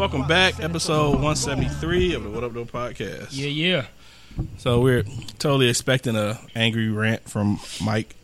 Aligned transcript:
Welcome 0.00 0.26
back, 0.26 0.60
episode 0.60 1.10
173 1.10 2.14
of 2.14 2.22
the 2.22 2.30
What 2.30 2.42
Up, 2.42 2.54
Though 2.54 2.64
podcast. 2.64 3.28
Yeah, 3.32 3.48
yeah. 3.48 3.86
So 4.56 4.80
we're 4.80 5.02
totally 5.38 5.68
expecting 5.68 6.16
a 6.16 6.40
angry 6.54 6.88
rant 6.88 7.28
from 7.28 7.60
Mike 7.84 8.16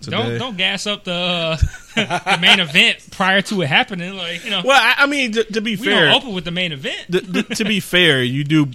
today. 0.00 0.16
Don't 0.16 0.38
don't 0.38 0.56
gas 0.56 0.86
up 0.86 1.02
the, 1.02 1.12
uh, 1.12 1.56
the 2.36 2.38
main 2.40 2.60
event 2.60 3.04
prior 3.10 3.42
to 3.42 3.62
it 3.62 3.66
happening. 3.66 4.16
Like 4.16 4.44
you 4.44 4.50
know, 4.50 4.62
Well, 4.64 4.80
I, 4.80 5.02
I 5.02 5.06
mean, 5.06 5.32
to, 5.32 5.42
to 5.42 5.60
be 5.60 5.74
we 5.74 5.84
fair, 5.84 6.04
don't 6.04 6.22
open 6.22 6.34
with 6.34 6.44
the 6.44 6.52
main 6.52 6.70
event. 6.70 7.04
th- 7.10 7.32
th- 7.32 7.58
to 7.58 7.64
be 7.64 7.80
fair, 7.80 8.22
you 8.22 8.44
do 8.44 8.68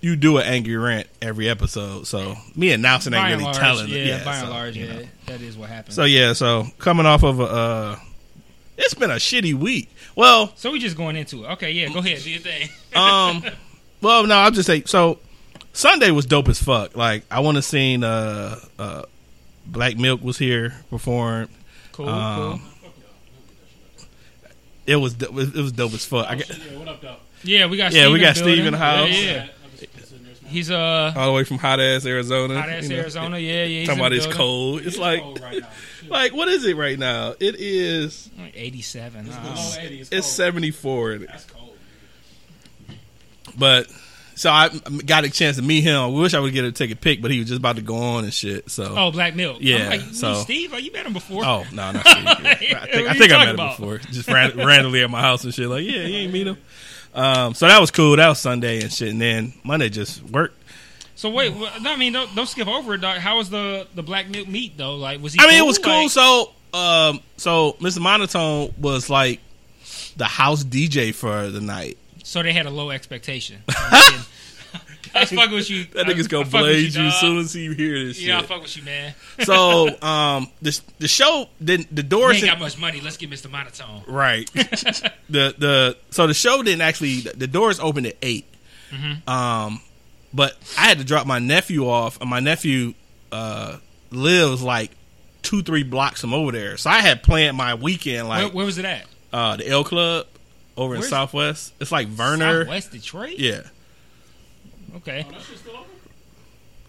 you 0.00 0.16
do 0.16 0.38
an 0.38 0.46
angry 0.46 0.76
rant 0.76 1.06
every 1.22 1.48
episode. 1.48 2.08
So 2.08 2.34
me 2.56 2.72
announcing 2.72 3.14
ain't 3.14 3.30
really 3.30 3.44
large, 3.44 3.56
telling. 3.56 3.88
yeah, 3.88 4.16
it. 4.16 4.24
by 4.24 4.34
so, 4.34 4.40
and 4.46 4.50
large, 4.50 4.76
yeah, 4.76 4.92
know. 4.94 5.02
that 5.26 5.40
is 5.42 5.56
what 5.56 5.68
happened. 5.68 5.94
So 5.94 6.02
yeah, 6.02 6.32
so 6.32 6.66
coming 6.78 7.06
off 7.06 7.22
of 7.22 7.38
a, 7.38 7.44
uh, 7.44 7.96
it's 8.76 8.94
been 8.94 9.12
a 9.12 9.16
shitty 9.16 9.54
week. 9.54 9.90
Well, 10.16 10.52
So 10.56 10.70
we 10.72 10.78
just 10.78 10.96
going 10.96 11.16
into 11.16 11.44
it. 11.44 11.48
Okay, 11.52 11.72
yeah, 11.72 11.88
go 11.92 12.00
ahead, 12.00 12.22
do 12.22 12.30
your 12.30 12.40
thing. 12.40 12.68
um, 12.94 13.44
well, 14.00 14.26
no, 14.26 14.36
I'll 14.36 14.50
just 14.50 14.66
say 14.66 14.82
so. 14.84 15.18
Sunday 15.72 16.10
was 16.10 16.26
dope 16.26 16.48
as 16.48 16.60
fuck. 16.62 16.96
Like 16.96 17.24
I 17.30 17.40
want 17.40 17.56
to 17.56 17.62
seen 17.62 18.02
uh, 18.02 18.58
uh, 18.78 19.02
Black 19.66 19.96
Milk 19.96 20.22
was 20.22 20.36
here 20.38 20.74
perform. 20.90 21.48
Cool, 21.92 22.08
Um, 22.08 22.58
cool. 22.58 24.06
It 24.86 24.96
was 24.96 25.14
it 25.22 25.32
was, 25.32 25.72
dope 25.72 25.92
as 25.92 26.04
fuck. 26.04 26.26
I 26.28 26.34
get, 26.34 26.50
Yeah, 27.44 27.66
we 27.66 27.76
got 27.76 27.92
yeah, 27.92 28.02
Steve 28.02 28.12
we 28.12 28.18
got 28.18 28.36
Steve 28.36 28.66
in 28.66 28.72
the 28.72 28.78
house. 28.78 29.08
Yeah, 29.10 29.16
yeah. 29.22 29.48
He's 30.50 30.70
uh 30.70 31.12
all 31.16 31.26
the 31.28 31.32
way 31.32 31.44
from 31.44 31.58
hot 31.58 31.80
ass 31.80 32.04
Arizona. 32.04 32.60
hot 32.60 32.68
ass 32.68 32.82
you 32.84 32.90
know. 32.90 32.96
Arizona. 32.96 33.38
Yeah, 33.38 33.64
yeah. 33.64 33.78
He's 33.80 33.88
Talking 33.88 34.00
in 34.00 34.06
about 34.06 34.08
the 34.10 34.16
it's 34.16 34.26
building. 34.26 34.38
cold. 34.38 34.82
It's 34.82 34.98
like 34.98 35.22
like 36.08 36.32
what 36.34 36.48
is 36.48 36.64
it 36.66 36.76
right 36.76 36.98
now? 36.98 37.34
It 37.40 37.56
is 37.58 38.28
Like 38.38 38.52
Eighty-seven. 38.56 39.28
Oh, 39.30 39.34
Uh, 39.78 39.86
it's 40.10 40.26
seventy 40.26 40.70
four. 40.70 41.18
That's 41.18 41.44
cold. 41.46 41.76
But 43.58 43.86
so 44.34 44.50
I 44.50 44.68
got 45.04 45.24
a 45.24 45.30
chance 45.30 45.56
to 45.56 45.62
meet 45.62 45.82
him. 45.82 46.00
I 46.00 46.06
wish 46.06 46.32
I 46.34 46.40
would 46.40 46.52
get 46.52 46.62
to 46.62 46.72
take 46.72 46.90
a 46.90 46.96
pic, 46.96 47.20
but 47.20 47.30
he 47.30 47.40
was 47.40 47.48
just 47.48 47.58
about 47.58 47.76
to 47.76 47.82
go 47.82 47.96
on 47.96 48.24
and 48.24 48.32
shit. 48.32 48.70
So 48.70 48.94
oh, 48.96 49.10
Black 49.10 49.34
Milk. 49.36 49.58
Yeah, 49.60 49.84
I'm 49.84 49.90
like, 49.90 50.00
so- 50.14 50.34
Steve, 50.42 50.72
oh, 50.72 50.78
you 50.78 50.92
met 50.92 51.04
him 51.06 51.12
before. 51.12 51.44
Oh 51.44 51.64
no, 51.72 51.92
not 51.92 52.06
Steve. 52.06 52.24
Yeah. 52.24 52.32
I 52.82 52.86
think, 52.86 53.08
I, 53.08 53.12
think 53.12 53.32
I 53.32 53.44
talking 53.44 53.56
met 53.56 53.58
him 53.58 53.68
before, 53.68 53.98
just 53.98 54.28
randomly 54.56 55.02
at 55.02 55.10
my 55.10 55.20
house 55.20 55.44
and 55.44 55.52
shit. 55.54 55.68
Like, 55.68 55.84
yeah, 55.84 56.02
you 56.04 56.16
ain't 56.18 56.32
meet 56.32 56.46
him. 56.46 56.56
Um, 57.14 57.54
so 57.54 57.66
that 57.66 57.80
was 57.80 57.90
cool. 57.90 58.16
That 58.16 58.28
was 58.28 58.38
Sunday 58.38 58.80
and 58.82 58.92
shit. 58.92 59.08
And 59.10 59.20
then 59.20 59.52
Monday 59.64 59.88
just 59.88 60.22
worked. 60.22 60.56
So 61.16 61.28
wait, 61.30 61.54
well, 61.54 61.70
no, 61.80 61.92
I 61.92 61.96
mean, 61.96 62.12
don't, 62.14 62.34
don't 62.34 62.48
skip 62.48 62.66
over 62.68 62.94
it. 62.94 63.00
Dog. 63.02 63.18
How 63.18 63.36
was 63.38 63.50
the 63.50 63.86
the 63.94 64.02
Black 64.02 64.28
Milk 64.28 64.48
meet 64.48 64.76
though? 64.78 64.94
Like, 64.96 65.20
was 65.20 65.34
he? 65.34 65.38
I 65.42 65.46
mean, 65.48 65.62
it 65.62 65.66
was 65.66 65.78
cool. 65.78 65.92
Like- 66.04 66.10
So, 66.10 66.52
um, 66.72 67.20
so 67.36 67.72
Mr. 67.80 68.00
Monotone 68.00 68.72
was 68.80 69.10
like 69.10 69.40
the 70.16 70.24
house 70.24 70.64
DJ 70.64 71.14
for 71.14 71.48
the 71.50 71.60
night. 71.60 71.98
So 72.24 72.42
they 72.42 72.52
had 72.52 72.66
a 72.66 72.70
low 72.70 72.90
expectation. 72.90 73.62
I 75.14 75.24
fucking 75.24 75.52
with 75.54 75.68
you. 75.70 75.84
That 75.94 76.06
nigga's 76.06 76.28
gonna 76.28 76.44
blade 76.44 76.92
you 76.94 77.02
dog. 77.02 77.06
as 77.12 77.20
soon 77.20 77.38
as 77.38 77.52
he 77.52 77.74
hear 77.74 78.04
this 78.04 78.20
Yeah, 78.20 78.38
I 78.38 78.42
fuck 78.42 78.62
with 78.62 78.76
you, 78.76 78.82
man. 78.84 79.14
so, 79.44 79.88
um, 80.02 80.48
the 80.62 80.80
the 80.98 81.08
show 81.08 81.48
didn't 81.62 81.94
the 81.94 82.02
We 82.02 82.08
doors 82.08 82.36
ain't 82.36 82.46
got 82.46 82.58
much 82.60 82.78
money. 82.78 83.00
Let's 83.00 83.16
get 83.16 83.30
Mr. 83.30 83.50
Monotone. 83.50 84.02
Right. 84.06 84.50
the 84.54 85.54
the 85.58 85.96
so 86.10 86.26
the 86.26 86.34
show 86.34 86.62
didn't 86.62 86.82
actually 86.82 87.20
the 87.20 87.46
doors 87.46 87.80
opened 87.80 88.06
at 88.06 88.16
8 88.22 88.44
Mm-hmm. 88.92 89.30
Um, 89.30 89.80
but 90.34 90.56
I 90.76 90.82
had 90.88 90.98
to 90.98 91.04
drop 91.04 91.24
my 91.26 91.38
nephew 91.38 91.88
off, 91.88 92.20
and 92.20 92.28
my 92.28 92.40
nephew 92.40 92.94
uh 93.30 93.76
lives 94.10 94.62
like 94.62 94.90
two 95.42 95.62
three 95.62 95.84
blocks 95.84 96.20
from 96.20 96.34
over 96.34 96.50
there. 96.52 96.76
So 96.76 96.90
I 96.90 96.98
had 96.98 97.22
planned 97.22 97.56
my 97.56 97.74
weekend 97.74 98.28
like 98.28 98.52
where 98.52 98.66
was 98.66 98.78
it 98.78 98.84
at? 98.84 99.06
uh 99.32 99.56
the 99.56 99.68
L 99.68 99.84
Club 99.84 100.26
over 100.76 100.94
in 100.94 101.00
Where's- 101.00 101.10
Southwest. 101.10 101.72
It's 101.80 101.92
like 101.92 102.08
Vernor. 102.08 102.62
Southwest 102.62 102.90
Detroit. 102.90 103.38
Yeah. 103.38 103.62
Okay. 104.96 105.26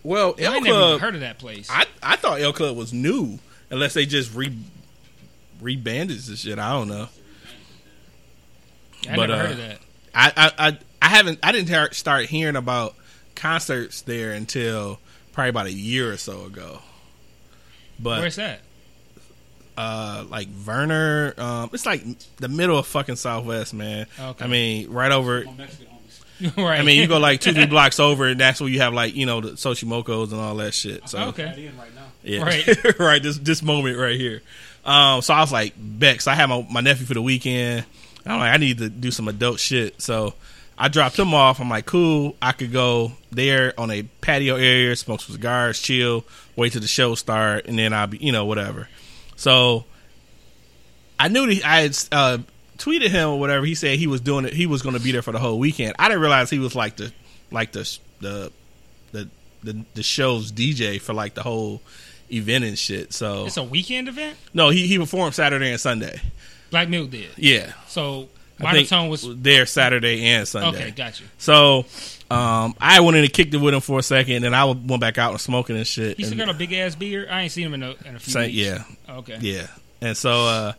Well, 0.03 0.35
I 0.39 0.43
L 0.43 0.53
ain't 0.55 0.63
never 0.63 0.67
even 0.67 0.71
Club. 0.71 1.01
heard 1.01 1.15
of 1.15 1.21
that 1.21 1.37
place. 1.37 1.67
I 1.69 1.85
I 2.01 2.15
thought 2.15 2.41
L 2.41 2.53
Club 2.53 2.75
was 2.75 2.91
new, 2.91 3.39
unless 3.69 3.93
they 3.93 4.05
just 4.05 4.33
re 4.33 4.55
rebandaged 5.61 6.27
the 6.27 6.35
shit. 6.35 6.57
I 6.57 6.71
don't 6.71 6.87
know. 6.87 7.07
I 9.09 9.15
but, 9.15 9.29
never 9.29 9.33
uh, 9.33 9.37
heard 9.37 9.51
of 9.51 9.57
that. 9.57 9.77
I, 10.13 10.33
I, 10.35 10.67
I, 10.67 10.77
I 11.01 11.07
haven't 11.09 11.39
I 11.43 11.51
didn't 11.51 11.69
hear- 11.69 11.91
start 11.91 12.25
hearing 12.25 12.55
about 12.55 12.95
concerts 13.35 14.01
there 14.01 14.31
until 14.31 14.99
probably 15.33 15.49
about 15.49 15.65
a 15.67 15.71
year 15.71 16.11
or 16.11 16.17
so 16.17 16.45
ago. 16.45 16.79
But 17.99 18.19
Where's 18.21 18.35
that? 18.37 18.61
uh, 19.77 20.25
like 20.29 20.49
Vernor, 20.49 21.37
um, 21.39 21.69
it's 21.73 21.85
like 21.85 22.03
the 22.37 22.49
middle 22.49 22.77
of 22.77 22.85
fucking 22.87 23.15
Southwest, 23.15 23.73
man. 23.73 24.07
Okay. 24.19 24.45
I 24.45 24.47
mean, 24.47 24.89
right 24.91 25.11
over. 25.11 25.45
right. 26.57 26.79
I 26.79 26.83
mean, 26.83 26.99
you 26.99 27.07
go 27.07 27.19
like 27.19 27.41
two, 27.41 27.53
three 27.53 27.65
blocks 27.65 27.99
over, 27.99 28.27
and 28.27 28.39
that's 28.39 28.59
where 28.59 28.69
you 28.69 28.79
have 28.81 28.93
like 28.93 29.15
you 29.15 29.25
know 29.25 29.41
the 29.41 29.51
Xochimilcos 29.51 30.31
and 30.31 30.39
all 30.39 30.55
that 30.55 30.73
shit. 30.73 31.07
So 31.09 31.19
okay. 31.29 31.53
yeah, 31.57 31.71
Right. 31.79 31.95
Now. 31.95 32.43
Right. 32.43 32.99
Right, 32.99 33.23
this 33.23 33.37
this 33.37 33.61
moment 33.61 33.97
right 33.97 34.19
here. 34.19 34.41
Um, 34.85 35.21
so 35.21 35.33
I 35.33 35.41
was 35.41 35.51
like, 35.51 35.73
Bex, 35.77 36.27
I 36.27 36.33
had 36.33 36.47
my, 36.47 36.65
my 36.71 36.81
nephew 36.81 37.05
for 37.05 37.13
the 37.13 37.21
weekend. 37.21 37.85
I'm 38.25 38.39
like, 38.39 38.53
I 38.53 38.57
need 38.57 38.79
to 38.79 38.89
do 38.89 39.11
some 39.11 39.27
adult 39.27 39.59
shit. 39.59 40.01
So 40.01 40.33
I 40.77 40.87
dropped 40.87 41.17
him 41.17 41.33
off. 41.33 41.59
I'm 41.59 41.69
like, 41.69 41.85
cool. 41.85 42.35
I 42.41 42.51
could 42.51 42.71
go 42.71 43.13
there 43.31 43.73
on 43.79 43.91
a 43.91 44.03
patio 44.21 44.55
area, 44.55 44.95
smoke 44.95 45.21
some 45.21 45.33
cigars, 45.33 45.79
chill, 45.79 46.23
wait 46.55 46.73
till 46.73 46.81
the 46.81 46.87
show 46.87 47.15
start, 47.15 47.65
and 47.65 47.77
then 47.77 47.93
I'll 47.93 48.07
be, 48.07 48.17
you 48.17 48.31
know, 48.31 48.45
whatever. 48.45 48.89
So 49.35 49.85
I 51.19 51.27
knew 51.27 51.47
that 51.53 51.65
I 51.65 51.81
had 51.81 51.97
uh, 52.11 52.37
tweeted 52.83 53.09
him 53.09 53.29
or 53.29 53.39
whatever. 53.39 53.65
He 53.65 53.75
said 53.75 53.97
he 53.99 54.07
was 54.07 54.21
doing 54.21 54.45
it. 54.45 54.53
He 54.53 54.65
was 54.65 54.81
going 54.81 54.95
to 54.95 55.01
be 55.01 55.11
there 55.11 55.21
for 55.21 55.31
the 55.31 55.39
whole 55.39 55.59
weekend. 55.59 55.93
I 55.99 56.07
didn't 56.07 56.21
realize 56.21 56.49
he 56.49 56.59
was 56.59 56.75
like 56.75 56.97
the 56.97 57.11
like 57.51 57.71
the 57.71 57.97
the 58.19 58.51
the 59.11 59.29
the, 59.63 59.85
the 59.95 60.03
show's 60.03 60.51
DJ 60.51 60.99
for 60.99 61.13
like 61.13 61.33
the 61.35 61.43
whole 61.43 61.81
event 62.31 62.63
and 62.65 62.77
shit. 62.77 63.13
So 63.13 63.45
It's 63.45 63.57
a 63.57 63.63
weekend 63.63 64.07
event. 64.07 64.37
no, 64.53 64.69
he 64.69 64.87
he 64.87 64.97
performed 64.97 65.35
Saturday 65.35 65.69
and 65.71 65.79
Sunday. 65.79 66.19
Black 66.69 66.87
Milk 66.89 67.09
did. 67.11 67.29
Yeah, 67.37 67.73
So 67.87 68.29
Monotone 68.59 69.09
was 69.09 69.25
there 69.41 69.65
Saturday 69.65 70.23
and 70.25 70.47
Sunday. 70.47 70.79
okay. 70.83 70.91
Got 70.91 71.19
you. 71.19 71.25
So 71.37 71.85
um, 72.29 72.75
I 72.79 73.01
went 73.01 73.17
in 73.17 73.23
and 73.25 73.33
kicked 73.33 73.53
it 73.53 73.57
with 73.57 73.73
him 73.73 73.81
for 73.81 73.99
a 73.99 74.03
second, 74.03 74.45
and 74.45 74.55
I 74.55 74.63
went 74.65 75.01
back 75.01 75.17
out 75.17 75.31
and 75.31 75.41
smoking 75.41 75.75
and 75.75 75.85
shit. 75.85 76.15
He 76.17 76.23
still 76.23 76.39
and 76.39 76.47
got 76.47 76.55
a 76.55 76.57
big 76.57 76.71
ass 76.73 76.95
beard. 76.95 77.27
I 77.29 77.41
ain't 77.41 77.51
seen 77.51 77.65
him 77.65 77.73
in 77.73 77.83
a, 77.83 77.89
in 78.05 78.15
a 78.15 78.19
few 78.19 78.31
say- 78.33 78.45
weeks. 78.47 78.55
yeah, 78.57 78.83
Okay. 79.09 79.37
yeah. 79.41 79.67
And 79.99 80.15
so 80.15 80.31
uh, 80.31 80.73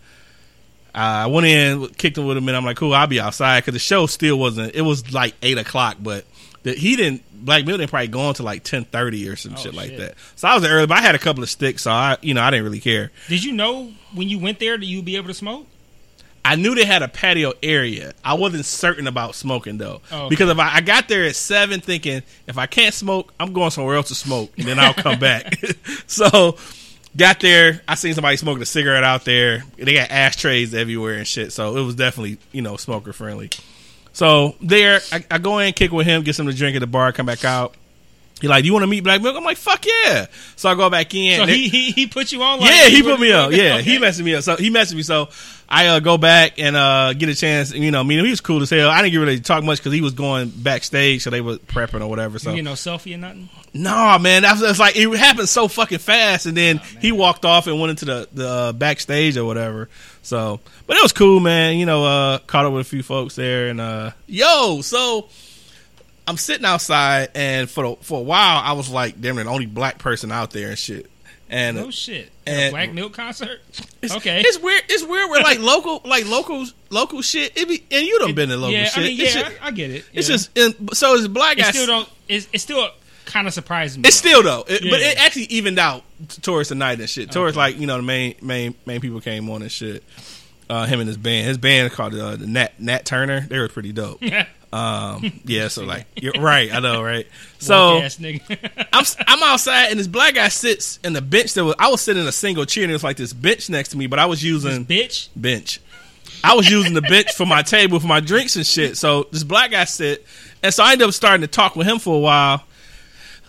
I 0.95 1.27
went 1.27 1.47
in, 1.47 1.89
kicked 1.89 2.19
him 2.19 2.27
with 2.27 2.37
him, 2.37 2.47
and 2.49 2.57
I'm 2.57 2.65
like, 2.65 2.77
cool, 2.77 2.93
I'll 2.95 3.07
be 3.07 3.21
outside 3.21 3.61
because 3.61 3.73
the 3.75 3.79
show 3.79 4.07
still 4.07 4.39
wasn't. 4.39 4.75
It 4.75 4.83
was 4.83 5.13
like 5.13 5.35
eight 5.43 5.57
o'clock, 5.59 5.97
but 6.01 6.25
the, 6.65 6.73
he 6.75 6.97
didn't. 6.97 7.23
Black 7.45 7.65
Milk 7.67 7.79
didn't 7.81 7.91
probably 7.91 8.09
go 8.09 8.21
on 8.21 8.35
to 8.35 8.43
like 8.43 8.63
ten 8.63 8.85
thirty 8.85 9.29
or 9.29 9.35
some 9.37 9.55
Oh, 9.55 9.57
shit 9.57 9.75
like 9.75 9.91
shit. 9.91 9.99
that. 9.99 10.15
So 10.37 10.49
I 10.49 10.55
was 10.55 10.65
early, 10.65 10.87
but 10.87 10.99
I 10.99 11.01
had 11.01 11.15
a 11.15 11.19
couple 11.19 11.43
of 11.43 11.51
sticks, 11.51 11.83
so 11.83 11.91
I, 11.91 12.17
you 12.21 12.35
know, 12.35 12.43
I 12.43 12.51
didn't 12.51 12.65
really 12.65 12.79
care. 12.81 13.11
Did 13.29 13.43
you 13.43 13.53
know 13.53 13.91
when 14.15 14.29
you 14.29 14.39
went 14.39 14.59
there 14.61 14.77
that 14.79 14.85
you'd 14.85 15.05
be 15.05 15.17
able 15.17 15.29
to 15.29 15.35
smoke? 15.35 15.67
I 16.45 16.57
knew 16.57 16.75
they 16.75 16.85
had 16.85 17.03
a 17.03 17.09
patio 17.09 17.53
area. 17.63 18.15
I 18.25 18.35
wasn't 18.35 18.65
certain 18.65 19.07
about 19.07 19.35
smoking 19.37 19.79
though, 19.79 20.03
Oh, 20.11 20.23
okay. 20.23 20.29
because 20.31 20.51
if 20.51 20.59
I, 20.59 20.75
I 20.77 20.81
got 20.83 21.09
there 21.09 21.25
at 21.25 21.37
seven, 21.37 21.81
thinking 21.81 22.23
if 22.47 22.59
I 22.59 22.67
can't 22.67 22.93
smoke, 22.95 23.33
I'm 23.41 23.53
going 23.53 23.71
somewhere 23.71 23.95
else 23.97 24.09
to 24.09 24.15
smoke, 24.17 24.51
and 24.59 24.67
then 24.67 24.79
I'll 24.79 24.93
come 24.95 25.19
back. 25.21 25.55
so, 26.07 26.57
got 27.17 27.41
there, 27.41 27.83
I 27.87 27.95
seen 27.95 28.15
somebody 28.15 28.37
smoking 28.37 28.63
a 28.63 28.67
cigarette 28.67 29.05
out 29.05 29.25
there. 29.25 29.65
They 29.77 29.95
got 29.95 30.11
ashtrays 30.11 30.75
everywhere 30.75 31.15
and 31.15 31.27
shit, 31.27 31.53
so 31.53 31.77
it 31.77 31.83
was 31.83 31.95
definitely 31.95 32.39
you 32.53 32.63
know 32.63 32.77
smoker 32.77 33.13
friendly. 33.13 33.51
So 34.13 34.57
there, 34.61 35.01
I, 35.11 35.25
I 35.31 35.39
go 35.39 35.59
in, 35.59 35.73
kick 35.73 35.91
with 35.91 36.07
him, 36.07 36.23
get 36.23 36.35
some 36.35 36.47
to 36.47 36.53
drink 36.53 36.77
at 36.77 36.81
the 36.81 36.87
bar, 36.87 37.13
come 37.13 37.27
back 37.27 37.45
out. 37.45 37.75
He 38.43 38.49
like, 38.49 38.65
you 38.67 38.73
want 38.75 38.83
to 38.83 38.87
meet 38.89 39.03
Black 39.05 39.23
Milk? 39.23 39.35
I'm 39.37 39.45
like, 39.45 39.57
fuck 39.57 39.87
yeah. 39.87 40.27
So 40.57 40.69
I 40.69 40.75
go 40.75 40.91
back 40.91 41.15
in. 41.15 41.39
So 41.39 41.47
he, 41.47 41.69
he 41.69 41.93
he 41.93 42.07
put 42.07 42.31
you 42.33 42.43
on. 42.43 42.61
Like, 42.61 42.71
yeah, 42.71 42.89
he 42.89 43.03
put 43.03 43.19
me 43.19 43.33
up. 43.33 43.53
Yeah, 43.53 43.79
he 43.79 43.93
Okay. 43.93 43.99
messed 43.99 44.21
me 44.21 44.35
up. 44.35 44.43
So 44.43 44.57
he 44.57 44.69
messed 44.69 44.95
me. 44.95 45.03
So 45.03 45.29
I 45.69 45.87
uh, 45.87 46.01
go 46.01 46.19
back 46.19 46.59
and 46.59 46.77
uh, 46.77 47.15
get 47.15 47.29
a 47.31 47.35
chance. 47.35 47.73
You 47.73 47.91
know, 47.91 48.01
I 48.01 48.03
mean, 48.03 48.23
he 48.23 48.29
was 48.31 48.41
cool 48.43 48.61
as 48.61 48.69
hell. 48.69 48.91
I 48.91 49.01
didn't 49.01 49.13
get 49.13 49.19
really 49.19 49.41
talk 49.41 49.65
much 49.65 49.79
because 49.79 49.93
he 49.95 50.01
was 50.03 50.13
going 50.13 50.51
backstage, 50.51 51.23
so 51.23 51.31
they 51.31 51.41
were 51.41 51.57
prepping 51.57 52.03
or 52.03 52.09
whatever. 52.09 52.39
So 52.39 52.53
You 52.53 52.63
know, 52.63 52.73
selfie 52.73 53.15
or 53.15 53.19
nothing. 53.19 53.49
no, 53.73 54.19
man, 54.19 54.43
that's 54.43 54.61
it's 54.61 54.79
like 54.79 54.97
it 54.97 55.09
happened 55.17 55.49
so 55.49 55.69
fucking 55.69 55.99
fast, 56.01 56.45
and 56.47 56.57
then 56.57 56.81
Oh, 56.83 56.99
he 57.01 57.13
walked 57.13 57.45
off 57.45 57.69
and 57.69 57.79
went 57.81 57.91
into 57.91 58.05
the 58.05 58.29
the 58.33 58.49
uh, 58.49 58.73
backstage 58.73 59.37
or 59.39 59.45
whatever. 59.47 59.89
So, 60.23 60.61
but 60.87 60.97
it 60.97 61.03
was 61.03 61.13
cool, 61.13 61.41
man. 61.41 61.77
You 61.79 61.87
know, 61.87 62.05
uh, 62.05 62.39
caught 62.41 62.65
up 62.67 62.73
with 62.73 62.83
a 62.87 62.89
few 62.91 63.03
folks 63.05 63.35
there, 63.37 63.69
and 63.69 63.81
uh, 63.81 64.11
yo, 64.27 64.81
so 64.83 65.29
I'm 66.27 66.37
sitting 66.37 66.65
outside, 66.65 67.31
and 67.35 67.69
for 67.69 67.89
the, 67.89 67.97
for 68.03 68.21
a 68.21 68.23
while, 68.23 68.61
I 68.63 68.73
was 68.73 68.89
like, 68.89 69.21
damn, 69.21 69.37
the 69.37 69.45
only 69.45 69.67
black 69.67 69.99
person 69.99 70.31
out 70.31 70.51
there 70.51 70.69
and 70.69 70.79
shit. 70.79 71.11
And 71.49 71.77
No 71.77 71.91
shit. 71.91 72.31
And- 72.47 72.69
a 72.69 72.71
Black 72.71 72.93
Milk 72.93 73.13
concert. 73.13 73.61
it's, 74.01 74.15
okay. 74.17 74.41
it's 74.41 74.59
weird. 74.59 74.83
It's 74.89 75.05
weird. 75.05 75.29
We're 75.29 75.43
like 75.43 75.59
local, 75.61 76.01
like 76.05 76.27
local, 76.27 76.65
local 76.91 77.21
shit. 77.21 77.57
It 77.57 77.69
be, 77.69 77.85
and 77.91 78.07
you 78.07 78.19
done 78.21 78.35
been 78.35 78.51
in 78.51 78.59
local 78.61 78.73
yeah, 78.73 78.87
shit. 78.87 79.05
I 79.05 79.07
mean, 79.07 79.17
yeah, 79.19 79.25
just- 79.27 79.63
I, 79.63 79.67
I 79.67 79.71
get 79.71 79.91
it. 79.91 80.05
It's 80.15 80.29
yeah. 80.29 80.37
just 80.37 80.59
and 80.59 80.97
so 80.97 81.15
it's 81.15 81.27
black 81.27 81.59
it 81.59 81.63
guys. 81.63 81.69
still 81.75 81.87
don't. 81.87 82.09
It's, 82.29 82.49
it 82.53 82.61
still 82.61 82.89
kind 83.27 83.47
of 83.47 83.53
surprised 83.53 83.99
me. 83.99 84.09
It's 84.09 84.21
though. 84.21 84.29
still 84.31 84.43
though, 84.43 84.65
it, 84.67 84.83
but 84.89 85.01
it 85.01 85.19
actually 85.21 85.45
evened 85.45 85.79
out 85.79 86.05
towards 86.41 86.71
the 86.71 86.75
night 86.75 86.99
and 87.01 87.09
shit. 87.11 87.31
Towards 87.31 87.57
Okay. 87.57 87.65
like 87.67 87.79
you 87.79 87.87
know 87.87 87.97
the 87.97 88.03
main 88.03 88.35
main 88.41 88.75
main 88.87 89.01
people 89.01 89.21
came 89.21 89.51
on 89.51 89.61
and 89.63 89.71
shit. 89.71 90.03
Uh, 90.71 90.87
him 90.87 91.01
and 91.01 91.09
his 91.09 91.19
band. 91.19 91.47
His 91.47 91.59
band 91.59 91.93
called 91.93 92.15
uh, 92.15 92.37
the 92.37 92.47
Nat 92.47 92.81
Nat 92.81 93.05
Turner. 93.05 93.41
They 93.41 93.59
were 93.59 93.69
pretty 93.69 93.93
dope. 93.93 94.23
Um, 94.73 95.41
yeah, 95.45 95.69
so 95.69 95.85
like 95.85 96.07
you're 96.17 96.33
right. 96.41 96.73
I 96.73 96.81
know, 96.81 97.03
right? 97.03 97.27
So 97.59 97.95
Woke 97.95 98.05
ass 98.05 98.17
nigga. 98.17 98.87
I'm 98.93 99.05
I'm 99.27 99.43
outside 99.43 99.91
and 99.91 100.01
this 100.01 100.07
black 100.07 100.35
guy 100.35 100.49
sits 100.49 100.99
in 101.05 101.13
the 101.13 101.21
bench 101.21 101.55
that 101.55 101.65
was 101.65 101.75
I 101.79 101.91
was 101.91 102.01
sitting 102.01 102.23
in 102.23 102.29
a 102.29 102.33
single 102.33 102.65
chair 102.65 102.85
and 102.85 102.91
there 102.91 102.95
was 102.95 103.05
like 103.05 103.17
this 103.17 103.33
bench 103.33 103.69
next 103.69 103.91
to 103.91 103.97
me, 103.97 104.07
but 104.07 104.19
I 104.19 104.27
was 104.27 104.43
using 104.43 104.85
bitch. 104.87 105.29
bench. 105.37 105.81
I 106.45 106.55
was 106.55 106.69
using 106.69 106.95
the 106.95 107.03
bench 107.03 107.33
for 107.35 107.47
my 107.47 107.63
table 107.63 108.01
for 108.01 108.07
my 108.07 108.21
drinks 108.21 108.57
and 108.57 108.67
shit. 108.67 108.97
So 108.97 109.29
this 109.31 109.45
black 109.45 109.71
guy 109.71 109.85
sit, 109.85 110.27
and 110.63 110.75
so 110.75 110.83
I 110.83 110.93
ended 110.93 111.07
up 111.07 111.15
starting 111.15 111.43
to 111.43 111.47
talk 111.47 111.77
with 111.77 111.87
him 111.87 111.99
for 111.99 112.17
a 112.17 112.21
while. 112.21 112.65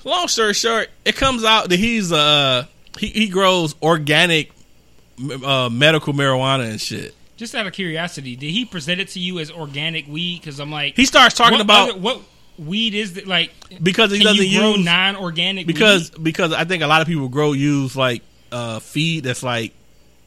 Long 0.03 0.27
story 0.27 0.53
short, 0.53 0.89
it 1.05 1.15
comes 1.15 1.43
out 1.43 1.69
that 1.69 1.79
he's 1.79 2.11
uh 2.11 2.65
he, 2.99 3.07
he 3.07 3.29
grows 3.29 3.73
organic 3.81 4.51
uh, 5.43 5.69
medical 5.71 6.13
marijuana 6.13 6.69
and 6.69 6.81
shit. 6.81 7.15
Just 7.43 7.55
out 7.55 7.67
of 7.67 7.73
curiosity, 7.73 8.37
did 8.37 8.51
he 8.51 8.63
present 8.63 9.01
it 9.01 9.09
to 9.09 9.19
you 9.19 9.37
as 9.39 9.51
organic 9.51 10.07
weed? 10.07 10.39
Because 10.39 10.59
I'm 10.61 10.71
like, 10.71 10.95
He 10.95 11.05
starts 11.05 11.35
talking 11.35 11.57
what 11.57 11.61
about 11.61 11.89
other- 11.89 11.99
what 11.99 12.21
weed 12.57 12.93
is 12.93 13.15
that? 13.15 13.27
Like, 13.27 13.51
because 13.81 14.11
he 14.13 14.23
doesn't 14.23 14.47
you 14.47 14.59
grow 14.59 14.75
non-organic? 14.77 15.67
because 15.67 16.11
weed? 16.13 16.23
because 16.23 16.53
I 16.53 16.63
think 16.63 16.83
a 16.83 16.87
lot 16.87 17.01
of 17.01 17.07
people 17.07 17.27
grow 17.27 17.51
use 17.51 17.97
like 17.97 18.21
uh 18.53 18.79
feed 18.79 19.25
that's 19.25 19.43
like 19.43 19.73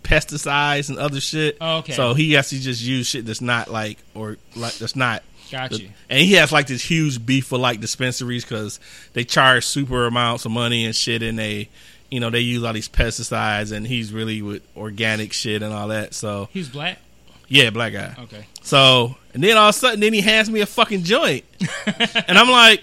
pesticides 0.02 0.88
and 0.88 0.98
other 0.98 1.20
shit. 1.20 1.56
Oh, 1.60 1.78
okay. 1.78 1.92
So 1.92 2.12
he 2.14 2.32
has 2.34 2.50
to 2.50 2.60
just 2.60 2.82
use 2.82 3.06
shit 3.06 3.24
that's 3.26 3.40
not 3.40 3.70
like 3.70 3.98
or 4.14 4.36
like 4.54 4.74
that's 4.74 4.96
not 4.96 5.22
got 5.50 5.78
you. 5.78 5.88
And 6.10 6.20
he 6.20 6.34
has 6.34 6.52
like 6.52 6.66
this 6.66 6.82
huge 6.82 7.24
beef 7.24 7.46
for 7.46 7.58
like 7.58 7.80
dispensaries 7.80 8.44
because 8.44 8.78
they 9.14 9.24
charge 9.24 9.64
super 9.64 10.06
amounts 10.06 10.44
of 10.44 10.50
money 10.52 10.84
and 10.84 10.94
shit, 10.94 11.22
and 11.22 11.38
they, 11.38 11.68
you 12.10 12.20
know, 12.20 12.30
they 12.30 12.40
use 12.40 12.62
all 12.64 12.72
these 12.72 12.88
pesticides, 12.88 13.72
and 13.72 13.86
he's 13.86 14.12
really 14.12 14.42
with 14.42 14.62
organic 14.76 15.32
shit 15.32 15.62
and 15.62 15.72
all 15.72 15.88
that. 15.88 16.14
So 16.14 16.48
He's 16.52 16.68
black. 16.68 16.98
Yeah, 17.48 17.70
black 17.70 17.92
guy. 17.92 18.14
Okay. 18.18 18.46
So 18.62 19.16
and 19.34 19.42
then 19.42 19.56
all 19.56 19.68
of 19.68 19.74
a 19.74 19.78
sudden, 19.78 20.00
then 20.00 20.12
he 20.12 20.20
hands 20.20 20.50
me 20.50 20.60
a 20.60 20.66
fucking 20.66 21.04
joint, 21.04 21.44
and 22.28 22.38
I'm 22.38 22.50
like, 22.50 22.82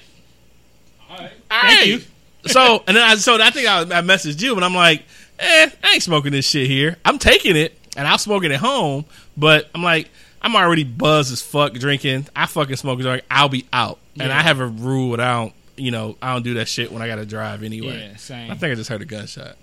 all 1.09 1.17
right, 1.17 1.31
Thank 1.49 1.87
you. 1.87 2.01
So 2.45 2.83
and 2.87 2.97
then 2.97 3.03
I 3.03 3.15
so 3.15 3.41
I 3.41 3.49
think 3.49 3.67
I, 3.67 3.81
I 3.81 4.01
messaged 4.01 4.41
you, 4.41 4.55
and 4.55 4.63
I'm 4.63 4.75
like, 4.75 5.03
eh, 5.39 5.69
I 5.83 5.93
ain't 5.93 6.03
smoking 6.03 6.31
this 6.31 6.47
shit 6.47 6.67
here. 6.67 6.97
I'm 7.05 7.19
taking 7.19 7.55
it, 7.55 7.77
and 7.97 8.07
I'm 8.07 8.17
smoking 8.17 8.51
it 8.51 8.55
at 8.55 8.59
home, 8.61 9.05
but 9.37 9.69
I'm 9.73 9.83
like. 9.83 10.09
I'm 10.45 10.57
already 10.57 10.83
buzzed 10.83 11.31
as 11.31 11.41
fuck 11.41 11.71
drinking. 11.71 12.27
I 12.35 12.47
fucking 12.47 12.75
smoke 12.75 12.99
a 12.99 13.03
joint. 13.03 13.23
I'll 13.31 13.47
be 13.47 13.65
out. 13.71 13.99
And 14.19 14.29
I 14.29 14.41
have 14.41 14.59
a 14.59 14.67
rule 14.67 15.11
that 15.11 15.21
I 15.21 15.39
don't, 15.39 15.53
you 15.77 15.89
know, 15.89 16.17
I 16.21 16.33
don't 16.33 16.43
do 16.43 16.55
that 16.55 16.67
shit 16.67 16.91
when 16.91 17.01
I 17.01 17.07
got 17.07 17.15
to 17.15 17.25
drive 17.25 17.63
anyway. 17.63 18.09
Yeah, 18.11 18.17
same. 18.17 18.51
I 18.51 18.55
think 18.55 18.73
I 18.73 18.75
just 18.75 18.89
heard 18.89 19.01
a 19.01 19.05
gunshot. 19.05 19.55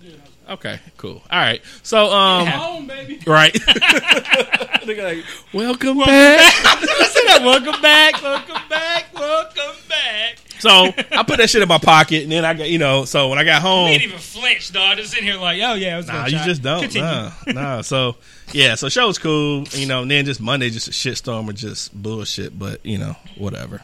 Okay, 0.51 0.79
cool. 0.97 1.21
All 1.31 1.39
right. 1.39 1.61
So, 1.81 2.11
um, 2.11 2.45
Yeah. 2.45 2.51
Home, 2.51 2.85
baby. 2.87 3.19
right. 3.25 3.53
They're 4.85 5.15
like, 5.15 5.23
welcome 5.53 5.97
back. 5.99 6.53
welcome 7.41 7.81
back. 7.81 8.21
Welcome 8.21 8.55
back. 8.69 9.05
Welcome 9.13 9.75
back. 9.87 10.37
So 10.59 10.69
I 11.11 11.23
put 11.23 11.37
that 11.37 11.49
shit 11.49 11.61
in 11.61 11.67
my 11.69 11.77
pocket, 11.77 12.23
and 12.23 12.31
then 12.31 12.43
I 12.45 12.53
got, 12.53 12.69
you 12.69 12.77
know, 12.79 13.05
so 13.05 13.29
when 13.29 13.39
I 13.39 13.43
got 13.43 13.61
He 13.61 13.67
home, 13.67 13.87
didn't 13.87 14.03
even 14.03 14.19
flinch, 14.19 14.71
dog. 14.71 14.97
Just 14.97 15.11
sitting 15.11 15.25
here 15.25 15.37
like, 15.39 15.59
oh 15.63 15.73
yeah, 15.73 15.93
it 15.95 15.97
was 15.97 16.07
Nah, 16.07 16.25
you 16.25 16.31
gunshot. 16.33 16.45
just 16.47 16.61
don't. 16.61 16.81
Continue. 16.81 17.07
Nah, 17.07 17.31
nah. 17.47 17.81
So 17.81 18.15
yeah, 18.51 18.75
so 18.75 18.89
show 18.89 19.07
was 19.07 19.17
cool. 19.17 19.63
You 19.71 19.87
know, 19.87 20.01
and 20.03 20.11
then 20.11 20.25
just 20.25 20.39
Monday, 20.41 20.69
just 20.69 20.87
a 20.87 20.91
shitstorm 20.91 21.49
of 21.49 21.55
just 21.55 21.93
bullshit. 21.99 22.57
But 22.59 22.85
you 22.85 22.97
know, 22.99 23.15
whatever. 23.37 23.81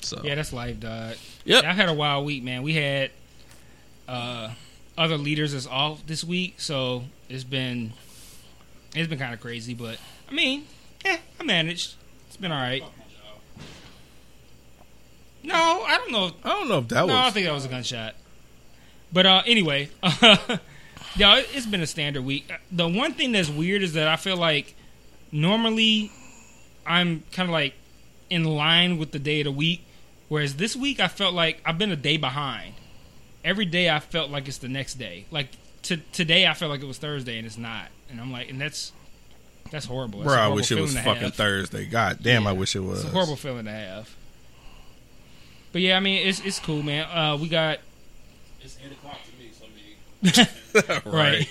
So 0.00 0.20
Yeah, 0.24 0.34
that's 0.34 0.52
life, 0.52 0.80
dog. 0.80 1.14
Yep. 1.44 1.62
Yeah, 1.62 1.70
I 1.70 1.74
had 1.74 1.88
a 1.88 1.94
wild 1.94 2.24
week, 2.26 2.42
man. 2.42 2.62
We 2.64 2.72
had 2.74 3.10
uh, 4.08 4.50
other 4.96 5.16
leaders 5.18 5.54
is 5.54 5.66
off 5.66 6.06
this 6.06 6.22
week, 6.24 6.60
so 6.60 7.04
it's 7.28 7.44
been 7.44 7.92
it's 8.94 9.08
been 9.08 9.18
kind 9.18 9.34
of 9.34 9.40
crazy. 9.40 9.74
But 9.74 9.98
I 10.30 10.32
mean, 10.34 10.64
yeah, 11.04 11.18
I 11.40 11.44
managed. 11.44 11.94
It's 12.28 12.36
been 12.36 12.52
all 12.52 12.60
right. 12.60 12.82
No, 15.42 15.54
I 15.54 15.98
don't 15.98 16.12
know. 16.12 16.30
I 16.42 16.48
don't 16.50 16.68
know 16.68 16.78
if 16.78 16.88
that 16.88 17.06
no, 17.06 17.16
I 17.16 17.30
think 17.30 17.46
that 17.46 17.52
was 17.52 17.64
a 17.64 17.68
gunshot. 17.68 18.14
But 19.12 19.26
uh, 19.26 19.42
anyway, 19.46 19.90
yeah, 20.02 21.36
it- 21.38 21.48
it's 21.52 21.66
been 21.66 21.82
a 21.82 21.86
standard 21.86 22.24
week. 22.24 22.50
The 22.72 22.88
one 22.88 23.12
thing 23.12 23.32
that's 23.32 23.50
weird 23.50 23.82
is 23.82 23.92
that 23.92 24.08
I 24.08 24.16
feel 24.16 24.36
like 24.36 24.74
normally 25.30 26.10
I'm 26.86 27.22
kind 27.32 27.48
of 27.48 27.52
like 27.52 27.74
in 28.30 28.44
line 28.44 28.96
with 28.98 29.12
the 29.12 29.18
day 29.18 29.40
of 29.40 29.44
the 29.44 29.52
week, 29.52 29.84
whereas 30.28 30.56
this 30.56 30.74
week 30.74 30.98
I 30.98 31.08
felt 31.08 31.34
like 31.34 31.60
I've 31.64 31.78
been 31.78 31.90
a 31.92 31.96
day 31.96 32.16
behind. 32.16 32.74
Every 33.44 33.66
day 33.66 33.90
I 33.90 34.00
felt 34.00 34.30
like 34.30 34.48
it's 34.48 34.58
the 34.58 34.68
next 34.68 34.94
day. 34.94 35.26
Like 35.30 35.48
to, 35.82 35.98
today 36.12 36.46
I 36.46 36.54
felt 36.54 36.70
like 36.70 36.80
it 36.80 36.86
was 36.86 36.98
Thursday 36.98 37.36
and 37.38 37.46
it's 37.46 37.58
not, 37.58 37.88
and 38.10 38.20
I'm 38.20 38.32
like, 38.32 38.48
and 38.50 38.60
that's 38.60 38.92
that's 39.70 39.86
horrible. 39.86 40.20
That's 40.20 40.32
a 40.32 40.36
Bro, 40.36 40.42
I 40.42 40.48
wish 40.48 40.70
it 40.72 40.80
was 40.80 40.94
fucking 40.94 41.22
have. 41.22 41.34
Thursday. 41.34 41.86
God 41.86 42.18
damn, 42.22 42.46
I 42.46 42.52
wish 42.52 42.74
it 42.74 42.80
was. 42.80 43.00
It's 43.00 43.08
a 43.08 43.12
horrible 43.12 43.36
feeling 43.36 43.64
to 43.66 43.70
have. 43.70 44.14
But 45.72 45.82
yeah, 45.82 45.96
I 45.96 46.00
mean, 46.00 46.26
it's 46.26 46.40
it's 46.40 46.58
cool, 46.60 46.82
man. 46.82 47.04
Uh, 47.10 47.36
we 47.36 47.48
got 47.48 47.80
It's 48.62 48.78
8 48.84 48.92
o'clock 48.92 49.18
to 49.24 49.42
me, 49.42 49.50
so 49.52 49.64
I 51.04 51.04
mean. 51.04 51.12
right. 51.12 51.48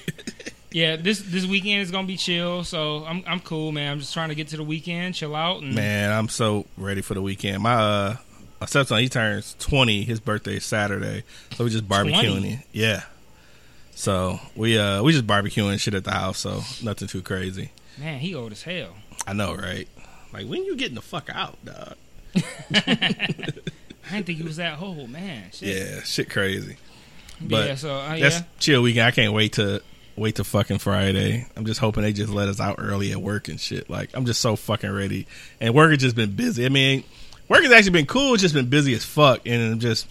yeah. 0.72 0.96
This 0.96 1.20
this 1.20 1.46
weekend 1.46 1.82
is 1.82 1.92
gonna 1.92 2.08
be 2.08 2.16
chill, 2.18 2.64
so 2.64 3.04
I'm 3.06 3.24
I'm 3.28 3.42
cool, 3.42 3.72
man. 3.72 3.92
I'm 3.92 4.00
just 4.00 4.14
trying 4.14 4.30
to 4.30 4.36
get 4.36 4.48
to 4.50 4.58
the 4.58 4.64
weekend, 4.64 5.16
chill 5.16 5.36
out, 5.36 5.62
and 5.62 5.76
Man, 5.76 6.12
I'm 6.12 6.30
so 6.30 6.66
ready 6.78 7.02
for 7.02 7.14
the 7.14 7.22
weekend. 7.22 7.64
My 7.64 7.74
uh, 7.74 8.16
my 8.64 8.68
stepson 8.68 9.00
he 9.00 9.10
turns 9.10 9.58
20. 9.60 10.04
His 10.04 10.22
birthday 10.22 10.56
is 10.56 10.64
Saturday, 10.64 11.26
so 11.54 11.66
we 11.66 11.70
just 11.70 11.86
barbecuing. 11.86 12.32
20? 12.32 12.54
it. 12.54 12.60
Yeah. 12.72 13.04
So 13.92 14.40
we 14.56 14.80
uh 14.80 15.04
we 15.04 15.12
just 15.12 15.28
barbecuing 15.28 15.82
shit 15.82 15.94
at 15.96 16.06
the 16.06 16.12
house. 16.12 16.40
So 16.40 16.62
nothing 16.82 17.10
too 17.10 17.22
crazy. 17.22 17.72
man, 17.98 18.20
he 18.20 18.34
old 18.34 18.54
as 18.54 18.64
hell. 18.64 18.96
I 19.28 19.34
know, 19.34 19.54
right? 19.54 19.86
Like 20.32 20.48
when 20.48 20.64
you 20.64 20.78
getting 20.78 20.96
the 20.96 21.02
fuck 21.02 21.30
out, 21.30 21.58
dog? 21.66 21.96
I 22.74 24.12
didn't 24.12 24.26
think 24.28 24.38
he 24.38 24.44
was 24.44 24.56
that 24.56 24.82
old, 24.82 25.10
man. 25.10 25.50
Shit. 25.52 25.76
Yeah, 25.76 26.02
shit 26.04 26.30
crazy. 26.30 26.78
But 27.42 27.68
yeah, 27.68 27.76
so 27.76 27.94
uh, 27.96 28.18
That's 28.18 28.38
yeah, 28.38 28.44
chill 28.60 28.82
weekend. 28.82 29.08
I 29.08 29.12
can't 29.12 29.34
wait 29.34 29.54
to 29.54 29.82
wait 30.16 30.36
to 30.36 30.46
fucking 30.46 30.78
Friday. 30.78 31.46
I'm 31.58 31.66
just 31.66 31.82
hoping 31.82 32.04
they 32.04 32.14
just 32.14 32.32
let 32.32 32.48
us 32.48 32.62
out 32.62 32.78
early 32.78 33.12
at 33.12 33.22
work 33.22 33.50
and 33.50 33.60
shit. 33.60 33.90
Like 33.90 34.12
I'm 34.14 34.26
just 34.26 34.40
so 34.40 34.56
fucking 34.56 34.90
ready. 34.90 35.28
And 35.60 35.76
work 35.76 35.90
has 35.92 36.00
just 36.00 36.16
been 36.16 36.34
busy. 36.34 36.66
I 36.66 36.70
mean, 36.70 37.04
work 37.48 37.64
has 37.64 37.72
actually 37.72 37.92
been 37.92 38.06
cool. 38.06 38.34
It's 38.34 38.42
just 38.42 38.54
been 38.54 38.70
busy 38.70 38.94
as 38.94 39.06
fuck, 39.06 39.42
and 39.46 39.74
I'm 39.74 39.80
just 39.80 40.08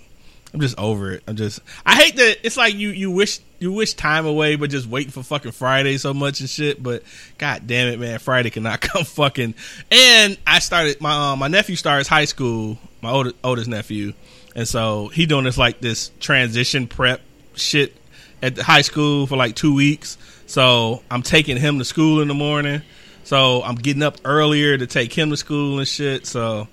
I'm 0.54 0.60
just 0.60 0.78
over 0.78 1.12
it. 1.12 1.22
I'm 1.26 1.36
just 1.36 1.60
I 1.86 1.94
hate 1.94 2.16
that 2.16 2.38
it's 2.42 2.56
like 2.56 2.74
you 2.74 2.90
you 2.90 3.10
wish 3.10 3.40
you 3.58 3.72
wish 3.72 3.94
time 3.94 4.26
away, 4.26 4.56
but 4.56 4.70
just 4.70 4.86
waiting 4.86 5.12
for 5.12 5.22
fucking 5.22 5.52
Friday 5.52 5.96
so 5.98 6.12
much 6.12 6.40
and 6.40 6.48
shit. 6.48 6.82
But 6.82 7.02
god 7.38 7.66
damn 7.66 7.88
it, 7.88 7.98
man, 7.98 8.18
Friday 8.18 8.50
cannot 8.50 8.80
come 8.82 9.04
fucking. 9.04 9.54
And 9.90 10.36
I 10.46 10.58
started 10.58 11.00
my 11.00 11.32
uh, 11.32 11.36
my 11.36 11.48
nephew 11.48 11.76
starts 11.76 12.08
high 12.08 12.26
school. 12.26 12.78
My 13.00 13.10
oldest 13.10 13.36
oldest 13.42 13.68
nephew, 13.68 14.12
and 14.54 14.68
so 14.68 15.08
he 15.08 15.26
doing 15.26 15.44
this 15.44 15.58
like 15.58 15.80
this 15.80 16.10
transition 16.20 16.86
prep 16.86 17.20
shit 17.54 17.96
at 18.42 18.56
the 18.56 18.64
high 18.64 18.82
school 18.82 19.26
for 19.26 19.36
like 19.36 19.56
two 19.56 19.74
weeks. 19.74 20.18
So 20.46 21.02
I'm 21.10 21.22
taking 21.22 21.56
him 21.56 21.78
to 21.78 21.84
school 21.84 22.20
in 22.20 22.28
the 22.28 22.34
morning. 22.34 22.82
So 23.24 23.62
I'm 23.62 23.76
getting 23.76 24.02
up 24.02 24.18
earlier 24.24 24.76
to 24.76 24.86
take 24.86 25.12
him 25.12 25.30
to 25.30 25.36
school 25.36 25.78
and 25.78 25.88
shit. 25.88 26.26
So 26.26 26.68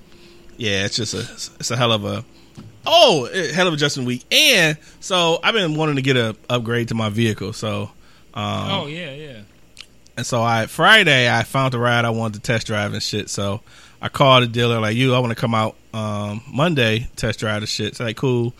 yeah, 0.60 0.86
it's 0.86 0.98
just 0.98 1.14
a 1.14 1.20
it's 1.60 1.72
a 1.72 1.78
hell 1.78 1.94
of 1.94 2.04
a 2.04 2.24
oh 2.86 3.30
hell 3.54 3.68
of 3.68 3.74
a 3.74 3.76
adjustment 3.76 4.06
week. 4.06 4.26
And 4.32 4.78
so 5.00 5.40
I've 5.42 5.54
been 5.54 5.76
wanting 5.76 5.96
to 5.96 6.02
get 6.02 6.18
a 6.18 6.36
upgrade 6.50 6.90
to 6.90 6.96
my 6.96 7.10
vehicle. 7.10 7.54
So 7.54 7.84
um, 8.34 8.72
oh 8.72 8.88
yeah, 8.88 9.12
yeah. 9.14 9.42
and 10.18 10.26
so 10.26 10.44
I 10.44 10.66
Friday 10.66 11.34
I 11.34 11.44
found 11.44 11.74
the 11.74 11.80
ride 11.80 12.04
I 12.04 12.10
wanted 12.10 12.36
to 12.36 12.40
test 12.42 12.68
drive 12.68 12.94
and 12.94 13.02
shit. 13.02 13.30
So 13.30 13.62
I 14.02 14.10
called 14.10 14.44
the 14.44 14.48
dealer 14.48 14.82
like 14.82 14.98
you, 14.98 15.16
I 15.16 15.20
want 15.20 15.32
to 15.32 15.40
come 15.40 15.56
out 15.56 15.76
um, 15.94 16.42
Monday 16.52 17.08
test 17.16 17.40
drive 17.40 17.62
the 17.62 17.68
shit. 17.68 17.96
So 17.96 18.04
like 18.04 18.18
cool, 18.18 18.54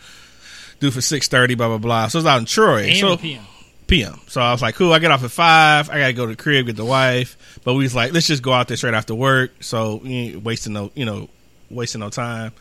do 0.80 0.90
for 0.90 1.02
six 1.02 1.28
thirty, 1.28 1.54
blah 1.54 1.68
blah 1.68 1.78
blah. 1.78 2.08
So 2.08 2.18
it's 2.18 2.26
out 2.26 2.38
in 2.38 2.46
Troy. 2.46 2.84
AM 2.84 2.96
so 2.96 3.16
PM. 3.18 3.44
PM. 3.86 4.20
So 4.26 4.40
I 4.40 4.52
was 4.52 4.62
like, 4.62 4.74
cool. 4.74 4.94
I 4.94 5.00
get 5.00 5.10
off 5.10 5.22
at 5.22 5.30
five. 5.30 5.90
I 5.90 5.98
gotta 5.98 6.12
go 6.14 6.24
to 6.24 6.32
the 6.32 6.42
crib 6.42 6.64
get 6.64 6.76
the 6.76 6.84
wife. 6.84 7.60
But 7.62 7.74
we 7.74 7.82
was 7.82 7.94
like, 7.94 8.14
let's 8.14 8.26
just 8.26 8.42
go 8.42 8.52
out 8.52 8.68
there 8.68 8.78
straight 8.78 8.94
after 8.94 9.14
work. 9.14 9.52
So 9.60 9.96
we 9.96 10.14
ain't 10.14 10.42
wasting 10.42 10.72
no, 10.72 10.90
you 10.94 11.04
know, 11.04 11.28
wasting 11.70 12.00
no 12.00 12.10
time. 12.10 12.52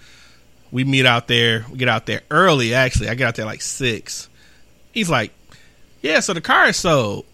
We 0.72 0.84
meet 0.84 1.06
out 1.06 1.28
there. 1.28 1.66
We 1.72 1.78
get 1.78 1.90
out 1.90 2.06
there 2.06 2.22
early. 2.30 2.74
Actually, 2.74 3.10
I 3.10 3.16
get 3.16 3.28
out 3.28 3.36
there 3.36 3.46
like 3.46 3.62
six. 3.62 4.30
He's 4.92 5.10
like, 5.10 5.32
yeah. 6.02 6.20
So 6.20 6.34
the 6.34 6.42
car 6.42 6.68
is 6.68 6.78
sold. 6.78 7.26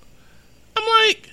I'm 0.77 0.86
like, 1.08 1.29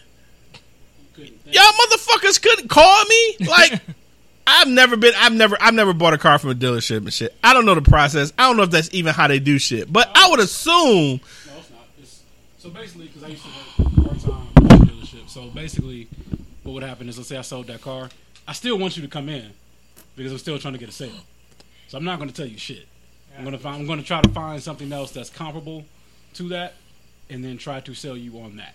y'all 1.17 1.73
motherfuckers 1.73 2.43
couldn't 2.43 2.69
call 2.69 3.05
me. 3.05 3.37
Like, 3.41 3.81
I've 4.47 4.69
never 4.69 4.97
been. 4.97 5.15
I've 5.17 5.33
never. 5.33 5.57
I've 5.61 5.75
never 5.75 5.93
bought 5.93 6.15
a 6.15 6.19
car 6.19 6.39
from 6.39 6.51
a 6.51 6.55
dealership 6.55 6.99
and 6.99 7.13
shit. 7.13 7.35
I 7.45 7.55
don't 7.55 7.65
know 7.65 7.77
the 7.77 7.83
process. 7.83 8.33
I 8.37 8.49
don't 8.49 8.57
know 8.57 8.65
if 8.65 8.71
that's 8.71 8.93
even 8.93 9.15
how 9.15 9.29
they 9.29 9.39
do 9.39 9.59
shit. 9.59 9.93
But 9.93 10.11
I 10.15 10.29
would 10.31 10.41
assume. 10.41 10.75
No, 10.75 11.59
it's 11.59 11.71
not. 11.71 11.81
It's, 12.01 12.23
so 12.59 12.71
basically, 12.71 13.07
because 13.07 13.23
I 13.23 13.29
used 13.29 13.45
to 13.45 13.85
work 13.85 14.07
part 14.07 14.21
time 14.21 14.49
dealership. 14.87 15.29
So 15.29 15.47
basically, 15.49 16.09
what 16.65 16.73
would 16.73 16.83
happen 16.83 17.09
is, 17.09 17.17
let's 17.17 17.29
say 17.29 17.37
I 17.37 17.43
sold 17.43 17.69
that 17.69 17.81
car, 17.81 18.09
I 18.49 18.53
still 18.53 18.77
want 18.77 18.97
you 18.97 19.03
to 19.03 19.09
come 19.09 19.29
in 19.29 19.53
because 20.17 20.33
I'm 20.33 20.39
still 20.39 20.59
trying 20.59 20.75
to 20.75 20.79
get 20.79 20.89
a 20.89 20.93
sale. 20.93 21.11
So 21.89 21.99
I'm 21.99 22.05
not 22.05 22.19
going 22.19 22.31
to 22.31 22.35
tell 22.35 22.47
you 22.47 22.59
shit. 22.59 22.87
I'm 23.37 23.45
going 23.45 23.57
to 23.57 23.63
find. 23.63 23.81
I'm 23.81 23.87
going 23.87 23.99
to 23.99 24.05
try 24.05 24.21
to 24.21 24.29
find 24.31 24.63
something 24.63 24.93
else 24.93 25.11
that's 25.13 25.31
comparable 25.31 25.85
to 26.35 26.49
that, 26.51 26.75
and 27.31 27.45
then 27.45 27.59
try 27.59 27.81
to 27.81 27.95
sell 27.95 28.17
you 28.17 28.39
on 28.41 28.57
that. 28.57 28.75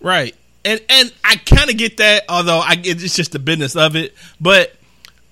Right. 0.00 0.34
And 0.64 0.80
and 0.88 1.12
I 1.24 1.36
kind 1.36 1.70
of 1.70 1.76
get 1.76 1.98
that, 1.98 2.24
although 2.28 2.58
I 2.58 2.80
it's 2.82 3.16
just 3.16 3.32
the 3.32 3.38
business 3.38 3.76
of 3.76 3.96
it. 3.96 4.14
But 4.40 4.74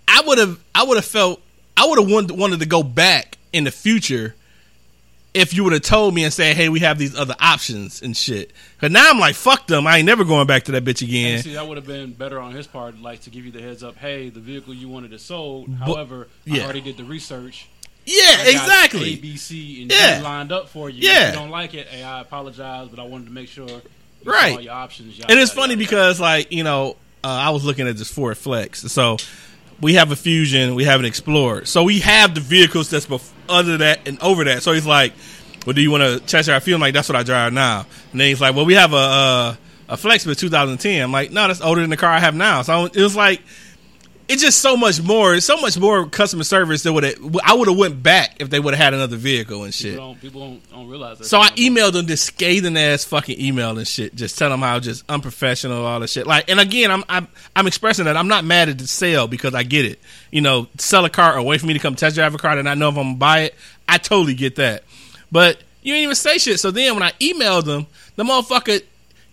I 0.09 0.23
would 0.27 0.39
have 0.39 0.61
I 0.75 0.85
would 0.85 0.97
have 0.97 1.05
felt 1.05 1.41
I 1.77 1.87
would 1.87 1.99
have 1.99 2.11
wanted, 2.11 2.39
wanted 2.39 2.61
to 2.61 2.67
go 2.67 2.83
back 2.83 3.39
in 3.53 3.65
the 3.65 3.71
future 3.71 4.35
if 5.35 5.53
you 5.53 5.65
would 5.65 5.73
have 5.73 5.83
told 5.83 6.15
me 6.15 6.25
and 6.25 6.33
said, 6.33 6.57
"Hey, 6.57 6.69
we 6.69 6.81
have 6.81 6.97
these 6.99 7.15
other 7.17 7.35
options 7.41 8.01
and 8.03 8.17
shit." 8.17 8.53
But 8.81 8.93
now 8.93 9.11
I'm 9.11 9.19
like, 9.19 9.35
"Fuck 9.35 9.67
them! 9.67 9.87
I 9.87 9.99
ain't 9.99 10.07
never 10.07 10.25
going 10.25 10.47
back 10.47 10.65
to 10.65 10.73
that 10.73 10.85
bitch 10.85 11.03
And 11.03 11.11
again." 11.11 11.43
see, 11.43 11.55
that 11.55 11.67
would 11.67 11.77
have 11.77 11.87
been 11.87 12.13
better 12.13 12.39
on 12.41 12.53
his 12.53 12.67
part, 12.67 12.99
like 13.01 13.23
to 13.23 13.31
give 13.31 13.45
you 13.45 13.51
the 13.53 13.61
heads 13.61 13.83
up. 13.83 13.97
Hey, 13.97 14.29
the 14.31 14.41
vehicle 14.41 14.73
you 14.75 14.89
wanted 14.89 15.13
is 15.13 15.23
sold. 15.23 15.67
But- 15.79 15.87
However, 15.87 16.29
yeah. 16.45 16.63
I 16.63 16.65
already 16.65 16.81
did 16.81 16.97
the 16.97 17.05
research. 17.05 17.69
Yeah, 18.07 18.23
I 18.23 18.37
got 18.37 18.47
A, 18.47 18.51
exactly. 18.51 19.17
B, 19.17 19.37
C, 19.37 19.83
and 19.83 19.91
Yeah. 19.91 20.19
D 20.19 20.23
lined 20.25 20.53
up 20.53 20.69
for 20.69 20.89
you. 20.91 21.09
Yeah. 21.09 21.29
If 21.29 21.35
you 21.35 21.41
don't 21.41 21.51
like 21.51 21.75
it, 21.75 21.87
hey, 21.89 22.03
I 22.03 22.21
apologize, 22.21 22.89
but 22.89 22.99
I 22.99 23.03
wanted 23.05 23.27
to 23.27 23.33
make 23.33 23.49
sure 23.49 23.67
Right. 24.25 24.53
all 24.55 24.61
your 24.61 24.75
options. 24.75 25.19
yada, 25.19 25.33
And 25.33 25.41
it's 25.41 25.51
yada, 25.51 25.61
funny 25.63 25.73
yada, 25.75 25.79
because, 25.85 26.21
like, 26.21 26.53
you 26.53 26.65
know, 26.65 26.97
uh, 27.25 27.29
I 27.29 27.51
was 27.51 27.65
looking 27.65 27.89
at 27.89 27.97
this 27.97 28.11
Ford 28.11 28.37
Flex. 28.37 28.81
So 28.93 29.17
we 29.81 29.95
have 29.95 30.13
a 30.13 30.17
Fusion, 30.17 30.75
we 30.75 30.85
have 30.85 31.01
an 31.01 31.07
Explorer. 31.07 31.65
So 31.65 31.83
we 31.83 32.01
have 32.01 32.35
the 32.35 32.41
vehicles 32.41 32.91
that's 32.91 33.07
bef- 33.07 33.31
other 33.49 33.77
that 33.79 34.07
and 34.07 34.21
over 34.23 34.45
that. 34.45 34.63
So 34.63 34.73
he's 34.73 34.87
like, 34.87 35.13
"Well, 35.67 35.75
do 35.75 35.83
you 35.83 35.91
want 35.91 36.03
to 36.03 36.21
test 36.21 36.47
drive?" 36.47 36.63
I 36.63 36.65
feel 36.65 36.79
like 36.79 36.95
that's 36.95 37.09
what 37.09 37.17
I 37.17 37.23
drive 37.23 37.53
now. 37.53 37.87
And 38.13 38.21
then 38.21 38.29
he's 38.29 38.41
like, 38.41 38.55
"Well, 38.55 38.65
we 38.65 38.75
have 38.75 38.93
a 38.93 38.97
uh, 38.97 39.57
a 39.89 39.97
Flex 39.97 40.25
with 40.27 40.39
2010." 40.39 41.03
I'm 41.03 41.13
like, 41.13 41.31
"No, 41.31 41.47
that's 41.49 41.61
older 41.61 41.81
than 41.81 41.91
the 41.91 41.97
car 41.97 42.11
I 42.11 42.21
have 42.21 42.35
now." 42.35 42.63
So 42.63 42.87
it 42.87 42.97
was 42.97 43.17
like. 43.17 43.41
It's 44.27 44.41
just 44.41 44.59
so 44.59 44.77
much 44.77 45.03
more. 45.03 45.35
It's 45.35 45.45
so 45.45 45.59
much 45.59 45.79
more 45.79 46.07
customer 46.07 46.45
service 46.45 46.83
than 46.83 46.95
would 46.95 47.05
I 47.45 47.55
would 47.55 47.69
have 47.69 47.77
went 47.77 48.03
back 48.03 48.37
if 48.39 48.49
they 48.49 48.59
would 48.59 48.75
have 48.75 48.83
had 48.83 48.95
another 48.95 49.17
vehicle 49.17 49.65
and 49.65 49.75
shit. 49.75 49.93
People 49.93 50.07
don't, 50.07 50.21
people 50.21 50.41
don't, 50.41 50.71
don't 50.71 50.89
realize 50.89 51.19
that. 51.19 51.25
So 51.25 51.41
I 51.41 51.51
emailed 51.51 51.93
them 51.93 52.07
this 52.07 52.23
scathing 52.23 52.77
ass 52.77 53.05
fucking 53.05 53.39
email 53.39 53.77
and 53.77 53.87
shit, 53.87 54.15
just 54.15 54.39
tell 54.39 54.49
them 54.49 54.61
how 54.61 54.81
just 54.81 55.05
unprofessional 55.11 55.85
all 55.85 56.01
this 56.01 56.13
shit. 56.13 56.27
Like, 56.27 56.49
and 56.49 56.59
again, 56.59 56.91
I'm 56.91 57.05
I'm 57.09 57.29
I'm 57.55 57.67
expressing 57.67 58.07
that 58.07 58.17
I'm 58.17 58.29
not 58.29 58.45
mad 58.45 58.71
at 58.71 58.79
the 58.79 58.87
sale 58.87 59.27
because 59.27 59.55
I 59.55 59.63
get 59.63 59.85
it. 59.85 60.01
You 60.31 60.41
know, 60.41 60.69
sell 60.79 61.05
a 61.05 61.11
car 61.11 61.37
or 61.37 61.43
wait 61.43 61.61
for 61.61 61.67
me 61.67 61.75
to 61.75 61.79
come 61.79 61.95
test 61.95 62.17
drive 62.17 62.35
a 62.35 62.39
car 62.39 62.57
and 62.59 62.69
I 62.69 62.75
know 62.75 62.89
if 62.89 62.97
I'm 62.97 63.05
gonna 63.05 63.17
buy 63.17 63.41
it. 63.41 63.55
I 63.89 63.99
totally 63.99 64.35
get 64.35 64.57
that. 64.57 64.85
But 65.31 65.59
you 65.83 65.93
didn't 65.93 66.05
even 66.05 66.15
say 66.15 66.39
shit. 66.39 66.61
So 66.61 66.71
then 66.71 66.95
when 66.95 67.03
I 67.03 67.11
emailed 67.21 67.67
them, 67.67 67.87
the 68.17 68.25
motherfucker 68.25 68.83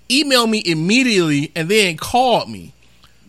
emailed 0.09 0.49
me 0.49 0.61
immediately 0.65 1.51
and 1.55 1.69
then 1.69 1.95
called 1.95 2.49
me. 2.49 2.73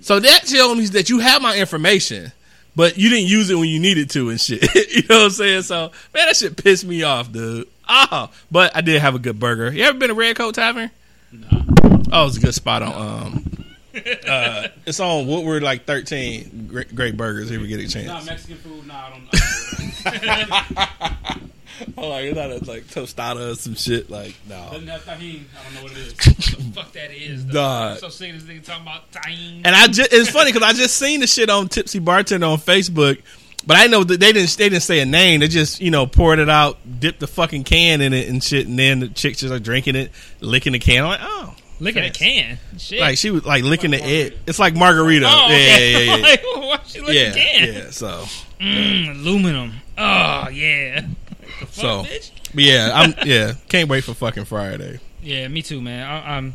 So 0.03 0.19
that 0.21 0.45
tells 0.47 0.77
me 0.77 0.87
that 0.87 1.09
you 1.09 1.21
have 1.21 1.41
my 1.43 1.57
information, 1.57 2.33
but 2.77 2.99
you 2.99 3.09
didn't 3.09 3.29
use 3.29 3.49
it 3.51 3.55
when 3.55 3.69
you 3.69 3.79
needed 3.81 4.11
to 4.11 4.31
and 4.31 4.41
shit. 4.41 4.63
you 4.95 5.03
know 5.09 5.19
what 5.19 5.25
I'm 5.27 5.31
saying? 5.31 5.63
So 5.63 5.91
man, 6.15 6.27
that 6.27 6.37
shit 6.37 6.63
pissed 6.63 6.85
me 6.85 7.03
off, 7.03 7.33
dude. 7.33 7.69
Oh, 7.89 8.31
but 8.51 8.75
I 8.77 8.81
did 8.81 9.01
have 9.01 9.15
a 9.15 9.19
good 9.19 9.39
burger. 9.39 9.73
You 9.73 9.85
ever 9.85 9.99
been 9.99 10.09
to 10.09 10.15
Red 10.15 10.37
Coat 10.37 10.55
Tavern? 10.55 10.91
Nah. 11.33 11.63
Oh, 12.13 12.27
it's 12.27 12.37
a 12.37 12.41
good 12.41 12.55
spot 12.55 12.83
on. 12.83 12.93
Um, 12.95 13.65
uh, 14.29 14.69
it's 14.87 15.01
on 15.01 15.27
Woodward, 15.27 15.63
like 15.63 15.85
13. 15.85 16.67
Great, 16.69 16.95
great 16.95 17.17
burgers. 17.17 17.51
If 17.51 17.61
we 17.61 17.69
get 17.69 17.81
a 17.81 17.83
It's 17.85 17.95
not. 17.95 18.25
Mexican 18.25 18.57
food. 18.59 18.87
Nah, 18.87 19.09
I 19.09 19.11
don't. 21.31 21.51
I 21.81 21.93
Oh, 21.97 22.09
like 22.09 22.25
it's 22.27 22.37
not 22.37 22.51
a, 22.51 22.65
like 22.71 22.85
tostada 22.85 23.53
or 23.53 23.55
some 23.55 23.75
shit. 23.75 24.11
Like 24.11 24.35
don't 24.49 24.59
no. 24.59 24.71
doesn't 24.73 24.89
have 24.89 25.05
tahini. 25.05 25.43
I 25.59 25.65
don't 25.65 25.75
know 25.75 25.83
what 25.85 25.93
it 25.93 25.99
is. 25.99 26.13
Fuck 26.75 26.93
that 26.93 27.11
is. 27.13 27.47
Though. 27.47 27.53
Dog. 27.55 27.93
I'm 27.93 27.99
so 27.99 28.09
sick 28.09 28.35
of 28.35 28.47
this 28.47 28.57
nigga 28.59 28.65
talking 28.65 28.83
about 28.83 29.11
time. 29.13 29.63
And 29.65 29.69
I 29.75 29.87
just 29.89 30.13
it's 30.13 30.31
funny 30.31 30.53
because 30.53 30.69
I 30.69 30.73
just 30.77 30.97
seen 30.97 31.21
the 31.21 31.27
shit 31.27 31.51
on 31.51 31.69
Tipsy 31.69 31.99
Bartender 31.99 32.47
on 32.47 32.59
Facebook, 32.59 33.21
but 33.67 33.77
I 33.77 33.87
know 33.87 34.05
that 34.05 34.21
they 34.21 34.33
didn't 34.33 34.57
they 34.57 34.69
didn't 34.69 34.83
say 34.83 35.01
a 35.01 35.07
name. 35.07 35.41
They 35.41 35.49
just 35.49 35.81
you 35.81 35.91
know 35.91 36.07
poured 36.07 36.39
it 36.39 36.49
out, 36.51 36.79
dipped 37.01 37.21
the 37.21 37.27
fucking 37.27 37.65
can 37.65 38.01
in 38.01 38.13
it 38.13 38.29
and 38.29 38.43
shit, 38.43 38.67
and 38.67 38.79
then 38.79 39.01
the 39.01 39.09
chicks 39.09 39.39
just 39.41 39.53
like 39.53 39.63
drinking 39.63 39.97
it, 39.97 40.11
licking 40.41 40.73
the 40.73 40.79
can. 40.79 41.05
I'm 41.05 41.09
like, 41.11 41.21
oh, 41.23 41.55
Licking 41.81 42.05
a 42.05 42.11
can. 42.11 42.59
Shit. 42.79 43.01
like 43.01 43.19
she 43.19 43.31
was 43.31 43.45
like 43.45 43.65
licking 43.65 43.91
the 43.91 43.99
margarita. 43.99 44.27
it. 44.37 44.39
It's 44.47 44.59
like 44.61 44.77
margarita. 44.77 45.27
oh, 45.29 45.49
yeah, 45.49 45.55
okay. 45.57 46.07
yeah, 46.07 46.15
yeah, 46.15 46.17
yeah. 46.17 46.23
like, 46.23 46.43
why 46.45 46.81
she 46.87 47.01
licking 47.01 47.15
Yeah, 47.17 47.31
a 47.31 47.35
can? 47.35 47.75
yeah. 47.75 47.91
So, 47.91 48.25
Mm, 48.61 49.11
aluminum. 49.21 49.73
Oh 49.99 50.49
yeah. 50.51 51.05
The 51.63 51.67
fuck, 51.67 51.83
So- 51.83 52.03
bitch? 52.05 52.31
but 52.55 52.65
yeah, 52.65 52.91
I'm 52.95 53.15
yeah. 53.27 53.55
Can't 53.69 53.89
wait 53.89 54.05
for 54.05 54.15
fucking 54.15 54.45
Friday. 54.45 55.01
Yeah, 55.23 55.49
me 55.49 55.63
too, 55.63 55.81
man. 55.81 56.07
I, 56.09 56.37
I'm 56.37 56.55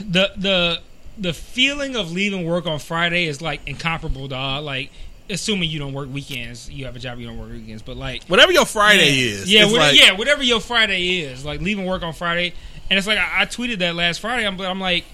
the 0.00 0.32
the 0.36 0.80
the 1.18 1.32
feeling 1.32 1.96
of 1.96 2.12
leaving 2.12 2.44
work 2.44 2.66
on 2.66 2.78
Friday 2.78 3.26
is 3.26 3.40
like 3.40 3.60
incomparable, 3.66 4.28
dog. 4.28 4.64
Like, 4.64 4.90
assuming 5.30 5.70
you 5.70 5.78
don't 5.78 5.92
work 5.92 6.12
weekends, 6.12 6.70
you 6.70 6.84
have 6.86 6.96
a 6.96 6.98
job, 6.98 7.18
you 7.18 7.26
don't 7.26 7.38
work 7.38 7.50
weekends, 7.50 7.82
but 7.82 7.96
like 7.96 8.24
Whatever 8.24 8.52
your 8.52 8.66
Friday 8.66 9.10
yeah, 9.12 9.26
is, 9.30 9.52
yeah, 9.52 9.64
what- 9.66 9.74
like, 9.74 9.96
yeah, 10.00 10.12
whatever 10.12 10.42
your 10.42 10.60
Friday 10.60 11.20
is, 11.20 11.44
like 11.44 11.60
leaving 11.60 11.84
work 11.86 12.02
on 12.02 12.12
Friday, 12.12 12.52
and 12.90 12.98
it's 12.98 13.06
like 13.06 13.18
I, 13.18 13.42
I 13.42 13.46
tweeted 13.46 13.78
that 13.78 13.94
last 13.94 14.20
Friday. 14.20 14.46
I'm, 14.46 14.60
I'm 14.60 14.80
like, 14.80 15.04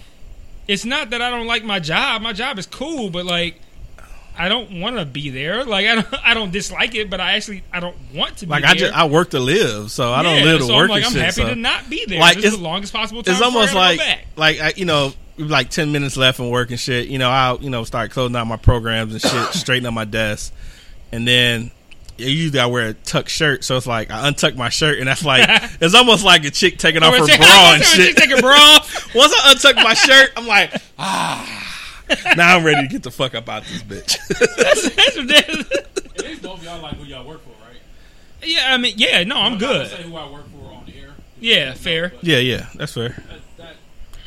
it's 0.69 0.85
not 0.85 1.11
that 1.11 1.21
I 1.23 1.31
don't 1.31 1.47
like 1.47 1.65
my 1.65 1.79
job. 1.81 2.23
My 2.23 2.33
job 2.33 2.59
is 2.59 2.67
cool, 2.67 3.11
but 3.11 3.27
like. 3.27 3.57
I 4.39 4.49
don't 4.49 4.81
want 4.81 4.97
to 4.97 5.05
be 5.05 5.31
there. 5.31 5.65
Like 5.65 5.87
I 5.87 5.95
don't, 5.97 6.07
I 6.25 6.35
don't 6.35 6.51
dislike 6.53 6.95
it, 6.95 7.11
but 7.11 7.21
I 7.21 7.33
actually 7.35 7.63
I 7.73 7.81
don't 7.81 7.97
want 8.15 8.39
to 8.39 8.47
be 8.47 8.51
Like 8.51 8.63
there. 8.63 8.71
I 8.71 8.75
just 8.75 8.95
I 8.95 9.05
work 9.07 9.31
to 9.31 9.41
live, 9.41 9.91
so 9.91 10.13
I 10.13 10.23
don't 10.23 10.39
Yeah, 10.39 10.45
live 10.45 10.61
to 10.61 10.67
so 10.67 10.75
work 10.77 10.85
I'm 10.85 10.89
like, 10.91 11.05
I'm 11.05 11.13
shit. 11.13 11.21
happy 11.23 11.33
so. 11.43 11.49
to 11.49 11.55
not 11.55 11.89
be 11.91 12.05
there. 12.07 12.19
Like, 12.21 12.37
this 12.37 12.45
is 12.47 12.53
it's- 12.55 12.59
the 12.59 12.65
longest 12.65 12.93
possible 12.93 13.23
time. 13.23 13.33
it's 13.35 13.43
almost 13.43 13.75
like 13.75 14.01
like 14.37 14.61
I, 14.61 14.73
you 14.77 14.85
know 14.85 15.13
like 15.39 15.71
10 15.71 15.93
minutes 15.93 16.17
left 16.17 16.39
in 16.41 16.51
work 16.51 16.71
and 16.71 16.79
shit 16.79 17.09
you 17.09 17.19
know 17.19 17.31
i'll 17.31 17.61
you 17.63 17.71
know 17.71 17.85
start 17.85 18.11
closing 18.11 18.37
out 18.37 18.47
my 18.47 18.59
programs 18.59 19.13
and 19.15 19.23
shit 19.23 19.49
straighten 19.55 19.87
up 19.87 19.95
my 19.95 20.05
desk 20.05 20.53
and 21.11 21.27
then 21.27 21.71
usually 22.19 22.61
i 22.61 22.67
wear 22.67 22.89
a 22.89 22.93
tuck 22.95 23.31
shirt 23.31 23.65
so 23.65 23.75
it's 23.79 23.87
like 23.87 24.11
i 24.11 24.31
untuck 24.31 24.55
my 24.57 24.69
shirt 24.69 24.99
and 24.99 25.09
that's 25.09 25.25
like 25.25 25.49
it's 25.81 25.95
almost 25.95 26.23
like 26.23 26.45
a 26.45 26.51
chick 26.51 26.77
taking 26.77 27.03
off 27.03 27.17
her 27.17 27.27
Chick- 27.27 27.39
bra 27.41 27.73
and 27.75 27.83
chick 27.83 28.09
shit 28.09 28.17
Take 28.19 28.39
a 28.39 28.43
bra 28.43 28.79
once 29.15 29.33
i 29.43 29.55
untuck 29.55 29.77
my 29.83 29.95
shirt 29.95 30.33
i'm 30.37 30.47
like 30.47 30.71
ah 30.99 31.62
now 32.37 32.57
i'm 32.57 32.65
ready 32.65 32.83
to 32.83 32.89
get 32.89 33.03
the 33.03 33.11
fuck 33.11 33.35
up 33.35 33.49
out 33.49 33.63
this 33.65 33.83
bitch 33.83 34.17
That's- 34.57 34.95
that's 34.95 35.17
what 35.17 35.29
that 35.29 35.49
is. 35.49 35.71
At 35.71 36.25
least 36.25 36.43
both 36.43 36.59
of 36.59 36.65
y'all 36.65 36.81
like 36.83 36.95
who 36.97 37.05
y'all 37.05 37.27
work 37.27 37.43
for, 37.43 37.51
right? 37.67 37.81
yeah, 38.43 38.73
I 38.75 38.77
mean, 38.77 38.95
yeah, 38.97 39.23
no, 39.25 39.37
I'm 39.37 39.53
I'm 39.53 39.59
good. 39.59 39.89
Say 39.89 40.03
who 40.03 40.15
I 40.17 40.31
work 40.31 40.45
for 40.51 40.73
on 40.73 40.85
the 40.87 40.97
air. 40.99 41.15
Yeah, 41.41 41.75
fair. 41.75 42.11
But 42.11 42.25
yeah 42.25 42.39
yeah 42.39 42.67
that's 42.75 42.93
fair 42.95 43.09
that, 43.11 43.41
that, 43.57 43.77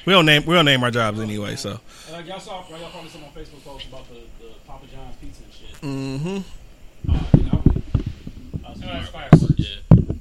we 0.05 0.13
don't 0.13 0.25
name 0.25 0.45
we 0.45 0.53
don't 0.55 0.65
name 0.65 0.83
our 0.83 0.91
jobs 0.91 1.19
anyway 1.19 1.55
so 1.55 1.79
and 2.07 2.13
like 2.17 2.27
y'all 2.27 2.39
saw, 2.39 2.63
y'all 2.69 2.89
probably 2.91 3.09
saw 3.09 3.19
my 3.19 3.27
Facebook 3.27 3.63
post 3.63 3.87
about 3.87 4.07
the, 4.09 4.15
the 4.43 4.51
Papa 4.67 4.85
John's 4.93 5.15
pizza 5.17 5.43
and 5.43 5.53
shit. 5.53 5.81
mm-hmm 5.81 7.11
Uh, 7.13 7.23
and 7.33 7.49
I 7.51 7.55
went, 7.55 7.83
I 8.65 8.69
was 8.71 8.79
that's 8.79 9.09
smart. 9.11 9.59
Yeah, 9.59 9.67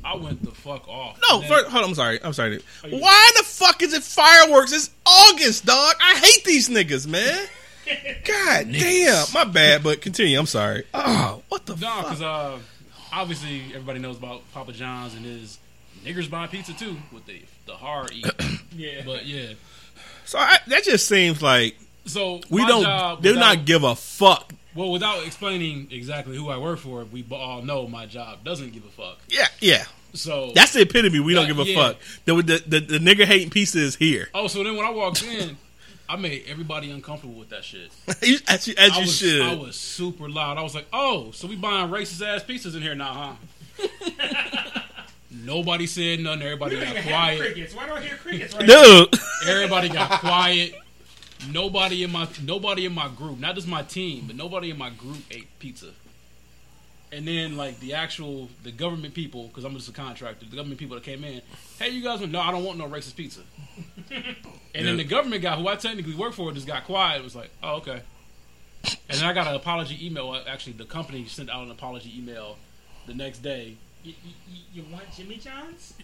I 0.05 0.17
went 0.17 0.43
the 0.45 0.51
fuck 0.51 0.87
off. 0.89 1.19
No, 1.31 1.41
then- 1.41 1.49
first, 1.49 1.69
hold 1.71 1.85
on. 1.85 1.91
I'm 1.91 1.95
sorry. 1.95 2.23
I'm 2.23 2.33
sorry. 2.33 2.61
Why 2.91 3.31
the 3.39 3.43
fuck 3.45 3.83
is 3.83 3.93
it 3.95 4.03
fireworks? 4.03 4.73
It's 4.73 4.91
August, 5.07 5.65
dog. 5.67 5.95
I 6.01 6.15
hate 6.19 6.45
these 6.45 6.69
niggas, 6.69 7.07
man. 7.07 7.47
God 8.25 8.73
damn. 8.73 9.27
My 9.35 9.45
bad, 9.45 9.83
but 9.83 10.01
continue. 10.01 10.39
I'm 10.39 10.47
sorry. 10.47 10.85
Oh, 10.95 11.43
what 11.49 11.67
the 11.67 11.77
No, 11.77 11.87
fuck? 11.89 12.03
because 12.05 12.23
uh, 12.23 12.59
obviously 13.13 13.63
everybody 13.69 13.99
knows 13.99 14.17
about 14.19 14.43
Papa 14.53 14.73
John's 14.73 15.15
and 15.15 15.25
his 15.25 15.59
niggers 16.05 16.29
buying 16.31 16.49
pizza 16.49 16.73
too 16.75 16.97
with 17.13 17.27
the 17.27 17.41
the 17.67 17.75
hard 17.75 18.13
eat. 18.13 18.27
Yeah, 18.77 19.03
but 19.07 19.25
yeah, 19.25 19.53
So 20.25 20.37
I, 20.39 20.59
that 20.67 20.83
just 20.83 21.07
seems 21.07 21.41
like 21.41 21.77
so 22.07 22.41
we 22.51 22.67
don't. 22.67 22.83
Job, 22.83 23.23
do 23.23 23.31
without- 23.35 23.57
not 23.59 23.65
give 23.65 23.85
a 23.85 23.95
fuck. 23.95 24.53
Well 24.75 24.91
without 24.91 25.25
explaining 25.27 25.89
exactly 25.91 26.37
who 26.37 26.49
I 26.49 26.59
work 26.59 26.79
for. 26.79 27.05
We 27.05 27.25
all 27.31 27.63
know 27.63 27.87
my 27.87 28.07
job 28.07 28.45
doesn't 28.45 28.73
give 28.73 28.85
a 28.85 28.91
fuck. 28.91 29.19
Yeah, 29.29 29.47
yeah. 29.61 29.85
So 30.15 30.53
That's 30.55 30.73
the 30.73 30.83
epitome. 30.83 31.21
We 31.21 31.35
don't 31.35 31.47
give 31.47 31.59
a 31.59 31.65
yeah. 31.65 31.89
fuck. 31.89 31.97
The, 32.25 32.35
the 32.37 32.65
the 32.67 32.81
the 32.81 32.99
nigger 32.99 33.25
hating 33.25 33.51
pizza 33.51 33.79
is 33.79 33.97
here. 33.97 34.29
oh, 34.35 34.47
so 34.47 34.63
then 34.63 34.77
when 34.77 34.87
I 34.87 34.91
walked 34.91 35.23
in, 35.25 35.57
I 36.09 36.17
made 36.17 36.45
everybody 36.47 36.91
uncomfortable 36.91 37.35
with 37.35 37.49
that 37.51 37.65
shit. 37.65 37.91
As 38.09 38.67
you, 38.69 38.75
as 38.77 38.93
I 38.93 38.95
you 38.97 39.01
was, 39.01 39.17
should. 39.17 39.43
I 39.43 39.55
was 39.55 39.77
super 39.77 40.29
loud. 40.29 40.59
I 40.59 40.63
was 40.63 40.75
like, 40.75 40.87
"Oh, 40.93 41.31
so 41.33 41.49
we 41.49 41.57
buying 41.57 41.91
racist 41.91 42.25
ass 42.25 42.45
pizzas 42.45 42.77
in 42.77 42.83
here 42.83 42.95
now, 42.95 43.37
huh?" 43.79 44.81
Nobody 45.31 45.87
said 45.87 46.21
nothing. 46.21 46.43
Everybody 46.43 46.77
got 46.77 47.03
quiet. 47.03 47.41
crickets. 47.41 47.75
Why 47.75 47.87
do 47.87 47.93
I 47.95 48.03
hear 48.03 48.17
crickets 48.17 48.55
right 48.55 48.67
Dude, 48.67 49.15
Everybody 49.49 49.89
got 49.89 50.21
quiet. 50.21 50.75
Nobody 51.53 52.03
in 52.03 52.13
my 52.13 52.29
nobody 52.43 52.85
in 52.87 52.95
my 52.95 53.09
group, 53.09 53.39
not 53.39 53.55
just 53.55 53.67
my 53.69 53.83
team, 53.83 54.25
but 54.27 54.37
nobody 54.37 54.71
in 54.71 54.79
my 54.79 54.91
group 54.91 55.19
ate 55.31 55.49
pizza. 55.59 55.91
And 57.13 57.29
then 57.29 57.57
like 57.57 57.79
the 57.81 57.95
actual 57.95 58.49
the 58.63 58.73
government 58.73 59.15
people, 59.15 59.49
because 59.49 59.65
I'm 59.65 59.75
just 59.75 59.89
a 59.89 59.93
contractor, 59.93 60.47
the 60.47 60.57
government 60.57 60.81
people 60.81 60.97
that 60.97 61.05
came 61.05 61.23
in, 61.25 61.43
hey, 61.79 61.91
you 61.91 62.03
guys, 62.03 62.21
want- 62.21 62.33
no, 62.33 62.41
I 62.41 62.51
don't 62.51 62.65
want 62.65 62.79
no 62.79 62.89
racist 62.89 63.15
pizza. 63.17 63.41
and 64.11 64.87
then 64.87 64.97
the 64.97 65.05
government 65.05 65.43
guy, 65.43 65.55
who 65.57 65.69
I 65.69 65.77
technically 65.77 66.15
work 66.15 66.33
for, 66.35 66.51
just 66.53 66.67
got 66.67 66.85
quiet. 66.85 67.23
Was 67.23 67.37
like, 67.37 67.51
oh 67.63 67.77
okay. 67.77 68.01
And 69.09 69.19
then 69.19 69.25
I 69.25 69.33
got 69.33 69.47
an 69.47 69.55
apology 69.55 70.05
email. 70.07 70.31
uh, 70.31 70.43
Actually, 70.47 70.75
the 70.75 70.85
company 70.85 71.25
sent 71.27 71.49
out 71.51 71.65
an 71.65 71.71
apology 71.71 72.13
email 72.19 72.57
the 73.07 73.15
next 73.15 73.39
day 73.39 73.77
You, 74.03 74.13
you, 74.53 74.61
you 74.75 74.85
want 74.93 75.05
Jimmy 75.17 75.37
John's? 75.37 75.95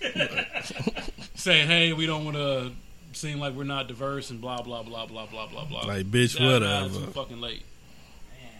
saying, 1.34 1.66
"Hey, 1.68 1.92
we 1.92 2.06
don't 2.06 2.24
want 2.24 2.36
to 2.36 2.72
seem 3.16 3.38
like 3.40 3.54
we're 3.54 3.64
not 3.64 3.88
diverse 3.88 4.30
and 4.30 4.40
blah 4.40 4.62
blah 4.62 4.82
blah 4.82 5.06
blah 5.06 5.26
blah 5.26 5.46
blah 5.48 5.64
blah." 5.64 5.86
Like, 5.86 6.06
bitch, 6.06 6.38
Nah, 6.38 6.58
nah, 6.58 6.84
it's 6.86 6.92
whatever. 6.94 7.06
too 7.06 7.12
fucking 7.12 7.40
late. 7.40 7.62
Man. 8.30 8.50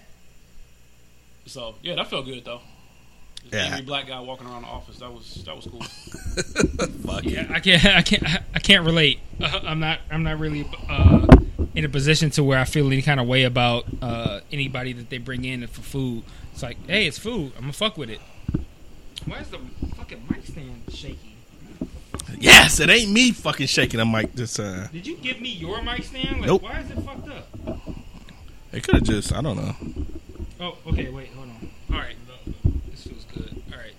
So 1.47 1.75
yeah, 1.83 1.95
that 1.97 2.09
felt 2.09 2.27
good 2.27 2.45
though. 2.45 2.61
This 3.51 3.53
Yeah. 3.63 3.67
angry 3.69 3.87
black 3.87 4.07
guy 4.09 4.19
walking 4.21 4.47
around 4.49 4.63
the 4.63 4.69
office. 4.69 4.99
That 4.99 5.13
was 5.13 5.35
that 5.45 5.55
was 5.55 5.67
cool. 5.67 5.83
Fuck 7.07 7.25
it. 7.27 7.33
Yeah, 7.33 7.47
I 7.51 7.61
can't. 7.61 7.85
I 7.87 8.03
can't. 8.03 8.25
I 8.55 8.59
can't 8.59 8.85
relate. 8.85 9.21
Uh, 9.41 9.61
I'm 9.65 9.79
not. 9.81 10.01
I'm 10.11 10.23
not 10.25 10.39
really 10.41 10.67
uh, 10.89 11.27
in 11.75 11.85
a 11.85 11.89
position 11.89 12.31
to 12.31 12.43
where 12.43 12.59
I 12.59 12.65
feel 12.65 12.87
any 12.89 13.03
kind 13.03 13.21
of 13.21 13.27
way 13.29 13.45
about 13.45 13.85
uh, 14.03 14.41
anybody 14.51 14.93
that 14.95 15.11
they 15.11 15.19
bring 15.19 15.45
in 15.45 15.67
for 15.69 15.83
food. 15.83 16.25
It's 16.53 16.63
like, 16.63 16.79
hey, 16.89 17.07
it's 17.07 17.19
food. 17.19 17.53
I'm 17.57 17.63
gonna 17.63 17.73
fuck 17.75 17.97
with 17.97 18.11
it. 18.11 18.21
Why 19.27 19.39
is 19.41 19.49
the 19.49 19.59
fucking 19.97 20.23
mic 20.31 20.45
stand 20.47 20.83
shaky? 20.89 21.36
Yes, 22.39 22.81
it 22.81 22.91
ain't 22.91 23.11
me 23.11 23.33
fucking 23.33 23.67
shaking 23.67 23.99
the 23.99 24.05
mic 24.07 24.33
this 24.35 24.55
time. 24.55 24.89
Did 24.93 25.07
you 25.07 25.17
give 25.17 25.41
me 25.41 25.51
your 25.51 25.83
mic 25.83 26.05
stand? 26.05 26.39
Like, 26.41 26.47
Nope. 26.47 26.63
why 26.63 26.81
is 26.81 26.91
it 26.91 26.99
fucked 27.01 27.29
up? 27.29 27.49
It 28.73 28.83
could 28.83 28.97
have 28.97 29.05
just, 29.05 29.33
I 29.33 29.41
don't 29.43 29.57
know. 29.57 29.75
Oh, 30.61 30.77
okay. 30.89 31.09
Wait, 31.09 31.29
hold 31.29 31.49
on. 31.49 31.71
All 31.93 31.99
right, 32.01 32.17
this 32.91 33.05
feels 33.07 33.25
good. 33.33 33.63
All 33.73 33.79
right, 33.79 33.95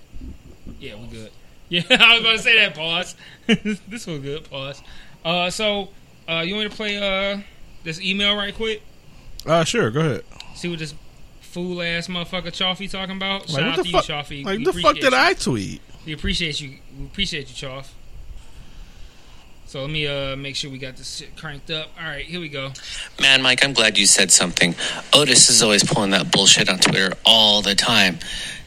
yeah, 0.80 0.96
we're 0.96 1.08
good. 1.08 1.32
Yeah, 1.70 1.82
I 1.90 2.14
was 2.16 2.24
gonna 2.24 2.38
say 2.40 2.56
that. 2.60 2.76
Pause. 2.76 3.16
this 3.48 4.06
feels 4.06 4.22
good. 4.22 4.50
Pause. 4.50 4.82
Uh, 5.26 5.50
so, 5.50 5.90
uh, 6.30 6.42
you 6.46 6.56
want 6.56 6.66
me 6.66 6.70
to 6.70 6.76
play 6.76 6.96
uh 6.98 7.42
this 7.84 8.00
email 8.00 8.38
right 8.38 8.56
quick? 8.56 8.82
Uh, 9.46 9.66
sure, 9.66 9.92
go 9.92 10.00
ahead. 10.00 10.24
See 10.56 10.70
what 10.70 10.80
this 10.80 10.94
fool 11.42 11.82
ass 11.82 12.08
motherfucker 12.08 12.54
Chaffee 12.54 12.88
talking 12.88 13.18
about? 13.18 13.50
Like, 13.50 13.60
Shout 13.60 13.80
out 13.80 13.84
to 13.84 13.92
fuck? 13.92 14.04
you, 14.04 14.08
Chaffee. 14.08 14.44
Like, 14.46 14.60
we 14.60 14.64
the 14.64 14.74
fuck 14.74 14.96
did 14.96 15.12
you. 15.12 15.18
I 15.18 15.34
tweet? 15.34 15.82
We 16.06 16.14
appreciate 16.14 16.62
you. 16.62 16.78
We 16.98 17.06
appreciate 17.08 17.50
you, 17.50 17.56
Chaff. 17.56 17.94
So 19.68 19.82
let 19.82 19.90
me 19.90 20.08
uh 20.08 20.36
make 20.38 20.56
sure 20.56 20.72
we 20.72 20.78
got 20.78 20.96
this 20.96 21.18
shit 21.18 21.36
cranked 21.36 21.70
up. 21.72 21.90
All 22.00 22.06
right, 22.08 22.24
here 22.26 22.40
we 22.40 22.48
go. 22.50 22.72
Man, 23.20 23.42
Mike, 23.42 23.64
I'm 23.66 23.74
glad 23.74 23.98
you 23.98 24.06
said 24.06 24.32
something. 24.32 24.76
Otis 25.14 25.50
is 25.50 25.62
always 25.62 25.84
pulling 25.84 26.12
that 26.12 26.32
bullshit 26.32 26.70
on 26.70 26.80
Twitter 26.80 27.12
all 27.26 27.62
the 27.62 27.76
time, 27.76 28.20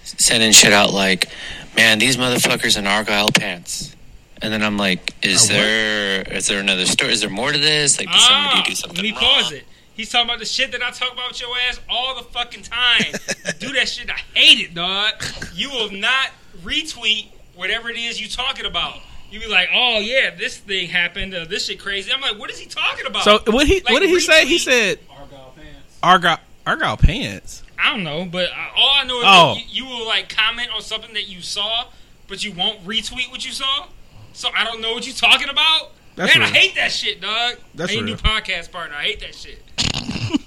sending 0.05 0.53
shit 0.53 0.73
out 0.75 0.93
like, 0.93 1.29
"Man, 1.75 1.99
these 1.99 2.17
motherfuckers 2.19 2.77
in 2.77 2.87
argyle 2.87 3.31
pants." 3.31 3.97
And 4.43 4.53
then 4.53 4.63
I'm 4.63 4.77
like, 4.77 5.15
"Is 5.23 5.49
A 5.51 5.55
what? 5.55 5.59
there 5.59 6.23
is 6.37 6.47
there 6.49 6.61
another 6.61 6.85
story? 6.87 7.13
Is 7.13 7.23
there 7.23 7.31
more 7.31 7.51
to 7.53 7.59
this? 7.59 7.99
Like, 7.99 8.09
did 8.11 8.21
somebody 8.21 8.63
do 8.63 8.73
Ah, 8.73 8.75
something 8.75 8.97
let 8.97 9.03
me 9.03 9.13
wrong?" 9.13 9.21
pause 9.21 9.53
it. 9.53 9.65
He's 9.95 10.11
talking 10.11 10.29
about 10.29 10.39
the 10.39 10.47
shit 10.47 10.73
that 10.73 10.83
I 10.83 10.91
talk 10.91 11.13
about 11.13 11.29
with 11.29 11.41
your 11.41 11.51
ass 11.69 11.81
all 11.89 12.15
the 12.15 12.23
fucking 12.23 12.63
time. 12.63 13.05
Do 13.59 13.71
that 13.75 13.87
shit. 13.87 14.09
I 14.09 14.15
hate 14.33 14.59
it, 14.59 14.73
dog. 14.73 15.13
You 15.53 15.69
will 15.69 15.91
not 15.91 16.29
retweet 16.63 17.27
whatever 17.55 17.91
it 17.91 17.99
is 17.99 18.19
you 18.19 18.27
talking 18.27 18.65
about. 18.65 18.95
You 19.31 19.41
be 19.41 19.47
like, 19.47 19.69
oh 19.73 19.99
yeah, 20.01 20.35
this 20.35 20.57
thing 20.59 20.89
happened. 20.89 21.35
Uh, 21.35 21.45
this 21.45 21.67
shit 21.67 21.79
crazy. 21.79 22.13
I'm 22.13 22.21
like, 22.21 22.39
what 22.39 22.51
is 22.51 22.59
he 22.59 22.67
talking 22.67 23.07
about? 23.07 23.23
So, 23.23 23.39
what 23.47 23.67
he 23.67 23.81
Like, 23.81 23.91
what 23.93 24.01
did 24.01 24.11
he 24.11 24.21
say? 24.21 24.47
He 24.47 24.59
said, 24.59 24.99
Argyle 25.11 25.55
pants. 25.57 25.99
Argyle, 26.03 26.39
Argyle 26.67 26.97
pants. 26.97 27.63
I 27.79 27.91
don't 27.91 28.03
know, 28.05 28.25
but 28.27 28.51
uh, 28.51 28.55
all 28.77 28.91
I 28.95 29.05
know 29.05 29.19
is 29.19 29.25
Oh. 29.27 29.55
that 29.55 29.73
you, 29.73 29.85
you 29.85 29.91
will 29.91 30.07
like 30.07 30.29
comment 30.29 30.69
on 30.75 30.83
something 30.83 31.15
that 31.15 31.29
you 31.29 31.41
saw, 31.41 31.87
but 32.29 32.45
you 32.45 32.53
won't 32.53 32.85
retweet 32.87 33.31
what 33.31 33.45
you 33.45 33.53
saw. 33.53 33.87
So 34.33 34.49
I 34.57 34.65
don't 34.65 34.81
know 34.81 34.93
what 34.93 35.07
you're 35.07 35.15
talking 35.17 35.49
about. 35.49 35.93
That's 36.17 36.37
Man, 36.37 36.43
I 36.47 36.51
hate 36.51 36.75
that 36.75 36.93
shit, 36.93 37.21
dog. 37.21 37.57
That's 37.75 37.93
I 37.93 37.95
need 37.97 38.03
a 38.03 38.05
new 38.07 38.17
podcast 38.17 38.71
partner. 38.73 38.97
I 38.97 39.03
hate 39.05 39.21
that 39.21 39.35
shit. 39.35 39.63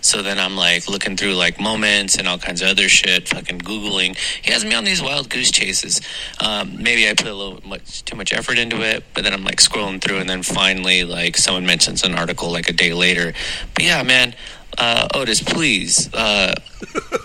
So 0.00 0.22
then 0.22 0.38
I'm 0.38 0.56
like 0.56 0.88
looking 0.88 1.16
through 1.16 1.34
like 1.34 1.60
moments 1.60 2.16
and 2.16 2.28
all 2.28 2.38
kinds 2.38 2.62
of 2.62 2.68
other 2.68 2.88
shit, 2.88 3.28
fucking 3.28 3.60
googling. 3.60 4.16
He 4.42 4.52
has 4.52 4.64
me 4.64 4.74
on 4.74 4.84
these 4.84 5.02
wild 5.02 5.28
goose 5.30 5.50
chases. 5.50 6.00
Um, 6.40 6.82
maybe 6.82 7.08
I 7.08 7.14
put 7.14 7.26
a 7.26 7.34
little 7.34 7.60
much 7.66 8.04
too 8.04 8.16
much 8.16 8.32
effort 8.32 8.58
into 8.58 8.82
it, 8.82 9.04
but 9.14 9.24
then 9.24 9.32
I'm 9.32 9.44
like 9.44 9.58
scrolling 9.58 10.00
through, 10.00 10.18
and 10.18 10.28
then 10.28 10.42
finally 10.42 11.04
like 11.04 11.36
someone 11.36 11.66
mentions 11.66 12.02
an 12.02 12.14
article 12.14 12.50
like 12.50 12.68
a 12.68 12.72
day 12.72 12.92
later. 12.92 13.32
But 13.74 13.84
yeah, 13.84 14.02
man, 14.02 14.34
uh, 14.78 15.08
Otis, 15.14 15.42
please, 15.42 16.12
uh, 16.14 16.54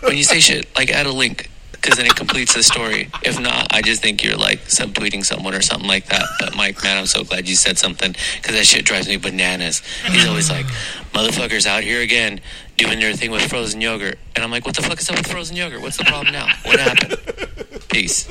when 0.02 0.18
you 0.18 0.24
say 0.24 0.40
shit, 0.40 0.68
like 0.76 0.90
add 0.92 1.06
a 1.06 1.12
link. 1.12 1.50
Because 1.82 1.98
then 1.98 2.06
it 2.08 2.16
completes 2.16 2.54
the 2.54 2.64
story. 2.64 3.10
If 3.24 3.40
not, 3.40 3.68
I 3.72 3.82
just 3.82 4.02
think 4.02 4.24
you're 4.24 4.36
like 4.36 4.60
subtweeting 4.62 5.24
someone 5.26 5.54
or 5.54 5.62
something 5.62 5.88
like 5.88 6.08
that. 6.08 6.24
But 6.40 6.56
Mike, 6.56 6.84
man, 6.84 6.98
I'm 6.98 7.06
so 7.06 7.24
glad 7.24 7.48
you 7.48 7.56
said 7.56 7.78
something 7.78 8.16
because 8.36 8.56
that 8.56 8.66
shit 8.66 8.84
drives 8.84 9.08
me 9.08 9.18
bananas. 9.18 9.82
He's 10.06 10.28
always 10.28 10.50
like, 10.50 10.66
motherfuckers 11.14 11.66
out 11.66 11.84
here 11.84 12.02
again 12.02 12.42
doing 12.76 13.00
their 13.00 13.14
thing 13.14 13.32
with 13.32 13.44
frozen 13.50 13.80
yogurt. 13.80 14.18
And 14.36 14.44
I'm 14.44 14.52
like, 14.52 14.66
what 14.66 14.76
the 14.76 14.82
fuck 14.82 15.00
is 15.00 15.10
up 15.10 15.18
with 15.18 15.28
frozen 15.28 15.56
yogurt? 15.56 15.82
What's 15.82 15.98
the 15.98 16.04
problem 16.04 16.34
now? 16.34 16.48
What 16.64 16.80
happened? 16.80 17.16
Peace. 17.90 18.28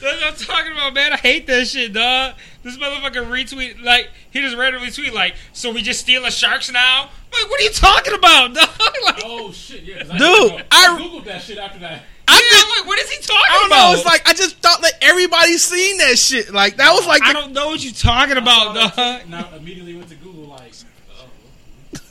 That's 0.00 0.20
what 0.22 0.50
I'm 0.52 0.56
talking 0.58 0.72
about, 0.72 0.92
man. 0.94 1.12
I 1.14 1.16
hate 1.16 1.46
that 1.46 1.66
shit, 1.66 1.92
dog. 1.92 2.34
This 2.62 2.76
motherfucker 2.76 3.26
retweet 3.26 3.82
like 3.82 4.10
he 4.30 4.40
just 4.40 4.56
randomly 4.56 4.90
tweet 4.90 5.14
like, 5.14 5.34
so 5.52 5.70
we 5.72 5.82
just 5.82 6.00
steal 6.00 6.20
stealing 6.20 6.30
sharks 6.32 6.70
now? 6.70 7.08
Like, 7.32 7.50
what 7.50 7.60
are 7.60 7.64
you 7.64 7.70
talking 7.70 8.14
about, 8.14 8.54
dog? 8.54 8.68
like, 9.04 9.22
Oh 9.24 9.50
shit, 9.52 9.82
yeah. 9.82 9.98
'cause 10.04 10.18
Dude, 10.18 10.64
I, 10.70 10.94
I- 10.94 11.00
googled 11.00 11.24
that 11.24 11.42
shit 11.42 11.58
after 11.58 11.78
that. 11.80 12.02
I 12.28 12.34
yeah, 12.34 12.40
just, 12.50 12.64
I'm 12.64 12.78
like, 12.80 12.86
what 12.88 12.98
is 12.98 13.10
he 13.10 13.22
talking 13.22 13.42
I 13.48 13.54
don't 13.58 13.66
about? 13.66 13.86
know. 13.92 13.94
It's 13.98 14.04
like 14.04 14.28
I 14.28 14.32
just 14.34 14.56
thought 14.58 14.80
that 14.82 14.92
everybody 15.02 15.56
seen 15.58 15.98
that 15.98 16.18
shit. 16.18 16.52
Like 16.52 16.76
that 16.76 16.92
was 16.92 17.06
like 17.06 17.22
I 17.22 17.32
the, 17.32 17.40
don't 17.40 17.52
know 17.52 17.68
what 17.68 17.82
you're 17.84 17.92
talking 17.92 18.36
about, 18.36 18.74
dog. 18.74 19.20
And 19.24 19.34
I 19.34 19.56
immediately 19.56 19.94
went 19.96 20.08
to 20.08 20.16
Google 20.16 20.44
like. 20.44 20.72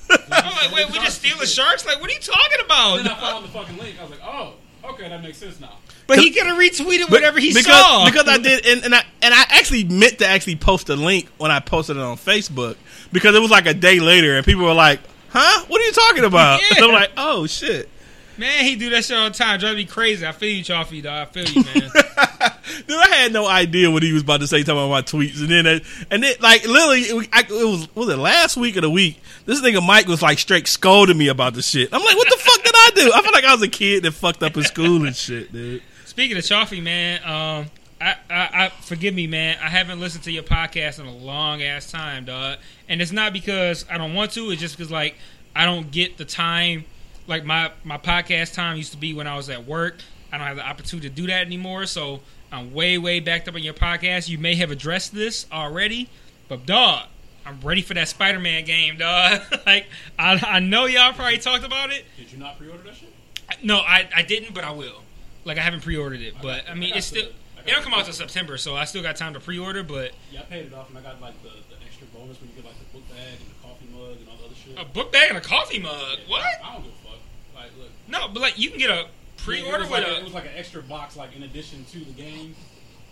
I'm 0.10 0.30
like, 0.30 0.72
wait, 0.72 0.88
we 0.92 1.00
just 1.00 1.20
stealing 1.20 1.48
sharks? 1.48 1.86
Like, 1.86 2.00
what 2.00 2.10
are 2.10 2.14
you 2.14 2.20
talking 2.20 2.60
about? 2.64 2.98
And 2.98 3.06
Then 3.08 3.14
I 3.14 3.20
dog? 3.20 3.32
found 3.32 3.46
the 3.46 3.50
fucking 3.50 3.78
link. 3.78 3.96
I 4.00 4.04
was 4.04 4.12
like, 4.12 4.22
oh, 4.24 4.54
okay, 4.92 5.10
that 5.10 5.22
makes 5.24 5.38
sense 5.40 5.60
now. 5.60 5.74
But 6.08 6.20
he 6.20 6.30
could 6.30 6.46
have 6.46 6.58
retweeted 6.58 7.02
But- 7.02 7.12
whatever 7.12 7.40
he 7.40 7.50
because, 7.50 7.66
saw. 7.66 8.06
Because 8.06 8.28
I 8.28 8.38
did, 8.38 8.66
and, 8.68 8.84
and 8.86 8.94
I 8.96 9.04
and 9.24 9.34
I 9.34 9.42
actually 9.50 9.84
meant 9.86 10.20
to 10.20 10.28
actually 10.28 10.56
post 10.58 10.90
a 10.90 10.96
link 10.96 11.28
when 11.38 11.50
I 11.50 11.60
posted 11.60 11.98
it 11.98 12.04
on 12.04 12.18
Facebook 12.18 12.78
because 13.12 13.36
it 13.36 13.42
was 13.42 13.50
like 13.50 13.66
a 13.66 13.74
day 13.74 14.00
later, 14.00 14.38
and 14.38 14.46
people 14.46 14.64
were 14.64 14.74
like, 14.76 15.00
"Huh? 15.30 15.66
What 15.68 15.82
are 15.82 15.86
you 15.86 15.92
talking 15.92 16.24
about?" 16.24 16.62
Yeah. 16.72 16.78
And 16.78 16.86
I'm 16.86 16.92
like, 16.92 17.12
"Oh 17.18 17.48
shit." 17.48 17.90
Man, 18.38 18.66
he 18.66 18.76
do 18.76 18.90
that 18.92 19.06
shit 19.06 19.18
all 19.18 19.30
the 19.30 19.36
time. 19.36 19.60
Drive 19.60 19.76
me 19.76 19.86
crazy. 19.86 20.26
I 20.26 20.32
feel 20.32 20.56
you, 20.56 20.64
Chaffee, 20.64 21.02
dog. 21.02 21.28
I 21.28 21.32
feel 21.32 21.46
you, 21.46 21.64
man. 21.64 21.90
Dude, 22.88 22.98
I 22.98 23.16
had 23.16 23.34
no 23.34 23.48
idea 23.48 23.90
what 23.92 24.04
he 24.04 24.12
was 24.14 24.24
about 24.24 24.42
to 24.42 24.48
say 24.48 24.64
talking 24.64 24.74
about 24.74 24.90
my 24.90 25.02
tweets, 25.02 25.40
and 25.40 25.50
then, 25.50 25.82
and 26.12 26.24
then, 26.24 26.34
like, 26.40 26.68
literally, 26.68 27.02
it, 27.02 27.30
I, 27.32 27.42
it 27.42 27.50
was 27.50 27.96
was 27.96 28.10
it 28.10 28.18
last 28.18 28.58
week 28.58 28.76
of 28.76 28.82
the 28.82 28.90
week? 28.90 29.22
This 29.46 29.62
nigga 29.62 29.86
Mike 29.86 30.08
was 30.08 30.22
like 30.22 30.40
straight 30.40 30.68
scolding 30.68 31.18
me 31.18 31.28
about 31.28 31.54
the 31.54 31.62
shit. 31.62 31.90
I'm 31.94 32.04
like, 32.04 32.18
what 32.18 32.30
the 32.30 32.38
fuck 32.38 32.64
did 32.64 32.74
I 32.76 32.92
do? 32.96 33.12
I 33.14 33.22
feel 33.22 33.32
like 33.32 33.44
I 33.44 33.54
was 33.54 33.62
a 33.62 33.68
kid 33.68 34.04
that 34.04 34.12
fucked 34.12 34.44
up 34.44 34.58
in 34.58 34.64
school 34.64 35.06
and 35.06 35.16
shit, 35.16 35.52
dude. 35.52 35.82
Speaking 36.06 36.38
of 36.38 36.44
Chaffee, 36.44 36.82
man, 36.82 37.20
um, 37.24 37.66
I, 38.02 38.16
I, 38.30 38.66
I 38.66 38.70
forgive 38.82 39.14
me, 39.14 39.28
man. 39.28 39.58
I 39.62 39.70
haven't 39.70 40.00
listened 40.00 40.24
to 40.26 40.32
your 40.32 40.44
podcast 40.44 41.00
in 41.00 41.06
a 41.06 41.16
long 41.16 41.62
ass 41.62 41.92
time, 41.92 42.26
dog. 42.26 42.58
And 42.90 43.02
it's 43.02 43.12
not 43.12 43.34
because 43.34 43.86
I 43.90 43.98
don't 43.98 44.14
want 44.14 44.32
to. 44.32 44.52
It's 44.52 44.62
just 44.62 44.78
because 44.78 44.92
like 44.92 45.16
I 45.56 45.66
don't 45.66 45.92
get 45.92 46.18
the 46.18 46.26
time. 46.26 46.86
Like 47.28 47.44
my 47.46 47.72
my 47.84 47.98
podcast 47.98 48.54
time 48.54 48.78
used 48.78 48.92
to 48.92 48.98
be 48.98 49.14
when 49.14 49.28
I 49.28 49.36
was 49.36 49.50
at 49.50 49.66
work. 49.66 50.00
I 50.32 50.38
don't 50.38 50.48
have 50.48 50.58
the 50.58 50.68
opportunity 50.68 51.10
to 51.10 51.16
do 51.16 51.28
that 51.28 51.46
anymore. 51.46 51.86
So 51.86 52.22
I'm 52.52 52.74
way 52.74 52.98
way 52.98 53.20
backed 53.20 53.48
up 53.48 53.56
on 53.56 53.64
your 53.64 53.74
podcast. 53.74 54.28
You 54.30 54.38
may 54.38 54.56
have 54.56 54.72
addressed 54.72 55.14
this 55.14 55.46
already, 55.52 56.10
but 56.48 56.66
dog. 56.66 57.08
I'm 57.48 57.62
ready 57.62 57.84
for 57.84 57.94
that 57.94 58.08
Spider-Man 58.08 58.66
game, 58.66 58.98
dog. 58.98 59.40
like 59.68 59.86
I, 60.18 60.42
I 60.48 60.60
know 60.60 60.86
y'all 60.88 61.14
probably 61.14 61.38
talked 61.38 61.64
about 61.64 61.92
it. 61.92 62.04
Did 62.18 62.32
you 62.32 62.40
not 62.40 62.58
pre-order 62.58 62.82
that 62.84 62.96
shit? 62.96 63.14
No, 63.62 63.78
I, 63.78 64.10
I 64.16 64.24
didn't, 64.24 64.56
but 64.56 64.64
I 64.64 64.72
will. 64.72 65.04
Like 65.46 65.60
I 65.60 65.62
haven't 65.62 65.82
pre-ordered 65.84 66.22
it, 66.22 66.34
but 66.42 66.68
I 66.68 66.74
mean 66.74 66.90
got 66.90 66.98
it's 66.98 67.08
still 67.08 67.24
the- 67.26 67.30
I 67.30 67.62
got 67.62 67.68
it 67.68 67.72
don't 67.74 67.84
come 67.84 67.94
out 67.94 68.06
till 68.06 68.14
September, 68.14 68.58
so 68.58 68.76
I 68.76 68.86
still 68.86 69.04
got 69.04 69.16
time 69.16 69.34
to 69.36 69.40
pre-order. 69.40 69.84
But 69.84 70.12
Yeah, 70.32 70.40
I 70.42 70.44
paid 70.44 70.66
it 70.66 70.74
off, 70.74 70.90
and 70.90 70.98
I 70.98 71.02
got 71.02 71.22
like 71.22 71.40
the, 71.44 71.50
the 71.50 71.76
extra 71.86 72.08
bonus 72.08 72.40
when 72.42 72.50
you 72.50 72.56
get 72.56 72.66
like 72.66 72.80
the 72.80 72.86
book 72.98 73.08
bag 73.10 73.38
and 73.40 73.50
the 73.50 73.62
coffee 73.62 73.86
mug 73.94 74.18
and 74.18 74.28
all 74.28 74.38
the 74.38 74.46
other 74.46 74.56
shit. 74.56 74.78
a 74.80 74.86
book 74.86 75.12
bag 75.12 75.30
and 75.30 75.38
a 75.38 75.42
coffee 75.42 75.80
mug, 75.80 75.94
Yeah, 76.26 76.30
what? 76.32 76.46
I 76.64 76.74
don't 76.74 76.84
give 76.84 76.94
a 76.94 76.96
fuck. 77.06 77.20
Like, 77.54 77.72
look. 77.78 77.90
No, 78.18 78.28
but 78.28 78.42
like 78.42 78.58
you 78.60 78.70
can 78.70 78.80
get 78.80 78.90
a 78.90 79.08
pre-order 79.38 79.78
it 79.78 79.80
was 79.82 79.90
with 79.90 80.00
like 80.00 80.08
a. 80.08 80.18
it 80.20 80.24
was 80.24 80.34
like 80.34 80.46
an 80.46 80.52
extra 80.56 80.82
box, 80.82 81.16
like 81.16 81.36
in 81.36 81.44
addition 81.44 81.86
to 81.92 82.00
the 82.00 82.12
game. 82.14 82.56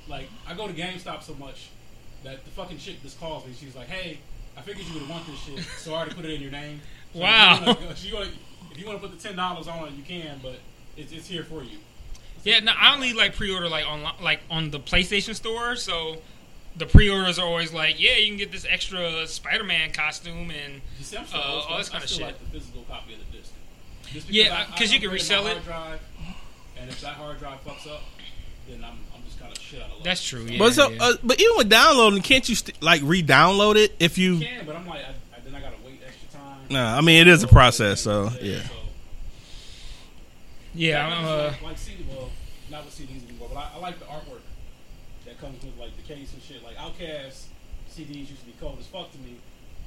Like 0.08 0.28
I 0.48 0.54
go 0.54 0.68
to 0.68 0.74
GameStop 0.74 1.24
so 1.24 1.34
much 1.36 1.70
that 2.24 2.44
the 2.46 2.52
fucking 2.52 2.78
chick 2.78 3.02
just 3.02 3.20
calls 3.20 3.46
me. 3.46 3.54
She's 3.60 3.76
like, 3.76 3.88
"Hey, 3.88 4.20
I 4.58 4.62
figured 4.62 4.86
you 4.88 5.00
would 5.00 5.10
want 5.10 5.26
this 5.28 5.40
shit, 5.40 5.60
so 5.78 5.94
I 5.94 5.98
already 6.00 6.16
put 6.16 6.26
it 6.26 6.32
in 6.32 6.42
your 6.42 6.52
name." 6.52 6.82
So 7.14 7.20
Wow. 7.20 7.60
If 7.62 7.68
you, 7.68 7.76
wanna, 7.76 7.90
if 7.92 8.06
you 8.06 8.14
wanna- 8.16 8.30
if 8.72 8.80
you 8.80 8.86
want 8.88 9.02
to 9.02 9.08
put 9.08 9.16
the 9.18 9.22
ten 9.28 9.36
dollars 9.36 9.68
on 9.68 9.88
it, 9.90 9.94
you 9.94 10.04
can, 10.04 10.40
but 10.42 10.56
it's, 10.98 11.12
it's 11.12 11.28
here 11.28 11.44
for 11.44 11.64
you. 11.64 11.78
yeah, 12.44 12.60
no, 12.60 12.72
I 12.76 12.96
only 12.96 13.14
like 13.14 13.36
pre-order 13.36 13.70
like 13.70 13.86
on 13.88 14.04
like 14.22 14.40
on 14.50 14.72
the 14.72 14.80
PlayStation 14.80 15.36
Store. 15.36 15.76
So 15.76 16.18
the 16.76 16.88
pre-orders 16.88 17.38
are 17.38 17.46
always 17.46 17.72
like, 17.72 18.02
yeah, 18.02 18.18
you 18.18 18.28
can 18.30 18.38
get 18.38 18.52
this 18.52 18.66
extra 18.68 19.28
Spider-Man 19.28 19.92
costume 19.92 20.50
and 20.50 20.82
see, 21.02 21.16
I'm 21.18 21.26
Uh, 21.32 21.38
all 21.38 21.78
this 21.78 21.90
I 21.90 22.00
kinda 22.00 22.08
shit. 22.08 22.22
like 22.22 22.40
the 22.40 22.46
physical 22.60 22.82
copy 22.90 23.14
of 23.14 23.20
the 23.20 23.33
disc. 24.14 24.28
Just 24.28 24.30
Yeah, 24.30 24.54
I- 24.56 24.74
I 24.74 24.78
'cause 24.78 24.92
you 24.94 25.00
can 25.00 25.10
resell 25.10 25.48
it. 25.48 25.64
Drive, 25.66 26.00
and 26.80 26.90
if 26.90 27.02
that 27.02 27.14
hard 27.16 27.40
drive 27.40 27.64
fucks 27.66 27.88
up, 27.92 28.04
then 28.68 28.84
I'm, 28.84 28.98
I'm 29.16 29.24
just 29.26 29.40
kind 29.40 29.52
of 29.52 29.62
shit 29.62 29.80
out 29.82 29.88
of 29.88 29.94
luck. 29.96 30.04
that's 30.04 30.24
true. 30.24 30.46
Yeah, 30.46 30.58
but 30.60 30.74
so, 30.74 30.90
yeah. 30.90 31.04
uh, 31.04 31.14
but 31.24 31.40
even 31.42 31.58
with 31.58 31.70
downloading, 31.70 32.22
can't 32.22 32.48
you 32.48 32.56
st- 32.56 32.82
like 32.82 33.02
re-download 33.04 33.76
it 33.76 33.96
if 34.00 34.18
you? 34.18 34.38
I 34.38 34.44
can, 34.44 34.66
but 34.66 34.76
I'm 34.76 34.88
like, 34.88 35.02
I, 35.06 35.10
I, 35.38 35.40
then 35.44 35.56
I 35.56 35.60
gotta 35.62 35.76
wait 35.86 36.00
extra 36.06 36.40
time. 36.40 36.60
No, 36.70 36.84
I 36.86 37.02
mean 37.02 37.20
it 37.22 37.28
is 37.28 37.44
a 37.44 37.48
process. 37.48 38.02
So 38.02 38.30
yeah, 38.42 38.62
Yeah, 40.76 41.06
I'm, 41.08 41.26
uh, 41.26 41.48
like, 41.48 41.62
like 41.62 41.78
CD, 41.78 42.06
well, 42.10 42.30
not 42.72 42.86
with 42.86 42.96
CDs 42.98 43.28
anymore, 43.30 43.50
but 43.54 43.60
I, 43.60 43.72
I 43.76 43.80
like 43.80 44.00
the 44.00 44.06
artwork 44.06 44.42
that 45.26 45.40
comes 45.40 45.64
with 45.64 45.78
like 45.78 45.96
the 45.96 46.02
case 46.04 46.34
and 46.34 46.42
shit. 46.42 46.64
Like 46.64 46.76
Outkast 46.78 47.44
CDs 47.94 48.30
used 48.30 48.40
to 48.40 48.46
be 48.46 48.54
cold 48.60 48.78
as 48.80 48.88
fuck 48.88 49.12
to 49.12 49.18
me 49.20 49.38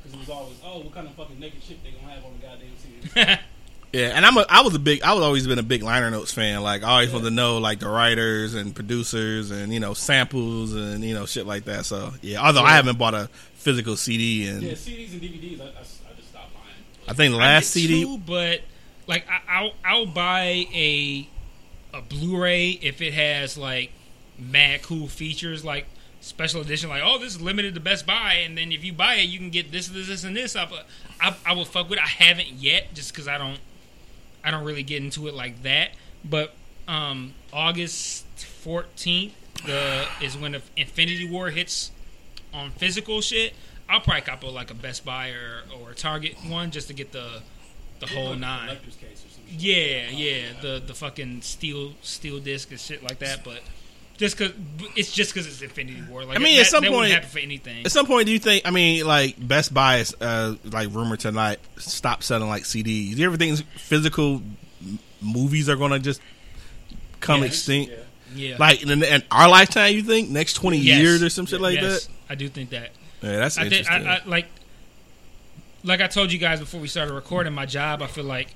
because 0.03 0.15
it 0.15 0.21
was 0.21 0.31
always, 0.31 0.57
oh, 0.65 0.79
what 0.81 0.95
kind 0.95 1.07
of 1.09 1.15
fucking 1.15 1.41
naked 1.41 1.63
shit 1.63 1.83
they 1.83 1.91
gonna 1.91 2.13
have 2.13 2.25
on 2.25 2.33
the 2.39 2.47
goddamn 2.47 2.77
CD? 2.77 3.41
yeah. 3.97 4.13
And 4.15 4.27
I'm 4.27 4.37
a, 4.37 4.45
I 4.49 4.63
was 4.63 4.75
a 4.75 4.79
big, 4.79 5.03
I 5.03 5.15
was 5.15 5.23
always 5.23 5.47
been 5.47 5.59
a 5.59 5.63
big 5.63 5.83
liner 5.83 6.11
notes 6.11 6.33
fan. 6.33 6.63
Like 6.63 6.83
I 6.83 6.91
always 6.91 7.13
wanted 7.13 7.25
to 7.25 7.31
know 7.31 7.59
like 7.59 7.81
the 7.81 7.89
writers 7.89 8.55
and 8.55 8.75
producers 8.75 9.51
and 9.51 9.73
you 9.73 9.81
know 9.81 9.95
samples 9.95 10.75
and 10.75 11.03
you 11.03 11.15
know 11.15 11.27
shit 11.27 11.47
like 11.47 11.65
that. 11.65 11.87
So 11.87 12.13
yeah, 12.21 12.45
although 12.45 12.63
I 12.63 12.73
haven't 12.73 12.99
bought 12.99 13.15
a 13.15 13.29
physical 13.55 13.97
CD 13.97 14.49
and 14.49 14.63
yeah, 14.63 14.73
CDs 14.73 15.13
and 15.13 15.23
DVDs, 15.23 15.61
I, 15.61 15.65
I, 15.65 15.69
I 15.69 15.73
just 16.17 16.29
stopped 16.29 16.53
buying. 16.53 17.09
I 17.09 17.15
think 17.15 17.33
the 17.33 17.39
last 17.39 17.71
CD. 17.71 18.05
too, 18.05 18.19
but 18.19 18.61
like 19.07 19.27
I, 19.29 19.41
I'll 19.49 19.73
I'll 19.85 20.07
buy 20.07 20.67
a 20.75 21.29
a 21.95 22.03
Blu-ray 22.03 22.73
if 22.83 23.01
it 23.01 23.15
has 23.15 23.57
like 23.57 23.91
mad 24.39 24.83
cool 24.83 25.07
features 25.07 25.65
like 25.65 25.87
special 26.21 26.61
edition 26.61 26.91
like 26.91 27.03
oh 27.03 27.19
this 27.19 27.37
is 27.37 27.41
limited 27.41 27.75
to 27.75 27.81
Best 27.81 28.05
Buy 28.05 28.35
and 28.45 28.59
then 28.59 28.73
if 28.73 28.85
you 28.85 28.93
buy 28.93 29.15
it 29.15 29.29
you 29.29 29.39
can 29.39 29.49
get 29.49 29.73
this 29.73 29.89
this 29.89 30.09
this 30.09 30.25
and 30.25 30.37
this 30.37 30.57
I, 30.57 30.69
I, 31.21 31.35
I 31.47 31.53
will 31.55 31.65
fuck 31.65 31.89
with 31.89 31.99
it. 31.99 32.05
I 32.05 32.09
haven't 32.09 32.49
yet 32.49 32.93
just 32.93 33.13
because 33.13 33.29
I 33.29 33.39
don't 33.39 33.61
I 34.47 34.51
don't 34.51 34.65
really 34.65 34.83
get 34.83 35.03
into 35.03 35.29
it 35.29 35.35
like 35.35 35.63
that 35.65 35.91
but 36.25 36.55
um 36.89 37.35
August 37.53 38.27
14th 38.39 39.33
the 39.67 40.07
is 40.23 40.37
when 40.39 40.53
the 40.53 40.63
Infinity 40.77 41.29
War 41.29 41.51
hits 41.51 41.91
on 42.55 42.71
physical 42.71 43.21
shit 43.21 43.53
I'll 43.89 44.01
probably 44.01 44.23
cop 44.23 44.43
a, 44.43 44.47
like 44.47 44.71
a 44.71 44.75
Best 44.75 45.05
Buy 45.05 45.31
or, 45.31 45.63
or 45.81 45.91
a 45.91 45.95
Target 45.95 46.37
one 46.49 46.71
just 46.71 46.89
to 46.89 46.95
get 46.95 47.13
the 47.13 47.43
the 48.01 48.07
whole 48.07 48.35
nine. 48.35 48.69
Case 48.69 49.25
or 49.25 49.31
some. 49.31 49.45
Yeah, 49.49 50.11
yeah, 50.11 50.49
the 50.61 50.83
the 50.85 50.95
fucking 50.95 51.43
steel 51.43 51.93
steel 52.03 52.41
disc 52.41 52.71
and 52.71 52.81
shit 52.81 53.03
like 53.03 53.19
that. 53.21 53.45
But 53.45 53.63
just 54.17 54.37
cause 54.39 54.53
it's 54.97 55.13
just 55.13 55.33
because 55.35 55.47
it's 55.47 55.61
Infinity 55.63 56.03
War. 56.11 56.25
Like 56.25 56.37
I 56.37 56.41
mean, 56.41 56.57
that, 56.57 56.63
at 56.63 56.67
some 56.69 56.85
point- 56.85 57.13
happen 57.13 57.29
for 57.29 57.39
anything. 57.39 57.85
At 57.85 57.93
some 57.93 58.07
point, 58.07 58.27
do 58.27 58.33
you 58.33 58.39
think? 58.39 58.67
I 58.67 58.71
mean, 58.71 59.07
like 59.07 59.37
Best 59.39 59.73
Buy 59.75 59.99
is 59.99 60.15
uh, 60.21 60.55
like 60.65 60.89
rumor 60.93 61.17
tonight 61.17 61.59
stop 61.77 62.23
selling 62.23 62.49
like 62.49 62.63
CDs. 62.65 62.85
Do 63.15 63.21
you 63.21 63.27
ever 63.27 63.37
think 63.37 63.59
physical 63.79 64.43
movies 65.21 65.69
are 65.69 65.77
going 65.77 65.93
to 65.93 65.99
just 65.99 66.21
come 67.21 67.41
Yeah. 67.41 67.47
extinct? 67.47 67.93
Yeah. 67.93 67.99
Yeah, 68.35 68.57
Like 68.59 68.83
in, 68.83 69.03
in 69.03 69.23
our 69.31 69.49
lifetime, 69.49 69.95
you 69.95 70.03
think 70.03 70.29
next 70.29 70.55
twenty 70.55 70.79
Yes. 70.79 71.01
years 71.01 71.23
or 71.23 71.31
some 71.31 71.47
shit 71.47 71.61
like 71.61 71.81
yes, 71.81 72.07
that? 72.07 72.13
I 72.29 72.35
do 72.35 72.49
think 72.49 72.71
that. 72.71 72.91
Yeah, 73.23 73.37
that's 73.37 73.57
I 73.57 73.63
think 73.63 73.75
interesting. 73.75 74.07
I, 74.07 74.17
I 74.17 74.23
like 74.27 74.47
like 75.85 76.01
I 76.01 76.07
told 76.09 76.33
you 76.33 76.39
guys 76.39 76.61
before 76.61 76.81
we 76.81 76.89
started 76.89 77.15
recording. 77.15 77.53
My 77.55 77.65
job, 77.67 78.03
I 78.03 78.09
feel 78.09 78.25
like 78.25 78.49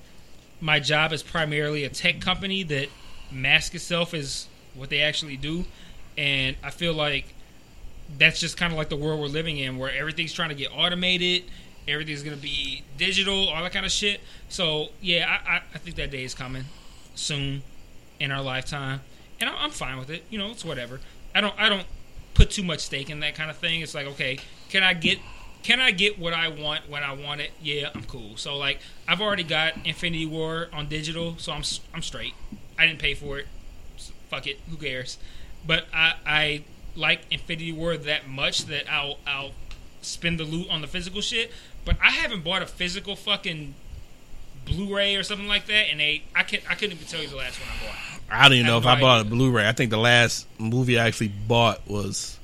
my 0.61 0.81
job 0.81 1.13
is 1.13 1.23
primarily 1.23 1.85
a 1.85 1.89
tech 1.89 2.21
company 2.21 2.63
that 2.65 2.89
masks 3.31 3.75
itself 3.75 4.13
as 4.13 4.49
what 4.75 4.91
they 4.91 5.01
actually 5.01 5.37
do, 5.37 5.65
and 6.17 6.57
I 6.63 6.71
feel 6.71 6.95
like 6.95 7.35
that's 8.19 8.41
just 8.41 8.57
kind 8.57 8.73
of 8.73 8.79
like 8.79 8.89
the 8.89 8.97
world 8.97 9.21
we're 9.21 9.27
living 9.27 9.59
in, 9.59 9.79
where 9.79 9.93
everything's 9.93 10.33
trying 10.33 10.49
to 10.49 10.55
get 10.55 10.71
automated, 10.75 11.45
everything's 11.87 12.23
gonna 12.23 12.37
be 12.37 12.83
digital, 12.97 13.49
all 13.49 13.63
that 13.63 13.73
kind 13.73 13.87
of 13.87 13.93
shit. 13.93 14.21
So 14.49 14.89
yeah, 15.01 15.27
I, 15.29 15.55
I, 15.55 15.63
I 15.75 15.79
think 15.79 15.97
that 15.97 16.11
day 16.11 16.25
is 16.25 16.35
coming 16.35 16.65
soon 17.15 17.63
in 18.19 18.31
our 18.31 18.43
lifetime, 18.43 19.01
and 19.41 19.49
I'm, 19.49 19.57
I'm 19.59 19.71
fine 19.71 19.99
with 19.99 20.11
it. 20.11 20.25
You 20.31 20.39
know, 20.39 20.51
it's 20.51 20.65
whatever. 20.65 21.01
I 21.35 21.41
don't 21.41 21.55
I 21.59 21.69
don't 21.69 21.87
put 22.35 22.51
too 22.51 22.63
much 22.63 22.81
stake 22.81 23.11
in 23.11 23.21
that 23.21 23.35
kind 23.35 23.51
of 23.51 23.57
thing. 23.57 23.81
It's 23.81 23.95
like 23.95 24.07
okay, 24.07 24.39
can 24.69 24.83
I 24.83 24.95
get 24.95 25.19
can 25.63 25.81
I 25.81 25.91
get 25.91 26.19
what 26.19 26.33
I 26.33 26.49
want 26.49 26.89
when 26.89 27.03
I 27.03 27.13
want 27.13 27.41
it? 27.41 27.51
Yeah, 27.63 27.91
I'm 27.95 28.05
cool. 28.05 28.37
So 28.37 28.57
like 28.57 28.81
I've 29.07 29.21
already 29.21 29.45
got 29.45 29.75
Infinity 29.85 30.27
War 30.27 30.69
on 30.73 30.89
digital, 30.89 31.37
so 31.39 31.53
I'm 31.53 31.63
I'm 31.95 32.03
straight. 32.03 32.35
I 32.79 32.87
didn't 32.87 32.99
pay 32.99 33.15
for 33.15 33.39
it. 33.39 33.47
Fuck 34.31 34.47
it, 34.47 34.59
who 34.71 34.77
cares? 34.77 35.19
But 35.67 35.87
I 35.93 36.15
I 36.25 36.65
like 36.97 37.21
Infinity 37.31 37.73
War 37.73 37.97
that 37.97 38.29
much 38.29 38.67
that 38.67 38.91
I'll 38.91 39.19
I'll 39.27 39.53
spend 40.03 40.39
the 40.39 40.45
loot 40.45 40.71
on 40.71 40.81
the 40.81 40.87
physical 40.87 41.21
shit. 41.21 41.51
But 41.85 41.97
I 42.03 42.11
haven't 42.11 42.45
bought 42.45 42.63
a 42.63 42.67
physical 42.67 43.17
fucking 43.17 43.75
Blu-ray 44.67 45.17
or 45.17 45.23
something 45.23 45.49
like 45.49 45.67
that, 45.67 45.87
and 45.91 45.99
they 46.01 46.23
I 46.35 46.43
can 46.43 46.61
I 46.69 46.75
couldn't 46.75 46.97
even 46.97 47.07
tell 47.07 47.23
you 47.23 47.29
the 47.29 47.37
last 47.37 47.59
one 47.61 47.69
I 47.71 47.87
bought. 47.87 48.21
I 48.31 48.49
don't 48.49 48.55
even 48.59 48.67
know 48.67 48.75
have 48.75 48.83
if 48.83 48.87
no 48.87 48.91
I 48.91 49.01
bought 49.01 49.21
a. 49.23 49.25
Blu-ray. 49.25 49.69
I 49.69 49.73
think 49.73 49.91
the 49.91 49.99
last 49.99 50.47
movie 50.59 50.99
I 50.99 51.07
actually 51.07 51.29
bought 51.29 51.87
was 51.89 52.39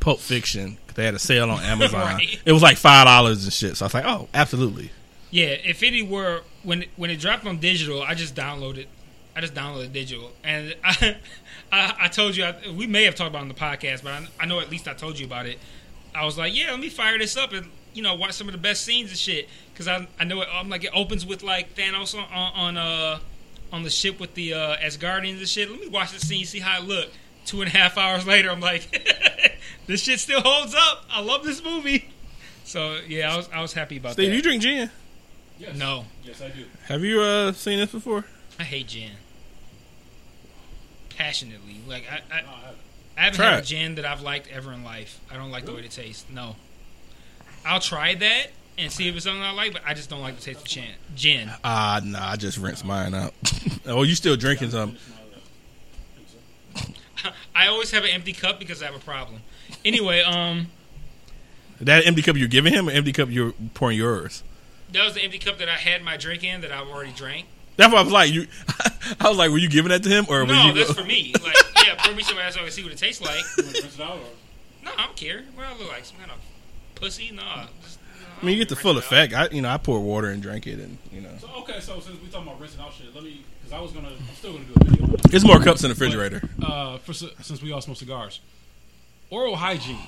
Pulp 0.00 0.20
Fiction. 0.20 0.76
They 0.94 1.04
had 1.04 1.14
a 1.14 1.18
sale 1.18 1.50
on 1.50 1.62
Amazon. 1.62 2.00
Right. 2.00 2.38
It 2.44 2.52
was 2.52 2.62
like 2.62 2.76
five 2.76 3.06
dollars 3.06 3.44
and 3.44 3.52
shit. 3.52 3.76
So 3.76 3.84
I 3.84 3.86
was 3.86 3.94
like, 3.94 4.04
oh, 4.04 4.28
absolutely. 4.34 4.90
Yeah, 5.30 5.54
Infinity 5.64 6.02
War 6.02 6.42
when 6.62 6.84
when 6.96 7.10
it 7.10 7.20
dropped 7.20 7.46
on 7.46 7.58
digital, 7.58 8.02
I 8.02 8.14
just 8.14 8.34
downloaded. 8.34 8.86
I 9.34 9.40
just 9.40 9.54
downloaded 9.54 9.92
digital, 9.92 10.32
and 10.42 10.74
I, 10.84 11.16
I, 11.72 11.94
I 12.02 12.08
told 12.08 12.36
you 12.36 12.44
I, 12.44 12.54
we 12.76 12.86
may 12.86 13.04
have 13.04 13.14
talked 13.14 13.30
about 13.30 13.38
it 13.38 13.42
on 13.42 13.48
the 13.48 13.54
podcast, 13.54 14.02
but 14.02 14.12
I, 14.12 14.26
I 14.40 14.46
know 14.46 14.60
at 14.60 14.70
least 14.70 14.88
I 14.88 14.94
told 14.94 15.18
you 15.18 15.26
about 15.26 15.46
it. 15.46 15.58
I 16.14 16.24
was 16.24 16.36
like, 16.36 16.56
yeah, 16.56 16.70
let 16.72 16.80
me 16.80 16.88
fire 16.88 17.16
this 17.18 17.36
up 17.36 17.52
and 17.52 17.66
you 17.94 18.02
know 18.02 18.14
watch 18.14 18.32
some 18.32 18.48
of 18.48 18.52
the 18.52 18.58
best 18.58 18.84
scenes 18.84 19.10
and 19.10 19.18
shit 19.18 19.48
because 19.72 19.88
I 19.88 20.06
I 20.18 20.24
know 20.24 20.42
it, 20.42 20.48
I'm 20.52 20.68
like 20.68 20.84
it 20.84 20.90
opens 20.94 21.26
with 21.26 21.42
like 21.42 21.74
Thanos 21.74 22.14
on 22.14 22.24
on, 22.32 22.52
on 22.54 22.76
uh 22.76 23.18
on 23.72 23.82
the 23.84 23.90
ship 23.90 24.18
with 24.18 24.34
the 24.34 24.54
uh, 24.54 24.76
Asgardians 24.78 25.38
and 25.38 25.48
shit. 25.48 25.70
Let 25.70 25.80
me 25.80 25.88
watch 25.88 26.12
the 26.12 26.18
scene, 26.18 26.44
see 26.44 26.58
how 26.58 26.80
it 26.82 26.88
look. 26.88 27.08
Two 27.46 27.62
and 27.62 27.72
a 27.72 27.76
half 27.76 27.96
hours 27.96 28.26
later, 28.26 28.50
I'm 28.50 28.60
like, 28.60 28.90
this 29.86 30.02
shit 30.02 30.18
still 30.20 30.40
holds 30.40 30.74
up. 30.74 31.04
I 31.10 31.20
love 31.20 31.44
this 31.44 31.62
movie. 31.62 32.08
So 32.64 32.98
yeah, 33.06 33.32
I 33.32 33.36
was 33.36 33.48
I 33.54 33.62
was 33.62 33.72
happy 33.72 33.96
about 33.96 34.12
Steve, 34.14 34.30
that. 34.30 34.36
you 34.36 34.42
drink 34.42 34.62
gin? 34.62 34.90
Yes. 35.58 35.76
No. 35.76 36.06
Yes, 36.24 36.40
I 36.40 36.48
do. 36.48 36.64
Have 36.86 37.04
you 37.04 37.20
uh, 37.20 37.52
seen 37.52 37.78
this 37.78 37.92
before? 37.92 38.24
I 38.60 38.64
hate 38.64 38.88
gin. 38.88 39.12
Passionately. 41.16 41.80
Like 41.88 42.04
I, 42.10 42.16
I, 42.16 42.42
No, 42.42 42.48
I 42.48 42.52
haven't. 42.60 42.78
I 43.16 43.20
haven't 43.22 43.36
Try 43.36 43.50
had 43.52 43.62
a 43.62 43.66
gin 43.66 43.94
that 43.96 44.04
I've 44.04 44.20
liked 44.20 44.48
ever 44.48 44.72
in 44.72 44.84
life. 44.84 45.18
I 45.30 45.36
don't 45.36 45.50
like 45.50 45.64
the 45.64 45.72
way 45.72 45.80
it 45.80 45.90
tastes. 45.90 46.26
No. 46.30 46.56
I'll 47.66 47.80
try 47.80 48.14
that 48.14 48.48
and 48.78 48.92
see 48.92 49.08
if 49.08 49.16
it's 49.16 49.24
something 49.24 49.42
I 49.42 49.52
like, 49.52 49.72
but 49.72 49.82
I 49.86 49.94
just 49.94 50.08
don't 50.10 50.20
like 50.20 50.36
the 50.36 50.42
taste 50.42 50.60
of 50.60 50.66
gin. 50.66 50.92
Gin. 51.14 51.50
Ah, 51.64 52.00
nah, 52.04 52.30
I 52.30 52.36
just 52.36 52.58
rinsed 52.58 52.84
mine 52.84 53.14
out. 53.14 53.34
oh, 53.86 54.02
you 54.02 54.14
still 54.14 54.36
drinking 54.36 54.70
some? 54.70 54.96
I 57.54 57.66
always 57.66 57.90
have 57.90 58.04
an 58.04 58.10
empty 58.10 58.32
cup 58.32 58.58
because 58.58 58.82
I 58.82 58.86
have 58.86 58.94
a 58.94 58.98
problem. 59.00 59.40
Anyway, 59.84 60.20
um, 60.20 60.68
That 61.80 62.06
empty 62.06 62.22
cup 62.22 62.36
you're 62.36 62.48
giving 62.48 62.72
him, 62.72 62.88
or 62.88 62.92
empty 62.92 63.12
cup 63.12 63.28
you're 63.30 63.52
pouring 63.74 63.96
yours? 63.98 64.42
that 64.92 65.04
was 65.04 65.14
the 65.14 65.22
empty 65.22 65.38
cup 65.38 65.58
that 65.58 65.68
I 65.68 65.76
had 65.76 66.02
my 66.02 66.16
drink 66.16 66.42
in 66.44 66.60
that 66.62 66.72
I've 66.72 66.88
already 66.88 67.12
drank. 67.12 67.46
That's 67.76 67.92
what 67.92 68.00
I 68.00 68.02
was 68.02 68.12
like. 68.12 68.30
You, 68.32 68.46
I 69.20 69.28
was 69.28 69.38
like, 69.38 69.50
were 69.50 69.58
you 69.58 69.68
giving 69.68 69.90
that 69.90 70.02
to 70.02 70.08
him, 70.08 70.26
or 70.28 70.40
were 70.40 70.46
No, 70.52 70.66
you? 70.66 70.72
that's 70.74 70.92
for 70.92 71.04
me. 71.04 71.32
Like, 71.42 71.56
yeah, 71.86 71.94
pour 71.98 72.14
me 72.14 72.22
some 72.22 72.36
ass 72.38 72.54
so 72.54 72.60
I 72.60 72.64
can 72.64 72.72
see 72.72 72.82
what 72.82 72.92
it 72.92 72.98
tastes 72.98 73.22
like. 73.22 73.40
You 73.58 73.64
want 73.64 73.76
to 73.76 73.82
rinse 73.82 73.94
it 73.98 74.00
out 74.02 74.16
or? 74.18 74.84
No, 74.84 74.90
I 74.96 75.06
don't 75.06 75.16
care. 75.16 75.42
What 75.54 75.66
I 75.66 75.76
look 75.78 75.88
like? 75.88 76.04
Some 76.04 76.18
kind 76.18 76.30
of 76.30 76.38
pussy? 76.94 77.30
No. 77.32 77.42
Just, 77.82 77.98
no, 78.20 78.26
I 78.42 78.44
mean, 78.44 78.52
you 78.54 78.60
get 78.60 78.68
the 78.68 78.76
full 78.76 78.92
it 78.92 78.96
out. 78.98 79.04
effect. 79.04 79.32
I, 79.34 79.48
you 79.48 79.62
know, 79.62 79.70
I 79.70 79.78
pour 79.78 80.00
water 80.00 80.28
and 80.28 80.42
drink 80.42 80.66
it, 80.66 80.78
and 80.78 80.98
you 81.12 81.20
know, 81.22 81.30
So 81.40 81.48
okay, 81.62 81.80
so 81.80 82.00
since 82.00 82.20
we 82.20 82.28
talking 82.28 82.48
about 82.48 82.60
rinsing 82.60 82.80
out 82.80 82.92
shit, 82.92 83.14
let 83.14 83.24
me 83.24 83.44
because 83.60 83.72
I 83.72 83.80
was 83.80 83.92
gonna, 83.92 84.08
I'm 84.08 84.34
still 84.34 84.52
gonna 84.52 84.64
do 84.64 84.72
a 84.80 84.84
video. 84.84 85.04
on 85.06 85.14
it. 85.14 85.34
it's 85.34 85.44
more 85.44 85.58
cups 85.60 85.82
in 85.84 85.88
the 85.88 85.94
refrigerator. 85.94 86.42
Uh, 86.62 86.98
for 86.98 87.12
since 87.14 87.62
we 87.62 87.72
all 87.72 87.80
smoke 87.80 87.96
cigars, 87.96 88.40
oral 89.30 89.56
hygiene. 89.56 89.98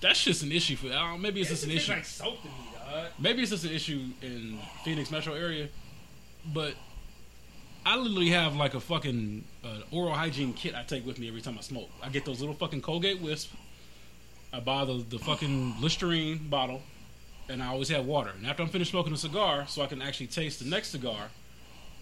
That's 0.00 0.22
just 0.24 0.42
an 0.42 0.52
issue 0.52 0.76
for. 0.76 0.86
I 0.88 1.10
don't, 1.10 1.20
maybe 1.20 1.40
it's 1.40 1.50
just 1.50 1.64
an 1.64 1.70
It 1.70 1.74
tastes 1.74 1.88
issue. 1.88 1.96
like 1.96 2.04
soap 2.06 2.40
to 2.42 2.48
me, 2.48 2.54
dog. 2.74 3.06
Maybe 3.18 3.42
it's 3.42 3.50
just 3.50 3.64
an 3.64 3.72
issue 3.72 4.06
in 4.22 4.58
Phoenix 4.84 5.10
metro 5.10 5.34
area, 5.34 5.68
but 6.54 6.74
I 7.84 7.96
literally 7.96 8.30
have 8.30 8.54
like 8.56 8.74
a 8.74 8.80
fucking 8.80 9.44
uh, 9.64 9.78
oral 9.90 10.14
hygiene 10.14 10.52
kit 10.52 10.74
I 10.74 10.82
take 10.82 11.06
with 11.06 11.18
me 11.18 11.28
every 11.28 11.40
time 11.40 11.56
I 11.58 11.62
smoke. 11.62 11.88
I 12.02 12.08
get 12.08 12.24
those 12.24 12.40
little 12.40 12.54
fucking 12.54 12.82
Colgate 12.82 13.20
wisp. 13.20 13.52
I 14.52 14.60
buy 14.60 14.84
the 14.84 15.04
the 15.08 15.18
fucking 15.18 15.80
Listerine 15.80 16.48
bottle, 16.48 16.82
and 17.48 17.62
I 17.62 17.68
always 17.68 17.88
have 17.88 18.04
water. 18.04 18.30
And 18.36 18.46
after 18.46 18.62
I'm 18.62 18.68
finished 18.68 18.90
smoking 18.90 19.12
a 19.12 19.16
cigar, 19.16 19.66
so 19.68 19.82
I 19.82 19.86
can 19.86 20.02
actually 20.02 20.26
taste 20.26 20.58
the 20.62 20.68
next 20.68 20.88
cigar, 20.88 21.28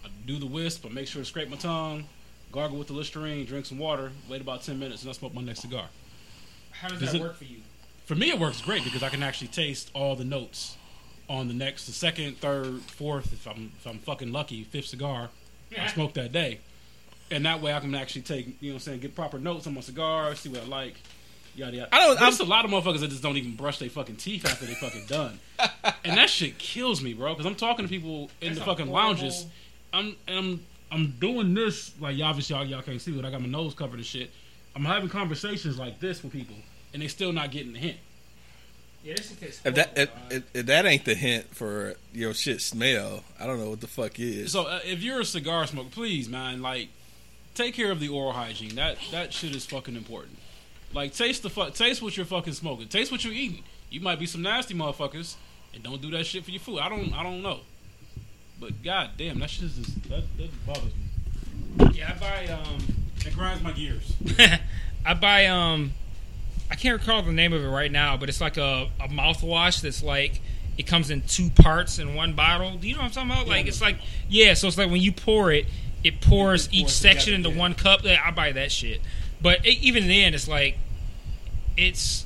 I 0.03 0.07
do 0.25 0.37
the 0.39 0.47
wisp. 0.47 0.85
I 0.85 0.89
make 0.89 1.07
sure 1.07 1.21
to 1.21 1.25
scrape 1.25 1.49
my 1.49 1.57
tongue, 1.57 2.05
gargle 2.51 2.77
with 2.77 2.87
the 2.87 2.93
Listerine, 2.93 3.45
drink 3.45 3.65
some 3.67 3.77
water, 3.77 4.11
wait 4.27 4.41
about 4.41 4.63
ten 4.63 4.79
minutes, 4.79 5.03
and 5.03 5.09
I 5.09 5.13
smoke 5.13 5.33
my 5.33 5.41
next 5.43 5.59
cigar. 5.61 5.85
How 6.71 6.87
does 6.89 6.99
Does 6.99 7.11
that 7.11 7.17
it- 7.19 7.21
work 7.21 7.35
for 7.37 7.43
you? 7.45 7.57
For 8.05 8.15
me, 8.15 8.31
it 8.31 8.39
works 8.39 8.59
great 8.61 8.83
because 8.83 9.03
I 9.03 9.09
can 9.09 9.21
actually 9.21 9.49
taste 9.49 9.91
all 9.93 10.15
the 10.15 10.23
notes 10.25 10.75
on 11.29 11.47
the 11.47 11.53
next, 11.53 11.85
the 11.85 11.91
second, 11.91 12.37
third, 12.39 12.81
fourth. 12.81 13.31
If 13.31 13.47
I'm 13.47 13.71
if 13.79 13.85
I'm 13.87 13.99
fucking 13.99 14.31
lucky, 14.31 14.63
fifth 14.63 14.87
cigar 14.87 15.29
I 15.79 15.87
smoke 15.87 16.13
that 16.15 16.31
day, 16.31 16.59
and 17.31 17.45
that 17.45 17.61
way 17.61 17.71
I 17.73 17.79
can 17.79 17.93
actually 17.95 18.23
take 18.23 18.47
you 18.61 18.69
know 18.71 18.73
what 18.75 18.79
I'm 18.79 18.79
saying 18.79 18.99
get 19.01 19.15
proper 19.15 19.37
notes 19.39 19.67
on 19.67 19.75
my 19.75 19.81
cigar, 19.81 20.33
see 20.35 20.49
what 20.49 20.61
I 20.61 20.65
like. 20.65 20.95
Yada 21.55 21.75
yada. 21.77 21.95
I 21.95 21.99
don't- 21.99 22.19
There's 22.19 22.39
a 22.39 22.45
lot 22.45 22.63
of 22.65 22.71
motherfuckers 22.71 22.99
that 23.01 23.09
just 23.09 23.21
don't 23.23 23.35
even 23.37 23.55
brush 23.55 23.79
their 23.79 23.89
fucking 23.89 24.15
teeth 24.17 24.45
after 24.45 24.65
they 24.65 24.73
fucking 24.75 25.05
done, 25.07 25.39
and 26.05 26.17
that 26.17 26.29
shit 26.29 26.57
kills 26.57 27.01
me, 27.03 27.13
bro. 27.13 27.33
Because 27.33 27.45
I'm 27.45 27.55
talking 27.55 27.85
to 27.85 27.89
people 27.89 28.29
in 28.41 28.55
the 28.55 28.61
fucking 28.61 28.87
horrible- 28.87 29.09
lounges. 29.09 29.45
I'm 29.93 30.15
and 30.27 30.37
I'm 30.37 30.65
I'm 30.91 31.11
doing 31.19 31.53
this 31.53 31.93
like 31.99 32.17
y'all 32.17 32.27
obviously 32.27 32.55
y'all, 32.55 32.65
y'all 32.65 32.81
can't 32.81 33.01
see, 33.01 33.11
but 33.11 33.25
I 33.25 33.29
got 33.31 33.41
my 33.41 33.47
nose 33.47 33.73
covered 33.75 33.97
and 33.97 34.05
shit. 34.05 34.31
I'm 34.75 34.85
having 34.85 35.09
conversations 35.09 35.77
like 35.77 35.99
this 35.99 36.23
with 36.23 36.31
people, 36.31 36.55
and 36.93 37.01
they 37.01 37.07
still 37.07 37.33
not 37.33 37.51
getting 37.51 37.73
the 37.73 37.79
hint. 37.79 37.97
Yeah, 39.03 39.13
this 39.15 39.31
is 39.31 39.61
If 39.63 39.75
that 39.75 39.91
if, 39.95 40.09
if, 40.29 40.43
if 40.53 40.65
that 40.65 40.85
ain't 40.85 41.05
the 41.05 41.15
hint 41.15 41.55
for 41.55 41.95
your 42.13 42.33
shit 42.33 42.61
smell, 42.61 43.23
I 43.39 43.45
don't 43.47 43.57
know 43.57 43.69
what 43.69 43.79
the 43.79 43.87
fuck 43.87 44.19
is. 44.19 44.51
So 44.51 44.63
uh, 44.63 44.79
if 44.85 45.01
you're 45.01 45.21
a 45.21 45.25
cigar 45.25 45.65
smoker, 45.67 45.89
please, 45.89 46.27
man, 46.27 46.61
like 46.61 46.89
take 47.55 47.75
care 47.75 47.91
of 47.91 48.01
the 48.01 48.09
oral 48.09 48.33
hygiene. 48.33 48.75
That 48.75 48.97
that 49.11 49.31
shit 49.31 49.55
is 49.55 49.65
fucking 49.65 49.95
important. 49.95 50.37
Like 50.93 51.13
taste 51.13 51.43
the 51.43 51.49
fuck, 51.49 51.73
taste 51.75 52.01
what 52.01 52.17
you're 52.17 52.25
fucking 52.25 52.53
smoking. 52.53 52.89
Taste 52.89 53.11
what 53.11 53.23
you're 53.23 53.33
eating. 53.33 53.63
You 53.89 54.01
might 54.01 54.19
be 54.19 54.25
some 54.25 54.41
nasty 54.41 54.73
motherfuckers, 54.73 55.35
and 55.73 55.81
don't 55.81 56.01
do 56.01 56.11
that 56.11 56.25
shit 56.25 56.43
for 56.43 56.51
your 56.51 56.59
food. 56.59 56.79
I 56.79 56.89
don't 56.89 57.13
I 57.13 57.23
don't 57.23 57.41
know, 57.41 57.61
but 58.59 58.83
god 58.83 59.11
damn, 59.17 59.39
that 59.39 59.49
shit 59.49 59.65
is 59.65 59.77
that 60.09 60.23
that 60.37 60.65
bothers 60.65 60.83
me. 60.83 61.89
Yeah, 61.93 62.13
I 62.15 62.19
buy 62.19 62.47
um 62.47 62.79
It 63.25 63.33
grinds 63.33 63.63
my 63.63 63.71
gears. 63.71 64.13
I 65.05 65.13
buy 65.13 65.45
um 65.45 65.93
I 66.71 66.75
can't 66.75 66.99
recall 66.99 67.21
the 67.23 67.31
name 67.31 67.53
of 67.53 67.63
it 67.63 67.67
right 67.67 67.91
now, 67.91 68.17
but 68.17 68.29
it's 68.29 68.41
like 68.41 68.57
a, 68.57 68.89
a 68.99 69.07
mouthwash 69.07 69.81
that's 69.81 70.03
like 70.03 70.41
it 70.77 70.87
comes 70.87 71.09
in 71.09 71.21
two 71.23 71.49
parts 71.49 71.99
in 71.99 72.15
one 72.15 72.33
bottle. 72.33 72.77
Do 72.77 72.87
you 72.87 72.93
know 72.93 73.01
what 73.01 73.05
I'm 73.07 73.11
talking 73.27 73.31
about? 73.31 73.47
Like 73.47 73.67
it's 73.67 73.81
like 73.81 73.97
yeah, 74.29 74.53
so 74.53 74.67
it's 74.67 74.77
like 74.77 74.89
when 74.89 75.01
you 75.01 75.11
pour 75.11 75.51
it, 75.51 75.65
it 76.03 76.21
pours 76.21 76.67
It 76.67 76.73
each 76.73 76.81
pours 76.83 76.93
section 76.93 77.33
together, 77.33 77.35
into 77.35 77.49
yeah. 77.49 77.59
one 77.59 77.73
cup. 77.75 78.03
Yeah, 78.03 78.21
I 78.23 78.31
buy 78.31 78.51
that 78.53 78.71
shit. 78.71 79.01
But 79.41 79.65
it, 79.65 79.79
even 79.79 80.07
then, 80.07 80.33
it's 80.33 80.47
like 80.47 80.77
it's 81.75 82.25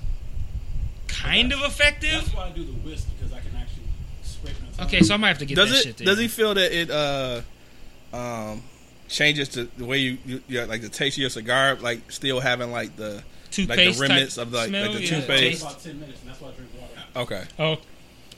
kind 1.08 1.54
of 1.54 1.62
effective. 1.62 2.12
That's 2.12 2.34
why 2.34 2.48
I 2.48 2.50
do 2.52 2.64
the 2.64 2.74
wisp 2.74 3.08
because 3.18 3.32
I 3.34 3.40
can 3.40 3.56
actually 3.56 3.84
scrape 4.24 4.56
it. 4.56 4.84
Okay, 4.84 5.02
so 5.02 5.14
I 5.14 5.18
might 5.18 5.30
have 5.30 5.40
to 5.40 5.46
get 5.46 5.56
does 5.56 5.70
that 5.70 5.78
it 5.78 5.84
shit. 5.84 5.98
Then. 5.98 6.08
does 6.08 6.20
he 6.20 6.28
feel 6.28 6.54
that 6.54 6.72
it 6.72 6.90
uh 6.92 7.42
um 8.14 8.64
changes 9.08 9.50
to 9.50 9.66
the 9.78 9.86
way 9.86 10.00
you, 10.00 10.18
you, 10.26 10.42
you 10.48 10.66
like 10.66 10.82
the 10.82 10.90
taste 10.90 11.18
of 11.18 11.22
your 11.22 11.30
cigar 11.30 11.76
like 11.76 12.12
still 12.12 12.40
having 12.40 12.72
like 12.72 12.96
the 12.96 13.24
like 13.58 13.68
the 13.78 13.98
remnants 14.00 14.38
of 14.38 14.52
like, 14.54 14.70
smell? 14.70 14.84
like 14.92 14.94
the 14.94 15.00
Yeah. 15.00 15.06
It 15.06 15.10
takes 15.10 15.28
toothpaste 15.28 15.62
about 15.64 15.80
ten 15.84 16.00
minutes, 16.00 16.20
and 16.22 16.30
that's 16.30 16.42
why 16.42 16.50
I 16.50 16.52
drink 16.54 16.72
water. 16.80 17.04
okay 17.16 17.44
Oh, 17.60 17.78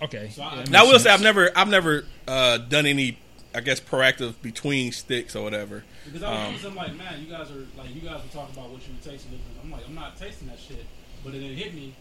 okay. 0.06 0.30
So 0.30 0.42
I- 0.44 0.56
Yeah, 0.56 0.64
now 0.70 0.80
I 0.80 0.82
makes 0.84 0.94
will 0.94 1.00
say. 1.00 1.10
I've 1.12 1.22
never 1.22 1.52
I've 1.58 1.70
never 1.70 2.06
uh 2.28 2.58
done 2.58 2.86
any 2.86 3.18
I 3.54 3.62
guess 3.62 3.80
proactive 3.80 4.34
between 4.42 4.92
sticks 4.92 5.34
or 5.36 5.42
whatever 5.44 5.84
Because 6.06 6.24
I 6.24 6.30
was 6.30 6.38
Um, 6.40 6.52
noticing, 6.52 6.76
like, 6.76 6.96
man, 6.98 7.22
you 7.24 7.32
guys 7.32 7.50
are 7.52 7.64
like, 7.78 7.96
you 7.96 8.02
guys 8.02 8.20
were 8.22 8.28
talking 8.34 8.54
about 8.58 8.70
what 8.70 8.82
you 8.86 8.92
were 8.94 9.00
tasting. 9.12 9.32
different. 9.32 9.56
I'm 9.64 9.72
like, 9.72 9.88
I'm 9.88 9.96
not 9.96 10.20
tasting 10.20 10.50
that 10.50 10.60
shit. 10.60 10.86
But 11.24 11.32
then 11.34 11.42
it 11.42 11.56
hit 11.56 11.74
me. 11.74 11.94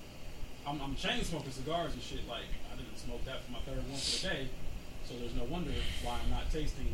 I'm, 0.67 0.81
I'm 0.83 0.97
chain 0.97 1.23
smoking 1.23 1.53
cigars 1.53 1.93
and 1.95 2.03
shit. 2.03 2.27
Like, 2.29 2.51
I 2.73 2.77
didn't 2.77 2.99
smoke 2.99 3.25
that 3.27 3.45
for 3.45 3.53
my 3.53 3.61
third 3.65 3.77
one 3.89 3.97
for 4.01 4.27
the 4.27 4.35
day. 4.35 4.49
So 5.07 5.15
there's 5.21 5.35
no 5.37 5.45
wonder 5.45 5.71
why 6.03 6.19
I'm 6.25 6.31
not 6.31 6.51
tasting 6.51 6.93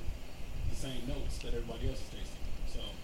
the 0.68 0.76
same 0.76 1.08
notes 1.08 1.38
that 1.38 1.54
everybody 1.54 1.88
else 1.88 1.98
is 2.04 2.10
tasting. 2.12 2.29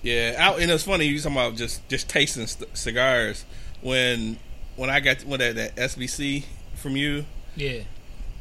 So 0.03 0.09
Yeah, 0.09 0.35
out 0.39 0.61
and 0.61 0.71
it's 0.71 0.85
funny 0.85 1.07
you 1.07 1.19
talking 1.21 1.33
about 1.37 1.57
just 1.57 1.87
just 1.89 2.09
tasting 2.09 2.47
st- 2.47 2.77
cigars. 2.77 3.45
When 3.83 4.39
when 4.77 4.91
I 4.91 5.01
got 5.01 5.23
when 5.23 5.41
that, 5.41 5.55
that 5.57 5.77
SBC 5.77 6.45
from 6.77 6.97
you, 6.97 7.25
Yeah. 7.57 7.81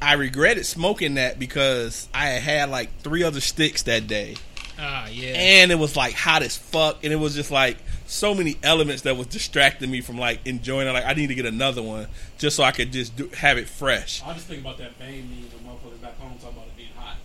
I 0.01 0.13
regretted 0.13 0.65
smoking 0.65 1.15
that 1.15 1.39
because 1.39 2.07
I 2.13 2.25
had 2.27 2.41
had 2.41 2.69
like 2.69 2.89
three 3.01 3.23
other 3.23 3.39
sticks 3.41 3.83
that 3.83 4.07
day, 4.07 4.35
Ah, 4.77 5.07
yeah. 5.07 5.29
and 5.33 5.71
it 5.71 5.75
was 5.79 5.95
like 5.95 6.13
hot 6.13 6.43
as 6.43 6.57
fuck, 6.57 7.03
and 7.03 7.13
it 7.13 7.15
was 7.15 7.33
just 7.33 7.49
like 7.49 7.77
so 8.05 8.35
many 8.35 8.57
elements 8.61 9.03
that 9.03 9.15
was 9.17 9.27
distracting 9.27 9.89
me 9.89 10.01
from 10.01 10.17
like 10.17 10.41
enjoying 10.45 10.87
it. 10.87 10.91
Like 10.91 11.05
I 11.05 11.13
need 11.13 11.27
to 11.27 11.35
get 11.35 11.45
another 11.45 11.81
one 11.81 12.07
just 12.37 12.57
so 12.57 12.63
I 12.63 12.71
could 12.71 12.91
just 12.91 13.15
do, 13.15 13.29
have 13.37 13.57
it 13.57 13.69
fresh. 13.69 14.21
I 14.23 14.33
just 14.33 14.45
think 14.47 14.61
about 14.61 14.77
that 14.79 14.99
Bane 14.99 15.29
meme 15.29 15.49
when 15.65 15.73
motherfuckers 15.75 16.01
back 16.01 16.19
home 16.19 16.33
talking 16.41 16.57
about 16.57 16.67
it 16.67 16.77
being 16.77 16.89
hot. 16.97 17.15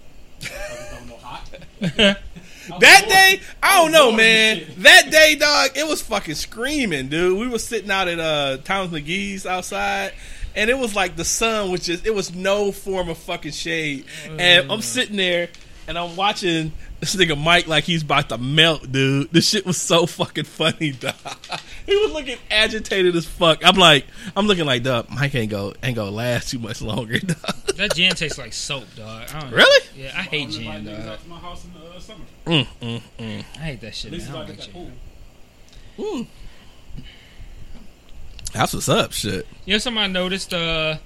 Motherfuckers 0.41 0.99
don't 0.99 1.09
know 1.09 1.17
hot. 1.17 2.19
I 2.73 2.75
was 2.77 2.81
That 2.81 3.09
day, 3.09 3.41
I 3.63 3.83
don't 3.83 3.93
know, 3.93 4.13
man. 4.13 4.63
That 4.79 5.11
day, 5.11 5.37
dog, 5.37 5.71
it 5.77 5.87
was 5.87 6.03
fucking 6.03 6.35
screaming, 6.35 7.09
dude. 7.09 7.39
We 7.39 7.49
was 7.49 7.65
sitting 7.65 7.91
out 7.91 8.09
at 8.09 8.19
uh 8.19 8.59
Thomas 8.65 8.93
McGee's 8.93 9.47
outside, 9.47 10.13
and 10.55 10.71
it 10.71 10.79
was 10.79 10.95
like 10.95 11.17
the 11.17 11.25
sun, 11.25 11.71
which 11.71 11.89
is 11.89 12.05
it 12.05 12.15
was 12.15 12.35
no 12.35 12.73
form 12.73 13.09
of 13.09 13.19
fucking 13.19 13.53
shade. 13.53 14.05
And 14.39 14.71
I'm 14.71 14.83
sitting 14.83 15.17
there, 15.17 15.49
and 15.89 15.99
I'm 15.99 16.17
watching 16.17 16.73
this 17.01 17.17
nigga 17.17 17.37
Mike 17.43 17.67
like 17.67 17.85
he's 17.85 18.03
about 18.03 18.29
to 18.29 18.37
melt, 18.39 18.93
dude. 18.93 19.31
This 19.33 19.49
shit 19.49 19.65
was 19.65 19.79
so 19.79 20.05
fucking 20.07 20.45
funny, 20.45 20.93
dog. 21.01 21.15
He 21.87 21.97
was 21.97 22.13
looking 22.13 22.37
agitated 22.51 23.17
as 23.17 23.25
fuck. 23.27 23.65
I'm 23.65 23.77
like, 23.77 24.07
I'm 24.37 24.47
looking 24.47 24.67
like, 24.67 24.83
dog, 24.83 25.09
Mike 25.11 25.35
ain't 25.35 25.51
go 25.51 25.73
ain't 25.83 25.97
gonna 25.97 26.11
last 26.11 26.51
too 26.51 26.59
much 26.59 26.83
longer, 26.83 27.19
dog. 27.21 27.37
That 27.77 27.95
gin 27.95 28.15
tastes 28.15 28.39
like 28.39 28.53
soap, 28.53 28.85
dog. 28.97 29.29
I 29.33 29.41
don't 29.41 29.53
Really? 29.53 29.87
Yeah, 29.97 30.13
I 30.15 30.19
I'm 30.19 30.25
hate 30.27 30.57
inviting 30.57 30.85
gin, 30.85 30.95
niggas 30.95 31.07
dog. 31.07 31.19
Out 32.53 32.67
to 32.81 32.87
my 32.87 32.91
house 32.91 32.91
in 32.91 32.95
the 32.95 33.01
summer. 33.01 33.01
Mm, 33.01 33.01
mm, 33.19 33.39
mm. 33.41 33.45
I 33.57 33.59
hate 33.65 33.81
that 33.81 33.95
shit, 33.95 34.07
At 34.07 34.13
least 34.19 34.27
man. 34.31 34.37
I 34.37 34.39
don't 34.39 34.49
like 34.49 34.59
that 34.59 34.73
gin. 34.73 34.93
Mm. 35.99 36.27
That's 38.53 38.75
what's 38.75 38.89
up, 38.89 39.13
shit. 39.13 39.47
You 39.65 39.75
know, 39.75 39.79
something 39.79 40.03
I 40.03 40.07
noticed. 40.09 40.53
Uh, 40.53 40.97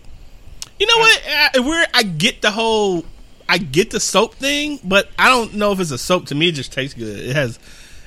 You 0.79 0.87
know 0.87 0.97
what? 0.99 1.23
I, 1.29 1.51
we're 1.61 1.87
I 1.93 2.03
get 2.03 2.43
the 2.43 2.51
whole 2.51 3.05
I 3.49 3.59
get 3.59 3.91
the 3.91 4.01
soap 4.01 4.35
thing, 4.35 4.81
but 4.83 5.09
I 5.19 5.29
don't 5.29 5.55
know 5.55 5.73
if 5.73 5.81
it's 5.81 5.91
a 5.91 5.99
soap. 5.99 6.27
To 6.27 6.35
me, 6.35 6.49
it 6.49 6.53
just 6.53 6.73
tastes 6.73 6.95
good. 6.97 7.19
It 7.21 7.37
has 7.37 7.59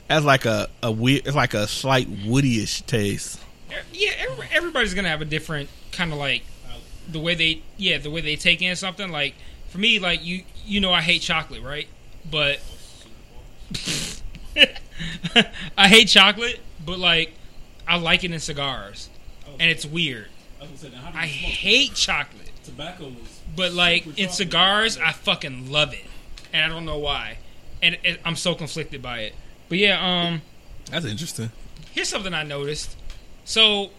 has 0.09 0.25
like 0.25 0.45
a 0.45 0.69
a 0.81 0.91
weird, 0.91 1.27
it's 1.27 1.35
like 1.35 1.53
a 1.53 1.67
slight 1.67 2.09
woodyish 2.09 2.85
taste. 2.87 3.39
yeah, 3.93 4.11
everybody's 4.51 4.93
gonna 4.93 5.09
have 5.09 5.21
a 5.21 5.25
different 5.25 5.69
kind 5.91 6.11
of 6.11 6.17
like 6.17 6.43
the 7.09 7.19
way 7.19 7.35
they, 7.35 7.61
yeah, 7.77 7.97
the 7.99 8.09
way 8.11 8.21
they 8.21 8.35
take 8.35 8.61
in 8.61 8.75
something. 8.75 9.11
Like 9.11 9.35
for 9.69 9.77
me, 9.77 9.99
like 9.99 10.25
you, 10.25 10.43
you 10.65 10.79
know, 10.79 10.91
I 10.91 11.01
hate 11.01 11.21
chocolate, 11.21 11.61
right? 11.61 11.87
But 12.29 12.59
I 15.77 15.87
hate 15.87 16.07
chocolate, 16.07 16.59
but 16.85 16.99
like 16.99 17.33
I 17.87 17.97
like 17.97 18.23
it 18.23 18.31
in 18.31 18.39
cigars, 18.39 19.09
and 19.59 19.69
it's 19.69 19.85
weird. 19.85 20.27
I 20.59 20.61
was 20.63 20.69
gonna 20.69 20.77
say, 20.77 20.89
now, 20.89 21.01
how 21.03 21.11
do 21.11 21.17
I 21.17 21.25
you 21.25 21.29
smoke? 21.29 21.51
hate 21.51 21.93
chocolate. 21.93 22.51
Tobacco 22.63 23.05
is. 23.07 23.41
But 23.55 23.73
like 23.73 24.03
super 24.03 24.19
in 24.19 24.29
cigars, 24.29 24.97
I 24.97 25.11
fucking 25.11 25.71
love 25.71 25.93
it, 25.93 26.05
and 26.53 26.63
I 26.63 26.73
don't 26.73 26.85
know 26.85 26.97
why, 26.97 27.37
and 27.81 27.97
it, 28.03 28.19
I'm 28.25 28.35
so 28.35 28.55
conflicted 28.55 29.01
by 29.01 29.19
it. 29.21 29.33
But 29.69 29.77
yeah, 29.77 29.99
um, 30.27 30.41
That's 30.89 31.05
interesting. 31.05 31.51
here's 31.91 32.09
something 32.09 32.33
I 32.33 32.43
noticed. 32.43 32.95
So 33.45 33.91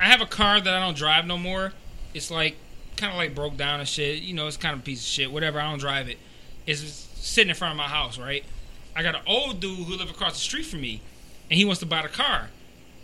I 0.00 0.04
have 0.06 0.20
a 0.20 0.26
car 0.26 0.60
that 0.60 0.72
I 0.74 0.80
don't 0.80 0.96
drive 0.96 1.26
no 1.26 1.36
more. 1.38 1.72
It's 2.14 2.30
like 2.30 2.56
kind 2.96 3.12
of 3.12 3.18
like 3.18 3.34
broke 3.34 3.56
down 3.56 3.80
and 3.80 3.88
shit. 3.88 4.22
You 4.22 4.34
know, 4.34 4.46
it's 4.46 4.56
kind 4.56 4.72
of 4.74 4.80
a 4.80 4.82
piece 4.82 5.00
of 5.00 5.06
shit. 5.06 5.30
Whatever. 5.30 5.60
I 5.60 5.68
don't 5.68 5.78
drive 5.78 6.08
it. 6.08 6.18
It's 6.66 6.80
sitting 6.80 7.50
in 7.50 7.54
front 7.56 7.72
of 7.72 7.76
my 7.76 7.88
house, 7.88 8.18
right? 8.18 8.44
I 8.96 9.02
got 9.02 9.14
an 9.14 9.20
old 9.26 9.60
dude 9.60 9.78
who 9.86 9.94
live 9.94 10.10
across 10.10 10.32
the 10.32 10.40
street 10.40 10.64
from 10.64 10.80
me, 10.80 11.02
and 11.50 11.58
he 11.58 11.64
wants 11.64 11.80
to 11.80 11.86
buy 11.86 12.02
the 12.02 12.08
car, 12.08 12.48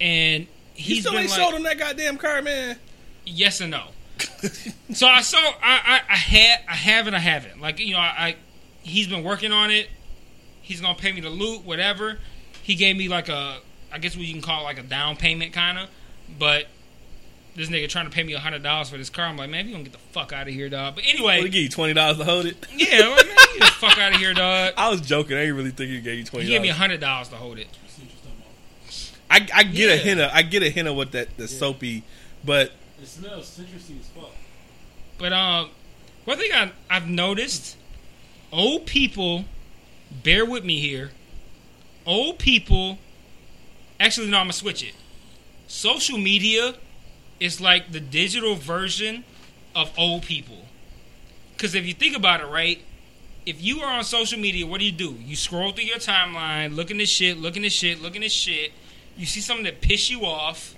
and 0.01 0.47
he's 0.75 1.01
still 1.01 1.13
ain't 1.19 1.31
like, 1.31 1.39
sold 1.39 1.55
him 1.55 1.63
that 1.65 1.79
goddamn 1.79 2.17
car, 2.17 2.41
man. 2.41 2.79
yes 3.27 3.61
and 3.61 3.71
no. 3.71 3.89
so 4.93 5.07
I 5.07 5.21
saw 5.21 5.39
I, 5.39 5.53
I 5.63 6.01
I 6.09 6.17
had 6.17 6.61
I 6.69 6.75
have 6.75 7.07
and 7.07 7.17
I 7.17 7.19
haven't. 7.19 7.61
Like 7.61 7.79
you 7.79 7.95
know 7.95 8.01
I, 8.01 8.15
I 8.19 8.37
he's 8.83 9.07
been 9.07 9.23
working 9.23 9.53
on 9.53 9.71
it. 9.71 9.89
He's 10.63 10.81
gonna 10.81 10.99
pay 10.99 11.13
me 11.13 11.21
the 11.21 11.31
loot, 11.31 11.65
whatever. 11.65 12.19
He 12.63 12.75
gave 12.75 12.97
me 12.97 13.09
like 13.09 13.29
a 13.29 13.59
I 13.93 13.99
guess 13.99 14.17
what 14.17 14.25
you 14.25 14.33
can 14.33 14.43
call 14.43 14.63
it 14.63 14.65
like 14.65 14.79
a 14.79 14.83
down 14.83 15.17
payment 15.17 15.53
kind 15.53 15.79
of, 15.79 15.89
but 16.39 16.67
this 17.55 17.69
nigga 17.69 17.89
trying 17.89 18.07
to 18.07 18.11
pay 18.11 18.23
me 18.23 18.33
a 18.33 18.39
hundred 18.39 18.63
dollars 18.63 18.89
for 18.91 18.97
this 18.97 19.11
car. 19.11 19.27
I'm 19.27 19.37
like, 19.37 19.51
man, 19.51 19.67
you 19.67 19.73
gonna 19.73 19.85
get 19.85 19.93
the 19.93 19.99
fuck 19.99 20.33
out 20.33 20.49
of 20.49 20.55
here, 20.55 20.69
dog. 20.69 20.95
But 20.95 21.05
What 21.05 21.15
anyway, 21.15 21.43
he 21.43 21.49
give 21.51 21.63
you 21.63 21.69
twenty 21.69 21.93
dollars 21.95 22.19
to 22.19 22.25
hold 22.25 22.47
it? 22.47 22.57
yeah, 22.75 23.09
like, 23.09 23.27
man, 23.27 23.37
get 23.59 23.61
the 23.61 23.67
fuck 23.79 23.99
out 23.99 24.13
of 24.15 24.19
here, 24.21 24.33
dog. 24.35 24.75
I 24.79 24.89
was 24.89 25.01
joking. 25.03 25.37
I 25.37 25.41
didn't 25.41 25.57
really 25.57 25.71
think 25.71 25.91
he 25.91 26.01
gave 26.01 26.19
you 26.19 26.25
twenty. 26.25 26.47
He 26.47 26.53
gave 26.53 26.63
me 26.63 26.69
a 26.71 26.75
hundred 26.75 27.01
dollars 27.01 27.29
to 27.29 27.37
hold 27.37 27.59
it. 27.59 27.69
See 27.89 28.03
what 28.03 28.11
you're 28.11 28.21
talking 28.23 29.49
about. 29.49 29.55
I 29.55 29.61
I 29.61 29.63
get 29.65 29.91
a 29.91 29.97
Yeah. 29.97 30.03
hint 30.03 30.21
of 30.21 30.31
I 30.33 30.43
get 30.43 30.63
a 30.63 30.71
hint 30.71 30.89
of 30.89 30.97
what 30.97 31.13
that 31.13 31.37
the 31.37 31.47
soapy, 31.49 32.05
but 32.45 32.73
It 33.01 33.07
smells 33.09 33.47
citrusy 33.59 34.01
as 34.01 34.07
fuck. 34.09 34.31
But 35.19 35.33
um, 35.33 35.71
one 36.25 36.39
thing 36.39 36.51
I, 36.53 36.73
I've 36.91 37.07
noticed, 37.09 37.77
old 38.51 38.87
people, 38.87 39.45
bear 40.23 40.45
with 40.45 40.65
me 40.65 40.81
here. 40.81 41.11
Old 42.07 42.39
people, 42.41 42.99
actually, 44.01 44.29
no, 44.29 44.39
I'm 44.39 44.45
gonna 44.45 44.53
switch 44.55 44.83
it. 44.83 44.95
Social 45.69 46.19
media 46.19 46.75
is 47.43 47.61
like 47.61 47.91
the 47.91 47.99
digital 47.99 48.55
version 48.55 49.25
of 49.75 49.91
old 49.99 50.23
people. 50.23 50.65
Because 51.57 51.75
if 51.75 51.85
you 51.85 51.93
think 51.93 52.17
about 52.17 52.41
it, 52.41 52.47
right, 52.47 52.81
if 53.45 53.61
you 53.61 53.81
are 53.81 53.93
on 53.93 54.05
social 54.05 54.39
media, 54.39 54.65
what 54.65 54.79
do 54.79 54.87
you 54.87 54.93
do? 54.93 55.17
You 55.19 55.35
scroll 55.35 55.73
through 55.73 55.87
your 55.87 55.99
timeline, 55.99 56.77
looking 56.77 57.01
at 57.01 57.09
shit, 57.09 57.39
looking 57.39 57.65
at 57.65 57.73
shit, 57.73 58.01
looking 58.01 58.23
at 58.23 58.31
shit. 58.31 58.71
You 59.17 59.27
see 59.27 59.41
something 59.41 59.65
that 59.65 59.81
piss 59.81 60.09
you 60.09 60.25
off, 60.25 60.77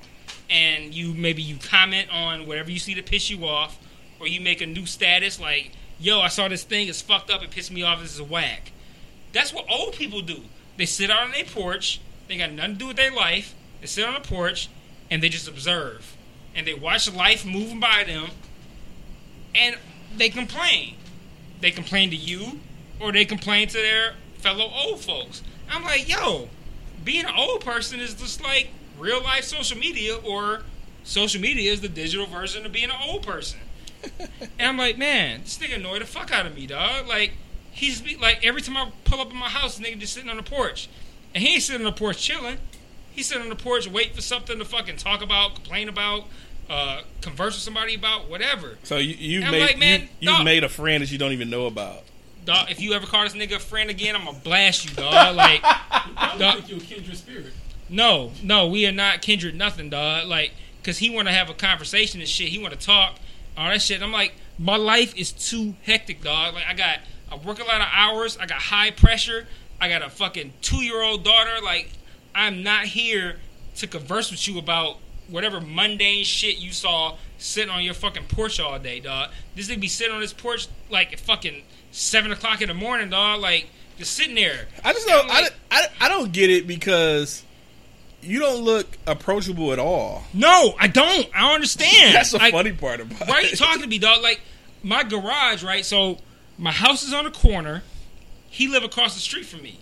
and 0.48 0.94
you 0.94 1.12
maybe 1.12 1.42
you 1.42 1.56
comment 1.58 2.08
on 2.10 2.46
whatever 2.46 2.70
you 2.70 2.78
see 2.78 2.94
to 2.94 3.02
piss 3.02 3.28
you 3.28 3.46
off, 3.46 3.78
or 4.18 4.26
you 4.26 4.40
make 4.40 4.62
a 4.62 4.66
new 4.66 4.86
status 4.86 5.38
like, 5.38 5.72
"Yo, 6.00 6.20
I 6.20 6.28
saw 6.28 6.48
this 6.48 6.62
thing. 6.62 6.88
It's 6.88 7.02
fucked 7.02 7.30
up. 7.30 7.42
It 7.42 7.50
pissed 7.50 7.72
me 7.72 7.82
off. 7.82 8.00
This 8.00 8.14
is 8.14 8.20
a 8.20 8.24
whack." 8.24 8.72
That's 9.32 9.52
what 9.52 9.66
old 9.70 9.96
people 9.96 10.22
do. 10.22 10.44
They 10.78 10.86
sit 10.86 11.10
out 11.10 11.24
on 11.24 11.32
their 11.32 11.44
porch. 11.44 12.00
They 12.26 12.38
got 12.38 12.52
nothing 12.52 12.72
to 12.72 12.78
do 12.78 12.86
with 12.86 12.96
their 12.96 13.12
life. 13.12 13.54
They 13.82 13.86
sit 13.86 14.06
on 14.06 14.14
the 14.14 14.20
porch 14.20 14.70
and 15.10 15.22
they 15.22 15.28
just 15.28 15.46
observe, 15.46 16.13
and 16.54 16.66
they 16.66 16.74
watch 16.74 17.12
life 17.12 17.44
moving 17.44 17.80
by 17.80 18.04
them, 18.04 18.28
and 19.54 19.76
they 20.16 20.28
complain. 20.28 20.96
They 21.60 21.70
complain 21.70 22.10
to 22.10 22.16
you, 22.16 22.60
or 23.00 23.12
they 23.12 23.24
complain 23.24 23.68
to 23.68 23.74
their 23.74 24.14
fellow 24.36 24.70
old 24.72 25.00
folks. 25.00 25.42
I'm 25.70 25.82
like, 25.82 26.08
yo, 26.08 26.48
being 27.04 27.24
an 27.24 27.34
old 27.36 27.64
person 27.64 28.00
is 28.00 28.14
just 28.14 28.42
like 28.42 28.68
real 28.98 29.22
life 29.22 29.44
social 29.44 29.78
media 29.78 30.16
or 30.16 30.62
social 31.02 31.40
media 31.40 31.72
is 31.72 31.80
the 31.80 31.88
digital 31.88 32.26
version 32.26 32.64
of 32.66 32.72
being 32.72 32.90
an 32.90 32.96
old 33.06 33.22
person. 33.22 33.60
and 34.18 34.30
I'm 34.60 34.78
like, 34.78 34.98
man, 34.98 35.42
this 35.42 35.58
nigga 35.58 35.76
annoyed 35.76 36.02
the 36.02 36.06
fuck 36.06 36.32
out 36.32 36.46
of 36.46 36.54
me, 36.54 36.66
dog. 36.66 37.06
Like, 37.06 37.32
he's 37.70 38.00
be, 38.00 38.16
like 38.16 38.44
every 38.44 38.62
time 38.62 38.76
I 38.76 38.90
pull 39.04 39.20
up 39.20 39.30
in 39.30 39.36
my 39.36 39.48
house, 39.48 39.78
nigga 39.78 39.98
just 39.98 40.14
sitting 40.14 40.30
on 40.30 40.36
the 40.36 40.42
porch, 40.42 40.88
and 41.34 41.42
he 41.42 41.54
ain't 41.54 41.62
sitting 41.62 41.86
on 41.86 41.92
the 41.92 41.98
porch 41.98 42.20
chilling. 42.20 42.58
He's 43.10 43.26
sitting 43.26 43.44
on 43.44 43.48
the 43.48 43.56
porch 43.56 43.88
waiting 43.88 44.14
for 44.14 44.22
something 44.22 44.58
to 44.58 44.64
fucking 44.64 44.96
talk 44.96 45.22
about, 45.22 45.54
complain 45.54 45.88
about, 45.88 46.24
uh, 46.70 47.02
converse 47.20 47.54
with 47.54 47.62
somebody 47.62 47.94
about, 47.94 48.28
whatever. 48.28 48.78
So 48.84 48.96
you 48.98 49.14
you've 49.40 49.50
made 49.50 49.60
like, 49.60 49.78
man, 49.78 50.02
you, 50.02 50.08
you've 50.20 50.36
dog. 50.36 50.44
made 50.44 50.64
a 50.64 50.68
friend 50.68 51.02
that 51.02 51.10
you 51.10 51.18
don't 51.18 51.32
even 51.32 51.50
know 51.50 51.66
about. 51.66 52.02
Dog, 52.44 52.70
if 52.70 52.80
you 52.80 52.92
ever 52.92 53.06
call 53.06 53.24
this 53.24 53.34
nigga 53.34 53.56
a 53.56 53.58
friend 53.58 53.88
again, 53.90 54.14
I'm 54.14 54.24
gonna 54.24 54.38
blast 54.38 54.84
you, 54.88 54.94
dog. 54.94 55.34
Like, 55.36 55.60
I 55.64 56.36
Dog. 56.38 56.54
think 56.56 56.68
you're 56.70 56.78
a 56.78 56.82
kindred 56.82 57.16
spirit. 57.16 57.52
no, 57.88 58.32
no, 58.42 58.68
we 58.68 58.86
are 58.86 58.92
not 58.92 59.22
kindred, 59.22 59.54
nothing, 59.54 59.88
dog. 59.90 60.26
Like, 60.26 60.52
cause 60.82 60.98
he 60.98 61.08
want 61.10 61.28
to 61.28 61.32
have 61.34 61.48
a 61.48 61.54
conversation 61.54 62.20
and 62.20 62.28
shit. 62.28 62.48
He 62.48 62.58
want 62.58 62.78
to 62.78 62.80
talk, 62.86 63.18
all 63.56 63.68
that 63.70 63.80
shit. 63.80 64.02
I'm 64.02 64.12
like, 64.12 64.34
my 64.58 64.76
life 64.76 65.16
is 65.16 65.32
too 65.32 65.74
hectic, 65.84 66.22
dog. 66.22 66.54
Like, 66.54 66.66
I 66.66 66.74
got, 66.74 66.98
I 67.32 67.36
work 67.36 67.60
a 67.60 67.64
lot 67.64 67.80
of 67.80 67.88
hours. 67.90 68.36
I 68.36 68.46
got 68.46 68.60
high 68.60 68.90
pressure. 68.90 69.46
I 69.80 69.88
got 69.88 70.02
a 70.02 70.10
fucking 70.10 70.52
two 70.60 70.82
year 70.84 71.02
old 71.02 71.24
daughter. 71.24 71.62
Like, 71.62 71.90
I'm 72.34 72.62
not 72.62 72.84
here 72.86 73.36
to 73.76 73.86
converse 73.86 74.30
with 74.30 74.46
you 74.46 74.58
about 74.58 74.98
whatever 75.28 75.60
mundane 75.60 76.24
shit 76.24 76.58
you 76.58 76.72
saw 76.72 77.16
sitting 77.38 77.70
on 77.70 77.82
your 77.82 77.94
fucking 77.94 78.24
porch 78.24 78.60
all 78.60 78.78
day, 78.78 79.00
dog. 79.00 79.30
This 79.54 79.68
nigga 79.68 79.80
be 79.80 79.88
sitting 79.88 80.14
on 80.14 80.20
his 80.20 80.32
porch 80.32 80.68
like 80.90 81.12
at 81.12 81.20
fucking 81.20 81.62
seven 81.90 82.32
o'clock 82.32 82.60
in 82.62 82.68
the 82.68 82.74
morning, 82.74 83.10
dog. 83.10 83.40
Like, 83.40 83.68
just 83.98 84.12
sitting 84.12 84.34
there. 84.34 84.66
I 84.84 84.92
just 84.92 85.06
don't. 85.06 85.28
Like- 85.28 85.52
I, 85.70 85.82
I, 85.82 86.06
I 86.06 86.08
don't 86.08 86.32
get 86.32 86.50
it 86.50 86.66
because 86.66 87.42
you 88.22 88.38
don't 88.40 88.62
look 88.62 88.86
approachable 89.06 89.72
at 89.72 89.78
all. 89.78 90.24
No, 90.32 90.74
I 90.78 90.88
don't. 90.88 91.28
I 91.34 91.40
don't 91.42 91.54
understand. 91.54 92.14
That's 92.14 92.30
the 92.32 92.38
Like, 92.38 92.52
funny 92.52 92.72
part 92.72 93.00
about 93.00 93.28
Why 93.28 93.34
are 93.36 93.42
you 93.42 93.56
talking 93.56 93.82
to 93.82 93.88
me, 93.88 93.98
dog? 93.98 94.22
Like 94.22 94.40
my 94.82 95.02
garage, 95.02 95.62
right? 95.62 95.84
So 95.84 96.18
my 96.58 96.72
house 96.72 97.02
is 97.02 97.12
on 97.12 97.26
a 97.26 97.30
corner. 97.30 97.82
He 98.48 98.68
live 98.68 98.84
across 98.84 99.14
the 99.14 99.20
street 99.20 99.46
from 99.46 99.62
me. 99.62 99.80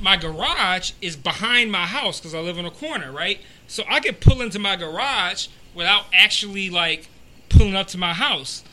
My 0.00 0.16
garage 0.16 0.92
is 1.00 1.14
behind 1.14 1.70
my 1.70 1.86
house 1.86 2.18
because 2.18 2.34
I 2.34 2.40
live 2.40 2.58
on 2.58 2.64
a 2.64 2.70
corner, 2.70 3.12
right? 3.12 3.38
So 3.70 3.84
I 3.88 4.00
can 4.00 4.16
pull 4.16 4.42
into 4.42 4.58
my 4.58 4.74
garage 4.74 5.46
without 5.76 6.06
actually 6.12 6.70
like 6.70 7.08
pulling 7.48 7.76
up 7.76 7.86
to 7.88 7.98
my 7.98 8.12
house. 8.12 8.64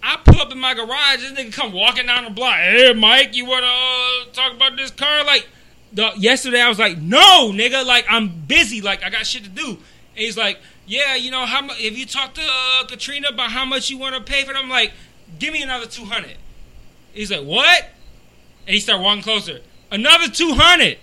I 0.00 0.16
pull 0.24 0.40
up 0.40 0.52
in 0.52 0.58
my 0.58 0.74
garage, 0.74 1.26
and 1.26 1.36
this 1.36 1.46
nigga 1.46 1.52
come 1.52 1.72
walking 1.72 2.06
down 2.06 2.22
the 2.22 2.30
block. 2.30 2.54
Hey, 2.54 2.92
Mike, 2.92 3.34
you 3.34 3.44
wanna 3.46 3.66
uh, 3.66 4.24
talk 4.32 4.54
about 4.54 4.76
this 4.76 4.92
car? 4.92 5.24
Like, 5.24 5.48
the, 5.92 6.12
yesterday 6.16 6.60
I 6.60 6.68
was 6.68 6.78
like, 6.78 6.98
no, 6.98 7.50
nigga, 7.52 7.84
like 7.84 8.06
I'm 8.08 8.28
busy, 8.28 8.80
like 8.80 9.02
I 9.02 9.10
got 9.10 9.26
shit 9.26 9.42
to 9.42 9.50
do. 9.50 9.70
And 9.70 9.78
he's 10.14 10.36
like, 10.36 10.60
yeah, 10.86 11.16
you 11.16 11.32
know 11.32 11.44
how 11.44 11.60
much? 11.60 11.80
If 11.80 11.98
you 11.98 12.06
talk 12.06 12.34
to 12.34 12.42
uh, 12.42 12.86
Katrina 12.86 13.28
about 13.28 13.50
how 13.50 13.64
much 13.64 13.90
you 13.90 13.98
want 13.98 14.14
to 14.14 14.22
pay 14.22 14.44
for 14.44 14.54
them, 14.54 14.68
like, 14.68 14.92
give 15.40 15.52
me 15.52 15.62
another 15.62 15.86
two 15.86 16.04
hundred. 16.04 16.36
He's 17.12 17.32
like, 17.32 17.44
what? 17.44 17.90
And 18.68 18.74
he 18.74 18.78
started 18.78 19.02
walking 19.02 19.24
closer. 19.24 19.62
Another 19.90 20.28
two 20.28 20.52
hundred. 20.54 20.98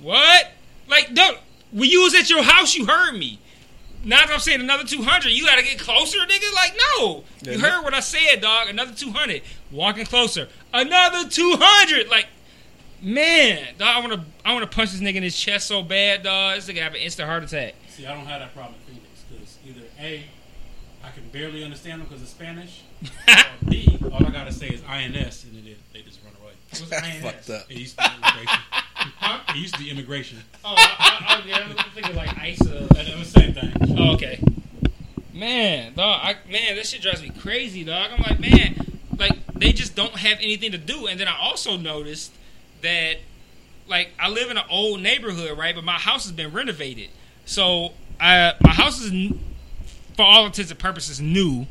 What? 0.00 0.52
Like, 0.88 1.12
don't. 1.12 1.38
When 1.72 1.88
you 1.88 2.02
was 2.02 2.14
at 2.14 2.30
your 2.30 2.42
house, 2.42 2.74
you 2.76 2.86
heard 2.86 3.14
me. 3.14 3.38
Now 4.04 4.18
that 4.26 4.30
I'm 4.30 4.40
saying 4.40 4.60
another 4.60 4.84
200, 4.84 5.30
you 5.30 5.44
gotta 5.44 5.62
get 5.62 5.78
closer, 5.78 6.18
nigga. 6.18 6.52
Like, 6.54 6.74
no. 6.98 7.24
You 7.42 7.58
heard 7.58 7.82
what 7.82 7.94
I 7.94 8.00
said, 8.00 8.40
dog. 8.40 8.68
Another 8.68 8.92
200. 8.92 9.42
Walking 9.70 10.04
closer. 10.04 10.48
Another 10.74 11.28
200. 11.28 12.08
Like, 12.08 12.26
man, 13.00 13.74
dog, 13.78 13.96
I 13.96 14.00
wanna, 14.00 14.24
I 14.44 14.52
wanna 14.54 14.66
punch 14.66 14.90
this 14.92 15.00
nigga 15.00 15.16
in 15.16 15.22
his 15.22 15.38
chest 15.38 15.68
so 15.68 15.82
bad, 15.82 16.24
dog. 16.24 16.56
This 16.56 16.68
nigga 16.68 16.82
have 16.82 16.94
an 16.94 17.00
instant 17.00 17.28
heart 17.28 17.44
attack. 17.44 17.74
See, 17.88 18.06
I 18.06 18.14
don't 18.14 18.26
have 18.26 18.40
that 18.40 18.54
problem 18.54 18.74
in 18.88 18.94
Phoenix 18.94 19.24
because 19.30 19.58
either 19.66 19.86
A, 20.00 20.24
I 21.04 21.10
can 21.10 21.28
barely 21.28 21.62
understand 21.64 22.00
them 22.00 22.08
because 22.08 22.22
it's 22.22 22.32
Spanish, 22.32 22.82
or 23.28 23.44
B, 23.68 23.98
all 24.12 24.26
I 24.26 24.30
gotta 24.30 24.52
say 24.52 24.68
is 24.68 24.82
INS 24.88 25.44
and 25.44 25.54
then 25.54 25.64
they, 25.64 25.76
they 25.92 26.02
just 26.02 26.18
run 26.24 26.34
away. 26.42 26.52
What's 26.72 26.88
That's 26.88 27.06
INS? 27.06 27.22
fucked 27.22 27.50
up. 27.50 27.70
It 27.70 27.76
used 27.76 27.98
to 27.98 28.04
be 28.04 28.10
immigration. 28.16 28.58
It 29.48 29.56
used 29.56 29.74
to 29.74 29.80
be 29.80 29.90
immigration. 29.90 30.38
Oh, 30.64 30.74
I, 30.76 31.42
I, 31.44 31.52
I, 31.52 31.62
I'm 31.62 31.76
thinking 31.94 32.16
like 32.16 32.30
ISA. 32.42 32.64
That 32.64 32.88
that 33.06 33.18
was 33.18 33.32
the 33.32 33.40
same 33.40 33.52
thing. 33.52 33.72
Oh, 33.98 34.14
okay. 34.14 34.40
Man, 35.34 35.94
dog, 35.94 36.20
I, 36.22 36.36
man, 36.50 36.76
this 36.76 36.90
shit 36.90 37.02
drives 37.02 37.20
me 37.22 37.30
crazy, 37.30 37.84
dog. 37.84 38.10
I'm 38.12 38.22
like, 38.22 38.40
man, 38.40 38.98
like 39.18 39.38
they 39.54 39.72
just 39.72 39.94
don't 39.94 40.16
have 40.16 40.38
anything 40.38 40.72
to 40.72 40.78
do. 40.78 41.06
And 41.06 41.20
then 41.20 41.28
I 41.28 41.36
also 41.38 41.76
noticed 41.76 42.32
that, 42.82 43.16
like, 43.86 44.10
I 44.18 44.30
live 44.30 44.50
in 44.50 44.56
an 44.56 44.64
old 44.70 45.00
neighborhood, 45.00 45.58
right? 45.58 45.74
But 45.74 45.84
my 45.84 45.98
house 45.98 46.24
has 46.24 46.32
been 46.32 46.52
renovated, 46.52 47.10
so 47.44 47.92
I, 48.18 48.54
my 48.62 48.72
house 48.72 49.00
is, 49.00 49.32
for 50.16 50.22
all 50.22 50.46
intents 50.46 50.70
and 50.70 50.80
purposes, 50.80 51.20
new. 51.20 51.66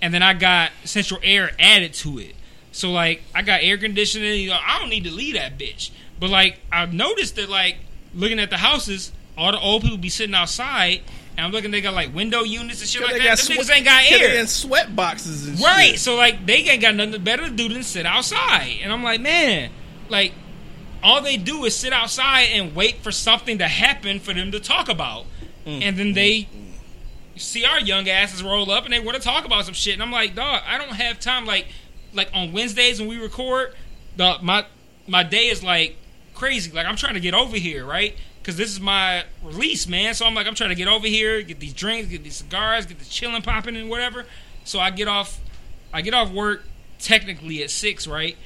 And 0.00 0.12
then 0.12 0.22
I 0.22 0.34
got 0.34 0.72
central 0.84 1.20
air 1.22 1.52
added 1.58 1.94
to 1.94 2.18
it. 2.18 2.36
So 2.76 2.92
like, 2.92 3.22
I 3.34 3.40
got 3.42 3.60
air 3.62 3.78
conditioning. 3.78 4.38
You 4.40 4.50
know, 4.50 4.58
I 4.64 4.78
don't 4.78 4.90
need 4.90 5.04
to 5.04 5.10
leave 5.10 5.34
that 5.34 5.56
bitch. 5.58 5.90
But 6.20 6.28
like, 6.30 6.60
I've 6.70 6.92
noticed 6.92 7.36
that 7.36 7.48
like, 7.48 7.76
looking 8.14 8.38
at 8.38 8.50
the 8.50 8.58
houses, 8.58 9.12
all 9.36 9.50
the 9.52 9.58
old 9.58 9.82
people 9.82 9.96
be 9.96 10.10
sitting 10.10 10.34
outside. 10.34 11.00
And 11.38 11.44
I'm 11.46 11.52
looking, 11.52 11.70
they 11.70 11.80
got 11.80 11.94
like 11.94 12.14
window 12.14 12.42
units 12.42 12.80
and 12.80 12.88
shit 12.88 13.00
like 13.02 13.12
They 13.12 13.18
that. 13.20 13.24
got 13.24 13.38
Them 13.38 13.56
niggas 13.56 13.74
ain't 13.74 13.84
got 13.86 14.04
air. 14.12 14.18
they 14.28 14.38
in 14.40 14.46
sweat 14.46 14.94
boxes 14.94 15.46
and 15.48 15.58
Right. 15.60 15.92
shit. 15.92 16.00
So 16.00 16.16
like 16.16 16.44
they 16.46 16.56
ain't 16.56 16.82
got 16.82 16.94
nothing 16.94 17.22
better 17.24 17.44
to 17.48 17.50
do 17.50 17.68
than 17.68 17.82
sit 17.82 18.04
outside. 18.06 18.78
And 18.82 18.92
I'm 18.92 19.02
like, 19.02 19.20
man, 19.22 19.70
like 20.08 20.32
all 21.02 21.22
they 21.22 21.36
do 21.38 21.64
is 21.64 21.74
sit 21.76 21.92
outside 21.94 22.48
and 22.52 22.74
wait 22.74 22.96
for 23.02 23.10
something 23.12 23.58
to 23.58 23.68
happen 23.68 24.20
for 24.20 24.32
them 24.34 24.50
to 24.52 24.60
talk 24.60 24.88
about. 24.90 25.24
Mm. 25.66 25.82
And 25.82 25.96
then 25.98 26.12
they 26.14 26.48
see 27.36 27.64
our 27.66 27.80
young 27.80 28.08
asses 28.08 28.42
roll 28.42 28.70
up 28.70 28.84
and 28.84 28.92
they 28.92 29.00
want 29.00 29.16
to 29.16 29.22
talk 29.22 29.44
about 29.44 29.64
some 29.66 29.74
shit. 29.74 29.94
And 29.94 30.02
I'm 30.02 30.12
like, 30.12 30.34
dog, 30.34 30.62
I 30.66 30.78
don't 30.78 30.94
have 30.94 31.20
time. 31.20 31.44
Like, 31.44 31.66
like 32.16 32.30
on 32.32 32.52
Wednesdays 32.52 32.98
when 32.98 33.08
we 33.08 33.18
record, 33.18 33.74
dog, 34.16 34.42
my 34.42 34.66
my 35.06 35.22
day 35.22 35.48
is 35.48 35.62
like 35.62 35.96
crazy. 36.34 36.70
Like 36.72 36.86
I'm 36.86 36.96
trying 36.96 37.14
to 37.14 37.20
get 37.20 37.34
over 37.34 37.56
here, 37.56 37.84
right? 37.84 38.16
Because 38.40 38.56
this 38.56 38.70
is 38.70 38.80
my 38.80 39.24
release, 39.42 39.88
man. 39.88 40.14
So 40.14 40.24
I'm 40.24 40.34
like, 40.34 40.46
I'm 40.46 40.54
trying 40.54 40.70
to 40.70 40.76
get 40.76 40.88
over 40.88 41.06
here, 41.06 41.42
get 41.42 41.58
these 41.58 41.74
drinks, 41.74 42.08
get 42.08 42.22
these 42.22 42.36
cigars, 42.36 42.86
get 42.86 42.98
the 42.98 43.04
chilling 43.04 43.42
popping 43.42 43.76
and 43.76 43.90
whatever. 43.90 44.24
So 44.64 44.78
I 44.78 44.90
get 44.90 45.08
off, 45.08 45.40
I 45.92 46.00
get 46.00 46.14
off 46.14 46.30
work 46.30 46.62
technically 46.98 47.62
at 47.62 47.70
six, 47.70 48.06
right? 48.06 48.36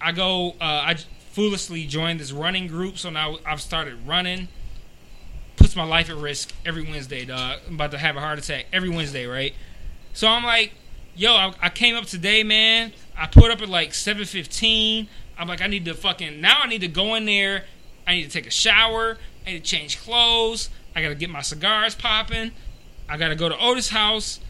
I 0.00 0.12
go, 0.12 0.50
uh, 0.60 0.82
I 0.86 0.96
foolishly 1.30 1.86
joined 1.86 2.20
this 2.20 2.32
running 2.32 2.66
group, 2.66 2.98
so 2.98 3.10
now 3.10 3.38
I've 3.46 3.60
started 3.60 4.06
running. 4.06 4.48
Puts 5.56 5.76
my 5.76 5.84
life 5.84 6.10
at 6.10 6.16
risk 6.16 6.52
every 6.66 6.82
Wednesday, 6.82 7.24
dog. 7.24 7.60
I'm 7.66 7.74
about 7.74 7.92
to 7.92 7.98
have 7.98 8.16
a 8.16 8.20
heart 8.20 8.38
attack 8.38 8.66
every 8.72 8.88
Wednesday, 8.88 9.26
right? 9.26 9.54
So 10.12 10.28
I'm 10.28 10.44
like, 10.44 10.72
yo, 11.16 11.32
I, 11.32 11.54
I 11.60 11.68
came 11.70 11.96
up 11.96 12.06
today, 12.06 12.42
man. 12.42 12.92
I 13.16 13.26
put 13.26 13.50
up 13.50 13.62
at 13.62 13.68
like 13.68 13.90
7:15. 13.90 15.08
I'm 15.38 15.48
like, 15.48 15.60
I 15.60 15.66
need 15.66 15.84
to 15.86 15.94
fucking 15.94 16.40
now. 16.40 16.60
I 16.62 16.68
need 16.68 16.80
to 16.80 16.88
go 16.88 17.14
in 17.14 17.24
there. 17.26 17.64
I 18.06 18.14
need 18.14 18.24
to 18.24 18.30
take 18.30 18.46
a 18.46 18.50
shower. 18.50 19.18
I 19.46 19.52
need 19.52 19.64
to 19.64 19.70
change 19.70 20.00
clothes. 20.00 20.70
I 20.94 21.02
gotta 21.02 21.14
get 21.14 21.30
my 21.30 21.42
cigars 21.42 21.94
popping. 21.94 22.52
I 23.08 23.16
gotta 23.16 23.34
go 23.34 23.48
to 23.48 23.58
Otis' 23.58 23.90
house. 23.90 24.40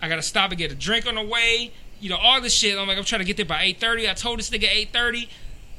I 0.00 0.08
gotta 0.08 0.22
stop 0.22 0.50
and 0.50 0.58
get 0.58 0.72
a 0.72 0.74
drink 0.74 1.06
on 1.06 1.14
the 1.14 1.22
way. 1.22 1.72
You 2.00 2.10
know 2.10 2.16
all 2.16 2.40
this 2.40 2.54
shit. 2.54 2.76
I'm 2.76 2.88
like, 2.88 2.98
I'm 2.98 3.04
trying 3.04 3.20
to 3.20 3.24
get 3.24 3.36
there 3.36 3.46
by 3.46 3.62
8:30. 3.64 4.10
I 4.10 4.14
told 4.14 4.38
this 4.38 4.50
nigga 4.50 4.68
8:30. 4.92 5.28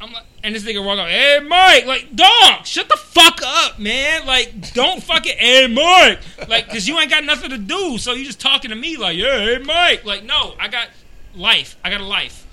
I'm 0.04 0.12
like, 0.12 0.26
and 0.44 0.54
this 0.54 0.64
nigga 0.64 0.86
walk 0.86 1.00
up, 1.00 1.08
hey 1.08 1.40
Mike, 1.40 1.86
like, 1.86 2.14
dog, 2.14 2.66
shut 2.66 2.90
the 2.90 2.98
fuck 2.98 3.40
up, 3.42 3.80
man. 3.80 4.26
Like, 4.26 4.74
don't 4.74 5.02
fucking, 5.02 5.38
hey 5.38 5.68
Mike, 5.68 6.20
like, 6.50 6.68
cause 6.68 6.88
you 6.88 7.00
ain't 7.00 7.10
got 7.10 7.24
nothing 7.24 7.52
to 7.52 7.58
do, 7.58 7.98
so 7.98 8.12
you 8.14 8.26
just 8.26 8.42
talking 8.42 8.70
to 8.70 8.76
me 8.76 8.98
like, 8.98 9.18
yeah, 9.18 9.40
hey 9.40 9.60
Mike, 9.60 10.04
like, 10.04 10.26
no, 10.26 10.56
I 10.60 10.68
got 10.68 10.90
life, 11.34 11.78
I 11.86 11.90
got 11.90 12.02
a 12.02 12.06
life, 12.06 12.46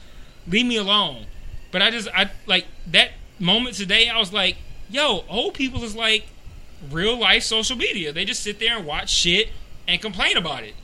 leave 0.47 0.65
me 0.65 0.77
alone. 0.77 1.27
But 1.73 1.83
I 1.83 1.91
just, 1.91 2.09
I 2.15 2.31
like 2.47 2.67
that 2.89 3.11
moment 3.39 3.77
today. 3.77 4.09
I 4.09 4.19
was 4.19 4.33
like, 4.33 4.57
yo, 4.89 5.25
old 5.29 5.55
people 5.55 5.83
is 5.85 5.95
like 5.95 6.27
real 6.91 7.19
life 7.19 7.43
social 7.43 7.77
media. 7.77 8.13
They 8.13 8.25
just 8.25 8.43
sit 8.43 8.59
there 8.59 8.77
and 8.77 8.87
watch 8.87 9.11
shit 9.11 9.49
and 9.87 10.01
complain 10.01 10.37
about 10.37 10.65
it, 10.65 10.75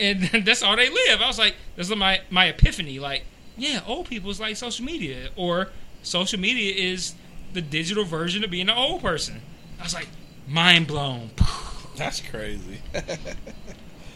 and 0.00 0.22
that's 0.44 0.62
all 0.62 0.76
they 0.76 0.88
live. 0.88 1.20
I 1.20 1.26
was 1.26 1.38
like, 1.38 1.54
this 1.76 1.88
is 1.88 1.96
my 1.96 2.20
my 2.30 2.46
epiphany. 2.46 2.98
Like, 2.98 3.24
yeah, 3.56 3.80
old 3.86 4.06
people 4.06 4.30
is 4.30 4.40
like 4.40 4.56
social 4.56 4.84
media, 4.84 5.30
or 5.36 5.70
social 6.02 6.38
media 6.38 6.74
is 6.74 7.14
the 7.52 7.62
digital 7.62 8.04
version 8.04 8.44
of 8.44 8.50
being 8.50 8.68
an 8.68 8.76
old 8.76 9.02
person. 9.02 9.40
I 9.80 9.84
was 9.84 9.94
like, 9.94 10.08
mind 10.46 10.86
blown. 10.86 11.30
That's 11.96 12.20
crazy. 12.20 12.80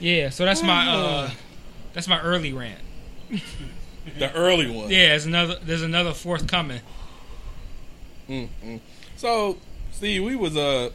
Yeah, 0.02 0.30
so 0.30 0.44
that's 0.44 0.64
my 0.64 0.88
uh, 0.88 1.30
that's 1.92 2.08
my 2.08 2.20
early 2.20 2.52
rant. 2.52 2.80
the 4.18 4.34
early 4.34 4.68
one. 4.68 4.90
Yeah, 4.90 5.10
there's 5.10 5.26
another 5.26 5.58
there's 5.62 5.82
another 5.82 6.12
forthcoming. 6.12 6.80
So, 9.14 9.58
see, 9.92 10.18
we 10.18 10.34
was 10.34 10.56
uh, 10.56 10.90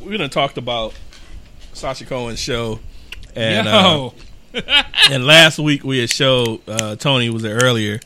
we 0.00 0.16
done 0.16 0.30
talked 0.30 0.58
about 0.58 0.94
Sacha 1.72 2.06
Cohen's 2.06 2.40
show, 2.40 2.80
and 3.36 3.68
uh, 3.68 4.10
and 5.08 5.24
last 5.24 5.60
week 5.60 5.84
we 5.84 5.98
had 5.98 6.10
showed 6.10 6.68
uh, 6.68 6.96
Tony 6.96 7.30
was 7.30 7.42
there 7.42 7.60
earlier. 7.62 8.00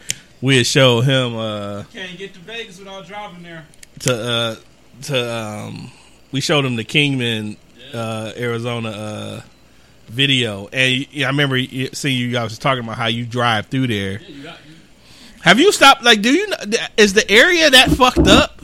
We 0.44 0.58
had 0.58 0.66
showed 0.66 1.02
him 1.02 1.34
uh, 1.36 1.84
Can't 1.92 2.18
get 2.18 2.34
to 2.34 2.40
Vegas 2.40 2.78
without 2.78 3.06
driving 3.06 3.42
there. 3.42 3.64
to 4.00 4.14
uh, 4.14 4.56
to 5.04 5.34
um, 5.34 5.90
we 6.32 6.42
showed 6.42 6.66
him 6.66 6.76
the 6.76 6.84
Kingman 6.84 7.56
uh, 7.94 8.32
Arizona 8.36 8.88
uh, 8.90 9.40
video, 10.08 10.68
and 10.70 11.06
yeah, 11.10 11.28
I 11.28 11.30
remember 11.30 11.58
seeing 11.94 12.18
you 12.18 12.30
guys 12.30 12.58
talking 12.58 12.84
about 12.84 12.98
how 12.98 13.06
you 13.06 13.24
drive 13.24 13.68
through 13.68 13.86
there. 13.86 14.20
Have 15.40 15.58
you 15.58 15.72
stopped? 15.72 16.02
Like, 16.02 16.20
do 16.20 16.30
you? 16.30 16.46
kn- 16.46 16.74
Is 16.98 17.14
the 17.14 17.30
area 17.30 17.70
that 17.70 17.88
fucked 17.92 18.28
up? 18.28 18.60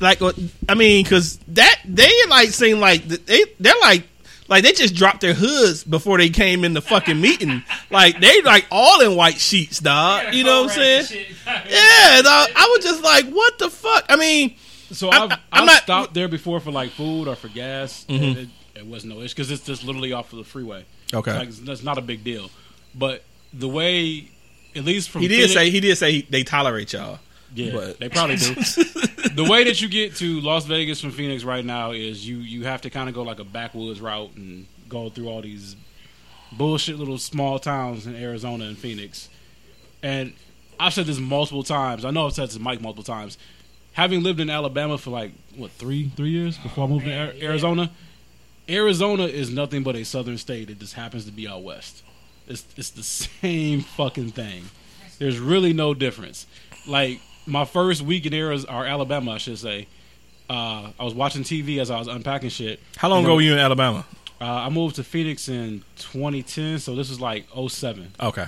Like, 0.00 0.20
I 0.68 0.74
mean, 0.74 1.04
because 1.04 1.38
that 1.48 1.80
they 1.86 2.12
like 2.28 2.50
seem 2.50 2.80
like 2.80 3.04
they 3.04 3.44
they're 3.58 3.72
like 3.80 4.02
like 4.48 4.62
they 4.62 4.72
just 4.72 4.94
dropped 4.94 5.20
their 5.20 5.34
hoods 5.34 5.84
before 5.84 6.18
they 6.18 6.28
came 6.28 6.64
in 6.64 6.74
the 6.74 6.82
fucking 6.82 7.20
meeting. 7.20 7.62
Like 7.90 8.20
they 8.20 8.42
like 8.42 8.66
all 8.70 9.00
in 9.00 9.16
white 9.16 9.38
sheets, 9.38 9.78
dog. 9.80 10.34
You 10.34 10.44
know 10.44 10.62
what 10.64 10.70
I'm 10.72 10.76
saying? 10.76 11.26
Yeah, 11.46 12.22
dog. 12.22 12.48
I 12.56 12.74
was 12.76 12.84
just 12.84 13.02
like, 13.02 13.26
what 13.30 13.58
the 13.58 13.70
fuck? 13.70 14.04
I 14.08 14.16
mean, 14.16 14.56
So 14.92 15.10
I'm- 15.10 15.22
I've, 15.24 15.32
I'm 15.32 15.38
I've 15.62 15.66
not- 15.66 15.82
stopped 15.82 16.14
there 16.14 16.28
before 16.28 16.60
for 16.60 16.70
like 16.70 16.90
food 16.90 17.28
or 17.28 17.36
for 17.36 17.48
gas. 17.48 18.04
Mm-hmm. 18.08 18.24
and 18.24 18.36
It, 18.38 18.48
it 18.76 18.86
was 18.86 19.04
no 19.04 19.20
issue 19.20 19.34
because 19.34 19.50
it's 19.50 19.64
just 19.64 19.84
literally 19.84 20.12
off 20.12 20.32
of 20.32 20.38
the 20.38 20.44
freeway. 20.44 20.84
Okay. 21.12 21.36
like, 21.36 21.50
that's 21.50 21.82
not 21.82 21.96
a 21.98 22.02
big 22.02 22.24
deal. 22.24 22.50
But 22.94 23.22
the 23.52 23.68
way, 23.68 24.30
at 24.74 24.84
least 24.84 25.10
from 25.10 25.22
he 25.22 25.28
did 25.28 25.36
Phoenix- 25.36 25.52
say 25.54 25.70
he 25.70 25.80
did 25.80 25.96
say 25.98 26.12
he, 26.12 26.22
they 26.22 26.42
tolerate 26.44 26.92
y'all. 26.92 27.18
Yeah, 27.54 27.72
but- 27.72 27.98
they 27.98 28.08
probably 28.08 28.36
do. 28.36 28.54
the 29.34 29.46
way 29.48 29.64
that 29.64 29.80
you 29.80 29.88
get 29.88 30.16
to 30.16 30.40
Las 30.40 30.64
Vegas 30.66 31.00
from 31.00 31.10
Phoenix 31.10 31.44
right 31.44 31.64
now 31.64 31.92
is 31.92 32.26
you 32.26 32.38
you 32.38 32.64
have 32.64 32.82
to 32.82 32.90
kind 32.90 33.08
of 33.08 33.14
go 33.14 33.22
like 33.22 33.38
a 33.40 33.44
backwoods 33.44 34.00
route 34.00 34.34
and 34.36 34.66
go 34.88 35.08
through 35.10 35.28
all 35.28 35.42
these 35.42 35.76
bullshit 36.52 36.98
little 36.98 37.18
small 37.18 37.58
towns 37.58 38.06
in 38.06 38.14
Arizona 38.14 38.64
and 38.66 38.78
Phoenix. 38.78 39.28
And 40.02 40.34
I've 40.78 40.92
said 40.92 41.06
this 41.06 41.18
multiple 41.18 41.62
times. 41.62 42.04
I 42.04 42.10
know 42.10 42.26
I've 42.26 42.32
said 42.34 42.48
this 42.48 42.54
to 42.54 42.60
Mike 42.60 42.80
multiple 42.80 43.04
times. 43.04 43.38
Having 43.92 44.22
lived 44.22 44.40
in 44.40 44.50
Alabama 44.50 44.98
for 44.98 45.10
like 45.10 45.32
what 45.56 45.70
three 45.72 46.10
three 46.16 46.30
years 46.30 46.58
before 46.58 46.84
I 46.84 46.88
moved 46.88 47.04
to 47.06 47.16
Ar- 47.16 47.32
Arizona, 47.40 47.90
Arizona 48.68 49.24
is 49.24 49.50
nothing 49.50 49.82
but 49.82 49.94
a 49.96 50.04
southern 50.04 50.38
state. 50.38 50.70
It 50.70 50.78
just 50.78 50.94
happens 50.94 51.26
to 51.26 51.32
be 51.32 51.46
out 51.48 51.62
west. 51.62 52.02
It's 52.48 52.64
it's 52.76 52.90
the 52.90 53.02
same 53.02 53.80
fucking 53.80 54.30
thing. 54.30 54.64
There's 55.18 55.38
really 55.38 55.72
no 55.72 55.94
difference. 55.94 56.46
Like 56.86 57.20
my 57.46 57.64
first 57.64 58.02
week 58.02 58.26
in 58.26 58.34
Arizona 58.34 58.78
or 58.78 58.86
Alabama, 58.86 59.32
I 59.32 59.38
should 59.38 59.58
say. 59.58 59.86
Uh, 60.48 60.90
I 60.98 61.04
was 61.04 61.14
watching 61.14 61.42
TV 61.42 61.78
as 61.78 61.90
I 61.90 61.98
was 61.98 62.06
unpacking 62.06 62.50
shit. 62.50 62.80
How 62.96 63.08
long 63.08 63.24
ago 63.24 63.34
were 63.34 63.40
you 63.40 63.52
in 63.52 63.58
Alabama? 63.58 64.04
Uh, 64.40 64.44
I 64.44 64.68
moved 64.68 64.96
to 64.96 65.04
Phoenix 65.04 65.48
in 65.48 65.84
2010, 65.96 66.78
so 66.78 66.94
this 66.94 67.08
was 67.08 67.20
like 67.20 67.46
07. 67.68 68.12
Okay. 68.20 68.46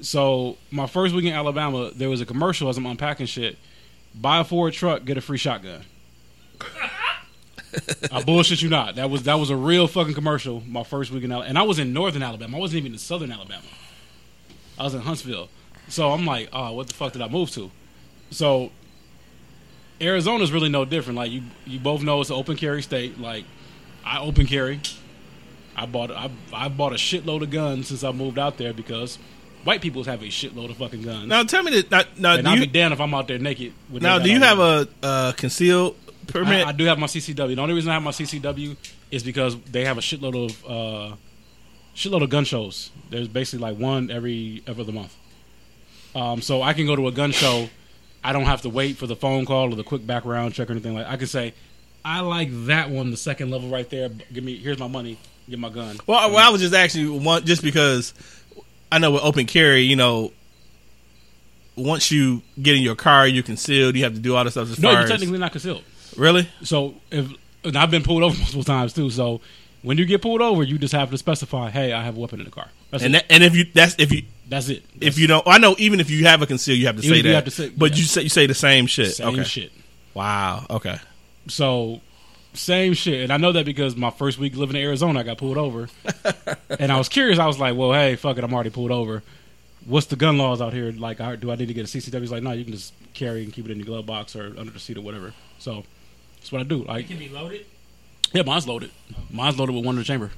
So 0.00 0.58
my 0.70 0.86
first 0.86 1.14
week 1.14 1.24
in 1.24 1.32
Alabama, 1.32 1.90
there 1.94 2.10
was 2.10 2.20
a 2.20 2.26
commercial 2.26 2.68
as 2.68 2.76
I'm 2.76 2.84
unpacking 2.84 3.26
shit. 3.26 3.56
Buy 4.14 4.40
a 4.40 4.44
Ford 4.44 4.72
truck, 4.72 5.04
get 5.04 5.16
a 5.16 5.20
free 5.20 5.38
shotgun. 5.38 5.84
I 8.12 8.22
bullshit 8.22 8.62
you 8.62 8.68
not. 8.68 8.96
That 8.96 9.10
was 9.10 9.24
that 9.24 9.34
was 9.34 9.50
a 9.50 9.56
real 9.56 9.88
fucking 9.88 10.14
commercial. 10.14 10.60
My 10.60 10.84
first 10.84 11.10
week 11.10 11.24
in 11.24 11.32
Alabama, 11.32 11.48
and 11.48 11.58
I 11.58 11.62
was 11.62 11.78
in 11.80 11.92
northern 11.92 12.22
Alabama. 12.22 12.56
I 12.56 12.60
wasn't 12.60 12.78
even 12.78 12.92
in 12.92 12.98
southern 12.98 13.32
Alabama. 13.32 13.64
I 14.78 14.84
was 14.84 14.94
in 14.94 15.00
Huntsville. 15.00 15.48
So 15.88 16.12
I'm 16.12 16.24
like, 16.24 16.48
oh, 16.52 16.72
what 16.72 16.86
the 16.86 16.94
fuck 16.94 17.12
did 17.12 17.22
I 17.22 17.28
move 17.28 17.50
to? 17.52 17.70
So 18.34 18.70
Arizona's 20.00 20.52
really 20.52 20.68
no 20.68 20.84
different. 20.84 21.16
Like 21.16 21.30
you, 21.30 21.42
you 21.66 21.78
both 21.78 22.02
know 22.02 22.20
it's 22.20 22.30
an 22.30 22.36
open 22.36 22.56
carry 22.56 22.82
state. 22.82 23.18
Like 23.18 23.44
I 24.04 24.20
open 24.20 24.46
carry. 24.46 24.80
I 25.76 25.86
bought 25.86 26.10
I, 26.10 26.30
I 26.52 26.68
bought 26.68 26.92
a 26.92 26.96
shitload 26.96 27.42
of 27.42 27.50
guns 27.50 27.88
since 27.88 28.04
I 28.04 28.12
moved 28.12 28.38
out 28.38 28.58
there 28.58 28.72
because 28.72 29.18
white 29.64 29.80
people 29.80 30.04
have 30.04 30.22
a 30.22 30.26
shitload 30.26 30.70
of 30.70 30.76
fucking 30.76 31.02
guns. 31.02 31.28
Now 31.28 31.42
tell 31.44 31.62
me 31.62 31.80
that. 31.80 31.90
Now, 31.90 32.02
now 32.18 32.34
and 32.34 32.44
do 32.44 32.50
I'll 32.50 32.56
you 32.56 32.62
be 32.62 32.72
damned 32.72 32.92
if 32.92 33.00
I'm 33.00 33.14
out 33.14 33.28
there 33.28 33.38
naked. 33.38 33.72
With 33.90 34.02
now 34.02 34.18
do 34.18 34.30
you 34.30 34.40
have 34.40 34.58
a 34.58 34.88
uh, 35.02 35.32
concealed 35.32 35.96
permit? 36.26 36.66
I, 36.66 36.70
I 36.70 36.72
do 36.72 36.84
have 36.84 36.98
my 36.98 37.06
CCW. 37.06 37.56
The 37.56 37.62
only 37.62 37.74
reason 37.74 37.90
I 37.90 37.94
have 37.94 38.02
my 38.02 38.10
CCW 38.10 38.76
is 39.10 39.22
because 39.22 39.58
they 39.62 39.84
have 39.84 39.98
a 39.98 40.02
shitload 40.02 40.44
of 40.44 40.64
uh, 40.64 41.16
shitload 41.94 42.22
of 42.22 42.30
gun 42.30 42.44
shows. 42.44 42.90
There's 43.10 43.28
basically 43.28 43.62
like 43.62 43.78
one 43.78 44.10
every 44.10 44.62
every 44.66 44.82
other 44.82 44.92
month. 44.92 45.16
Um, 46.14 46.42
so 46.42 46.62
I 46.62 46.72
can 46.72 46.86
go 46.86 46.94
to 46.94 47.08
a 47.08 47.12
gun 47.12 47.32
show. 47.32 47.68
I 48.24 48.32
don't 48.32 48.44
have 48.46 48.62
to 48.62 48.70
wait 48.70 48.96
for 48.96 49.06
the 49.06 49.14
phone 49.16 49.44
call 49.44 49.72
or 49.72 49.76
the 49.76 49.84
quick 49.84 50.06
background 50.06 50.54
check 50.54 50.68
or 50.68 50.72
anything 50.72 50.94
like. 50.94 51.06
I 51.06 51.16
can 51.18 51.26
say, 51.26 51.52
I 52.04 52.20
like 52.20 52.48
that 52.66 52.88
one, 52.90 53.10
the 53.10 53.16
second 53.16 53.50
level 53.50 53.68
right 53.68 53.88
there. 53.90 54.08
Give 54.32 54.42
me 54.42 54.56
here's 54.56 54.78
my 54.78 54.88
money. 54.88 55.18
Get 55.48 55.58
my 55.58 55.68
gun. 55.68 55.98
Well, 56.06 56.18
I- 56.18 56.26
well, 56.26 56.38
I 56.38 56.50
was 56.50 56.60
just 56.62 56.74
actually 56.74 57.18
one 57.18 57.44
just 57.44 57.62
because 57.62 58.14
I 58.90 58.98
know 58.98 59.10
with 59.10 59.22
open 59.22 59.44
carry, 59.46 59.82
you 59.82 59.96
know, 59.96 60.32
once 61.76 62.10
you 62.10 62.42
get 62.60 62.76
in 62.76 62.82
your 62.82 62.94
car, 62.94 63.26
you're 63.26 63.42
concealed. 63.42 63.96
You 63.96 64.04
have 64.04 64.14
to 64.14 64.20
do 64.20 64.36
all 64.36 64.44
this 64.44 64.54
stuff. 64.54 64.70
As 64.70 64.78
No, 64.78 64.90
you're 64.92 65.00
as, 65.00 65.10
technically 65.10 65.38
not 65.38 65.52
concealed. 65.52 65.82
really. 66.16 66.48
So 66.62 66.94
if 67.10 67.28
and 67.64 67.76
I've 67.76 67.90
been 67.90 68.02
pulled 68.02 68.22
over 68.22 68.36
multiple 68.38 68.64
times 68.64 68.92
too. 68.92 69.10
So 69.10 69.40
when 69.82 69.98
you 69.98 70.04
get 70.04 70.22
pulled 70.22 70.40
over, 70.40 70.62
you 70.62 70.78
just 70.78 70.92
have 70.94 71.10
to 71.10 71.18
specify, 71.18 71.70
"Hey, 71.70 71.92
I 71.92 72.02
have 72.02 72.16
a 72.16 72.20
weapon 72.20 72.38
in 72.40 72.44
the 72.46 72.50
car." 72.52 72.68
That's 72.90 73.02
And 73.04 73.14
that, 73.14 73.26
and 73.28 73.42
if 73.42 73.54
you 73.56 73.66
that's 73.72 73.96
if 73.98 74.12
you 74.12 74.22
That's 74.48 74.68
it. 74.68 74.84
if 75.00 75.18
you 75.18 75.26
don't, 75.26 75.46
I 75.46 75.58
know 75.58 75.74
even 75.78 76.00
if 76.00 76.10
you 76.10 76.26
have 76.26 76.42
a 76.42 76.46
conceal, 76.46 76.76
you 76.76 76.86
have 76.86 76.96
to 76.96 77.02
say 77.02 77.22
that. 77.22 77.28
you 77.28 77.34
have 77.34 77.44
to 77.44 77.50
say- 77.50 77.70
but 77.70 77.92
yeah. 77.92 77.96
you 77.98 78.02
say 78.04 78.22
you 78.22 78.28
say 78.28 78.46
the 78.46 78.54
same 78.54 78.86
shit. 78.86 79.14
same 79.14 79.28
okay. 79.28 79.44
shit. 79.44 79.72
Wow. 80.12 80.66
Okay. 80.70 80.96
So 81.48 82.00
same 82.52 82.92
shit. 82.94 83.22
And 83.22 83.32
I 83.32 83.36
know 83.36 83.52
that 83.52 83.64
because 83.66 83.96
my 83.96 84.10
first 84.10 84.38
week 84.38 84.54
living 84.56 84.76
in 84.76 84.82
Arizona, 84.82 85.20
I 85.20 85.22
got 85.22 85.38
pulled 85.38 85.58
over, 85.58 85.88
and 86.78 86.92
I 86.92 86.98
was 86.98 87.08
curious. 87.08 87.38
I 87.38 87.46
was 87.46 87.58
like, 87.58 87.76
"Well, 87.76 87.92
hey, 87.92 88.16
fuck 88.16 88.38
it, 88.38 88.44
I'm 88.44 88.52
already 88.54 88.70
pulled 88.70 88.90
over. 88.92 89.22
What's 89.86 90.06
the 90.06 90.16
gun 90.16 90.38
laws 90.38 90.62
out 90.62 90.72
here? 90.72 90.92
Like, 90.92 91.18
do 91.40 91.50
I 91.50 91.56
need 91.56 91.66
to 91.68 91.74
get 91.74 91.84
a 91.84 91.98
CCW?" 91.98 92.20
He's 92.20 92.30
like, 92.30 92.42
"No, 92.42 92.52
you 92.52 92.64
can 92.64 92.72
just 92.74 92.92
carry 93.12 93.42
and 93.44 93.52
keep 93.52 93.64
it 93.66 93.70
in 93.70 93.78
your 93.78 93.86
glove 93.86 94.06
box 94.06 94.36
or 94.36 94.54
under 94.58 94.70
the 94.70 94.78
seat 94.78 94.96
or 94.96 95.02
whatever." 95.02 95.32
So 95.58 95.84
that's 96.38 96.52
what 96.52 96.60
I 96.60 96.64
do. 96.64 96.82
It 96.82 96.88
Like, 96.88 97.08
can 97.08 97.18
be 97.18 97.28
loaded. 97.28 97.66
yeah, 98.32 98.42
mine's 98.42 98.68
loaded. 98.68 98.90
Mine's 99.30 99.58
loaded 99.58 99.74
with 99.74 99.84
one 99.84 99.94
in 99.96 100.00
the 100.00 100.04
chamber. 100.04 100.30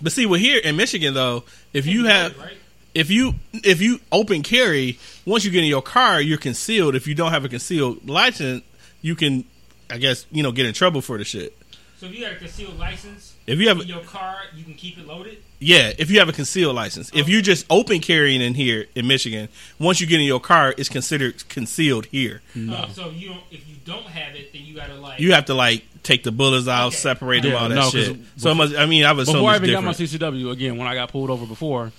But 0.00 0.12
see, 0.12 0.26
we're 0.26 0.38
here 0.38 0.58
in 0.58 0.76
Michigan 0.76 1.12
though. 1.14 1.44
If 1.72 1.86
you 1.86 2.06
have 2.06 2.36
right? 2.38 2.52
If 2.94 3.10
you 3.10 3.34
if 3.52 3.80
you 3.80 4.00
open 4.10 4.42
carry, 4.42 4.98
once 5.24 5.44
you 5.44 5.50
get 5.50 5.62
in 5.62 5.68
your 5.68 5.82
car, 5.82 6.20
you're 6.20 6.38
concealed. 6.38 6.94
If 6.94 7.06
you 7.06 7.14
don't 7.14 7.30
have 7.32 7.44
a 7.44 7.48
concealed 7.48 8.08
license, 8.08 8.62
you 9.00 9.14
can, 9.14 9.44
I 9.90 9.98
guess, 9.98 10.26
you 10.30 10.42
know, 10.42 10.52
get 10.52 10.66
in 10.66 10.74
trouble 10.74 11.00
for 11.00 11.18
the 11.18 11.24
shit. 11.24 11.56
So 11.98 12.06
if 12.06 12.18
you 12.18 12.24
have 12.24 12.34
a 12.34 12.38
concealed 12.38 12.78
license 12.80 13.34
If 13.46 13.60
you 13.60 13.68
have, 13.68 13.80
in 13.80 13.86
your 13.86 14.00
car, 14.00 14.36
you 14.56 14.64
can 14.64 14.74
keep 14.74 14.98
it 14.98 15.06
loaded. 15.06 15.38
yeah, 15.60 15.92
if 15.98 16.10
you 16.10 16.18
have 16.18 16.28
a 16.28 16.32
concealed 16.32 16.74
license, 16.74 17.12
if 17.14 17.28
you 17.28 17.40
just 17.42 17.64
open 17.70 18.00
carrying 18.00 18.42
in 18.42 18.54
here 18.54 18.86
in 18.96 19.06
Michigan, 19.06 19.48
once 19.78 20.00
you 20.00 20.08
get 20.08 20.18
in 20.18 20.26
your 20.26 20.40
car, 20.40 20.74
it's 20.76 20.88
considered 20.88 21.48
concealed 21.48 22.06
here. 22.06 22.42
Uh, 22.56 22.88
so 22.88 23.08
if 23.08 23.20
you 23.20 23.28
don't, 23.28 23.40
if 23.52 23.68
you 23.68 23.76
don't 23.84 24.02
have 24.06 24.34
it, 24.34 24.52
then 24.52 24.62
you 24.64 24.74
gotta 24.74 24.94
like. 24.96 25.20
You 25.20 25.32
have 25.32 25.44
to 25.44 25.54
like 25.54 25.84
take 26.02 26.24
the 26.24 26.32
bullets 26.32 26.66
out, 26.66 26.88
Okay. 26.88 26.96
separate 26.96 27.42
them, 27.44 27.52
Yeah, 27.52 27.58
all 27.58 27.68
that 27.68 27.74
no, 27.76 27.82
'cause 27.82 27.92
shit. 27.92 28.16
So 28.36 28.50
it 28.50 28.54
must, 28.56 28.74
I 28.74 28.86
mean, 28.86 29.04
I 29.04 29.12
was 29.12 29.28
so 29.28 29.34
Before 29.34 29.50
I 29.50 29.52
much 29.60 29.68
even 29.68 29.72
got 29.74 29.84
my. 29.84 29.92
CCW, 29.92 30.50
again, 30.50 30.76
when 30.76 30.88
I 30.88 30.94
got 30.94 31.12
pulled 31.12 31.30
over 31.30 31.46
before, 31.46 31.92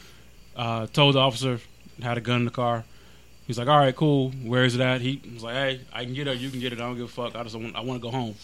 uh, 0.55 0.87
told 0.87 1.15
the 1.15 1.19
officer 1.19 1.59
had 2.01 2.17
a 2.17 2.21
gun 2.21 2.39
in 2.39 2.45
the 2.45 2.51
car. 2.51 2.83
He's 3.47 3.57
like, 3.57 3.67
"All 3.67 3.77
right, 3.77 3.95
cool. 3.95 4.31
Where 4.43 4.63
is 4.63 4.75
it 4.75 4.81
at?" 4.81 5.01
He 5.01 5.21
was 5.33 5.43
like, 5.43 5.55
"Hey, 5.55 5.81
I 5.91 6.05
can 6.05 6.13
get 6.13 6.27
it. 6.27 6.37
You 6.37 6.49
can 6.49 6.59
get 6.59 6.73
it. 6.73 6.79
I 6.79 6.83
don't 6.83 6.95
give 6.95 7.05
a 7.05 7.07
fuck. 7.07 7.35
I 7.35 7.43
just 7.43 7.55
want. 7.55 7.75
I 7.75 7.81
want 7.81 8.01
to 8.01 8.03
go 8.03 8.11
home." 8.11 8.35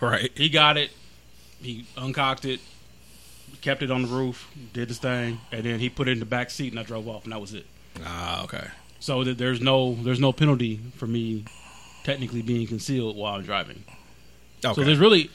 right. 0.00 0.30
He 0.34 0.48
got 0.48 0.76
it. 0.76 0.90
He 1.60 1.86
uncocked 1.96 2.44
it, 2.44 2.60
kept 3.60 3.82
it 3.82 3.90
on 3.90 4.02
the 4.02 4.08
roof, 4.08 4.50
did 4.72 4.88
his 4.88 4.98
thing, 4.98 5.38
and 5.52 5.62
then 5.64 5.78
he 5.78 5.88
put 5.88 6.08
it 6.08 6.12
in 6.12 6.18
the 6.18 6.26
back 6.26 6.50
seat, 6.50 6.72
and 6.72 6.80
I 6.80 6.82
drove 6.82 7.06
off, 7.06 7.24
and 7.24 7.32
that 7.32 7.40
was 7.40 7.54
it. 7.54 7.66
Ah, 8.04 8.42
okay. 8.44 8.66
So 8.98 9.22
that 9.24 9.38
there's 9.38 9.60
no 9.60 9.94
there's 9.94 10.20
no 10.20 10.32
penalty 10.32 10.80
for 10.96 11.06
me 11.06 11.44
technically 12.04 12.42
being 12.42 12.66
concealed 12.66 13.16
while 13.16 13.34
I'm 13.34 13.42
driving. 13.42 13.84
Okay. 14.64 14.74
So 14.74 14.84
there's 14.84 14.98
really 14.98 15.30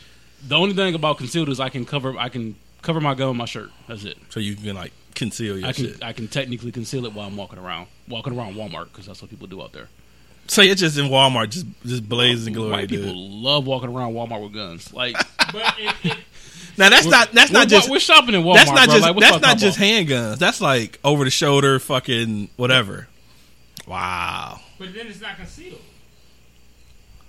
the 0.45 0.55
only 0.55 0.73
thing 0.73 0.95
about 0.95 1.17
concealed 1.17 1.49
is 1.49 1.59
I 1.59 1.69
can 1.69 1.85
cover 1.85 2.17
I 2.17 2.29
can 2.29 2.55
cover 2.81 3.01
my 3.01 3.13
gun 3.15 3.29
with 3.29 3.37
my 3.37 3.45
shirt. 3.45 3.69
That's 3.87 4.03
it. 4.03 4.17
so 4.29 4.39
you 4.39 4.55
can 4.55 4.75
like 4.75 4.91
conceal 5.15 5.57
your 5.57 5.67
I 5.67 5.73
can 5.73 5.85
shit. 5.85 6.03
I 6.03 6.13
can 6.13 6.27
technically 6.27 6.71
conceal 6.71 7.05
it 7.05 7.13
while 7.13 7.27
I'm 7.27 7.35
walking 7.37 7.59
around 7.59 7.87
walking 8.07 8.37
around 8.37 8.55
Walmart 8.55 8.85
because 8.91 9.05
that's 9.05 9.21
what 9.21 9.29
people 9.31 9.47
do 9.47 9.61
out 9.61 9.73
there. 9.73 9.87
So 10.49 10.61
it's 10.61 10.79
just 10.79 10.97
in 10.97 11.05
Walmart, 11.05 11.49
just 11.49 11.65
just 11.85 12.07
blazing 12.07 12.53
glory. 12.53 12.71
White 12.71 12.89
dude. 12.89 13.03
people 13.03 13.15
love 13.41 13.65
walking 13.67 13.89
around 13.89 14.13
Walmart 14.13 14.43
with 14.43 14.53
guns. 14.53 14.93
Like 14.93 15.15
but 15.51 15.75
if, 15.79 16.05
if, 16.05 16.17
Now 16.77 16.89
that's 16.89 17.07
not 17.07 17.31
that's 17.31 17.51
not 17.51 17.67
just 17.67 17.89
we're 17.89 17.99
shopping 17.99 18.35
in 18.35 18.43
Walmart. 18.43 18.55
that's 18.55 18.71
not 18.71 18.85
bro. 18.87 18.95
just 18.95 19.01
Like, 19.07 19.17
that's 19.19 19.41
not 19.41 19.43
Papa? 19.43 19.59
just 19.59 19.79
handguns. 19.79 20.37
That's 20.37 20.61
like 20.61 20.99
over 21.03 21.23
the 21.23 21.31
shoulder, 21.31 21.79
fucking 21.79 22.49
whatever. 22.55 23.07
Wow. 23.87 24.59
but 24.77 24.93
then 24.93 25.07
it's 25.07 25.21
not 25.21 25.37
concealed. 25.37 25.79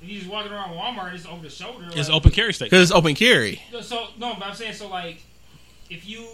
If 0.02 0.08
you 0.08 0.18
just 0.18 0.30
walking 0.30 0.52
around 0.52 0.76
Walmart, 0.76 1.14
it's 1.14 1.26
over 1.26 1.42
the 1.42 1.50
shoulder. 1.50 1.86
It's 1.88 2.08
like- 2.08 2.16
open 2.16 2.30
carry 2.30 2.52
state. 2.52 2.66
Because 2.66 2.82
it's 2.90 2.96
open 2.96 3.14
carry. 3.14 3.60
So 3.82 4.08
no, 4.18 4.34
but 4.34 4.44
I'm 4.44 4.54
saying 4.54 4.74
so 4.74 4.88
like 4.88 5.22
if 5.90 6.08
you 6.08 6.26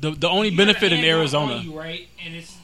The 0.00 0.10
the 0.12 0.28
only 0.28 0.48
if 0.48 0.54
you 0.54 0.58
have 0.60 0.68
a 0.68 0.72
benefit 0.72 0.92
in 0.92 1.04
Arizona, 1.04 1.58
you, 1.58 1.78
right, 1.78 2.08
and 2.24 2.34
it's 2.34 2.56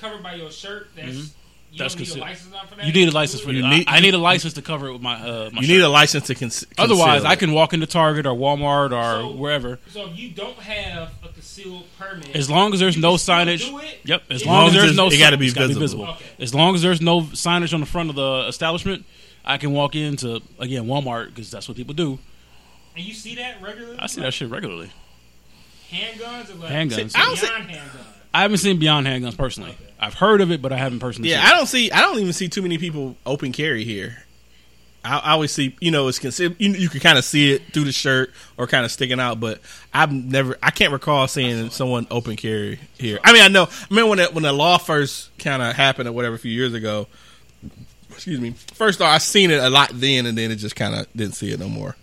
covered 0.00 0.22
by 0.22 0.34
your 0.34 0.50
shirt. 0.50 0.88
That's 0.96 1.08
you 1.08 1.22
Mm-hmm. 1.22 1.78
That's 1.78 1.94
don't 1.94 2.00
need 2.00 2.06
concealed. 2.08 2.26
a 2.26 2.30
license 2.32 2.68
for 2.68 2.74
that. 2.74 2.84
you 2.86 2.92
need 2.92 3.08
a 3.08 3.12
license 3.12 3.42
for 3.42 3.52
You 3.52 3.62
that. 3.62 3.68
need- 3.68 3.86
I, 3.88 3.98
I 3.98 4.00
need 4.00 4.14
a 4.14 4.18
license 4.18 4.54
to 4.54 4.62
cover 4.62 4.88
it 4.88 4.92
with 4.92 5.02
my 5.02 5.14
uh, 5.14 5.50
my 5.52 5.60
You 5.60 5.66
shirt. 5.68 5.76
need 5.76 5.80
a 5.82 5.88
license 5.88 6.26
to 6.26 6.34
con- 6.34 6.40
conceal. 6.50 6.68
Otherwise, 6.78 7.22
I 7.24 7.36
can 7.36 7.52
walk 7.52 7.72
into 7.72 7.86
Target 7.86 8.26
or 8.26 8.34
Walmart 8.34 8.90
or 8.90 9.20
So- 9.22 9.30
wherever. 9.36 9.78
So 9.88 10.08
if 10.10 10.18
you 10.18 10.30
don't 10.30 10.56
have 10.58 11.12
a 11.22 11.28
concealed 11.28 11.84
permit, 11.96 12.34
As 12.34 12.50
long 12.50 12.74
as 12.74 12.80
there's 12.80 12.96
you 12.96 13.02
no 13.02 13.10
can 13.10 13.18
signage. 13.18 13.68
do 13.68 13.78
it? 13.78 13.98
Yep. 14.02 14.22
As 14.30 14.40
As 14.42 14.46
long 14.48 14.66
as 14.66 14.72
there's 14.74 14.96
no, 14.96 15.06
it 15.06 15.18
gotta 15.18 15.36
be 15.36 15.44
it's 15.46 15.54
gotta 15.54 15.72
visible. 15.74 16.06
Okay. 16.08 16.24
As 16.40 16.52
long 16.52 16.74
as 16.74 16.82
there's 16.82 17.00
no 17.00 17.20
signage 17.20 17.72
on 17.72 17.78
the 17.78 17.86
front 17.86 18.10
of 18.10 18.16
the 18.16 18.46
establishment, 18.48 19.04
I 19.44 19.56
can 19.56 19.70
walk 19.72 19.94
into 19.94 20.40
again 20.58 20.86
Walmart 20.86 21.26
because 21.26 21.52
that's 21.52 21.68
what 21.68 21.76
people 21.76 21.94
do. 21.94 22.18
And 22.96 23.04
you 23.04 23.14
see 23.14 23.36
that 23.36 23.62
regularly? 23.62 23.96
I 24.00 24.08
see 24.08 24.22
that 24.22 24.34
shit 24.34 24.50
regularly. 24.50 24.90
Handguns 25.90 26.50
or 26.50 26.54
like 26.54 26.70
Handguns. 26.70 27.16
I 27.16 27.24
don't 27.24 27.36
see- 27.36 27.46
beyond 27.46 27.68
handguns? 27.68 28.06
I 28.32 28.42
haven't 28.42 28.58
seen 28.58 28.78
Beyond 28.78 29.06
Handguns 29.08 29.36
personally. 29.36 29.76
I've 29.98 30.14
heard 30.14 30.40
of 30.40 30.50
it, 30.52 30.62
but 30.62 30.72
I 30.72 30.76
haven't 30.76 31.00
personally. 31.00 31.30
Yeah, 31.30 31.40
seen 31.40 31.48
I 31.52 31.56
don't 31.56 31.66
see. 31.66 31.90
I 31.90 32.00
don't 32.00 32.18
even 32.20 32.32
see 32.32 32.48
too 32.48 32.62
many 32.62 32.78
people 32.78 33.16
open 33.26 33.52
carry 33.52 33.84
here. 33.84 34.22
I, 35.04 35.18
I 35.18 35.30
always 35.32 35.50
see, 35.50 35.76
you 35.80 35.90
know, 35.90 36.08
it's 36.08 36.18
considered. 36.18 36.56
You, 36.60 36.70
you 36.72 36.88
can 36.88 37.00
kind 37.00 37.18
of 37.18 37.24
see 37.24 37.52
it 37.52 37.72
through 37.72 37.84
the 37.84 37.92
shirt 37.92 38.32
or 38.56 38.66
kind 38.66 38.84
of 38.84 38.90
sticking 38.92 39.18
out, 39.18 39.40
but 39.40 39.60
I've 39.92 40.12
never. 40.12 40.56
I 40.62 40.70
can't 40.70 40.92
recall 40.92 41.26
seeing 41.26 41.70
someone 41.70 42.06
open 42.10 42.36
carry 42.36 42.78
here. 42.98 43.18
I 43.24 43.32
mean, 43.32 43.42
I 43.42 43.48
know. 43.48 43.68
I 43.90 43.94
mean, 43.94 44.08
when 44.08 44.18
that, 44.18 44.32
when 44.32 44.44
the 44.44 44.52
law 44.52 44.78
first 44.78 45.36
kind 45.38 45.60
of 45.62 45.74
happened 45.74 46.08
or 46.08 46.12
whatever 46.12 46.36
a 46.36 46.38
few 46.38 46.52
years 46.52 46.72
ago. 46.72 47.06
Excuse 48.10 48.40
me. 48.40 48.50
First 48.74 49.00
off, 49.00 49.08
I 49.08 49.18
seen 49.18 49.50
it 49.50 49.60
a 49.62 49.70
lot 49.70 49.90
then, 49.94 50.26
and 50.26 50.36
then 50.36 50.50
it 50.50 50.56
just 50.56 50.76
kind 50.76 50.94
of 50.94 51.06
didn't 51.16 51.34
see 51.34 51.50
it 51.52 51.58
no 51.58 51.68
more. 51.68 51.96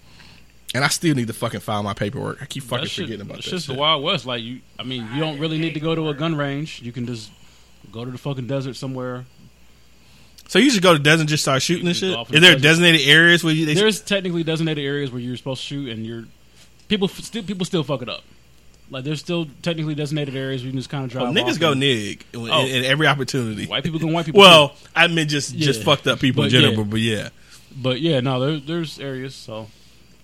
And 0.76 0.84
I 0.84 0.89
still 0.89 1.15
need 1.15 1.28
to 1.28 1.34
fucking 1.34 1.61
file 1.61 1.82
my 1.82 1.93
paperwork. 1.93 2.41
I 2.41 2.45
keep 2.45 2.63
That 2.63 2.70
fucking 2.70 2.88
shit- 2.88 3.05
forgetting 3.05 3.22
about 3.22 3.38
shit. 3.38 3.39
it's 3.39 3.45
that. 3.45 3.55
just 3.55 3.65
shit. 3.68 3.76
the 3.76 3.80
Wild 3.80 4.03
West. 4.03 4.26
Like 4.26 4.43
you, 4.43 4.59
I 4.78 4.84
mean, 4.84 5.07
you 5.13 5.20
don't 5.20 5.39
really 5.39 5.57
need 5.57 5.74
to 5.76 5.80
go 5.80 5.95
to 5.95 6.09
a 6.09 6.13
gun 6.13 6.36
range. 6.36 6.82
You 6.82 6.91
can 6.91 7.05
just 7.05 7.32
go 7.91 8.03
to 8.03 8.11
the 8.11 8.18
fucking 8.18 8.47
desert 8.47 8.76
somewhere. 8.76 9.26
So 10.49 10.59
you 10.59 10.70
just 10.70 10.82
go 10.82 10.93
to 10.93 10.99
desert 10.99 11.22
and 11.22 11.30
just 11.30 11.43
start 11.43 11.61
shooting 11.61 11.88
and 11.88 11.95
shit. 11.95 12.13
go 12.13 12.22
Is 12.24 12.28
the 12.30 12.39
there 12.39 12.51
desert. 12.53 12.61
designated 12.63 13.07
areas 13.07 13.43
where 13.43 13.53
you? 13.53 13.65
They, 13.65 13.74
There's 13.74 14.01
technically 14.01 14.43
designated 14.43 14.84
areas 14.84 15.11
where 15.11 15.20
you're 15.20 15.36
supposed 15.38 15.61
to 15.61 15.68
shoot, 15.68 15.89
and 15.89 16.05
you're 16.05 16.24
people 16.88 17.07
still 17.07 17.43
people 17.43 17.65
still 17.65 17.84
fuck 17.84 18.01
it 18.01 18.09
up. 18.09 18.24
Like 18.89 19.03
there's 19.03 19.20
still 19.20 19.47
technically 19.61 19.95
designated 19.95 20.36
areas 20.38 20.61
where 20.61 20.68
you 20.68 20.72
can 20.72 20.80
just 20.80 20.89
kind 20.89 21.03
of 21.03 21.11
drive. 21.11 21.28
oh, 21.30 21.32
niggas 21.34 21.59
go 21.59 21.72
and- 21.72 21.82
nig 21.82 22.24
in, 22.34 22.49
Oh. 22.49 22.65
in 22.65 22.86
every 22.86 23.07
opportunity. 23.07 23.65
White 23.65 23.84
people 23.84 23.99
can 23.99 24.13
white 24.13 24.26
people. 24.26 24.39
Well, 24.39 24.70
too. 24.70 24.76
I 24.95 25.07
mean, 25.07 25.28
just 25.28 25.55
just 25.57 25.84
fucked 25.84 26.07
up 26.07 26.20
people 26.20 26.43
in 26.43 26.49
general, 26.49 26.74
yeah. 26.76 26.84
but 26.84 26.99
yeah, 26.99 27.30
but 27.76 27.99
yeah, 28.01 28.20
no, 28.22 28.39
there, 28.39 28.59
there's 28.59 28.99
areas. 28.99 29.36
So 29.36 29.68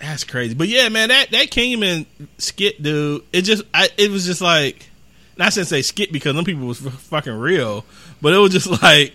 that's 0.03 0.23
crazy. 0.23 0.53
But 0.53 0.67
yeah, 0.67 0.89
man, 0.89 1.09
that 1.09 1.31
that 1.31 1.49
Kingman 1.51 2.05
skit, 2.37 2.81
dude, 2.81 3.23
it 3.31 3.43
just, 3.43 3.63
I, 3.73 3.89
it 3.97 4.11
was 4.11 4.25
just 4.25 4.41
like, 4.41 4.89
not 5.37 5.51
to 5.53 5.65
say 5.65 5.81
skit 5.81 6.11
because 6.11 6.35
them 6.35 6.45
people 6.45 6.67
was 6.67 6.85
f- 6.85 6.93
fucking 6.93 7.33
real, 7.33 7.85
but 8.21 8.33
it 8.33 8.37
was 8.37 8.51
just 8.51 8.67
like, 8.83 9.13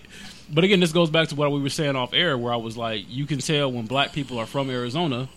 But 0.51 0.63
again, 0.63 0.79
this 0.79 0.91
goes 0.91 1.09
back 1.09 1.27
to 1.29 1.35
what 1.35 1.51
we 1.51 1.61
were 1.61 1.69
saying 1.69 1.95
off 1.95 2.13
air, 2.13 2.37
where 2.37 2.51
I 2.53 2.57
was 2.57 2.75
like, 2.75 3.05
you 3.07 3.25
can 3.25 3.39
tell 3.39 3.71
when 3.71 3.85
black 3.85 4.13
people 4.13 4.37
are 4.39 4.45
from 4.45 4.69
Arizona 4.69 5.29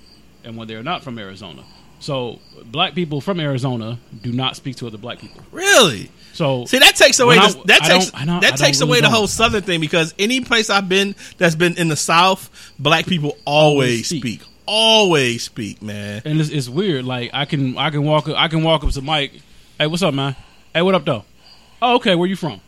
and 0.44 0.56
when 0.56 0.66
they're 0.68 0.82
not 0.82 1.02
from 1.04 1.18
Arizona. 1.18 1.62
So 2.00 2.40
black 2.64 2.94
people 2.96 3.20
from 3.20 3.38
Arizona 3.38 3.96
do 4.22 4.32
not 4.32 4.56
speak 4.56 4.74
to 4.76 4.88
other 4.88 4.98
black 4.98 5.20
people. 5.20 5.40
really. 5.52 6.10
So 6.32 6.64
See, 6.64 6.78
that 6.78 6.96
takes 6.96 7.20
away 7.20 7.36
I- 7.38 7.52
the, 7.52 7.62
that 7.66 7.82
I 7.82 7.88
takes 7.88 8.10
don't- 8.10 8.22
I 8.22 8.24
don't- 8.24 8.40
that 8.40 8.56
takes 8.56 8.78
don't 8.78 8.88
away 8.88 8.96
really 8.98 9.08
the 9.10 9.14
whole 9.14 9.26
southern 9.28 9.62
thing 9.62 9.80
because 9.80 10.14
any 10.18 10.40
place 10.40 10.70
I've 10.70 10.88
been 10.88 11.14
that's 11.38 11.54
been 11.54 11.76
in 11.76 11.88
the 11.88 11.96
South, 11.96 12.50
black 12.78 13.06
people 13.06 13.36
always 13.44 14.06
speak. 14.06 14.22
speak, 14.22 14.40
always 14.66 15.42
speak, 15.42 15.82
man. 15.82 16.22
and 16.24 16.40
it's, 16.40 16.50
it's 16.50 16.68
weird. 16.68 17.04
Like 17.04 17.30
I 17.32 17.44
can 17.44 17.76
I 17.78 17.90
can 17.90 18.04
walk 18.04 18.28
I 18.28 18.48
can 18.48 18.62
walk 18.62 18.84
up 18.84 18.90
to 18.90 19.02
Mike. 19.02 19.32
Hey, 19.78 19.86
what's 19.86 20.02
up, 20.02 20.14
man? 20.14 20.36
Hey, 20.74 20.82
what 20.82 20.94
up, 20.94 21.04
though? 21.04 21.24
Oh, 21.80 21.96
okay. 21.96 22.14
Where 22.14 22.28
you 22.28 22.36
from? 22.36 22.60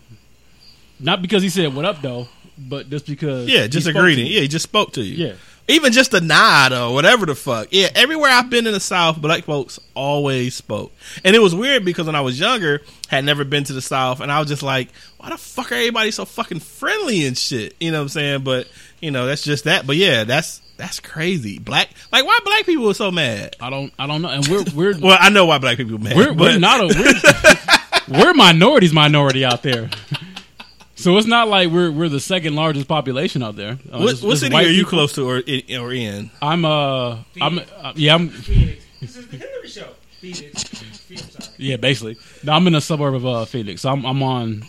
Not 1.00 1.22
because 1.22 1.42
he 1.42 1.48
said 1.48 1.74
what 1.74 1.84
up, 1.84 2.02
though, 2.02 2.28
but 2.58 2.90
just 2.90 3.06
because 3.06 3.48
Yeah, 3.48 3.66
just 3.66 3.86
a 3.86 3.92
greeting. 3.92 4.26
Yeah, 4.26 4.40
he 4.40 4.48
just 4.48 4.64
spoke 4.64 4.92
to 4.94 5.02
you. 5.02 5.28
Yeah. 5.28 5.34
Even 5.66 5.92
just 5.92 6.12
a 6.12 6.20
nod 6.20 6.74
or 6.74 6.92
whatever 6.92 7.24
the 7.24 7.34
fuck. 7.34 7.68
Yeah, 7.70 7.88
everywhere 7.94 8.30
I've 8.30 8.50
been 8.50 8.66
in 8.66 8.74
the 8.74 8.80
South, 8.80 9.22
black 9.22 9.44
folks 9.44 9.80
always 9.94 10.54
spoke. 10.54 10.92
And 11.24 11.34
it 11.34 11.38
was 11.38 11.54
weird 11.54 11.86
because 11.86 12.04
when 12.04 12.14
I 12.14 12.20
was 12.20 12.38
younger, 12.38 12.82
had 13.08 13.24
never 13.24 13.44
been 13.44 13.64
to 13.64 13.72
the 13.72 13.80
South, 13.80 14.20
and 14.20 14.30
I 14.30 14.40
was 14.40 14.48
just 14.48 14.62
like, 14.62 14.90
why 15.16 15.30
the 15.30 15.38
fuck 15.38 15.72
are 15.72 15.76
everybody 15.76 16.10
so 16.10 16.26
fucking 16.26 16.60
friendly 16.60 17.24
and 17.26 17.36
shit? 17.38 17.76
You 17.80 17.92
know 17.92 17.98
what 18.00 18.02
I'm 18.02 18.08
saying? 18.10 18.44
But, 18.44 18.68
you 19.00 19.10
know, 19.10 19.24
that's 19.24 19.42
just 19.42 19.64
that. 19.64 19.86
But 19.86 19.96
yeah, 19.96 20.24
that's 20.24 20.60
that's 20.84 21.00
crazy. 21.00 21.58
Black 21.58 21.88
like 22.12 22.24
why 22.26 22.38
black 22.44 22.66
people 22.66 22.88
are 22.90 22.94
so 22.94 23.10
mad? 23.10 23.56
I 23.60 23.70
don't 23.70 23.92
I 23.98 24.06
don't 24.06 24.20
know. 24.22 24.28
And 24.28 24.46
we're 24.48 24.64
we're 24.74 24.98
Well, 25.00 25.16
I 25.20 25.30
know 25.30 25.46
why 25.46 25.58
black 25.58 25.76
people 25.78 25.94
are 25.96 25.98
mad. 25.98 26.16
we're, 26.16 26.32
we're 26.34 26.58
not 26.58 26.80
a 26.80 26.86
we're, 28.08 28.18
we're 28.24 28.34
minorities 28.34 28.92
minority 28.92 29.44
out 29.44 29.62
there. 29.62 29.88
So 30.96 31.16
it's 31.18 31.26
not 31.26 31.48
like 31.48 31.70
we're 31.70 31.90
we're 31.90 32.08
the 32.08 32.20
second 32.20 32.54
largest 32.54 32.86
population 32.86 33.42
out 33.42 33.56
there. 33.56 33.78
Uh, 33.92 33.98
What, 33.98 34.10
just- 34.10 34.22
what 34.22 34.30
just 34.32 34.42
city 34.42 34.54
are 34.56 34.62
you 34.62 34.84
people. 34.84 34.90
close 34.90 35.12
to 35.14 35.28
or 35.28 35.38
in, 35.40 35.80
or 35.80 35.92
in? 35.92 36.30
I'm 36.40 36.64
uh 36.64 37.18
I'm 37.40 37.58
uh, 37.58 37.92
yeah 37.96 38.14
I'm 38.14 38.28
Phoenix. 38.28 38.84
This 39.00 39.16
is 39.16 39.26
the 39.28 39.36
Hillary 39.38 39.68
show. 39.68 39.88
Phoenix. 40.20 40.64
Phoenix, 40.64 41.50
yeah 41.58 41.76
basically. 41.76 42.16
No, 42.42 42.52
I'm 42.52 42.66
in 42.66 42.74
a 42.74 42.80
suburb 42.80 43.14
of 43.14 43.26
uh 43.26 43.44
Phoenix. 43.46 43.82
So 43.82 43.90
I'm 43.90 44.04
I'm 44.06 44.22
on. 44.22 44.62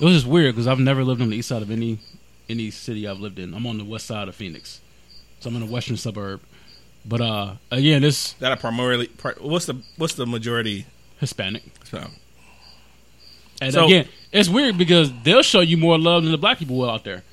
It 0.00 0.04
was 0.04 0.14
just 0.14 0.26
weird 0.26 0.54
because 0.54 0.66
I've 0.68 0.78
never 0.78 1.02
lived 1.04 1.20
on 1.20 1.30
the 1.30 1.36
east 1.36 1.48
side 1.48 1.62
of 1.62 1.70
any 1.70 1.98
any 2.48 2.70
city 2.70 3.06
I've 3.06 3.18
lived 3.20 3.38
in. 3.38 3.52
I'm 3.54 3.66
on 3.66 3.76
the 3.78 3.84
west 3.84 4.06
side 4.06 4.26
of 4.28 4.34
Phoenix, 4.34 4.80
so 5.40 5.50
I'm 5.50 5.56
in 5.56 5.62
a 5.62 5.66
western 5.66 5.96
suburb. 5.96 6.40
But 7.06 7.20
uh 7.20 7.54
again, 7.70 8.02
this 8.02 8.32
That 8.34 8.52
are 8.52 8.56
primarily 8.56 9.06
pri- 9.06 9.34
what's 9.40 9.66
the 9.66 9.76
what's 9.96 10.14
the 10.14 10.26
majority? 10.26 10.86
Hispanic. 11.20 11.62
So, 11.84 12.06
And 13.60 13.72
So- 13.72 13.86
again, 13.86 14.06
it's 14.30 14.48
weird 14.48 14.78
because 14.78 15.10
they'll 15.24 15.42
show 15.42 15.60
you 15.60 15.76
more 15.76 15.98
love 15.98 16.22
than 16.22 16.32
the 16.32 16.38
black 16.38 16.58
people 16.58 16.76
will 16.76 16.90
out 16.90 17.04
there. 17.04 17.24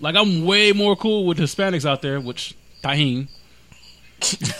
Like 0.00 0.14
I'm 0.16 0.44
way 0.44 0.72
more 0.72 0.96
cool 0.96 1.26
with 1.26 1.38
Hispanics 1.38 1.84
out 1.84 2.00
there, 2.02 2.20
which 2.20 2.54
Tahine. 2.82 3.28
this 4.20 4.50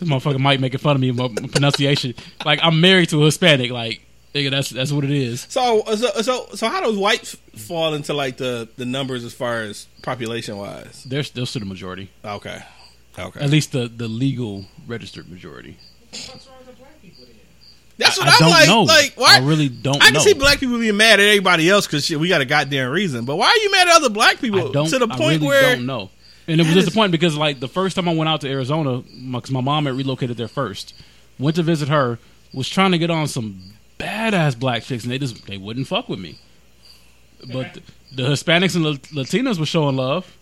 motherfucker 0.00 0.38
might 0.40 0.60
making 0.60 0.78
fun 0.78 0.96
of 0.96 1.00
me 1.00 1.10
my 1.12 1.28
pronunciation. 1.28 2.14
Like 2.44 2.60
I'm 2.62 2.80
married 2.80 3.08
to 3.10 3.22
a 3.22 3.26
Hispanic. 3.26 3.70
Like 3.70 4.00
nigga, 4.34 4.50
that's 4.50 4.70
that's 4.70 4.92
what 4.92 5.04
it 5.04 5.10
is. 5.10 5.46
So, 5.48 5.82
so, 5.96 6.10
so, 6.22 6.46
so, 6.54 6.68
how 6.68 6.80
does 6.80 6.96
whites 6.96 7.36
fall 7.56 7.94
into 7.94 8.14
like 8.14 8.36
the 8.36 8.68
the 8.76 8.84
numbers 8.86 9.24
as 9.24 9.34
far 9.34 9.62
as 9.62 9.86
population 10.02 10.56
wise? 10.56 11.04
They're 11.04 11.22
still 11.22 11.46
still 11.46 11.60
the 11.60 11.66
majority, 11.66 12.10
Okay, 12.24 12.60
okay. 13.18 13.40
at 13.40 13.50
least 13.50 13.72
the 13.72 13.88
the 13.88 14.08
legal 14.08 14.64
registered 14.86 15.28
majority. 15.30 15.76
What's 16.10 16.46
wrong 16.46 16.56
with 16.66 16.78
black 16.78 17.00
people 17.02 17.24
then? 17.24 17.34
That's 17.98 18.18
what 18.18 18.28
I 18.28 18.32
am 18.32 18.38
don't 18.40 18.50
like. 18.50 18.68
know. 18.68 18.82
Like, 18.82 19.12
why? 19.16 19.36
I 19.36 19.40
really 19.40 19.68
don't 19.68 20.02
I 20.02 20.06
can 20.06 20.14
know. 20.14 20.20
see 20.20 20.34
black 20.34 20.58
people 20.60 20.78
being 20.78 20.96
mad 20.96 21.20
at 21.20 21.26
everybody 21.26 21.68
else 21.70 21.86
because 21.86 22.08
we 22.10 22.28
got 22.28 22.40
a 22.40 22.44
goddamn 22.44 22.90
reason. 22.90 23.24
But 23.24 23.36
why 23.36 23.46
are 23.48 23.56
you 23.56 23.70
mad 23.70 23.88
at 23.88 23.94
other 23.96 24.10
black 24.10 24.40
people 24.40 24.68
I 24.68 24.72
don't. 24.72 24.88
to 24.88 24.98
the 24.98 25.06
I 25.10 25.16
point 25.16 25.20
really 25.42 25.46
where? 25.46 25.76
don't 25.76 25.86
know. 25.86 26.10
And 26.48 26.60
it 26.60 26.64
was 26.64 26.68
That 26.70 26.74
just 26.74 26.88
is- 26.88 26.94
the 26.94 26.98
point 26.98 27.12
because 27.12 27.36
like 27.36 27.60
the 27.60 27.68
first 27.68 27.94
time 27.96 28.08
I 28.08 28.14
went 28.14 28.28
out 28.28 28.40
to 28.40 28.48
Arizona, 28.50 28.98
because 29.30 29.50
my 29.52 29.60
mom 29.60 29.86
had 29.86 29.94
relocated 29.94 30.36
there 30.36 30.48
first, 30.48 30.92
went 31.38 31.54
to 31.56 31.62
visit 31.62 31.88
her, 31.88 32.18
was 32.52 32.68
trying 32.68 32.90
to 32.92 32.98
get 32.98 33.10
on 33.10 33.28
some 33.28 33.60
badass 34.02 34.58
black 34.58 34.82
chicks, 34.82 35.04
and 35.04 35.12
they 35.12 35.18
just 35.18 35.46
they 35.46 35.58
wouldn't 35.58 35.86
fuck 35.86 36.08
with 36.08 36.18
me. 36.18 36.38
But 37.52 37.74
the, 37.74 37.82
the 38.12 38.22
Hispanics 38.30 38.74
and 38.76 38.84
La- 38.84 39.22
Latinas 39.22 39.58
were 39.58 39.66
showing 39.66 39.96
love, 39.96 40.36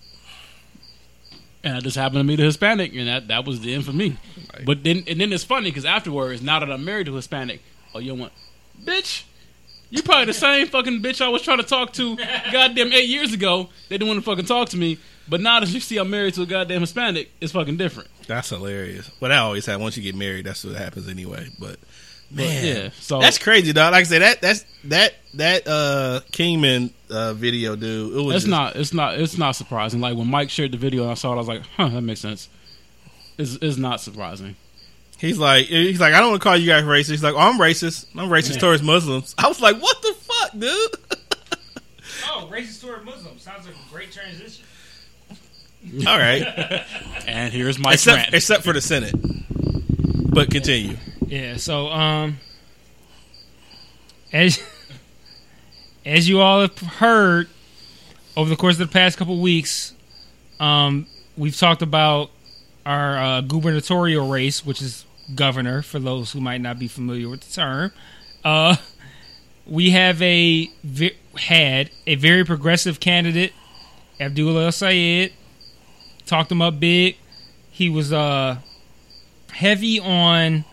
and 1.65 1.77
I 1.77 1.81
just 1.81 1.97
happened 1.97 2.21
to 2.21 2.25
meet 2.25 2.41
a 2.41 2.45
Hispanic, 2.45 2.95
and 2.95 3.09
that 3.09 3.29
that 3.29 3.45
was 3.45 3.61
the 3.61 3.75
end 3.75 3.85
for 3.85 3.93
me. 3.93 4.17
But 4.65 4.85
then 4.85 5.05
and 5.07 5.21
then 5.21 5.33
it's 5.33 5.45
funny 5.45 5.71
because 5.71 5.85
afterwards, 5.85 6.43
now 6.43 6.61
that 6.61 6.71
I'm 6.71 6.85
married 6.85 7.07
to 7.07 7.13
a 7.13 7.17
Hispanic, 7.17 7.61
oh 7.95 7.99
you 7.99 8.15
want, 8.15 8.33
bitch. 8.83 9.25
You 9.93 10.05
probably 10.05 10.27
the 10.27 10.35
same 10.35 10.69
fucking 10.69 11.03
bitch 11.03 11.21
I 11.21 11.29
was 11.31 11.43
trying 11.43 11.59
to 11.59 11.65
talk 11.65 11.93
to 11.95 12.17
goddamn 12.53 12.93
eight 12.93 13.09
years 13.09 13.33
ago. 13.33 13.71
They 13.89 13.99
didn't 13.99 14.07
want 14.07 14.21
to 14.21 14.25
fucking 14.25 14.45
talk 14.45 14.69
to 14.69 14.77
me. 14.77 14.99
But 15.29 15.41
now 15.41 15.59
that 15.59 15.69
you 15.69 15.81
see 15.81 15.97
I'm 15.97 16.11
married 16.11 16.35
to 16.35 16.43
a 16.43 16.47
goddamn 16.47 16.81
Hispanic, 16.83 17.33
it's 17.41 17.51
fucking 17.53 17.77
different. 17.77 18.09
That's 18.29 18.51
hilarious. 18.51 19.11
But 19.19 19.33
I 19.33 19.39
always 19.39 19.67
happens. 19.67 19.83
Once 19.83 19.97
you 19.97 20.05
get 20.05 20.15
married, 20.15 20.47
that's 20.47 20.65
what 20.65 20.77
happens 20.77 21.09
anyway. 21.09 21.49
But 21.59 21.81
man, 22.31 22.65
yeah, 22.67 22.91
so 23.01 23.21
that's 23.21 23.39
crazy, 23.39 23.73
dog. 23.73 23.93
Like 23.93 24.01
I 24.01 24.05
said, 24.05 24.23
that 24.23 24.41
that's 24.41 24.65
that 24.85 25.15
that 25.35 25.67
uh 25.67 26.21
Kingman 26.33 26.91
uh 27.11 27.33
video, 27.35 27.77
dude. 27.77 28.17
It 28.17 28.21
was 28.23 28.37
it's 28.37 28.45
just- 28.45 28.51
not 28.51 28.77
it's 28.77 28.93
not 28.95 29.19
it's 29.21 29.39
not 29.39 29.57
surprising. 29.57 30.01
Like 30.01 30.17
when 30.17 30.29
Mike 30.29 30.51
shared 30.51 30.73
the 30.73 30.79
video 30.79 31.03
and 31.03 31.11
I 31.11 31.15
saw 31.15 31.31
it, 31.33 31.35
I 31.35 31.39
was 31.39 31.49
like, 31.49 31.63
huh, 31.77 31.89
that 31.89 32.01
makes 32.03 32.21
sense. 32.21 32.49
It's, 33.39 33.55
it's 33.63 33.77
not 33.79 34.01
surprising. 34.01 34.57
He's 35.19 35.39
like, 35.39 35.67
he's 35.67 36.01
like, 36.01 36.15
I 36.15 36.21
don't 36.21 36.31
want 36.31 36.43
to 36.43 36.45
call 36.45 36.57
you 36.57 36.67
guys 36.67 36.83
racist. 36.85 37.11
He's 37.11 37.23
like, 37.23 37.35
oh, 37.35 37.39
I'm 37.39 37.59
racist. 37.59 38.07
I'm 38.17 38.29
racist 38.31 38.55
Yeah. 38.55 38.61
towards 38.61 38.83
Muslims. 38.83 39.35
I 39.39 39.49
was 39.49 39.61
like, 39.61 39.81
what 39.81 40.01
the 40.03 40.15
fuck, 40.15 40.53
dude? 40.59 40.91
Oh, 42.27 42.49
racist 42.53 42.83
toward 42.83 43.05
Muslims 43.05 43.41
sounds 43.43 43.67
like 43.67 43.75
a 43.75 43.93
great 43.93 44.13
transition. 44.13 44.65
All 46.07 46.19
right, 46.19 46.43
And 47.27 47.53
here's 47.53 47.79
my 47.79 47.93
except 47.95 48.17
rant. 48.17 48.35
except 48.35 48.63
for 48.65 48.73
the 48.75 48.81
Senate. 48.81 49.15
But 50.33 50.51
continue. 50.51 50.97
Yeah. 51.31 51.59
So, 51.59 51.87
um, 51.89 52.41
as 54.33 54.61
as 56.05 56.29
you 56.29 56.41
all 56.41 56.63
have 56.63 56.77
heard 56.77 57.49
over 58.37 58.51
the 58.51 58.57
course 58.57 58.81
of 58.81 58.89
the 58.89 58.93
past 58.93 59.17
couple 59.17 59.41
weeks, 59.41 59.95
um, 60.59 61.07
we've 61.37 61.57
talked 61.57 61.83
about 61.83 62.31
our 62.85 63.17
uh, 63.17 63.41
gubernatorial 63.43 64.29
race, 64.29 64.67
which 64.67 64.83
is 64.83 65.05
governor. 65.37 65.83
For 65.83 66.01
those 66.01 66.33
who 66.33 66.41
might 66.41 66.61
not 66.61 66.81
be 66.81 66.89
familiar 66.89 67.29
with 67.29 67.43
the 67.43 67.53
term, 67.53 67.93
uh, 68.45 68.77
we 69.67 69.91
have 69.91 70.21
a 70.21 70.69
ve- 70.83 71.17
had 71.37 71.91
a 72.09 72.17
very 72.17 72.45
progressive 72.45 72.99
candidate, 72.99 73.53
Abdullah 74.19 74.65
El 74.65 74.73
Sayed. 74.73 75.33
Talked 76.27 76.51
him 76.51 76.61
up 76.61 76.81
big. 76.81 77.17
He 77.71 77.89
was 77.89 78.13
uh, 78.13 78.59
heavy 79.53 80.01
on 80.01 80.65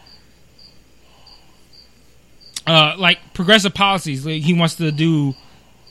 uh, 2.68 2.96
like 2.98 3.34
progressive 3.34 3.74
policies. 3.74 4.26
Like 4.26 4.44
he 4.44 4.54
wants 4.54 4.76
to 4.76 4.92
do 4.92 5.34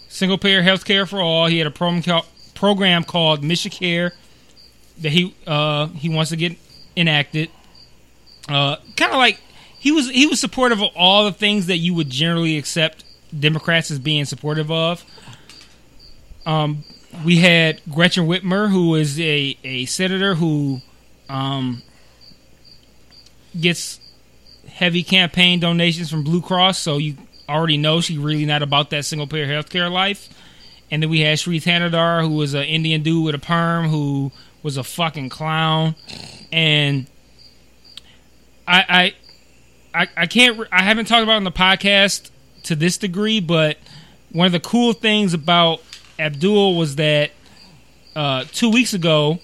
single 0.08 0.38
payer 0.38 0.62
health 0.62 0.84
care 0.84 1.06
for 1.06 1.20
all. 1.20 1.46
He 1.46 1.58
had 1.58 1.66
a 1.66 1.70
program 1.70 2.02
called, 2.02 2.26
program 2.54 3.04
called 3.04 3.42
Michicare 3.42 4.12
that 4.98 5.10
he 5.10 5.34
uh, 5.46 5.88
he 5.88 6.08
wants 6.08 6.30
to 6.30 6.36
get 6.36 6.56
enacted. 6.96 7.50
Uh, 8.48 8.76
kind 8.96 9.12
of 9.12 9.18
like 9.18 9.40
he 9.78 9.90
was 9.92 10.08
he 10.10 10.26
was 10.26 10.38
supportive 10.38 10.80
of 10.80 10.90
all 10.94 11.24
the 11.24 11.32
things 11.32 11.66
that 11.66 11.78
you 11.78 11.94
would 11.94 12.10
generally 12.10 12.56
accept 12.56 13.04
Democrats 13.38 13.90
as 13.90 13.98
being 13.98 14.24
supportive 14.24 14.70
of. 14.70 15.04
Um, 16.44 16.84
we 17.24 17.38
had 17.38 17.80
Gretchen 17.90 18.26
Whitmer, 18.26 18.70
who 18.70 18.94
is 18.94 19.18
a, 19.18 19.56
a 19.64 19.86
senator 19.86 20.34
who 20.34 20.80
um, 21.28 21.82
gets 23.58 23.98
heavy 24.76 25.02
campaign 25.02 25.58
donations 25.58 26.10
from 26.10 26.22
Blue 26.22 26.42
Cross, 26.42 26.78
so 26.78 26.98
you 26.98 27.16
already 27.48 27.78
know 27.78 28.02
she's 28.02 28.18
really 28.18 28.44
not 28.44 28.62
about 28.62 28.90
that 28.90 29.06
single 29.06 29.26
payer 29.26 29.46
healthcare 29.46 29.90
life. 29.90 30.28
And 30.90 31.02
then 31.02 31.08
we 31.08 31.20
had 31.20 31.38
Shri 31.38 31.60
Thanedar, 31.60 32.20
who 32.20 32.36
was 32.36 32.52
an 32.52 32.64
Indian 32.64 33.02
dude 33.02 33.24
with 33.24 33.34
a 33.34 33.38
perm, 33.38 33.88
who 33.88 34.32
was 34.62 34.76
a 34.76 34.84
fucking 34.84 35.30
clown. 35.30 35.94
And 36.52 37.06
I, 38.68 39.14
I, 39.94 40.02
I, 40.02 40.08
I 40.14 40.26
can't. 40.26 40.60
I 40.70 40.82
haven't 40.82 41.06
talked 41.06 41.22
about 41.22 41.32
it 41.32 41.36
on 41.36 41.44
the 41.44 41.52
podcast 41.52 42.30
to 42.64 42.76
this 42.76 42.98
degree, 42.98 43.40
but 43.40 43.78
one 44.30 44.44
of 44.44 44.52
the 44.52 44.60
cool 44.60 44.92
things 44.92 45.32
about 45.32 45.80
Abdul 46.18 46.76
was 46.76 46.96
that 46.96 47.30
uh, 48.14 48.44
two 48.52 48.70
weeks 48.70 48.92
ago, 48.92 49.40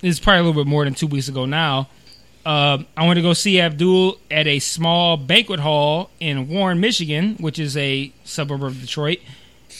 this 0.00 0.16
is 0.16 0.20
probably 0.20 0.40
a 0.40 0.42
little 0.42 0.64
bit 0.64 0.68
more 0.68 0.84
than 0.84 0.94
two 0.94 1.06
weeks 1.06 1.28
ago 1.28 1.46
now. 1.46 1.88
Uh, 2.44 2.82
I 2.96 3.06
went 3.06 3.16
to 3.16 3.22
go 3.22 3.32
see 3.32 3.60
Abdul 3.60 4.18
at 4.30 4.46
a 4.46 4.58
small 4.58 5.16
banquet 5.16 5.60
hall 5.60 6.10
in 6.20 6.48
Warren, 6.48 6.78
Michigan, 6.80 7.36
which 7.40 7.58
is 7.58 7.76
a 7.76 8.12
suburb 8.24 8.62
of 8.62 8.80
Detroit, 8.80 9.18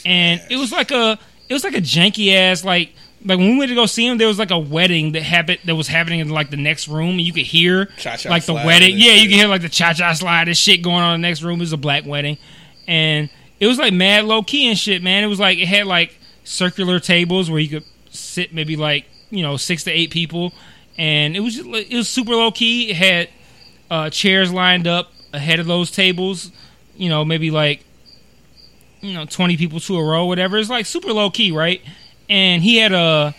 and 0.06 0.40
it 0.50 0.56
was 0.56 0.72
like 0.72 0.90
a 0.90 1.18
it 1.48 1.52
was 1.52 1.62
like 1.62 1.74
a 1.74 1.80
janky 1.80 2.34
ass 2.34 2.64
like 2.64 2.92
like 3.24 3.38
when 3.38 3.52
we 3.52 3.58
went 3.58 3.70
to 3.70 3.74
go 3.74 3.86
see 3.86 4.06
him, 4.06 4.18
there 4.18 4.28
was 4.28 4.38
like 4.38 4.50
a 4.50 4.58
wedding 4.58 5.12
that 5.12 5.22
happened 5.22 5.58
that 5.64 5.74
was 5.74 5.88
happening 5.88 6.20
in 6.20 6.28
like 6.28 6.50
the 6.50 6.58
next 6.58 6.88
room, 6.88 7.10
and 7.10 7.22
you 7.22 7.32
could 7.32 7.46
hear 7.46 7.86
Cha-cha 7.96 8.28
like 8.28 8.44
the 8.44 8.52
wedding. 8.52 8.96
Yeah, 8.98 9.12
you 9.12 9.20
shit. 9.20 9.30
could 9.30 9.36
hear 9.36 9.48
like 9.48 9.62
the 9.62 9.68
cha 9.68 9.94
cha 9.94 10.12
slide 10.12 10.48
and 10.48 10.56
shit 10.56 10.82
going 10.82 10.96
on 10.96 11.14
in 11.14 11.22
the 11.22 11.28
next 11.28 11.42
room. 11.42 11.58
It 11.58 11.62
was 11.62 11.72
a 11.72 11.78
black 11.78 12.04
wedding, 12.04 12.36
and 12.86 13.30
it 13.60 13.66
was 13.66 13.78
like 13.78 13.94
mad 13.94 14.24
low 14.24 14.42
key 14.42 14.68
and 14.68 14.78
shit, 14.78 15.02
man. 15.02 15.24
It 15.24 15.28
was 15.28 15.40
like 15.40 15.58
it 15.58 15.66
had 15.66 15.86
like 15.86 16.18
circular 16.44 17.00
tables 17.00 17.50
where 17.50 17.60
you 17.60 17.68
could 17.68 17.84
sit 18.10 18.52
maybe 18.52 18.76
like 18.76 19.06
you 19.30 19.42
know 19.42 19.56
six 19.56 19.84
to 19.84 19.90
eight 19.90 20.10
people, 20.10 20.52
and 20.98 21.36
it 21.36 21.40
was 21.40 21.58
it 21.58 21.94
was 21.94 22.08
super 22.08 22.32
low 22.34 22.50
key. 22.50 22.90
It 22.90 22.96
had 22.96 23.28
uh, 23.90 24.10
chairs 24.10 24.52
lined 24.52 24.86
up 24.86 25.12
ahead 25.32 25.58
of 25.60 25.66
those 25.66 25.90
tables, 25.90 26.52
you 26.96 27.08
know, 27.08 27.24
maybe 27.24 27.50
like 27.50 27.84
you 29.00 29.12
know 29.14 29.24
twenty 29.26 29.56
people 29.56 29.80
to 29.80 29.96
a 29.98 30.04
row, 30.04 30.26
whatever. 30.26 30.56
It's 30.58 30.70
like 30.70 30.86
super 30.86 31.12
low 31.12 31.30
key, 31.30 31.52
right? 31.52 31.80
And 32.28 32.62
he 32.62 32.76
had 32.78 32.92
a 32.92 33.34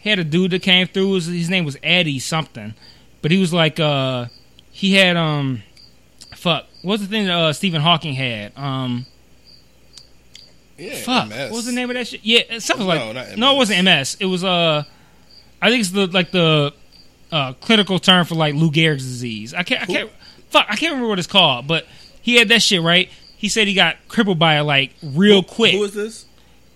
he 0.00 0.10
had 0.10 0.18
a 0.18 0.24
dude 0.24 0.50
that 0.52 0.62
came 0.62 0.86
through. 0.86 1.14
His, 1.14 1.26
his 1.26 1.48
name 1.50 1.64
was 1.64 1.76
Eddie 1.82 2.18
something, 2.18 2.74
but 3.22 3.30
he 3.30 3.38
was 3.38 3.52
like 3.52 3.78
uh 3.80 4.26
he 4.70 4.94
had 4.94 5.16
um 5.16 5.62
fuck 6.34 6.66
what's 6.82 7.02
the 7.02 7.08
thing 7.08 7.26
that 7.26 7.32
uh, 7.34 7.52
Stephen 7.52 7.80
Hawking 7.80 8.12
had 8.14 8.52
um 8.58 9.06
Yeah, 10.76 10.96
fuck 10.96 11.28
MS. 11.30 11.50
what 11.50 11.56
was 11.56 11.66
the 11.66 11.72
name 11.72 11.88
of 11.88 11.94
that 11.96 12.06
shit 12.08 12.20
yeah 12.22 12.58
something 12.58 12.86
No, 12.86 13.12
like 13.12 13.38
no 13.38 13.54
it 13.54 13.56
wasn't 13.56 13.84
MS 13.84 14.18
it 14.20 14.26
was 14.26 14.44
uh 14.44 14.84
I 15.62 15.70
think 15.70 15.80
it's 15.80 15.90
the 15.92 16.06
like 16.08 16.30
the 16.32 16.74
uh 17.32 17.52
clinical 17.54 17.98
term 17.98 18.24
for 18.24 18.34
like 18.34 18.54
Lou 18.54 18.70
Gehrig's 18.70 19.04
disease 19.04 19.52
I 19.54 19.62
can't 19.62 19.82
I 19.82 19.86
can't 19.86 20.10
fuck 20.50 20.66
I 20.68 20.76
can't 20.76 20.92
remember 20.92 21.08
what 21.08 21.18
it's 21.18 21.26
called 21.28 21.66
but 21.66 21.86
he 22.22 22.36
had 22.36 22.48
that 22.48 22.62
shit 22.62 22.82
right 22.82 23.08
he 23.36 23.48
said 23.48 23.66
he 23.68 23.74
got 23.74 23.96
crippled 24.08 24.38
by 24.38 24.58
it 24.58 24.62
like 24.62 24.92
real 25.02 25.42
quick 25.42 25.72
Who 25.72 25.84
is 25.84 25.94
this? 25.94 26.26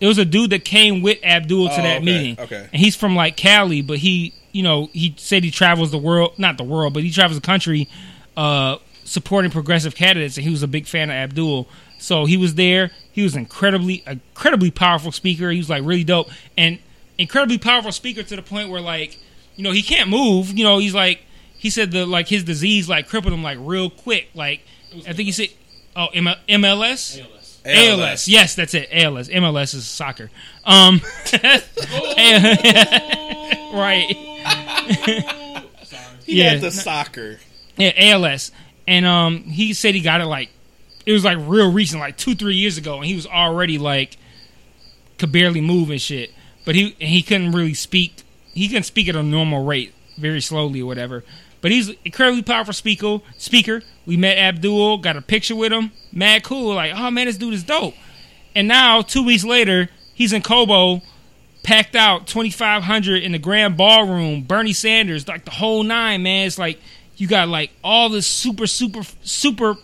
it 0.00 0.06
was 0.06 0.18
a 0.18 0.24
dude 0.24 0.50
that 0.50 0.64
came 0.64 1.02
with 1.02 1.18
Abdul 1.22 1.68
to 1.68 1.74
Oh, 1.74 1.82
that 1.82 1.96
okay, 1.96 2.04
meeting. 2.04 2.40
okay. 2.40 2.68
And 2.72 2.80
he's 2.80 2.96
from 2.96 3.14
like 3.14 3.36
Cali, 3.36 3.82
but 3.82 3.98
he, 3.98 4.32
you 4.50 4.62
know, 4.62 4.88
he 4.94 5.14
said 5.18 5.44
he 5.44 5.50
travels 5.50 5.90
the 5.90 5.98
world, 5.98 6.38
not 6.38 6.56
the 6.56 6.64
world, 6.64 6.94
but 6.94 7.02
he 7.02 7.10
travels 7.10 7.38
the 7.38 7.44
country 7.46 7.86
uh, 8.34 8.78
supporting 9.04 9.50
progressive 9.50 9.94
candidates, 9.94 10.38
and 10.38 10.44
he 10.44 10.50
was 10.50 10.62
a 10.62 10.66
big 10.68 10.86
fan 10.86 11.10
of 11.10 11.16
Abdul. 11.16 11.68
So 11.98 12.24
he 12.24 12.38
was 12.38 12.54
there. 12.54 12.90
He 13.12 13.22
was 13.22 13.36
incredibly, 13.36 14.02
incredibly 14.06 14.70
powerful 14.70 15.12
speaker. 15.12 15.50
He 15.50 15.58
was 15.58 15.68
like 15.68 15.82
really 15.84 16.04
dope 16.04 16.30
and 16.56 16.78
incredibly 17.18 17.58
powerful 17.58 17.92
speaker 17.92 18.22
to 18.22 18.36
the 18.36 18.42
point 18.42 18.70
where 18.70 18.80
like, 18.80 19.18
you 19.60 19.64
know, 19.64 19.72
he 19.72 19.82
can't 19.82 20.08
move. 20.08 20.56
You 20.56 20.64
know, 20.64 20.78
he's 20.78 20.94
like, 20.94 21.20
he 21.58 21.68
said 21.68 21.90
the 21.90 22.06
like 22.06 22.28
his 22.28 22.44
disease 22.44 22.88
like 22.88 23.08
crippled 23.08 23.34
him 23.34 23.42
like 23.42 23.58
real 23.60 23.90
quick. 23.90 24.30
Like 24.34 24.62
I 25.06 25.12
think 25.12 25.26
he 25.26 25.32
said, 25.32 25.48
oh 25.94 26.06
M- 26.14 26.24
MLS. 26.48 27.20
ALS. 27.20 27.60
ALS. 27.66 28.26
Yes, 28.28 28.54
that's 28.54 28.72
it. 28.72 28.88
ALS. 28.90 29.28
MLS 29.28 29.74
is 29.74 29.86
soccer. 29.86 30.30
Um, 30.64 31.02
right. 33.74 34.06
He 36.26 36.42
Yeah. 36.42 36.50
had 36.50 36.60
the 36.60 36.70
soccer. 36.70 37.38
Yeah, 37.76 37.90
ALS. 37.96 38.52
And 38.86 39.04
um, 39.04 39.42
he 39.42 39.72
said 39.74 39.96
he 39.96 40.00
got 40.00 40.20
it 40.20 40.26
like 40.26 40.48
it 41.04 41.12
was 41.12 41.24
like 41.24 41.38
real 41.40 41.72
recent, 41.72 42.00
like 42.00 42.16
two, 42.16 42.36
three 42.36 42.54
years 42.54 42.78
ago, 42.78 42.96
and 42.98 43.04
he 43.06 43.16
was 43.16 43.26
already 43.26 43.78
like 43.78 44.16
could 45.18 45.32
barely 45.32 45.60
move 45.60 45.90
and 45.90 46.00
shit. 46.00 46.30
But 46.64 46.76
he 46.76 46.94
and 47.00 47.08
he 47.10 47.22
couldn't 47.22 47.50
really 47.52 47.74
speak. 47.74 48.22
He 48.54 48.68
couldn't 48.68 48.84
speak 48.84 49.08
at 49.08 49.16
a 49.16 49.22
normal 49.22 49.64
rate, 49.64 49.94
very 50.16 50.40
slowly 50.40 50.82
or 50.82 50.86
whatever. 50.86 51.24
But 51.60 51.70
he's 51.70 51.90
incredibly 52.04 52.42
powerful 52.42 52.72
speaker. 52.72 53.18
Speaker. 53.36 53.82
We 54.06 54.16
met 54.16 54.38
Abdul, 54.38 54.98
got 54.98 55.16
a 55.16 55.22
picture 55.22 55.54
with 55.54 55.72
him. 55.72 55.92
Mad 56.12 56.42
cool. 56.42 56.74
Like, 56.74 56.92
oh 56.94 57.10
man, 57.10 57.26
this 57.26 57.36
dude 57.36 57.54
is 57.54 57.62
dope. 57.62 57.94
And 58.54 58.66
now, 58.66 59.02
two 59.02 59.24
weeks 59.24 59.44
later, 59.44 59.88
he's 60.14 60.32
in 60.32 60.42
Cobo, 60.42 61.02
packed 61.62 61.94
out, 61.94 62.26
twenty 62.26 62.50
five 62.50 62.84
hundred 62.84 63.22
in 63.22 63.32
the 63.32 63.38
Grand 63.38 63.76
Ballroom. 63.76 64.42
Bernie 64.42 64.72
Sanders, 64.72 65.28
like 65.28 65.44
the 65.44 65.50
whole 65.50 65.82
nine, 65.82 66.22
man. 66.22 66.46
It's 66.46 66.58
like 66.58 66.80
you 67.16 67.28
got 67.28 67.48
like 67.48 67.70
all 67.84 68.08
this 68.08 68.26
super, 68.26 68.66
super, 68.66 69.02
super 69.22 69.76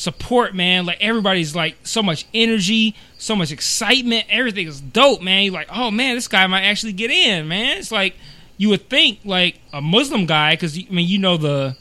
support, 0.00 0.54
man. 0.54 0.86
Like 0.86 0.98
everybody's 1.00 1.54
like 1.54 1.76
so 1.82 2.02
much 2.02 2.26
energy, 2.32 2.96
so 3.18 3.36
much 3.36 3.52
excitement. 3.52 4.24
Everything 4.30 4.66
is 4.66 4.80
dope, 4.80 5.20
man. 5.20 5.44
You're 5.44 5.52
like, 5.52 5.68
oh 5.70 5.90
man, 5.90 6.14
this 6.14 6.26
guy 6.26 6.46
might 6.46 6.62
actually 6.62 6.94
get 6.94 7.10
in, 7.10 7.48
man. 7.48 7.76
It's 7.78 7.92
like 7.92 8.14
you 8.56 8.70
would 8.70 8.88
think 8.88 9.20
like 9.24 9.60
a 9.72 9.80
Muslim 9.82 10.26
guy, 10.26 10.54
because 10.54 10.78
I 10.78 10.86
mean, 10.90 11.06
you 11.06 11.18
know 11.18 11.36
the 11.36 11.76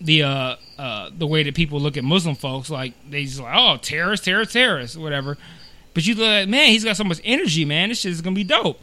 the 0.00 0.22
uh 0.24 0.56
uh 0.78 1.10
the 1.16 1.26
way 1.26 1.42
that 1.42 1.54
people 1.54 1.80
look 1.80 1.96
at 1.96 2.04
Muslim 2.04 2.34
folks, 2.34 2.68
like 2.68 2.92
they 3.08 3.24
just 3.24 3.40
like, 3.40 3.54
oh, 3.56 3.78
terrorist, 3.78 4.24
terrorist, 4.24 4.52
terrorist, 4.52 4.96
whatever. 4.98 5.38
But 5.94 6.06
you 6.06 6.14
look 6.14 6.26
like, 6.26 6.48
man, 6.48 6.68
he's 6.68 6.84
got 6.84 6.96
so 6.96 7.04
much 7.04 7.20
energy, 7.24 7.64
man. 7.64 7.88
This 7.88 8.00
shit 8.00 8.12
is 8.12 8.20
gonna 8.20 8.36
be 8.36 8.44
dope. 8.44 8.80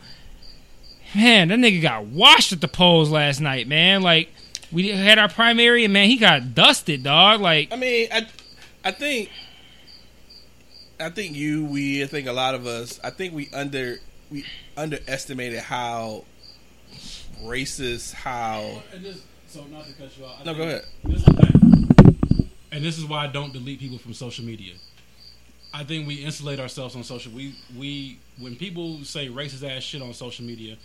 Man, 1.16 1.48
that 1.50 1.60
nigga 1.60 1.82
got 1.82 2.06
washed 2.06 2.52
at 2.52 2.62
the 2.62 2.68
polls 2.68 3.12
last 3.12 3.42
night, 3.42 3.68
man. 3.68 4.02
Like 4.02 4.30
we 4.72 4.90
had 4.90 5.20
our 5.20 5.30
primary, 5.30 5.84
and 5.84 5.94
man, 5.94 6.10
he 6.10 6.18
got 6.18 6.56
dusted, 6.56 7.04
dog. 7.04 7.42
Like 7.42 7.72
I 7.72 7.76
mean, 7.76 8.08
I, 8.12 8.28
I 8.84 8.92
think, 8.92 9.30
I 11.00 11.10
think 11.10 11.36
you, 11.36 11.66
we, 11.66 12.04
I 12.04 12.08
think 12.08 12.28
a 12.28 12.34
lot 12.34 12.56
of 12.56 12.66
us, 12.66 13.00
I 13.04 13.10
think 13.10 13.34
we 13.34 13.50
under, 13.54 13.98
we 14.32 14.46
underestimated 14.78 15.60
how 15.60 16.26
racist, 17.44 18.14
how. 18.14 18.82
And 18.94 19.04
this, 19.04 19.24
so 19.48 19.64
not 19.66 19.86
to 19.86 19.94
cut 19.94 20.18
you 20.18 20.26
off. 20.26 20.42
I 20.42 20.44
No, 20.46 20.54
go 20.54 20.64
ahead. 20.64 20.86
This 21.04 21.24
and 22.72 22.86
this 22.86 22.98
is 22.98 23.06
why 23.06 23.26
I 23.26 23.28
don't 23.28 23.52
delete 23.52 23.80
people 23.80 23.98
from 23.98 24.14
social 24.14 24.46
media. 24.46 24.74
I 25.74 25.84
think 25.84 26.08
we 26.08 26.16
insulate 26.16 26.60
ourselves 26.60 26.96
on 26.96 27.04
social. 27.04 27.32
We 27.32 27.56
we 27.78 28.20
when 28.40 28.56
people 28.56 29.04
say 29.04 29.28
racist 29.28 29.68
ass 29.68 29.84
shit 29.84 30.02
on 30.02 30.14
social 30.14 30.46
media, 30.46 30.78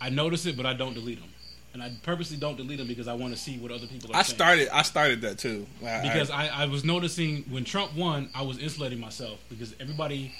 I 0.00 0.10
notice 0.10 0.46
it, 0.46 0.56
but 0.56 0.66
I 0.66 0.74
don't 0.74 0.94
delete 0.94 1.20
them. 1.20 1.30
And 1.74 1.82
I 1.82 1.92
purposely 2.02 2.36
don't 2.38 2.56
delete 2.56 2.78
them 2.78 2.88
because 2.88 3.08
I 3.08 3.12
want 3.14 3.34
to 3.34 3.38
see 3.38 3.58
what 3.58 3.70
other 3.70 3.86
people 3.86 4.10
are 4.12 4.16
I 4.16 4.22
saying. 4.22 4.36
started, 4.36 4.68
I 4.70 4.82
started 4.82 5.20
that 5.20 5.38
too. 5.38 5.66
I- 5.84 6.02
because 6.02 6.30
I, 6.30 6.46
I, 6.48 6.62
I 6.62 6.64
was 6.66 6.84
noticing 6.84 7.42
when 7.50 7.64
Trump 7.64 7.94
won, 7.94 8.30
I 8.34 8.42
was 8.42 8.58
insulating 8.58 8.98
myself 9.00 9.38
because 9.50 9.74
everybody 9.78 10.34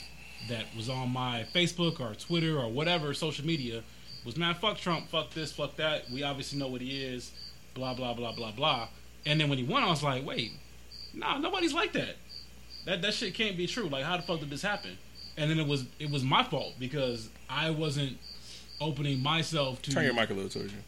that 0.48 0.64
was 0.76 0.88
on 0.88 1.10
my 1.10 1.44
Facebook 1.54 2.00
or 2.00 2.14
Twitter 2.14 2.58
or 2.58 2.68
whatever 2.70 3.12
social 3.12 3.44
media 3.46 3.82
was 4.24 4.36
man, 4.36 4.54
fuck 4.54 4.78
Trump, 4.78 5.08
fuck 5.08 5.30
this, 5.34 5.52
fuck 5.52 5.76
that. 5.76 6.10
We 6.10 6.22
obviously 6.22 6.58
know 6.58 6.68
what 6.68 6.80
he 6.80 7.04
is, 7.04 7.30
blah 7.74 7.94
blah 7.94 8.14
blah 8.14 8.32
blah 8.32 8.52
blah. 8.52 8.88
And 9.26 9.40
then 9.40 9.48
when 9.48 9.58
he 9.58 9.64
won, 9.64 9.82
I 9.82 9.88
was 9.90 10.02
like, 10.02 10.24
wait, 10.24 10.52
nah, 11.14 11.38
nobody's 11.38 11.74
like 11.74 11.92
that. 11.92 12.16
That 12.86 13.02
that 13.02 13.14
shit 13.14 13.34
can't 13.34 13.56
be 13.56 13.66
true. 13.66 13.88
Like, 13.88 14.04
how 14.04 14.16
the 14.16 14.22
fuck 14.22 14.40
did 14.40 14.50
this 14.50 14.62
happen? 14.62 14.96
And 15.36 15.50
then 15.50 15.58
it 15.58 15.66
was 15.66 15.84
it 15.98 16.10
was 16.10 16.22
my 16.22 16.42
fault 16.42 16.74
because 16.78 17.28
I 17.50 17.70
wasn't 17.70 18.16
opening 18.80 19.22
myself 19.22 19.82
to 19.82 19.90
turn 19.90 20.04
your 20.04 20.14
mic 20.14 20.30
a 20.30 20.34
little 20.34 20.48
towards 20.50 20.72
you. 20.72 20.78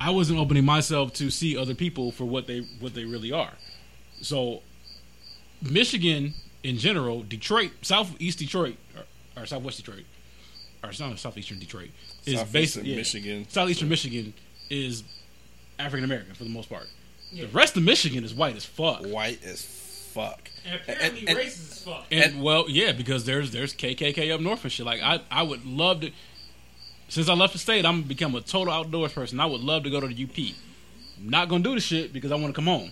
I 0.00 0.10
wasn't 0.10 0.38
opening 0.38 0.64
myself 0.64 1.12
to 1.14 1.30
see 1.30 1.56
other 1.56 1.74
people 1.74 2.12
for 2.12 2.24
what 2.24 2.46
they 2.46 2.60
what 2.80 2.94
they 2.94 3.04
really 3.04 3.32
are. 3.32 3.52
So, 4.20 4.62
Michigan 5.60 6.34
in 6.62 6.78
general, 6.78 7.22
Detroit, 7.22 7.72
Southeast 7.82 8.38
Detroit, 8.38 8.76
or, 9.36 9.42
or 9.42 9.46
Southwest 9.46 9.78
Detroit, 9.78 10.04
or 10.82 10.90
it's 10.90 11.00
not 11.00 11.18
Southeastern 11.18 11.58
Detroit, 11.58 11.90
is 12.24 12.38
Southeastern 12.38 12.52
basically 12.52 12.96
Michigan. 12.96 13.46
Southeastern 13.48 13.88
Michigan 13.88 14.34
is 14.70 15.02
African 15.78 16.04
American 16.04 16.34
for 16.34 16.44
the 16.44 16.50
most 16.50 16.68
part. 16.68 16.86
The 17.32 17.46
rest 17.46 17.76
of 17.76 17.82
Michigan 17.82 18.24
is 18.24 18.34
white 18.34 18.56
as 18.56 18.64
fuck. 18.64 19.04
White 19.06 19.42
as 19.42 19.64
fuck. 19.64 20.50
and 20.66 20.74
apparently 20.80 21.20
And- 21.20 21.28
and- 21.30 21.38
racist 21.38 21.72
as 21.72 21.82
fuck. 21.82 22.06
And, 22.10 22.42
well, 22.42 22.66
yeah, 22.68 22.92
because 22.92 23.24
there's 23.24 23.50
there's 23.50 23.72
KKK 23.74 24.32
up 24.32 24.40
north 24.40 24.62
and 24.64 24.72
shit. 24.72 24.86
Like 24.86 25.00
I 25.02 25.20
I 25.30 25.42
would 25.42 25.64
love 25.64 26.02
to. 26.02 26.10
Since 27.12 27.28
I 27.28 27.34
left 27.34 27.52
the 27.52 27.58
state, 27.58 27.84
I'm 27.84 28.04
become 28.04 28.34
a 28.36 28.40
total 28.40 28.72
outdoors 28.72 29.12
person. 29.12 29.38
I 29.38 29.44
would 29.44 29.60
love 29.60 29.82
to 29.82 29.90
go 29.90 30.00
to 30.00 30.06
the 30.06 30.24
UP. 30.24 30.54
I'm 31.18 31.28
not 31.28 31.50
gonna 31.50 31.62
do 31.62 31.74
the 31.74 31.80
shit 31.82 32.10
because 32.10 32.32
I 32.32 32.36
want 32.36 32.46
to 32.46 32.52
come 32.54 32.64
home. 32.64 32.90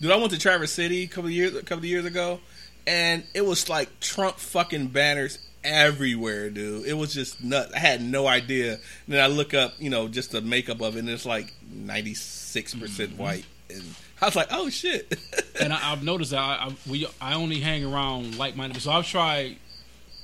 Dude, 0.00 0.12
I 0.12 0.16
went 0.18 0.30
to 0.30 0.38
Traverse 0.38 0.70
City 0.70 1.02
a 1.02 1.06
couple 1.08 1.24
of 1.24 1.32
years 1.32 1.56
a 1.56 1.62
couple 1.62 1.78
of 1.78 1.86
years 1.86 2.04
ago, 2.04 2.38
and 2.86 3.24
it 3.34 3.44
was 3.44 3.68
like 3.68 3.88
Trump 3.98 4.36
fucking 4.36 4.86
banners 4.86 5.40
everywhere, 5.64 6.48
dude. 6.48 6.86
It 6.86 6.92
was 6.92 7.12
just 7.12 7.42
nuts. 7.42 7.74
I 7.74 7.80
had 7.80 8.02
no 8.02 8.28
idea. 8.28 8.74
And 8.74 8.80
then 9.08 9.20
I 9.20 9.26
look 9.26 9.52
up, 9.52 9.74
you 9.80 9.90
know, 9.90 10.06
just 10.06 10.30
the 10.30 10.40
makeup 10.40 10.80
of 10.80 10.94
it, 10.94 11.00
and 11.00 11.10
it's 11.10 11.26
like 11.26 11.52
ninety 11.68 12.14
six 12.14 12.72
percent 12.72 13.14
Mm-hmm. 13.14 13.20
white, 13.20 13.46
and 13.68 13.82
I 14.22 14.26
was 14.26 14.36
like, 14.36 14.48
oh 14.52 14.70
shit. 14.70 15.18
and 15.60 15.72
I, 15.72 15.90
I've 15.90 16.04
noticed 16.04 16.30
that 16.30 16.38
I, 16.38 16.66
I 16.68 16.72
we 16.88 17.04
I 17.20 17.34
only 17.34 17.58
hang 17.58 17.84
around 17.84 18.38
like 18.38 18.54
minded. 18.54 18.80
So 18.80 18.92
I've 18.92 19.08
tried 19.08 19.56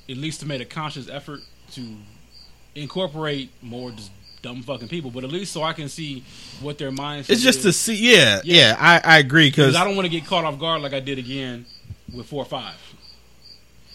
at 0.09 0.17
least 0.17 0.39
to 0.43 0.47
make 0.47 0.62
a 0.62 0.65
conscious 0.65 1.09
effort 1.09 1.41
to 1.75 1.83
incorporate 2.75 3.51
more 3.62 3.91
just 3.93 4.11
dumb 4.43 4.62
fucking 4.62 4.89
people, 4.89 5.11
but 5.11 5.25
at 5.25 5.31
least 5.31 5.53
so 5.53 5.62
I 5.62 5.72
can 5.72 5.89
see 5.89 6.22
what 6.61 6.77
their 6.79 6.91
mindset. 6.91 7.31
it's 7.31 7.43
just 7.43 7.62
to 7.62 7.72
see. 7.72 7.95
Yeah, 7.95 8.41
yeah, 8.45 8.68
Yeah. 8.70 8.77
I, 8.79 9.16
I 9.16 9.18
agree 9.18 9.49
because 9.49 9.68
because 9.68 9.77
I 9.77 9.85
don't 9.85 9.97
want 9.97 10.07
to 10.07 10.11
get 10.11 10.27
caught 10.27 10.45
off 10.45 10.59
guard 10.59 10.83
like 10.83 10.93
I 10.93 11.01
did 11.01 11.18
again 11.18 11.66
with 12.14 12.27
four 12.27 12.43
or 12.43 12.47
five, 12.47 12.77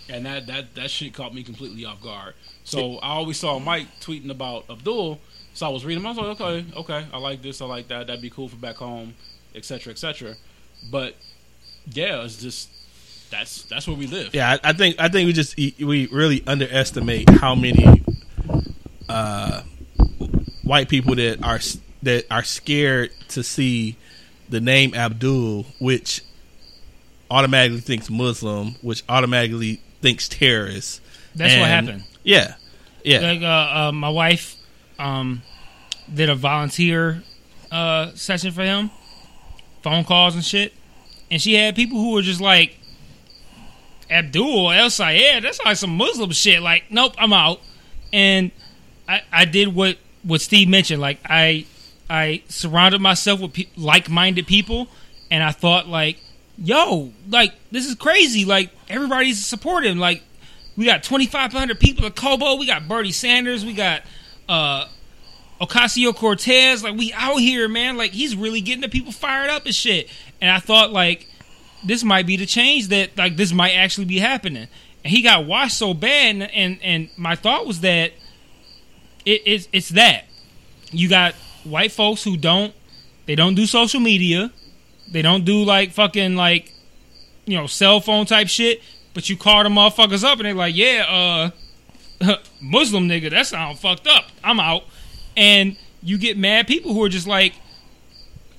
and 0.10 0.26
that 0.26 0.48
that 0.48 0.76
that 0.76 0.90
shit 0.90 1.14
caught 1.14 1.34
me 1.34 1.44
completely 1.44 1.86
off 1.86 2.02
guard. 2.02 2.34
So 2.64 2.98
I 2.98 3.10
always 3.10 3.38
saw 3.38 3.58
Mike 3.60 3.88
tweeting 4.00 4.30
about 4.30 4.66
Abdul, 4.70 5.20
so 5.54 5.66
I 5.66 5.70
was 5.70 5.86
reading. 5.86 6.04
him. 6.04 6.08
I 6.08 6.10
was 6.12 6.40
like, 6.40 6.42
okay, 6.42 6.66
okay, 6.78 7.06
I 7.12 7.18
like 7.18 7.42
this, 7.42 7.62
I 7.62 7.66
like 7.66 7.88
that. 7.88 8.08
That'd 8.08 8.22
be 8.22 8.30
cool 8.30 8.48
for 8.48 8.58
back 8.58 8.76
home, 8.76 9.16
etc., 9.56 9.92
etc. 9.92 10.36
But 10.92 11.16
yeah, 11.92 12.24
it's 12.24 12.42
just 12.42 12.70
that's 13.30 13.64
that's 13.64 13.88
where 13.88 13.98
we 13.98 14.08
live. 14.08 14.34
Yeah, 14.34 14.58
I, 14.64 14.70
I 14.70 14.74
think 14.74 14.96
I 15.00 15.08
think 15.10 15.28
we 15.28 15.34
just 15.34 15.58
we 15.58 16.08
really 16.12 16.44
underestimate 16.46 17.30
how 17.30 17.56
many 17.56 18.04
uh, 19.08 19.62
white 20.64 20.90
people 20.90 21.16
that 21.16 21.44
are 21.44 21.60
that 22.04 22.26
are 22.32 22.44
scared 22.44 23.12
to 23.30 23.44
see 23.44 23.98
the 24.50 24.60
name 24.60 24.94
Abdul, 24.94 25.66
which 25.80 26.24
automatically 27.30 27.82
thinks 27.82 28.10
Muslim, 28.10 28.76
which 28.82 29.04
automatically 29.08 29.82
thinks 30.02 30.28
terrorist. 30.28 31.02
That's 31.36 31.56
what 31.58 31.68
happened. 31.68 32.04
Yeah, 32.24 32.56
yeah. 33.04 33.20
Like 33.20 33.42
uh, 33.42 33.46
uh, 33.88 33.92
my 33.94 34.10
wife 34.10 34.56
um, 34.98 35.42
did 36.14 36.30
a 36.30 36.36
volunteer 36.36 37.24
uh, 37.72 38.12
session 38.16 38.52
for 38.52 38.64
him, 38.64 38.90
phone 39.84 40.04
calls 40.04 40.36
and 40.36 40.44
shit, 40.44 40.74
and 41.30 41.42
she 41.42 41.54
had 41.54 41.76
people 41.76 42.00
who 42.00 42.14
were 42.14 42.22
just 42.22 42.42
like, 42.42 42.79
Abdul 44.10 44.72
El 44.72 44.90
Sayed, 44.90 45.44
that's 45.44 45.64
like 45.64 45.78
some 45.78 45.96
Muslim 45.96 46.32
shit. 46.32 46.62
Like, 46.62 46.86
nope, 46.90 47.14
I'm 47.18 47.34
out. 47.34 47.62
And 48.12 48.52
I, 49.08 49.22
I 49.32 49.46
did 49.46 49.74
what 49.74 49.98
what 50.24 50.42
Steve 50.42 50.68
mentioned. 50.68 51.02
Like, 51.02 51.20
I 51.26 51.66
I 52.10 52.44
surrounded 52.48 53.02
myself 53.02 53.40
with 53.40 53.54
pe- 53.54 53.68
like 53.78 54.10
minded 54.10 54.48
people, 54.48 54.88
and 55.30 55.44
I 55.44 55.52
thought 55.52 55.88
like, 55.88 56.18
yo, 56.58 57.12
like 57.30 57.54
this 57.72 57.86
is 57.86 57.96
crazy. 57.96 58.46
Like 58.46 58.72
everybody's 58.90 59.46
supportive. 59.46 59.96
Like 59.96 60.24
we 60.76 60.86
got 60.86 61.04
2,500 61.04 61.80
people 61.80 62.06
at 62.06 62.16
Cobo. 62.16 62.56
We 62.56 62.66
got 62.66 62.88
Bernie 62.88 63.12
Sanders. 63.12 63.66
We 63.66 63.74
got 63.74 64.02
uh, 64.48 64.88
Ocasio 65.62 66.16
Cortez. 66.16 66.84
Like 66.84 66.98
we 66.98 67.14
out 67.14 67.38
here, 67.38 67.68
man. 67.68 67.98
Like 67.98 68.12
he's 68.12 68.36
really 68.36 68.62
getting 68.62 68.82
the 68.82 68.90
people 68.90 69.12
fired 69.12 69.50
up 69.50 69.66
and 69.66 69.76
shit. 69.76 70.10
And 70.42 70.50
I 70.50 70.60
thought 70.60 70.92
like 70.92 71.29
this 71.84 72.04
might 72.04 72.26
be 72.26 72.38
the 72.38 72.46
change 72.46 72.88
that 72.90 73.18
like 73.18 73.38
this 73.38 73.54
might 73.54 73.72
actually 73.72 74.06
be 74.06 74.20
happening. 74.20 74.68
And 75.04 75.12
he 75.12 75.22
got 75.22 75.46
washed 75.46 75.78
so 75.78 75.94
bad, 75.94 76.36
and 76.36 76.44
and, 76.52 76.80
and 76.82 77.10
my 77.18 77.36
thought 77.36 77.66
was 77.66 77.82
that 77.82 78.12
it, 79.26 79.42
it's 79.46 79.68
it's 79.72 79.90
that 79.90 80.26
you 80.92 81.10
got 81.10 81.36
white 81.64 81.92
folks 81.92 82.24
who 82.24 82.38
don't 82.38 82.74
they 83.26 83.36
don't 83.36 83.56
do 83.56 83.66
social 83.66 84.00
media, 84.00 84.52
they 85.12 85.22
don't 85.22 85.46
do 85.46 85.64
like 85.64 85.92
fucking 85.92 86.36
like 86.36 86.74
you 87.46 87.58
know 87.58 87.68
cell 87.68 88.00
phone 88.00 88.26
type 88.26 88.48
shit. 88.48 88.82
But 89.14 89.30
you 89.30 89.38
call 89.38 89.64
them 89.64 89.74
motherfuckers 89.74 90.24
up, 90.24 90.38
and 90.38 90.46
they're 90.46 90.54
like, 90.54 90.76
yeah, 90.76 91.52
uh, 92.22 92.38
Muslim 92.62 93.10
nigga, 93.10 93.32
that 93.32 93.48
sound 93.48 93.80
fucked 93.80 94.08
up. 94.08 94.26
I'm 94.44 94.60
out. 94.60 94.84
And 95.36 95.78
you 96.04 96.18
get 96.18 96.38
mad 96.38 96.68
people 96.68 96.94
who 96.94 97.04
are 97.04 97.10
just 97.10 97.28
like, 97.28 97.54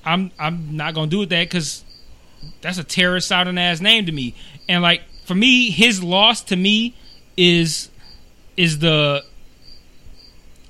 I'm 0.03 0.31
I'm 0.39 0.75
not 0.75 0.93
gonna 0.93 1.07
do 1.07 1.21
it 1.21 1.29
that 1.29 1.45
because 1.45 1.83
that's 2.61 2.77
a 2.77 2.83
terrorist 2.83 3.27
sounding 3.27 3.57
ass 3.57 3.81
name 3.81 4.05
to 4.05 4.11
me. 4.11 4.35
And 4.67 4.81
like 4.81 5.01
for 5.25 5.35
me, 5.35 5.69
his 5.71 6.03
loss 6.03 6.41
to 6.43 6.55
me 6.55 6.95
is 7.37 7.89
is 8.57 8.79
the 8.79 9.23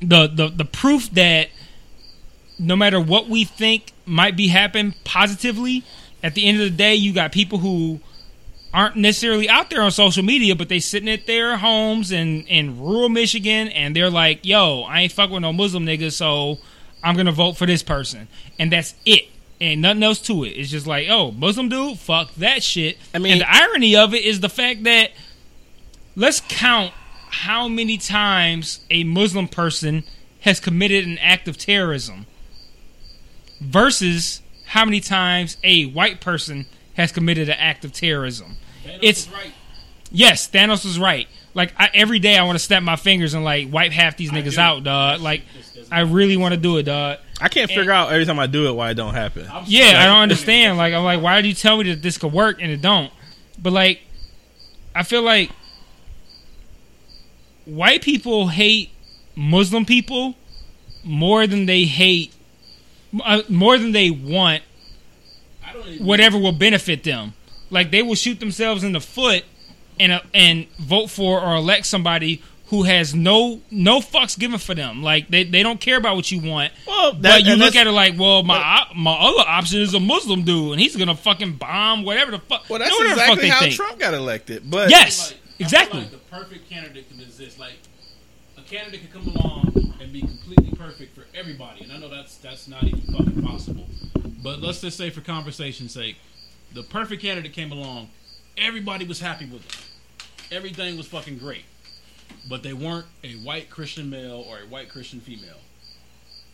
the 0.01 0.27
the 0.27 0.49
the 0.49 0.65
proof 0.65 1.09
that 1.11 1.49
no 2.59 2.75
matter 2.75 2.99
what 2.99 3.27
we 3.27 3.43
think 3.43 3.91
might 4.05 4.37
be 4.37 4.47
happening 4.49 4.93
positively, 5.03 5.83
at 6.23 6.35
the 6.35 6.45
end 6.45 6.61
of 6.61 6.63
the 6.63 6.77
day, 6.77 6.93
you 6.93 7.13
got 7.13 7.31
people 7.31 7.57
who 7.57 7.99
aren't 8.73 8.95
necessarily 8.95 9.49
out 9.49 9.69
there 9.69 9.81
on 9.81 9.91
social 9.91 10.23
media, 10.23 10.55
but 10.55 10.69
they 10.69 10.79
sitting 10.79 11.09
at 11.09 11.25
their 11.25 11.57
homes 11.57 12.11
in 12.11 12.43
in 12.43 12.79
rural 12.79 13.09
Michigan, 13.09 13.67
and 13.69 13.95
they're 13.95 14.09
like, 14.09 14.45
"Yo, 14.45 14.83
I 14.83 15.01
ain't 15.01 15.11
fuck 15.11 15.29
with 15.29 15.41
no 15.41 15.51
Muslim 15.51 15.85
niggas, 15.85 16.13
so 16.13 16.59
I'm 17.03 17.15
gonna 17.15 17.31
vote 17.31 17.57
for 17.57 17.65
this 17.65 17.83
person," 17.83 18.27
and 18.59 18.71
that's 18.71 18.93
it. 19.05 19.27
And 19.61 19.81
nothing 19.83 20.01
else 20.01 20.19
to 20.21 20.43
it. 20.43 20.49
It's 20.49 20.71
just 20.71 20.87
like, 20.87 21.07
oh, 21.07 21.31
Muslim 21.31 21.69
dude, 21.69 21.99
fuck 21.99 22.33
that 22.35 22.63
shit. 22.63 22.97
I 23.13 23.19
mean- 23.19 23.33
and 23.33 23.41
the 23.41 23.49
irony 23.49 23.95
of 23.95 24.13
it 24.15 24.25
is 24.25 24.39
the 24.39 24.49
fact 24.49 24.83
that 24.85 25.11
let's 26.15 26.41
count 26.49 26.93
how 27.29 27.67
many 27.67 27.97
times 27.97 28.79
a 28.89 29.03
Muslim 29.03 29.47
person 29.47 30.03
has 30.41 30.59
committed 30.59 31.05
an 31.05 31.19
act 31.19 31.47
of 31.47 31.57
terrorism 31.57 32.25
versus 33.61 34.41
how 34.65 34.83
many 34.83 34.99
times 34.99 35.57
a 35.63 35.85
white 35.85 36.19
person 36.19 36.65
has 36.95 37.11
committed 37.11 37.47
an 37.47 37.55
act 37.59 37.85
of 37.85 37.93
terrorism. 37.93 38.57
it's 39.01 39.29
right. 39.29 39.53
yes, 40.11 40.49
Thanos 40.49 40.85
is 40.85 40.97
right. 40.97 41.27
Like 41.53 41.73
I, 41.77 41.89
every 41.93 42.19
day, 42.19 42.37
I 42.37 42.43
want 42.43 42.57
to 42.57 42.63
snap 42.63 42.81
my 42.83 42.95
fingers 42.95 43.33
and 43.33 43.43
like 43.43 43.71
wipe 43.71 43.91
half 43.91 44.15
these 44.17 44.31
niggas 44.31 44.55
do. 44.55 44.61
out, 44.61 44.83
dog. 44.83 45.21
Like 45.21 45.43
I 45.91 46.01
really 46.01 46.37
want 46.37 46.53
to 46.53 46.59
do 46.59 46.77
it, 46.77 46.83
dog. 46.83 47.19
I 47.41 47.49
can't 47.49 47.69
figure 47.69 47.91
out 47.91 48.11
every 48.11 48.25
time 48.25 48.39
I 48.39 48.47
do 48.47 48.69
it 48.69 48.73
why 48.73 48.91
it 48.91 48.93
don't 48.93 49.13
happen. 49.13 49.47
I'm 49.51 49.63
Yeah, 49.67 49.87
sorry. 49.87 49.97
I 49.97 50.05
don't 50.05 50.21
understand. 50.21 50.77
Like 50.77 50.93
I'm 50.93 51.03
like, 51.03 51.21
why 51.21 51.41
do 51.41 51.47
you 51.47 51.53
tell 51.53 51.77
me 51.77 51.91
that 51.91 52.01
this 52.01 52.17
could 52.17 52.31
work 52.31 52.61
and 52.61 52.71
it 52.71 52.81
don't? 52.81 53.11
But 53.61 53.73
like, 53.73 54.01
I 54.95 55.03
feel 55.03 55.23
like 55.23 55.51
white 57.65 58.01
people 58.01 58.47
hate 58.47 58.89
Muslim 59.35 59.85
people 59.85 60.35
more 61.03 61.47
than 61.47 61.65
they 61.65 61.83
hate, 61.83 62.33
uh, 63.23 63.41
more 63.49 63.77
than 63.77 63.91
they 63.91 64.09
want 64.11 64.61
I 65.65 65.73
don't 65.73 65.87
even, 65.87 66.05
whatever 66.05 66.37
will 66.37 66.51
benefit 66.51 67.03
them. 67.03 67.33
Like 67.69 67.91
they 67.91 68.01
will 68.01 68.15
shoot 68.15 68.39
themselves 68.39 68.83
in 68.83 68.91
the 68.91 68.99
foot 69.01 69.43
and 69.99 70.11
uh, 70.13 70.21
and 70.33 70.67
vote 70.79 71.09
for 71.09 71.41
or 71.41 71.55
elect 71.55 71.85
somebody 71.85 72.41
who 72.67 72.83
has 72.83 73.13
no 73.13 73.59
no 73.69 73.99
fucks 73.99 74.39
given 74.39 74.57
for 74.57 74.73
them. 74.73 75.03
Like 75.03 75.27
they, 75.27 75.43
they 75.43 75.61
don't 75.61 75.79
care 75.81 75.97
about 75.97 76.15
what 76.15 76.31
you 76.31 76.39
want. 76.39 76.71
Well, 76.87 77.13
that- 77.13 77.21
but 77.21 77.43
you 77.45 77.55
look 77.55 77.75
at 77.75 77.85
it 77.85 77.91
like, 77.91 78.17
well, 78.17 78.43
my 78.43 78.57
op- 78.57 78.95
my 78.95 79.11
other 79.13 79.43
option 79.47 79.81
is 79.81 79.93
a 79.93 79.99
Muslim 79.99 80.43
dude, 80.43 80.71
and 80.73 80.79
he's 80.79 80.95
gonna 80.95 81.15
fucking 81.15 81.53
bomb 81.57 82.03
whatever 82.03 82.31
the 82.31 82.39
fuck. 82.39 82.69
Well, 82.69 82.79
that's 82.79 82.91
whatever 82.97 83.15
the 83.15 83.21
fuck 83.21 83.29
exactly 83.37 83.41
they 83.43 83.49
how 83.49 83.59
think. 83.59 83.75
Trump 83.75 83.99
got 83.99 84.13
elected. 84.13 84.69
But 84.71 84.89
Yes, 84.89 85.31
like, 85.31 85.37
I 85.39 85.41
feel 85.57 85.65
exactly. 85.65 85.99
like 86.01 86.11
the 86.11 86.17
perfect 86.17 86.69
candidate 86.69 87.09
can 87.09 87.19
exist. 87.19 87.59
Like 87.59 87.73
a 88.57 88.61
candidate 88.61 89.01
can 89.11 89.21
come 89.21 89.27
along 89.35 89.93
and 89.99 90.13
be 90.13 90.21
completely 90.21 90.71
perfect 90.77 91.13
for 91.13 91.25
everybody, 91.35 91.83
and 91.83 91.91
I 91.91 91.97
know 91.97 92.07
that's 92.09 92.37
that's 92.37 92.67
not 92.69 92.83
even 92.85 93.01
fucking 93.01 93.43
possible. 93.43 93.85
But 94.43 94.59
let's 94.61 94.81
just 94.81 94.97
say, 94.97 95.09
for 95.09 95.21
conversation's 95.21 95.93
sake, 95.93 96.15
the 96.73 96.83
perfect 96.83 97.21
candidate 97.21 97.51
came 97.53 97.71
along. 97.73 98.09
Everybody 98.57 99.05
was 99.05 99.19
happy 99.19 99.45
with 99.45 99.65
it. 99.65 100.53
Everything 100.55 100.97
was 100.97 101.07
fucking 101.07 101.37
great, 101.37 101.63
but 102.49 102.61
they 102.63 102.73
weren't 102.73 103.05
a 103.23 103.33
white 103.35 103.69
Christian 103.69 104.09
male 104.09 104.45
or 104.47 104.57
a 104.59 104.61
white 104.67 104.89
Christian 104.89 105.19
female. 105.21 105.57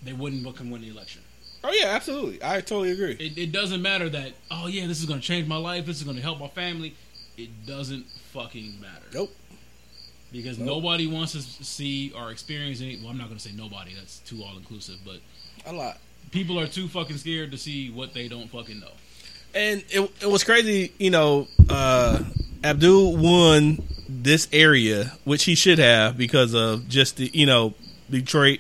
They 0.04 0.14
wouldn't 0.14 0.43
fucking 0.43 0.70
win 0.70 0.82
the 0.82 0.89
election. 0.89 1.22
oh 1.64 1.72
yeah, 1.72 1.88
absolutely, 1.89 2.39
I 2.43 2.62
totally 2.62 2.91
agree. 2.91 3.14
It, 3.20 3.38
it 3.38 3.52
doesn't 3.52 3.82
matter 3.82 4.08
that 4.10 4.34
oh 4.52 4.68
yeah, 4.68 4.86
this 4.88 5.00
is 5.00 5.06
going 5.06 5.20
to 5.20 5.26
change 5.26 5.48
my 5.48 5.58
life. 5.58 5.86
This 5.86 5.98
is 5.98 6.04
going 6.04 6.18
to 6.18 6.22
help 6.24 6.39
my 6.39 6.48
family. 6.50 6.93
It 7.38 7.66
doesn't 7.66 8.06
fucking 8.34 8.80
matter. 8.80 9.06
Nope. 9.14 9.36
Because 10.32 10.58
Nope. 10.60 10.68
nobody 10.68 11.08
wants 11.08 11.32
to 11.34 11.41
see 11.41 12.12
or 12.16 12.32
experience 12.32 12.82
any. 12.82 12.98
Well, 12.98 13.10
I'm 13.10 13.18
not 13.18 13.28
going 13.28 13.38
to 13.39 13.43
say 13.50 13.56
nobody. 13.56 13.93
That's 13.95 14.20
too 14.20 14.43
all 14.43 14.58
inclusive. 14.58 14.98
But 15.06 15.20
A 15.66 15.72
lot. 15.74 15.98
people 16.32 16.60
are 16.60 16.68
too 16.68 16.88
fucking 16.88 17.18
scared 17.18 17.52
to 17.52 17.58
see 17.58 17.89
what 17.91 18.14
they 18.14 18.28
don't 18.28 18.50
fucking 18.50 18.80
know. 18.80 18.91
And 19.56 19.84
it, 19.89 20.12
it 20.22 20.30
was 20.30 20.43
crazy, 20.43 20.91
you 21.00 21.10
know. 21.10 21.48
Uh, 21.70 22.24
Abdul 22.64 23.18
won 23.18 23.82
this 24.08 24.48
area, 24.54 25.14
which 25.24 25.43
he 25.45 25.56
should 25.56 25.80
have 25.80 26.18
because 26.18 26.54
of 26.54 26.88
just 26.88 27.18
the, 27.18 27.30
you 27.34 27.45
know, 27.45 27.74
Detroit, 28.10 28.60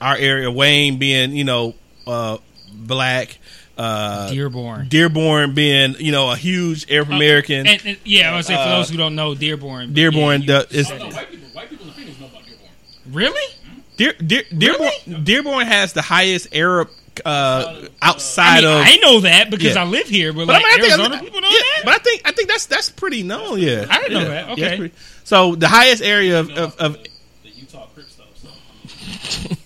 our 0.00 0.16
area, 0.16 0.50
Wayne 0.50 0.98
being, 0.98 1.32
you 1.32 1.44
know, 1.44 1.74
uh, 2.06 2.38
black, 2.72 3.38
uh, 3.78 4.30
Dearborn. 4.30 4.88
Dearborn 4.88 5.54
being, 5.54 5.94
you 5.98 6.12
know, 6.12 6.30
a 6.30 6.36
huge 6.36 6.90
Arab 6.90 7.10
American. 7.10 7.66
And, 7.66 7.86
and- 7.86 7.98
yeah, 8.04 8.32
I 8.32 8.36
was 8.36 8.46
say 8.46 8.54
for 8.54 8.60
Uh, 8.60 8.78
those 8.78 8.90
who 8.90 8.96
don't 8.96 9.14
know, 9.14 9.34
Dearborn. 9.34 9.92
Dearborn 9.94 10.42
yeah, 10.42 10.62
you 10.70 10.78
is- 10.80 10.90
Oh, 10.90 10.98
no, 10.98 11.08
white 11.08 11.30
people, 11.30 11.48
white 11.52 11.70
people 11.70 11.86
in 11.86 11.92
Phoenix 11.92 12.18
know 12.20 12.26
about 12.26 12.44
Dearborn. 12.44 12.70
really? 13.10 13.54
Dear, 13.96 14.14
Dear, 14.14 14.42
Dearborn, 14.56 14.90
Really? 15.06 15.22
Dearborn 15.22 15.66
has 15.66 15.92
the 15.92 16.02
highest 16.02 16.48
Arab 16.54 16.90
uh, 17.24 17.84
I, 18.00 18.08
outside 18.08 18.62
mean, 18.64 18.72
of. 18.72 18.86
I 18.86 18.96
know 18.96 19.20
that 19.20 19.50
because 19.50 19.74
Yeah. 19.74 19.82
I 19.82 19.86
live 19.86 20.08
here, 20.08 20.32
but, 20.32 20.46
But 20.46 20.54
like 20.54 20.64
I 20.64 20.68
mean, 20.68 20.72
I 20.72 20.80
think- 20.88 20.92
Arizona 21.00 21.22
people 21.22 21.40
know 21.40 21.48
yeah, 21.48 21.58
that. 21.76 21.82
But 21.84 21.94
I 21.94 21.98
think 21.98 22.22
I 22.24 22.32
think 22.32 22.48
that's 22.48 22.66
that's 22.66 22.90
pretty 22.90 23.22
known. 23.22 23.58
Yeah, 23.58 23.86
I 23.88 23.98
didn't 23.98 24.12
know 24.14 24.28
that. 24.28 24.50
Okay. 24.50 24.62
it's 24.62 24.76
pretty- 24.76 24.94
so 25.24 25.54
the 25.54 25.68
highest 25.68 26.02
area 26.02 26.40
of 26.40 26.50
of, 26.50 26.76
of 26.78 26.98
the 27.42 27.50
Utah 27.50 27.86
Crips 27.94 28.16
though. 28.16 28.22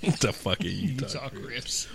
The 0.21 0.33
fuck 0.33 0.61
are 0.61 0.67
you 0.69 0.97
talking? 1.01 1.15
Utah 1.15 1.29
Crips. 1.47 1.89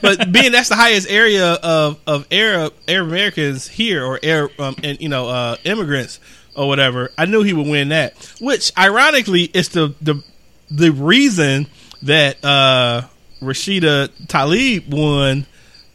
but 0.00 0.32
being 0.32 0.52
that's 0.52 0.68
the 0.70 0.76
highest 0.76 1.08
area 1.10 1.52
of 1.54 1.98
of 2.06 2.26
Arab 2.32 2.72
Arab 2.88 3.08
Americans 3.08 3.68
here 3.68 4.04
or 4.04 4.18
Arab 4.22 4.52
um, 4.58 4.74
and 4.82 5.00
you 5.00 5.08
know 5.08 5.28
uh, 5.28 5.56
immigrants 5.64 6.18
or 6.56 6.66
whatever, 6.66 7.10
I 7.16 7.26
knew 7.26 7.42
he 7.42 7.52
would 7.52 7.66
win 7.68 7.90
that. 7.90 8.14
Which 8.40 8.72
ironically 8.78 9.42
is 9.42 9.68
the 9.70 9.94
the 10.00 10.22
the 10.70 10.90
reason 10.90 11.66
that 12.02 12.42
uh, 12.44 13.02
Rashida 13.40 14.08
Tlaib 14.26 14.88
won 14.88 15.46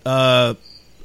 uh, 0.06 0.54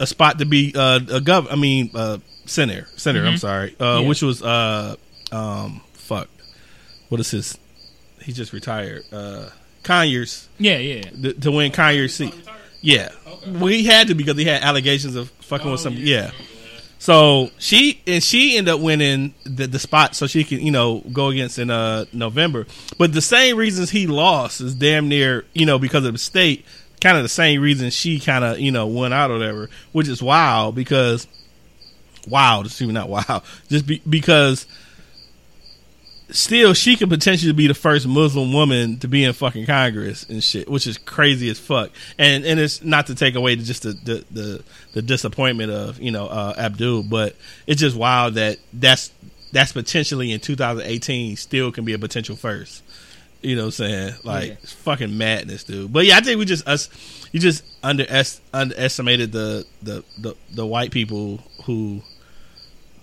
a 0.01 0.07
spot 0.07 0.39
to 0.39 0.45
be 0.47 0.73
uh, 0.75 0.97
a 0.97 1.21
gov. 1.21 1.47
I 1.51 1.57
mean 1.57 1.91
uh, 1.95 2.19
senator 2.47 2.87
senator. 2.97 3.27
I'm 3.27 3.39
sorry, 3.39 3.75
uh, 3.81 4.01
Yeah. 4.03 4.09
which 4.09 4.23
was 4.23 4.43
uh, 4.43 4.97
um, 5.33 5.81
fuck. 5.95 6.29
What 7.09 7.21
is 7.21 7.31
his? 7.31 7.59
He 8.23 8.33
just 8.33 8.53
retired. 8.53 9.05
Uh, 9.13 9.49
Conyers 9.83 10.49
Yeah, 10.59 10.77
yeah. 10.79 11.03
to, 11.03 11.33
to 11.35 11.51
win 11.51 11.73
Conyers 11.73 12.15
seat. 12.15 12.35
Yeah, 12.81 13.11
well, 13.47 13.67
he 13.69 13.85
had 13.85 14.09
to 14.09 14.15
because 14.15 14.37
he 14.37 14.45
had 14.45 14.63
allegations 14.63 15.17
of 15.17 15.31
fucking 15.41 15.71
with 15.71 15.81
some. 15.81 15.95
Yeah. 15.95 16.31
So 16.99 17.51
she 17.59 18.01
and 18.07 18.23
she 18.23 18.57
ended 18.57 18.75
up 18.75 18.81
winning 18.81 19.35
the, 19.45 19.67
the 19.67 19.79
spot, 19.79 20.17
so 20.17 20.27
she 20.27 20.45
can 20.45 20.61
you 20.61 20.73
know 20.73 21.01
go 21.13 21.29
against 21.29 21.59
in 21.59 21.71
uh 21.71 22.07
November. 22.13 22.67
But 22.99 23.13
the 23.13 23.23
same 23.23 23.57
reasons 23.57 23.91
he 23.91 24.07
lost 24.07 24.61
is 24.61 24.75
damn 24.75 25.09
near 25.09 25.45
you 25.55 25.65
know 25.65 25.79
because 25.79 26.05
of 26.05 26.13
the 26.13 26.19
state, 26.19 26.65
kind 27.01 27.17
of 27.17 27.23
the 27.23 27.29
same 27.29 27.61
reason 27.61 27.91
she 27.91 28.19
kind 28.19 28.45
of 28.45 28.59
you 28.59 28.73
know 28.73 28.87
went 28.87 29.15
out 29.15 29.31
or 29.31 29.39
whatever, 29.39 29.71
which 29.93 30.09
is 30.09 30.23
wild 30.23 30.75
because 30.75 31.29
wild, 32.29 32.67
it's 32.67 32.83
even 32.83 32.95
not 32.95 33.09
wild, 33.09 33.43
just 33.69 33.87
be, 33.87 34.03
because 34.09 34.67
still 36.31 36.75
she 36.75 36.97
could 36.97 37.09
potentially 37.09 37.53
be 37.53 37.67
the 37.67 37.75
first 37.75 38.07
Muslim 38.07 38.53
woman 38.53 38.99
to 38.99 39.09
be 39.09 39.25
in 39.25 39.33
fucking 39.33 39.67
Congress 39.67 40.25
and 40.29 40.43
shit, 40.43 40.69
which 40.69 40.87
is 40.87 40.99
crazy 40.99 41.49
as 41.51 41.59
fuck. 41.59 41.91
And 42.19 42.45
and 42.45 42.61
it's 42.61 42.83
not 42.83 43.07
to 43.07 43.15
take 43.15 43.35
away 43.35 43.57
just 43.57 43.83
the 43.85 43.93
the 43.93 44.25
the, 44.31 44.65
the 44.95 45.03
disappointment 45.03 45.71
of 45.73 46.01
you 46.01 46.11
know 46.11 46.27
uh, 46.27 46.55
Abdul, 46.59 47.05
but 47.05 47.35
it's 47.67 47.81
just 47.81 47.97
wild 47.97 48.35
that 48.35 48.59
that's 48.73 49.11
that's 49.53 49.73
potentially 49.73 50.31
in 50.33 50.41
2018 50.41 51.37
still 51.37 51.73
can 51.73 51.85
be 51.85 51.95
a 51.95 51.99
potential 51.99 52.37
first. 52.37 52.83
You 53.41 53.55
know 53.55 53.63
what 53.63 53.67
I'm 53.67 53.71
saying? 53.73 54.15
Like 54.25 54.49
Yeah. 54.51 54.57
fucking 54.65 55.17
madness, 55.17 55.63
dude. 55.65 55.93
But 55.93 56.05
yeah, 56.07 56.17
I 56.17 56.21
think 56.21 56.39
we 56.39 56.45
just 56.45 56.67
us 56.67 56.89
you 57.33 57.39
just 57.41 57.63
underest, 57.83 58.41
underestimated 58.53 59.33
the, 59.33 59.65
the 59.83 60.05
the 60.19 60.35
the 60.53 60.67
white 60.67 60.91
people 60.91 61.41
who 61.65 62.03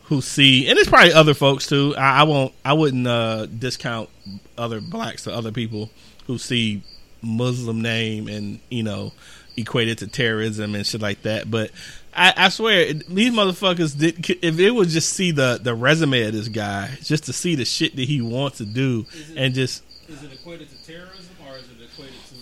who 0.06 0.22
see, 0.22 0.68
and 0.68 0.78
it's 0.78 0.90
probably 0.90 1.14
other 1.14 1.34
folks 1.34 1.68
too. 1.68 1.96
I, 1.98 2.22
I 2.22 2.24
won't, 2.24 2.54
I 2.64 2.74
wouldn't 2.74 3.08
uh, 3.08 3.46
discount 3.48 4.10
other 4.58 4.80
blacks 4.82 5.24
to 5.24 5.34
other 5.34 5.52
people 5.52 5.90
who 6.28 6.38
see 6.38 6.82
Muslim 7.22 7.82
name 7.82 8.28
and 8.28 8.60
you 8.70 8.84
know 8.84 9.14
equate 9.58 9.88
it 9.88 9.98
to 10.00 10.08
terrorism 10.08 10.76
and 10.76 10.86
shit 10.86 11.02
like 11.02 11.22
that. 11.24 11.50
But 11.50 11.72
I, 12.16 12.34
I 12.38 12.50
swear, 12.50 12.94
these 12.94 13.34
motherfuckers 13.34 13.98
did. 13.98 14.30
If 14.44 14.60
it 14.60 14.72
would 14.72 14.90
just 14.90 15.12
see 15.14 15.32
the 15.32 15.60
the 15.62 15.74
resume 15.74 16.22
of 16.24 16.34
this 16.34 16.48
guy, 16.50 16.92
just 17.02 17.26
to 17.26 17.34
see 17.34 17.56
the 17.56 17.66
shit 17.66 17.96
that 17.96 18.04
he 18.08 18.22
wants 18.22 18.58
to 18.60 18.66
do, 18.66 19.06
it- 19.12 19.38
and 19.38 19.54
just 19.56 19.84
Is 20.08 20.22
it 20.24 20.32
equated 20.34 20.70
to 20.70 20.78
terrorism 20.86 21.36
or 21.48 21.58
is 21.58 21.64
it 21.66 21.82
equated 21.84 22.14
to 22.30 22.36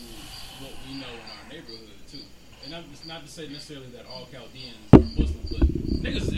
what 0.63 0.71
we 0.87 0.95
know 0.99 1.07
in 1.07 1.29
our 1.31 1.49
neighborhood 1.49 1.87
too? 2.11 2.19
And 2.65 2.75
I'm, 2.75 2.83
it's 2.91 3.05
not 3.05 3.21
to 3.25 3.31
say 3.31 3.47
necessarily 3.47 3.87
that 3.95 4.05
all 4.11 4.27
Chaldeans 4.31 4.75
are 4.91 4.99
Muslim, 4.99 5.47
but 5.49 6.03
niggas. 6.03 6.32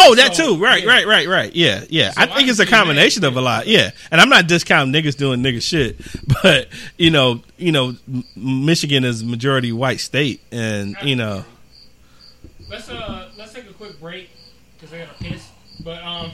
Oh, 0.00 0.14
that 0.14 0.34
So, 0.34 0.56
too. 0.56 0.62
Right, 0.62 0.84
yeah. 0.84 0.90
right, 0.90 1.06
right, 1.06 1.28
right. 1.28 1.54
Yeah, 1.54 1.84
yeah. 1.90 2.10
So 2.12 2.20
I 2.20 2.24
I 2.24 2.26
think 2.26 2.38
can 2.40 2.48
it's 2.50 2.58
a 2.60 2.66
combination 2.66 3.24
of 3.24 3.36
a 3.36 3.40
lot. 3.40 3.66
Yeah, 3.66 3.90
and 4.10 4.20
I'm 4.20 4.28
not 4.28 4.46
discounting 4.46 4.92
niggas 4.92 5.16
doing 5.16 5.42
nigga 5.42 5.60
shit, 5.60 6.00
but 6.42 6.68
you 6.96 7.10
know, 7.10 7.42
you 7.56 7.72
know, 7.72 7.94
Michigan 8.36 9.04
is 9.04 9.24
majority 9.24 9.72
white 9.72 10.00
state, 10.00 10.40
and 10.52 10.96
you 11.02 11.16
know, 11.16 11.44
Let's 12.70 12.88
uh 12.90 13.30
let's 13.36 13.52
take 13.52 13.68
a 13.68 13.72
quick 13.72 13.98
break 14.00 14.30
because 14.78 14.94
I 14.94 14.98
got 14.98 15.18
to 15.18 15.24
piss. 15.24 15.48
But 15.80 16.02
um, 16.02 16.32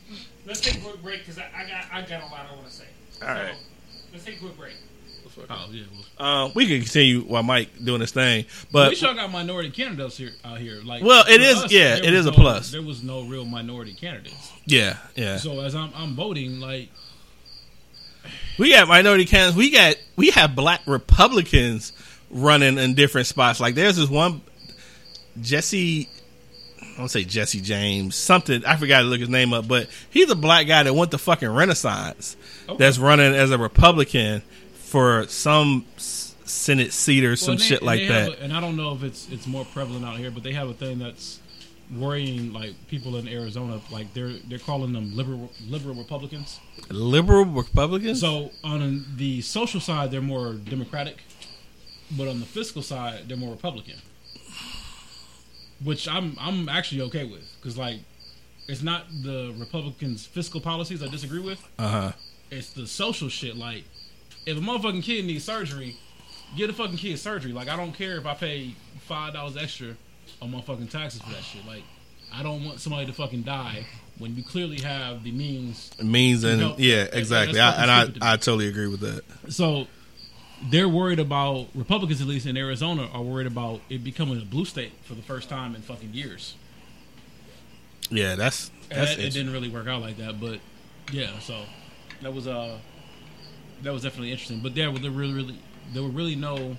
let's 0.46 0.60
take 0.60 0.76
a 0.76 0.80
quick 0.80 1.02
break 1.02 1.20
because 1.20 1.38
I, 1.38 1.46
I 1.56 1.62
got 1.68 1.84
I 1.92 2.00
got 2.02 2.22
a 2.28 2.32
lot 2.32 2.46
I 2.50 2.54
want 2.54 2.66
to 2.66 2.72
say. 2.72 2.84
All 3.22 3.28
right. 3.28 3.54
Let's 4.12 4.24
take 4.24 4.36
a 4.36 4.40
quick 4.40 4.56
break. 4.56 4.74
Oh 5.50 5.68
yeah. 5.70 5.82
Well, 6.18 6.46
uh, 6.46 6.50
we 6.54 6.66
can 6.66 6.80
continue 6.80 7.20
while 7.22 7.42
Mike 7.42 7.68
doing 7.84 8.00
his 8.00 8.10
thing. 8.12 8.46
But 8.72 8.90
we 8.90 8.94
sure 8.96 9.14
got 9.14 9.30
minority 9.30 9.70
candidates 9.70 10.16
here 10.16 10.32
out 10.44 10.58
here. 10.58 10.80
Like, 10.84 11.02
Well, 11.04 11.24
it 11.28 11.40
is. 11.40 11.64
is- 11.64 11.72
yeah, 11.72 11.96
it 11.96 12.04
is 12.06 12.20
is 12.20 12.26
a 12.26 12.32
plus. 12.32 12.70
There 12.72 12.82
was 12.82 13.02
no 13.02 13.22
real 13.24 13.44
minority 13.44 13.92
candidates. 13.94 14.52
yeah, 14.64 14.96
yeah, 15.14 15.36
So 15.36 15.60
as 15.60 15.74
I'm, 15.74 15.90
I'm 15.94 16.14
voting, 16.14 16.60
like, 16.60 16.88
we 18.58 18.70
got 18.70 18.88
minority 18.88 19.24
candidates. 19.26 19.56
We 19.56 19.70
got 19.70 19.96
we 20.16 20.30
have 20.30 20.54
black 20.56 20.80
Republicans 20.86 21.92
running 22.30 22.78
in 22.78 22.94
different 22.94 23.26
spots. 23.26 23.60
Like 23.60 23.74
there's 23.74 23.96
this 23.96 24.08
one 24.08 24.40
Jesse. 25.40 26.08
I 26.80 26.98
don't 27.00 27.08
say 27.10 27.24
Jesse 27.24 27.60
James, 27.60 28.16
something 28.16 28.64
I 28.64 28.76
forgot 28.76 29.00
to 29.00 29.04
look 29.06 29.20
his 29.20 29.28
name 29.28 29.52
up, 29.52 29.68
but 29.68 29.88
he's 30.08 30.30
a 30.30 30.34
black 30.34 30.66
guy 30.66 30.82
that 30.82 30.94
went 30.94 31.10
to 31.10 31.18
fucking 31.18 31.48
Renaissance. 31.50 32.36
Okay. 32.66 32.76
That's 32.78 32.96
running 32.96 33.34
as 33.34 33.50
a 33.50 33.58
Republican 33.58 34.40
for 34.86 35.26
some 35.28 35.84
Senate 35.96 36.92
seat 36.92 37.24
or 37.24 37.34
some 37.36 37.52
Well, 37.52 37.58
they- 37.58 37.64
shit 37.64 37.82
like 37.82 38.06
that. 38.08 38.28
a- 38.30 38.42
and 38.42 38.52
I 38.52 38.60
don't 38.60 38.76
know 38.76 38.92
if 38.94 39.02
it's 39.02 39.28
it's 39.30 39.46
more 39.46 39.64
prevalent 39.64 40.04
out 40.04 40.18
here, 40.18 40.30
but 40.30 40.42
they 40.42 40.52
have 40.52 40.68
a 40.68 40.74
thing 40.74 40.98
that's 40.98 41.40
worrying 41.94 42.52
like 42.52 42.74
people 42.88 43.16
in 43.16 43.28
Arizona. 43.28 43.80
Like 43.90 44.12
they're 44.14 44.34
they're 44.48 44.58
calling 44.58 44.92
them 44.92 45.16
liberal 45.16 45.50
liberal 45.68 45.94
Republicans. 45.94 46.60
Liberal 46.88 47.44
Republicans. 47.44 48.20
So 48.20 48.50
on 48.64 49.04
the 49.16 49.40
social 49.42 49.80
side, 49.80 50.10
they're 50.10 50.20
more 50.20 50.54
Democratic, 50.54 51.18
but 52.16 52.28
on 52.28 52.40
the 52.40 52.46
fiscal 52.46 52.82
side, 52.82 53.28
they're 53.28 53.36
more 53.36 53.50
Republican. 53.50 53.96
Which 55.84 56.08
I'm 56.08 56.36
I'm 56.40 56.68
actually 56.68 57.02
okay 57.02 57.24
with 57.24 57.44
because 57.60 57.76
like 57.76 57.98
it's 58.68 58.82
not 58.82 59.06
the 59.22 59.54
Republicans' 59.58 60.24
fiscal 60.26 60.60
policies 60.60 61.02
I 61.02 61.08
disagree 61.08 61.40
with. 61.40 61.62
uh 61.78 61.88
huh. 61.88 62.12
It's 62.50 62.70
the 62.70 62.86
social 62.86 63.28
shit. 63.28 63.56
Like 63.56 63.84
if 64.46 64.56
a 64.56 64.60
motherfucking 64.60 65.02
kid 65.02 65.24
needs 65.26 65.44
surgery, 65.44 65.96
get 66.56 66.70
a 66.70 66.72
fucking 66.72 66.96
kid 66.96 67.18
surgery. 67.18 67.52
Like 67.52 67.68
I 67.68 67.76
don't 67.76 67.92
care 67.92 68.16
if 68.16 68.26
I 68.26 68.34
pay 68.34 68.74
five 69.00 69.34
dollars 69.34 69.56
extra 69.56 69.96
on 70.40 70.50
my 70.52 70.60
fucking 70.60 70.88
taxes 70.88 71.20
for 71.20 71.30
that 71.30 71.42
shit. 71.42 71.66
Like 71.66 71.82
I 72.32 72.42
don't 72.42 72.64
want 72.64 72.80
somebody 72.80 73.06
to 73.06 73.12
fucking 73.12 73.42
die 73.42 73.86
when 74.18 74.36
you 74.36 74.42
clearly 74.42 74.80
have 74.80 75.24
the 75.24 75.32
means 75.32 75.90
Means 76.00 76.44
and 76.44 76.78
yeah, 76.78 77.06
exactly. 77.12 77.60
I, 77.60 77.82
and 77.82 77.90
I 77.90 78.04
to 78.06 78.12
me. 78.12 78.18
I 78.22 78.36
totally 78.36 78.68
agree 78.68 78.86
with 78.88 79.00
that. 79.00 79.22
So 79.52 79.86
they're 80.70 80.88
worried 80.88 81.18
about 81.18 81.68
Republicans, 81.74 82.20
at 82.20 82.26
least 82.26 82.46
in 82.46 82.56
Arizona, 82.56 83.08
are 83.12 83.22
worried 83.22 83.46
about 83.46 83.80
it 83.90 84.02
becoming 84.02 84.40
a 84.40 84.44
blue 84.44 84.64
state 84.64 84.92
for 85.02 85.14
the 85.14 85.22
first 85.22 85.48
time 85.48 85.74
in 85.74 85.82
fucking 85.82 86.14
years. 86.14 86.54
Yeah, 88.10 88.36
that's 88.36 88.70
And 88.90 89.00
that's 89.00 89.16
that, 89.16 89.24
it 89.24 89.32
didn't 89.32 89.52
really 89.52 89.68
work 89.68 89.88
out 89.88 90.00
like 90.00 90.16
that, 90.18 90.40
but 90.40 90.60
yeah. 91.12 91.38
So 91.40 91.62
that 92.22 92.32
was 92.32 92.46
uh 92.46 92.78
that 93.82 93.92
was 93.92 94.02
definitely 94.02 94.32
interesting. 94.32 94.60
But 94.60 94.74
there 94.74 94.90
were 94.90 94.98
there 94.98 95.10
really 95.10 95.34
really 95.34 95.58
there 95.92 96.02
were 96.02 96.08
really 96.08 96.36
no 96.36 96.76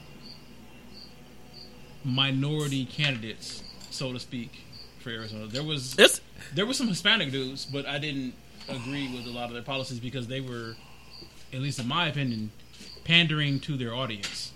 minority 2.03 2.85
candidates, 2.85 3.63
so 3.89 4.13
to 4.13 4.19
speak, 4.19 4.61
for 4.99 5.09
Arizona. 5.09 5.47
There 5.47 5.63
was 5.63 5.97
It's 5.97 6.21
there 6.53 6.65
were 6.65 6.73
some 6.73 6.87
Hispanic 6.87 7.31
dudes, 7.31 7.65
but 7.65 7.85
I 7.85 7.99
didn't 7.99 8.33
agree 8.69 9.13
with 9.13 9.25
a 9.25 9.29
lot 9.29 9.45
of 9.45 9.53
their 9.53 9.63
policies 9.63 9.99
because 9.99 10.27
they 10.27 10.41
were, 10.41 10.75
at 11.53 11.59
least 11.59 11.79
in 11.79 11.87
my 11.87 12.07
opinion, 12.07 12.51
pandering 13.03 13.59
to 13.61 13.77
their 13.77 13.93
audience. 13.93 14.51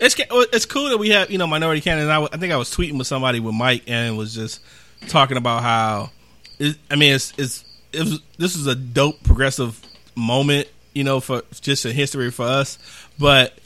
it's 0.00 0.16
it's 0.18 0.66
cool 0.66 0.88
that 0.90 0.98
we 0.98 1.10
have 1.10 1.30
you 1.30 1.38
know 1.38 1.46
minority 1.46 1.80
candidates. 1.80 2.10
I, 2.10 2.14
w- 2.14 2.30
I 2.32 2.36
think 2.36 2.52
I 2.52 2.56
was 2.56 2.70
tweeting 2.70 2.98
with 2.98 3.06
somebody 3.06 3.40
with 3.40 3.54
Mike 3.54 3.84
and 3.86 4.16
was 4.16 4.34
just 4.34 4.60
talking 5.08 5.36
about 5.36 5.62
how 5.62 6.10
it, 6.58 6.76
I 6.90 6.96
mean 6.96 7.14
it's 7.14 7.32
it's 7.38 7.64
it 7.92 8.00
was, 8.00 8.20
this 8.36 8.54
is 8.54 8.66
a 8.66 8.74
dope 8.74 9.22
progressive 9.22 9.80
moment 10.14 10.68
you 10.98 11.04
know 11.04 11.20
for 11.20 11.44
just 11.60 11.84
a 11.84 11.92
history 11.92 12.32
for 12.32 12.44
us, 12.44 12.76
but 13.20 13.56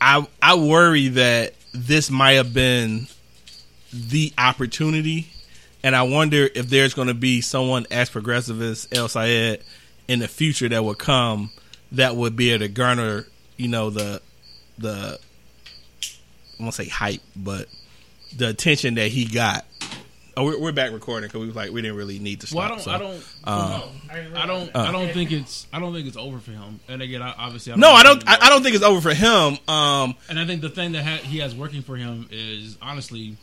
I 0.00 0.26
I 0.40 0.54
worry 0.54 1.08
that 1.08 1.52
this 1.74 2.10
might 2.10 2.32
have 2.32 2.54
been 2.54 3.06
the 3.92 4.32
opportunity, 4.38 5.28
and 5.82 5.94
I 5.94 6.04
wonder 6.04 6.48
if 6.54 6.70
there's 6.70 6.94
going 6.94 7.08
to 7.08 7.14
be 7.14 7.42
someone 7.42 7.84
as 7.90 8.08
progressive 8.08 8.62
as 8.62 8.88
El 8.90 9.08
Sayed 9.08 9.62
in 10.08 10.20
the 10.20 10.28
future 10.28 10.70
that 10.70 10.82
would 10.82 10.96
come 10.96 11.50
that 11.92 12.16
would 12.16 12.34
be 12.34 12.52
able 12.52 12.60
to 12.60 12.68
garner 12.68 13.26
you 13.58 13.68
know 13.68 13.90
the 13.90 14.22
the 14.78 15.18
I 16.58 16.62
won't 16.62 16.74
say 16.74 16.88
hype, 16.88 17.20
but 17.36 17.68
the 18.34 18.48
attention 18.48 18.94
that 18.94 19.08
he 19.08 19.26
got 19.26 19.66
Oh, 20.38 20.44
we're, 20.44 20.58
we're 20.60 20.72
back 20.72 20.92
recording 20.92 21.26
because 21.28 21.40
we 21.40 21.46
was 21.48 21.56
like 21.56 21.72
we 21.72 21.82
didn't 21.82 21.96
really 21.96 22.20
need 22.20 22.42
to 22.42 22.46
stop. 22.46 22.56
Well, 22.56 22.64
I 22.66 22.68
don't, 22.68 22.80
so. 22.80 22.90
I 22.92 22.98
don't, 22.98 23.14
Um, 23.44 23.90
I 24.36 24.46
don't, 24.46 24.76
I 24.76 24.92
don't 24.92 25.12
think 25.12 25.32
it's, 25.32 25.66
I 25.72 25.80
don't 25.80 25.92
think 25.92 26.06
it's 26.06 26.16
over 26.16 26.38
for 26.38 26.52
him. 26.52 26.78
And 26.88 27.02
again, 27.02 27.22
I, 27.22 27.34
obviously, 27.36 27.72
I 27.72 27.76
no, 27.76 27.90
I 27.90 28.04
don't. 28.04 28.18
think 28.22 28.30
I. 28.30 28.46
I 28.46 28.48
don't 28.48 28.62
think 28.62 28.76
it's 28.76 28.84
over 28.84 29.00
for 29.00 29.12
him. 29.14 29.58
Um, 29.66 30.14
And 30.28 30.38
I 30.38 30.46
think 30.46 30.60
the 30.62 30.68
thing 30.68 30.92
that 30.92 31.04
ha- 31.04 31.24
he 31.26 31.38
has 31.38 31.56
working 31.56 31.82
for 31.82 31.96
him 31.96 32.28
is 32.30 32.78
honestly, 32.80 33.36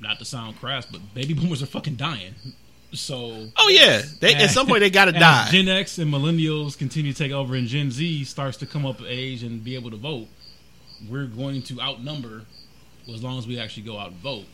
not 0.00 0.18
to 0.18 0.24
sound 0.24 0.58
crass, 0.58 0.86
but 0.86 1.00
baby 1.14 1.34
boomers 1.34 1.62
are 1.62 1.66
fucking 1.66 1.94
dying. 1.94 2.34
So 2.94 3.46
oh 3.56 3.68
yeah, 3.68 4.02
they, 4.20 4.34
at 4.34 4.50
some 4.50 4.66
point 4.66 4.80
they 4.80 4.90
got 4.90 5.04
to 5.04 5.12
die. 5.12 5.48
Gen 5.52 5.68
X 5.68 5.98
and 5.98 6.12
millennials 6.12 6.76
continue 6.76 7.12
to 7.12 7.18
take 7.18 7.30
over, 7.32 7.54
and 7.54 7.68
Gen 7.68 7.90
Z 7.92 8.24
starts 8.24 8.56
to 8.58 8.66
come 8.66 8.84
up 8.84 9.00
age 9.06 9.44
and 9.44 9.62
be 9.62 9.76
able 9.76 9.90
to 9.92 9.96
vote. 9.96 10.26
We're 11.08 11.26
going 11.26 11.62
to 11.62 11.80
outnumber, 11.80 12.42
as 13.12 13.22
long 13.22 13.38
as 13.38 13.46
we 13.46 13.60
actually 13.60 13.84
go 13.84 13.98
out 13.98 14.08
and 14.08 14.16
vote, 14.16 14.46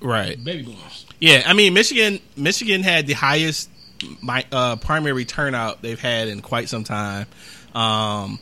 right. 0.00 0.42
baby 0.42 0.62
boomers. 0.62 1.06
Yeah, 1.20 1.42
I 1.46 1.52
mean 1.52 1.74
Michigan. 1.74 2.20
Michigan 2.36 2.82
had 2.82 3.06
the 3.06 3.12
highest 3.12 3.70
my, 4.20 4.44
uh, 4.50 4.76
primary 4.76 5.24
turnout 5.24 5.82
they've 5.82 6.00
had 6.00 6.28
in 6.28 6.40
quite 6.40 6.68
some 6.68 6.84
time. 6.84 7.26
Um, 7.74 8.38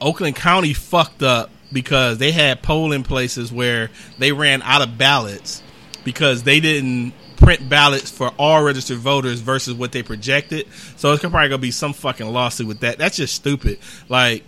Oakland 0.00 0.36
County 0.36 0.74
fucked 0.74 1.22
up 1.22 1.50
because 1.72 2.18
they 2.18 2.32
had 2.32 2.62
polling 2.62 3.02
places 3.02 3.52
where 3.52 3.90
they 4.18 4.32
ran 4.32 4.62
out 4.62 4.82
of 4.82 4.98
ballots 4.98 5.62
because 6.04 6.42
they 6.42 6.60
didn't 6.60 7.12
print 7.36 7.68
ballots 7.68 8.10
for 8.10 8.28
all 8.38 8.62
registered 8.62 8.98
voters 8.98 9.40
versus 9.40 9.74
what 9.74 9.92
they 9.92 10.02
projected. 10.02 10.66
So 10.96 11.12
it's 11.12 11.20
probably 11.20 11.48
gonna 11.48 11.58
be 11.58 11.70
some 11.70 11.92
fucking 11.92 12.26
lawsuit 12.26 12.66
with 12.66 12.80
that. 12.80 12.98
That's 12.98 13.16
just 13.16 13.34
stupid. 13.34 13.78
Like 14.08 14.44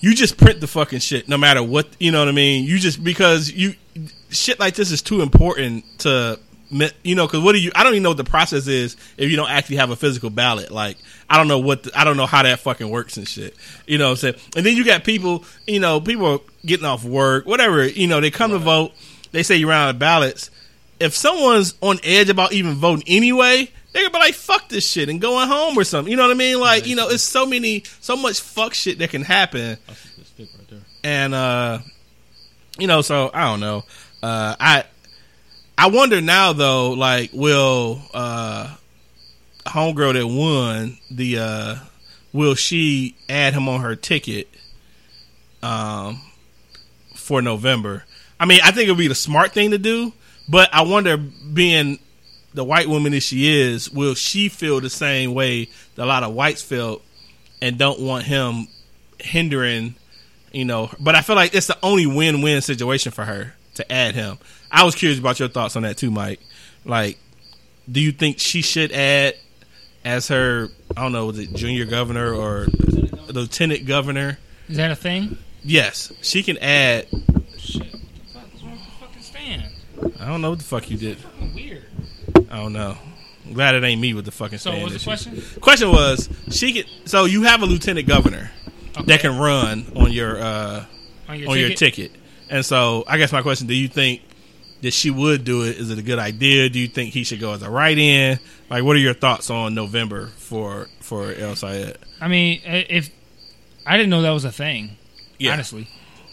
you 0.00 0.14
just 0.14 0.36
print 0.36 0.60
the 0.60 0.66
fucking 0.66 1.00
shit 1.00 1.28
no 1.28 1.36
matter 1.36 1.62
what 1.62 1.88
you 1.98 2.10
know 2.10 2.20
what 2.20 2.28
I 2.28 2.32
mean. 2.32 2.64
You 2.64 2.78
just 2.78 3.02
because 3.02 3.50
you 3.50 3.74
shit 4.30 4.58
like 4.60 4.74
this 4.74 4.90
is 4.90 5.02
too 5.02 5.22
important 5.22 5.84
to 6.00 6.38
you 7.02 7.14
know 7.14 7.26
because 7.26 7.42
what 7.42 7.52
do 7.52 7.60
you 7.60 7.72
I 7.74 7.82
don't 7.82 7.94
even 7.94 8.02
know 8.02 8.10
what 8.10 8.18
the 8.18 8.24
process 8.24 8.66
is 8.66 8.96
if 9.16 9.30
you 9.30 9.36
don't 9.36 9.50
actually 9.50 9.76
have 9.76 9.90
a 9.90 9.96
physical 9.96 10.30
ballot. 10.30 10.70
Like 10.70 10.98
I 11.28 11.36
don't 11.36 11.48
know 11.48 11.58
what 11.58 11.84
the, 11.84 11.98
I 11.98 12.04
don't 12.04 12.16
know 12.16 12.26
how 12.26 12.42
that 12.42 12.60
fucking 12.60 12.88
works 12.90 13.16
and 13.16 13.26
shit. 13.26 13.56
You 13.86 13.98
know 13.98 14.06
what 14.06 14.10
I'm 14.10 14.16
saying? 14.16 14.34
And 14.56 14.66
then 14.66 14.76
you 14.76 14.84
got 14.84 15.04
people 15.04 15.44
you 15.66 15.80
know 15.80 16.00
people 16.00 16.26
are 16.26 16.40
getting 16.64 16.86
off 16.86 17.04
work 17.04 17.46
whatever 17.46 17.86
you 17.86 18.06
know 18.06 18.20
they 18.20 18.30
come 18.30 18.50
to 18.50 18.58
vote 18.58 18.92
they 19.32 19.42
say 19.42 19.56
you 19.56 19.68
ran 19.68 19.88
out 19.88 19.90
of 19.90 19.98
ballots. 19.98 20.50
If 21.00 21.14
someone's 21.14 21.74
on 21.80 22.00
edge 22.02 22.28
about 22.28 22.52
even 22.52 22.74
voting 22.74 23.04
anyway, 23.06 23.70
they're 23.92 24.02
gonna 24.02 24.12
be 24.12 24.18
like, 24.18 24.34
"Fuck 24.34 24.68
this 24.68 24.88
shit" 24.88 25.08
and 25.08 25.20
going 25.20 25.46
home 25.46 25.78
or 25.78 25.84
something. 25.84 26.10
You 26.10 26.16
know 26.16 26.24
what 26.24 26.32
I 26.32 26.34
mean? 26.34 26.58
Like, 26.58 26.86
you 26.86 26.96
know, 26.96 27.08
it's 27.08 27.22
so 27.22 27.46
many, 27.46 27.84
so 28.00 28.16
much 28.16 28.40
fuck 28.40 28.74
shit 28.74 28.98
that 28.98 29.10
can 29.10 29.22
happen 29.22 29.76
That's 29.86 30.04
a 30.04 30.16
good 30.16 30.26
stick 30.26 30.48
right 30.58 30.80
and 31.04 31.34
uh 31.34 31.78
you 32.78 32.86
know 32.86 33.00
so 33.02 33.30
i 33.32 33.44
don't 33.44 33.60
know 33.60 33.84
uh 34.22 34.56
i 34.58 34.84
i 35.76 35.88
wonder 35.88 36.20
now 36.20 36.52
though 36.52 36.90
like 36.90 37.30
will 37.32 38.00
uh 38.14 38.74
homegirl 39.66 40.14
that 40.14 40.26
won 40.26 40.98
the 41.10 41.38
uh 41.38 41.76
will 42.32 42.54
she 42.54 43.14
add 43.28 43.54
him 43.54 43.68
on 43.68 43.80
her 43.80 43.94
ticket 43.94 44.48
um 45.62 46.20
for 47.14 47.42
november 47.42 48.04
i 48.40 48.44
mean 48.46 48.60
i 48.64 48.70
think 48.70 48.88
it 48.88 48.92
would 48.92 48.98
be 48.98 49.08
the 49.08 49.14
smart 49.14 49.52
thing 49.52 49.70
to 49.70 49.78
do 49.78 50.12
but 50.48 50.72
i 50.72 50.82
wonder 50.82 51.16
being 51.16 51.98
the 52.54 52.64
white 52.64 52.88
woman 52.88 53.12
that 53.12 53.20
she 53.20 53.60
is 53.60 53.90
will 53.90 54.14
she 54.14 54.48
feel 54.48 54.80
the 54.80 54.90
same 54.90 55.34
way 55.34 55.68
that 55.94 56.04
a 56.04 56.06
lot 56.06 56.22
of 56.22 56.32
whites 56.34 56.62
felt 56.62 57.02
and 57.60 57.78
don't 57.78 58.00
want 58.00 58.24
him 58.24 58.66
hindering 59.20 59.94
you 60.52 60.64
know. 60.64 60.90
But 60.98 61.14
I 61.14 61.22
feel 61.22 61.36
like 61.36 61.54
it's 61.54 61.66
the 61.66 61.78
only 61.82 62.06
win-win 62.06 62.60
situation 62.62 63.12
for 63.12 63.24
her 63.24 63.54
to 63.78 63.90
add 63.92 64.14
him. 64.14 64.38
I 64.70 64.84
was 64.84 64.94
curious 64.94 65.18
about 65.18 65.40
your 65.40 65.48
thoughts 65.48 65.74
on 65.76 65.82
that 65.82 65.96
too, 65.96 66.10
Mike. 66.10 66.40
Like, 66.84 67.18
do 67.90 68.00
you 68.00 68.12
think 68.12 68.38
she 68.38 68.60
should 68.62 68.92
add 68.92 69.34
as 70.04 70.28
her? 70.28 70.68
I 70.96 71.02
don't 71.02 71.12
know, 71.12 71.26
was 71.26 71.38
it 71.38 71.52
junior 71.54 71.84
governor 71.86 72.32
or 72.34 72.66
lieutenant 73.28 73.86
governor? 73.86 74.38
Is 74.68 74.76
that 74.76 74.90
a 74.90 74.96
thing? 74.96 75.38
Yes, 75.62 76.12
she 76.22 76.42
can 76.42 76.58
add. 76.58 77.06
Shit. 77.58 77.82
What's 78.32 78.62
wrong 78.62 78.72
with 78.72 78.80
the 78.84 78.90
fucking 79.00 79.22
stand? 79.22 79.62
I 80.20 80.26
don't 80.26 80.40
know 80.42 80.50
what 80.50 80.58
the 80.58 80.64
fuck 80.64 80.90
you 80.90 80.96
did. 80.98 81.18
Weird. 81.54 81.84
I 82.50 82.56
don't 82.56 82.72
know. 82.72 82.96
I'm 83.46 83.54
glad 83.54 83.74
it 83.74 83.82
ain't 83.84 84.00
me 84.00 84.12
with 84.14 84.24
the 84.26 84.30
fucking. 84.30 84.58
So 84.58 84.70
stand 84.70 84.82
what's 84.82 84.98
the 84.98 85.04
question? 85.04 85.42
Question 85.60 85.90
was 85.90 86.28
she 86.50 86.72
could. 86.74 86.86
So 87.08 87.24
you 87.24 87.42
have 87.44 87.62
a 87.62 87.66
lieutenant 87.66 88.06
governor 88.06 88.50
Okay. 88.96 89.04
that 89.06 89.20
can 89.20 89.38
run 89.38 89.86
on 89.96 90.12
your. 90.12 90.38
uh 90.40 90.84
on 91.28 91.38
your 91.38 91.50
on 91.50 91.56
ticket? 91.56 91.68
your 91.68 91.76
ticket. 91.76 92.12
And 92.50 92.64
so, 92.64 93.04
I 93.06 93.18
guess 93.18 93.32
my 93.32 93.42
question: 93.42 93.66
Do 93.66 93.74
you 93.74 93.88
think 93.88 94.22
that 94.82 94.92
she 94.92 95.10
would 95.10 95.44
do 95.44 95.62
it? 95.62 95.76
Is 95.76 95.90
it 95.90 95.98
a 95.98 96.02
good 96.02 96.18
idea? 96.18 96.68
Do 96.68 96.78
you 96.78 96.88
think 96.88 97.12
he 97.12 97.24
should 97.24 97.40
go 97.40 97.52
as 97.52 97.62
a 97.62 97.70
write-in? 97.70 98.38
Like, 98.70 98.84
what 98.84 98.96
are 98.96 99.00
your 99.00 99.14
thoughts 99.14 99.50
on 99.50 99.74
November 99.74 100.26
for 100.36 100.88
for 101.00 101.32
El 101.32 101.56
Sayed? 101.56 101.96
I 102.20 102.28
mean, 102.28 102.60
if 102.64 103.10
I 103.86 103.96
didn't 103.96 104.10
know 104.10 104.22
that 104.22 104.30
was 104.30 104.44
a 104.44 104.52
thing, 104.52 104.96
Yeah. 105.38 105.52
honestly, 105.52 105.88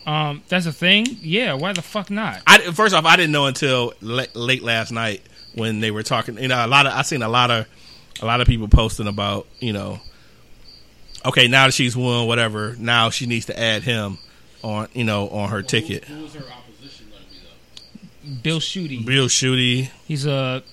um, 0.06 0.42
that's 0.48 0.66
a 0.66 0.72
thing. 0.74 1.06
Yeah, 1.22 1.54
why 1.54 1.74
the 1.74 1.82
fuck 1.82 2.10
not? 2.10 2.42
I 2.48 2.60
first 2.72 2.94
off, 2.96 3.06
I 3.06 3.16
didn't 3.16 3.32
know 3.32 3.46
until 3.48 3.94
late, 4.02 4.36
late 4.36 4.64
last 4.64 4.92
night 4.92 5.22
when 5.56 5.80
they 5.80 5.92
were 5.92 6.04
talking. 6.04 6.38
You 6.38 6.48
know, 6.48 6.66
a 6.66 6.68
lot 6.68 6.86
of 6.86 6.94
I 6.94 7.02
seen 7.02 7.24
a 7.24 7.30
lot 7.30 7.52
of 7.52 7.66
a 8.22 8.26
lot 8.26 8.42
of 8.42 8.48
people 8.48 8.68
posting 8.68 9.08
about 9.08 9.48
you 9.60 9.74
know, 9.74 10.00
okay, 11.26 11.48
now 11.48 11.66
that 11.66 11.74
she's 11.74 11.96
won, 11.98 12.28
whatever. 12.28 12.76
Now 12.78 13.10
she 13.10 13.26
needs 13.26 13.46
to 13.48 13.60
add 13.60 13.84
him 13.84 14.18
on 14.66 14.90
you 14.94 15.04
know 15.04 15.30
on 15.30 15.50
her 15.50 15.62
ticket. 15.62 16.06
Who 16.06 16.24
was 16.24 16.34
her 16.34 16.44
opposition 16.52 17.08
going 17.10 17.24
to 17.24 17.30
be 17.30 18.32
though? 18.34 18.42
Bill 18.42 18.60
Schuette, 18.60 19.06
Bill 19.06 19.28
Schuette, 19.28 19.92
he's 20.06 20.26
a 20.26 20.64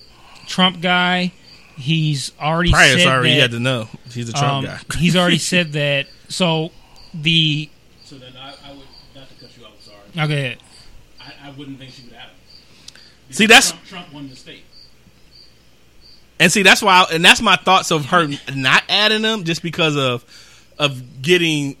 Trump 0.47 0.81
guy. 0.81 1.31
He's 1.77 2.31
already 2.39 2.71
Prius 2.71 3.03
said 3.03 3.07
already 3.07 3.35
that, 3.35 3.41
had 3.41 3.51
to 3.51 3.59
know 3.59 3.87
he's 4.11 4.29
a 4.29 4.33
Trump 4.33 4.45
um, 4.45 4.65
guy. 4.65 4.79
he's 4.97 5.15
already 5.15 5.37
said 5.37 5.73
that. 5.73 6.07
So 6.29 6.71
the 7.13 7.69
So 8.03 8.17
then 8.17 8.33
I, 8.35 8.53
I 8.65 8.71
would 8.73 8.85
not 9.15 9.29
to 9.29 9.35
cut 9.35 9.57
you 9.57 9.65
off. 9.65 9.81
Sorry, 9.81 10.25
okay, 10.25 10.57
I, 11.21 11.47
I 11.47 11.51
wouldn't 11.51 11.79
think 11.79 11.91
she 11.91 12.03
would 12.03 12.13
have 12.13 12.29
him. 12.29 12.35
See, 13.29 13.45
that's- 13.45 13.71
Trump, 13.71 13.85
Trump 13.85 14.13
won 14.13 14.29
the 14.29 14.35
state. 14.35 14.63
And 16.39 16.51
see, 16.51 16.63
that's 16.63 16.81
why, 16.81 17.05
I, 17.09 17.13
and 17.15 17.23
that's 17.23 17.41
my 17.41 17.55
thoughts 17.55 17.91
of 17.91 18.07
her 18.07 18.27
not 18.53 18.83
adding 18.89 19.21
them, 19.21 19.43
just 19.43 19.61
because 19.61 19.95
of 19.95 20.25
of 20.77 21.21
getting 21.21 21.77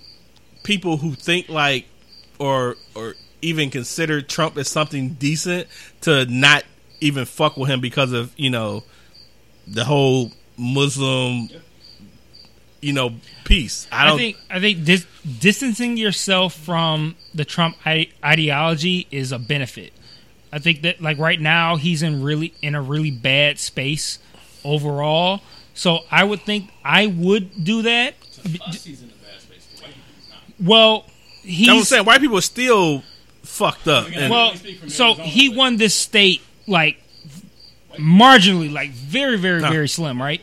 people 0.63 0.97
who 0.97 1.13
think 1.13 1.49
like 1.49 1.85
or 2.43 2.75
or 2.93 3.15
even 3.41 3.69
consider 3.69 4.21
Trump 4.21 4.57
as 4.57 4.67
something 4.67 5.13
decent 5.13 5.67
to 6.01 6.25
not 6.25 6.63
even 6.99 7.25
fuck 7.25 7.55
with 7.57 7.69
him 7.69 7.79
because 7.79 8.11
of 8.11 8.33
you 8.37 8.49
know 8.49 8.83
the 9.65 9.85
whole 9.85 10.31
Muslim 10.57 11.47
you 12.81 12.91
know 12.91 13.15
piece. 13.45 13.87
I 13.91 14.03
I, 14.03 14.05
don't 14.07 14.17
think 14.17 14.37
I 14.49 14.59
think 14.59 14.83
dis- 14.83 15.07
distancing 15.39 15.95
yourself 15.95 16.53
from 16.53 17.15
the 17.33 17.45
Trump 17.45 17.77
I- 17.85 18.09
ideology 18.23 19.07
is 19.09 19.31
a 19.31 19.39
benefit. 19.39 19.93
I 20.51 20.59
think 20.59 20.81
that 20.81 21.01
like 21.01 21.17
right 21.17 21.39
now 21.39 21.77
he's 21.77 22.03
in 22.03 22.21
really 22.23 22.53
in 22.61 22.75
a 22.75 22.81
really 22.81 23.11
bad 23.11 23.57
space 23.57 24.19
overall. 24.65 25.41
So 25.73 25.99
I 26.11 26.25
would 26.25 26.41
think 26.41 26.71
I 26.83 27.07
would 27.07 27.63
do 27.63 27.83
that. 27.83 28.15
To 28.33 28.59
us, 28.67 28.87
he's 31.43 31.67
in 31.67 31.73
a 31.73 31.75
bad 31.75 31.85
space. 31.85 31.97
To 31.99 32.03
white 32.03 32.21
people, 32.21 32.37
he's 32.37 32.57
not. 32.57 32.63
Well, 32.67 32.77
I'm 32.77 32.83
saying 32.83 32.99
white 32.99 33.01
people 33.01 33.01
are 33.01 33.01
still 33.01 33.03
fucked 33.43 33.87
up. 33.87 34.07
And, 34.13 34.31
well. 34.31 34.51
I 34.51 34.55
speak 34.55 34.79
from 34.79 34.89
So 34.89 35.13
he 35.15 35.49
but- 35.49 35.57
won 35.57 35.77
this 35.77 35.93
state 35.95 36.41
like 36.67 36.97
marginally, 37.97 38.71
like 38.71 38.91
very, 38.91 39.37
very, 39.37 39.61
No. 39.61 39.69
very 39.69 39.87
slim, 39.87 40.21
right? 40.21 40.41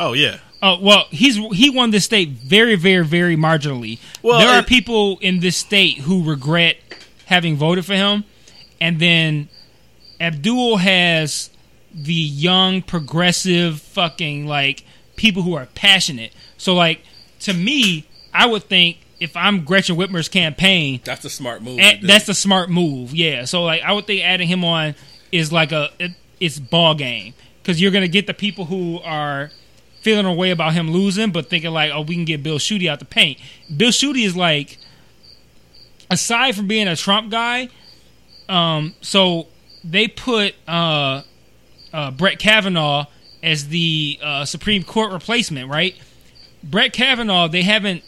oh 0.00 0.12
yeah, 0.14 0.38
Oh 0.64 0.78
well, 0.80 1.06
he's 1.10 1.36
he 1.56 1.70
won 1.70 1.90
this 1.90 2.04
state 2.04 2.28
very, 2.30 2.76
very, 2.76 3.04
very 3.04 3.36
marginally. 3.36 3.98
Well, 4.22 4.38
there 4.38 4.48
are 4.48 4.62
people 4.62 5.18
in 5.20 5.40
this 5.40 5.56
state 5.56 5.98
who 5.98 6.22
regret 6.22 6.76
having 7.26 7.56
voted 7.56 7.84
for 7.84 7.94
him, 7.94 8.24
and 8.80 8.98
then 9.00 9.48
Abdul 10.20 10.76
has 10.78 11.50
the 11.94 12.12
young, 12.14 12.80
progressive, 12.82 13.80
fucking 13.80 14.46
like 14.46 14.84
people 15.16 15.42
who 15.42 15.54
are 15.54 15.66
passionate. 15.74 16.32
So 16.58 16.74
like 16.74 17.00
to 17.40 17.52
me, 17.54 18.04
I 18.32 18.46
would 18.46 18.62
think 18.64 18.98
if 19.22 19.36
I'm 19.36 19.64
Gretchen 19.64 19.96
Whitmer's 19.96 20.28
campaign, 20.28 21.00
that's 21.04 21.24
a 21.24 21.30
smart 21.30 21.62
move. 21.62 21.78
a- 21.78 21.94
to 21.94 22.00
do. 22.00 22.06
that's 22.06 22.26
the 22.26 22.34
smart 22.34 22.70
move. 22.70 23.14
Yeah. 23.14 23.44
So 23.44 23.62
like 23.62 23.82
I 23.82 23.92
would 23.92 24.06
think 24.06 24.22
adding 24.24 24.48
him 24.48 24.64
on 24.64 24.94
is 25.30 25.52
like 25.52 25.72
a 25.72 25.90
it, 25.98 26.12
it's 26.40 26.58
ball 26.58 26.94
game 26.94 27.34
because 27.62 27.80
you're 27.80 27.92
gonna 27.92 28.08
get 28.08 28.26
the 28.26 28.34
people 28.34 28.64
who 28.66 29.00
are 29.04 29.50
feeling 30.00 30.26
a 30.26 30.32
way 30.34 30.50
about 30.50 30.72
him 30.72 30.90
losing, 30.90 31.30
but 31.30 31.48
thinking 31.48 31.70
like, 31.70 31.92
oh, 31.94 32.00
we 32.02 32.16
can 32.16 32.24
get 32.24 32.42
Bill 32.42 32.58
Schuette 32.58 32.88
out 32.88 32.98
the 32.98 33.04
paint. 33.04 33.38
Bill 33.74 33.90
Schuette 33.92 34.16
is 34.24 34.34
like, 34.34 34.76
aside 36.10 36.56
from 36.56 36.66
being 36.66 36.88
a 36.88 36.96
Trump 36.96 37.30
guy, 37.30 37.68
um, 38.48 38.94
so 39.00 39.46
they 39.84 40.08
put 40.08 40.56
uh, 40.66 41.22
uh, 41.92 42.10
Brett 42.10 42.40
Kavanaugh 42.40 43.06
as 43.44 43.68
the 43.68 44.18
uh, 44.20 44.44
Supreme 44.44 44.82
Court 44.82 45.12
replacement, 45.12 45.70
right? 45.70 45.94
Brett 46.64 46.92
Kavanaugh, 46.92 47.46
they 47.48 47.62
haven't 47.62 48.02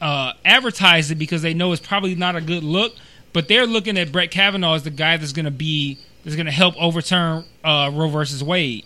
uh, 0.00 0.32
advertised 0.44 1.10
it 1.10 1.16
because 1.16 1.42
they 1.42 1.54
know 1.54 1.72
it's 1.72 1.86
probably 1.86 2.14
not 2.14 2.36
a 2.36 2.40
good 2.40 2.62
look, 2.64 2.94
but 3.32 3.48
they're 3.48 3.66
looking 3.66 3.98
at 3.98 4.12
Brett 4.12 4.30
Kavanaugh 4.30 4.74
as 4.74 4.82
the 4.82 4.90
guy 4.90 5.16
that's 5.16 5.32
going 5.32 5.44
to 5.44 5.50
be 5.50 5.98
that's 6.24 6.36
going 6.36 6.46
to 6.46 6.52
help 6.52 6.74
overturn 6.80 7.44
uh, 7.64 7.90
Roe 7.92 8.08
versus 8.08 8.42
Wade. 8.42 8.84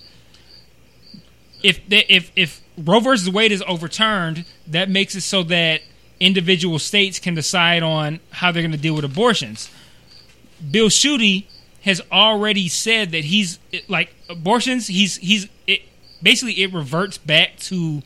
If 1.62 1.86
they, 1.88 2.04
if 2.08 2.32
if 2.36 2.60
Roe 2.76 3.00
versus 3.00 3.30
Wade 3.30 3.52
is 3.52 3.62
overturned, 3.66 4.44
that 4.66 4.88
makes 4.90 5.14
it 5.14 5.20
so 5.22 5.42
that 5.44 5.82
individual 6.20 6.78
states 6.78 7.18
can 7.18 7.34
decide 7.34 7.82
on 7.82 8.20
how 8.30 8.52
they're 8.52 8.62
going 8.62 8.72
to 8.72 8.78
deal 8.78 8.94
with 8.94 9.04
abortions. 9.04 9.70
Bill 10.70 10.88
Schuette 10.88 11.46
has 11.82 12.00
already 12.12 12.68
said 12.68 13.10
that 13.10 13.24
he's 13.24 13.58
like 13.88 14.14
abortions. 14.28 14.86
He's 14.86 15.16
he's 15.16 15.48
it, 15.66 15.82
basically 16.22 16.62
it 16.62 16.72
reverts 16.72 17.18
back 17.18 17.56
to 17.58 18.02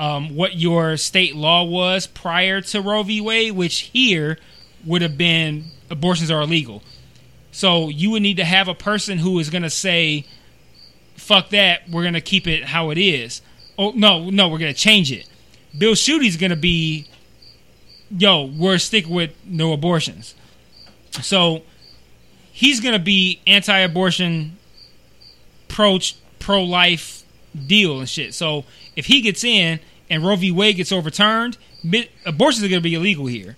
um, 0.00 0.34
what 0.34 0.56
your 0.56 0.96
state 0.96 1.36
law 1.36 1.62
was 1.62 2.06
prior 2.06 2.62
to 2.62 2.80
Roe 2.80 3.02
v. 3.02 3.20
Wade, 3.20 3.52
which 3.52 3.80
here 3.80 4.38
would 4.86 5.02
have 5.02 5.18
been 5.18 5.66
abortions 5.90 6.30
are 6.30 6.40
illegal. 6.40 6.82
So 7.52 7.90
you 7.90 8.10
would 8.10 8.22
need 8.22 8.38
to 8.38 8.44
have 8.44 8.66
a 8.66 8.74
person 8.74 9.18
who 9.18 9.38
is 9.38 9.50
going 9.50 9.62
to 9.62 9.70
say, 9.70 10.24
"Fuck 11.16 11.50
that, 11.50 11.88
we're 11.90 12.02
going 12.02 12.14
to 12.14 12.22
keep 12.22 12.46
it 12.46 12.64
how 12.64 12.88
it 12.88 12.96
is." 12.96 13.42
Oh 13.78 13.90
no, 13.90 14.30
no, 14.30 14.48
we're 14.48 14.58
going 14.58 14.72
to 14.72 14.80
change 14.80 15.12
it. 15.12 15.28
Bill 15.76 15.94
Schuette's 15.94 16.38
going 16.38 16.50
to 16.50 16.56
be, 16.56 17.06
"Yo, 18.10 18.46
we're 18.46 18.78
sticking 18.78 19.14
with 19.14 19.32
no 19.44 19.74
abortions." 19.74 20.34
So 21.20 21.60
he's 22.50 22.80
going 22.80 22.94
to 22.94 22.98
be 22.98 23.40
anti-abortion, 23.46 24.56
pro 25.68 25.98
pro 26.38 26.64
life 26.64 27.22
deal 27.66 27.98
and 27.98 28.08
shit. 28.08 28.32
So 28.32 28.64
if 28.96 29.06
he 29.06 29.20
gets 29.20 29.44
in 29.44 29.80
and 30.10 30.24
Roe 30.24 30.36
v. 30.36 30.50
Wade 30.50 30.76
gets 30.76 30.92
overturned, 30.92 31.56
abortions 32.26 32.64
are 32.64 32.68
going 32.68 32.82
to 32.82 32.88
be 32.88 32.94
illegal 32.94 33.26
here. 33.26 33.56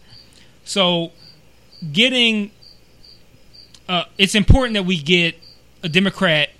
So 0.64 1.11
getting 1.92 2.53
uh, 3.88 4.05
it's 4.18 4.34
important 4.34 4.74
that 4.74 4.84
we 4.84 4.98
get 4.98 5.34
a 5.82 5.88
Democrat 5.88 6.50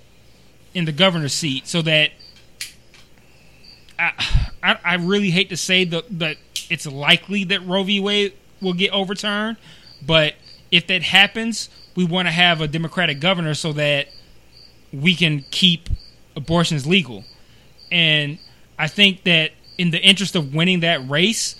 in 0.73 0.85
the 0.85 0.91
governor's 0.91 1.33
seat 1.33 1.67
so 1.67 1.81
that 1.83 2.11
I, 3.97 4.49
I, 4.61 4.79
I 4.83 4.95
really 4.95 5.29
hate 5.29 5.49
to 5.49 5.57
say 5.57 5.85
that 5.85 6.19
that 6.19 6.37
it's 6.69 6.85
likely 6.85 7.43
that 7.45 7.65
Roe 7.65 7.83
v. 7.83 7.99
Wade 7.99 8.33
will 8.61 8.73
get 8.73 8.91
overturned, 8.91 9.57
but 10.05 10.33
if 10.71 10.87
that 10.87 11.03
happens, 11.03 11.69
we 11.95 12.03
want 12.03 12.27
to 12.27 12.31
have 12.31 12.59
a 12.59 12.67
Democratic 12.67 13.19
governor 13.19 13.53
so 13.53 13.73
that 13.73 14.07
we 14.91 15.15
can 15.15 15.45
keep 15.51 15.89
abortions 16.35 16.87
legal. 16.87 17.23
And 17.91 18.39
I 18.77 18.87
think 18.87 19.23
that 19.23 19.51
in 19.77 19.91
the 19.91 20.01
interest 20.01 20.35
of 20.35 20.53
winning 20.53 20.81
that 20.81 21.07
race, 21.09 21.55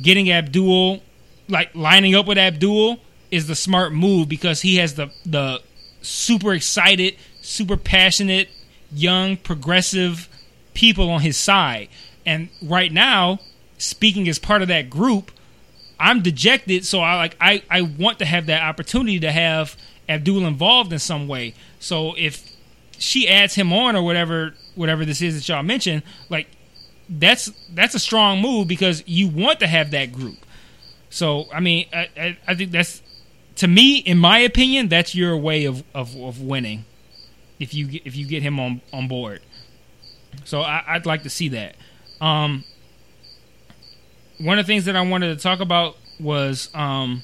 getting 0.00 0.30
Abdul, 0.30 1.02
like 1.48 1.74
lining 1.74 2.14
up 2.14 2.26
with 2.26 2.38
Abdul, 2.38 2.98
is 3.30 3.46
the 3.46 3.54
smart 3.54 3.92
move 3.92 4.28
because 4.28 4.62
he 4.62 4.76
has 4.76 4.94
the 4.94 5.10
the 5.24 5.60
super 6.02 6.52
excited, 6.52 7.16
super 7.40 7.76
passionate, 7.76 8.48
young, 8.92 9.36
progressive 9.36 10.28
people 10.74 11.10
on 11.10 11.20
his 11.20 11.36
side. 11.36 11.88
And 12.26 12.48
right 12.62 12.92
now, 12.92 13.40
speaking 13.78 14.28
as 14.28 14.38
part 14.38 14.62
of 14.62 14.68
that 14.68 14.90
group, 14.90 15.30
I'm 15.98 16.22
dejected, 16.22 16.84
so 16.84 17.00
I 17.00 17.16
like 17.16 17.36
I, 17.40 17.62
I 17.70 17.82
want 17.82 18.18
to 18.18 18.24
have 18.24 18.46
that 18.46 18.62
opportunity 18.62 19.20
to 19.20 19.32
have 19.32 19.76
Abdul 20.08 20.46
involved 20.46 20.92
in 20.92 20.98
some 20.98 21.28
way. 21.28 21.54
So 21.78 22.14
if 22.16 22.50
she 22.98 23.28
adds 23.28 23.54
him 23.54 23.72
on 23.72 23.96
or 23.96 24.02
whatever 24.02 24.54
whatever 24.74 25.04
this 25.04 25.22
is 25.22 25.36
that 25.36 25.48
y'all 25.48 25.62
mentioned, 25.62 26.02
like 26.28 26.48
that's 27.08 27.52
that's 27.72 27.94
a 27.94 27.98
strong 27.98 28.40
move 28.40 28.68
because 28.68 29.02
you 29.06 29.28
want 29.28 29.60
to 29.60 29.66
have 29.66 29.90
that 29.92 30.12
group. 30.12 30.38
So 31.10 31.46
I 31.52 31.60
mean, 31.60 31.86
I, 31.92 32.08
I, 32.16 32.38
I 32.48 32.54
think 32.54 32.70
that's 32.70 33.02
to 33.56 33.68
me, 33.68 33.98
in 33.98 34.18
my 34.18 34.38
opinion, 34.38 34.88
that's 34.88 35.14
your 35.14 35.36
way 35.36 35.64
of, 35.64 35.84
of, 35.94 36.16
of 36.16 36.40
winning. 36.40 36.84
If 37.60 37.72
you 37.72 37.86
get, 37.86 38.02
if 38.04 38.16
you 38.16 38.26
get 38.26 38.42
him 38.42 38.58
on 38.58 38.80
on 38.92 39.06
board, 39.06 39.40
so 40.44 40.60
I, 40.60 40.94
would 40.94 41.06
like 41.06 41.22
to 41.22 41.30
see 41.30 41.48
that. 41.50 41.76
Um, 42.20 42.64
one 44.38 44.58
of 44.58 44.66
the 44.66 44.72
things 44.72 44.86
that 44.86 44.96
I 44.96 45.02
wanted 45.02 45.36
to 45.36 45.42
talk 45.42 45.60
about 45.60 45.96
was 46.18 46.68
um, 46.74 47.22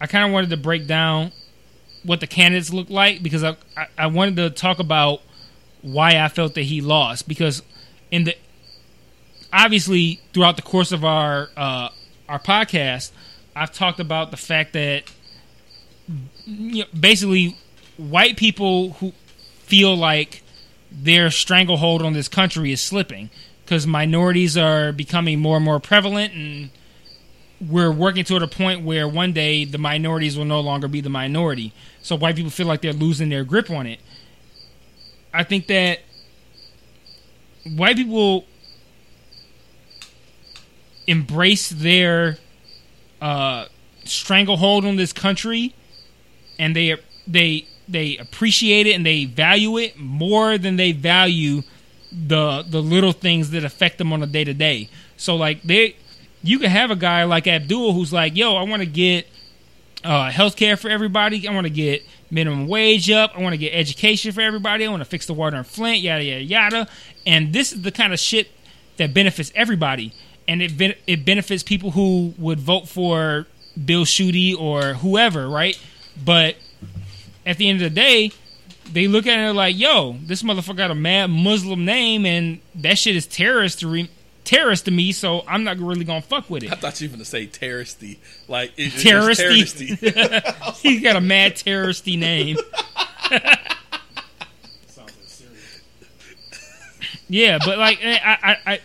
I 0.00 0.06
kind 0.06 0.24
of 0.24 0.32
wanted 0.32 0.50
to 0.50 0.56
break 0.56 0.86
down 0.86 1.32
what 2.04 2.20
the 2.20 2.26
candidates 2.26 2.72
look 2.72 2.88
like 2.90 3.22
because 3.22 3.42
I, 3.42 3.56
I, 3.76 3.86
I 3.98 4.06
wanted 4.06 4.36
to 4.36 4.50
talk 4.50 4.78
about 4.78 5.20
why 5.82 6.18
I 6.18 6.28
felt 6.28 6.54
that 6.54 6.62
he 6.62 6.80
lost 6.80 7.26
because 7.26 7.62
in 8.10 8.24
the 8.24 8.36
obviously 9.52 10.20
throughout 10.32 10.56
the 10.56 10.62
course 10.62 10.92
of 10.92 11.04
our 11.04 11.50
uh, 11.56 11.88
our 12.28 12.38
podcast, 12.38 13.10
I've 13.56 13.72
talked 13.72 14.00
about 14.00 14.30
the 14.30 14.36
fact 14.36 14.72
that 14.74 15.04
you 16.46 16.82
know, 16.82 16.88
basically 16.98 17.56
white 17.96 18.36
people 18.36 18.92
who 18.94 19.12
feel 19.64 19.94
like 19.96 20.42
their 20.90 21.30
stranglehold 21.30 22.02
on 22.02 22.12
this 22.12 22.28
country 22.28 22.72
is 22.72 22.80
slipping 22.80 23.30
because 23.64 23.86
minorities 23.86 24.56
are 24.56 24.92
becoming 24.92 25.38
more 25.38 25.56
and 25.56 25.64
more 25.64 25.78
prevalent 25.78 26.32
and 26.32 26.70
we're 27.60 27.90
working 27.90 28.24
toward 28.24 28.42
a 28.42 28.48
point 28.48 28.82
where 28.84 29.08
one 29.08 29.32
day 29.32 29.64
the 29.64 29.78
minorities 29.78 30.38
will 30.38 30.44
no 30.44 30.60
longer 30.60 30.88
be 30.88 31.00
the 31.00 31.10
minority. 31.10 31.72
So 32.00 32.16
white 32.16 32.36
people 32.36 32.50
feel 32.50 32.66
like 32.66 32.82
they're 32.82 32.92
losing 32.92 33.28
their 33.28 33.44
grip 33.44 33.68
on 33.70 33.86
it. 33.86 34.00
I 35.34 35.42
think 35.42 35.66
that 35.66 36.00
white 37.76 37.96
people 37.96 38.46
embrace 41.08 41.70
their 41.70 42.38
uh, 43.20 43.66
stranglehold 44.04 44.84
on 44.84 44.96
this 44.96 45.12
country, 45.12 45.74
and 46.58 46.76
they 46.76 46.96
they 47.26 47.66
they 47.88 48.16
appreciate 48.18 48.86
it 48.86 48.92
and 48.92 49.04
they 49.04 49.24
value 49.24 49.78
it 49.78 49.98
more 49.98 50.58
than 50.58 50.76
they 50.76 50.92
value 50.92 51.62
the 52.12 52.64
the 52.68 52.82
little 52.82 53.12
things 53.12 53.50
that 53.50 53.64
affect 53.64 53.98
them 53.98 54.12
on 54.12 54.22
a 54.22 54.26
day 54.26 54.44
to 54.44 54.54
day. 54.54 54.88
So 55.16 55.34
like 55.34 55.62
they, 55.62 55.96
you 56.42 56.58
can 56.58 56.70
have 56.70 56.90
a 56.90 56.96
guy 56.96 57.24
like 57.24 57.46
Abdul 57.46 57.94
who's 57.94 58.12
like, 58.12 58.36
yo, 58.36 58.56
I 58.56 58.62
want 58.62 58.80
to 58.80 58.86
get 58.86 59.26
uh, 60.04 60.30
health 60.30 60.56
care 60.56 60.76
for 60.76 60.88
everybody. 60.88 61.48
I 61.48 61.52
want 61.52 61.66
to 61.66 61.72
get 61.72 62.04
minimum 62.30 62.68
wage 62.68 63.10
up. 63.10 63.32
I 63.34 63.42
want 63.42 63.54
to 63.54 63.58
get 63.58 63.70
education 63.70 64.32
for 64.32 64.42
everybody. 64.42 64.86
I 64.86 64.88
want 64.88 65.00
to 65.00 65.08
fix 65.08 65.26
the 65.26 65.34
water 65.34 65.56
in 65.56 65.64
Flint. 65.64 66.00
Yada 66.00 66.22
yada 66.22 66.44
yada. 66.44 66.88
And 67.26 67.52
this 67.52 67.72
is 67.72 67.82
the 67.82 67.92
kind 67.92 68.12
of 68.12 68.18
shit 68.18 68.48
that 68.98 69.14
benefits 69.14 69.50
everybody, 69.54 70.12
and 70.48 70.62
it 70.62 70.76
ben- 70.76 70.96
it 71.06 71.24
benefits 71.24 71.62
people 71.62 71.92
who 71.92 72.34
would 72.38 72.58
vote 72.58 72.88
for 72.88 73.46
Bill 73.84 74.04
Schuette 74.04 74.58
or 74.58 74.94
whoever, 74.94 75.48
right? 75.48 75.78
But 76.24 76.56
at 77.46 77.58
the 77.58 77.68
end 77.68 77.82
of 77.82 77.94
the 77.94 77.94
day, 77.94 78.32
they 78.90 79.06
look 79.06 79.26
at 79.26 79.38
it 79.38 79.52
like, 79.52 79.78
"Yo, 79.78 80.16
this 80.22 80.42
motherfucker 80.42 80.78
got 80.78 80.90
a 80.90 80.94
mad 80.94 81.26
Muslim 81.28 81.84
name, 81.84 82.24
and 82.26 82.60
that 82.74 82.98
shit 82.98 83.14
is 83.14 83.26
terrorist 83.26 83.80
to 83.80 83.88
re- 83.88 84.08
terrorist 84.44 84.86
to 84.86 84.90
me. 84.90 85.12
So 85.12 85.44
I'm 85.46 85.62
not 85.62 85.78
really 85.78 86.04
gonna 86.04 86.22
fuck 86.22 86.48
with 86.48 86.62
it." 86.64 86.72
I 86.72 86.76
thought 86.76 86.98
you 87.00 87.08
were 87.08 87.12
gonna 87.12 87.26
say 87.26 87.46
terroristy, 87.46 88.16
like 88.48 88.72
it, 88.76 88.94
terroristy. 88.94 89.98
terroristy. 89.98 90.76
He's 90.82 91.02
got 91.02 91.16
a 91.16 91.20
mad 91.20 91.56
terroristy 91.56 92.18
name. 92.18 92.56
yeah, 97.28 97.58
but 97.64 97.76
like 97.78 98.00
I, 98.02 98.38
I, 98.42 98.56
I, 98.72 98.80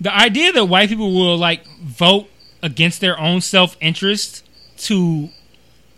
the 0.00 0.14
idea 0.14 0.52
that 0.52 0.64
white 0.66 0.88
people 0.88 1.12
will 1.12 1.36
like 1.36 1.66
vote 1.80 2.28
against 2.62 3.00
their 3.00 3.18
own 3.18 3.40
self 3.40 3.76
interest 3.80 4.46
to 4.78 5.28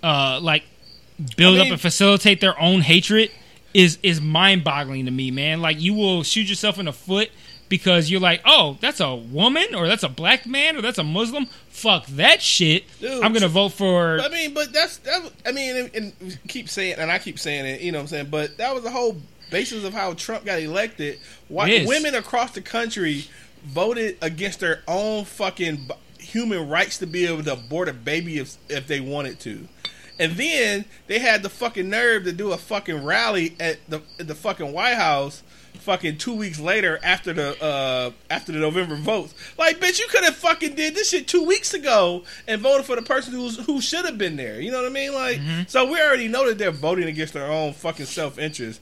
uh 0.03 0.39
like 0.41 0.65
build 1.37 1.57
I 1.57 1.59
mean, 1.59 1.67
up 1.67 1.73
and 1.73 1.81
facilitate 1.81 2.41
their 2.41 2.59
own 2.61 2.81
hatred 2.81 3.31
is 3.75 3.99
is 4.03 4.21
mind 4.21 4.65
boggling 4.65 5.05
to 5.07 5.11
me, 5.11 5.31
man. 5.31 5.61
Like 5.61 5.81
you 5.81 5.95
will 5.95 6.23
shoot 6.23 6.49
yourself 6.49 6.79
in 6.79 6.87
the 6.87 6.93
foot 6.93 7.31
because 7.69 8.11
you're 8.11 8.21
like, 8.21 8.43
oh, 8.45 8.77
that's 8.81 9.01
a 9.01 9.15
woman 9.15 9.75
or 9.75 9.87
that's 9.87 10.03
a 10.03 10.09
black 10.09 10.45
man 10.45 10.77
or 10.77 10.83
that's 10.83 10.99
a 10.99 11.05
Muslim. 11.05 11.47
Fuck 11.69 12.07
that 12.07 12.43
shit. 12.43 12.85
Dude, 13.01 13.23
I'm 13.23 13.33
gonna 13.33 13.49
vote 13.49 13.71
for. 13.71 14.21
I 14.21 14.29
mean, 14.29 14.55
but 14.55 14.73
that's 14.73 14.99
that. 14.99 15.33
I 15.47 15.53
mean, 15.53 15.77
and, 15.77 15.95
and 15.95 16.39
keep 16.49 16.69
saying, 16.69 16.97
and 16.99 17.11
I 17.11 17.19
keep 17.19 17.39
saying 17.39 17.65
it. 17.67 17.81
You 17.81 17.93
know 17.93 17.99
what 17.99 18.03
I'm 18.03 18.09
saying? 18.09 18.31
But 18.31 18.57
that 18.59 18.75
was 18.75 18.83
the 18.83 18.91
whole 18.91 19.17
basis 19.51 19.85
of 19.85 19.95
how 19.95 20.15
Trump 20.15 20.45
got 20.45 20.59
elected. 20.59 21.21
Why 21.49 21.85
women 21.87 22.15
across 22.15 22.53
the 22.53 22.61
country 22.63 23.25
voted 23.65 24.17
against 24.23 24.61
their 24.61 24.83
own 24.89 25.25
fucking 25.25 25.89
human 26.19 26.69
rights 26.69 26.99
to 26.99 27.07
be 27.07 27.27
able 27.27 27.43
to 27.45 27.53
abort 27.53 27.89
a 27.89 27.93
baby 27.93 28.39
if 28.39 28.57
if 28.69 28.87
they 28.87 29.01
wanted 29.01 29.41
to. 29.41 29.69
And 30.19 30.33
then 30.33 30.85
they 31.07 31.19
had 31.19 31.43
the 31.43 31.49
fucking 31.49 31.89
nerve 31.89 32.25
to 32.25 32.33
do 32.33 32.53
a 32.53 32.59
fucking 32.59 33.05
rally 33.05 33.57
at 33.59 33.79
the 33.89 34.03
at 34.19 34.29
the 34.29 34.35
fucking 34.35 34.73
White 34.73 34.97
House 34.97 35.43
fucking 35.81 36.19
two 36.19 36.35
weeks 36.35 36.61
later 36.61 37.01
after 37.03 37.33
the 37.33 37.63
uh 37.63 38.11
after 38.29 38.53
the 38.53 38.59
November 38.59 38.97
votes. 38.97 39.35
Like, 39.59 39.81
bitch, 39.81 39.99
you 39.99 40.07
could 40.09 40.25
have 40.25 40.37
fucking 40.37 40.75
did 40.75 40.95
this 40.95 41.11
shit 41.11 41.27
two 41.27 41.45
weeks 41.45 41.75
ago 41.75 42.25
and 42.47 42.61
voted 42.61 42.87
for 42.87 42.97
the 42.97 43.03
person 43.03 43.33
who's 43.33 43.65
who 43.65 43.81
should 43.81 44.05
have 44.05 44.19
been 44.19 44.37
there. 44.37 44.61
You 44.61 44.71
know 44.71 44.83
what 44.83 44.91
I 44.91 44.93
mean? 44.93 45.15
Like, 45.15 45.39
mm-hmm. 45.39 45.63
so 45.67 45.91
we 45.91 46.01
already 46.01 46.29
know 46.29 46.47
that 46.47 46.59
they're 46.59 46.71
voting 46.71 47.09
against 47.09 47.33
their 47.33 47.51
own 47.51 47.73
fucking 47.73 48.07
self 48.07 48.39
interest. 48.39 48.81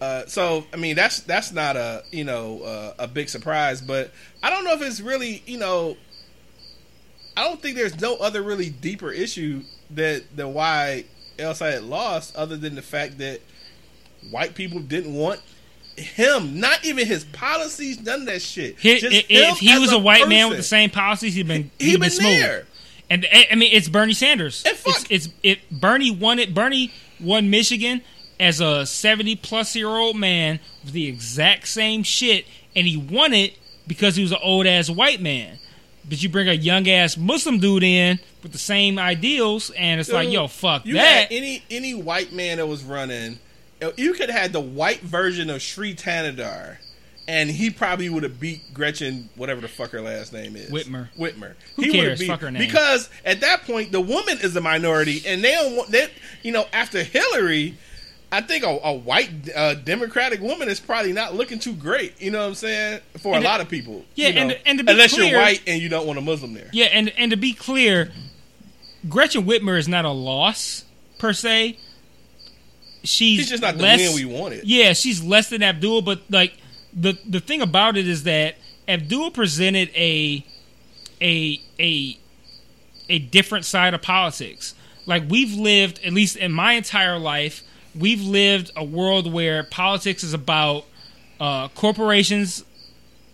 Uh, 0.00 0.24
so 0.26 0.64
I 0.72 0.76
mean 0.76 0.96
that's 0.96 1.20
that's 1.20 1.52
not 1.52 1.76
a 1.76 2.02
you 2.10 2.24
know 2.24 2.62
uh, 2.62 2.94
a 3.00 3.06
big 3.08 3.28
surprise, 3.28 3.80
but 3.80 4.10
I 4.42 4.50
don't 4.50 4.64
know 4.64 4.72
if 4.72 4.82
it's 4.82 5.00
really 5.00 5.42
you 5.46 5.58
know 5.58 5.96
I 7.36 7.44
don't 7.44 7.60
think 7.60 7.76
there's 7.76 8.00
no 8.00 8.16
other 8.16 8.42
really 8.42 8.70
deeper 8.70 9.10
issue 9.10 9.62
that 9.90 10.24
that 10.36 10.48
why 10.48 11.04
El 11.38 11.54
Sayed 11.54 11.82
lost, 11.82 12.34
other 12.36 12.56
than 12.56 12.74
the 12.74 12.82
fact 12.82 13.18
that 13.18 13.40
white 14.30 14.54
people 14.54 14.80
didn't 14.80 15.14
want 15.14 15.40
him, 15.96 16.60
not 16.60 16.84
even 16.84 17.06
his 17.06 17.24
policies, 17.24 18.00
none 18.00 18.20
of 18.20 18.26
that 18.26 18.42
shit. 18.42 18.78
He- 18.78 18.98
Just 18.98 19.26
if, 19.28 19.58
he 19.58 19.78
was 19.78 19.92
a, 19.92 19.98
white 19.98 20.28
man 20.28 20.48
with 20.48 20.56
the 20.58 20.62
same 20.62 20.90
policies, 20.90 21.34
he'd 21.34 21.46
been 21.48 21.70
he 21.78 21.86
he'd 21.86 21.92
been 21.92 22.00
been 22.02 22.10
smooth. 22.10 22.40
there. 22.40 22.66
And 23.10 23.26
I 23.50 23.54
mean, 23.56 23.72
it's 23.72 23.88
Bernie 23.88 24.12
Sanders. 24.12 24.62
And 24.64 24.76
fuck- 24.76 25.10
It's, 25.10 25.26
it's 25.26 25.34
it. 25.42 25.70
Bernie 25.70 26.10
won 26.12 26.38
it. 26.38 26.54
Bernie 26.54 26.92
won 27.20 27.50
Michigan 27.50 28.02
as 28.40 28.60
a 28.60 28.84
seventy 28.86 29.36
plus 29.36 29.76
year 29.76 29.86
old 29.88 30.16
man 30.16 30.58
with 30.82 30.92
the 30.94 31.06
exact 31.06 31.68
same 31.68 32.02
shit, 32.02 32.46
and 32.74 32.86
he 32.86 32.96
won 32.96 33.32
it 33.32 33.56
because 33.86 34.16
he 34.16 34.22
was 34.22 34.32
an 34.32 34.38
old 34.42 34.66
ass 34.66 34.90
white 34.90 35.20
man. 35.20 35.58
But 36.08 36.22
you 36.22 36.28
bring 36.28 36.48
a 36.48 36.54
young 36.54 36.88
ass 36.88 37.16
Muslim 37.16 37.58
dude 37.58 37.84
in 37.84 38.18
with 38.42 38.52
the 38.52 38.58
same 38.58 38.98
ideals, 38.98 39.70
and 39.70 40.00
it's 40.00 40.10
like, 40.10 40.30
yo, 40.30 40.48
fuck 40.48 40.84
you 40.86 40.94
that. 40.94 41.02
had 41.04 41.28
any 41.30 41.62
any 41.70 41.94
white 41.94 42.32
man 42.32 42.56
that 42.56 42.66
was 42.66 42.82
running, 42.82 43.38
you 43.96 44.14
could 44.14 44.30
have 44.30 44.40
had 44.40 44.52
the 44.52 44.60
white 44.60 45.02
version 45.02 45.50
of 45.50 45.60
Shri 45.60 45.94
Thanedar, 45.94 46.78
and 47.28 47.50
he 47.50 47.68
probably 47.70 48.08
would 48.08 48.22
have 48.22 48.40
beat 48.40 48.72
Gretchen, 48.72 49.28
whatever 49.36 49.60
the 49.60 49.68
fuck 49.68 49.90
her 49.90 50.00
last 50.00 50.32
name 50.32 50.56
is, 50.56 50.70
Whitmer. 50.70 51.10
Whitmer. 51.16 51.54
Who 51.76 51.82
he 51.82 51.92
cares? 51.92 52.18
beat- 52.18 52.28
Fuck 52.28 52.40
her 52.40 52.50
name. 52.50 52.60
Because 52.66 53.10
at 53.24 53.40
that 53.42 53.62
point, 53.64 53.92
the 53.92 54.00
woman 54.00 54.38
is 54.42 54.56
a 54.56 54.60
minority, 54.60 55.22
and 55.26 55.44
they 55.44 55.52
don't 55.52 55.76
want 55.76 55.90
that. 55.90 56.10
You 56.42 56.52
know, 56.52 56.64
after 56.72 57.02
Hillary. 57.02 57.76
I 58.32 58.40
think 58.42 58.62
a, 58.64 58.68
a 58.84 58.92
white 58.94 59.30
uh, 59.54 59.74
Democratic 59.74 60.40
woman 60.40 60.68
is 60.68 60.78
probably 60.78 61.12
not 61.12 61.34
looking 61.34 61.58
too 61.58 61.72
great. 61.74 62.20
You 62.20 62.30
know 62.30 62.40
what 62.42 62.46
I'm 62.48 62.54
saying? 62.54 63.00
For 63.18 63.34
And 63.34 63.38
a 63.38 63.46
to- 63.46 63.48
lot 63.48 63.60
of 63.60 63.68
people. 63.68 64.04
Yeah, 64.14 64.28
you 64.28 64.34
know, 64.34 64.40
and 64.42 64.58
and 64.66 64.78
to 64.78 64.84
be 64.84 64.92
unless 64.92 65.14
clear- 65.14 65.30
you're 65.30 65.40
white 65.40 65.62
and 65.66 65.82
you 65.82 65.88
don't 65.88 66.06
want 66.06 66.18
a 66.18 66.22
Muslim 66.22 66.54
there. 66.54 66.70
Yeah, 66.72 66.86
and 66.86 67.08
and 67.18 67.30
to 67.32 67.36
be 67.36 67.52
clear, 67.52 68.12
Gretchen 69.08 69.44
Whitmer 69.44 69.76
is 69.78 69.88
not 69.88 70.04
a 70.04 70.10
loss 70.10 70.84
per 71.18 71.32
se. 71.32 71.76
She's, 73.02 73.38
She's 73.40 73.48
just 73.48 73.62
not 73.62 73.76
the 73.78 73.82
less, 73.82 74.00
win 74.00 74.14
we 74.14 74.24
wanted. 74.38 74.64
Yeah, 74.64 74.92
she's 74.92 75.22
less 75.24 75.48
than 75.48 75.62
Abdul, 75.62 76.02
but 76.02 76.20
like 76.28 76.52
the 76.92 77.18
the 77.26 77.40
thing 77.40 77.62
about 77.62 77.96
it 77.96 78.06
is 78.06 78.24
that 78.24 78.56
Abdul 78.86 79.30
presented 79.30 79.88
a 79.96 80.44
a 81.22 81.60
a 81.78 82.18
a 83.08 83.18
different 83.18 83.64
side 83.64 83.94
of 83.94 84.02
politics. 84.02 84.74
Like 85.06 85.24
we've 85.28 85.54
lived, 85.54 85.98
at 86.04 86.12
least 86.12 86.36
in 86.36 86.52
my 86.52 86.74
entire 86.74 87.18
life, 87.18 87.62
we've 87.94 88.22
lived 88.22 88.70
a 88.76 88.84
world 88.84 89.32
where 89.32 89.64
politics 89.64 90.22
is 90.22 90.34
about 90.34 90.84
uh, 91.38 91.68
corporations 91.68 92.64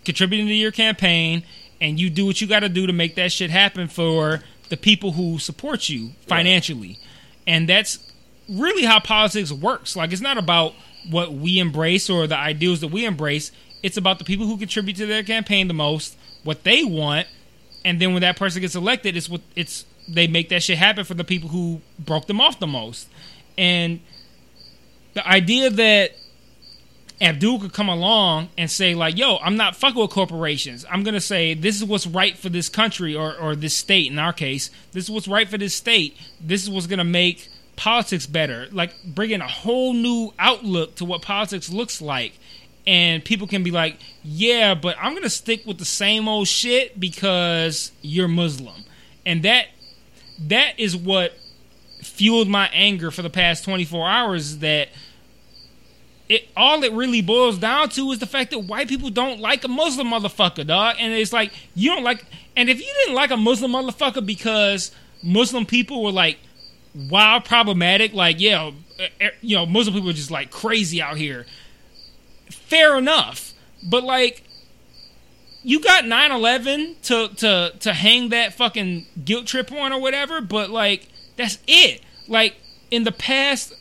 contributing 0.04 0.46
to 0.46 0.54
your 0.54 0.70
campaign, 0.70 1.42
and 1.80 1.98
you 1.98 2.08
do 2.08 2.24
what 2.24 2.40
you 2.40 2.46
got 2.46 2.60
to 2.60 2.68
do 2.68 2.86
to 2.86 2.92
make 2.92 3.16
that 3.16 3.32
shit 3.32 3.50
happen 3.50 3.88
for 3.88 4.42
the 4.68 4.76
people 4.76 5.12
who 5.12 5.38
support 5.38 5.88
you 5.88 6.10
financially, 6.26 6.98
and 7.46 7.68
that's 7.68 8.12
really 8.48 8.84
how 8.84 9.00
politics 9.00 9.52
works. 9.52 9.96
Like 9.96 10.12
it's 10.12 10.22
not 10.22 10.38
about 10.38 10.74
what 11.10 11.32
we 11.32 11.58
embrace 11.58 12.08
or 12.08 12.26
the 12.26 12.36
ideals 12.36 12.80
that 12.80 12.88
we 12.88 13.04
embrace. 13.04 13.52
It's 13.82 13.96
about 13.96 14.18
the 14.18 14.24
people 14.24 14.46
who 14.46 14.56
contribute 14.56 14.96
to 14.96 15.06
their 15.06 15.22
campaign 15.22 15.68
the 15.68 15.74
most, 15.74 16.16
what 16.44 16.64
they 16.64 16.82
want, 16.84 17.26
and 17.84 18.00
then 18.00 18.12
when 18.12 18.22
that 18.22 18.36
person 18.36 18.60
gets 18.62 18.74
elected, 18.74 19.16
it's 19.16 19.28
what 19.28 19.42
it's 19.54 19.84
they 20.08 20.26
make 20.26 20.48
that 20.48 20.62
shit 20.62 20.78
happen 20.78 21.04
for 21.04 21.14
the 21.14 21.24
people 21.24 21.48
who 21.48 21.80
broke 21.98 22.26
them 22.26 22.40
off 22.40 22.58
the 22.58 22.66
most. 22.66 23.08
And 23.58 24.00
the 25.16 25.26
idea 25.26 25.70
that 25.70 26.10
Abdul 27.22 27.60
could 27.60 27.72
come 27.72 27.88
along 27.88 28.51
and 28.59 28.70
say 28.70 28.94
like, 28.94 29.16
"Yo, 29.16 29.38
I'm 29.38 29.56
not 29.56 29.74
fucking 29.74 29.98
with 29.98 30.10
corporations. 30.10 30.84
I'm 30.90 31.05
gonna 31.05 31.22
say 31.22 31.55
this 31.55 31.76
is 31.76 31.84
what's 31.84 32.06
right 32.06 32.36
for 32.36 32.51
this 32.51 32.68
country 32.68 33.16
or 33.16 33.34
or 33.34 33.56
this 33.56 33.74
state. 33.74 34.12
In 34.12 34.18
our 34.18 34.34
case, 34.34 34.70
this 34.93 35.05
is 35.05 35.10
what's 35.10 35.26
right 35.26 35.48
for 35.48 35.56
this 35.56 35.74
state. 35.74 36.18
This 36.38 36.62
is 36.62 36.68
what's 36.68 36.86
gonna 36.86 37.02
make 37.02 37.48
politics 37.76 38.26
better. 38.26 38.68
Like 38.72 38.93
bringing 39.06 39.40
a 39.40 39.48
whole 39.48 39.94
new 39.94 40.34
outlook 40.38 40.97
to 40.97 41.06
what 41.06 41.22
politics 41.22 41.70
looks 41.70 42.02
like." 42.02 42.34
And 42.86 43.24
people 43.24 43.47
can 43.47 43.62
be 43.62 43.70
like, 43.70 43.98
"Yeah, 44.22 44.74
but 44.74 44.98
I'm 45.01 45.14
gonna 45.14 45.30
stick 45.30 45.64
with 45.64 45.78
the 45.78 45.86
same 45.86 46.28
old 46.28 46.47
shit 46.47 47.01
because 47.01 47.90
you're 48.02 48.28
Muslim," 48.28 48.84
and 49.24 49.43
that 49.44 49.68
that 50.38 50.78
is 50.78 50.94
what 50.94 51.32
fueled 52.16 52.48
my 52.48 52.68
anger 52.72 53.10
for 53.10 53.22
the 53.22 53.30
past 53.30 53.64
24 53.64 54.09
hours. 54.09 54.51
Is 54.51 54.59
that 54.60 54.88
it 56.28 56.48
all 56.56 56.82
it 56.82 56.93
really 56.93 57.22
boils 57.22 57.59
down 57.59 57.88
to 57.90 58.10
is 58.10 58.18
the 58.18 58.26
fact 58.26 58.51
that 58.51 58.60
white 58.60 58.88
people 58.88 59.10
don't 59.10 59.40
like 59.40 59.64
a 59.64 59.68
Muslim 59.68 60.09
motherfucker, 60.09 60.66
dog. 60.66 60.97
And 60.98 61.12
it's 61.12 61.32
like 61.32 61.52
you 61.74 61.90
don't 61.90 62.02
like 62.02 62.24
and 62.56 62.68
if 62.68 62.78
you 62.78 62.93
didn't 63.02 63.14
like 63.14 63.30
a 63.30 63.36
Muslim 63.36 63.72
motherfucker 63.72 64.24
because 64.24 64.90
Muslim 65.22 65.66
people 65.66 66.02
were 66.02 66.12
like 66.12 66.38
wild 67.10 67.44
problematic, 67.44 68.12
like 68.12 68.40
yeah, 68.40 68.72
eh, 68.98 69.09
eh, 69.20 69.30
you 69.40 69.56
know, 69.56 69.66
Muslim 69.66 69.94
people 69.94 70.10
are 70.10 70.14
just 70.14 70.30
like 70.30 70.51
crazy 70.51 71.01
out 71.01 71.16
here. 71.16 71.47
Fair 72.51 72.97
enough. 72.97 73.52
But 73.88 74.05
like 74.05 74.43
you 75.62 75.80
got 75.80 76.05
9-11 76.05 77.02
to, 77.02 77.34
to 77.36 77.72
to 77.80 77.93
hang 77.93 78.30
that 78.30 78.55
fucking 78.55 79.06
guilt 79.24 79.47
trip 79.47 79.70
on 79.72 79.93
or 79.93 80.01
whatever, 80.01 80.40
but 80.40 80.70
like 80.70 81.09
that's 81.36 81.58
it. 81.66 82.02
Like 82.28 82.56
in 82.90 83.04
the 83.04 83.12
past 83.12 83.74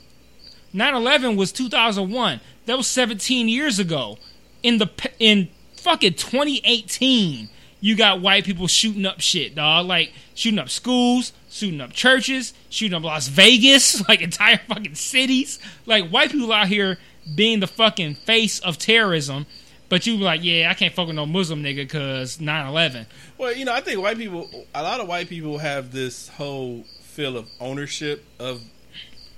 9/11 0.73 1.35
was 1.35 1.51
2001. 1.51 2.41
That 2.65 2.77
was 2.77 2.87
17 2.87 3.47
years 3.47 3.79
ago. 3.79 4.17
In 4.63 4.77
the 4.79 4.89
in 5.19 5.49
fucking 5.77 6.15
2018, 6.15 7.49
you 7.79 7.95
got 7.95 8.19
white 8.21 8.43
people 8.43 8.67
shooting 8.67 9.05
up 9.05 9.21
shit, 9.21 9.55
dog. 9.55 9.85
Like 9.85 10.11
shooting 10.33 10.59
up 10.59 10.69
schools, 10.69 11.33
shooting 11.49 11.79
up 11.81 11.93
churches, 11.93 12.53
shooting 12.69 12.95
up 12.95 13.03
Las 13.03 13.27
Vegas, 13.27 14.07
like 14.09 14.21
entire 14.21 14.57
fucking 14.67 14.95
cities. 14.95 15.59
Like 15.85 16.09
white 16.09 16.31
people 16.31 16.51
out 16.51 16.67
here 16.67 16.97
being 17.33 17.59
the 17.59 17.67
fucking 17.67 18.15
face 18.15 18.59
of 18.59 18.77
terrorism. 18.77 19.45
But 19.87 20.07
you 20.07 20.17
like, 20.17 20.43
yeah, 20.43 20.69
I 20.71 20.73
can't 20.73 20.93
fuck 20.93 21.07
with 21.07 21.15
no 21.15 21.27
Muslim 21.27 21.63
nigga 21.63 21.77
because 21.77 22.37
9/11. 22.37 23.05
Well, 23.37 23.55
you 23.55 23.65
know, 23.65 23.73
I 23.73 23.81
think 23.81 24.01
white 24.01 24.17
people, 24.17 24.49
a 24.73 24.81
lot 24.81 24.99
of 24.99 25.07
white 25.07 25.29
people 25.29 25.59
have 25.59 25.91
this 25.91 26.27
whole 26.29 26.85
feel 27.15 27.37
of 27.37 27.47
ownership 27.59 28.25
of 28.39 28.61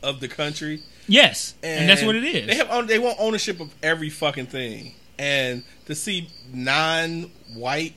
of 0.03 0.19
the 0.19 0.27
country, 0.27 0.81
Yes, 1.07 1.55
and, 1.63 1.89
that's 1.89 2.03
what 2.03 2.15
it 2.15 2.23
is. 2.23 2.47
They 2.47 2.55
have 2.55 2.87
they 2.87 2.99
want 2.99 3.17
ownership 3.19 3.59
of 3.59 3.73
every 3.81 4.09
fucking 4.09 4.47
thing, 4.47 4.93
and 5.17 5.63
to 5.85 5.95
see 5.95 6.29
non-white, 6.53 7.93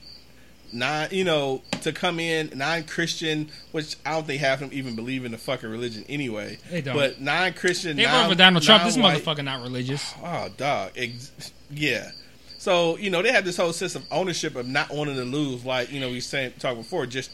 non 0.71 1.09
you 1.11 1.25
know, 1.25 1.61
to 1.81 1.91
come 1.91 2.19
in 2.19 2.51
non-Christian, 2.55 3.49
which 3.73 3.97
I 4.05 4.11
don't 4.11 4.25
think 4.25 4.39
half 4.39 4.61
of 4.61 4.69
them 4.69 4.77
even 4.77 4.95
believe 4.95 5.25
in 5.25 5.33
the 5.33 5.37
fucking 5.37 5.69
religion 5.69 6.05
anyway. 6.07 6.57
They 6.69 6.81
don't. 6.81 6.95
But 6.95 7.19
non-Christian, 7.19 7.97
they 7.97 8.03
non, 8.03 8.13
voted 8.13 8.29
for 8.29 8.37
Donald 8.37 8.63
Trump. 8.63 8.83
This 8.85 8.97
motherfucker 8.97 9.43
not 9.43 9.61
religious. 9.61 10.13
Oh, 10.23 10.49
dog. 10.55 10.91
Ex- 10.95 11.51
yeah. 11.69 12.11
So 12.59 12.97
you 12.97 13.09
know 13.09 13.21
they 13.21 13.33
have 13.33 13.43
this 13.43 13.57
whole 13.57 13.73
sense 13.73 13.95
of 13.95 14.05
ownership 14.09 14.55
of 14.55 14.67
not 14.67 14.89
wanting 14.89 15.15
to 15.15 15.25
lose. 15.25 15.65
Like 15.65 15.91
you 15.91 15.99
know 15.99 16.09
we 16.09 16.21
saying 16.21 16.53
talked 16.59 16.77
before, 16.77 17.05
just 17.07 17.31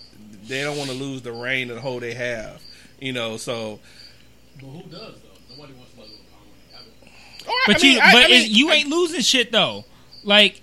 they 0.48 0.62
don't 0.64 0.78
want 0.78 0.90
to 0.90 0.96
lose 0.96 1.22
the 1.22 1.32
reign 1.32 1.70
and 1.70 1.78
the 1.78 1.82
hold 1.82 2.02
they 2.04 2.14
have. 2.14 2.62
You 3.00 3.14
know, 3.14 3.38
so. 3.38 3.80
But 4.60 4.66
who 4.68 4.82
does 4.84 4.92
though? 4.92 5.56
Nobody 5.56 5.74
wants 5.74 5.94
to 5.94 6.00
let 6.02 6.10
go 6.10 6.16
power 6.32 6.42
when 6.44 6.58
they 6.72 6.76
have 6.78 6.86
it. 6.88 7.64
But 7.68 7.76
I 7.80 7.84
mean, 7.84 7.94
you, 7.94 8.00
I- 8.02 8.12
but 8.14 8.24
I 8.24 8.28
mean, 8.28 8.42
it- 8.46 8.50
you 8.50 8.70
I- 8.70 8.74
ain't 8.76 8.90
losing 8.90 9.22
shit 9.22 9.52
though. 9.52 9.86
Like, 10.24 10.62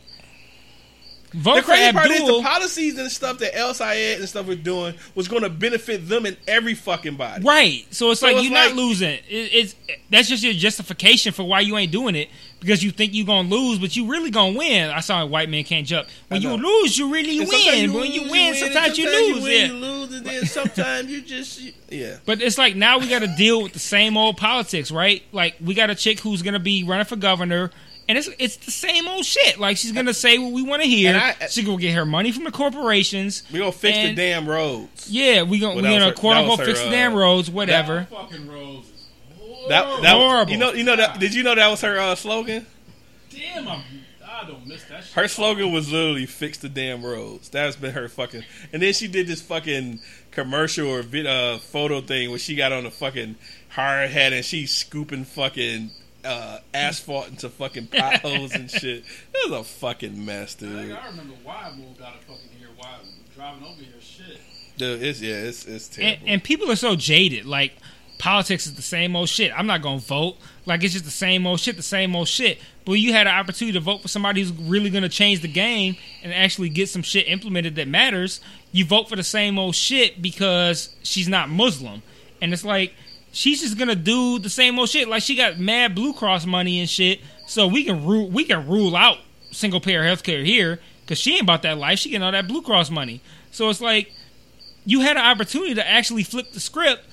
vote 1.33 1.57
The 1.57 1.63
for 1.63 1.67
crazy 1.69 1.93
part 1.93 2.11
is 2.11 2.19
the 2.27 2.43
policies 2.43 2.99
and 2.99 3.11
stuff 3.11 3.39
that 3.39 3.57
El 3.57 3.73
Sayed 3.75 4.19
and 4.21 4.29
stuff 4.29 4.47
was 4.47 4.59
doing 4.59 4.95
was 5.15 5.27
going 5.29 5.43
to 5.43 5.49
benefit 5.51 6.09
them 6.09 6.27
and 6.27 6.37
every 6.47 6.75
fucking 6.75 7.17
body. 7.17 7.45
right. 7.45 7.85
So 7.91 8.11
it's 8.11 8.21
So 8.21 8.27
like 8.27 8.37
it's 8.37 8.45
you're 8.45 8.53
like- 8.55 8.71
not 8.71 8.77
losing. 8.77 9.11
It, 9.11 9.25
it's 9.29 9.75
that's 10.11 10.29
just 10.29 10.43
your 10.43 10.53
justification 10.55 11.33
for 11.33 11.45
why 11.45 11.61
you 11.61 11.77
ain't 11.77 11.93
doing 11.93 12.15
it 12.15 12.29
because 12.65 12.83
you 12.83 12.91
think 12.91 13.13
you're 13.15 13.27
gonna 13.27 13.49
lose, 13.49 13.79
but 13.79 13.95
you 13.95 14.07
really 14.07 14.31
gonna 14.31 14.57
win. 14.57 14.91
I 14.91 15.01
saw 15.01 15.23
a 15.23 15.27
white 15.27 15.49
man 15.49 15.65
can't 15.65 15.87
jump. 15.87 16.09
When 16.29 16.41
you 16.43 16.51
lose, 16.55 16.97
you 16.99 17.13
really 17.13 17.39
And 17.41 17.49
sometimes 17.49 17.93
win. 17.93 17.93
when 17.93 18.11
you 18.13 18.31
win, 18.31 18.55
sometimes, 18.55 18.99
you 18.99 19.07
lose. 19.11 19.43
win, 19.43 19.53
yeah. 19.53 19.67
you 19.67 19.73
lose, 19.75 20.15
and 20.15 20.27
then 20.27 20.47
sometimes 20.47 21.11
you 21.11 21.23
just 21.23 21.61
yeah. 21.91 22.19
But 22.25 22.41
it's 22.43 22.59
like 22.59 22.75
now 22.77 22.99
we 22.99 23.09
got 23.09 23.21
to 23.21 23.29
deal 23.37 23.63
with 23.63 23.73
the 23.73 23.79
same 23.79 24.17
old 24.17 24.37
politics, 24.37 24.91
right? 24.91 25.23
Like 25.33 25.57
we 25.65 25.75
got 25.75 25.91
a 25.91 25.95
chick 25.95 26.21
who's 26.21 26.43
gonna 26.43 26.59
be 26.59 26.85
running 26.85 27.05
for 27.07 27.17
governor, 27.17 27.71
and 28.09 28.19
it's 28.19 28.29
it's 28.39 28.57
the 28.57 28.71
same 28.71 29.07
old 29.09 29.25
shit. 29.25 29.59
Like 29.59 29.77
she's 29.77 29.93
gonna 29.93 30.15
say 30.15 30.39
what 30.39 30.53
we 30.53 30.63
want 30.63 30.83
to 30.83 30.89
hear. 30.89 31.11
And 31.15 31.19
I- 31.19 31.47
she's 31.49 31.65
gonna 31.65 31.79
get 31.79 31.95
her 31.95 32.07
money 32.07 32.33
from 32.33 32.45
the 32.45 32.51
corporations. 32.53 33.43
We 33.53 33.59
gonna 33.61 33.73
fix 33.73 33.97
And- 33.99 34.11
the 34.17 34.23
damn 34.23 34.49
roads. 34.49 35.11
Yeah, 35.11 35.43
we 35.43 35.59
gonna 35.59 35.75
Well, 35.77 35.85
we 35.85 35.91
gonna 35.91 36.07
her- 36.07 36.13
quote 36.13 36.37
unquote 36.37 36.59
was 36.61 36.69
fix 36.69 36.81
her, 36.81 36.87
the 36.87 36.91
damn 36.91 37.15
uh, 37.15 37.19
roads, 37.19 37.51
whatever. 37.51 38.07
Fucking 38.11 38.49
roses. 38.49 38.91
That, 39.69 40.03
that 40.03 40.15
Horrible. 40.17 40.53
You 40.53 40.59
know, 40.59 40.73
you 40.73 40.85
know 40.85 40.97
that. 40.97 41.19
Did 41.21 41.35
you 41.35 41.43
know 41.43 41.55
that 41.55 41.69
was 41.69 41.81
her 41.83 41.99
uh, 41.99 42.15
slogan? 42.15 42.67
Damn, 43.31 43.67
I'm, 43.69 43.83
I 44.25 44.47
don't 44.47 44.67
miss 44.67 44.85
that 44.85 45.05
shit. 45.05 45.13
Her 45.15 45.29
slogan 45.29 45.73
was 45.73 45.91
literally 45.91 46.27
"Fix 46.27 46.59
the 46.59 46.69
damn 46.69 47.05
roads." 47.05 47.49
That's 47.49 47.77
been 47.77 47.93
her 47.93 48.09
fucking. 48.09 48.45
And 48.73 48.83
then 48.83 48.93
she 48.93 49.09
did 49.09 49.27
this 49.27 49.41
fucking 49.43 50.01
commercial 50.31 50.89
or 50.89 51.03
vid, 51.03 51.27
uh, 51.27 51.59
photo 51.59 52.01
thing 52.01 52.31
where 52.31 52.39
she 52.39 52.55
got 52.55 52.73
on 52.73 52.87
a 52.87 52.91
fucking 52.91 53.37
hard 53.71 54.11
hat 54.11 54.33
and 54.33 54.45
she's 54.45 54.73
scooping 54.75 55.25
fucking 55.25 55.91
uh, 56.25 56.59
asphalt 56.73 57.29
into 57.29 57.49
fucking 57.49 57.87
potholes 57.89 58.53
and 58.53 58.71
shit. 58.71 59.05
It 59.35 59.51
was 59.51 59.61
a 59.61 59.65
fucking 59.65 60.25
mess, 60.25 60.55
dude. 60.55 60.71
Nigga, 60.71 61.03
I 61.03 61.07
remember 61.09 61.35
why 61.43 61.71
I 61.73 61.77
moved 61.77 62.01
out 62.03 62.15
of 62.15 62.21
fucking 62.23 62.51
here. 62.59 62.69
Why 62.77 62.89
I'm 63.01 63.09
driving 63.35 63.65
over 63.65 63.81
here. 63.81 63.93
Shit. 64.01 64.41
Dude, 64.77 65.03
it's 65.03 65.21
yeah, 65.21 65.35
it's 65.35 65.67
it's 65.67 65.89
And, 65.91 65.97
terrible. 65.97 66.25
and 66.27 66.43
people 66.45 66.71
are 66.71 66.77
so 66.77 66.97
jaded. 66.97 67.47
Like 67.47 67.77
politics 68.19 68.67
is 68.67 68.75
the 68.75 68.83
same 68.83 69.17
old 69.17 69.29
shit. 69.29 69.53
I'm 69.57 69.67
not 69.67 69.83
gonna 69.83 69.99
vote. 69.99 70.37
Like 70.67 70.83
it's 70.83 70.93
just 70.93 71.05
the 71.05 71.11
same 71.11 71.47
old 71.47 71.61
shit, 71.61 71.77
the 71.77 71.83
same 71.83 72.15
old 72.17 72.29
shit. 72.29 72.59
But 72.85 72.95
you 72.95 73.13
had 73.13 73.27
an 73.27 73.35
opportunity 73.35 73.79
to 73.79 73.81
vote 73.85 74.03
for 74.03 74.09
somebody 74.09 74.43
who's 74.43 74.53
really 74.53 74.91
gonna 74.91 75.09
change 75.09 75.41
the 75.41 75.49
game 75.49 75.97
and 76.23 76.33
actually 76.33 76.69
get 76.69 76.89
some 76.89 77.03
shit 77.03 77.29
implemented 77.29 77.77
that 77.77 77.89
matters. 77.89 78.41
You 78.73 78.85
vote 78.85 79.09
for 79.09 79.17
the 79.17 79.23
same 79.23 79.59
old 79.59 79.75
shit 79.75 80.21
because 80.21 80.95
she's 81.03 81.29
not 81.29 81.49
Muslim, 81.49 82.03
and 82.41 82.53
it's 82.53 82.65
like 82.65 82.95
she's 83.33 83.61
just 83.63 83.79
gonna 83.79 83.95
do 83.95 84.39
the 84.39 84.51
same 84.51 84.79
old 84.79 84.89
shit. 84.89 85.09
Like 85.09 85.23
she 85.23 85.37
got 85.37 85.59
mad 85.59 85.95
Blue 85.95 86.13
Cross 86.13 86.47
money 86.47 86.81
and 86.81 86.89
shit, 86.89 87.21
so 87.47 87.67
we 87.67 87.85
can 87.85 88.05
rule 88.05 88.29
we 88.29 88.45
can 88.45 88.69
rule 88.69 88.97
out 88.97 89.19
single 89.51 89.81
payer 89.81 90.03
healthcare 90.03 90.45
here 90.45 90.81
because 91.03 91.19
she 91.19 91.35
ain't 91.35 91.43
about 91.43 91.63
that 91.63 91.79
life. 91.79 91.99
She 91.99 92.11
getting 92.11 92.23
all 92.23 92.33
that 92.33 92.49
Blue 92.49 92.63
Cross 92.63 92.91
money. 92.91 93.21
So 93.51 93.69
it's 93.71 93.81
like 93.81 94.13
you 94.85 95.01
had 95.01 95.17
an 95.17 95.25
opportunity 95.25 95.75
to 95.75 95.87
actually 95.87 96.23
flip 96.23 96.53
the 96.53 96.61
script. 96.61 97.05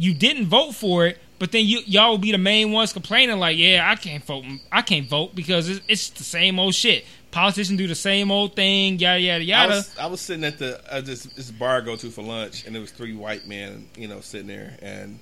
You 0.00 0.14
didn't 0.14 0.46
vote 0.46 0.72
for 0.72 1.06
it, 1.06 1.18
but 1.38 1.52
then 1.52 1.66
you 1.66 1.80
y'all 1.84 2.12
will 2.12 2.16
be 2.18 2.32
the 2.32 2.38
main 2.38 2.72
ones 2.72 2.90
complaining 2.90 3.38
like, 3.38 3.58
"Yeah, 3.58 3.86
I 3.86 3.96
can't 3.96 4.24
vote. 4.24 4.46
I 4.72 4.80
can't 4.80 5.06
vote 5.06 5.34
because 5.34 5.68
it's, 5.68 5.80
it's 5.88 6.08
the 6.08 6.24
same 6.24 6.58
old 6.58 6.74
shit. 6.74 7.04
Politicians 7.30 7.76
do 7.76 7.86
the 7.86 7.94
same 7.94 8.30
old 8.30 8.56
thing. 8.56 8.98
Yada 8.98 9.20
yada 9.20 9.44
I 9.44 9.46
yada." 9.46 9.74
was, 9.74 9.98
I 9.98 10.06
was 10.06 10.22
sitting 10.22 10.44
at 10.44 10.58
the 10.58 10.80
uh, 10.90 11.02
this, 11.02 11.24
this 11.24 11.50
bar 11.50 11.76
I 11.76 11.80
go 11.82 11.96
to 11.96 12.10
for 12.10 12.22
lunch, 12.22 12.64
and 12.64 12.74
there 12.74 12.80
was 12.80 12.90
three 12.90 13.14
white 13.14 13.46
men, 13.46 13.88
you 13.94 14.08
know, 14.08 14.22
sitting 14.22 14.46
there, 14.46 14.74
and 14.80 15.18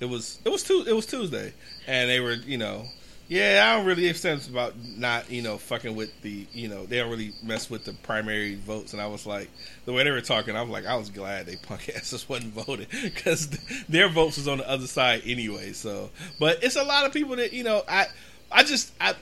it 0.00 0.06
was 0.06 0.38
it 0.46 0.48
was 0.48 0.62
tu- 0.62 0.86
it 0.88 0.94
was 0.96 1.04
Tuesday, 1.04 1.52
and 1.86 2.08
they 2.08 2.20
were, 2.20 2.32
you 2.32 2.56
know, 2.56 2.86
yeah, 3.32 3.66
I 3.66 3.76
don't 3.76 3.86
really 3.86 4.12
sense 4.12 4.46
about 4.46 4.74
not, 4.78 5.30
you 5.30 5.40
know, 5.40 5.56
fucking 5.56 5.96
with 5.96 6.20
the, 6.20 6.46
you 6.52 6.68
know, 6.68 6.84
they 6.84 6.98
don't 6.98 7.10
really 7.10 7.32
mess 7.42 7.70
with 7.70 7.86
the 7.86 7.94
primary 7.94 8.56
votes, 8.56 8.92
and 8.92 9.00
I 9.00 9.06
was 9.06 9.24
like, 9.24 9.48
the 9.86 9.92
way 9.94 10.04
they 10.04 10.10
were 10.10 10.20
talking, 10.20 10.54
I 10.54 10.60
was 10.60 10.68
like, 10.68 10.84
I 10.84 10.96
was 10.96 11.08
glad 11.08 11.46
they 11.46 11.56
punk 11.56 11.88
asses 11.96 12.28
wasn't 12.28 12.52
voting 12.52 12.88
because 13.02 13.48
their 13.88 14.10
votes 14.10 14.36
was 14.36 14.48
on 14.48 14.58
the 14.58 14.68
other 14.68 14.86
side 14.86 15.22
anyway. 15.24 15.72
So, 15.72 16.10
but 16.38 16.62
it's 16.62 16.76
a 16.76 16.84
lot 16.84 17.06
of 17.06 17.14
people 17.14 17.36
that, 17.36 17.54
you 17.54 17.64
know, 17.64 17.82
I, 17.88 18.04
I 18.50 18.64
just, 18.64 18.92
I, 19.00 19.14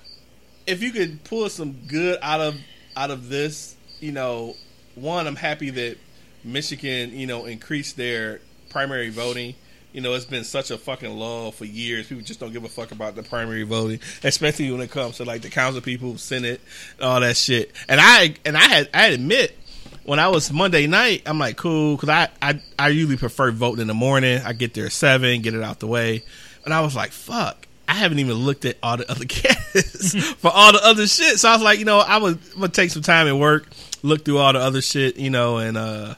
if 0.67 0.83
you 0.83 0.91
could 0.91 1.23
pull 1.23 1.49
some 1.49 1.77
good 1.87 2.19
out 2.21 2.41
of 2.41 2.57
out 2.97 3.13
of 3.13 3.29
this, 3.29 3.77
you 4.01 4.11
know, 4.11 4.57
one, 4.97 5.29
I'm 5.29 5.37
happy 5.37 5.71
that 5.71 5.99
Michigan, 6.43 7.17
you 7.17 7.29
know, 7.29 7.45
increased 7.45 7.97
their 7.97 8.41
primary 8.71 9.11
voting. 9.11 9.55
You 9.93 10.01
know, 10.01 10.15
it's 10.15 10.25
been 10.25 10.45
such 10.45 10.71
a 10.71 10.79
fucking 10.79 11.11
lull 11.11 11.51
for 11.51 11.65
years. 11.65 12.07
People 12.07 12.23
just 12.23 12.39
don't 12.39 12.53
give 12.53 12.65
a 12.65 12.69
fuck 12.69 12.93
about 12.93 13.17
the 13.17 13.23
primary 13.23 13.65
voting, 13.65 14.01
especially 14.23 14.71
when 14.71 14.81
it 14.81 14.91
comes 14.91 15.17
to 15.17 15.25
like 15.25 15.43
the 15.43 15.51
council 15.51 15.81
people, 15.81 16.17
Senate, 16.17 16.61
all 17.03 17.21
that 17.21 17.37
shit. 17.37 17.73
And 17.89 18.01
I 18.01 18.37
and 18.45 18.57
I 18.57 18.63
had 18.63 18.89
I 18.95 19.09
admit 19.09 19.57
when 20.05 20.19
I 20.19 20.29
was 20.29 20.53
Monday 20.53 20.87
night, 20.87 21.23
I'm 21.27 21.39
like 21.39 21.57
cool 21.57 21.97
because 21.97 22.09
I, 22.09 22.29
I 22.41 22.61
I 22.79 22.89
usually 22.89 23.17
prefer 23.17 23.51
voting 23.51 23.83
in 23.83 23.89
the 23.89 23.95
morning. 23.95 24.41
I 24.45 24.53
get 24.53 24.75
there 24.75 24.87
at 24.87 24.93
seven, 24.93 25.43
get 25.43 25.55
it 25.55 25.63
out 25.63 25.81
the 25.81 25.87
way, 25.87 26.23
and 26.65 26.73
I 26.73 26.81
was 26.81 26.95
like, 26.95 27.13
fuck. 27.13 27.67
I 27.89 27.95
haven't 27.95 28.21
even 28.21 28.35
looked 28.35 28.65
at 28.65 28.77
all 28.85 28.97
the 28.97 29.11
other 29.11 29.25
candidates 29.29 30.15
for 30.35 30.53
all 30.55 30.73
the 30.73 30.81
other 30.85 31.09
shit. 31.09 31.41
So 31.41 31.49
I 31.49 31.55
was 31.55 31.63
like, 31.63 31.81
you 31.81 31.85
know, 31.85 31.99
I 31.99 32.19
would 32.19 32.39
I'm 32.55 32.61
gonna 32.61 32.69
take 32.69 32.91
some 32.91 33.03
time 33.03 33.27
at 33.27 33.37
work, 33.37 33.67
look 34.05 34.25
through 34.25 34.39
all 34.39 34.53
the 34.53 34.61
other 34.61 34.81
shit, 34.81 35.17
you 35.17 35.31
know, 35.31 35.59
and 35.59 35.77
uh 35.77 36.15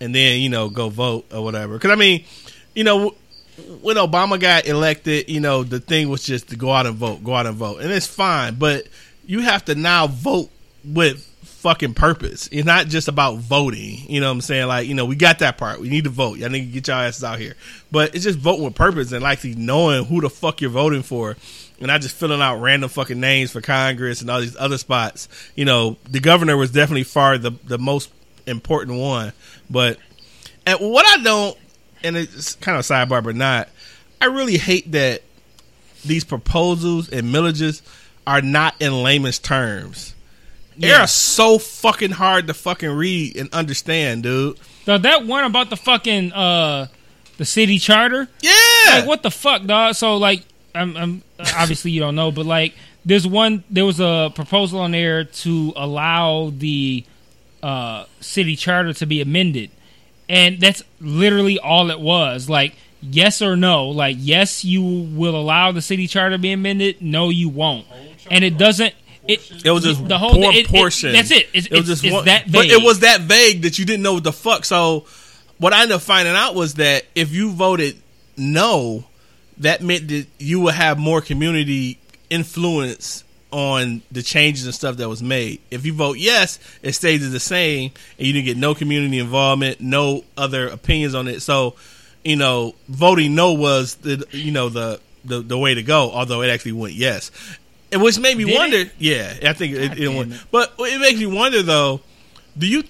and 0.00 0.14
then 0.14 0.40
you 0.40 0.50
know 0.50 0.68
go 0.68 0.90
vote 0.90 1.26
or 1.32 1.42
whatever. 1.42 1.74
Because 1.74 1.90
I 1.90 1.94
mean, 1.94 2.24
you 2.78 2.84
know, 2.84 3.12
when 3.82 3.96
Obama 3.96 4.38
got 4.38 4.66
elected, 4.66 5.28
you 5.28 5.40
know, 5.40 5.64
the 5.64 5.80
thing 5.80 6.08
was 6.08 6.22
just 6.22 6.50
to 6.50 6.56
go 6.56 6.70
out 6.70 6.86
and 6.86 6.94
vote, 6.94 7.24
go 7.24 7.34
out 7.34 7.44
and 7.44 7.56
vote, 7.56 7.80
and 7.80 7.90
it's 7.90 8.06
fine. 8.06 8.54
But 8.54 8.86
you 9.26 9.40
have 9.40 9.64
to 9.64 9.74
now 9.74 10.06
vote 10.06 10.48
with 10.84 11.24
fucking 11.42 11.94
purpose. 11.94 12.48
It's 12.52 12.64
not 12.64 12.86
just 12.86 13.08
about 13.08 13.38
voting. 13.38 13.98
You 14.08 14.20
know 14.20 14.28
what 14.28 14.34
I'm 14.34 14.40
saying? 14.42 14.68
Like, 14.68 14.86
you 14.86 14.94
know, 14.94 15.06
we 15.06 15.16
got 15.16 15.40
that 15.40 15.58
part. 15.58 15.80
We 15.80 15.88
need 15.88 16.04
to 16.04 16.10
vote. 16.10 16.38
Y'all 16.38 16.50
need 16.50 16.66
to 16.66 16.72
get 16.72 16.86
y'all 16.86 16.98
asses 16.98 17.24
out 17.24 17.40
here. 17.40 17.56
But 17.90 18.14
it's 18.14 18.22
just 18.22 18.38
voting 18.38 18.64
with 18.64 18.76
purpose 18.76 19.10
and 19.10 19.24
like 19.24 19.42
knowing 19.42 20.04
who 20.04 20.20
the 20.20 20.30
fuck 20.30 20.60
you're 20.60 20.70
voting 20.70 21.02
for. 21.02 21.36
And 21.80 21.88
not 21.88 22.00
just 22.00 22.14
filling 22.14 22.40
out 22.40 22.60
random 22.60 22.90
fucking 22.90 23.18
names 23.18 23.50
for 23.50 23.60
Congress 23.60 24.20
and 24.20 24.30
all 24.30 24.40
these 24.40 24.56
other 24.56 24.78
spots. 24.78 25.28
You 25.56 25.64
know, 25.64 25.96
the 26.08 26.20
governor 26.20 26.56
was 26.56 26.70
definitely 26.70 27.02
far 27.02 27.38
the 27.38 27.50
the 27.64 27.78
most 27.78 28.12
important 28.46 29.00
one. 29.00 29.32
But 29.68 29.98
and 30.64 30.78
what 30.78 31.04
I 31.06 31.24
don't 31.24 31.58
and 32.02 32.16
it's 32.16 32.54
kind 32.56 32.78
of 32.78 32.84
sidebar 32.84 33.22
but 33.22 33.36
not, 33.36 33.68
I 34.20 34.26
really 34.26 34.58
hate 34.58 34.92
that 34.92 35.22
these 36.04 36.24
proposals 36.24 37.08
and 37.08 37.34
millages 37.34 37.82
are 38.26 38.40
not 38.40 38.74
in 38.80 39.02
layman's 39.02 39.38
terms. 39.38 40.14
They 40.76 40.92
are 40.92 41.08
so 41.08 41.58
fucking 41.58 42.12
hard 42.12 42.46
to 42.46 42.54
fucking 42.54 42.90
read 42.90 43.36
and 43.36 43.52
understand, 43.52 44.22
dude. 44.22 44.60
Now, 44.86 44.96
that 44.98 45.26
one 45.26 45.42
about 45.42 45.70
the 45.70 45.76
fucking 45.76 46.32
uh 46.32 46.86
the 47.36 47.44
city 47.44 47.78
charter. 47.78 48.28
Yeah. 48.40 48.52
Like 48.90 49.06
what 49.06 49.22
the 49.22 49.30
fuck, 49.30 49.64
dog? 49.64 49.94
So 49.94 50.16
like, 50.16 50.44
I'm, 50.74 50.96
I'm 50.96 51.22
obviously 51.56 51.90
you 51.90 52.00
don't 52.00 52.14
know, 52.14 52.30
but 52.30 52.46
like, 52.46 52.74
there's 53.04 53.26
one. 53.26 53.64
There 53.70 53.84
was 53.84 54.00
a 54.00 54.30
proposal 54.34 54.80
on 54.80 54.92
there 54.92 55.24
to 55.24 55.72
allow 55.74 56.52
the 56.56 57.04
uh 57.62 58.04
city 58.20 58.54
charter 58.54 58.92
to 58.92 59.06
be 59.06 59.20
amended, 59.20 59.70
and 60.28 60.60
that's 60.60 60.82
literally 61.00 61.58
all 61.58 61.90
it 61.90 62.00
was. 62.00 62.48
Like, 62.48 62.74
yes 63.00 63.40
or 63.42 63.56
no. 63.56 63.88
Like, 63.88 64.16
yes, 64.18 64.64
you 64.64 64.82
will 64.82 65.36
allow 65.36 65.72
the 65.72 65.82
city 65.82 66.06
charter 66.06 66.36
to 66.36 66.38
be 66.38 66.52
amended. 66.52 67.00
No, 67.02 67.28
you 67.30 67.48
won't. 67.48 67.86
And 68.30 68.44
it 68.44 68.58
doesn't. 68.58 68.94
It, 69.26 69.64
It 69.64 69.70
was 69.70 69.84
just 69.84 70.08
the 70.08 70.16
whole 70.18 70.32
poor 70.32 70.52
it- 70.52 70.56
it- 70.56 70.68
portion. 70.68 71.12
that's 71.12 71.30
it. 71.30 71.48
It's, 71.52 71.66
it 71.66 71.72
was 71.72 71.86
just 71.86 72.10
one, 72.10 72.24
that 72.24 72.50
but 72.50 72.66
it 72.66 72.82
was 72.82 73.00
that 73.00 73.20
vague 73.22 73.62
that 73.62 73.78
you 73.78 73.84
didn't 73.84 74.02
know 74.02 74.14
what 74.14 74.24
the 74.24 74.32
fuck. 74.32 74.64
So 74.64 75.04
what 75.58 75.72
I 75.74 75.82
ended 75.82 75.96
up 75.96 76.00
finding 76.02 76.34
out 76.34 76.54
was 76.54 76.74
that 76.74 77.04
if 77.14 77.30
you 77.32 77.52
voted 77.52 77.96
no, 78.38 79.04
that 79.58 79.82
meant 79.82 80.08
that 80.08 80.26
you 80.38 80.60
would 80.60 80.74
have 80.74 80.98
more 80.98 81.20
community 81.20 81.98
influence 82.30 83.22
on 83.50 84.02
the 84.12 84.22
changes 84.22 84.66
and 84.66 84.74
stuff 84.74 84.96
that 84.98 85.08
was 85.08 85.22
made. 85.22 85.60
If 85.70 85.86
you 85.86 85.92
vote 85.92 86.18
yes, 86.18 86.58
it 86.82 86.92
stays 86.92 87.30
the 87.30 87.40
same, 87.40 87.92
and 88.18 88.26
you 88.26 88.32
didn't 88.32 88.46
get 88.46 88.56
no 88.56 88.74
community 88.74 89.18
involvement, 89.18 89.80
no 89.80 90.24
other 90.36 90.68
opinions 90.68 91.14
on 91.14 91.28
it. 91.28 91.40
So, 91.40 91.74
you 92.24 92.36
know, 92.36 92.74
voting 92.88 93.34
no 93.34 93.52
was 93.54 93.96
the 93.96 94.24
you 94.32 94.52
know 94.52 94.68
the 94.68 95.00
the, 95.24 95.40
the 95.40 95.56
way 95.58 95.74
to 95.74 95.82
go. 95.82 96.10
Although 96.10 96.42
it 96.42 96.48
actually 96.48 96.72
went 96.72 96.94
yes, 96.94 97.30
and 97.90 98.02
which 98.02 98.18
made 98.18 98.36
me 98.36 98.44
Did 98.44 98.52
it? 98.54 98.58
wonder. 98.58 98.84
Yeah, 98.98 99.34
I 99.44 99.52
think 99.52 99.74
it, 99.74 99.92
it 99.92 99.94
damn 99.96 100.16
went. 100.16 100.32
it. 100.32 100.40
But 100.50 100.74
it 100.78 101.00
makes 101.00 101.18
me 101.18 101.26
wonder 101.26 101.62
though. 101.62 102.00
Do 102.56 102.66
you? 102.66 102.82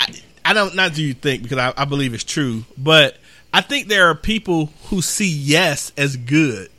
I, 0.00 0.14
I 0.44 0.52
don't. 0.54 0.74
Not 0.74 0.94
do 0.94 1.02
you 1.02 1.14
think 1.14 1.42
because 1.42 1.58
I, 1.58 1.74
I 1.76 1.84
believe 1.84 2.14
it's 2.14 2.24
true, 2.24 2.64
but 2.78 3.18
I 3.52 3.60
think 3.60 3.88
there 3.88 4.08
are 4.08 4.14
people 4.14 4.66
who 4.84 5.02
see 5.02 5.28
yes 5.28 5.92
as 5.96 6.16
good, 6.16 6.70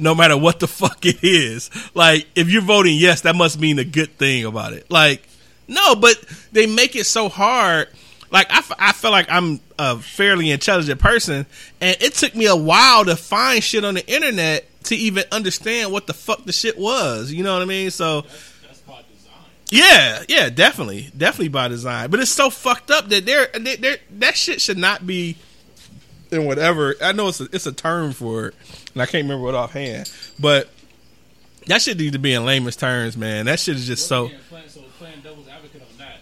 no 0.00 0.14
matter 0.14 0.36
what 0.36 0.60
the 0.60 0.66
fuck 0.68 1.04
it 1.04 1.22
is. 1.22 1.70
Like 1.94 2.26
if 2.34 2.50
you're 2.50 2.62
voting 2.62 2.96
yes, 2.96 3.22
that 3.22 3.36
must 3.36 3.60
mean 3.60 3.78
a 3.78 3.84
good 3.84 4.16
thing 4.18 4.44
about 4.44 4.72
it. 4.72 4.90
Like 4.90 5.26
no, 5.68 5.94
but 5.94 6.22
they 6.52 6.66
make 6.66 6.96
it 6.96 7.06
so 7.06 7.28
hard. 7.28 7.88
Like 8.30 8.50
I, 8.50 8.58
f- 8.58 8.72
I 8.78 8.92
feel 8.92 9.10
like 9.10 9.30
I'm 9.30 9.60
a 9.78 9.98
fairly 9.98 10.50
intelligent 10.50 11.00
person, 11.00 11.46
and 11.80 11.96
it 12.00 12.14
took 12.14 12.34
me 12.34 12.46
a 12.46 12.56
while 12.56 13.04
to 13.04 13.16
find 13.16 13.62
shit 13.62 13.84
on 13.84 13.94
the 13.94 14.06
internet 14.06 14.64
to 14.84 14.96
even 14.96 15.24
understand 15.32 15.92
what 15.92 16.06
the 16.06 16.14
fuck 16.14 16.44
the 16.44 16.52
shit 16.52 16.78
was. 16.78 17.32
You 17.32 17.44
know 17.44 17.54
what 17.54 17.62
I 17.62 17.66
mean? 17.66 17.90
So. 17.90 18.22
That's, 18.22 18.52
that's 18.62 18.80
by 18.80 19.02
design. 19.12 19.34
Yeah, 19.70 20.22
yeah, 20.28 20.48
definitely, 20.48 21.10
definitely 21.16 21.48
by 21.48 21.68
design. 21.68 22.10
But 22.10 22.20
it's 22.20 22.30
so 22.30 22.50
fucked 22.50 22.90
up 22.90 23.08
that 23.08 23.26
they're, 23.26 23.48
that 24.18 24.36
shit 24.36 24.60
should 24.60 24.78
not 24.78 25.06
be 25.06 25.36
in 26.30 26.44
whatever. 26.44 26.94
I 27.00 27.12
know 27.12 27.28
it's 27.28 27.40
a, 27.40 27.48
it's 27.52 27.66
a 27.66 27.72
term 27.72 28.12
for 28.12 28.48
it, 28.48 28.54
and 28.96 29.02
I 29.02 29.04
can't 29.06 29.24
remember 29.24 29.44
what 29.44 29.54
offhand. 29.54 30.10
But 30.40 30.70
that 31.66 31.82
shit 31.82 31.98
need 31.98 32.14
to 32.14 32.18
be 32.18 32.32
in 32.32 32.46
layman's 32.46 32.76
terms, 32.76 33.14
man. 33.14 33.44
That 33.44 33.60
shit 33.60 33.76
is 33.76 33.86
just 33.86 34.08
so. 34.08 34.30
So 34.68 34.80
playing 34.98 35.20
devil's 35.22 35.46
advocate 35.48 35.82
on 35.82 35.98
that. 35.98 36.16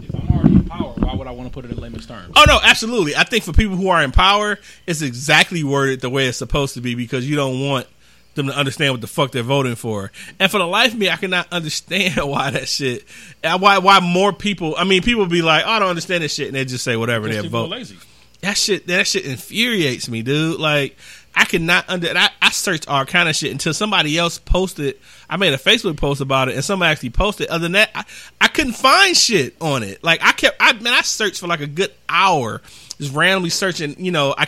If 0.00 0.14
I'm 0.14 0.28
already 0.36 0.54
in 0.54 0.64
power, 0.64 0.92
why 0.92 1.14
would 1.16 1.26
I 1.26 1.32
want 1.32 1.48
to 1.48 1.52
put 1.52 1.64
it 1.64 1.72
in 1.72 1.78
layman's 1.78 2.06
terms? 2.06 2.32
Oh 2.36 2.44
no, 2.46 2.60
absolutely. 2.62 3.16
I 3.16 3.24
think 3.24 3.42
for 3.42 3.52
people 3.52 3.74
who 3.76 3.88
are 3.88 4.00
in 4.00 4.12
power, 4.12 4.60
it's 4.86 5.02
exactly 5.02 5.64
worded 5.64 6.00
the 6.02 6.08
way 6.08 6.28
it's 6.28 6.38
supposed 6.38 6.74
to 6.74 6.80
be 6.80 6.94
because 6.94 7.28
you 7.28 7.34
don't 7.34 7.66
want 7.66 7.88
them 8.34 8.46
to 8.46 8.56
understand 8.56 8.94
what 8.94 9.00
the 9.00 9.08
fuck 9.08 9.32
they're 9.32 9.42
voting 9.42 9.74
for. 9.74 10.12
And 10.38 10.50
for 10.50 10.58
the 10.58 10.66
life 10.66 10.92
of 10.92 10.98
me, 11.00 11.10
I 11.10 11.16
cannot 11.16 11.48
understand 11.52 12.14
why 12.30 12.50
that 12.50 12.68
shit. 12.68 13.04
Uh, 13.42 13.58
why 13.58 13.78
why 13.78 13.98
more 13.98 14.32
people? 14.32 14.76
I 14.78 14.84
mean, 14.84 15.02
people 15.02 15.26
be 15.26 15.42
like, 15.42 15.64
oh, 15.66 15.70
"I 15.70 15.78
don't 15.80 15.88
understand 15.88 16.22
this 16.22 16.32
shit," 16.34 16.46
and 16.46 16.54
they 16.54 16.64
just 16.64 16.84
say 16.84 16.96
whatever 16.96 17.28
they 17.28 17.44
vote. 17.48 17.70
lazy. 17.70 17.98
that 18.42 18.56
shit 18.56 18.86
that 18.86 19.08
shit 19.08 19.24
infuriates 19.26 20.08
me, 20.08 20.22
dude. 20.22 20.60
Like 20.60 20.96
I 21.34 21.44
cannot 21.44 21.86
under 21.88 22.08
I, 22.14 22.30
I 22.40 22.50
searched 22.50 22.88
all 22.88 23.04
kind 23.06 23.28
of 23.28 23.34
shit 23.34 23.52
until 23.52 23.72
somebody 23.72 24.18
else 24.18 24.38
posted. 24.38 24.98
I 25.30 25.36
made 25.36 25.54
a 25.54 25.58
Facebook 25.58 25.96
post 25.96 26.20
about 26.20 26.48
it, 26.48 26.54
and 26.54 26.64
somebody 26.64 26.92
actually 26.92 27.10
posted. 27.10 27.48
Other 27.48 27.62
than 27.62 27.72
that, 27.72 27.90
I, 27.94 28.04
I 28.40 28.48
couldn't 28.48 28.74
find 28.74 29.16
shit 29.16 29.56
on 29.60 29.82
it. 29.82 30.04
Like 30.04 30.22
I 30.22 30.32
kept, 30.32 30.56
I 30.60 30.72
man, 30.74 30.92
I 30.92 31.02
searched 31.02 31.40
for 31.40 31.46
like 31.46 31.60
a 31.60 31.66
good 31.66 31.92
hour, 32.08 32.60
just 32.98 33.14
randomly 33.14 33.50
searching. 33.50 34.02
You 34.04 34.12
know, 34.12 34.34
I 34.36 34.46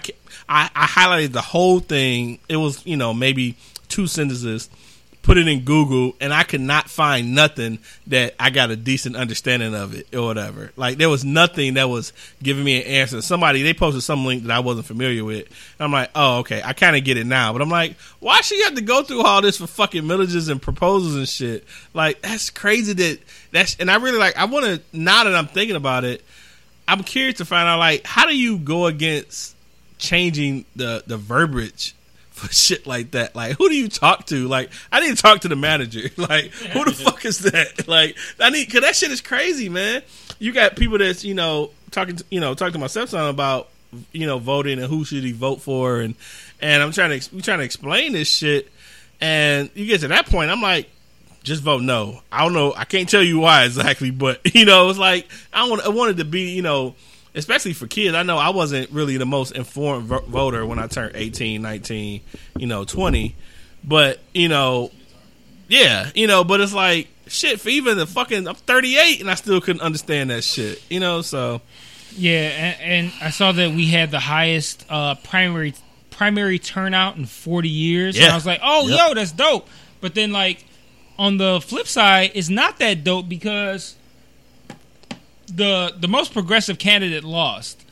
I, 0.48 0.70
I 0.74 0.86
highlighted 0.86 1.32
the 1.32 1.40
whole 1.40 1.80
thing. 1.80 2.38
It 2.48 2.56
was 2.56 2.84
you 2.86 2.96
know 2.96 3.14
maybe 3.14 3.56
two 3.88 4.06
sentences, 4.06 4.68
put 5.24 5.38
it 5.38 5.48
in 5.48 5.64
Google, 5.64 6.14
and 6.20 6.32
I 6.32 6.44
could 6.44 6.60
not 6.60 6.88
find 6.88 7.34
nothing 7.34 7.78
that 8.06 8.34
I 8.38 8.50
got 8.50 8.70
a 8.70 8.76
decent 8.76 9.16
understanding 9.16 9.74
of 9.74 9.94
it 9.94 10.14
or 10.14 10.26
whatever. 10.26 10.70
Like 10.76 10.98
there 10.98 11.08
was 11.08 11.24
nothing 11.24 11.74
that 11.74 11.88
was 11.88 12.12
giving 12.42 12.62
me 12.62 12.82
an 12.82 12.86
answer. 12.86 13.22
Somebody 13.22 13.62
they 13.62 13.74
posted 13.74 14.02
some 14.02 14.26
link 14.26 14.44
that 14.44 14.52
I 14.52 14.60
wasn't 14.60 14.86
familiar 14.86 15.24
with. 15.24 15.48
I'm 15.80 15.90
like, 15.90 16.10
oh 16.14 16.38
okay, 16.40 16.62
I 16.62 16.74
kind 16.74 16.94
of 16.94 17.04
get 17.04 17.16
it 17.16 17.26
now. 17.26 17.52
But 17.52 17.62
I'm 17.62 17.70
like, 17.70 17.96
why 18.20 18.42
should 18.42 18.58
you 18.58 18.64
have 18.64 18.74
to 18.74 18.82
go 18.82 19.02
through 19.02 19.22
all 19.22 19.40
this 19.40 19.56
for 19.56 19.66
fucking 19.66 20.02
millages 20.02 20.50
and 20.50 20.60
proposals 20.60 21.16
and 21.16 21.28
shit? 21.28 21.64
Like 21.94 22.20
that's 22.20 22.50
crazy. 22.50 22.92
That 22.92 23.18
that's 23.50 23.76
and 23.80 23.90
I 23.90 23.96
really 23.96 24.18
like. 24.18 24.36
I 24.36 24.44
want 24.44 24.66
to 24.66 24.82
now 24.92 25.24
that 25.24 25.34
I'm 25.34 25.48
thinking 25.48 25.76
about 25.76 26.04
it. 26.04 26.22
I'm 26.86 27.02
curious 27.02 27.38
to 27.38 27.46
find 27.46 27.66
out 27.66 27.78
like 27.78 28.06
how 28.06 28.26
do 28.26 28.36
you 28.36 28.58
go 28.58 28.86
against 28.86 29.56
changing 29.96 30.66
the 30.76 31.02
the 31.06 31.16
verbiage 31.16 31.94
for 32.34 32.52
shit 32.52 32.84
like 32.84 33.12
that. 33.12 33.34
Like, 33.34 33.56
who 33.56 33.68
do 33.68 33.76
you 33.76 33.88
talk 33.88 34.26
to? 34.26 34.48
Like, 34.48 34.70
I 34.90 35.00
need 35.00 35.16
to 35.16 35.22
talk 35.22 35.40
to 35.42 35.48
the 35.48 35.56
manager. 35.56 36.10
Like, 36.24 36.52
who 36.52 36.84
the 36.84 36.92
fuck 36.92 37.24
is 37.24 37.40
that? 37.40 37.86
Like, 37.88 38.16
I 38.40 38.50
need 38.50 38.66
because 38.66 38.80
that 38.80 38.96
shit 38.96 39.10
is 39.10 39.20
crazy, 39.20 39.68
man. 39.68 40.02
You 40.38 40.52
got 40.52 40.74
people 40.74 40.98
that's 40.98 41.24
you 41.24 41.34
know 41.34 41.70
talking, 41.90 42.16
to, 42.16 42.24
you 42.30 42.40
know, 42.40 42.54
talking 42.54 42.72
to 42.72 42.78
my 42.78 42.86
stepson 42.88 43.28
about 43.28 43.68
you 44.12 44.26
know 44.26 44.38
voting 44.38 44.78
and 44.78 44.88
who 44.88 45.04
should 45.04 45.22
he 45.22 45.32
vote 45.32 45.60
for, 45.60 46.00
and 46.00 46.14
and 46.60 46.82
I'm 46.82 46.92
trying 46.92 47.20
to 47.20 47.34
we 47.34 47.42
trying 47.42 47.58
to 47.58 47.64
explain 47.64 48.14
this 48.14 48.28
shit, 48.28 48.70
and 49.20 49.70
you 49.74 49.86
get 49.86 50.00
to 50.00 50.08
that 50.08 50.26
point, 50.26 50.50
I'm 50.50 50.62
like. 50.62 50.90
Just 51.42 51.62
vote 51.62 51.82
no. 51.82 52.22
I 52.32 52.42
don't 52.42 52.54
know. 52.54 52.72
I 52.74 52.86
can't 52.86 53.06
tell 53.06 53.22
you 53.22 53.38
why 53.38 53.66
exactly, 53.66 54.10
but 54.10 54.40
you 54.54 54.64
know, 54.64 54.88
it's 54.88 54.98
like 54.98 55.28
I 55.52 55.68
want. 55.68 55.82
I 55.82 55.90
wanted 55.90 56.16
to 56.16 56.24
be, 56.24 56.52
you 56.52 56.62
know, 56.62 56.94
especially 57.34 57.72
for 57.72 57.86
kids. 57.86 58.14
I 58.14 58.22
know 58.22 58.38
I 58.38 58.50
wasn't 58.50 58.90
really 58.90 59.16
the 59.16 59.26
most 59.26 59.52
informed 59.52 60.06
vo- 60.06 60.20
voter 60.20 60.64
when 60.66 60.78
I 60.78 60.86
turned 60.86 61.12
18, 61.16 61.60
19, 61.62 62.20
you 62.58 62.66
know, 62.66 62.84
20. 62.84 63.34
But, 63.82 64.20
you 64.32 64.48
know, 64.48 64.90
yeah, 65.68 66.10
you 66.14 66.26
know, 66.26 66.44
but 66.44 66.60
it's 66.60 66.72
like 66.74 67.08
shit 67.26 67.60
for 67.60 67.68
even 67.70 67.96
the 67.98 68.06
fucking 68.06 68.46
I'm 68.46 68.54
38 68.54 69.20
and 69.20 69.30
I 69.30 69.34
still 69.34 69.60
couldn't 69.60 69.82
understand 69.82 70.30
that 70.30 70.44
shit. 70.44 70.82
You 70.90 71.00
know, 71.00 71.22
so 71.22 71.60
Yeah, 72.16 72.32
and, 72.48 72.80
and 72.80 73.12
I 73.20 73.30
saw 73.30 73.52
that 73.52 73.70
we 73.72 73.86
had 73.86 74.10
the 74.10 74.20
highest 74.20 74.84
uh, 74.88 75.14
primary 75.16 75.74
primary 76.10 76.58
turnout 76.60 77.16
in 77.16 77.26
40 77.26 77.68
years. 77.68 78.16
And 78.16 78.26
I 78.26 78.34
was 78.36 78.46
like, 78.46 78.60
oh, 78.62 78.86
Yep. 78.88 78.98
yo, 79.08 79.14
that's 79.14 79.32
dope. 79.32 79.68
But 80.00 80.14
then, 80.14 80.30
like, 80.32 80.64
on 81.18 81.38
the 81.38 81.60
flip 81.60 81.88
side, 81.88 82.30
it's 82.34 82.48
not 82.48 82.78
that 82.78 83.02
dope 83.04 83.28
because 83.28 83.96
the 85.46 85.94
the 85.98 86.08
most 86.08 86.32
progressive 86.32 86.78
candidate 86.78 87.24
lost. 87.24 87.84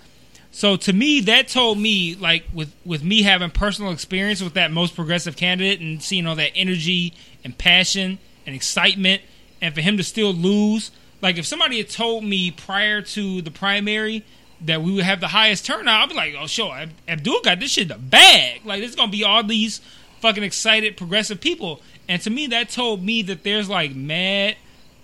So 0.50 0.76
to 0.76 0.92
me, 0.92 1.20
that 1.22 1.48
told 1.48 1.78
me, 1.78 2.14
like, 2.14 2.44
with 2.52 2.74
with 2.84 3.02
me 3.02 3.22
having 3.22 3.50
personal 3.50 3.90
experience 3.90 4.42
with 4.42 4.54
that 4.54 4.70
most 4.70 4.94
progressive 4.94 5.36
candidate 5.36 5.80
and 5.80 6.02
seeing 6.02 6.26
all 6.26 6.36
that 6.36 6.52
energy 6.54 7.14
and 7.42 7.56
passion 7.56 8.18
and 8.46 8.54
excitement, 8.54 9.22
and 9.62 9.74
for 9.74 9.80
him 9.80 9.96
to 9.96 10.04
still 10.04 10.32
lose, 10.32 10.90
like, 11.22 11.38
if 11.38 11.46
somebody 11.46 11.78
had 11.78 11.88
told 11.88 12.24
me 12.24 12.50
prior 12.50 13.00
to 13.00 13.40
the 13.40 13.50
primary 13.50 14.24
that 14.60 14.82
we 14.82 14.92
would 14.92 15.04
have 15.04 15.20
the 15.20 15.28
highest 15.28 15.64
turnout, 15.64 16.02
I'd 16.02 16.08
be 16.10 16.14
like, 16.14 16.34
oh, 16.38 16.46
sure, 16.46 16.72
Ab- 16.74 16.92
Abdul 17.08 17.40
got 17.42 17.58
this 17.58 17.72
shit 17.72 17.82
in 17.82 17.88
the 17.88 17.98
bag. 17.98 18.60
Like, 18.64 18.80
there's 18.80 18.94
gonna 18.94 19.10
be 19.10 19.24
all 19.24 19.42
these 19.42 19.80
fucking 20.20 20.42
excited 20.42 20.96
progressive 20.98 21.40
people, 21.40 21.80
and 22.08 22.20
to 22.22 22.30
me, 22.30 22.46
that 22.48 22.68
told 22.68 23.02
me 23.02 23.22
that 23.22 23.42
there's 23.42 23.70
like 23.70 23.94
mad 23.94 24.56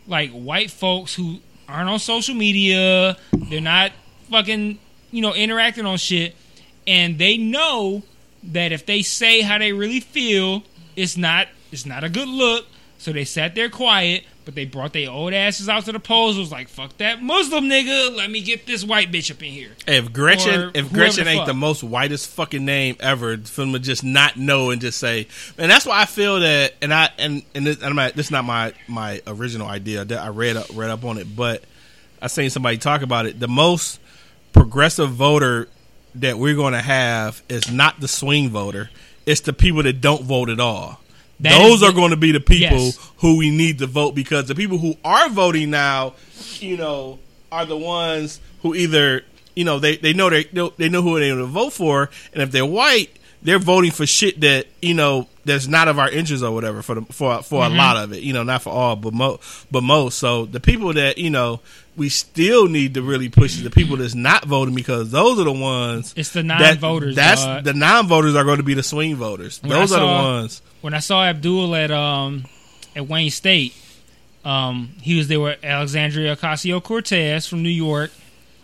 like 0.06 0.30
white 0.30 0.70
folks 0.70 1.14
who 1.14 1.38
aren't 1.68 1.88
on 1.88 1.98
social 1.98 2.34
media, 2.34 3.16
they're 3.32 3.60
not 3.60 3.92
fucking, 4.30 4.78
you 5.10 5.22
know, 5.22 5.34
interacting 5.34 5.86
on 5.86 5.98
shit, 5.98 6.34
and 6.86 7.18
they 7.18 7.36
know 7.36 8.02
that 8.42 8.72
if 8.72 8.86
they 8.86 9.02
say 9.02 9.42
how 9.42 9.58
they 9.58 9.72
really 9.72 10.00
feel, 10.00 10.62
it's 10.96 11.16
not 11.16 11.48
it's 11.70 11.84
not 11.86 12.04
a 12.04 12.08
good 12.08 12.28
look. 12.28 12.66
So 12.98 13.12
they 13.12 13.24
sat 13.24 13.54
there 13.54 13.68
quiet, 13.68 14.24
but 14.48 14.54
they 14.54 14.64
brought 14.64 14.94
their 14.94 15.10
old 15.10 15.34
asses 15.34 15.68
out 15.68 15.84
to 15.84 15.92
the 15.92 16.00
polls. 16.00 16.38
It 16.38 16.40
Was 16.40 16.50
like, 16.50 16.70
"Fuck 16.70 16.96
that 16.96 17.22
Muslim 17.22 17.64
nigga, 17.64 18.16
let 18.16 18.30
me 18.30 18.40
get 18.40 18.64
this 18.64 18.82
white 18.82 19.12
bitch 19.12 19.30
up 19.30 19.42
in 19.42 19.50
here." 19.52 19.72
if 19.86 20.10
Gretchen 20.10 20.60
Or 20.60 20.70
if 20.72 20.90
Gretchen 20.90 21.24
the 21.24 21.30
ain't 21.30 21.40
fuck. 21.40 21.48
the 21.48 21.52
most 21.52 21.82
whitest 21.82 22.30
fucking 22.30 22.64
name 22.64 22.96
ever, 22.98 23.36
for 23.36 23.60
them 23.60 23.74
to 23.74 23.78
just 23.78 24.04
not 24.04 24.38
know 24.38 24.70
and 24.70 24.80
just 24.80 24.98
say, 24.98 25.26
and 25.58 25.70
that's 25.70 25.84
why 25.84 26.00
I 26.00 26.06
feel 26.06 26.40
that, 26.40 26.72
and 26.80 26.94
I 26.94 27.10
and 27.18 27.42
and 27.54 27.66
this, 27.66 27.76
and 27.76 27.88
I'm 27.88 27.96
not, 27.96 28.14
this 28.14 28.28
is 28.28 28.32
not 28.32 28.46
my 28.46 28.72
my 28.86 29.20
original 29.26 29.68
idea. 29.68 30.06
That 30.06 30.22
I 30.22 30.28
read 30.28 30.56
up 30.56 30.68
read 30.72 30.88
up 30.88 31.04
on 31.04 31.18
it, 31.18 31.36
but 31.36 31.62
I 32.22 32.28
seen 32.28 32.48
somebody 32.48 32.78
talk 32.78 33.02
about 33.02 33.26
it. 33.26 33.38
The 33.38 33.48
most 33.48 34.00
progressive 34.54 35.10
voter 35.10 35.68
that 36.14 36.38
we're 36.38 36.56
going 36.56 36.72
to 36.72 36.80
have 36.80 37.42
is 37.50 37.70
not 37.70 38.00
the 38.00 38.08
swing 38.08 38.48
voter; 38.48 38.88
it's 39.26 39.42
the 39.42 39.52
people 39.52 39.82
that 39.82 40.00
don't 40.00 40.22
vote 40.22 40.48
at 40.48 40.58
all. 40.58 41.00
That 41.40 41.56
Those 41.58 41.74
is 41.74 41.80
the- 41.80 41.86
are 41.86 41.92
going 41.92 42.10
to 42.10 42.16
be 42.16 42.32
the 42.32 42.40
people 42.40 42.78
Yes. 42.78 43.10
who 43.18 43.36
we 43.36 43.50
need 43.50 43.78
to 43.78 43.86
vote 43.86 44.14
because 44.14 44.46
the 44.46 44.54
people 44.54 44.78
who 44.78 44.96
are 45.04 45.28
voting 45.28 45.70
now, 45.70 46.14
you 46.58 46.76
know, 46.76 47.18
are 47.52 47.64
the 47.64 47.76
ones 47.76 48.40
who 48.62 48.74
either 48.74 49.24
you 49.54 49.64
know 49.64 49.78
they 49.78 49.96
they 49.96 50.12
know 50.12 50.30
they 50.30 50.46
know, 50.52 50.72
they 50.76 50.88
know 50.88 51.02
who 51.02 51.18
they're 51.18 51.34
going 51.34 51.38
to 51.46 51.46
vote 51.46 51.72
for, 51.72 52.10
and 52.32 52.42
if 52.42 52.50
they're 52.50 52.66
white, 52.66 53.10
they're 53.42 53.58
voting 53.60 53.90
for 53.92 54.04
shit 54.06 54.40
that 54.40 54.66
you 54.82 54.94
know 54.94 55.28
that's 55.44 55.66
not 55.68 55.86
of 55.88 55.98
our 55.98 56.10
interest 56.10 56.42
or 56.44 56.50
whatever 56.52 56.82
for 56.82 56.96
the, 56.96 57.02
for 57.12 57.40
for 57.42 57.62
Mm-hmm. 57.62 57.74
a 57.74 57.76
lot 57.76 57.96
of 57.96 58.12
it, 58.12 58.22
you 58.22 58.32
know, 58.32 58.42
not 58.42 58.62
for 58.62 58.70
all, 58.70 58.96
but 58.96 59.14
mo- 59.14 59.38
but 59.70 59.82
most. 59.82 60.18
So 60.18 60.44
the 60.44 60.60
people 60.60 60.92
that 60.94 61.18
you 61.18 61.30
know 61.30 61.60
we 61.96 62.08
still 62.08 62.68
need 62.68 62.94
to 62.94 63.02
really 63.02 63.28
push 63.28 63.56
the 63.56 63.70
people 63.70 63.96
that's 63.96 64.14
not 64.14 64.44
voting 64.44 64.74
because 64.74 65.10
those 65.10 65.38
are 65.40 65.44
the 65.44 65.52
ones. 65.52 66.14
It's 66.16 66.30
the 66.30 66.42
that- 66.42 66.60
non-voters, 66.60 67.16
That's 67.16 67.44
dog. 67.44 67.64
the 67.64 67.74
non-voters 67.74 68.34
are 68.36 68.44
going 68.44 68.58
to 68.58 68.62
be 68.64 68.74
the 68.74 68.82
swing 68.84 69.16
voters. 69.16 69.60
When 69.62 69.70
Those 69.70 69.92
are 69.92 70.00
the 70.00 70.06
ones. 70.06 70.62
When 70.80 70.94
I 70.94 70.98
saw 71.00 71.24
Abdul 71.24 71.74
at 71.74 71.90
um 71.90 72.44
at 72.96 73.06
Wayne 73.08 73.30
State, 73.30 73.74
um 74.44 74.90
he 75.02 75.16
was 75.16 75.28
there 75.28 75.40
with 75.40 75.62
Alexandria 75.64 76.36
Ocasio 76.36 76.82
Cortez 76.82 77.46
from 77.46 77.62
New 77.62 77.68
York. 77.68 78.10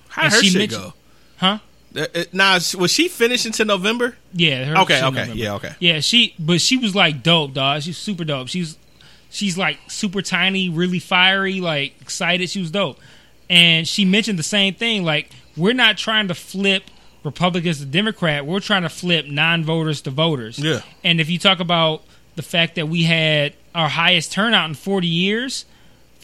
How 0.08 0.24
her 0.30 0.40
she 0.42 0.48
shit 0.50 0.58
mentioned- 0.58 0.82
go? 0.82 0.94
Huh? 1.38 1.58
Uh, 1.96 2.06
uh, 2.14 2.24
Now, 2.32 2.54
was 2.78 2.90
she 2.92 3.06
finished 3.08 3.46
until 3.46 3.66
November? 3.66 4.16
Yeah. 4.32 4.64
Her 4.64 4.78
Okay, 4.78 4.96
okay, 4.96 5.00
November. 5.02 5.34
yeah, 5.36 5.54
okay. 5.54 5.74
Yeah, 5.78 6.00
she 6.00 6.34
but 6.38 6.60
she 6.60 6.76
was 6.76 6.94
like 6.94 7.22
dope, 7.22 7.54
dog. 7.54 7.82
She's 7.82 7.98
super 7.98 8.24
dope. 8.24 8.48
She's 8.48 8.76
she's 9.30 9.56
like 9.58 9.78
super 9.88 10.20
tiny, 10.22 10.68
really 10.68 10.98
fiery, 10.98 11.60
like 11.60 11.94
excited. 12.00 12.50
She 12.50 12.60
was 12.60 12.70
dope. 12.72 12.98
And 13.50 13.86
she 13.86 14.04
mentioned 14.04 14.38
the 14.38 14.42
same 14.44 14.74
thing, 14.74 15.04
like, 15.04 15.28
we're 15.56 15.74
not 15.74 15.98
trying 15.98 16.28
to 16.28 16.34
flip 16.34 16.84
Republicans 17.24 17.80
to 17.80 17.86
Democrat, 17.86 18.46
we're 18.46 18.60
trying 18.60 18.82
to 18.82 18.88
flip 18.88 19.26
non 19.26 19.64
voters 19.64 20.00
to 20.02 20.10
voters. 20.10 20.58
Yeah. 20.58 20.80
And 21.02 21.20
if 21.20 21.30
you 21.30 21.38
talk 21.38 21.60
about 21.60 22.02
the 22.36 22.42
fact 22.42 22.74
that 22.76 22.88
we 22.88 23.04
had 23.04 23.54
our 23.74 23.88
highest 23.88 24.32
turnout 24.32 24.68
in 24.68 24.74
forty 24.74 25.08
years 25.08 25.64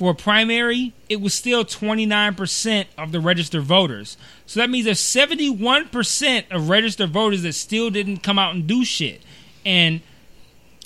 for 0.01 0.13
a 0.13 0.15
primary, 0.15 0.95
it 1.11 1.21
was 1.21 1.35
still 1.35 1.63
29% 1.63 2.87
of 2.97 3.13
the 3.13 3.21
registered 3.21 3.63
voters. 3.65 4.17
So 4.47 4.59
that 4.61 4.71
means 4.71 4.87
there's 4.87 4.99
71% 4.99 6.51
of 6.51 6.71
registered 6.71 7.11
voters 7.11 7.43
that 7.43 7.53
still 7.53 7.91
didn't 7.91 8.23
come 8.23 8.39
out 8.39 8.55
and 8.55 8.67
do 8.67 8.83
shit. 8.83 9.21
And 9.67 10.01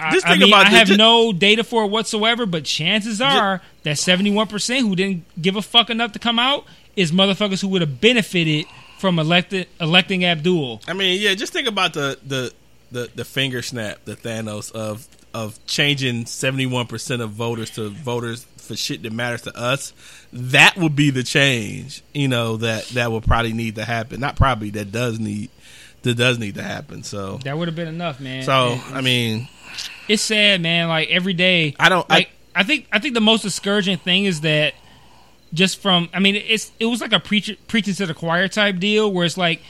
I, 0.01 0.11
Just 0.11 0.27
I 0.27 0.31
think 0.31 0.41
mean, 0.41 0.53
about 0.53 0.67
I 0.67 0.71
have 0.71 0.89
no 0.97 1.33
data 1.33 1.63
for 1.63 1.85
it 1.85 1.93
whatsoever, 1.93 2.45
but 2.45 2.65
chances 2.65 3.21
are 3.21 3.63
that 3.85 3.97
71% 3.99 4.81
who 4.81 4.97
didn't 4.97 5.25
give 5.41 5.55
a 5.55 5.63
fuck 5.63 5.91
enough 5.91 6.11
to 6.13 6.19
come 6.19 6.41
out 6.41 6.65
is 6.97 7.13
motherfuckers 7.13 7.61
who 7.61 7.69
would 7.69 7.83
have 7.83 8.01
benefited 8.01 8.67
from 9.05 9.19
elected, 9.19 9.69
electing 9.83 10.25
Abdul. 10.25 10.81
I 10.89 10.95
mean, 10.95 11.21
yeah, 11.21 11.35
just 11.35 11.53
think 11.53 11.69
about 11.69 11.93
the 11.93 12.19
the 12.27 12.55
the, 12.91 13.11
the 13.15 13.25
finger 13.27 13.61
snap, 13.61 13.99
the 14.07 14.17
Thanos 14.17 14.73
of 14.73 15.07
of 15.35 15.59
changing 15.67 16.25
seventy 16.25 16.65
one 16.65 16.87
percent 16.87 17.21
of 17.21 17.29
voters 17.33 17.69
to 17.73 17.91
voters 17.91 18.45
for 18.57 18.75
shit 18.75 19.03
that 19.03 19.13
matters 19.13 19.43
to 19.43 19.55
us. 19.55 19.93
That 20.33 20.79
would 20.79 20.97
be 20.97 21.11
the 21.11 21.23
change, 21.23 22.03
you 22.15 22.29
know, 22.29 22.57
that 22.57 22.87
that 22.95 23.13
would 23.13 23.25
probably 23.25 23.53
need 23.53 23.75
to 23.75 23.85
happen. 23.85 24.21
Not 24.21 24.37
probably, 24.37 24.71
that 24.71 24.91
does 24.91 25.21
need 25.21 25.51
that 26.01 26.15
does 26.15 26.39
need 26.39 26.55
to 26.55 26.63
happen. 26.63 27.03
So 27.03 27.41
That 27.45 27.59
would 27.59 27.69
have 27.69 27.77
been 27.77 27.89
enough, 27.89 28.21
man. 28.21 28.43
so 28.45 28.79
I 28.91 29.03
mean, 29.03 29.49
it's 30.09 30.23
sad, 30.23 30.63
man. 30.63 30.89
Like 30.89 31.11
every 31.11 31.35
day, 31.35 31.75
I 31.79 31.91
don't- 31.91 32.07
I- 32.09 32.29
I, 32.55 32.63
think 32.63 32.87
I 32.91 33.01
think 33.01 33.13
the 33.13 33.21
most 33.21 33.43
discouraging 33.43 33.99
thing 33.99 34.25
is 34.25 34.41
that 34.43 34.73
just 35.55 35.81
from 35.81 36.09
I 36.13 36.19
mean 36.19 36.37
it's 36.37 36.73
it 36.79 36.87
was 36.87 37.01
like 37.01 37.13
a 37.13 37.21
preach, 37.21 37.57
preaching 37.69 37.95
to 37.95 38.07
the 38.07 38.15
choir 38.15 38.49
type 38.49 38.79
deal 38.79 39.11
where 39.11 39.25
it's 39.25 39.39
like 39.39 39.63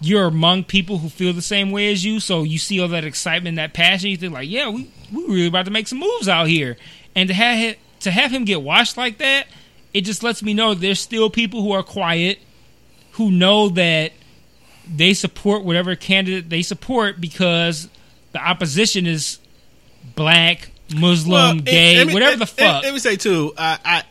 you're 0.00 0.26
among 0.26 0.64
people 0.64 0.98
who 0.98 1.08
feel 1.08 1.32
the 1.32 1.42
same 1.42 1.70
way 1.70 1.90
as 1.90 2.04
you, 2.04 2.20
so 2.20 2.42
you 2.42 2.58
see 2.58 2.80
all 2.80 2.88
that 2.88 3.04
excitement, 3.04 3.56
that 3.56 3.72
passion. 3.72 4.10
You 4.10 4.16
think 4.16 4.32
like, 4.32 4.48
yeah, 4.48 4.68
we 4.68 4.90
we 5.12 5.24
really 5.24 5.46
about 5.46 5.64
to 5.64 5.70
make 5.70 5.88
some 5.88 5.98
moves 5.98 6.28
out 6.28 6.48
here, 6.48 6.76
and 7.14 7.28
to 7.28 7.34
have 7.34 7.56
him, 7.58 7.74
to 8.00 8.10
have 8.10 8.30
him 8.30 8.44
get 8.44 8.62
washed 8.62 8.96
like 8.96 9.18
that, 9.18 9.46
it 9.94 10.02
just 10.02 10.22
lets 10.22 10.42
me 10.42 10.54
know 10.54 10.74
there's 10.74 11.00
still 11.00 11.30
people 11.30 11.62
who 11.62 11.72
are 11.72 11.82
quiet, 11.82 12.38
who 13.12 13.30
know 13.30 13.68
that 13.70 14.12
they 14.94 15.14
support 15.14 15.64
whatever 15.64 15.96
candidate 15.96 16.50
they 16.50 16.62
support 16.62 17.20
because 17.20 17.88
the 18.32 18.38
opposition 18.38 19.06
is 19.06 19.38
black, 20.14 20.70
Muslim, 20.94 21.32
well, 21.32 21.54
gay, 21.56 22.04
me- 22.04 22.12
whatever 22.12 22.36
the 22.36 22.46
fuck. 22.46 22.82
Let 22.82 22.92
me 22.92 22.98
say 22.98 23.16
too, 23.16 23.54
I 23.56 23.78
I, 23.84 24.02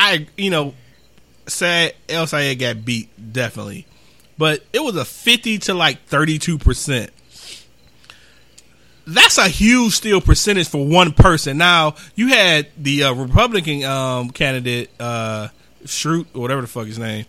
I 0.00 0.26
you 0.36 0.50
know, 0.50 0.74
said 1.48 1.94
El 2.08 2.26
Sayed 2.26 2.58
got 2.60 2.84
beat 2.84 3.08
definitely, 3.32 3.84
but 4.38 4.62
it 4.72 4.78
was 4.80 4.94
a 4.96 5.04
fifty 5.04 5.58
to 5.58 5.74
like 5.74 6.06
thirty 6.06 6.38
two 6.38 6.56
percent. 6.56 7.10
that's 9.06 9.38
a 9.38 9.48
huge 9.48 9.94
still 9.94 10.20
percentage 10.20 10.68
for 10.68 10.86
one 10.86 11.12
person. 11.12 11.58
Now 11.58 11.96
you 12.14 12.28
had 12.28 12.68
the 12.76 13.04
uh, 13.04 13.14
Republican 13.14 13.82
um, 13.84 14.30
candidate 14.30 14.90
uh, 15.00 15.48
Schrute 15.84 16.26
or 16.34 16.42
whatever 16.42 16.60
the 16.60 16.66
fuck 16.68 16.86
his 16.86 16.98
name, 16.98 17.26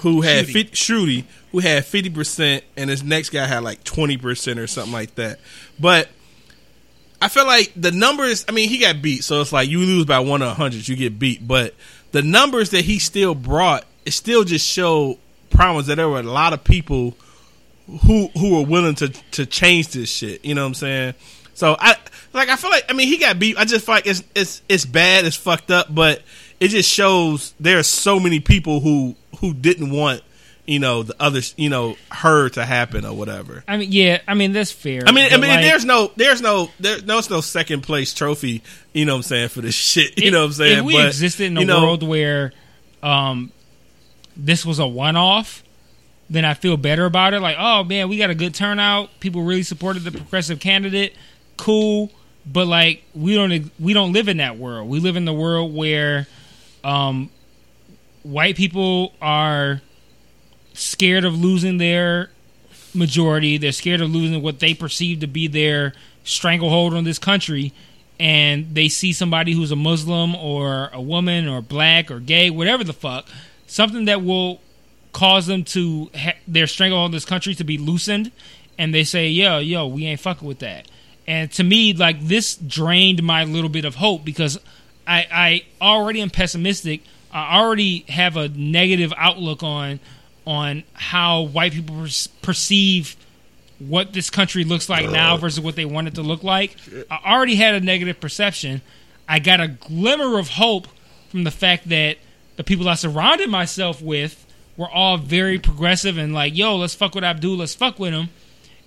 who 0.00 0.20
had 0.20 0.46
Schuette. 0.46 0.68
50, 0.70 0.76
Shruti, 0.76 1.24
who 1.50 1.58
had 1.58 1.84
fifty 1.84 2.10
percent, 2.10 2.62
and 2.76 2.88
his 2.88 3.02
next 3.02 3.30
guy 3.30 3.46
had 3.46 3.64
like 3.64 3.82
twenty 3.82 4.16
percent 4.16 4.60
or 4.60 4.68
something 4.68 4.92
like 4.92 5.16
that. 5.16 5.40
But 5.80 6.08
I 7.20 7.28
feel 7.28 7.46
like 7.46 7.72
the 7.74 7.92
numbers. 7.92 8.44
I 8.48 8.52
mean, 8.52 8.68
he 8.68 8.78
got 8.78 9.00
beat, 9.00 9.24
so 9.24 9.40
it's 9.40 9.52
like 9.52 9.68
you 9.70 9.78
lose 9.78 10.04
by 10.04 10.18
one 10.18 10.42
of 10.42 10.54
hundred, 10.56 10.86
you 10.86 10.96
get 10.96 11.18
beat. 11.18 11.46
But 11.48 11.74
the 12.16 12.22
numbers 12.22 12.70
that 12.70 12.86
he 12.86 12.98
still 12.98 13.34
brought, 13.34 13.84
it 14.06 14.12
still 14.12 14.42
just 14.42 14.66
show 14.66 15.18
promise 15.50 15.86
that 15.86 15.96
there 15.96 16.08
were 16.08 16.20
a 16.20 16.22
lot 16.22 16.54
of 16.54 16.64
people 16.64 17.14
who 18.06 18.28
who 18.28 18.54
were 18.54 18.64
willing 18.64 18.94
to 18.94 19.10
to 19.32 19.44
change 19.44 19.88
this 19.88 20.08
shit. 20.08 20.42
You 20.42 20.54
know 20.54 20.62
what 20.62 20.68
I'm 20.68 20.74
saying? 20.74 21.14
So 21.52 21.76
I 21.78 21.94
like 22.32 22.48
I 22.48 22.56
feel 22.56 22.70
like 22.70 22.86
I 22.88 22.94
mean 22.94 23.08
he 23.08 23.18
got 23.18 23.38
beat. 23.38 23.58
I 23.58 23.66
just 23.66 23.84
feel 23.84 23.96
like 23.96 24.06
it's 24.06 24.24
it's 24.34 24.62
it's 24.66 24.86
bad, 24.86 25.26
it's 25.26 25.36
fucked 25.36 25.70
up, 25.70 25.94
but 25.94 26.22
it 26.58 26.68
just 26.68 26.90
shows 26.90 27.52
there 27.60 27.78
are 27.78 27.82
so 27.82 28.18
many 28.18 28.40
people 28.40 28.80
who 28.80 29.14
who 29.40 29.52
didn't 29.52 29.90
want 29.90 30.22
you 30.66 30.78
know 30.78 31.02
the 31.02 31.14
other 31.20 31.40
you 31.56 31.68
know 31.68 31.96
her 32.10 32.48
to 32.50 32.64
happen 32.64 33.04
or 33.04 33.14
whatever. 33.14 33.62
I 33.68 33.76
mean, 33.76 33.92
yeah, 33.92 34.20
I 34.26 34.34
mean 34.34 34.52
that's 34.52 34.72
fair. 34.72 35.02
I 35.06 35.12
mean, 35.12 35.32
I 35.32 35.36
mean, 35.36 35.50
like, 35.50 35.62
there's 35.62 35.84
no, 35.84 36.10
there's 36.16 36.40
no, 36.42 36.70
there, 36.80 37.00
there's 37.00 37.30
no 37.30 37.40
second 37.40 37.82
place 37.82 38.12
trophy. 38.14 38.62
You 38.92 39.04
know 39.04 39.12
what 39.14 39.18
I'm 39.18 39.22
saying 39.22 39.48
for 39.50 39.60
this 39.60 39.74
shit. 39.92 40.18
You 40.18 40.26
if- 40.28 40.32
know 40.32 40.40
what 40.40 40.46
I'm 40.46 40.52
saying? 40.52 40.78
If 40.78 40.84
we 40.84 40.94
But, 40.94 41.06
existed 41.06 41.46
in 41.46 41.56
a 41.56 41.60
you 41.60 41.66
know, 41.66 41.82
world 41.82 42.02
where 42.02 42.52
um, 43.02 43.52
this 44.36 44.66
was 44.66 44.78
a 44.78 44.86
one-off, 44.86 45.62
then 46.28 46.44
I 46.44 46.54
feel 46.54 46.76
better 46.76 47.04
about 47.04 47.34
it. 47.34 47.40
Like, 47.40 47.56
oh 47.58 47.84
man, 47.84 48.08
we 48.08 48.18
got 48.18 48.30
a 48.30 48.34
good 48.34 48.54
turnout. 48.54 49.10
People 49.20 49.42
really 49.42 49.62
supported 49.62 50.02
the 50.02 50.10
progressive 50.10 50.58
candidate. 50.60 51.14
Cool, 51.56 52.10
but 52.44 52.66
like 52.66 53.02
we 53.14 53.34
don't 53.34 53.70
we 53.78 53.92
don't 53.92 54.12
live 54.12 54.28
in 54.28 54.38
that 54.38 54.58
world. 54.58 54.88
We 54.88 55.00
live 55.00 55.16
in 55.16 55.24
the 55.24 55.32
world 55.32 55.74
where 55.74 56.26
um, 56.84 57.30
white 58.24 58.56
people 58.56 59.12
are 59.22 59.80
scared 60.76 61.24
of 61.24 61.34
losing 61.34 61.78
their 61.78 62.30
majority. 62.94 63.58
They're 63.58 63.72
scared 63.72 64.00
of 64.00 64.10
losing 64.10 64.42
what 64.42 64.60
they 64.60 64.74
perceive 64.74 65.20
to 65.20 65.26
be 65.26 65.48
their 65.48 65.92
stranglehold 66.24 66.94
on 66.94 67.04
this 67.04 67.18
country. 67.18 67.72
And 68.18 68.74
they 68.74 68.88
see 68.88 69.12
somebody 69.12 69.52
who's 69.52 69.70
a 69.70 69.76
Muslim 69.76 70.34
or 70.34 70.90
a 70.92 71.00
woman 71.00 71.48
or 71.48 71.60
black 71.60 72.10
or 72.10 72.18
gay, 72.18 72.50
whatever 72.50 72.82
the 72.82 72.94
fuck, 72.94 73.28
something 73.66 74.06
that 74.06 74.22
will 74.22 74.60
cause 75.12 75.46
them 75.46 75.64
to 75.64 76.10
ha- 76.14 76.36
their 76.46 76.66
stranglehold 76.66 77.06
on 77.06 77.12
this 77.12 77.24
country 77.24 77.54
to 77.54 77.64
be 77.64 77.78
loosened. 77.78 78.32
And 78.78 78.94
they 78.94 79.04
say, 79.04 79.28
yo, 79.28 79.58
yo, 79.58 79.86
we 79.86 80.06
ain't 80.06 80.20
fucking 80.20 80.46
with 80.46 80.60
that. 80.60 80.88
And 81.26 81.50
to 81.52 81.64
me, 81.64 81.92
like 81.92 82.20
this 82.20 82.56
drained 82.56 83.22
my 83.22 83.44
little 83.44 83.70
bit 83.70 83.84
of 83.84 83.96
hope 83.96 84.24
because 84.24 84.58
I, 85.06 85.26
I 85.30 85.64
already 85.84 86.20
am 86.20 86.30
pessimistic. 86.30 87.02
I 87.32 87.58
already 87.58 88.04
have 88.08 88.36
a 88.36 88.48
negative 88.48 89.12
outlook 89.16 89.62
on 89.62 90.00
on 90.46 90.84
how 90.94 91.42
white 91.42 91.72
people 91.72 91.96
per- 91.96 92.08
perceive 92.42 93.16
what 93.78 94.12
this 94.12 94.30
country 94.30 94.64
looks 94.64 94.88
like 94.88 95.10
now 95.10 95.36
versus 95.36 95.60
what 95.60 95.76
they 95.76 95.84
want 95.84 96.08
it 96.08 96.14
to 96.14 96.22
look 96.22 96.42
like. 96.42 96.74
I 97.10 97.20
already 97.34 97.56
had 97.56 97.74
a 97.74 97.80
negative 97.80 98.20
perception. 98.20 98.80
I 99.28 99.38
got 99.38 99.60
a 99.60 99.68
glimmer 99.68 100.38
of 100.38 100.48
hope 100.50 100.86
from 101.28 101.44
the 101.44 101.50
fact 101.50 101.88
that 101.90 102.16
the 102.56 102.64
people 102.64 102.88
I 102.88 102.94
surrounded 102.94 103.50
myself 103.50 104.00
with 104.00 104.46
were 104.78 104.88
all 104.88 105.18
very 105.18 105.58
progressive 105.58 106.16
and 106.16 106.32
like, 106.32 106.56
yo, 106.56 106.76
let's 106.76 106.94
fuck 106.94 107.14
with 107.14 107.24
Abdul, 107.24 107.56
let's 107.58 107.74
fuck 107.74 107.98
with 107.98 108.14
him. 108.14 108.28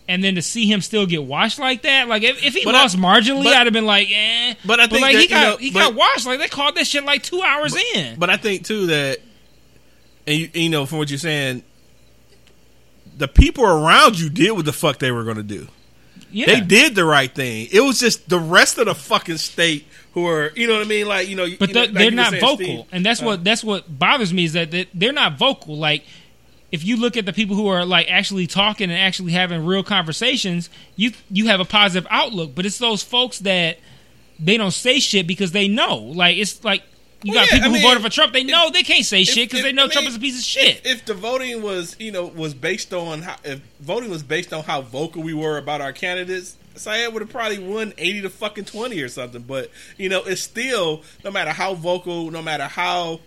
And 0.08 0.24
then 0.24 0.34
to 0.36 0.42
see 0.42 0.66
him 0.66 0.82
still 0.82 1.06
get 1.06 1.24
washed 1.24 1.60
like 1.60 1.84
that, 1.84 2.08
like 2.08 2.24
if, 2.24 2.44
if 2.44 2.56
he 2.56 2.66
But 2.66 2.74
I- 2.74 2.82
lost 2.82 2.98
marginally, 2.98 3.44
but- 3.44 3.54
I'd 3.54 3.68
have 3.68 3.74
been 3.74 3.86
like, 3.86 4.08
eh. 4.12 4.56
But 4.66 4.80
I 4.80 4.88
think 4.88 5.02
like 5.02 5.14
that, 5.14 5.22
he 5.22 5.28
got 5.28 5.42
know, 5.52 5.58
he 5.58 5.70
but- 5.72 5.80
got 5.82 5.94
washed. 5.94 6.26
Like 6.26 6.40
they 6.40 6.48
called 6.48 6.76
that 6.78 6.88
shit 6.88 7.04
like 7.04 7.22
two 7.22 7.42
hours 7.44 7.76
in. 7.94 8.18
But 8.18 8.32
I 8.32 8.38
think 8.38 8.66
too 8.66 8.88
that, 8.88 9.20
and 10.30 10.38
you, 10.38 10.50
you 10.54 10.70
know, 10.70 10.86
from 10.86 11.00
what 11.00 11.10
you're 11.10 11.18
saying, 11.20 11.64
the 13.18 13.28
people 13.28 13.66
around 13.66 14.20
you 14.20 14.30
did 14.30 14.52
what 14.52 14.66
the 14.66 14.74
fuck 14.74 15.00
they 15.00 15.12
were 15.12 15.24
going 15.24 15.38
to 15.38 15.44
do. 15.44 15.68
yeah, 16.32 16.46
They 16.46 16.62
did 16.62 16.96
the 16.96 17.04
right 17.06 17.34
thing. 17.34 17.68
It 17.72 17.82
was 17.82 18.00
just 18.00 18.30
the 18.30 18.40
rest 18.40 18.78
of 18.78 18.86
the 18.86 18.96
fucking 18.96 19.38
state 19.38 19.86
who 20.14 20.28
are, 20.28 20.52
you 20.56 20.68
know 20.68 20.74
what 20.76 20.86
I 20.86 20.90
mean? 20.90 21.08
Like, 21.08 21.28
you 21.28 21.36
know, 21.36 21.46
but 21.60 21.70
you 21.70 21.74
know, 21.76 21.82
they're, 21.82 21.86
like 21.88 21.94
they're 21.96 22.12
not 22.12 22.30
saying, 22.32 22.42
vocal, 22.42 22.56
Steve. 22.66 22.86
and 22.92 23.06
that's 23.06 23.22
Uh, 23.22 23.26
what 23.26 23.44
that's 23.44 23.64
what 23.64 24.00
bothers 24.00 24.34
me 24.34 24.46
is 24.46 24.54
that 24.54 24.88
they're 24.94 25.12
not 25.12 25.38
vocal. 25.38 25.78
Like 25.78 26.04
if 26.72 26.84
you 26.86 26.98
look 26.98 27.18
at 27.18 27.26
the 27.26 27.34
people 27.34 27.56
who 27.56 27.68
are 27.68 27.84
like 27.86 28.10
actually 28.10 28.48
talking 28.48 28.90
and 28.92 29.00
actually 29.00 29.32
having 29.34 29.66
real 29.66 29.84
conversations, 29.84 30.70
you 30.96 31.12
you 31.32 31.48
have 31.48 31.60
a 31.60 31.66
positive 31.66 32.08
outlook. 32.12 32.54
But 32.56 32.66
it's 32.66 32.78
those 32.78 33.02
folks 33.04 33.40
that 33.40 33.80
they 34.40 34.56
don't 34.56 34.72
say 34.72 35.00
shit 35.00 35.28
because 35.28 35.52
they 35.52 35.68
know. 35.68 35.98
Like 35.98 36.38
it's 36.38 36.64
like 36.64 36.84
you 37.24 37.34
Well, 37.34 37.44
got 37.46 37.52
yeah, 37.52 37.58
people 37.60 37.76
I 37.76 37.80
who 37.80 37.88
voted 37.88 38.04
for 38.04 38.10
Trump. 38.10 38.34
They 38.34 38.44
know 38.44 38.70
they 38.70 38.84
can't 38.84 39.06
say 39.06 39.22
if- 39.24 39.28
shit 39.30 39.50
because 39.50 39.64
they 39.64 39.74
know 39.74 39.86
I 39.86 39.90
Trump 39.90 40.08
is 40.08 40.16
a 40.16 40.20
piece 40.20 40.38
of 40.40 40.44
shit. 40.46 40.82
If 40.86 41.06
the 41.06 41.14
voting 41.14 41.62
was, 41.62 41.96
you 42.00 42.12
know, 42.12 42.26
was 42.26 42.54
based 42.54 42.94
on 42.94 43.22
how, 43.24 43.36
if 43.44 43.60
voting 43.80 44.10
was 44.10 44.24
based 44.24 44.54
on 44.54 44.64
how 44.64 44.82
vocal 44.82 45.22
we 45.24 45.34
were 45.34 45.58
about 45.58 45.82
our 45.82 45.92
candidates, 45.94 46.56
Syed 46.76 47.12
would 47.12 47.22
have 47.22 47.30
probably 47.32 47.60
won 47.60 47.94
eighty 47.98 48.22
to 48.22 48.30
fucking 48.30 48.66
twenty 48.66 49.02
or 49.02 49.10
something. 49.10 49.42
But 49.42 49.70
you 49.98 50.08
know, 50.08 50.24
it's 50.24 50.42
still 50.42 51.04
no 51.26 51.32
matter 51.32 51.52
how 51.52 51.74
vocal, 51.74 52.32
no 52.32 52.42
matter 52.42 52.64
how 52.66 53.20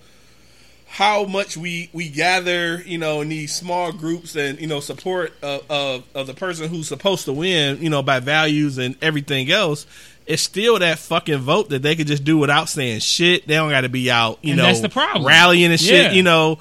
how 0.87 1.25
much 1.25 1.57
we 1.57 1.89
we 1.93 2.09
gather, 2.09 2.83
you 2.87 2.99
know, 2.99 3.21
in 3.23 3.29
these 3.31 3.55
small 3.55 3.93
groups 3.93 4.37
and 4.37 4.61
you 4.61 4.67
know 4.67 4.81
support 4.81 5.33
of, 5.43 5.71
of 5.71 6.05
of 6.15 6.27
the 6.27 6.35
person 6.35 6.69
who's 6.69 6.89
supposed 6.89 7.25
to 7.27 7.33
win, 7.33 7.83
you 7.83 7.89
know, 7.91 8.03
by 8.03 8.21
values 8.21 8.79
and 8.79 8.97
everything 9.03 9.51
else. 9.51 9.87
It's 10.27 10.43
still 10.43 10.79
that 10.79 10.99
fucking 10.99 11.39
vote 11.39 11.71
that 11.71 11.83
they 11.83 11.97
could 11.97 12.07
just 12.07 12.25
do 12.25 12.39
without 12.39 12.69
saying 12.69 13.01
shit. 13.01 13.47
They 13.47 13.55
don't 13.55 13.71
got 13.71 13.81
to 13.83 13.89
be 13.89 14.11
out, 14.11 14.39
you 14.43 14.53
And 14.53 14.59
know, 14.59 14.65
that's 14.65 14.81
the 14.81 14.89
problem. 14.89 15.27
rallying 15.27 15.71
and 15.71 15.81
shit, 15.81 15.91
Yeah. 16.07 16.13
you 16.13 16.23
know, 16.23 16.59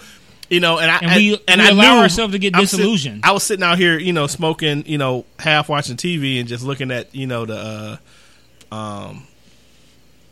you 0.50 0.60
know, 0.60 0.80
and 0.80 0.90
I 0.92 0.98
And 0.98 1.16
we- 1.16 1.40
and 1.48 1.62
we 1.62 1.68
I 1.68 1.70
allow 1.70 1.96
knew- 1.96 2.02
ourselves 2.02 2.34
to 2.34 2.40
get 2.40 2.56
I'm 2.56 2.66
sit- 2.66 3.20
I 3.24 3.32
was 3.32 3.44
sitting 3.44 3.64
out 3.64 3.78
here, 3.78 3.98
you 4.00 4.14
know, 4.14 4.28
smoking, 4.28 4.84
you 4.88 4.98
know, 4.98 5.26
half 5.40 5.70
watching 5.70 5.96
TV 5.96 6.40
and 6.40 6.50
just 6.50 6.64
looking 6.64 6.92
at, 6.92 7.14
you 7.16 7.28
know, 7.28 7.46
the 7.46 8.00
uh, 8.72 8.76
um 8.76 9.28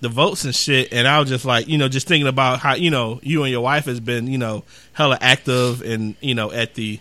the 0.01 0.09
votes 0.09 0.45
and 0.45 0.55
shit, 0.55 0.93
and 0.93 1.05
I 1.07 1.19
was 1.19 1.27
just 1.29 1.43
like, 1.43 1.67
you 1.67 1.77
know, 1.77 1.89
just 1.89 2.07
thinking 2.07 2.27
about 2.27 2.59
how 2.59 2.73
you 2.73 2.89
know 2.89 3.19
you 3.21 3.43
and 3.43 3.51
your 3.51 3.59
wife 3.61 3.85
has 3.85 3.99
been, 3.99 4.27
you 4.27 4.37
know, 4.37 4.63
hella 4.93 5.17
active 5.19 5.81
and 5.81 6.15
you 6.21 6.35
know 6.35 6.51
at 6.51 6.75
the, 6.75 6.99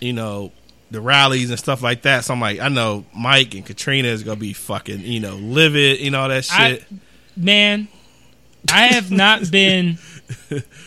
you 0.00 0.12
know, 0.12 0.52
the 0.92 1.00
rallies 1.00 1.50
and 1.50 1.58
stuff 1.58 1.82
like 1.82 2.02
that. 2.02 2.24
So 2.24 2.34
I'm 2.34 2.40
like, 2.40 2.60
I 2.60 2.68
know 2.68 3.04
Mike 3.16 3.54
and 3.54 3.64
Katrina 3.66 4.08
is 4.08 4.22
gonna 4.22 4.36
be 4.36 4.52
fucking, 4.52 5.00
you 5.00 5.20
know, 5.20 5.34
livid, 5.34 6.00
you 6.00 6.10
know, 6.10 6.28
that 6.28 6.48
I, 6.52 6.68
shit. 6.74 6.84
man, 7.36 7.88
I 8.72 8.88
have 8.88 9.10
not 9.10 9.50
been. 9.50 9.98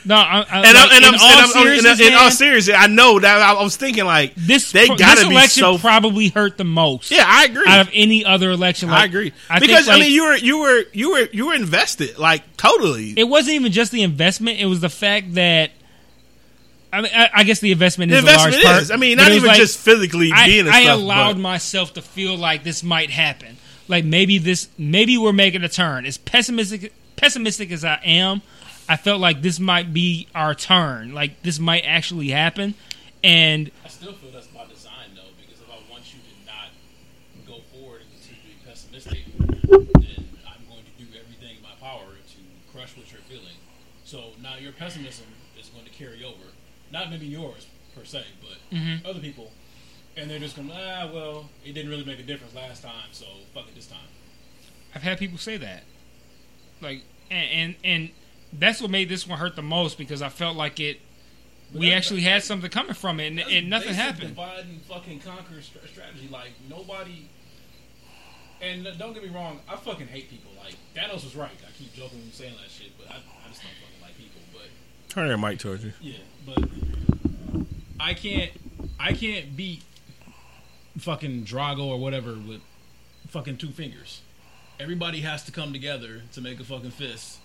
No, 0.06 0.16
I, 0.16 0.20
I, 0.20 0.40
and, 0.40 0.50
like, 0.50 0.76
I'm, 0.76 0.92
and, 0.92 1.04
in 1.06 1.14
I'm, 1.14 1.20
all 1.20 1.30
and 1.30 1.86
I'm- 1.88 2.00
in, 2.00 2.08
in 2.08 2.14
all 2.14 2.32
seriousness, 2.32 2.76
I 2.80 2.88
know 2.88 3.20
that 3.20 3.42
I, 3.42 3.54
I 3.54 3.64
was 3.64 3.76
thinking 3.76 4.06
like 4.06 4.34
this 4.36 4.72
they 4.72 4.88
gotta 4.88 5.22
this 5.22 5.24
be 5.28 5.32
election 5.32 5.62
so. 5.62 5.78
probably 5.78 6.30
hurt 6.30 6.58
the 6.58 6.64
most. 6.64 7.12
yeah, 7.12 7.26
I 7.28 7.46
agree. 7.46 7.66
out 7.68 7.82
of 7.82 7.90
any 7.94 8.24
other 8.24 8.52
election. 8.52 8.90
Like, 8.90 9.02
I 9.02 9.06
agree 9.06 9.34
I 9.50 9.60
think, 9.60 9.72
because 9.72 9.90
I 9.90 9.94
like, 9.94 10.02
mean 10.04 10.12
you 10.14 10.24
were 10.24 10.36
you 10.36 10.60
were 10.60 10.84
you 10.94 11.12
were 11.12 11.28
you 11.32 11.48
were 11.48 11.54
invested 11.56 12.18
like 12.18 12.58
totally. 12.58 13.14
it 13.18 13.26
wasn't 13.26 13.56
even 13.56 13.72
just 13.72 13.92
the 13.92 14.04
investment; 14.04 14.60
it 14.60 14.66
was 14.66 14.80
the 14.82 14.90
fact 14.90 15.34
that. 15.36 15.72
I 16.96 17.02
mean, 17.02 17.12
I, 17.14 17.30
I 17.34 17.44
guess 17.44 17.60
the 17.60 17.72
investment 17.72 18.12
the 18.12 18.18
is 18.18 18.24
a 18.24 18.28
large 18.28 18.54
investment 18.56 18.64
part. 18.64 18.92
I 18.92 18.98
mean, 18.98 19.18
not 19.18 19.32
even 19.32 19.48
like, 19.48 19.58
just 19.58 19.78
physically 19.80 20.32
I, 20.34 20.46
being. 20.48 20.62
And 20.62 20.70
I 20.70 20.84
stuff, 20.84 21.00
allowed 21.00 21.34
but- 21.34 21.42
myself 21.42 21.94
to 21.94 22.02
feel 22.02 22.38
like 22.38 22.64
this 22.64 22.84
might 22.84 23.10
happen. 23.10 23.58
Like 23.88 24.06
maybe 24.06 24.38
this, 24.38 24.70
maybe 24.78 25.18
we're 25.18 25.34
making 25.34 25.64
a 25.64 25.70
turn. 25.70 26.06
As 26.06 26.18
pessimistic, 26.18 26.94
pessimistic 27.18 27.70
as 27.72 27.84
I 27.86 28.00
am, 28.04 28.42
I 28.90 28.98
felt 28.98 29.20
like 29.20 29.42
this 29.42 29.60
might 29.60 29.94
be 29.94 30.28
our 30.34 30.56
turn. 30.56 31.14
Like 31.14 31.42
this 31.44 31.60
might 31.60 31.82
actually 31.82 32.30
happen, 32.30 32.74
and 33.24 33.70
I 33.84 33.90
still 33.90 34.14
feel 34.14 34.32
that's 34.32 34.48
by 34.48 34.66
design, 34.66 35.14
though, 35.16 35.22
because 35.40 35.62
if 35.62 35.70
I 35.70 35.78
want 35.92 36.04
you 36.14 36.20
to 36.22 36.46
not 36.46 36.70
go 37.46 37.62
forward 37.74 38.02
and 38.02 38.10
continue 38.14 38.42
to 38.42 38.48
be 38.48 38.70
pessimistic, 38.70 39.20
then 39.38 40.26
I'm 40.48 40.62
going 40.70 40.86
to 40.86 40.96
do 40.98 41.06
everything 41.14 41.58
in 41.58 41.64
my 41.64 41.76
power 41.82 42.10
to 42.10 42.40
crush 42.72 42.96
what 42.98 43.12
you're 43.12 43.22
feeling. 43.30 43.58
So 44.04 44.32
now 44.42 44.56
your 44.58 44.72
pessimism 44.72 45.26
is 45.60 45.70
going 45.70 45.86
to 45.86 45.92
carry 45.92 46.24
over. 46.24 46.45
Not 46.96 47.10
maybe 47.12 47.26
yours, 47.26 47.68
per 47.94 48.06
se, 48.06 48.24
but 48.42 49.10
other 49.10 49.20
people. 49.20 49.52
And 50.16 50.30
they're 50.32 50.40
just 50.40 50.56
going, 50.56 50.72
ah, 50.74 51.10
well, 51.14 51.50
it 51.66 51.74
didn't 51.74 51.92
really 51.92 52.06
make 52.06 52.20
a 52.20 52.24
difference 52.24 52.56
last 52.56 52.82
time, 52.84 53.10
so 53.12 53.26
fuck 53.54 53.68
it 53.68 53.76
this 53.76 53.88
time. 53.88 54.08
I've 54.96 55.04
had 55.04 55.18
people 55.20 55.38
say 55.38 55.58
that. 55.58 55.84
Like, 56.82 57.04
and 57.30 57.50
and, 57.52 57.76
and 57.84 58.10
that's 58.54 58.82
what 58.82 58.90
made 58.92 59.10
this 59.10 59.28
one 59.28 59.38
hurt 59.40 59.58
the 59.58 59.62
most 59.62 59.98
because 59.98 60.22
I 60.22 60.30
felt 60.30 60.56
like 60.56 60.80
it. 60.80 61.02
We 61.74 61.92
actually 61.92 62.22
had 62.22 62.44
something 62.44 62.70
coming 62.70 62.94
from 62.94 63.20
it, 63.20 63.28
and, 63.28 63.40
That's 63.40 63.52
and 63.52 63.70
nothing 63.70 63.88
basic 63.90 64.02
happened. 64.02 64.30
Divide 64.30 64.60
and 64.66 64.82
fucking 64.84 65.20
conquer 65.20 65.62
stra- 65.62 65.86
strategy. 65.90 66.30
Like 66.32 66.52
nobody. 66.70 67.28
And 68.62 68.88
don't 68.98 69.14
get 69.14 69.22
me 69.24 69.30
wrong, 69.30 69.60
I 69.68 69.76
fucking 69.76 70.08
hate 70.08 70.30
people. 70.30 70.52
Like 70.64 70.76
Thanos 70.96 71.26
was 71.26 71.36
right. 71.36 71.52
I 71.68 71.72
keep 71.78 71.94
joking 71.94 72.22
and 72.22 72.34
saying 72.34 72.54
that 72.62 72.72
shit, 72.72 72.98
but 72.98 73.10
I, 73.12 73.16
I 73.16 73.50
just 73.50 73.62
don't 73.62 73.72
fucking 73.84 74.02
like 74.02 74.18
people. 74.18 74.40
But 74.54 74.70
Turn 75.10 75.28
your 75.28 75.38
mic 75.38 75.60
towards 75.60 75.84
you. 75.84 75.92
yeah, 76.00 76.20
but 76.46 76.64
I 78.00 78.14
can't. 78.14 78.52
I 79.00 79.14
can't 79.14 79.56
beat 79.56 79.84
fucking 80.98 81.44
Drago 81.44 81.86
or 81.86 82.00
whatever 82.00 82.34
with 82.34 82.62
fucking 83.28 83.58
two 83.58 83.70
fingers. 83.70 84.22
Everybody 84.80 85.22
has 85.22 85.44
to 85.44 85.52
come 85.52 85.74
together 85.74 86.22
to 86.34 86.42
make 86.42 86.60
a 86.60 86.64
fucking 86.64 86.92
fist 86.92 87.40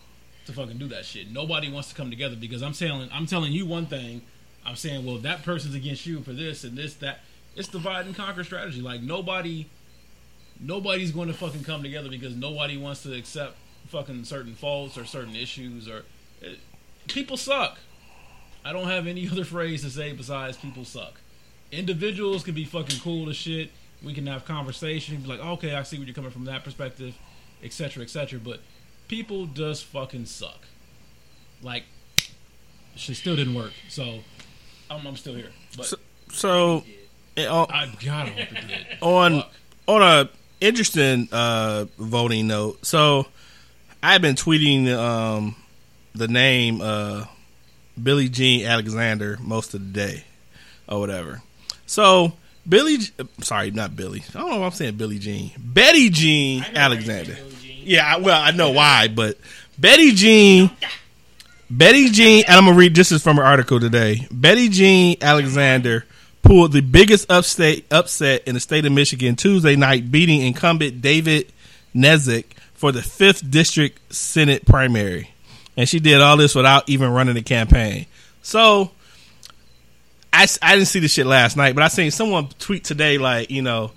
to 0.47 0.53
fucking 0.53 0.79
do 0.79 0.89
that 0.89 1.05
shit. 1.05 1.31
Nobody 1.31 1.71
wants 1.71 1.89
to 1.89 1.95
come 1.95 2.11
together 2.11 2.37
because 2.37 2.63
I'm 2.63 2.73
telling 2.73 3.09
I'm 3.13 3.27
telling 3.27 3.53
you 3.53 3.67
one 3.67 3.87
thing. 3.87 4.23
I'm 4.65 4.77
saying, 4.77 5.07
well, 5.07 5.19
that 5.19 5.43
person's 5.43 5.75
against 5.75 6.07
you 6.07 6.21
for 6.21 6.33
this 6.33 6.65
and 6.65 6.77
this 6.77 6.95
that. 6.97 7.21
It's 7.57 7.67
divide 7.67 8.07
and 8.07 8.15
conquer 8.15 8.45
strategy. 8.45 8.81
Like 8.81 9.03
nobody, 9.03 9.67
nobody's 10.61 11.11
going 11.11 11.27
to 11.27 11.35
fucking 11.35 11.65
come 11.65 11.83
together 11.83 12.09
because 12.09 12.37
nobody 12.37 12.77
wants 12.77 13.03
to 13.03 13.13
accept 13.13 13.57
fucking 13.89 14.25
certain 14.25 14.55
faults 14.55 14.97
or 14.97 15.05
certain 15.05 15.35
issues 15.35 15.89
or 15.89 16.05
it, 16.41 16.61
people 17.09 17.37
suck. 17.37 17.79
I 18.65 18.73
don't 18.73 18.89
have 18.89 19.07
any 19.07 19.29
other 19.33 19.45
phrase 19.45 19.83
to 19.83 19.91
say 19.91 20.13
besides 20.13 20.57
people 20.57 20.85
suck. 20.85 21.21
Individuals 21.73 22.43
can 22.43 22.55
be 22.55 22.65
fucking 22.65 23.01
cool 23.01 23.29
as 23.29 23.37
shit. 23.37 23.71
We 24.03 24.15
can 24.15 24.27
have 24.27 24.45
conversation, 24.45 25.19
be 25.19 25.29
like, 25.29 25.41
okay, 25.41 25.75
I 25.75 25.83
see 25.83 25.99
where 25.99 26.07
you're 26.07 26.15
coming 26.15 26.31
from 26.31 26.47
that 26.47 26.65
perspective, 26.65 27.15
etc., 27.63 28.03
etc. 28.03 28.41
But 28.43 28.61
people 29.09 29.47
just 29.47 29.85
fucking 29.85 30.25
suck. 30.25 30.65
Like, 31.63 31.85
she 32.97 33.15
still 33.15 33.37
didn't 33.37 33.55
work, 33.55 33.73
so 33.89 34.21
I'm, 34.91 35.07
I'm 35.07 35.17
still 35.17 35.35
here. 35.35 35.51
But 35.77 35.87
So, 35.87 35.97
so 36.31 36.85
on, 37.39 37.67
I 37.71 37.93
gotta 38.05 38.31
hope 38.31 38.53
it 38.53 38.69
did. 38.69 38.87
on 39.03 39.41
Fuck. 39.43 39.53
on 39.87 40.03
a 40.03 40.31
interesting 40.61 41.29
uh, 41.31 41.87
voting 41.99 42.47
note, 42.49 42.85
so 42.85 43.27
I've 44.03 44.23
been 44.23 44.37
tweeting 44.37 44.89
um, 44.89 45.57
the 46.15 46.29
name 46.29 46.81
uh, 46.81 47.27
Billie 48.03 48.29
Jean 48.29 48.67
Alexander 48.67 49.39
most 49.41 49.75
of 49.75 49.81
the 49.81 49.93
day 49.93 50.25
or 50.89 51.01
whatever. 51.01 51.43
So 51.87 52.33
Billy, 52.69 52.99
sorry, 53.41 53.71
not 53.71 53.97
Billy. 53.97 54.23
I 54.35 54.39
don't 54.39 54.51
know. 54.51 54.59
Why 54.61 54.67
I'm 54.67 54.73
saying 54.73 54.97
Billie 54.97 55.19
Jean, 55.19 55.53
Betty 55.59 56.11
Jean 56.11 56.65
Alexander. 56.75 57.37
Yeah, 57.63 58.15
I, 58.15 58.19
well, 58.19 58.41
I 58.41 58.51
know 58.51 58.71
why, 58.71 59.09
but 59.09 59.39
Betty 59.79 60.13
Jean, 60.13 60.71
Betty 61.71 62.11
Jean, 62.11 62.45
and 62.47 62.57
I'm 62.57 62.65
gonna 62.67 62.77
read. 62.77 62.95
This 62.95 63.13
is 63.13 63.23
from 63.23 63.39
an 63.39 63.45
article 63.45 63.81
today. 63.81 64.27
Betty 64.31 64.69
Jean 64.69 65.17
Alexander 65.21 66.05
pulled 66.43 66.73
the 66.73 66.81
biggest 66.81 67.31
upstate 67.31 67.91
upset 67.93 68.43
in 68.47 68.55
the 68.55 68.61
state 68.61 68.85
of 68.85 68.93
Michigan 68.93 69.37
Tuesday 69.37 69.77
night, 69.77 70.11
beating 70.11 70.43
incumbent 70.43 71.01
David 71.01 71.51
Knezek 71.95 72.45
for 72.75 72.93
the 72.93 73.03
fifth 73.03 73.51
district 73.51 74.15
Senate 74.15 74.67
primary, 74.67 75.31
and 75.77 75.89
she 75.89 76.01
did 76.01 76.21
all 76.21 76.37
this 76.37 76.55
without 76.55 76.89
even 76.89 77.11
running 77.11 77.37
a 77.37 77.43
campaign. 77.43 78.07
So. 78.43 78.91
I, 80.33 80.47
I 80.63 80.77
didn't 80.77 80.87
see 80.87 81.01
the 81.01 81.09
shit 81.09 81.27
last 81.27 81.57
night, 81.57 81.75
but 81.75 81.83
I 81.83 81.89
seen 81.89 82.13
someone 82.13 82.47
tweet 82.61 82.85
today 82.85 83.19
like, 83.19 83.51
you 83.51 83.63
know, 83.63 83.91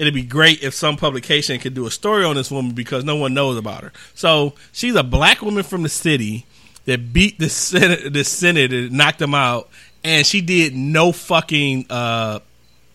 it'd 0.00 0.14
be 0.14 0.22
great 0.22 0.62
if 0.62 0.72
some 0.72 0.96
publication 0.96 1.58
could 1.58 1.74
do 1.74 1.86
a 1.86 1.90
story 1.90 2.24
on 2.24 2.34
this 2.34 2.50
woman 2.50 2.72
because 2.72 3.04
no 3.04 3.16
one 3.16 3.34
knows 3.34 3.58
about 3.58 3.82
her. 3.82 3.92
So 4.14 4.54
she's 4.72 4.94
a 4.94 5.02
black 5.02 5.42
woman 5.42 5.62
from 5.62 5.82
the 5.82 5.90
city 5.90 6.46
that 6.86 7.12
beat 7.12 7.38
the 7.38 7.50
senate, 7.50 8.12
the 8.12 8.24
senate 8.24 8.72
and 8.72 8.92
knocked 8.92 9.18
them 9.18 9.34
out, 9.34 9.68
and 10.02 10.26
she 10.26 10.40
did 10.40 10.74
no 10.74 11.12
fucking 11.12 11.86
uh, 11.90 12.38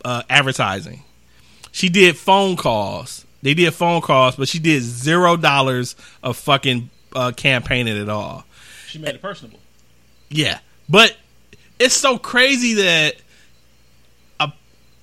uh, 0.03 0.24
advertising. 0.30 1.03
She 1.72 1.90
did 1.90 2.18
phone 2.18 2.56
calls. 2.56 3.26
They 3.44 3.53
did 3.53 3.74
phone 3.76 4.02
calls, 4.02 4.36
but 4.36 4.48
she 4.48 4.57
did 4.57 4.82
zero 4.82 5.38
dollars 5.38 5.95
of 6.24 6.38
fucking 6.38 6.90
uh, 7.16 7.32
campaigning 7.32 7.98
at 8.00 8.10
all. 8.10 8.46
She 8.88 9.00
made 9.00 9.16
it 9.16 9.22
personable. 9.22 9.60
Yeah, 10.30 10.60
but 10.90 11.16
it's 11.80 11.94
so 11.96 12.18
crazy 12.18 12.76
that 12.76 13.16
a 14.40 14.52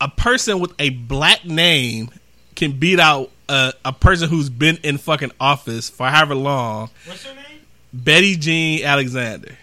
a 0.00 0.08
person 0.08 0.60
with 0.60 0.72
a 0.78 0.90
black 0.90 1.44
name 1.44 2.10
can 2.54 2.78
beat 2.78 3.00
out 3.00 3.30
a, 3.48 3.72
a 3.84 3.92
person 3.92 4.28
who's 4.28 4.48
been 4.50 4.78
in 4.82 4.98
fucking 4.98 5.32
office 5.40 5.88
for 5.90 6.06
however 6.06 6.34
long. 6.34 6.90
What's 7.06 7.24
her 7.24 7.34
name? 7.34 7.60
Betty 7.92 8.36
Jean 8.36 8.84
Alexander. 8.84 9.56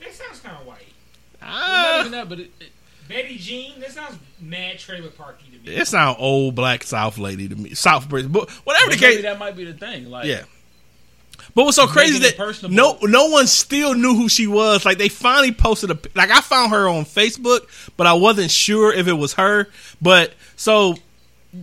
That 0.00 0.12
sounds 0.12 0.40
kind 0.40 0.56
of 0.60 0.66
white. 0.66 0.78
Not 1.42 2.00
even 2.00 2.12
that, 2.12 2.28
but 2.28 2.40
it, 2.40 2.50
it, 2.60 2.70
Betty 3.08 3.36
Jean. 3.38 3.80
That 3.80 3.92
sounds 3.92 4.18
mad 4.40 4.78
trailer 4.78 5.10
parky 5.10 5.44
to 5.50 5.58
me. 5.70 5.76
it 5.76 5.86
sound 5.86 6.16
old 6.18 6.54
black 6.54 6.82
South 6.82 7.18
lady 7.18 7.48
to 7.48 7.54
me. 7.56 7.74
South 7.74 8.08
person, 8.08 8.32
but 8.32 8.50
whatever 8.50 8.90
the 8.90 8.96
but 8.96 9.00
maybe 9.02 9.14
case. 9.16 9.22
that 9.22 9.38
might 9.38 9.56
be 9.56 9.64
the 9.64 9.74
thing. 9.74 10.10
Like, 10.10 10.26
Yeah. 10.26 10.44
But 11.54 11.64
what's 11.64 11.76
so 11.76 11.86
crazy 11.86 12.14
is 12.14 12.20
Making 12.20 12.48
it 12.48 12.60
that 12.60 12.70
no 12.70 12.98
no 13.02 13.26
one 13.28 13.46
still 13.46 13.94
knew 13.94 14.14
who 14.14 14.28
she 14.28 14.46
was. 14.46 14.84
Like 14.84 14.98
they 14.98 15.08
finally 15.08 15.52
posted 15.52 15.90
a 15.90 15.98
like 16.14 16.30
I 16.30 16.40
found 16.40 16.72
her 16.72 16.88
on 16.88 17.04
Facebook, 17.04 17.68
but 17.96 18.06
I 18.06 18.14
wasn't 18.14 18.50
sure 18.50 18.92
if 18.92 19.06
it 19.06 19.12
was 19.12 19.34
her. 19.34 19.68
But 20.02 20.34
so 20.56 20.96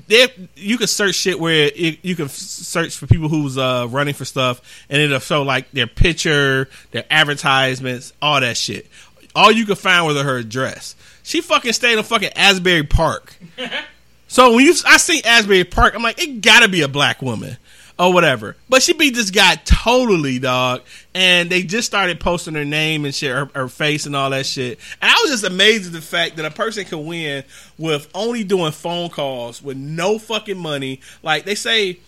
there 0.07 0.30
you 0.55 0.77
can 0.77 0.88
search 0.88 1.15
shit 1.15 1.39
where 1.39 1.69
it, 1.76 1.99
you 2.03 2.15
can 2.15 2.30
search 2.30 2.95
for 2.95 3.07
people 3.07 3.27
who's 3.27 3.57
uh, 3.57 3.88
running 3.89 4.13
for 4.13 4.23
stuff, 4.23 4.85
and 4.89 5.01
it'll 5.01 5.19
show 5.19 5.43
like 5.43 5.69
their 5.72 5.88
picture, 5.88 6.69
their 6.91 7.03
advertisements, 7.11 8.13
all 8.22 8.39
that 8.39 8.55
shit. 8.55 8.88
All 9.35 9.51
you 9.51 9.65
could 9.65 9.77
find 9.77 10.05
was 10.05 10.22
her 10.22 10.38
address. 10.38 10.95
She 11.23 11.41
fucking 11.41 11.73
stayed 11.73 11.97
in 11.97 12.03
fucking 12.03 12.31
Asbury 12.35 12.84
Park. 12.84 13.35
So 14.31 14.55
when 14.55 14.63
you 14.63 14.73
I 14.88 14.95
see 14.95 15.22
Asbury 15.23 15.65
Park, 15.65 15.93
I'm 15.93 16.01
like, 16.01 16.18
it 16.23 16.39
gotta 16.39 16.69
be 16.69 16.84
a 16.84 16.88
black 16.88 17.22
woman 17.22 17.57
or 17.97 18.13
whatever. 18.13 18.55
But 18.69 18.81
she 18.81 18.93
beat 18.93 19.15
this 19.15 19.31
guy 19.31 19.55
totally, 19.55 20.39
dog. 20.39 20.81
And 21.13 21.49
they 21.49 21.63
just 21.63 21.88
started 21.88 22.19
posting 22.19 22.55
her 22.55 22.65
name 22.65 23.05
and 23.05 23.13
shit, 23.13 23.31
her, 23.31 23.49
her 23.53 23.68
face 23.68 24.05
and 24.05 24.15
all 24.15 24.30
that 24.31 24.45
shit. 24.45 24.80
And 25.01 25.11
I 25.11 25.15
was 25.22 25.31
just 25.31 25.43
amazed 25.43 25.88
at 25.88 25.93
the 25.93 26.01
fact 26.01 26.38
that 26.38 26.45
a 26.45 26.51
person 26.51 26.85
can 26.85 27.05
win 27.05 27.43
with 27.77 28.09
only 28.13 28.43
doing 28.43 28.72
phone 28.72 29.09
calls 29.09 29.61
with 29.61 29.77
no 29.77 30.18
fucking 30.18 30.57
money. 30.57 31.01
Like 31.23 31.45
they 31.45 31.55
say, 31.55 31.99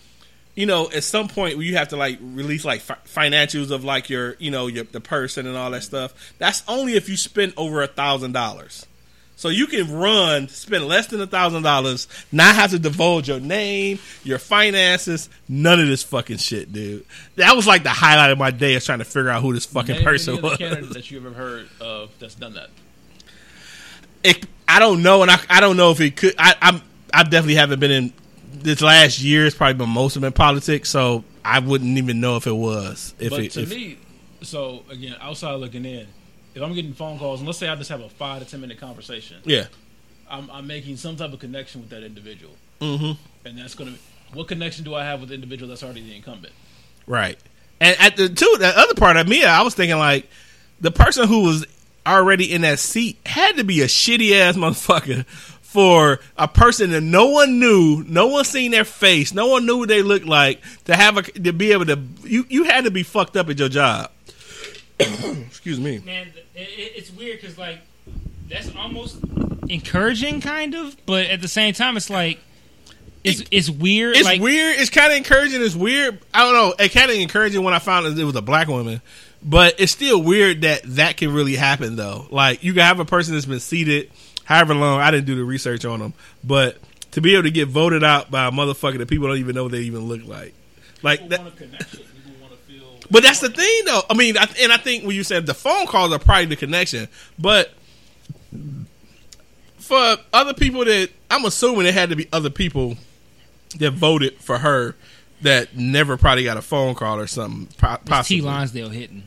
you 0.54 0.66
know, 0.66 0.88
at 0.90 1.04
some 1.04 1.28
point 1.28 1.58
you 1.58 1.76
have 1.76 1.88
to 1.88 1.96
like 1.96 2.18
release 2.20 2.64
like 2.64 2.80
fi- 2.80 2.96
financials 3.06 3.70
of 3.70 3.84
like 3.84 4.08
your, 4.08 4.36
you 4.38 4.50
know, 4.50 4.66
your 4.66 4.84
the 4.84 5.00
person 5.00 5.46
and 5.46 5.56
all 5.56 5.70
that 5.72 5.82
stuff. 5.82 6.34
That's 6.38 6.62
only 6.68 6.94
if 6.94 7.08
you 7.08 7.16
spend 7.16 7.54
over 7.56 7.82
a 7.82 7.86
thousand 7.86 8.32
dollars. 8.32 8.86
So 9.36 9.48
you 9.48 9.66
can 9.66 9.92
run, 9.92 10.48
spend 10.48 10.86
less 10.86 11.08
than 11.08 11.20
a 11.20 11.26
thousand 11.26 11.64
dollars, 11.64 12.06
not 12.30 12.54
have 12.54 12.70
to 12.70 12.78
divulge 12.78 13.28
your 13.28 13.40
name, 13.40 13.98
your 14.22 14.38
finances, 14.38 15.28
none 15.48 15.80
of 15.80 15.88
this 15.88 16.02
fucking 16.04 16.36
shit, 16.38 16.72
dude. 16.72 17.04
That 17.36 17.56
was 17.56 17.66
like 17.66 17.82
the 17.82 17.90
highlight 17.90 18.30
of 18.30 18.38
my 18.38 18.52
day 18.52 18.74
is 18.74 18.84
trying 18.84 19.00
to 19.00 19.04
figure 19.04 19.30
out 19.30 19.42
who 19.42 19.52
this 19.52 19.66
fucking 19.66 19.96
name 19.96 20.04
person 20.04 20.40
was. 20.40 20.58
that 20.58 21.10
you 21.10 21.18
ever 21.18 21.32
heard 21.32 21.68
of 21.80 22.10
that's 22.20 22.36
done 22.36 22.54
that. 22.54 22.70
It, 24.22 24.46
I 24.68 24.78
don't 24.78 25.02
know, 25.02 25.22
and 25.22 25.30
I, 25.30 25.38
I 25.50 25.60
don't 25.60 25.76
know 25.76 25.90
if 25.90 26.00
it 26.00 26.16
could. 26.16 26.34
I, 26.38 26.54
I'm 26.62 26.80
I 27.12 27.22
definitely 27.22 27.54
haven't 27.56 27.78
been 27.78 27.90
in 27.90 28.12
this 28.52 28.80
last 28.80 29.20
year. 29.20 29.46
It's 29.46 29.56
probably 29.56 29.74
been 29.74 29.90
most 29.90 30.16
of 30.16 30.24
in 30.24 30.32
politics, 30.32 30.90
so 30.90 31.24
I 31.44 31.58
wouldn't 31.60 31.96
even 31.98 32.20
know 32.20 32.36
if 32.36 32.46
it 32.46 32.52
was. 32.52 33.14
If 33.18 33.30
but 33.30 33.40
it, 33.40 33.52
to 33.52 33.62
if, 33.62 33.70
me, 33.70 33.98
so 34.42 34.84
again, 34.90 35.16
outside 35.20 35.54
looking 35.54 35.84
in, 35.84 36.06
if 36.54 36.62
I'm 36.62 36.74
getting 36.74 36.92
phone 36.92 37.18
calls, 37.18 37.40
and 37.40 37.46
let's 37.46 37.58
say 37.58 37.68
I 37.68 37.74
just 37.76 37.90
have 37.90 38.00
a 38.00 38.08
five 38.08 38.42
to 38.42 38.50
ten 38.50 38.60
minute 38.60 38.78
conversation, 38.78 39.38
yeah, 39.44 39.66
I'm, 40.30 40.50
I'm 40.50 40.66
making 40.66 40.96
some 40.96 41.16
type 41.16 41.32
of 41.32 41.40
connection 41.40 41.80
with 41.80 41.90
that 41.90 42.02
individual, 42.02 42.54
hmm 42.80 43.12
and 43.44 43.58
that's 43.58 43.74
going 43.74 43.92
to. 43.94 43.98
What 44.32 44.48
connection 44.48 44.84
do 44.84 44.94
I 44.94 45.04
have 45.04 45.20
with 45.20 45.28
the 45.28 45.36
individual 45.36 45.68
that's 45.68 45.84
already 45.84 46.02
the 46.02 46.16
incumbent? 46.16 46.52
Right. 47.06 47.38
And 47.80 47.96
at 48.00 48.16
the 48.16 48.28
two 48.28 48.56
the 48.58 48.72
other 48.76 48.94
part 48.94 49.16
of 49.16 49.28
me, 49.28 49.44
I 49.44 49.62
was 49.62 49.74
thinking 49.74 49.98
like 49.98 50.28
the 50.80 50.90
person 50.90 51.28
who 51.28 51.42
was 51.44 51.66
already 52.06 52.52
in 52.52 52.62
that 52.62 52.78
seat 52.78 53.18
had 53.26 53.56
to 53.56 53.64
be 53.64 53.80
a 53.82 53.86
shitty 53.86 54.32
ass 54.32 54.56
motherfucker 54.56 55.26
for 55.26 56.20
a 56.36 56.46
person 56.46 56.90
that 56.90 57.00
no 57.00 57.26
one 57.26 57.58
knew, 57.58 58.04
no 58.06 58.28
one 58.28 58.44
seen 58.44 58.70
their 58.70 58.84
face, 58.84 59.34
no 59.34 59.48
one 59.48 59.66
knew 59.66 59.78
what 59.78 59.88
they 59.88 60.02
looked 60.02 60.26
like 60.26 60.60
to 60.84 60.94
have 60.94 61.16
a 61.16 61.22
to 61.22 61.52
be 61.52 61.72
able 61.72 61.86
to 61.86 62.00
you 62.22 62.46
you 62.48 62.64
had 62.64 62.84
to 62.84 62.90
be 62.90 63.02
fucked 63.02 63.36
up 63.36 63.48
at 63.50 63.58
your 63.58 63.68
job. 63.68 64.10
Excuse 65.46 65.80
me. 65.80 65.98
Man, 65.98 66.28
it, 66.54 66.60
it, 66.60 66.92
it's 66.96 67.10
weird 67.12 67.40
because 67.40 67.58
like 67.58 67.80
that's 68.48 68.74
almost 68.76 69.18
encouraging, 69.68 70.40
kind 70.40 70.74
of, 70.74 70.96
but 71.06 71.26
at 71.26 71.40
the 71.40 71.48
same 71.48 71.74
time, 71.74 71.96
it's 71.96 72.10
like 72.10 72.38
it's 73.24 73.42
it's 73.50 73.70
weird. 73.70 74.16
It's 74.16 74.24
like, 74.24 74.40
weird. 74.40 74.78
It's 74.78 74.90
kind 74.90 75.10
of 75.10 75.16
encouraging. 75.16 75.62
It's 75.62 75.74
weird. 75.74 76.18
I 76.32 76.44
don't 76.44 76.52
know. 76.52 76.74
It 76.84 76.90
kind 76.90 77.10
of 77.10 77.16
encouraging 77.16 77.62
when 77.64 77.74
I 77.74 77.78
found 77.78 78.18
it 78.18 78.24
was 78.24 78.36
a 78.36 78.42
black 78.42 78.68
woman, 78.68 79.00
but 79.42 79.80
it's 79.80 79.92
still 79.92 80.22
weird 80.22 80.60
that 80.60 80.82
that 80.84 81.16
can 81.16 81.32
really 81.32 81.56
happen 81.56 81.96
though. 81.96 82.26
Like 82.30 82.62
you 82.62 82.74
can 82.74 82.82
have 82.82 83.00
a 83.00 83.04
person 83.06 83.34
that's 83.34 83.46
been 83.46 83.60
seated 83.60 84.10
however 84.44 84.74
long. 84.74 85.00
I 85.00 85.10
didn't 85.10 85.26
do 85.26 85.36
the 85.36 85.44
research 85.44 85.86
on 85.86 86.00
them, 86.00 86.14
but 86.44 86.76
to 87.12 87.20
be 87.20 87.32
able 87.32 87.44
to 87.44 87.50
get 87.50 87.68
voted 87.68 88.04
out 88.04 88.30
by 88.30 88.46
a 88.46 88.50
motherfucker 88.50 88.98
that 88.98 89.08
people 89.08 89.28
don't 89.28 89.38
even 89.38 89.54
know 89.54 89.64
what 89.64 89.72
they 89.72 89.80
even 89.80 90.00
look 90.00 90.24
like, 90.26 90.54
like 91.02 91.26
that. 91.30 91.46
a 91.46 91.50
connection. 91.50 92.00
People 92.00 92.04
feel. 92.04 92.13
But 93.10 93.22
that's 93.22 93.40
the 93.40 93.50
thing, 93.50 93.82
though. 93.86 94.02
I 94.08 94.14
mean, 94.14 94.36
I, 94.38 94.46
and 94.60 94.72
I 94.72 94.76
think 94.78 95.04
when 95.04 95.14
you 95.14 95.22
said 95.24 95.46
the 95.46 95.54
phone 95.54 95.86
calls 95.86 96.12
are 96.12 96.18
probably 96.18 96.46
the 96.46 96.56
connection, 96.56 97.08
but 97.38 97.72
for 99.78 100.16
other 100.32 100.54
people 100.54 100.84
that 100.84 101.10
I'm 101.30 101.44
assuming 101.44 101.86
it 101.86 101.94
had 101.94 102.10
to 102.10 102.16
be 102.16 102.28
other 102.32 102.50
people 102.50 102.96
that 103.78 103.90
voted 103.92 104.34
for 104.40 104.58
her 104.58 104.96
that 105.42 105.76
never 105.76 106.16
probably 106.16 106.44
got 106.44 106.56
a 106.56 106.62
phone 106.62 106.94
call 106.94 107.18
or 107.18 107.26
something. 107.26 107.66
po- 107.76 107.96
T 107.96 108.02
Possibly. 108.06 108.40
Lonsdale 108.40 108.88
hitting 108.88 109.24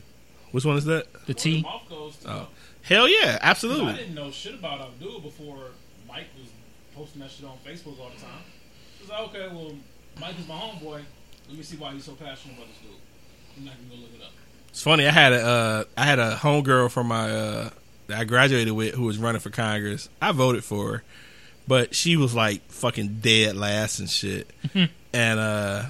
Which 0.50 0.64
one 0.64 0.76
is 0.76 0.84
that? 0.86 1.06
the 1.26 1.34
T. 1.34 1.62
Mouth 1.62 1.88
goes 1.88 2.16
to, 2.18 2.30
Oh. 2.30 2.46
Hell 2.82 3.06
yeah, 3.08 3.38
absolutely. 3.42 3.92
I 3.92 3.96
didn't 3.96 4.14
know 4.14 4.30
shit 4.30 4.54
about 4.54 4.80
Abdul 4.80 5.20
before 5.20 5.58
Mike 6.08 6.26
was 6.40 6.48
posting 6.94 7.20
that 7.20 7.30
shit 7.30 7.44
on 7.44 7.58
Facebook 7.64 8.00
all 8.00 8.10
the 8.16 8.20
time. 8.20 8.40
It 8.98 9.02
was 9.02 9.10
like, 9.10 9.20
okay, 9.28 9.54
well, 9.54 9.72
Mike 10.18 10.38
is 10.40 10.48
my 10.48 10.54
homeboy. 10.54 11.02
Let 11.48 11.56
me 11.56 11.62
see 11.62 11.76
why 11.76 11.92
he's 11.92 12.04
so 12.04 12.12
passionate 12.12 12.56
about 12.56 12.68
this 12.68 12.78
dude. 12.78 12.96
I'm 13.58 13.64
not 13.64 13.74
gonna 13.74 13.88
go 13.88 13.96
look 13.96 14.14
it 14.14 14.24
up. 14.24 14.32
It's 14.68 14.82
funny. 14.82 15.06
I 15.06 15.10
had 15.10 15.32
a 15.32 15.42
uh, 15.44 15.84
I 15.96 16.04
had 16.04 16.18
a 16.18 16.36
homegirl 16.36 16.90
from 16.90 17.08
my 17.08 17.30
uh, 17.30 17.70
that 18.06 18.18
I 18.20 18.24
graduated 18.24 18.72
with 18.72 18.94
who 18.94 19.04
was 19.04 19.18
running 19.18 19.40
for 19.40 19.50
Congress. 19.50 20.08
I 20.22 20.32
voted 20.32 20.64
for 20.64 20.92
her, 20.92 21.02
but 21.66 21.94
she 21.94 22.16
was 22.16 22.34
like 22.34 22.62
fucking 22.70 23.18
dead 23.20 23.56
last 23.56 23.98
and 23.98 24.08
shit. 24.08 24.50
and 25.12 25.40
uh, 25.40 25.84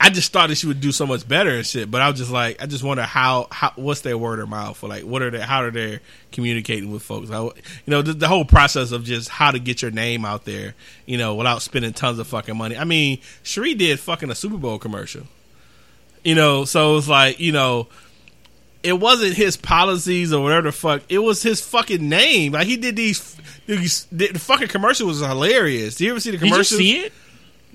I 0.00 0.10
just 0.10 0.32
thought 0.32 0.48
that 0.48 0.54
she 0.56 0.66
would 0.66 0.80
do 0.80 0.92
so 0.92 1.06
much 1.06 1.26
better 1.26 1.50
and 1.50 1.66
shit. 1.66 1.90
But 1.90 2.02
I 2.02 2.10
was 2.10 2.18
just 2.18 2.30
like, 2.30 2.62
I 2.62 2.66
just 2.66 2.84
wonder 2.84 3.02
how, 3.02 3.48
how 3.50 3.72
what's 3.74 4.02
their 4.02 4.16
word 4.16 4.38
of 4.38 4.48
mouth 4.48 4.76
for 4.76 4.88
like 4.88 5.04
what 5.04 5.22
are 5.22 5.30
they 5.30 5.40
how 5.40 5.64
are 5.64 5.70
they 5.70 6.00
communicating 6.30 6.92
with 6.92 7.02
folks? 7.02 7.30
I, 7.30 7.42
you 7.42 7.52
know, 7.86 8.02
the, 8.02 8.12
the 8.12 8.28
whole 8.28 8.44
process 8.44 8.92
of 8.92 9.04
just 9.04 9.28
how 9.28 9.50
to 9.50 9.58
get 9.58 9.82
your 9.82 9.90
name 9.90 10.24
out 10.24 10.44
there, 10.44 10.74
you 11.06 11.18
know, 11.18 11.34
without 11.34 11.62
spending 11.62 11.92
tons 11.92 12.18
of 12.18 12.26
fucking 12.26 12.56
money. 12.56 12.76
I 12.76 12.84
mean, 12.84 13.20
Shri 13.42 13.74
did 13.74 13.98
fucking 13.98 14.30
a 14.30 14.34
Super 14.34 14.56
Bowl 14.56 14.78
commercial. 14.78 15.24
You 16.24 16.34
know, 16.34 16.64
so 16.64 16.96
it's 16.96 17.08
like, 17.08 17.38
you 17.40 17.52
know, 17.52 17.88
it 18.82 18.94
wasn't 18.94 19.34
his 19.34 19.56
policies 19.56 20.32
or 20.32 20.42
whatever 20.42 20.68
the 20.68 20.72
fuck. 20.72 21.02
It 21.08 21.18
was 21.18 21.42
his 21.42 21.60
fucking 21.60 22.06
name. 22.08 22.52
Like 22.52 22.66
he 22.66 22.76
did 22.76 22.96
these. 22.96 23.36
these 23.66 24.06
the 24.12 24.28
fucking 24.28 24.68
commercial 24.68 25.06
was 25.06 25.20
hilarious. 25.20 25.96
Do 25.96 26.04
you 26.04 26.10
ever 26.10 26.20
see 26.20 26.30
the 26.30 26.38
Did 26.38 26.48
you 26.50 26.64
see 26.64 27.00
it? 27.00 27.12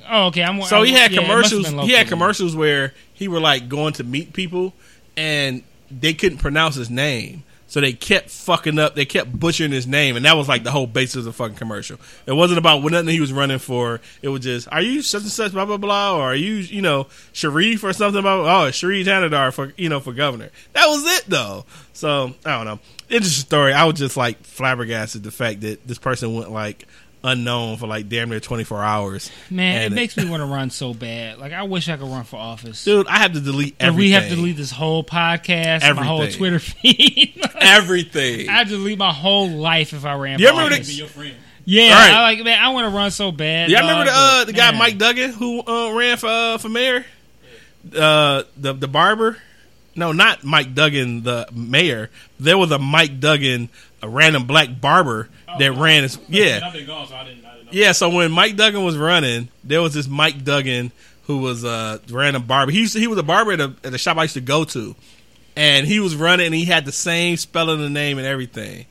Oh, 0.10 0.28
okay. 0.28 0.44
I'm. 0.44 0.62
So 0.64 0.82
I- 0.82 0.86
he 0.86 0.94
had 0.94 1.12
yeah, 1.12 1.22
it 1.22 1.28
must 1.28 1.52
have 1.52 1.64
commercials. 1.64 1.88
He 1.88 1.94
had 1.94 2.08
commercials 2.08 2.56
where 2.56 2.94
he 3.14 3.28
were 3.28 3.40
like 3.40 3.70
going 3.70 3.94
to 3.94 4.04
meet 4.04 4.34
people, 4.34 4.74
and 5.16 5.64
they 5.92 6.14
couldn't 6.14 6.40
pronounce 6.40 6.76
his 6.76 6.90
name, 6.90 7.44
so 7.74 7.82
they 7.82 7.94
kept 7.94 8.30
fucking 8.30 8.78
up. 8.78 8.94
They 8.94 9.04
kept 9.04 9.40
butchering 9.40 9.72
his 9.72 9.88
name, 9.88 10.16
and 10.16 10.26
that 10.26 10.38
was 10.38 10.48
like 10.48 10.64
the 10.64 10.70
whole 10.70 10.86
basis 10.86 11.16
of 11.16 11.24
the 11.24 11.34
fucking 11.34 11.56
commercial. 11.56 11.98
It 12.28 12.34
wasn't 12.34 12.60
about 12.60 12.84
what 12.84 12.92
nothing 12.92 13.10
he 13.10 13.20
was 13.20 13.34
running 13.34 13.58
for. 13.58 14.00
It 14.22 14.30
was 14.30 14.42
just, 14.42 14.68
are 14.72 14.80
you 14.80 15.02
such 15.02 15.24
and 15.24 15.32
such, 15.32 15.54
blah 15.54 15.66
blah 15.66 15.78
blah, 15.78 16.16
or 16.16 16.22
are 16.22 16.36
you, 16.36 16.54
you 16.54 16.84
know, 16.84 17.08
Sharif 17.32 17.84
or 17.84 17.92
something? 17.92 18.24
Oh, 18.24 18.70
Sharif 18.70 19.08
Hanadar 19.08 19.52
for 19.52 19.74
you 19.76 19.90
know 19.90 20.00
for 20.00 20.14
governor. 20.14 20.52
That 20.74 20.86
was 20.86 21.04
it 21.18 21.26
though. 21.28 21.66
So 21.94 22.36
I 22.46 22.58
don't 22.58 22.66
know. 22.66 22.80
Interesting 23.10 23.48
story. 23.48 23.74
I 23.74 23.86
was 23.86 23.96
just 23.96 24.18
like 24.18 24.44
flabbergasted 24.44 25.24
the 25.24 25.32
fact 25.32 25.62
that 25.62 25.88
this 25.88 25.98
person 25.98 26.36
went 26.36 26.52
like 26.52 26.86
unknown 27.24 27.78
for 27.78 27.88
like 27.88 28.10
damn 28.10 28.30
near 28.30 28.40
24 28.40 28.84
hours. 28.84 29.32
Man, 29.50 29.92
it 29.92 29.96
makes 29.96 30.18
me 30.18 30.30
want 30.30 30.42
to 30.42 30.46
run 30.46 30.70
so 30.70 30.94
bad. 30.94 31.38
Like 31.40 31.54
I 31.54 31.64
wish 31.64 31.88
I 31.90 31.98
could 31.98 32.08
run 32.08 32.24
for 32.24 32.38
office. 32.38 32.84
Dude, 32.84 33.08
I 33.08 33.20
have 33.20 33.34
to 33.34 33.40
delete 33.40 33.76
and 33.80 33.90
everything. 33.90 33.98
we 34.10 34.12
have 34.12 34.30
to 34.30 34.36
delete 34.36 34.58
this 34.58 34.72
whole 34.72 35.04
podcast, 35.04 35.84
and 35.84 35.96
my 35.96 36.04
whole 36.06 36.28
Twitter 36.28 36.60
feed. 36.60 37.42
everything. 37.56 38.50
I 38.50 38.54
have 38.54 38.68
to 38.70 38.78
delete 38.78 38.98
my 38.98 39.14
whole 39.14 39.50
life 39.50 39.94
if 39.94 40.06
I 40.06 40.16
ran. 40.16 40.40
You 40.40 40.48
for 40.48 40.54
remember 40.54 40.76
office. 40.76 40.88
Be 40.88 40.94
your 40.96 41.08
friend. 41.08 41.36
Yeah, 41.66 41.94
Right. 41.94 42.14
I 42.14 42.22
like 42.24 42.44
man. 42.44 42.62
I 42.62 42.70
want 42.70 42.86
to 42.92 42.96
run 42.96 43.12
so 43.12 43.32
bad. 43.32 43.70
Y'all 43.70 43.82
dog, 43.82 43.90
remember 43.90 44.12
the 44.12 44.18
uh, 44.18 44.46
the 44.46 44.54
guy 44.54 44.72
man. 44.72 44.80
Mike 44.80 44.98
Duggan 44.98 45.32
who 45.32 45.62
uh, 45.66 45.94
ran 45.94 46.18
for 46.18 46.28
uh, 46.28 46.58
for 46.58 46.68
mayor? 46.70 47.06
Uh, 47.96 48.44
the 48.58 48.74
the 48.74 48.88
barber? 48.88 49.38
No, 49.96 50.12
not 50.12 50.44
Mike 50.44 50.74
Duggan, 50.74 51.22
the 51.24 51.48
mayor. 51.54 52.10
There 52.40 52.58
was 52.58 52.72
a 52.72 52.80
Mike 52.80 53.20
Duggan, 53.20 53.70
a 54.04 54.10
random 54.10 54.46
black 54.46 54.80
barber 54.80 55.30
that 55.58 55.72
ran. 55.72 56.04
His, 56.04 56.20
yeah, 56.30 56.60
gone, 56.86 57.08
so 57.08 57.16
I 57.16 57.24
didn't. 57.24 57.46
I 57.46 57.58
didn't. 57.58 57.74
Yeah, 57.74 57.94
so 57.94 58.10
when 58.10 58.32
Mike 58.32 58.56
Duggan 58.56 58.84
was 58.84 58.98
running, 58.98 59.50
there 59.64 59.82
was 59.82 59.94
this 59.94 60.08
Mike 60.08 60.44
Duggan 60.44 60.92
who 61.24 61.38
was 61.38 61.64
a 61.64 62.02
random 62.10 62.44
barber. 62.44 62.72
He 62.72 62.82
used 62.82 62.94
to, 62.94 63.00
he 63.00 63.08
was 63.08 63.18
a 63.18 63.24
barber 63.24 63.54
at 63.54 63.62
a, 63.62 63.74
at 63.84 63.94
a 63.94 63.98
shop 63.98 64.18
I 64.18 64.24
used 64.24 64.34
to 64.34 64.42
go 64.42 64.66
to, 64.66 64.94
and 65.56 65.88
he 65.88 66.02
was 66.02 66.16
running 66.16 66.48
and 66.48 66.56
he 66.56 66.66
had 66.66 66.86
the 66.86 66.92
same 66.92 67.38
spelling 67.38 67.76
of 67.76 67.82
the 67.82 67.90
name 67.90 68.18
and 68.18 68.28
everything. 68.28 68.86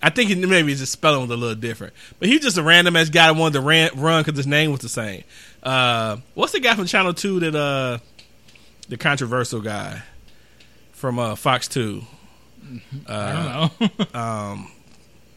I 0.00 0.10
think 0.10 0.30
he, 0.30 0.34
maybe 0.36 0.74
his 0.74 0.88
spelling 0.88 1.22
was 1.22 1.30
a 1.30 1.36
little 1.36 1.56
different, 1.56 1.92
but 2.20 2.28
he 2.28 2.36
was 2.36 2.44
just 2.44 2.58
a 2.58 2.62
random 2.62 2.94
ass 2.94 3.08
guy 3.08 3.26
that 3.26 3.38
wanted 3.38 3.54
to 3.54 3.60
ran, 3.60 3.90
run 3.96 4.22
because 4.22 4.36
his 4.36 4.46
name 4.46 4.70
was 4.70 4.80
the 4.80 4.88
same. 4.88 5.24
Uh, 5.62 6.18
what's 6.34 6.52
the 6.52 6.60
guy 6.60 6.74
from 6.76 6.86
Channel 6.86 7.14
Two 7.14 7.40
that 7.40 7.56
uh, 7.56 7.98
the 8.88 8.96
controversial 8.96 9.60
guy 9.60 10.02
from 10.92 11.18
uh, 11.18 11.34
Fox 11.34 11.66
Two? 11.66 12.02
I 13.08 13.68
don't 13.78 13.80
know. 13.80 14.04
Um, 14.20 14.70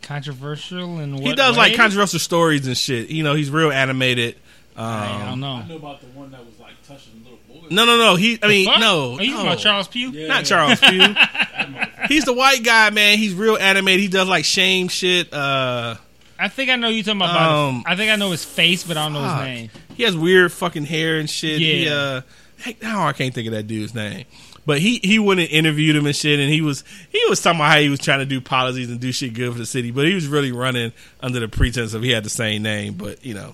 Controversial 0.02 1.00
and 1.00 1.20
he 1.20 1.36
does 1.36 1.58
like 1.58 1.76
controversial 1.76 2.20
stories 2.20 2.66
and 2.66 2.78
shit. 2.78 3.10
You 3.10 3.24
know, 3.24 3.34
he's 3.36 3.50
real 3.52 3.72
animated. 3.72 4.36
Um, 4.78 4.86
I 4.86 5.26
don't 5.26 5.40
know. 5.42 5.54
I 5.54 5.68
knew 5.68 5.76
about 5.76 6.00
the 6.00 6.08
one 6.08 6.32
that 6.32 6.46
was 6.46 6.58
like 6.60 6.76
touching 6.88 7.24
little 7.24 7.40
boys. 7.50 7.72
No, 7.72 7.84
no, 7.86 7.98
no. 7.98 8.16
He, 8.16 8.40
I 8.42 8.48
mean, 8.48 8.66
no, 8.80 9.16
Are 9.18 9.24
you 9.24 9.34
no. 9.34 9.42
about 9.42 9.58
Charles 9.60 9.88
Pugh? 9.90 10.12
Yeah. 10.12 10.28
not 10.28 10.46
Charles 10.46 10.80
Pugh. 10.80 11.14
He's 12.08 12.24
the 12.24 12.32
white 12.34 12.64
guy, 12.64 12.90
man. 12.92 13.18
He's 13.18 13.34
real 13.34 13.58
animated. 13.58 14.00
He 14.02 14.08
does 14.08 14.30
like 14.30 14.46
shame 14.46 14.88
shit. 14.88 15.34
Uh, 15.34 15.96
I 16.40 16.48
think 16.48 16.70
I 16.70 16.76
know 16.78 16.88
you 16.90 17.04
talking 17.04 17.20
about. 17.20 17.36
Um, 17.68 17.84
I 17.86 17.96
think 17.98 18.10
I 18.12 18.16
know 18.16 18.32
his 18.32 18.46
face, 18.46 18.84
but 18.86 18.96
I 18.96 19.04
don't 19.06 19.14
know 19.14 19.22
fuck. 19.24 19.40
his 19.46 19.46
name. 19.48 19.70
he 19.96 20.04
has 20.04 20.16
weird 20.16 20.54
fucking 20.54 20.86
hair 20.86 21.18
and 21.18 21.30
shit. 21.30 21.60
He, 21.60 21.86
Yeah. 21.86 21.94
uh, 21.94 22.22
heck, 22.60 22.82
now 22.82 23.08
I 23.08 23.14
can't 23.14 23.34
think 23.34 23.48
of 23.48 23.54
that 23.56 23.64
dude's 23.68 23.94
name. 23.94 24.26
But 24.68 24.80
he 24.80 25.00
he 25.02 25.18
went 25.18 25.40
and 25.40 25.50
interviewed 25.50 25.96
him 25.96 26.06
and 26.06 26.14
shit, 26.14 26.42
and 26.42 26.52
he 26.52 26.60
was 26.60 26.84
he 27.10 27.24
was 27.30 27.42
talking 27.42 27.62
about 27.62 27.72
how 27.72 27.80
he 27.80 27.88
was 27.88 28.02
trying 28.02 28.20
to 28.20 28.26
do 28.26 28.42
policies 28.42 28.92
and 28.92 29.00
do 29.00 29.14
shit 29.14 29.34
good 29.34 29.54
for 29.54 29.58
the 29.58 29.66
city, 29.66 29.92
but 29.92 30.06
he 30.06 30.14
was 30.14 30.28
really 30.28 30.52
running 30.52 30.92
under 31.22 31.40
the 31.40 31.48
pretense 31.48 31.94
of 31.94 32.04
he 32.04 32.12
had 32.12 32.26
the 32.26 32.30
same 32.30 32.64
name. 32.64 32.96
But 32.96 33.26
you 33.26 33.34
know, 33.34 33.54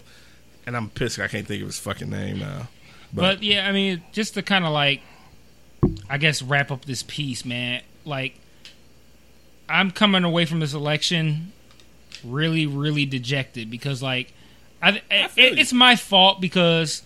and 0.66 0.76
I'm 0.76 0.90
pissed 0.90 1.20
I 1.20 1.28
can't 1.28 1.46
think 1.46 1.62
of 1.62 1.68
his 1.68 1.78
fucking 1.78 2.10
name 2.10 2.40
now. 2.40 2.68
But 3.14 3.44
yeah, 3.44 3.68
I 3.68 3.72
mean, 3.74 4.02
just 4.12 4.34
to 4.34 4.42
kind 4.42 4.66
of 4.66 4.72
like, 4.72 5.02
I 6.10 6.18
guess 6.18 6.42
wrap 6.42 6.72
up 6.72 6.84
this 6.86 7.04
piece, 7.04 7.46
man. 7.46 7.84
Like, 8.06 8.34
I'm 9.70 9.92
coming 9.92 10.24
away 10.24 10.46
from 10.46 10.62
this 10.62 10.74
election 10.74 11.52
really, 12.24 12.66
really 12.66 13.06
dejected 13.06 13.70
because, 13.70 14.02
like, 14.02 14.34
I, 14.82 15.04
it, 15.12 15.60
it's 15.60 15.74
my 15.74 15.96
fault 15.96 16.42
because 16.42 17.04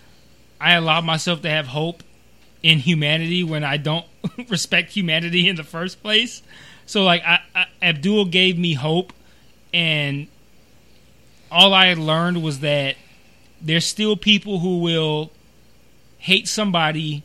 I 0.62 0.76
allowed 0.76 1.04
myself 1.04 1.42
to 1.42 1.50
have 1.50 1.68
hope 1.68 2.04
in 2.64 2.80
humanity 2.80 3.44
when 3.44 3.64
I 3.64 3.78
don't 3.78 4.06
respect 4.50 4.92
humanity 4.92 5.48
in 5.48 5.56
the 5.56 5.64
first 5.64 6.02
place. 6.02 6.42
So, 6.86 7.04
like, 7.04 7.24
I, 7.24 7.42
I, 7.54 7.66
Abdul 7.82 8.26
gave 8.26 8.58
me 8.58 8.74
hope, 8.74 9.14
and 9.74 10.28
all 11.52 11.74
I 11.74 11.88
had 11.88 11.98
learned 11.98 12.42
was 12.42 12.62
that 12.62 12.96
there's 13.62 13.86
still 13.86 14.16
people 14.16 14.60
who 14.60 14.80
will 14.80 15.32
hate 16.20 16.48
somebody 16.48 17.24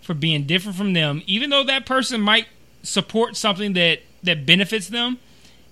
for 0.00 0.14
being 0.14 0.44
different 0.44 0.76
from 0.76 0.92
them, 0.92 1.22
even 1.26 1.50
though 1.50 1.64
that 1.64 1.86
person 1.86 2.20
might 2.20 2.46
support 2.82 3.36
something 3.36 3.72
that 3.72 4.00
that 4.22 4.46
benefits 4.46 4.88
them, 4.88 5.18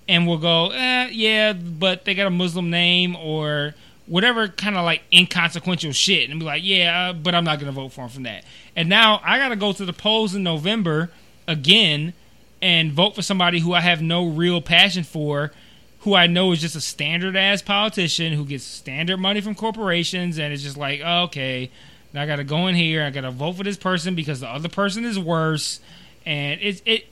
and 0.09 0.27
will 0.27 0.39
go, 0.39 0.71
eh, 0.71 1.09
yeah, 1.11 1.53
but 1.53 2.05
they 2.05 2.15
got 2.15 2.27
a 2.27 2.31
Muslim 2.31 2.71
name 2.71 3.17
or 3.17 3.75
whatever 4.07 4.49
kind 4.49 4.77
of 4.77 4.85
like 4.85 5.03
inconsequential 5.13 5.93
shit, 5.93 6.31
and 6.31 6.41
be 6.41 6.47
like, 6.47 6.63
yeah, 6.65 7.11
uh, 7.11 7.13
but 7.13 7.35
I'm 7.35 7.45
not 7.45 7.59
gonna 7.59 7.73
vote 7.73 7.93
for 7.93 8.03
him 8.03 8.09
from 8.09 8.23
that. 8.25 8.45
And 8.75 8.89
now 8.89 9.21
I 9.25 9.39
got 9.39 9.51
to 9.51 9.57
go 9.57 9.73
to 9.73 9.85
the 9.85 9.93
polls 9.93 10.35
in 10.35 10.43
November 10.43 11.11
again 11.47 12.15
and 12.61 12.93
vote 12.93 13.15
for 13.15 13.23
somebody 13.23 13.61
who 13.61 13.75
I 13.75 13.81
have 13.81 14.01
no 14.01 14.27
real 14.27 14.61
passion 14.61 15.05
for. 15.05 15.53
Who 16.01 16.15
I 16.15 16.27
know 16.27 16.51
is 16.51 16.61
just 16.61 16.75
a 16.75 16.81
standard 16.81 17.37
ass 17.37 17.63
politician 17.63 18.33
who 18.33 18.45
gets 18.45 18.65
standard 18.65 19.19
money 19.19 19.41
from 19.41 19.55
corporations, 19.55 20.37
and 20.37 20.53
it's 20.53 20.63
just 20.63 20.77
like, 20.77 21.01
oh, 21.05 21.25
okay, 21.25 21.71
now 22.13 22.23
I 22.23 22.27
got 22.27 22.37
to 22.37 22.45
go 22.45 22.67
in 22.67 22.75
here. 22.75 23.05
I 23.05 23.11
got 23.11 23.21
to 23.21 23.31
vote 23.31 23.53
for 23.53 23.63
this 23.63 23.77
person 23.77 24.17
because 24.17 24.41
the 24.41 24.49
other 24.49 24.69
person 24.69 25.05
is 25.05 25.17
worse, 25.17 25.79
and 26.27 26.61
it's 26.61 26.83
it 26.85 27.07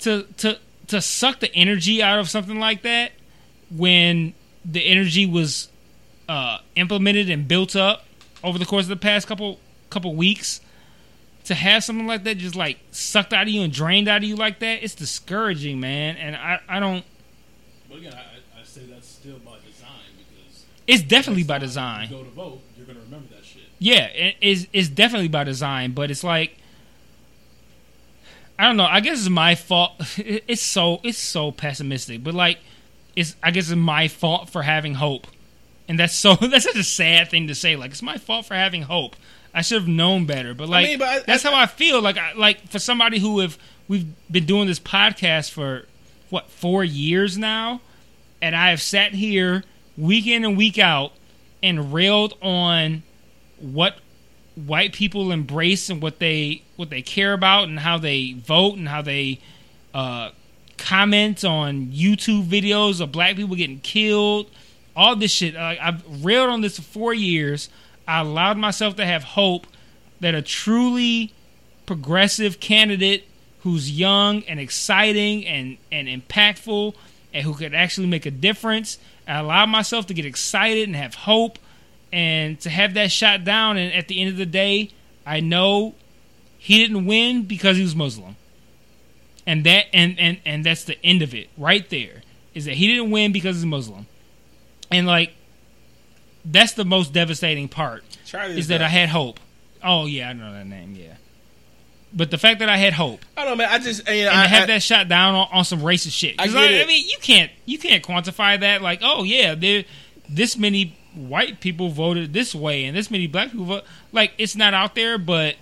to 0.00 0.24
to 0.38 0.58
to 0.88 1.00
suck 1.00 1.40
the 1.40 1.54
energy 1.54 2.02
out 2.02 2.18
of 2.18 2.28
something 2.28 2.58
like 2.58 2.82
that 2.82 3.12
when 3.70 4.34
the 4.64 4.84
energy 4.84 5.24
was 5.24 5.68
uh, 6.28 6.58
implemented 6.76 7.30
and 7.30 7.46
built 7.48 7.74
up 7.76 8.04
over 8.44 8.58
the 8.58 8.66
course 8.66 8.84
of 8.84 8.88
the 8.90 8.96
past 8.96 9.26
couple 9.26 9.58
couple 9.90 10.14
weeks. 10.14 10.60
To 11.44 11.54
have 11.54 11.82
something 11.82 12.06
like 12.06 12.24
that 12.24 12.36
just 12.36 12.54
like 12.56 12.78
sucked 12.90 13.32
out 13.32 13.44
of 13.44 13.48
you 13.48 13.62
and 13.62 13.72
drained 13.72 14.06
out 14.06 14.18
of 14.18 14.24
you 14.28 14.36
like 14.36 14.58
that, 14.58 14.82
it's 14.82 14.94
discouraging, 14.94 15.80
man. 15.80 16.16
And 16.16 16.36
I, 16.36 16.60
I 16.68 16.78
don't. 16.78 17.02
But 17.88 17.98
again, 17.98 18.12
I, 18.12 18.60
I- 18.60 18.64
say 18.64 18.82
that's 18.82 19.08
still 19.08 19.38
by 19.38 19.56
design 19.66 19.88
because 20.18 20.64
It's 20.86 21.02
definitely 21.02 21.44
by 21.44 21.56
design. 21.58 22.10
Go 22.10 22.22
to 22.22 22.28
vote, 22.30 22.60
you're 22.76 22.86
gonna 22.86 23.00
remember 23.00 23.34
that 23.34 23.46
shit. 23.46 23.62
Yeah, 23.78 24.04
it 24.08 24.36
is 24.42 24.68
it's 24.74 24.88
definitely 24.90 25.28
by 25.28 25.44
design, 25.44 25.92
but 25.92 26.10
it's 26.10 26.22
like 26.22 26.56
I 28.58 28.64
don't 28.66 28.76
know. 28.76 28.84
I 28.84 29.00
guess 29.00 29.20
it's 29.20 29.28
my 29.30 29.54
fault. 29.54 29.92
It's 30.18 30.60
so 30.62 31.00
it's 31.02 31.16
so 31.18 31.50
pessimistic, 31.52 32.22
but 32.22 32.34
like 32.34 32.58
it's 33.16 33.36
I 33.42 33.50
guess 33.52 33.70
it's 33.70 33.76
my 33.76 34.08
fault 34.08 34.50
for 34.50 34.62
having 34.62 34.94
hope, 34.94 35.26
and 35.88 35.98
that's 35.98 36.14
so 36.14 36.34
that's 36.40 36.64
such 36.64 36.76
a 36.76 36.84
sad 36.84 37.28
thing 37.30 37.48
to 37.48 37.54
say. 37.54 37.76
Like 37.76 37.90
it's 37.92 38.02
my 38.02 38.18
fault 38.18 38.46
for 38.46 38.54
having 38.54 38.82
hope. 38.82 39.16
I 39.54 39.62
should 39.62 39.80
have 39.80 39.88
known 39.88 40.26
better, 40.26 40.54
but 40.54 40.68
like 40.68 40.86
mean, 40.86 40.98
but 40.98 41.08
I- 41.08 41.18
that's 41.20 41.44
I- 41.44 41.50
how 41.50 41.56
I 41.56 41.66
feel. 41.66 42.00
Like 42.02 42.18
I, 42.18 42.34
like 42.34 42.68
for 42.70 42.78
somebody 42.78 43.18
who 43.18 43.40
have 43.40 43.58
we've 43.88 44.06
been 44.30 44.44
doing 44.46 44.66
this 44.68 44.78
podcast 44.80 45.50
for 45.50 45.86
what 46.30 46.50
four 46.50 46.84
years 46.84 47.38
now, 47.38 47.80
and 48.42 48.54
I 48.54 48.70
have 48.70 48.82
sat 48.82 49.12
here 49.14 49.64
week 49.96 50.26
in 50.26 50.44
and 50.44 50.56
week 50.56 50.78
out 50.78 51.12
and 51.62 51.92
railed 51.92 52.34
on 52.42 53.02
what 53.58 53.98
white 54.54 54.92
people 54.92 55.32
embrace 55.32 55.88
and 55.88 56.02
what 56.02 56.18
they 56.18 56.62
what 56.76 56.90
they 56.90 57.00
care 57.02 57.32
about 57.32 57.64
and 57.68 57.80
how 57.80 57.96
they 57.98 58.32
vote 58.34 58.76
and 58.76 58.88
how 58.88 59.00
they 59.02 59.40
uh, 59.94 60.30
comment 60.76 61.44
on 61.44 61.86
YouTube 61.86 62.44
videos 62.46 63.00
of 63.00 63.10
black 63.10 63.34
people 63.36 63.56
getting 63.56 63.80
killed. 63.80 64.50
All 64.98 65.14
this 65.14 65.30
shit. 65.30 65.54
Uh, 65.54 65.76
I've 65.80 66.24
railed 66.24 66.50
on 66.50 66.60
this 66.60 66.74
for 66.74 66.82
four 66.82 67.14
years. 67.14 67.68
I 68.08 68.18
allowed 68.18 68.58
myself 68.58 68.96
to 68.96 69.06
have 69.06 69.22
hope 69.22 69.68
that 70.18 70.34
a 70.34 70.42
truly 70.42 71.32
progressive 71.86 72.58
candidate 72.58 73.28
who's 73.60 73.96
young 73.96 74.42
and 74.48 74.58
exciting 74.58 75.46
and, 75.46 75.78
and 75.92 76.08
impactful 76.08 76.96
and 77.32 77.44
who 77.44 77.54
could 77.54 77.74
actually 77.74 78.08
make 78.08 78.26
a 78.26 78.30
difference. 78.32 78.98
I 79.28 79.38
allowed 79.38 79.66
myself 79.66 80.06
to 80.06 80.14
get 80.14 80.24
excited 80.24 80.88
and 80.88 80.96
have 80.96 81.14
hope 81.14 81.60
and 82.12 82.58
to 82.62 82.68
have 82.68 82.94
that 82.94 83.12
shot 83.12 83.44
down. 83.44 83.76
And 83.76 83.94
at 83.94 84.08
the 84.08 84.20
end 84.20 84.30
of 84.30 84.36
the 84.36 84.46
day, 84.46 84.90
I 85.24 85.38
know 85.38 85.94
he 86.58 86.84
didn't 86.84 87.06
win 87.06 87.44
because 87.44 87.76
he 87.76 87.84
was 87.84 87.94
Muslim. 87.94 88.34
And 89.46 89.62
that 89.62 89.84
and, 89.92 90.18
and, 90.18 90.40
and 90.44 90.66
that's 90.66 90.82
the 90.82 91.00
end 91.04 91.22
of 91.22 91.34
it 91.34 91.50
right 91.56 91.88
there. 91.88 92.22
Is 92.52 92.64
that 92.64 92.74
he 92.74 92.88
didn't 92.88 93.12
win 93.12 93.30
because 93.30 93.54
he's 93.54 93.64
Muslim. 93.64 94.08
And 94.90 95.06
like 95.06 95.32
that's 96.44 96.72
the 96.72 96.84
most 96.84 97.12
devastating 97.12 97.68
part 97.68 98.04
Charlie 98.24 98.58
is 98.58 98.68
that 98.68 98.80
I 98.82 98.88
had 98.88 99.08
hope. 99.08 99.38
Oh 99.82 100.06
yeah, 100.06 100.30
I 100.30 100.32
know 100.32 100.52
that 100.52 100.66
name. 100.66 100.94
Yeah, 100.98 101.14
but 102.12 102.30
the 102.30 102.38
fact 102.38 102.60
that 102.60 102.68
I 102.68 102.76
had 102.78 102.94
hope 102.94 103.20
I 103.36 103.44
don't 103.44 103.52
know, 103.58 103.64
man. 103.64 103.68
I 103.70 103.78
just 103.78 104.08
you 104.08 104.24
know, 104.24 104.30
and 104.30 104.38
I, 104.40 104.46
have 104.46 104.62
I- 104.64 104.66
that 104.66 104.82
shot 104.82 105.08
down 105.08 105.34
on, 105.34 105.48
on 105.52 105.64
some 105.64 105.80
racist 105.80 106.12
shit. 106.12 106.36
I 106.38 106.44
it. 106.46 106.82
I 106.82 106.86
mean, 106.86 107.04
you 107.06 107.16
can't 107.20 107.50
you 107.66 107.78
can't 107.78 108.02
quantify 108.02 108.58
that. 108.60 108.82
Like, 108.82 109.00
oh 109.02 109.24
yeah, 109.24 109.54
there 109.54 109.84
this 110.28 110.56
many 110.56 110.96
white 111.14 111.60
people 111.60 111.88
voted 111.90 112.32
this 112.32 112.54
way 112.54 112.84
and 112.84 112.96
this 112.96 113.10
many 113.10 113.26
black 113.26 113.50
people 113.50 113.66
vote. 113.66 113.84
Like, 114.12 114.32
it's 114.38 114.54
not 114.56 114.72
out 114.74 114.94
there, 114.94 115.18
but 115.18 115.56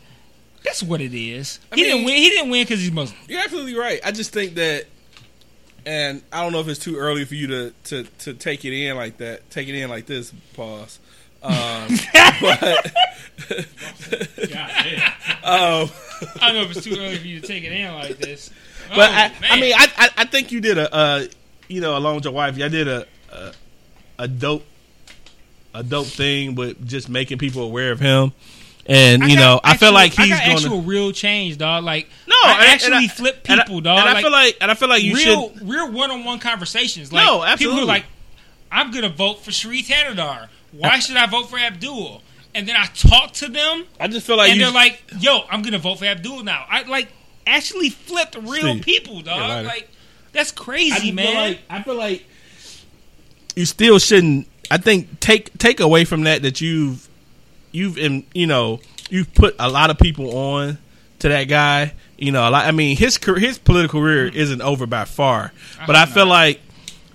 that's 0.65 0.82
what 0.82 1.01
it 1.01 1.15
is. 1.15 1.61
I 1.73 1.77
he 1.77 1.82
mean- 1.82 1.90
didn't 1.93 2.05
win. 2.07 2.16
He 2.16 2.31
didn't 2.31 2.51
win 2.51 2.65
because 2.65 2.81
he's 2.81 2.93
Muslim. 2.93 3.19
You're 3.28 3.40
absolutely 3.40 3.74
right. 3.77 4.01
I 4.05 4.12
just 4.12 4.32
think 4.32 4.55
that, 4.55 4.86
and 5.87 6.21
I 6.33 6.43
don't 6.43 6.53
know 6.53 6.61
if 6.61 6.69
it's 6.69 6.81
too 6.81 6.97
early 6.97 7.25
for 7.25 7.37
you 7.37 7.47
to 7.47 7.73
to 7.85 8.03
to 8.03 8.35
take 8.35 8.65
it 8.65 8.75
in 8.75 8.97
like 8.97 9.19
that. 9.19 9.49
Take 9.51 9.69
it 9.69 9.75
in 9.75 9.89
like 9.89 10.07
this. 10.07 10.33
Pause. 10.55 10.99
Um, 11.43 11.53
but 12.41 12.93
God 14.51 14.71
um, 15.45 15.91
I 16.41 16.49
don't 16.49 16.55
know 16.55 16.63
if 16.63 16.77
it's 16.77 16.85
too 16.85 16.97
early 16.99 17.17
for 17.17 17.27
you 17.27 17.41
to 17.41 17.47
take 17.47 17.63
it 17.63 17.73
in 17.73 17.95
like 17.95 18.19
this. 18.19 18.51
but 18.89 18.99
Oh, 18.99 19.13
I, 19.13 19.33
I 19.49 19.61
mean, 19.61 19.73
I, 19.77 19.87
I 19.97 20.11
I 20.19 20.25
think 20.25 20.51
you 20.51 20.61
did 20.61 20.77
a 20.77 20.93
uh, 20.93 21.25
you 21.69 21.81
know 21.81 21.97
along 21.97 22.17
with 22.17 22.25
your 22.25 22.35
wife, 22.35 22.57
y'all 22.57 22.69
did 22.69 22.89
a 22.89 23.07
a, 23.33 23.53
a 24.19 24.29
dope 24.29 24.65
a 25.73 25.85
dope 25.85 26.07
thing 26.07 26.57
with 26.57 26.87
just 26.87 27.09
making 27.09 27.39
people 27.39 27.63
aware 27.63 27.93
of 27.93 28.01
him. 28.01 28.33
And 28.89 29.23
I 29.23 29.27
you 29.27 29.37
got 29.37 29.41
know, 29.41 29.61
I 29.63 29.77
feel 29.77 29.93
like 29.93 30.13
he's 30.13 30.27
I 30.27 30.37
got 30.37 30.45
going 30.45 30.57
actual 30.57 30.81
to 30.81 30.87
real 30.89 31.13
change, 31.13 31.59
dog. 31.59 31.85
Like, 31.85 32.09
no. 32.26 32.26
I 32.45 32.53
and- 32.53 32.63
and 32.63 32.71
actually 32.73 33.05
I- 33.05 33.09
flip 33.09 33.47
and 33.49 33.61
I- 33.61 33.65
people, 33.65 33.81
dog. 33.81 33.99
And 34.01 34.09
I 34.09 34.13
Like, 34.15 34.23
feel 34.23 34.33
like, 34.33 34.57
and 34.61 34.71
I 34.71 34.75
feel 34.75 34.89
like 34.89 35.03
you 35.03 35.15
real, 35.17 35.53
should. 35.53 35.69
real 35.69 35.91
one-on-one 35.91 36.39
conversations. 36.39 37.13
Like, 37.13 37.25
No, 37.25 37.33
People 37.35 37.45
absolutely. 37.47 37.83
are 37.83 37.87
like, 37.87 38.05
I'm 38.73 38.91
gonna 38.91 39.09
vote 39.09 39.45
for 39.45 39.53
Shri 39.53 39.83
Thanedar. 39.83 40.49
Why 40.73 40.99
should 40.99 41.17
I 41.17 41.27
vote 41.27 41.49
for 41.49 41.59
Abdul? 41.59 42.23
And 42.55 42.67
then 42.69 42.75
I 42.77 42.87
talk 42.87 43.33
to 43.35 43.49
them, 43.49 43.85
I 44.01 44.09
just 44.09 44.27
feel 44.27 44.37
like 44.37 44.51
and 44.51 44.59
you 44.59 44.65
they're 44.67 44.75
like, 44.75 45.03
"Yo, 45.21 45.45
I'm 45.51 45.61
gonna 45.63 45.79
vote 45.79 45.99
for 45.99 46.07
Abdul 46.07 46.43
now." 46.43 46.65
I 46.71 46.83
like 46.83 47.09
actually 47.47 47.91
flipped 47.91 48.35
real 48.37 48.73
Steve. 48.73 48.83
people, 48.85 49.21
dog. 49.21 49.37
Yeah, 49.39 49.47
lighter. 49.47 49.69
like 49.69 49.89
that's 50.33 50.53
crazy, 50.53 50.91
just 50.91 51.15
man. 51.15 51.27
Feel 51.27 51.35
like, 51.35 51.59
I 51.71 51.83
feel 51.83 51.95
like 51.97 52.25
you 53.55 53.65
still 53.67 53.99
shouldn't. 53.99 54.49
I 54.71 54.79
think 54.79 55.21
take 55.21 55.57
take 55.59 55.81
away 55.81 56.05
from 56.05 56.23
that 56.25 56.43
that 56.43 56.61
you've 56.61 57.09
you've 57.73 57.99
you 58.35 58.47
know 58.47 58.81
you've 59.11 59.33
put 59.35 59.55
a 59.59 59.69
lot 59.69 59.91
of 59.91 59.99
people 59.99 60.37
on 60.37 60.79
to 61.21 61.29
that 61.29 61.45
guy. 61.45 61.93
You 62.19 62.33
know, 62.33 62.49
a 62.49 62.51
lot, 62.51 62.67
I 62.67 62.71
mean 62.71 62.97
his 62.97 63.19
career, 63.19 63.39
his 63.41 63.59
political 63.59 64.01
career 64.01 64.29
mm-hmm. 64.29 64.39
isn't 64.39 64.63
over 64.63 64.87
by 64.87 65.05
far, 65.05 65.53
but 65.87 65.97
I 65.97 66.01
hope 66.05 66.15
feel 66.15 66.27
not. 66.27 66.33
like. 66.33 66.61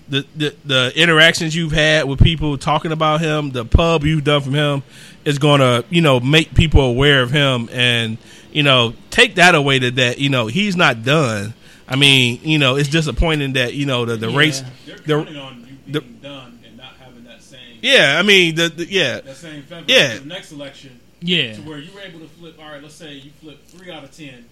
The, 0.08 0.26
the 0.36 0.54
the 0.66 0.92
interactions 0.94 1.56
you've 1.56 1.72
had 1.72 2.06
with 2.06 2.22
people 2.22 2.58
talking 2.58 2.92
about 2.92 3.22
him, 3.22 3.50
the 3.50 3.64
pub 3.64 4.04
you've 4.04 4.24
done 4.24 4.42
from 4.42 4.52
him, 4.52 4.82
is 5.24 5.38
gonna 5.38 5.84
you 5.88 6.02
know 6.02 6.20
make 6.20 6.52
people 6.54 6.82
aware 6.82 7.22
of 7.22 7.30
him, 7.30 7.70
and 7.72 8.18
you 8.52 8.62
know 8.62 8.92
take 9.08 9.36
that 9.36 9.54
away 9.54 9.78
to 9.78 9.90
that 9.92 10.18
you 10.18 10.28
know 10.28 10.48
he's 10.48 10.76
not 10.76 11.02
done. 11.02 11.54
I 11.88 11.96
mean, 11.96 12.40
you 12.42 12.58
know, 12.58 12.76
it's 12.76 12.90
disappointing 12.90 13.54
that 13.54 13.72
you 13.72 13.86
know 13.86 14.04
the 14.04 14.16
the 14.16 14.28
Yeah. 14.30 14.36
race 14.36 14.62
They're 15.06 15.24
The- 15.24 15.38
on 15.40 15.66
you 15.86 15.92
the- 15.92 16.00
being 16.02 16.18
done 16.20 16.58
and 16.66 16.76
not 16.76 16.94
having 17.00 17.24
that 17.24 17.42
same 17.42 17.78
Yeah, 17.80 18.16
I 18.18 18.22
mean, 18.22 18.54
the, 18.56 18.68
the 18.68 18.86
yeah, 18.90 19.20
that 19.20 19.36
same 19.36 19.62
favor 19.62 19.84
Yeah. 19.86 20.18
the 20.18 20.26
next 20.26 20.52
election 20.52 21.00
yeah, 21.22 21.54
to 21.54 21.62
where 21.62 21.78
you 21.78 21.90
were 21.94 22.00
able 22.00 22.18
to 22.20 22.28
flip. 22.38 22.58
All 22.62 22.70
right, 22.70 22.82
let's 22.82 22.96
say 22.96 23.14
you 23.14 23.30
flip 23.40 23.66
three 23.68 23.90
out 23.90 24.04
of 24.04 24.14
ten. 24.14 24.44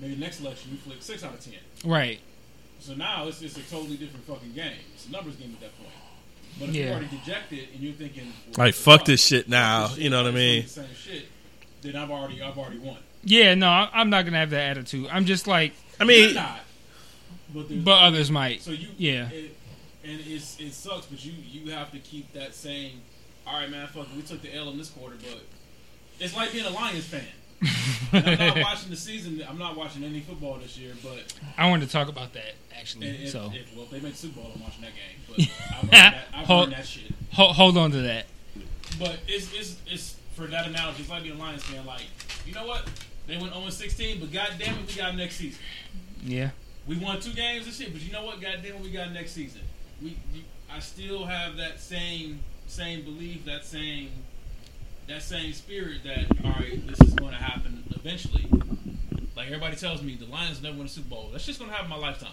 Maybe 0.00 0.16
next 0.16 0.40
election 0.40 0.72
you 0.72 0.78
flip 0.78 1.02
six 1.02 1.22
out 1.24 1.34
of 1.34 1.40
ten. 1.44 1.54
right. 1.84 2.20
So 2.80 2.94
now 2.94 3.26
it's 3.28 3.40
it's 3.40 3.56
a 3.56 3.62
totally 3.62 3.96
different 3.96 4.26
fucking 4.26 4.52
game. 4.52 4.72
It's 4.94 5.06
a 5.06 5.10
numbers 5.12 5.36
game 5.36 5.52
at 5.54 5.60
that 5.60 5.78
point. 5.78 5.90
But 6.58 6.68
if 6.68 6.74
you're 6.74 6.90
already 6.90 7.08
dejected 7.08 7.68
and 7.72 7.80
you're 7.82 7.94
thinking, 7.94 8.24
well, 8.56 8.66
like 8.66 8.74
fuck 8.74 9.00
fuck, 9.00 9.06
this 9.06 9.24
shit 9.26 9.48
now, 9.48 9.88
this 9.88 9.98
you 9.98 10.10
know 10.10 10.22
what 10.22 10.28
I 10.32 10.34
mean? 10.34 10.62
the 10.64 10.68
Same 10.68 10.86
shit. 10.94 11.26
Then 11.82 11.96
I've 11.96 12.10
already 12.10 12.42
I've 12.42 12.58
already 12.58 12.78
won. 12.78 12.98
Yeah, 13.22 13.54
no, 13.54 13.68
I- 13.68 13.88
I'm 13.94 14.10
not 14.10 14.24
gonna 14.26 14.36
have 14.38 14.50
that 14.50 14.68
attitude. 14.76 15.08
I'm 15.10 15.24
just 15.24 15.46
like, 15.46 15.72
I 15.98 16.04
You're 16.04 16.08
mean, 16.26 16.34
not. 16.34 16.60
But, 17.54 17.68
there's- 17.68 17.84
but 17.84 18.02
others 18.02 18.30
might. 18.30 18.60
So 18.62 18.72
you, 18.72 18.88
Yeah. 18.98 19.30
it, 19.30 19.56
and 20.04 20.20
it's 20.26 20.60
it 20.60 20.72
sucks, 20.74 21.06
but 21.06 21.24
you 21.24 21.32
you 21.50 21.70
have 21.72 21.90
to 21.92 21.98
keep 22.00 22.32
that 22.34 22.54
same. 22.54 23.00
All 23.46 23.54
right, 23.60 23.70
man, 23.70 23.86
fuck, 23.88 24.08
it, 24.10 24.16
we 24.16 24.22
took 24.22 24.42
the 24.42 24.54
L 24.54 24.68
in 24.70 24.76
this 24.78 24.90
quarter, 24.90 25.16
but 25.20 25.40
it's 26.20 26.36
like 26.36 26.52
being 26.52 26.66
a 26.66 26.70
Lions 26.70 27.04
fan. 27.06 27.22
And 28.12 28.28
I'm 28.28 28.38
not 28.48 28.56
watching 28.62 28.90
the 28.90 28.96
season. 28.96 29.42
I'm 29.48 29.58
not 29.58 29.76
watching 29.76 30.04
any 30.04 30.20
football 30.20 30.58
this 30.58 30.76
year, 30.78 30.92
but 31.02 31.32
I 31.56 31.68
wanted 31.68 31.86
to 31.86 31.92
talk 31.92 32.08
about 32.08 32.32
that 32.34 32.54
actually. 32.78 33.06
if, 33.08 33.30
so 33.30 33.50
if, 33.54 33.74
well, 33.74 33.84
if 33.84 33.90
they 33.90 34.00
make 34.00 34.14
Super 34.14 34.40
Bowl, 34.40 34.52
I'm 34.54 34.62
watching 34.62 34.82
that 34.82 34.92
game. 34.92 35.48
But 35.82 35.90
that, 35.90 36.14
Hold- 36.46 36.72
that 36.72 36.86
shit. 36.86 37.12
ho- 37.32 37.52
hold 37.52 37.76
on 37.78 37.90
to 37.92 38.02
that. 38.02 38.26
But 38.98 39.18
it's, 39.26 39.52
it's 39.54 39.76
it's 39.86 40.16
for 40.34 40.46
that 40.46 40.66
analogy. 40.66 41.02
It's 41.02 41.10
like 41.10 41.22
being 41.22 41.36
a 41.36 41.38
Lions 41.38 41.62
fan. 41.64 41.84
Like, 41.86 42.02
you 42.46 42.52
know 42.54 42.66
what? 42.66 42.88
They 43.26 43.36
went 43.38 43.54
0 43.54 43.68
16, 43.70 44.20
but 44.20 44.32
goddamn 44.32 44.74
it, 44.78 44.86
we 44.86 44.94
got 44.94 45.16
next 45.16 45.36
season. 45.36 45.60
Yeah, 46.22 46.50
We 46.86 46.96
won 46.98 47.20
two 47.20 47.32
games 47.32 47.66
this 47.66 47.80
year, 47.80 47.88
but 47.92 48.00
you 48.02 48.12
know 48.12 48.24
what? 48.24 48.40
Goddamn, 48.40 48.82
we 48.82 48.90
got 48.90 49.12
next 49.12 49.32
season. 49.32 49.60
We, 50.02 50.16
I 50.72 50.78
still 50.80 51.24
have 51.24 51.56
that 51.56 51.80
same 51.80 52.40
same 52.66 53.02
belief, 53.02 53.44
that 53.46 53.64
same 53.64 54.10
that 55.08 55.22
same 55.22 55.52
spirit 55.52 56.02
that 56.04 56.26
all 56.44 56.52
right, 56.52 56.86
this 56.86 57.00
is 57.00 57.14
going 57.14 57.32
to 57.32 57.38
happen 57.38 57.84
eventually. 57.94 58.48
Like 59.36 59.46
everybody 59.46 59.76
tells 59.76 60.02
me, 60.02 60.16
the 60.16 60.26
Lions 60.26 60.62
never 60.62 60.76
win 60.76 60.86
a 60.86 60.88
Super 60.88 61.08
Bowl. 61.08 61.30
That's 61.32 61.46
just 61.46 61.58
going 61.58 61.70
to 61.70 61.76
happen 61.76 61.92
in 61.92 61.98
my 61.98 62.06
lifetime. 62.06 62.30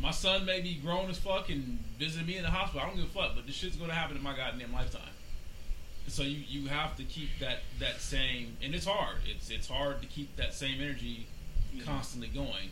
My 0.00 0.10
son 0.10 0.44
may 0.44 0.60
be 0.60 0.74
grown 0.74 1.10
as 1.10 1.18
fuck 1.18 1.48
and 1.48 1.78
visiting 1.98 2.26
me 2.26 2.36
in 2.36 2.44
the 2.44 2.50
hospital. 2.50 2.82
I 2.82 2.86
don't 2.88 2.96
give 2.96 3.06
a 3.06 3.08
fuck, 3.08 3.34
but 3.34 3.46
this 3.46 3.56
shit's 3.56 3.76
going 3.76 3.90
to 3.90 3.96
happen 3.96 4.16
in 4.16 4.22
my 4.22 4.36
goddamn 4.36 4.72
lifetime. 4.72 5.02
So 6.06 6.22
you, 6.22 6.42
you 6.46 6.68
have 6.68 6.96
to 6.96 7.04
keep 7.04 7.30
that, 7.40 7.58
that 7.80 8.00
same, 8.00 8.56
and 8.62 8.74
it's 8.74 8.86
hard. 8.86 9.16
It's 9.26 9.50
it's 9.50 9.68
hard 9.68 10.00
to 10.00 10.06
keep 10.06 10.36
that 10.36 10.54
same 10.54 10.80
energy 10.80 11.26
constantly 11.84 12.28
going 12.28 12.70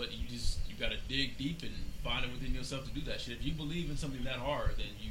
but 0.00 0.12
you 0.12 0.26
just 0.26 0.58
you 0.66 0.74
got 0.76 0.90
to 0.90 0.96
dig 1.08 1.36
deep 1.36 1.62
and 1.62 1.72
find 2.02 2.24
it 2.24 2.32
within 2.32 2.54
yourself 2.54 2.86
to 2.86 2.90
do 2.94 3.02
that 3.02 3.20
shit. 3.20 3.38
If 3.38 3.44
you 3.44 3.52
believe 3.52 3.90
in 3.90 3.98
something 3.98 4.24
that 4.24 4.36
hard, 4.36 4.76
then 4.78 4.86
you 4.98 5.10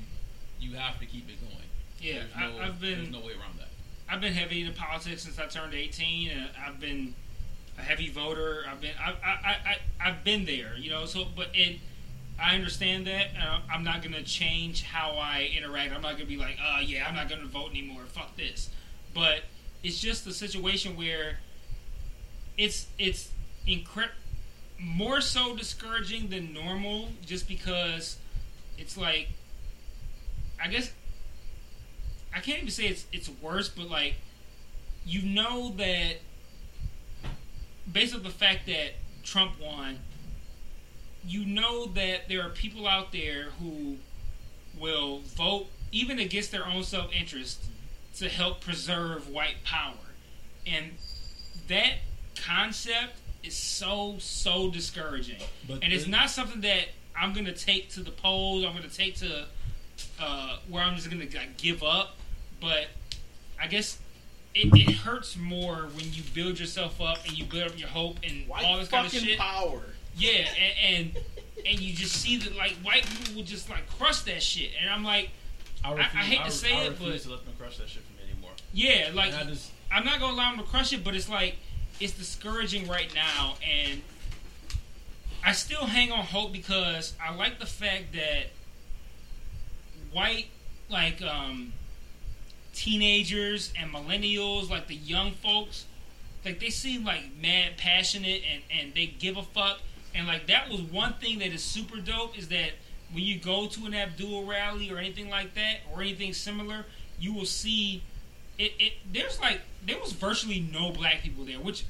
you 0.59 0.75
have 0.75 0.99
to 0.99 1.05
keep 1.05 1.29
it 1.29 1.39
going. 1.39 1.68
Yeah. 2.01 2.23
No, 2.39 2.57
I, 2.59 2.67
I've 2.67 2.79
been 2.79 2.99
there's 2.99 3.11
no 3.11 3.19
way 3.19 3.33
around 3.33 3.59
that. 3.59 3.69
I've 4.09 4.21
been 4.21 4.33
heavy 4.33 4.61
into 4.61 4.73
politics 4.73 5.23
since 5.23 5.37
I 5.37 5.45
turned 5.45 5.73
18, 5.73 6.29
and 6.31 6.49
I've 6.65 6.79
been 6.79 7.13
a 7.77 7.81
heavy 7.81 8.09
voter. 8.09 8.63
I've 8.69 8.81
been 8.81 8.93
I, 8.99 9.11
I, 9.11 9.31
I, 9.49 9.77
I've 10.09 10.23
been 10.23 10.45
there, 10.45 10.75
you 10.77 10.89
know. 10.89 11.05
So, 11.05 11.25
but 11.35 11.47
it, 11.53 11.79
I 12.41 12.55
understand 12.55 13.05
that. 13.07 13.27
Uh, 13.39 13.59
I'm 13.71 13.83
not 13.83 14.01
gonna 14.01 14.23
change 14.23 14.83
how 14.83 15.11
I 15.11 15.49
interact. 15.55 15.93
I'm 15.93 16.01
not 16.01 16.13
gonna 16.13 16.25
be 16.25 16.37
like, 16.37 16.57
uh, 16.63 16.79
yeah, 16.81 17.05
I'm 17.07 17.15
not 17.15 17.29
gonna 17.29 17.45
vote 17.45 17.69
anymore. 17.71 18.03
Fuck 18.07 18.35
this. 18.35 18.69
But 19.13 19.41
it's 19.83 19.99
just 19.99 20.25
a 20.27 20.33
situation 20.33 20.95
where 20.95 21.37
it's 22.57 22.87
it's 22.97 23.29
incre- 23.67 24.11
more 24.79 25.21
so 25.21 25.55
discouraging 25.55 26.29
than 26.29 26.53
normal, 26.53 27.09
just 27.25 27.47
because 27.47 28.17
it's 28.77 28.97
like, 28.97 29.29
I 30.63 30.67
guess 30.67 30.91
I 32.33 32.39
can't 32.39 32.59
even 32.59 32.71
say 32.71 32.87
it's 32.87 33.05
it's 33.11 33.29
worse, 33.41 33.69
but 33.69 33.89
like 33.89 34.15
you 35.05 35.21
know 35.23 35.73
that 35.77 36.17
based 37.91 38.13
on 38.13 38.23
the 38.23 38.29
fact 38.29 38.67
that 38.67 38.91
Trump 39.23 39.53
won, 39.61 39.99
you 41.25 41.45
know 41.45 41.87
that 41.87 42.29
there 42.29 42.41
are 42.45 42.49
people 42.49 42.87
out 42.87 43.11
there 43.11 43.49
who 43.59 43.97
will 44.79 45.19
vote 45.35 45.67
even 45.91 46.19
against 46.19 46.51
their 46.51 46.65
own 46.65 46.83
self 46.83 47.11
interest 47.11 47.63
to 48.17 48.29
help 48.29 48.61
preserve 48.61 49.29
white 49.29 49.63
power. 49.63 49.93
And 50.67 50.91
that 51.67 51.95
concept 52.35 53.17
is 53.43 53.55
so 53.55 54.17
so 54.19 54.69
discouraging. 54.69 55.41
But 55.67 55.83
and 55.83 55.93
it's 55.93 56.07
not 56.07 56.29
something 56.29 56.61
that 56.61 56.89
I'm 57.17 57.33
gonna 57.33 57.53
take 57.53 57.89
to 57.91 58.01
the 58.01 58.11
polls. 58.11 58.65
I'm 58.65 58.73
gonna 58.73 58.87
take 58.87 59.15
to 59.17 59.45
uh, 60.19 60.57
where 60.69 60.83
I'm 60.83 60.95
just 60.95 61.09
gonna 61.09 61.23
like, 61.23 61.57
give 61.57 61.83
up. 61.83 62.17
But 62.59 62.87
I 63.61 63.67
guess 63.67 63.99
it, 64.55 64.69
it 64.73 64.95
hurts 64.97 65.37
more 65.37 65.89
when 65.93 66.05
you 66.13 66.23
build 66.33 66.59
yourself 66.59 66.99
up 67.01 67.19
and 67.27 67.37
you 67.37 67.45
build 67.45 67.71
up 67.71 67.79
your 67.79 67.89
hope 67.89 68.17
and 68.23 68.45
all 68.51 68.77
this 68.79 68.89
kind 68.89 69.05
of 69.05 69.11
shit. 69.11 69.37
power. 69.37 69.81
Yeah, 70.17 70.47
and, 70.81 70.95
and 71.15 71.17
and 71.65 71.79
you 71.79 71.93
just 71.93 72.15
see 72.15 72.37
that 72.37 72.55
like 72.55 72.71
white 72.83 73.05
people 73.05 73.35
will 73.35 73.43
just 73.43 73.69
like 73.69 73.87
crush 73.97 74.21
that 74.23 74.41
shit, 74.41 74.71
and 74.81 74.89
I'm 74.89 75.03
like, 75.03 75.29
I, 75.83 75.93
I 75.93 76.01
hate 76.03 76.43
to 76.45 76.51
say 76.51 76.73
I 76.73 76.85
it, 76.85 76.89
refuse 76.89 77.23
but- 77.25 77.29
to 77.29 77.35
let 77.35 77.45
them 77.45 77.53
crush 77.57 77.77
that 77.77 77.87
shit 77.89 78.03
for 78.03 78.13
me 78.13 78.31
anymore. 78.31 78.51
Yeah, 78.73 79.11
like 79.13 79.33
And 79.33 79.47
I 79.47 79.51
just 79.51 79.71
I'm 79.91 80.03
not 80.03 80.19
gonna 80.19 80.33
allow 80.33 80.49
them 80.51 80.59
to 80.59 80.65
crush 80.69 80.91
it, 80.93 81.03
but 81.03 81.15
it's 81.15 81.29
like 81.29 81.55
it's 81.99 82.13
discouraging 82.13 82.87
right 82.87 83.13
now, 83.13 83.55
and 83.63 84.01
I 85.45 85.53
still 85.53 85.85
hang 85.85 86.11
on 86.11 86.25
hope 86.25 86.51
because 86.51 87.13
I 87.25 87.33
like 87.35 87.59
the 87.59 87.65
fact 87.65 88.13
that 88.13 88.47
white 90.11 90.47
like 90.89 91.21
um 91.21 91.71
teenagers 92.79 93.73
and 93.77 93.93
millennials, 93.93 94.69
like 94.69 94.87
the 94.87 94.95
young 94.95 95.33
folks, 95.33 95.85
like 96.45 96.61
they 96.61 96.69
seem 96.69 97.03
like 97.03 97.23
mad 97.41 97.73
passionate 97.75 98.41
and 98.49 98.63
and 98.71 98.93
they 98.93 99.05
give 99.05 99.35
a 99.35 99.43
fuck, 99.43 99.79
and 100.15 100.25
like 100.27 100.47
that 100.47 100.69
was 100.69 100.81
one 100.81 101.13
thing 101.15 101.39
that 101.39 101.49
is 101.49 101.61
super 101.61 101.97
dope 101.97 102.37
is 102.37 102.47
that 102.47 102.71
when 103.11 103.23
you 103.23 103.37
go 103.37 103.67
to 103.67 103.85
an 103.85 103.93
Abdul 103.93 104.45
rally 104.45 104.89
or 104.89 104.97
anything 104.97 105.29
like 105.29 105.55
that 105.55 105.79
or 105.91 106.01
anything 106.01 106.31
similar, 106.31 106.85
you 107.19 107.33
will 107.33 107.45
see 107.45 108.01
it, 108.57 108.71
it 108.79 108.93
there's 109.11 109.41
like 109.41 109.59
there 109.85 109.99
was 109.99 110.13
virtually 110.13 110.61
no 110.61 110.91
black 110.91 111.21
people 111.21 111.43
there, 111.43 111.59
which 111.59 111.83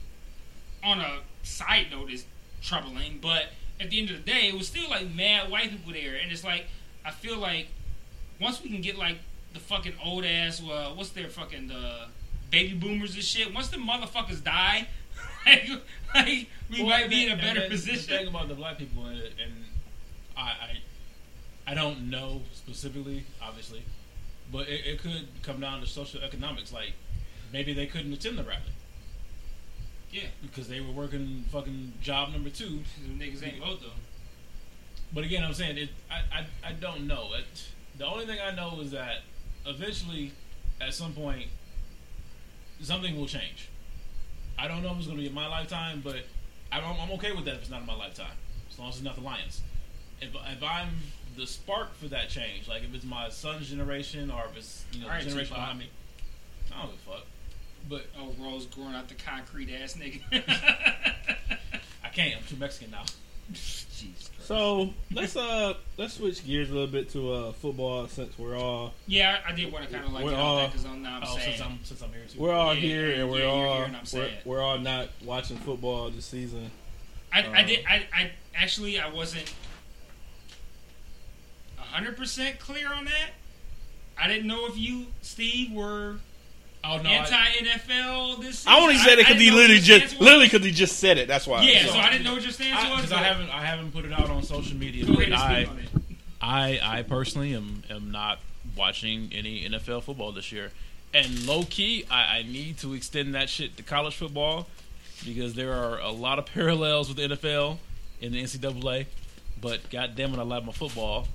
on 0.83 0.99
a 0.99 1.19
side 1.43 1.87
note 1.91 2.09
is 2.09 2.25
troubling, 2.63 3.19
but 3.21 3.49
at 3.79 3.91
the 3.91 3.99
end 3.99 4.09
of 4.09 4.25
the 4.25 4.31
day, 4.31 4.47
it 4.47 4.55
was 4.55 4.67
still 4.67 4.89
like 4.89 5.07
mad 5.13 5.51
white 5.51 5.69
people 5.69 5.93
there, 5.93 6.15
and 6.15 6.31
it's 6.31 6.43
like 6.43 6.65
I 7.05 7.11
feel 7.11 7.37
like 7.37 7.67
once 8.41 8.63
we 8.63 8.71
can 8.71 8.81
get 8.81 8.97
like 8.97 9.19
the 9.53 9.59
fucking 9.59 9.93
old 10.03 10.25
ass, 10.25 10.61
well, 10.61 10.95
what's 10.95 11.09
their 11.09 11.29
fucking 11.29 11.67
the 11.67 12.07
baby 12.51 12.73
boomers 12.73 13.15
and 13.15 13.23
shit. 13.23 13.53
Once 13.53 13.69
the 13.69 13.77
motherfuckers 13.77 14.43
die, 14.43 14.87
like, 15.45 15.69
like 16.13 16.47
we 16.69 16.79
Well, 16.79 16.89
might 16.89 17.09
be 17.09 17.25
in 17.25 17.31
a 17.31 17.35
better 17.35 17.61
then 17.61 17.69
The 17.69 17.77
thing 17.77 18.27
about 18.27 18.47
the 18.47 18.55
black 18.55 18.77
people, 18.77 19.05
and, 19.05 19.19
and 19.21 19.65
I, 20.37 20.41
I, 20.41 20.77
I 21.67 21.73
don't 21.73 22.09
know 22.09 22.41
specifically, 22.53 23.25
obviously, 23.41 23.83
but 24.51 24.67
it, 24.67 24.85
it 24.85 24.99
could 25.01 25.27
come 25.43 25.59
down 25.59 25.81
to 25.81 25.87
social 25.87 26.21
economics. 26.21 26.71
Like 26.73 26.93
maybe 27.51 27.73
they 27.73 27.85
couldn't 27.85 28.13
attend 28.13 28.37
the 28.37 28.43
rally 28.43 28.61
Yeah, 30.11 30.27
because 30.41 30.67
they 30.67 30.81
were 30.81 30.91
working 30.91 31.45
fucking 31.51 31.93
job 32.01 32.31
number 32.31 32.49
two. 32.49 32.81
niggas 33.07 33.45
ain't 33.45 33.59
vote 33.63 33.81
though. 33.81 33.89
But 35.11 35.23
again, 35.23 35.43
I'm 35.43 35.53
saying 35.53 35.77
it. 35.77 35.89
I, 36.11 36.39
I, 36.39 36.69
I 36.69 36.71
don't 36.73 37.07
know. 37.07 37.29
It, 37.33 37.45
the 37.97 38.05
only 38.05 38.25
thing 38.25 38.37
I 38.39 38.51
know 38.55 38.79
is 38.79 38.91
that 38.91 39.21
eventually, 39.65 40.31
at 40.81 40.93
some 40.93 41.13
point, 41.13 41.47
something 42.81 43.17
will 43.17 43.27
change. 43.27 43.69
I 44.57 44.67
don't 44.67 44.83
know 44.83 44.91
if 44.91 44.97
it's 44.97 45.05
going 45.07 45.17
to 45.17 45.21
be 45.23 45.27
in 45.27 45.33
my 45.33 45.47
lifetime, 45.47 46.01
but 46.03 46.17
I'm, 46.71 46.83
I'm 46.83 47.11
okay 47.11 47.31
with 47.31 47.45
that 47.45 47.55
if 47.55 47.61
it's 47.61 47.69
not 47.69 47.81
in 47.81 47.87
my 47.87 47.95
lifetime, 47.95 48.35
as 48.69 48.77
long 48.77 48.89
as 48.89 48.95
it's 48.95 49.03
not 49.03 49.15
the 49.15 49.21
Lions. 49.21 49.61
If, 50.21 50.35
if 50.35 50.63
I'm 50.63 50.89
the 51.37 51.47
spark 51.47 51.95
for 51.95 52.07
that 52.07 52.29
change, 52.29 52.67
like 52.67 52.83
if 52.83 52.93
it's 52.93 53.05
my 53.05 53.29
son's 53.29 53.69
generation 53.69 54.29
or 54.29 54.43
if 54.51 54.57
it's 54.57 54.85
you 54.91 54.99
know 55.01 55.07
All 55.07 55.13
right, 55.13 55.23
the 55.23 55.29
generation 55.29 55.55
Tupac. 55.55 55.63
behind 55.63 55.79
me, 55.79 55.89
I 56.75 56.81
don't 56.81 56.91
give 56.91 56.99
a 57.07 57.11
fuck. 57.11 57.25
But 57.87 58.05
Oh, 58.19 58.35
Rose 58.43 58.65
growing 58.65 58.93
out 58.95 59.07
the 59.07 59.15
concrete 59.15 59.69
ass 59.73 59.95
nigga. 59.95 60.21
I 62.03 62.09
can't. 62.09 62.35
I'm 62.37 62.43
too 62.47 62.57
Mexican 62.57 62.91
now. 62.91 63.03
Jesus 63.53 63.95
Christ. 63.97 64.28
So 64.49 64.91
let's 65.13 65.35
uh 65.35 65.75
let's 65.97 66.15
switch 66.15 66.43
gears 66.43 66.71
a 66.71 66.73
little 66.73 66.87
bit 66.87 67.07
to 67.11 67.31
uh 67.31 67.51
football 67.51 68.07
since 68.07 68.35
we're 68.39 68.57
all 68.57 68.95
yeah, 69.05 69.37
I, 69.45 69.51
I 69.51 69.55
did 69.55 69.71
want 69.71 69.85
to 69.85 69.91
kind 69.93 70.03
of 70.07 70.11
like 70.11 70.25
We're 70.25 70.31
get 70.31 70.39
all- 70.39 70.55
that 70.57 70.71
because 70.71 70.85
I'm 70.87 71.03
now 71.03 71.17
I'm 71.17 71.23
Oh, 71.23 71.35
sad. 71.35 71.43
since 71.43 71.61
I'm 71.61 71.79
since 71.83 72.01
I'm 72.01 72.09
here 72.11 72.23
too. 72.27 72.39
we're 72.39 72.51
all 72.51 72.73
Yeah, 72.73 72.79
here 72.81 73.11
and 73.21 73.29
we're 73.29 73.41
yeah, 73.41 73.45
all 73.45 73.75
here 73.75 73.83
and 73.83 73.95
I'm 73.95 74.03
we're, 74.11 74.29
we're 74.45 74.61
all 74.63 74.79
not 74.79 75.09
watching 75.23 75.57
football 75.57 76.09
this 76.09 76.25
season. 76.25 76.71
I, 77.31 77.43
I 77.43 77.59
Um, 77.61 77.67
did. 77.67 77.85
I, 77.87 78.07
I 78.11 78.31
actually 78.55 78.99
I 78.99 79.07
wasn't 79.13 79.53
hundred 81.77 82.17
percent 82.17 82.57
clear 82.59 82.91
on 82.91 83.05
that. 83.05 83.29
I 84.19 84.27
didn't 84.27 84.47
know 84.47 84.65
if 84.65 84.75
you, 84.79 85.05
Steve, 85.21 85.71
were 85.71 86.15
oh 86.83 86.97
no, 87.01 87.09
anti 87.09 87.35
NFL 87.35 88.41
this 88.41 88.59
season. 88.59 88.71
I 88.73 88.79
only 88.79 88.97
said 88.97 89.19
it 89.19 89.27
because 89.27 89.41
he 89.41 89.51
literally 89.51 89.79
just 89.81 90.19
literally 90.19 90.45
because 90.47 90.65
he 90.65 90.71
just 90.71 90.97
said 90.99 91.17
it. 91.17 91.27
That's 91.27 91.45
why. 91.47 91.63
Yeah, 91.63 91.85
So- 91.85 91.93
so 91.93 91.99
I 91.99 92.09
didn't 92.11 92.23
know 92.23 92.33
what 92.33 92.41
your 92.43 92.51
stance 92.51 92.89
was. 92.89 93.01
because 93.01 93.11
I, 93.11 93.23
haven't 93.23 93.49
I 93.49 93.65
haven't 93.65 93.91
put 93.91 94.05
it 94.05 94.11
out 94.13 94.29
on 94.29 94.43
social 94.43 94.77
media. 94.77 95.05
Go 95.05 95.13
but 95.15 95.23
ahead 95.27 95.33
I, 95.33 95.63
speak 95.63 95.71
on 95.71 95.79
it. 95.79 95.89
I 96.41 96.79
I 96.99 97.01
personally 97.03 97.53
am 97.55 97.83
am 97.89 98.11
not 98.11 98.39
watching 98.75 99.31
any 99.33 99.67
NFL 99.67 100.03
football 100.03 100.31
this 100.31 100.51
year. 100.51 100.71
And 101.13 101.45
low 101.47 101.63
key, 101.63 102.05
I, 102.09 102.37
I 102.39 102.43
need 102.43 102.77
to 102.79 102.93
extend 102.93 103.33
that 103.35 103.49
shit 103.49 103.75
to 103.77 103.83
college 103.83 104.15
football 104.15 104.67
because 105.25 105.55
there 105.55 105.73
are 105.73 105.99
a 105.99 106.11
lot 106.11 106.37
of 106.39 106.45
parallels 106.53 107.07
with 107.09 107.17
the 107.17 107.35
NFL 107.35 107.77
in 108.21 108.31
the 108.33 108.43
NCAA. 108.43 109.07
But 109.59 109.89
goddamn 109.89 110.33
it, 110.35 110.39
I 110.39 110.43
love 110.43 110.65
my 110.65 110.71
football. 110.71 111.27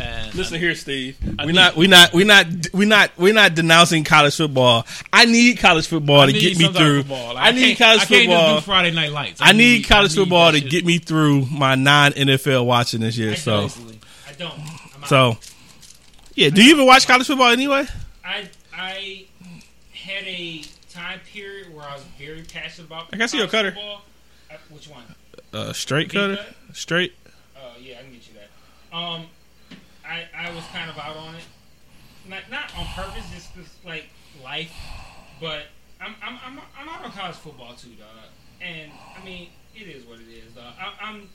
And 0.00 0.34
Listen 0.34 0.58
here, 0.58 0.74
Steve. 0.74 1.16
I 1.38 1.44
We're 1.44 1.52
need- 1.52 1.54
not, 1.54 1.76
we're 1.76 1.88
not, 1.88 2.12
we're 2.12 2.26
not, 2.26 2.46
we're 2.72 2.88
not, 2.88 3.10
we're 3.16 3.32
not 3.32 3.54
denouncing 3.54 4.02
college 4.02 4.36
football. 4.36 4.84
I 5.12 5.24
need 5.24 5.58
college 5.58 5.86
football 5.86 6.20
I 6.22 6.26
to 6.26 6.32
get 6.32 6.58
me 6.58 6.64
some 6.64 6.72
type 6.72 6.82
of 6.82 6.86
through. 6.88 7.02
football. 7.02 7.36
I 7.36 7.50
need 7.52 7.78
college 7.78 8.00
I 8.00 8.04
can't 8.04 8.26
football. 8.28 8.60
Friday 8.62 8.90
Night 8.90 9.12
Lights. 9.12 9.40
I 9.42 9.52
need 9.52 9.86
college 9.86 10.10
I 10.12 10.14
need 10.14 10.20
football 10.22 10.52
to 10.52 10.60
get 10.60 10.84
me 10.84 10.98
through 10.98 11.46
my 11.46 11.76
non 11.76 12.10
NFL 12.12 12.66
watching 12.66 13.00
this 13.00 13.16
year. 13.16 13.32
I 13.32 13.34
So. 13.36 13.68
I 14.28 14.32
don't. 14.36 14.52
I'm 14.96 15.04
so 15.06 15.36
yeah. 16.34 16.50
Do 16.50 16.64
you 16.64 16.70
even 16.74 16.86
watch 16.86 17.06
college 17.06 17.26
football 17.28 17.50
anyway? 17.50 17.86
I 18.24 18.48
I 18.76 19.26
had 19.92 20.24
a 20.24 20.64
time 20.90 21.20
period 21.32 21.72
where 21.72 21.84
I 21.86 21.94
was 21.94 22.02
very 22.18 22.42
passionate 22.42 22.88
about. 22.88 23.06
I 23.12 23.16
can 23.16 23.28
see 23.28 23.38
your 23.38 23.46
college 23.46 23.74
cutter. 23.74 23.76
football. 23.76 24.02
Uh, 24.50 24.54
which 24.70 24.88
one? 24.88 25.04
Uh, 25.52 25.72
straight 25.72 26.10
cutter, 26.10 26.36
cut? 26.36 26.76
straight. 26.76 27.14
Oh 27.56 27.60
yeah, 27.80 27.98
I 28.00 28.02
can 28.02 28.12
get 28.12 28.26
you 28.26 28.34
that. 28.34 28.96
Um, 28.96 29.26
I 30.14 30.26
I 30.48 30.54
was 30.54 30.64
kind 30.72 30.90
of 30.90 30.98
out 30.98 31.16
on 31.16 31.34
it, 31.34 31.44
not 32.28 32.42
not 32.50 32.76
on 32.78 32.86
purpose, 32.94 33.24
just 33.34 33.54
'cause, 33.54 33.70
like 33.84 34.06
life. 34.42 34.72
But 35.40 35.64
I'm 36.00 36.14
I'm 36.22 36.38
I'm 36.44 36.60
I'm 36.78 36.88
out 36.88 37.04
on 37.04 37.12
college 37.12 37.36
football 37.36 37.74
too, 37.74 37.90
dog. 37.90 38.08
And 38.60 38.90
I 39.20 39.24
mean, 39.24 39.48
it 39.74 39.82
is 39.88 40.04
what 40.06 40.18
it 40.20 40.28
is, 40.30 40.52
dog. 40.54 40.72
I, 40.80 40.92
I'm 41.08 41.28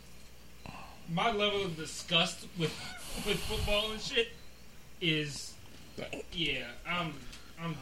my 1.12 1.32
level 1.32 1.64
of 1.66 1.76
disgust 1.76 2.48
with 2.58 2.72
with 3.26 3.40
football 3.40 3.92
and 3.92 4.02
shit 4.02 4.30
is 5.02 5.54
yeah. 6.32 6.66
I'm 6.88 7.14
I'm. 7.62 7.76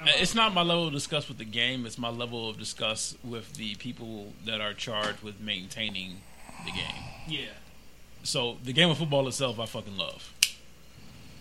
Uh, 0.00 0.06
It's 0.16 0.34
not 0.34 0.54
my 0.54 0.62
level 0.62 0.86
of 0.86 0.92
disgust 0.94 1.28
with 1.28 1.38
the 1.38 1.44
game. 1.44 1.84
It's 1.84 1.98
my 1.98 2.08
level 2.08 2.48
of 2.48 2.58
disgust 2.58 3.16
with 3.24 3.54
the 3.54 3.74
people 3.74 4.32
that 4.46 4.60
are 4.60 4.72
charged 4.72 5.22
with 5.22 5.40
maintaining 5.40 6.22
the 6.64 6.70
game. 6.72 7.04
yeah. 7.28 7.46
So 8.22 8.58
the 8.64 8.72
game 8.72 8.90
of 8.90 8.98
football 8.98 9.26
itself, 9.28 9.58
I 9.58 9.66
fucking 9.66 9.96
love. 9.96 10.32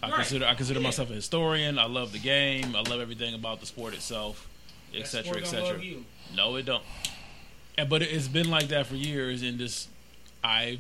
I 0.01 0.07
Right. 0.09 0.15
consider 0.17 0.45
I 0.45 0.53
consider 0.55 0.79
Yeah. 0.79 0.85
myself 0.87 1.09
a 1.09 1.13
historian. 1.13 1.77
I 1.77 1.85
love 1.85 2.11
the 2.13 2.19
game. 2.19 2.75
I 2.75 2.81
love 2.81 3.01
everything 3.01 3.33
about 3.33 3.59
the 3.59 3.65
sport 3.65 3.93
itself, 3.93 4.47
etc. 4.93 5.41
etc. 5.41 5.81
No, 6.33 6.55
it 6.55 6.63
don't. 6.65 6.83
And, 7.77 7.89
but 7.89 8.01
it's 8.01 8.27
been 8.27 8.49
like 8.49 8.69
that 8.69 8.87
for 8.87 8.95
years, 8.95 9.41
and 9.41 9.57
just 9.59 9.89
I 10.43 10.79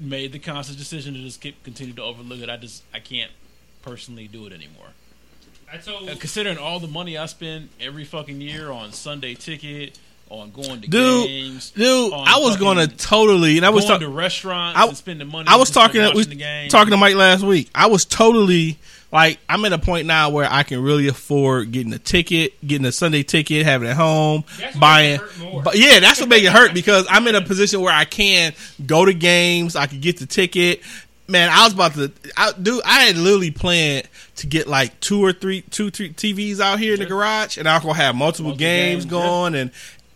made 0.00 0.32
the 0.32 0.38
conscious 0.38 0.76
decision 0.76 1.14
to 1.14 1.20
just 1.20 1.40
keep, 1.40 1.62
continue 1.64 1.94
to 1.94 2.02
overlook 2.02 2.40
it. 2.40 2.48
I 2.50 2.56
just 2.56 2.82
I 2.92 2.98
can't 3.00 3.30
personally 3.82 4.26
do 4.28 4.46
it 4.46 4.52
anymore. 4.52 4.88
I 5.72 5.76
told 5.76 6.08
Uh, 6.08 6.16
considering 6.16 6.58
all 6.58 6.80
the 6.80 6.88
money 6.88 7.16
I 7.18 7.26
spend 7.26 7.68
every 7.78 8.04
fucking 8.04 8.40
year 8.40 8.70
on 8.72 8.92
Sunday 8.92 9.34
ticket, 9.34 9.98
on 10.30 10.50
going 10.50 10.80
to 10.82 10.88
Dude, 10.88 11.26
games, 11.26 11.70
Dude, 11.70 12.12
I 12.12 12.38
was 12.38 12.56
going 12.56 12.76
to 12.78 12.86
totally, 12.96 13.56
and 13.56 13.64
I 13.64 13.70
was 13.70 13.84
talking. 13.86 14.06
to 14.08 14.12
restaurants 14.12 14.78
I- 14.78 14.86
and 14.86 14.96
spending 14.96 15.28
money. 15.28 15.48
I 15.48 15.56
was 15.56 15.68
just 15.70 15.74
for 15.74 15.88
talking. 15.96 16.16
We 16.16 16.24
the 16.24 16.34
game. 16.34 16.68
talking 16.68 16.90
to 16.90 16.96
Mike 16.96 17.14
last 17.14 17.42
week. 17.42 17.70
I 17.74 17.86
was 17.86 18.04
totally 18.04 18.78
like, 19.10 19.38
I'm 19.48 19.64
at 19.64 19.72
a 19.72 19.78
point 19.78 20.06
now 20.06 20.28
where 20.28 20.46
I 20.50 20.64
can 20.64 20.82
really 20.82 21.08
afford 21.08 21.72
getting 21.72 21.92
a 21.94 21.98
ticket, 21.98 22.52
getting 22.66 22.86
a 22.86 22.92
Sunday 22.92 23.22
ticket, 23.22 23.64
having 23.64 23.88
it 23.88 23.92
at 23.92 23.96
home, 23.96 24.44
That's 24.58 24.76
buying. 24.76 25.12
makes 25.20 25.36
hurt 25.38 25.38
more. 25.52 25.62
But 25.62 25.78
yeah, 25.78 25.98
that's 26.00 26.20
what 26.20 26.28
makes 26.28 26.46
it 26.46 26.52
hurt 26.52 26.74
because 26.74 27.06
I'm 27.08 27.26
in 27.26 27.34
a 27.34 27.40
position 27.42 27.80
where 27.80 27.94
I 27.94 28.04
can 28.04 28.52
go 28.84 29.06
to 29.06 29.14
games. 29.14 29.76
I 29.76 29.86
can 29.86 30.00
get 30.00 30.18
the 30.18 30.26
ticket. 30.26 30.82
Man, 31.30 31.50
I 31.52 31.64
was 31.64 31.74
about 31.74 31.92
to, 31.94 32.10
I, 32.38 32.52
dude. 32.52 32.80
I 32.86 33.00
had 33.04 33.16
literally 33.18 33.50
planned 33.50 34.08
to 34.36 34.46
get 34.46 34.66
like 34.66 34.98
two 35.00 35.22
or 35.22 35.32
three, 35.34 35.60
two, 35.60 35.90
three 35.90 36.10
TVs 36.10 36.58
out 36.58 36.78
here 36.78 36.94
in 36.94 37.00
the 37.00 37.06
garage, 37.06 37.58
and 37.58 37.68
I 37.68 37.74
was 37.76 37.82
gonna 37.84 37.94
have 37.96 38.14
multiple, 38.14 38.46
Multiple 38.52 38.58
games, 38.58 39.04
games, 39.04 39.04
yeah. 39.04 39.10
going 39.10 39.54
and 39.54 39.70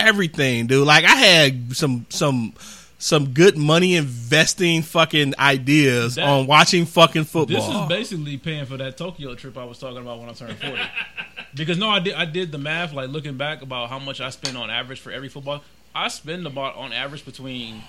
everything, 0.07 0.67
dude. 0.67 0.87
Like 0.87 1.05
I 1.05 1.15
had 1.17 1.77
some, 1.77 2.07
some, 2.09 2.55
some 2.99 3.33
good 3.33 3.57
money 3.57 3.97
investing 3.97 4.83
fucking 4.83 5.35
ideas 5.39 6.15
That- 6.15 6.29
on 6.29 6.47
watching 6.47 6.87
fucking 6.87 7.25
football. 7.25 7.57
This 7.57 7.69
is 7.83 7.89
basically 7.89 8.37
paying 8.37 8.65
for 8.67 8.77
that 8.77 8.97
Tokyo 8.97 9.35
trip 9.35 9.59
I 9.59 9.65
was 9.65 9.79
talking 9.79 9.99
about 9.99 10.21
when 10.21 10.29
I 10.29 10.33
turned 10.33 10.57
forty. 10.59 10.83
because 11.55 11.79
no, 11.79 11.89
I 11.89 11.99
did 11.99 12.15
I 12.15 12.25
did 12.25 12.53
the 12.53 12.59
math 12.59 12.93
like 12.93 13.11
looking 13.11 13.37
back 13.37 13.63
about 13.63 13.89
how 13.91 13.99
much 13.99 14.21
I 14.21 14.31
spend 14.31 14.57
on 14.57 14.71
average 14.71 15.01
for 15.01 15.11
every 15.11 15.29
football. 15.29 15.63
I 15.95 16.09
spend 16.09 16.47
about 16.47 16.77
on 16.77 16.93
average 16.93 17.25
between 17.25 17.83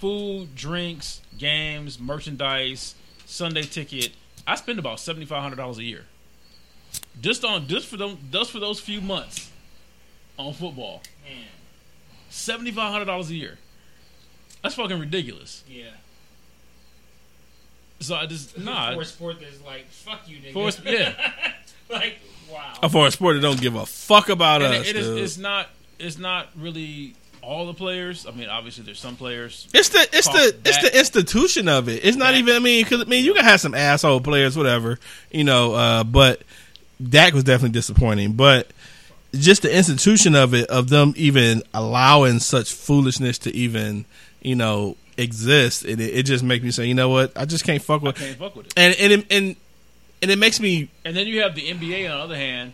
food, 0.00 0.54
drinks, 0.54 1.22
games, 1.38 1.98
merchandise, 1.98 2.94
Sunday 3.26 3.62
ticket. 3.62 4.10
I 4.46 4.54
spend 4.56 4.78
about 4.78 5.00
seventy 5.00 5.26
five 5.26 5.42
hundred 5.42 5.56
dollars 5.56 5.78
a 5.78 5.84
year 5.84 6.04
just 7.20 7.44
on 7.44 7.66
just 7.66 7.86
for 7.86 7.96
them 7.96 8.18
just 8.30 8.50
for 8.50 8.60
those 8.60 8.80
few 8.80 9.00
months 9.00 9.50
on 10.38 10.52
football. 10.52 11.02
Man, 12.28 12.32
Seventy 12.32 12.70
five 12.70 12.92
hundred 12.92 13.06
dollars 13.06 13.30
a 13.30 13.34
year. 13.34 13.58
That's 14.62 14.74
fucking 14.74 14.98
ridiculous. 14.98 15.62
yeah. 15.68 15.84
So 18.00 18.14
I 18.14 18.26
just 18.26 18.56
nah. 18.64 18.94
for 18.94 19.02
a 19.02 19.04
sport 19.04 19.36
that's 19.40 19.62
like 19.64 19.86
fuck 19.88 20.20
you, 20.28 20.38
nigga. 20.38 20.52
For 20.52 20.88
a- 20.88 20.92
yeah. 20.92 21.32
like, 21.90 22.18
wow. 22.50 22.88
For 22.88 23.06
a 23.06 23.10
sport 23.10 23.36
that 23.36 23.42
don't 23.42 23.60
give 23.60 23.74
a 23.74 23.86
fuck 23.86 24.28
about 24.28 24.62
And 24.62 24.74
us, 24.74 24.86
it, 24.88 24.90
it 24.90 24.96
is, 24.96 25.06
dude. 25.06 25.18
it's 25.18 25.38
not. 25.38 25.68
It's 25.98 26.16
not 26.18 26.48
really 26.56 27.14
all 27.42 27.66
the 27.66 27.74
players. 27.74 28.24
I 28.24 28.30
mean, 28.30 28.48
obviously, 28.48 28.84
there's 28.84 29.00
some 29.00 29.16
players. 29.16 29.66
It's 29.74 29.88
the 29.88 30.06
it's 30.12 30.26
Talk 30.26 30.36
the 30.36 30.56
it's 30.64 30.78
the 30.82 30.96
institution 30.96 31.68
of 31.68 31.88
it. 31.88 32.04
It's 32.04 32.16
not 32.16 32.32
that- 32.32 32.38
even. 32.38 32.54
I 32.54 32.58
mean, 32.60 32.84
because 32.84 33.00
I 33.00 33.04
mean, 33.04 33.24
you 33.24 33.34
can 33.34 33.44
have 33.44 33.60
some 33.60 33.74
asshole 33.74 34.20
players, 34.20 34.56
whatever, 34.56 34.98
you 35.32 35.42
know. 35.42 35.74
Uh, 35.74 36.04
but 36.04 36.42
Dak 37.02 37.34
was 37.34 37.42
definitely 37.44 37.72
disappointing. 37.72 38.34
But 38.34 38.70
just 39.34 39.62
the 39.62 39.76
institution 39.76 40.34
of 40.34 40.54
it, 40.54 40.68
of 40.70 40.88
them 40.88 41.12
even 41.16 41.62
allowing 41.74 42.38
such 42.38 42.72
foolishness 42.72 43.38
to 43.40 43.54
even, 43.54 44.04
you 44.42 44.54
know, 44.54 44.96
exist, 45.16 45.84
and 45.84 46.00
it, 46.00 46.14
it 46.14 46.22
just 46.24 46.42
makes 46.44 46.62
me 46.64 46.70
say, 46.70 46.86
you 46.86 46.94
know 46.94 47.08
what, 47.08 47.32
I 47.36 47.44
just 47.44 47.64
can't 47.64 47.82
fuck 47.82 48.02
I 48.02 48.06
with. 48.06 48.16
can't 48.16 48.38
fuck 48.38 48.54
with 48.56 48.66
it. 48.66 48.74
And 48.76 48.94
and 48.98 49.12
it, 49.12 49.26
and 49.30 49.56
and 50.22 50.30
it 50.30 50.38
makes 50.38 50.60
me 50.60 50.90
And 51.04 51.16
then 51.16 51.26
you 51.26 51.42
have 51.42 51.54
the 51.54 51.62
NBA 51.68 52.10
on 52.10 52.18
the 52.18 52.24
other 52.24 52.36
hand, 52.36 52.72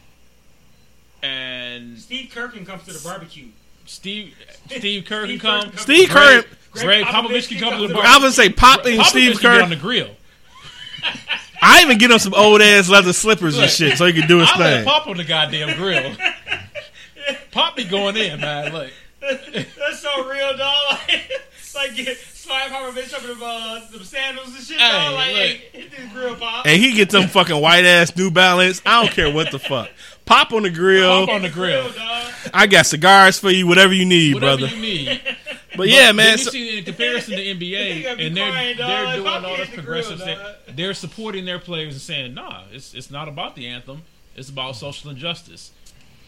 and 1.22 1.98
Steve 1.98 2.30
Kirkin 2.34 2.64
comes 2.66 2.84
to 2.84 2.92
the 2.92 3.00
barbecue. 3.06 3.48
Steve 3.86 4.34
Steve 4.70 5.04
Kerr 5.04 5.26
can 5.26 5.38
Steve 5.38 5.40
come. 5.40 5.62
Kerr 5.64 5.70
can 5.70 5.78
Steve 5.78 6.10
Greg- 6.10 6.44
Kerr. 6.44 6.80
Gregg 6.82 7.04
Popovich 7.04 7.48
can 7.48 7.58
come 7.58 7.80
to 7.80 7.86
the 7.86 7.94
barbecue 7.94 8.10
I 8.16 8.18
bar. 8.18 8.30
say 8.32 8.48
popping 8.50 8.98
Popovich 8.98 9.04
Steve 9.06 9.40
can 9.40 9.52
get 9.52 9.62
on 9.62 9.70
the 9.70 9.76
grill. 9.76 10.10
I 11.64 11.82
even 11.82 11.98
get 11.98 12.10
him 12.10 12.18
some 12.18 12.34
old 12.34 12.60
ass 12.62 12.88
leather 12.88 13.12
slippers 13.12 13.58
and 13.58 13.70
shit 13.70 13.96
so 13.98 14.06
he 14.06 14.12
can 14.12 14.28
do 14.28 14.38
his 14.40 14.50
I 14.54 14.58
let 14.58 14.74
thing. 14.76 14.84
Pop 14.84 15.06
on 15.06 15.16
the 15.16 15.24
goddamn 15.24 15.76
grill. 15.76 16.14
Pop 17.50 17.76
be 17.76 17.84
going 17.84 18.16
in, 18.16 18.40
man. 18.40 18.72
Look, 18.72 18.90
That's 19.20 20.00
so 20.00 20.28
real, 20.28 20.56
dog. 20.56 20.76
Like, 21.74 21.90
like 21.90 21.96
get 21.96 22.16
slide 22.18 22.70
Popovich 22.70 23.12
up 23.14 23.22
in 23.24 23.38
the, 23.38 23.44
uh, 23.44 23.80
the 23.90 24.04
sandals 24.04 24.48
and 24.54 24.62
shit, 24.64 24.78
Hey, 24.78 24.90
dog. 24.92 25.14
Like, 25.14 25.26
hey, 25.28 25.60
hit 25.72 25.90
this 25.90 26.12
grill 26.12 26.36
pop. 26.36 26.66
and 26.66 26.80
he 26.80 26.92
gets 26.92 27.12
them 27.12 27.26
fucking 27.28 27.60
white 27.60 27.84
ass 27.84 28.14
New 28.16 28.30
Balance. 28.30 28.80
I 28.86 29.02
don't 29.02 29.12
care 29.12 29.32
what 29.32 29.50
the 29.50 29.58
fuck. 29.58 29.88
Pop 30.26 30.52
on 30.52 30.62
the 30.64 30.70
grill. 30.70 31.26
Pop 31.26 31.34
on 31.36 31.42
the 31.42 31.48
grill. 31.50 31.90
dog. 31.90 32.32
I 32.52 32.66
got 32.66 32.86
cigars 32.86 33.38
for 33.38 33.50
you, 33.50 33.66
whatever 33.66 33.92
you 33.94 34.04
need, 34.04 34.34
Whatever 34.34 34.58
brother. 34.58 34.76
you 34.76 34.80
need. 34.82 35.20
But 35.76 35.88
yeah, 35.88 36.12
man. 36.12 36.38
you 36.38 36.44
so- 36.44 36.50
see 36.50 36.78
in 36.78 36.84
comparison 36.84 37.36
to 37.36 37.42
NBA, 37.42 38.18
and 38.26 38.36
they're 38.36 38.50
quiet, 38.50 38.78
dog. 38.78 38.88
they're 38.88 39.16
doing 39.16 39.26
all 39.28 39.56
this 39.56 39.68
in 39.70 39.76
the 39.76 39.82
grill, 39.82 40.02
progressive 40.02 40.20
stuff. 40.20 40.56
They're 40.76 40.94
supporting 40.94 41.44
their 41.44 41.58
players 41.58 41.94
and 41.94 42.00
saying, 42.02 42.34
"Nah, 42.34 42.62
it's 42.72 42.94
it's 42.94 43.10
not 43.10 43.28
about 43.28 43.54
the 43.56 43.66
anthem. 43.66 44.02
It's 44.36 44.48
about 44.48 44.76
social 44.76 45.10
injustice." 45.10 45.70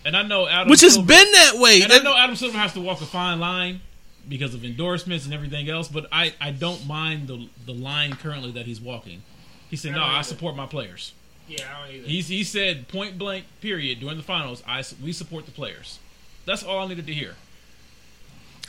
And 0.04 0.16
I 0.16 0.22
know 0.22 0.46
Adam, 0.46 0.68
which 0.70 0.82
has 0.82 0.96
been 0.96 1.06
that 1.32 1.54
way. 1.56 1.82
And 1.82 1.92
I 1.92 1.98
know 1.98 2.16
Adam 2.16 2.36
Silver 2.36 2.58
has 2.58 2.72
to 2.74 2.80
walk 2.80 3.00
a 3.00 3.06
fine 3.06 3.40
line 3.40 3.80
because 4.28 4.54
of 4.54 4.64
endorsements 4.64 5.24
and 5.24 5.34
everything 5.34 5.68
else, 5.68 5.88
but 5.88 6.06
I, 6.12 6.32
I 6.40 6.50
don't 6.52 6.86
mind 6.86 7.28
the 7.28 7.48
the 7.64 7.72
line 7.74 8.12
currently 8.14 8.52
that 8.52 8.66
he's 8.66 8.80
walking. 8.80 9.22
He 9.70 9.76
said, 9.76 9.92
"No, 9.92 9.98
don't 10.00 10.10
I 10.10 10.22
support 10.22 10.54
my 10.56 10.66
players." 10.66 11.12
Yeah, 11.48 11.58
I 11.76 11.86
don't 11.86 11.96
either. 11.96 12.08
He's, 12.08 12.28
he 12.28 12.42
said 12.44 12.88
point 12.88 13.18
blank, 13.18 13.44
period, 13.60 14.00
during 14.00 14.16
the 14.16 14.22
finals, 14.22 14.62
I 14.66 14.80
s- 14.80 14.94
we 15.02 15.12
support 15.12 15.46
the 15.46 15.52
players. 15.52 15.98
That's 16.44 16.62
all 16.64 16.80
I 16.84 16.88
needed 16.88 17.06
to 17.06 17.14
hear. 17.14 17.34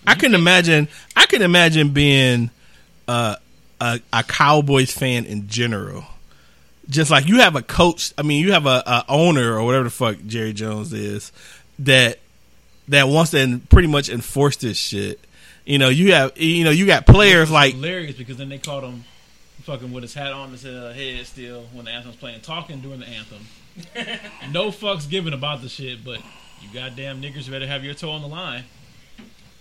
I 0.08 0.16
can 0.16 0.34
imagine. 0.34 0.88
I 1.16 1.26
can 1.26 1.42
imagine 1.42 1.90
being 1.90 2.50
uh, 3.08 3.36
a 3.80 4.00
a 4.14 4.24
Cowboys 4.24 4.92
fan 4.92 5.26
in 5.26 5.48
general. 5.48 6.06
Just 6.90 7.12
like 7.12 7.28
you 7.28 7.42
have 7.42 7.56
a 7.58 7.62
coach. 7.62 8.14
I 8.18 8.22
mean, 8.22 8.42
you 8.44 8.54
have 8.54 8.66
a, 8.66 8.82
a 8.86 9.06
owner 9.10 9.56
or 9.58 9.66
whatever 9.66 9.84
the 9.84 9.90
fuck 9.90 10.16
Jerry 10.26 10.54
Jones 10.54 10.94
is 10.94 11.34
that 11.80 12.20
that 12.88 13.10
wants 13.10 13.32
to 13.32 13.60
pretty 13.70 13.90
much 13.90 14.08
enforce 14.10 14.56
this 14.56 14.78
shit. 14.78 15.20
You 15.66 15.78
know, 15.78 15.90
you 15.90 16.14
have 16.14 16.38
you 16.38 16.64
know 16.64 16.72
you 16.72 16.86
got 16.86 17.06
players 17.06 17.52
like 17.52 17.74
hilarious 17.74 18.16
because 18.16 18.38
then 18.38 18.48
they 18.48 18.58
caught 18.58 18.86
him 18.86 19.04
fucking 19.64 19.92
with 19.92 20.04
his 20.04 20.14
hat 20.14 20.32
on 20.32 20.52
his 20.52 20.66
uh, 20.66 20.94
head 20.96 21.26
still 21.26 21.64
when 21.74 21.84
the 21.84 21.92
anthem's 21.92 22.16
playing, 22.16 22.40
talking 22.40 22.80
during 22.80 23.02
the 23.02 23.08
anthem. 23.08 23.46
no 24.52 24.70
fucks 24.70 25.10
given 25.10 25.34
about 25.34 25.62
the 25.62 25.68
shit, 25.68 26.06
but 26.06 26.20
you 26.62 26.70
goddamn 26.74 27.22
niggers 27.22 27.52
better 27.52 27.68
have 27.68 27.84
your 27.84 27.94
toe 27.94 28.12
on 28.12 28.22
the 28.22 28.28
line. 28.30 28.64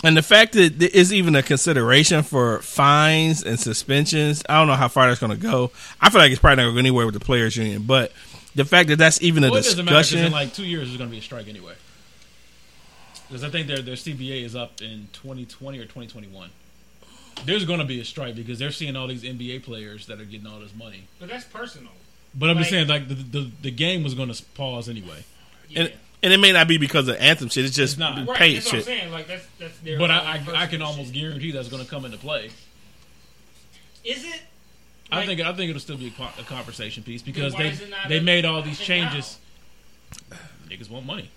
And 0.06 0.16
the 0.16 0.22
fact 0.22 0.52
that 0.52 0.78
there 0.78 0.88
is 0.92 1.12
even 1.12 1.34
a 1.34 1.42
consideration 1.42 2.22
for 2.22 2.60
fines 2.60 3.42
and 3.42 3.58
suspensions, 3.58 4.40
I 4.48 4.56
don't 4.56 4.68
know 4.68 4.74
how 4.74 4.86
far 4.86 5.08
that's 5.08 5.18
going 5.18 5.32
to 5.32 5.36
go. 5.36 5.72
I 6.00 6.10
feel 6.10 6.20
like 6.20 6.30
it's 6.30 6.40
probably 6.40 6.62
not 6.62 6.62
going 6.62 6.76
to 6.76 6.76
go 6.76 6.78
anywhere 6.78 7.06
with 7.06 7.14
the 7.14 7.20
players' 7.20 7.56
union. 7.56 7.82
But 7.82 8.12
the 8.54 8.64
fact 8.64 8.88
that 8.90 8.98
that's 8.98 9.20
even 9.20 9.42
a 9.42 9.50
Well, 9.50 9.58
it 9.58 9.64
doesn't 9.64 9.84
matter 9.84 9.98
discussion, 9.98 10.26
in 10.26 10.30
like 10.30 10.54
two 10.54 10.64
years 10.64 10.86
there's 10.86 10.96
going 10.96 11.10
to 11.10 11.12
be 11.12 11.18
a 11.18 11.22
strike 11.22 11.48
anyway. 11.48 11.74
Because 13.26 13.42
I 13.42 13.50
think 13.50 13.66
their 13.66 13.82
their 13.82 13.96
CBA 13.96 14.44
is 14.44 14.54
up 14.54 14.80
in 14.80 15.08
2020 15.12 15.76
or 15.80 15.82
2021. 15.82 16.50
There's 17.44 17.64
going 17.64 17.80
to 17.80 17.84
be 17.84 18.00
a 18.00 18.04
strike 18.04 18.36
because 18.36 18.60
they're 18.60 18.70
seeing 18.70 18.94
all 18.94 19.08
these 19.08 19.24
NBA 19.24 19.64
players 19.64 20.06
that 20.06 20.20
are 20.20 20.24
getting 20.24 20.46
all 20.46 20.60
this 20.60 20.74
money. 20.74 21.08
but 21.18 21.28
that's 21.28 21.44
personal. 21.44 21.90
But 22.32 22.50
I'm 22.50 22.58
just 22.58 22.70
saying, 22.70 22.86
like 22.86 23.08
the 23.08 23.14
the, 23.14 23.50
the 23.62 23.70
game 23.72 24.04
was 24.04 24.14
going 24.14 24.32
to 24.32 24.40
pause 24.54 24.88
anyway. 24.88 25.24
Yeah. 25.68 25.80
and, 25.80 25.92
and 26.26 26.34
it 26.34 26.38
may 26.38 26.50
not 26.50 26.66
be 26.66 26.76
because 26.76 27.06
of 27.06 27.14
anthem 27.20 27.48
shit. 27.48 27.64
It's 27.64 27.76
just 27.76 27.92
It's 27.94 27.98
not. 28.00 28.26
right, 28.26 28.36
paid 28.36 28.56
that's 28.56 28.66
what 28.66 28.72
I'm 28.74 28.78
shit. 28.80 28.84
saying. 28.86 29.12
Like 29.12 29.28
that's 29.28 29.46
that's 29.60 29.78
their. 29.78 29.96
But 29.98 30.10
I, 30.10 30.42
I 30.48 30.62
I 30.64 30.66
can 30.66 30.82
almost 30.82 31.12
shit. 31.14 31.22
guarantee 31.22 31.52
that's 31.52 31.68
going 31.68 31.84
to 31.84 31.88
come 31.88 32.04
into 32.04 32.18
play. 32.18 32.50
Is 34.04 34.24
it? 34.24 34.42
I 35.12 35.24
think 35.24 35.40
I 35.40 35.52
think 35.52 35.70
it'll 35.70 35.78
still 35.80 35.96
be 35.96 36.08
a, 36.08 36.42
conversation 36.42 37.04
piece 37.04 37.22
because 37.22 37.54
they 37.54 37.68
is 37.68 37.80
it 37.80 37.90
not 37.90 38.08
they 38.08 38.18
a- 38.18 38.22
made 38.22 38.44
all 38.44 38.60
these 38.60 38.80
a 38.80 38.84
changes. 38.84 39.38
Niggas 40.68 40.90
want 40.90 41.06
money. 41.06 41.30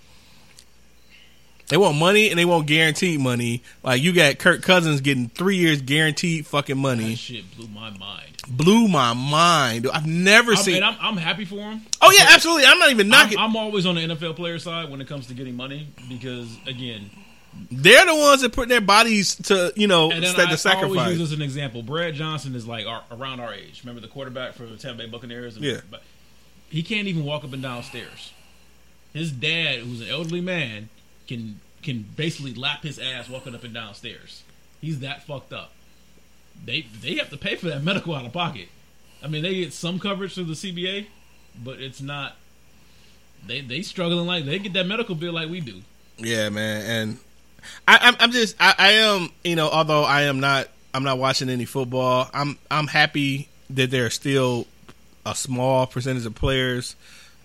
They 1.68 1.76
want 1.76 1.96
money 1.96 2.30
and 2.30 2.36
they 2.38 2.44
want 2.44 2.66
guaranteed 2.66 3.20
money. 3.20 3.62
Like 3.84 4.02
you 4.02 4.12
got 4.12 4.38
Kirk 4.38 4.60
Cousins 4.62 5.00
getting 5.00 5.28
three 5.28 5.56
years 5.56 5.80
guaranteed 5.82 6.46
fucking 6.48 6.74
That 6.76 6.82
money. 6.82 7.14
shit 7.14 7.56
blew 7.56 7.68
my 7.68 7.90
mind. 7.90 8.29
Blew 8.48 8.88
my 8.88 9.12
mind. 9.12 9.86
I've 9.92 10.06
never 10.06 10.52
I 10.52 10.56
seen. 10.56 10.74
mean, 10.74 10.82
I'm, 10.82 10.96
I'm 11.00 11.16
happy 11.16 11.44
for 11.44 11.56
him. 11.56 11.82
oh 12.00 12.12
yeah, 12.16 12.26
absolutely. 12.30 12.64
I'm 12.64 12.78
not 12.78 12.90
even 12.90 13.06
I'm, 13.06 13.10
knocking. 13.10 13.38
I'm 13.38 13.54
always 13.56 13.86
on 13.86 13.94
the 13.96 14.00
NFL 14.00 14.36
player 14.36 14.58
side 14.58 14.90
when 14.90 15.00
it 15.00 15.06
comes 15.08 15.26
to 15.28 15.34
getting 15.34 15.56
money 15.56 15.88
because 16.08 16.56
again, 16.66 17.10
They're 17.70 18.06
the 18.06 18.14
ones 18.14 18.40
that 18.42 18.52
put 18.52 18.68
their 18.68 18.80
bodies 18.80 19.34
to 19.46 19.72
you 19.76 19.86
know 19.86 20.10
and 20.10 20.22
then 20.24 20.34
I, 20.36 20.46
the 20.46 20.52
I 20.52 20.54
sacrifice. 20.56 20.98
always 20.98 21.18
use 21.18 21.32
as 21.32 21.36
an 21.36 21.42
example. 21.42 21.82
Brad 21.82 22.14
Johnson 22.14 22.54
is 22.54 22.66
like 22.66 22.86
our, 22.86 23.02
around 23.10 23.40
our 23.40 23.52
age. 23.52 23.82
Remember 23.84 24.00
the 24.00 24.08
quarterback 24.08 24.54
for 24.54 24.64
the 24.64 24.76
Tampa 24.76 25.02
Bay 25.04 25.08
Buccaneers? 25.08 25.56
Yeah. 25.58 25.80
But 25.90 26.02
he 26.70 26.82
can't 26.82 27.08
even 27.08 27.24
walk 27.24 27.44
up 27.44 27.52
and 27.52 27.62
down 27.62 27.82
stairs. 27.82 28.32
His 29.12 29.32
dad, 29.32 29.80
who's 29.80 30.00
an 30.00 30.08
elderly 30.08 30.40
man, 30.40 30.88
can 31.28 31.60
can 31.82 32.06
basically 32.16 32.54
lap 32.54 32.82
his 32.84 32.98
ass 32.98 33.28
walking 33.28 33.54
up 33.54 33.64
and 33.64 33.74
down 33.74 33.94
stairs. 33.94 34.42
He's 34.80 35.00
that 35.00 35.26
fucked 35.26 35.52
up. 35.52 35.72
They 36.64 36.86
they 37.00 37.16
have 37.16 37.30
to 37.30 37.36
pay 37.36 37.56
for 37.56 37.68
that 37.68 37.82
medical 37.82 38.14
out 38.14 38.26
of 38.26 38.32
pocket. 38.32 38.68
I 39.22 39.28
mean, 39.28 39.42
they 39.42 39.54
get 39.54 39.72
some 39.72 39.98
coverage 39.98 40.34
through 40.34 40.44
the 40.44 40.54
CBA, 40.54 41.06
but 41.62 41.80
it's 41.80 42.00
not. 42.00 42.36
They 43.46 43.60
they 43.60 43.82
struggling 43.82 44.26
like 44.26 44.44
they 44.44 44.58
get 44.58 44.72
that 44.74 44.86
medical 44.86 45.14
bill 45.14 45.32
like 45.32 45.48
we 45.48 45.60
do. 45.60 45.82
Yeah, 46.18 46.50
man, 46.50 46.82
and 46.82 47.18
I, 47.86 47.98
I'm, 48.02 48.16
I'm 48.20 48.30
just, 48.30 48.56
I, 48.60 48.74
I 48.78 48.88
am, 48.92 49.30
you 49.44 49.56
know, 49.56 49.68
although 49.68 50.04
I 50.04 50.22
am 50.22 50.40
not, 50.40 50.68
I'm 50.94 51.04
not 51.04 51.18
watching 51.18 51.48
any 51.48 51.64
football. 51.64 52.28
I'm, 52.32 52.58
I'm 52.70 52.86
happy 52.86 53.48
that 53.70 53.90
there 53.90 54.06
are 54.06 54.10
still 54.10 54.66
a 55.24 55.34
small 55.34 55.86
percentage 55.86 56.26
of 56.26 56.34
players 56.34 56.96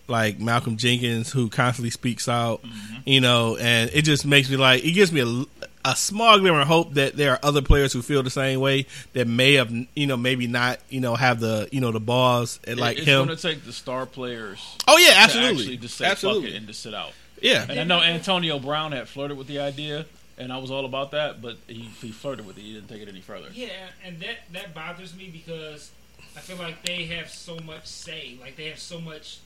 like 0.07 0.39
Malcolm 0.39 0.77
Jenkins 0.77 1.31
who 1.31 1.49
constantly 1.49 1.89
speaks 1.89 2.29
out, 2.29 2.61
mm-hmm. 2.61 2.95
you 3.05 3.21
know, 3.21 3.57
and 3.57 3.89
it 3.93 4.03
just 4.03 4.25
makes 4.25 4.49
me 4.49 4.57
like, 4.57 4.83
it 4.83 4.91
gives 4.91 5.11
me 5.11 5.21
a, 5.21 5.65
a 5.85 5.95
small 5.95 6.39
glimmer 6.39 6.61
of 6.61 6.67
hope 6.67 6.95
that 6.95 7.15
there 7.15 7.33
are 7.33 7.39
other 7.43 7.61
players 7.61 7.93
who 7.93 8.01
feel 8.01 8.23
the 8.23 8.29
same 8.31 8.59
way 8.59 8.87
that 9.13 9.27
may 9.27 9.53
have, 9.53 9.71
you 9.95 10.07
know, 10.07 10.17
maybe 10.17 10.47
not, 10.47 10.79
you 10.89 10.99
know, 10.99 11.13
have 11.13 11.39
the, 11.39 11.69
you 11.71 11.79
know, 11.79 11.91
the 11.91 11.99
balls 11.99 12.59
and 12.65 12.79
like 12.79 12.97
him. 12.97 13.01
it's 13.01 13.07
him. 13.07 13.25
going 13.25 13.37
to 13.37 13.41
take 13.41 13.63
the 13.65 13.71
star 13.71 14.05
players 14.07 14.77
oh 14.87 14.97
yeah, 14.97 15.11
to 15.11 15.15
actually 15.17 15.45
absolutely, 15.45 15.77
just 15.77 15.95
say 15.95 16.05
fuck 16.05 16.11
absolutely, 16.13 16.53
it 16.53 16.57
and 16.57 16.67
just 16.67 16.81
sit 16.81 16.93
out. 16.95 17.11
yeah. 17.39 17.65
And 17.69 17.79
I 17.79 17.83
know 17.83 18.01
Antonio 18.01 18.57
Brown 18.57 18.93
had 18.93 19.07
flirted 19.07 19.37
with 19.37 19.45
the 19.45 19.59
idea, 19.59 20.07
and 20.39 20.51
I 20.51 20.57
was 20.57 20.71
all 20.71 20.85
about 20.85 21.11
that, 21.11 21.39
but 21.41 21.57
he, 21.67 21.81
he 22.01 22.11
flirted 22.11 22.47
with 22.47 22.57
it. 22.57 22.61
He 22.61 22.73
didn't 22.73 22.89
take 22.89 23.03
it 23.03 23.07
any 23.07 23.21
further. 23.21 23.47
Yeah, 23.53 23.69
and 24.03 24.19
that 24.21 24.37
that 24.53 24.73
bothers 24.73 25.15
me 25.15 25.29
because 25.31 25.91
I 26.35 26.39
feel 26.39 26.57
like 26.57 26.83
they 26.83 27.05
have 27.05 27.29
so 27.29 27.59
much 27.59 27.85
say, 27.85 28.37
like 28.41 28.55
they 28.55 28.69
have 28.69 28.79
so 28.79 28.99
much 28.99 29.39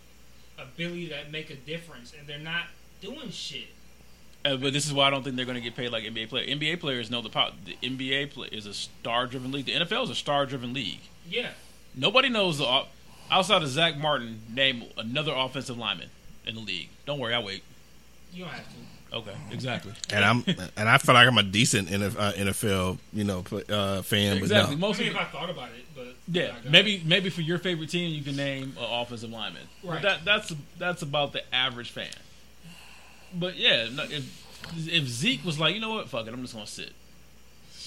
ability 0.57 1.10
to 1.10 1.18
make 1.32 1.49
a 1.49 1.56
difference, 1.56 2.14
and 2.18 2.26
they're 2.28 2.40
not 2.40 2.64
doing 3.02 3.30
shit. 3.30 3.68
Uh, 4.45 4.56
but 4.56 4.72
this 4.74 4.86
is 4.86 4.94
why 4.94 5.07
I 5.07 5.10
don't 5.10 5.24
think 5.24 5.36
they're 5.36 5.45
going 5.45 5.57
to 5.57 5.61
get 5.61 5.76
paid 5.76 5.90
like 5.91 6.03
NBA 6.06 6.30
players. 6.30 6.49
NBA 6.49 6.80
players 6.80 7.11
know 7.11 7.22
the 7.22 7.30
power. 7.30 7.52
The 7.66 7.76
NBA 7.84 8.32
play 8.32 8.48
is 8.52 8.66
a 8.66 8.74
star-driven 8.74 9.52
league. 9.52 9.66
The 9.66 9.74
NFL 9.74 10.03
is 10.06 10.10
a 10.11 10.16
star-driven 10.16 10.74
league. 10.74 11.02
Yeah, 11.30 11.49
Nobody 11.95 12.30
knows 12.30 12.57
the 12.60 12.66
o- 12.66 12.86
outside 13.30 13.61
of 13.64 13.68
Zack 13.68 13.98
Martin. 13.98 14.41
Name 14.53 14.84
another 14.98 15.34
offensive 15.36 15.78
lineman 15.78 16.10
in 16.45 16.56
the 16.56 16.61
league. 16.61 16.90
Don't 17.06 17.20
worry, 17.20 17.34
I'll 17.34 17.44
wait. 17.44 17.64
you 18.34 18.45
don't 18.45 18.53
have 18.53 18.64
to. 18.66 18.76
Okay, 19.11 19.34
exactly. 19.52 19.91
and 20.11 20.24
I'm 20.24 20.44
and 20.78 20.88
I 20.88 20.99
feel 20.99 21.16
like 21.16 21.28
I'm 21.28 21.38
a 21.40 21.44
decent 21.44 21.91
uh, 21.91 22.32
NFL 22.34 22.99
you 23.11 23.24
know 23.24 23.44
uh, 23.68 24.03
fan, 24.03 24.38
Exactly. 24.38 24.76
but 24.76 24.80
no. 24.80 24.88
I 24.88 24.90
Most 24.90 24.99
mean, 24.99 25.10
of 25.10 25.16
if 25.16 25.20
I 25.22 25.26
thought 25.26 25.49
about 25.49 25.70
it, 25.70 25.86
but 25.95 26.16
Yeah, 26.28 26.53
maybe 26.70 26.98
it. 26.98 27.06
maybe 27.07 27.32
for 27.32 27.41
your 27.41 27.57
favorite 27.57 27.90
team, 27.90 28.14
you 28.14 28.24
can 28.24 28.36
name 28.36 28.74
an 28.78 28.86
offensive 28.88 29.32
lineman. 29.32 29.64
Right. 29.84 29.95
But 29.95 30.02
that 30.03 30.26
that's 30.26 30.53
that's 30.78 31.02
about 31.02 31.34
the 31.34 31.41
average 31.53 31.90
fan. 31.90 32.07
But 33.34 33.57
yeah, 33.57 33.88
if 34.10 34.88
if 34.88 35.07
Zeke 35.07 35.43
was 35.45 35.60
like, 35.60 35.76
you 35.76 35.81
know 35.81 35.91
what, 35.93 36.10
fuck 36.10 36.27
it, 36.27 36.34
I'm 36.34 36.41
just 36.41 36.53
gonna 36.53 36.68
sit 36.68 36.91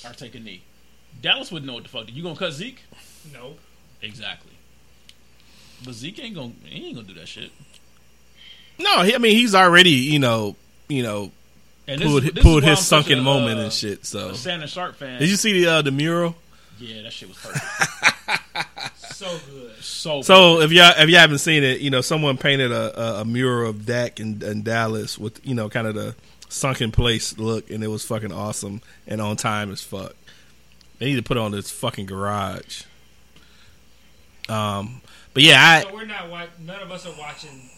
or 0.04 0.12
take 0.12 0.34
a 0.34 0.40
knee, 0.40 0.62
Dallas 1.20 1.52
wouldn't 1.52 1.66
know 1.66 1.74
what 1.74 1.84
the 1.84 1.88
fuck. 1.88 2.06
You 2.12 2.22
gonna 2.22 2.36
cut 2.36 2.52
Zeke? 2.52 2.82
no. 3.32 3.54
Exactly. 4.02 4.52
But 5.84 5.94
Zeke 5.94 6.24
ain't 6.24 6.34
gonna 6.34 6.52
he 6.64 6.86
ain't 6.86 6.96
gonna 6.96 7.06
do 7.06 7.14
that 7.14 7.28
shit. 7.28 7.50
No, 8.78 9.02
he, 9.02 9.14
I 9.14 9.18
mean 9.18 9.36
he's 9.36 9.54
already 9.54 9.90
you 9.90 10.18
know 10.18 10.56
you 10.88 11.02
know 11.02 11.30
And 11.86 12.00
this, 12.00 12.08
pulled 12.08 12.22
this 12.24 12.36
is 12.36 12.42
pulled 12.42 12.64
his 12.64 12.78
I'm 12.78 12.84
sunken 12.84 13.20
a, 13.20 13.22
moment 13.22 13.60
uh, 13.60 13.64
and 13.64 13.72
shit. 13.72 14.04
So 14.04 14.30
a 14.30 14.34
Shannon 14.36 14.66
Sharpe 14.66 14.96
fan. 14.96 15.20
did 15.20 15.28
you 15.28 15.36
see 15.36 15.52
the 15.52 15.70
uh, 15.70 15.82
the 15.82 15.92
mural? 15.92 16.34
Yeah, 16.78 17.02
that 17.02 17.12
shit 17.12 17.28
was 17.28 17.38
perfect. 17.38 18.41
So 19.22 19.38
good. 19.50 19.84
so 19.84 20.22
So 20.22 20.60
if 20.62 20.72
y'all 20.72 20.92
if 20.98 21.08
you 21.08 21.16
haven't 21.16 21.38
seen 21.38 21.62
it, 21.62 21.80
you 21.80 21.90
know 21.90 22.00
someone 22.00 22.36
painted 22.36 22.72
a, 22.72 23.00
a, 23.00 23.20
a 23.20 23.24
mural 23.24 23.70
of 23.70 23.86
Dak 23.86 24.18
and, 24.18 24.42
and 24.42 24.64
Dallas 24.64 25.16
with 25.16 25.44
you 25.46 25.54
know 25.54 25.68
kind 25.68 25.86
of 25.86 25.94
the 25.94 26.16
sunken 26.48 26.90
place 26.90 27.38
look, 27.38 27.70
and 27.70 27.84
it 27.84 27.86
was 27.86 28.04
fucking 28.04 28.32
awesome 28.32 28.82
and 29.06 29.20
on 29.20 29.36
time 29.36 29.70
as 29.70 29.80
fuck. 29.80 30.16
They 30.98 31.06
need 31.06 31.16
to 31.16 31.22
put 31.22 31.36
it 31.36 31.40
on 31.40 31.52
this 31.52 31.70
fucking 31.70 32.06
garage. 32.06 32.82
Um, 34.48 35.00
but 35.34 35.44
yeah, 35.44 35.82
So 35.82 35.94
we're 35.94 36.04
not 36.04 36.28
none 36.60 36.80
of 36.80 36.90
us 36.90 37.06
are 37.06 37.14
watching 37.16 37.70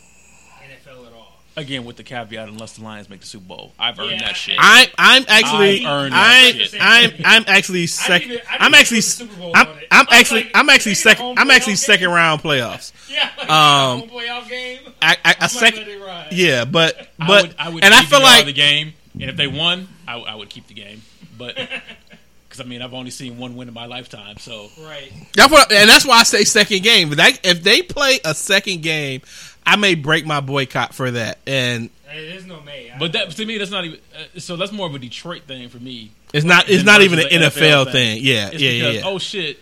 NFL 0.63 1.07
at 1.07 1.13
all. 1.13 1.34
Again 1.57 1.85
with 1.85 1.97
the 1.97 2.03
caveat, 2.03 2.49
unless 2.49 2.73
the 2.73 2.85
Lions 2.85 3.09
make 3.09 3.21
the 3.21 3.27
Super 3.27 3.47
Bowl, 3.47 3.73
I've 3.79 3.99
earned 3.99 4.13
Yeah, 4.13 4.27
that 4.27 4.37
shit. 4.37 4.57
I 4.59 4.87
I'm 4.99 5.23
I'm 5.23 5.25
actually 5.29 5.85
I 5.87 5.93
earned 6.05 6.15
I'm 6.15 6.57
that 6.59 6.67
shit. 6.71 6.81
I'm 6.81 7.11
I'm 7.25 7.45
actually 7.47 7.87
second. 7.87 8.31
even- 8.33 8.41
I 8.47 8.53
didn't 8.53 8.63
I'm 8.63 8.69
even 8.69 8.81
actually 8.81 8.97
put 8.99 9.05
the 9.05 9.11
Super 9.11 9.37
Bowl 9.37 9.53
I'm 9.55 9.67
on 9.69 9.79
it. 9.79 9.89
I'm 9.91 9.99
I 9.99 10.01
was 10.11 10.21
actually 10.21 10.43
like, 10.45 10.51
I'm 10.55 10.71
actually 10.71 10.91
maybe 10.91 10.95
the 10.95 11.01
second 11.01 11.25
home 11.25 11.39
I'm 11.39 11.51
actually 11.51 11.73
playoff 11.75 11.79
second 11.79 12.11
round 12.11 12.43
playoffs. 12.43 12.93
Yeah, 13.11 13.31
like, 13.39 13.51
Um, 13.51 14.01
home 14.01 14.09
playoff 14.11 14.49
game. 14.49 14.79
I, 15.01 15.17
I, 15.25 15.33
a 15.33 15.37
might 15.43 15.51
second 15.51 15.79
let 15.81 15.89
it 15.89 16.01
ride. 16.03 16.29
yeah, 16.33 16.65
but 16.65 16.99
I 17.21 17.27
but 17.27 17.43
would, 17.43 17.55
I 17.59 17.69
would 17.69 17.85
and 17.85 17.95
I 17.95 18.01
DVR 18.03 18.07
feel 18.07 18.23
like 18.23 18.45
the 18.47 18.53
game, 18.53 18.93
and 19.15 19.25
if 19.31 19.37
they 19.37 19.47
won, 19.47 19.87
I, 20.09 20.19
I 20.19 20.35
would 20.35 20.49
keep 20.51 20.67
the 20.67 20.75
game. 20.75 21.03
But 21.39 21.55
because 22.49 22.61
I 22.61 22.65
mean, 22.65 22.83
I've 22.83 22.95
only 22.95 23.11
seen 23.11 23.39
one 23.39 23.55
win 23.57 23.69
in 23.69 23.75
my 23.75 23.87
lifetime, 23.87 24.39
so 24.39 24.69
Right. 24.81 25.13
That's 25.35 25.53
what, 25.53 25.71
and 25.73 25.89
that's 25.89 26.05
why 26.07 26.19
I 26.21 26.23
say 26.25 26.43
second 26.45 26.83
game. 26.83 27.09
But 27.11 27.19
that, 27.19 27.41
if 27.45 27.63
they 27.63 27.83
play 27.83 28.19
a 28.25 28.35
second 28.35 28.83
game, 28.83 29.23
I 29.67 29.77
may 29.77 29.95
break 29.95 30.27
my 30.27 30.41
boycott 30.41 30.95
for 30.95 31.11
that. 31.11 31.39
And 31.47 31.91
Hey, 32.09 32.29
There's 32.31 32.47
no 32.47 32.61
May. 32.61 32.91
I- 32.93 32.99
But 32.99 33.13
that 33.13 33.31
to 33.33 33.45
me, 33.47 33.59
that's 33.59 33.71
not 33.71 33.85
even. 33.85 33.99
Uh, 34.15 34.39
so 34.41 34.57
that's 34.57 34.71
more 34.73 34.87
of 34.87 34.95
a 34.95 34.99
Detroit 34.99 35.43
thing 35.45 35.69
for 35.69 35.79
me. 35.79 36.11
it's 36.33 36.45
not, 36.45 36.69
it's 36.69 36.85
not 36.85 37.01
even 37.03 37.19
an 37.19 37.29
versus 37.29 37.61
NFL, 37.61 37.87
the 37.87 37.93
thing. 37.93 38.19
Yeah, 38.23 38.51
It's 38.53 38.63
yeah, 38.63 38.71
yeah. 38.71 38.83
because 38.91 38.95
yeah. 39.03 39.09
oh 39.09 39.19
shit, 39.19 39.59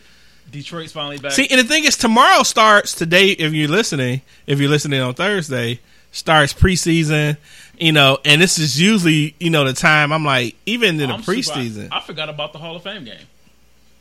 Detroit's 0.51 0.93
finally 0.93 1.19
back. 1.19 1.33
See, 1.33 1.47
and 1.51 1.59
the 1.61 1.65
thing 1.65 1.85
is, 1.85 1.97
tomorrow 1.97 2.43
starts 2.43 2.95
today. 2.95 3.29
If 3.29 3.53
you're 3.55 3.69
listening, 3.69 4.21
if 4.47 4.61
you're 4.61 4.69
listening 4.69 5.01
on 5.01 5.15
Thursday, 5.15 5.81
starts 6.11 6.53
preseason. 6.53 7.37
You 7.79 7.93
know, 7.93 8.19
and 8.25 8.41
this 8.41 8.59
is 8.59 8.79
usually 8.81 9.35
you 9.41 9.49
know 9.51 9.65
the 9.65 9.73
time. 9.73 10.13
I'm 10.13 10.25
like, 10.25 10.55
even 10.67 11.01
in 11.01 11.09
the 11.09 11.15
I'm 11.15 11.23
super- 11.23 11.39
preseason. 11.39 11.89
I 11.91 12.01
forgot 12.01 12.29
about 12.29 12.53
the 12.53 12.59
Hall 12.59 12.77
of 12.77 12.83
Fame 12.83 13.05
game, 13.05 13.17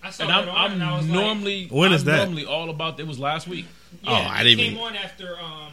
I 0.03 0.09
saw 0.09 0.23
and 0.23 0.29
that 0.31 0.49
I'm, 0.53 0.73
and 0.73 0.83
I 0.83 0.87
I'm 0.91 0.97
was 0.97 1.05
like, 1.07 1.13
normally 1.13 1.67
When 1.71 1.93
is 1.93 2.01
I'm 2.01 2.07
that? 2.07 2.17
Normally 2.25 2.45
all 2.45 2.69
about. 2.69 2.99
It 2.99 3.07
was 3.07 3.17
last 3.17 3.47
week. 3.47 3.65
Oh, 4.05 4.13
I 4.13 4.43
didn't 4.43 4.57
came 4.59 4.73
even- 4.73 4.83
on 4.83 4.95
after 4.97 5.39
um 5.39 5.71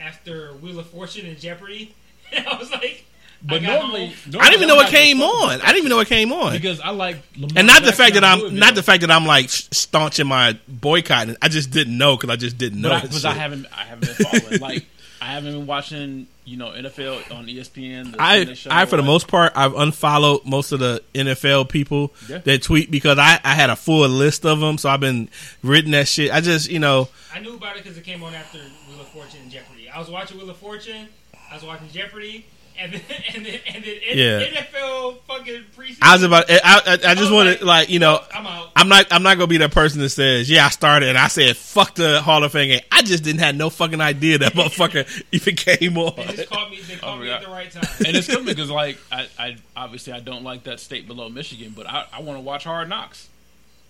after 0.00 0.52
Wheel 0.54 0.78
of 0.78 0.86
Fortune 0.86 1.26
and 1.26 1.38
Jeopardy. 1.38 1.94
And 2.32 2.46
I 2.48 2.56
was 2.58 2.70
like, 2.70 3.04
But 3.44 3.62
I 3.62 3.66
normally, 3.66 4.14
normally 4.26 4.40
I 4.40 4.44
didn't 4.50 4.54
even 4.62 4.68
know 4.68 4.80
I'm 4.80 4.86
it 4.86 4.90
came 4.90 5.20
on. 5.20 5.60
I 5.60 5.66
didn't 5.66 5.76
even 5.78 5.90
know 5.90 6.00
it 6.00 6.08
came 6.08 6.32
on. 6.32 6.52
because 6.52 6.80
I 6.80 6.90
like 6.90 7.16
Lamar 7.36 7.50
And 7.56 7.66
not 7.66 7.84
the 7.84 7.92
fact 7.92 8.14
that 8.14 8.24
I'm 8.24 8.38
Louisville. 8.40 8.58
not 8.58 8.74
the 8.74 8.82
fact 8.82 9.02
that 9.02 9.10
I'm 9.10 9.26
like 9.26 9.50
staunching 9.50 10.26
my 10.26 10.58
boycotting. 10.66 11.36
I 11.42 11.48
just 11.48 11.70
didn't 11.70 11.96
know 11.96 12.16
because 12.16 12.30
I 12.30 12.36
just 12.36 12.58
didn't 12.58 12.80
know. 12.80 12.88
But 12.88 12.96
I, 12.96 13.00
because 13.02 13.24
I 13.24 13.34
haven't, 13.34 13.66
I 13.72 13.84
haven't 13.84 14.16
been 14.18 14.26
following. 14.26 14.60
like, 14.60 14.86
I 15.20 15.26
haven't 15.26 15.52
been 15.52 15.66
watching, 15.66 16.26
you 16.44 16.56
know, 16.56 16.70
NFL 16.70 17.30
on 17.34 17.46
ESPN. 17.46 18.12
The 18.12 18.20
I, 18.22 18.52
show, 18.54 18.70
I 18.72 18.86
for 18.86 18.96
the 18.96 19.02
most 19.02 19.28
part, 19.28 19.52
I've 19.54 19.74
unfollowed 19.74 20.44
most 20.44 20.72
of 20.72 20.80
the 20.80 21.02
NFL 21.14 21.68
people 21.68 22.12
Yeah. 22.28 22.38
that 22.38 22.62
tweet 22.62 22.90
because 22.90 23.18
I, 23.18 23.38
I 23.44 23.54
had 23.54 23.70
a 23.70 23.76
full 23.76 24.08
list 24.08 24.44
of 24.44 24.60
them, 24.60 24.76
so 24.78 24.88
I've 24.88 25.00
been 25.00 25.28
reading 25.62 25.92
that 25.92 26.08
shit. 26.08 26.32
I 26.32 26.40
just, 26.40 26.68
you 26.70 26.78
know, 26.78 27.08
I 27.34 27.38
knew 27.40 27.54
about 27.54 27.76
it 27.76 27.84
because 27.84 27.96
it 27.96 28.04
came 28.04 28.22
on 28.24 28.34
after 28.34 28.58
Wheel 28.88 29.00
of 29.00 29.08
Fortune 29.08 29.40
and 29.42 29.50
Jeopardy. 29.50 29.73
I 29.94 29.98
was 29.98 30.10
watching 30.10 30.38
Wheel 30.38 30.50
of 30.50 30.56
Fortune. 30.56 31.08
I 31.50 31.54
was 31.54 31.64
watching 31.64 31.88
Jeopardy. 31.90 32.46
And 32.76 32.92
then, 32.92 33.02
and 33.36 33.46
then, 33.46 33.60
and 33.72 33.84
then 33.84 33.96
Yeah. 34.14 34.40
NFL 34.62 35.18
fucking 35.28 35.62
preseason. 35.76 35.98
I 36.02 36.14
was 36.14 36.24
about, 36.24 36.50
I, 36.50 36.56
I, 36.64 36.92
I 36.94 36.96
just 37.14 37.20
was 37.20 37.30
wanted, 37.30 37.60
like, 37.60 37.82
like, 37.82 37.88
you 37.90 38.00
know, 38.00 38.20
I'm 38.34 38.44
out. 38.44 38.72
I'm 38.74 38.88
not, 38.88 39.06
I'm 39.12 39.22
not 39.22 39.36
gonna 39.36 39.46
be 39.46 39.58
that 39.58 39.70
person 39.70 40.00
that 40.00 40.08
says, 40.08 40.50
yeah, 40.50 40.66
I 40.66 40.70
started 40.70 41.08
and 41.10 41.16
I 41.16 41.28
said, 41.28 41.56
fuck 41.56 41.94
the 41.94 42.20
Hall 42.20 42.42
of 42.42 42.50
Fame 42.50 42.70
game. 42.70 42.80
I 42.90 43.02
just 43.02 43.22
didn't 43.22 43.42
have 43.42 43.54
no 43.54 43.70
fucking 43.70 44.00
idea 44.00 44.38
that 44.38 44.52
motherfucker 44.54 45.06
even 45.30 45.54
came 45.54 45.96
on. 45.96 46.16
They 46.16 46.24
just 46.34 46.50
caught 46.50 46.68
me. 46.68 46.80
They 46.80 46.96
caught 46.96 47.16
Oh, 47.16 47.20
me 47.20 47.28
yeah. 47.28 47.36
at 47.36 47.42
the 47.42 47.48
right 47.50 47.70
time. 47.70 47.84
and 48.04 48.16
it's 48.16 48.26
coming 48.26 48.44
because, 48.46 48.70
like, 48.70 48.98
I, 49.12 49.28
I 49.38 49.56
obviously 49.76 50.12
I 50.12 50.18
don't 50.18 50.42
like 50.42 50.64
that 50.64 50.80
state 50.80 51.06
below 51.06 51.28
Michigan, 51.28 51.74
but 51.76 51.86
I, 51.88 52.06
I 52.12 52.22
want 52.22 52.38
to 52.38 52.42
watch 52.42 52.64
Hard 52.64 52.88
Knocks. 52.88 53.28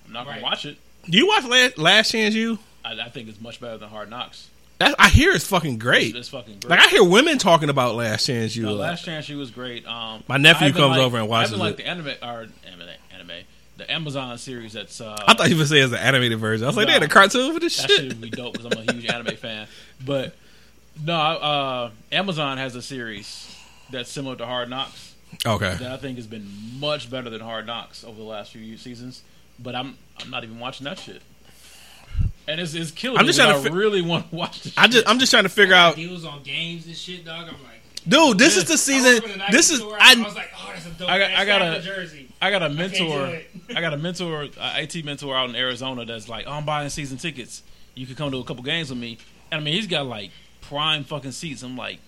I'm 0.07 0.13
not 0.13 0.27
Right. 0.27 0.35
gonna 0.35 0.43
watch 0.43 0.67
it. 0.67 0.77
Do 1.09 1.17
you 1.17 1.27
watch 1.27 1.45
Last, 1.47 1.79
Last 1.79 2.11
Chance 2.13 2.35
U? 2.35 2.59
I, 2.85 3.01
I 3.01 3.09
think 3.09 3.31
it's 3.31 3.41
much 3.41 3.63
better 3.63 3.79
than 3.79 3.89
Hard 3.89 4.11
Knocks. 4.11 4.51
That, 4.79 4.95
I 4.99 5.09
hear 5.09 5.33
it's 5.33 5.47
fucking 5.47 5.79
great. 5.79 6.17
it's 6.17 6.29
fucking 6.29 6.55
great. 6.61 6.69
Like 6.71 6.81
I 6.81 6.89
hear 6.89 7.05
women 7.05 7.39
talking 7.39 7.69
about 7.69 7.95
Last 7.95 8.27
Chance 8.27 8.57
U. 8.57 8.65
No, 8.65 8.73
lot. 8.73 8.81
Last 8.81 9.05
Chance 9.05 9.25
she 9.27 9.35
was 9.37 9.51
great. 9.51 9.87
Um, 9.87 10.25
My 10.29 10.37
nephew 10.37 10.73
comes 10.73 10.91
liked- 10.97 11.01
over 11.03 11.19
and 11.19 11.29
watches 11.29 11.57
liked 11.57 11.79
it. 11.81 11.85
the 11.85 11.89
anime 11.89 12.07
or 12.23 12.47
anime, 12.67 12.89
anime, 13.13 13.45
the 13.77 13.91
Amazon 13.91 14.37
series. 14.39 14.73
That's 14.73 15.01
uh, 15.01 15.17
I 15.29 15.35
thought 15.35 15.49
you 15.49 15.57
would 15.57 15.69
say 15.69 15.79
it's 15.79 15.93
an 15.93 15.99
animated 15.99 16.39
version. 16.41 16.65
I 16.65 16.69
was 16.69 16.77
like, 16.77 16.89
they 16.89 16.93
had 16.93 17.03
a 17.05 17.09
cartoon 17.09 17.55
for 17.55 17.61
this 17.61 17.77
that 17.81 17.89
shit. 17.91 18.09
would 18.09 18.21
be 18.21 18.31
dope 18.31 18.55
because 18.55 18.67
I'm 18.77 18.89
a 18.89 18.93
huge 18.93 19.07
anime 19.07 19.37
fan. 19.37 19.69
But 20.05 20.35
no, 21.03 21.15
uh, 21.15 21.91
Amazon 22.11 22.59
has 22.59 22.75
a 22.75 22.83
series 22.83 23.57
that's 23.91 24.11
similar 24.11 24.35
to 24.37 24.47
Hard 24.47 24.71
Knocks 24.71 25.15
Okay. 25.47 25.75
that 25.79 25.93
I 25.93 25.97
think 25.99 26.17
has 26.17 26.27
been 26.27 26.49
much 26.81 27.11
better 27.11 27.31
than 27.31 27.41
Hard 27.41 27.67
Knocks 27.67 28.03
over 28.05 28.17
the 28.17 28.25
last 28.25 28.53
few 28.53 28.77
seasons. 28.77 29.23
But 29.59 29.77
I'm 29.77 29.97
I'm 30.19 30.31
not 30.31 30.43
even 30.43 30.59
watching 30.59 30.85
that 30.85 30.99
shit. 30.99 31.23
And 32.47 32.61
it's, 32.61 32.75
it's 32.75 32.91
killing 32.91 33.19
I'm 33.19 33.27
just 33.27 33.39
because 33.39 33.53
trying 33.53 33.63
to 33.65 33.69
I 33.69 33.73
fi- 33.73 33.77
really 33.79 34.03
want 34.03 34.29
to 34.31 34.37
watch 34.37 34.63
this 34.63 34.75
I 34.77 34.87
just 34.87 35.09
I'm 35.09 35.19
just 35.19 35.31
trying 35.33 35.45
to 35.45 35.49
figure 35.49 35.75
out, 35.75 35.97
deals 35.97 36.25
on 36.25 36.43
games 36.43 36.87
and 36.87 36.95
shit, 36.97 37.25
dog. 37.25 37.49
I'm 37.49 37.55
like, 37.65 37.81
dude. 38.07 38.39
This 38.39 38.57
is 38.59 38.65
the 38.67 38.77
season. 38.77 39.13
went 39.15 39.25
to 39.25 39.33
the 39.33 39.37
Nike 39.39 39.53
This 39.53 39.71
is 39.71 39.79
store, 39.81 39.97
I, 39.99 40.13
I. 40.19 40.23
was 40.23 40.35
like, 40.35 40.51
oh, 40.57 40.71
that's 40.75 40.87
a 40.87 40.91
dope. 40.91 41.09
I 41.09 41.19
got- 41.19 41.31
I 41.31 41.45
got 41.47 41.77
a- 41.79 41.81
jersey. 41.81 42.29
I 42.43 42.51
got 42.51 42.63
a 42.63 42.69
mentor. 42.69 43.27
do. 43.29 43.41
I 43.77 43.81
got 43.81 43.95
a 43.95 43.97
mentor, 43.97 44.43
a 44.61 44.83
IT 44.83 45.03
mentor 45.07 45.35
out 45.35 45.49
in 45.49 45.57
Arizona 45.57 46.05
that's 46.05 46.29
like, 46.29 46.45
oh, 46.47 46.53
I'm 46.53 46.67
buying 46.67 46.89
season 46.91 47.17
tickets. 47.17 47.63
You 47.95 48.07
could 48.07 48.19
come 48.19 48.31
to 48.33 48.37
a 48.39 48.45
couple 48.45 48.63
games 48.63 48.91
with 48.91 48.99
me. 48.99 49.17
And 49.51 49.61
I 49.61 49.65
mean, 49.65 49.73
he's 49.75 49.87
got 49.87 50.05
like 50.07 50.31
prime 50.61 51.05
fucking 51.05 51.33
seats. 51.33 51.63
I'm 51.63 51.77
like, 51.79 51.99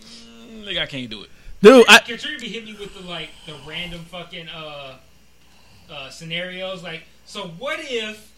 mm, 0.00 0.64
nigga, 0.64 0.80
I 0.80 0.86
can't 0.86 1.10
do 1.10 1.22
it. 1.24 1.30
Dude, 1.60 1.84
I, 1.88 1.98
Katrina 1.98 2.38
be 2.38 2.48
hitting 2.48 2.72
me 2.74 2.78
with 2.80 2.94
the 2.94 3.06
like 3.06 3.28
the 3.46 3.54
random 3.66 4.00
fucking 4.06 4.48
uh 4.48 4.94
uh 5.90 6.08
scenarios. 6.10 6.82
Like, 6.82 7.02
so 7.26 7.48
what 7.58 7.78
if 7.82 8.32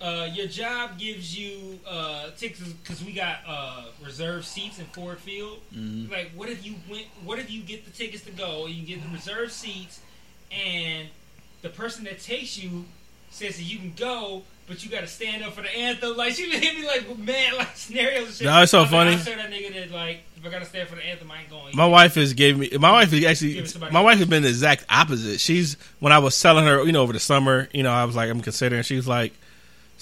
uh 0.00 0.28
your 0.32 0.46
job 0.46 0.98
gives 0.98 1.38
you 1.38 1.78
uh 1.88 2.30
tickets 2.36 2.60
because 2.60 3.02
we 3.04 3.12
got 3.12 3.38
uh 3.46 3.84
reserved 4.04 4.44
seats 4.44 4.78
in 4.78 4.86
Ford 4.86 5.18
Field. 5.18 5.58
Mm-hmm. 5.74 6.12
Like, 6.12 6.30
what 6.34 6.48
if 6.48 6.64
you 6.64 6.74
went? 6.90 7.06
What 7.24 7.38
if 7.38 7.50
you 7.50 7.62
get 7.62 7.84
the 7.84 7.90
tickets 7.90 8.24
to 8.24 8.32
go? 8.32 8.66
You 8.66 8.84
get 8.84 9.02
the 9.02 9.08
reserved 9.10 9.52
seats, 9.52 10.00
and 10.50 11.08
the 11.62 11.68
person 11.70 12.04
that 12.04 12.20
takes 12.20 12.58
you 12.58 12.84
says 13.30 13.56
that 13.56 13.64
you 13.64 13.78
can 13.78 13.92
go. 13.96 14.42
But 14.66 14.82
you 14.82 14.90
gotta 14.90 15.06
stand 15.06 15.44
up 15.44 15.52
for 15.52 15.60
the 15.60 15.68
anthem. 15.68 16.16
Like 16.16 16.32
she 16.32 16.48
hit 16.48 16.74
me 16.74 16.86
like 16.86 17.18
man, 17.18 17.56
like 17.58 17.68
scenarios 17.76 18.28
and 18.28 18.34
shit. 18.34 18.46
No, 18.46 18.62
it's 18.62 18.70
so 18.70 18.78
I 18.78 18.82
was 18.82 18.92
like, 18.92 19.18
funny. 19.18 19.32
I 19.32 19.36
that 19.36 19.50
nigga 19.50 19.74
that 19.74 19.90
like 19.90 20.20
if 20.38 20.46
I 20.46 20.50
gotta 20.50 20.64
stand 20.64 20.88
for 20.88 20.96
the 20.96 21.04
anthem, 21.06 21.30
I 21.30 21.40
ain't 21.40 21.50
going. 21.50 21.76
my 21.76 21.86
wife 21.86 22.14
has 22.14 22.32
gave 22.32 22.58
me. 22.58 22.70
My 22.78 22.92
wife 22.92 23.12
is 23.12 23.24
actually. 23.26 23.54
Give 23.54 23.64
it 23.64 23.68
somebody 23.68 23.92
My 23.92 24.00
wife 24.00 24.18
has 24.18 24.26
been 24.26 24.42
the 24.42 24.48
exact 24.48 24.86
opposite. 24.88 25.38
She's 25.40 25.76
when 26.00 26.14
I 26.14 26.18
was 26.18 26.34
selling 26.34 26.64
her, 26.64 26.82
you 26.84 26.92
know, 26.92 27.02
over 27.02 27.12
the 27.12 27.20
summer. 27.20 27.68
You 27.74 27.82
know, 27.82 27.92
I 27.92 28.06
was 28.06 28.16
like, 28.16 28.30
I'm 28.30 28.40
considering. 28.40 28.82
She's 28.84 29.06
like, 29.06 29.34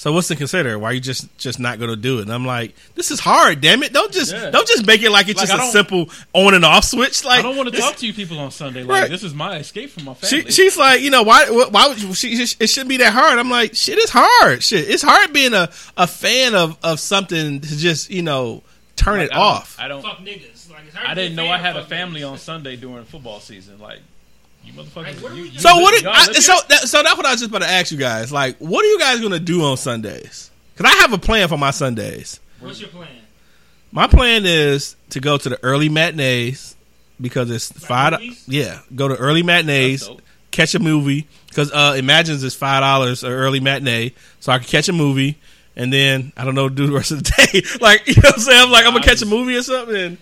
so 0.02 0.12
what's 0.12 0.26
to 0.26 0.34
consider? 0.34 0.76
Why 0.80 0.90
are 0.90 0.92
you 0.94 0.98
just 1.00 1.28
just 1.38 1.60
not 1.60 1.78
going 1.78 1.90
to 1.90 1.94
do 1.96 2.18
it? 2.18 2.22
And 2.22 2.32
I'm 2.32 2.44
like, 2.44 2.74
this 2.96 3.12
is 3.12 3.20
hard. 3.20 3.60
Damn 3.60 3.84
it! 3.84 3.92
Don't 3.92 4.10
just 4.12 4.32
Yeah. 4.32 4.50
don't 4.50 4.66
just 4.66 4.84
make 4.84 5.00
it 5.00 5.10
like 5.10 5.28
it's 5.28 5.38
Like, 5.38 5.48
just 5.48 5.68
a 5.68 5.70
simple 5.70 6.10
on 6.32 6.54
and 6.54 6.64
off 6.64 6.82
switch. 6.84 7.24
Like 7.24 7.38
I 7.38 7.42
don't 7.42 7.56
want 7.56 7.72
to 7.72 7.78
talk 7.80 7.94
to 7.96 8.06
you 8.08 8.12
people 8.12 8.36
on 8.40 8.50
Sunday. 8.50 8.82
Like, 8.82 9.02
Right. 9.02 9.10
this 9.10 9.22
is 9.22 9.32
my 9.32 9.58
escape 9.58 9.90
from 9.90 10.06
my 10.06 10.14
family. 10.14 10.46
She, 10.46 10.50
she's 10.50 10.76
like, 10.76 11.02
you 11.02 11.10
know, 11.10 11.22
why? 11.22 11.48
Why 11.48 11.86
would 11.86 12.02
you, 12.02 12.12
she? 12.14 12.32
It 12.32 12.66
shouldn't 12.68 12.88
be 12.88 12.96
that 12.96 13.12
hard. 13.12 13.38
I'm 13.38 13.48
like, 13.48 13.76
shit, 13.76 13.96
it's 13.98 14.10
hard. 14.12 14.64
Shit, 14.64 14.90
it's 14.90 15.04
hard 15.04 15.32
being 15.32 15.54
a, 15.54 15.70
a 15.96 16.08
fan 16.08 16.56
of, 16.56 16.76
of 16.82 16.98
something 16.98 17.60
to 17.60 17.76
just 17.76 18.10
you 18.10 18.22
know 18.22 18.64
turn 18.96 19.18
Like, 19.20 19.26
it 19.30 19.32
I 19.32 19.36
don't- 19.36 19.44
off. 19.44 19.76
I 19.78 19.86
don't. 19.86 20.02
fuck 20.02 20.18
niggas. 20.18 20.68
Like, 20.68 20.86
it's 20.88 20.96
hard 20.96 21.08
I 21.10 21.14
didn't 21.14 21.36
know 21.36 21.46
I 21.46 21.58
had 21.58 21.76
a 21.76 21.84
family 21.84 22.22
niggas. 22.22 22.30
on 22.32 22.38
Sunday 22.38 22.74
during 22.74 23.04
football 23.04 23.38
season. 23.38 23.78
Like, 23.78 24.00
you 24.64 24.72
motherfuckers. 24.72 24.96
Like, 25.04 25.16
what 25.16 25.34
you, 25.34 25.44
you? 25.44 25.58
So 25.58 25.76
what? 25.78 25.94
Did, 25.94 26.06
I, 26.06 26.24
so 26.32 26.54
that, 26.68 26.80
so 26.88 27.02
that's 27.02 27.16
what 27.16 27.26
I 27.26 27.32
was 27.32 27.40
just 27.40 27.50
about 27.50 27.62
to 27.62 27.68
ask 27.68 27.92
you 27.92 27.98
guys. 27.98 28.32
Like, 28.32 28.56
what 28.58 28.84
are 28.84 28.88
you 28.88 28.98
guys 28.98 29.20
gonna 29.20 29.38
do 29.38 29.62
on 29.64 29.76
Sundays? 29.76 30.50
Because 30.74 30.92
I 30.92 31.00
have 31.00 31.12
a 31.12 31.18
plan 31.18 31.48
for 31.48 31.58
my 31.58 31.70
Sundays. 31.70 32.40
What's 32.60 32.80
your 32.80 32.90
plan? 32.90 33.08
My 33.90 34.06
plan 34.06 34.46
is 34.46 34.96
to 35.10 35.20
go 35.20 35.36
to 35.36 35.48
the 35.48 35.62
early 35.62 35.88
matinees 35.88 36.76
because 37.20 37.50
it's 37.50 37.70
five. 37.70 38.12
movies? 38.12 38.44
Yeah, 38.48 38.80
go 38.94 39.08
to 39.08 39.16
early 39.16 39.42
matinees, 39.42 40.08
catch 40.50 40.74
a 40.74 40.78
movie 40.78 41.26
because 41.48 41.70
uh, 41.72 41.92
Emagines 41.92 42.42
is 42.42 42.54
five 42.54 42.80
dollars 42.80 43.22
an 43.22 43.32
early 43.32 43.60
matinee, 43.60 44.12
so 44.40 44.52
I 44.52 44.58
can 44.58 44.66
catch 44.66 44.88
a 44.88 44.92
movie 44.92 45.38
and 45.76 45.92
then 45.92 46.32
I 46.36 46.44
don't 46.44 46.54
know 46.54 46.68
do 46.68 46.86
the 46.86 46.92
rest 46.92 47.10
of 47.10 47.22
the 47.22 47.30
day. 47.52 47.62
like 47.80 48.06
you 48.06 48.14
know 48.14 48.28
what 48.28 48.34
I'm 48.34 48.40
saying? 48.40 48.62
I'm 48.62 48.70
like 48.70 48.86
I'm 48.86 48.92
gonna 48.92 49.04
catch 49.04 49.22
a 49.22 49.26
movie 49.26 49.56
or 49.56 49.62
something. 49.62 49.96
And 49.96 50.18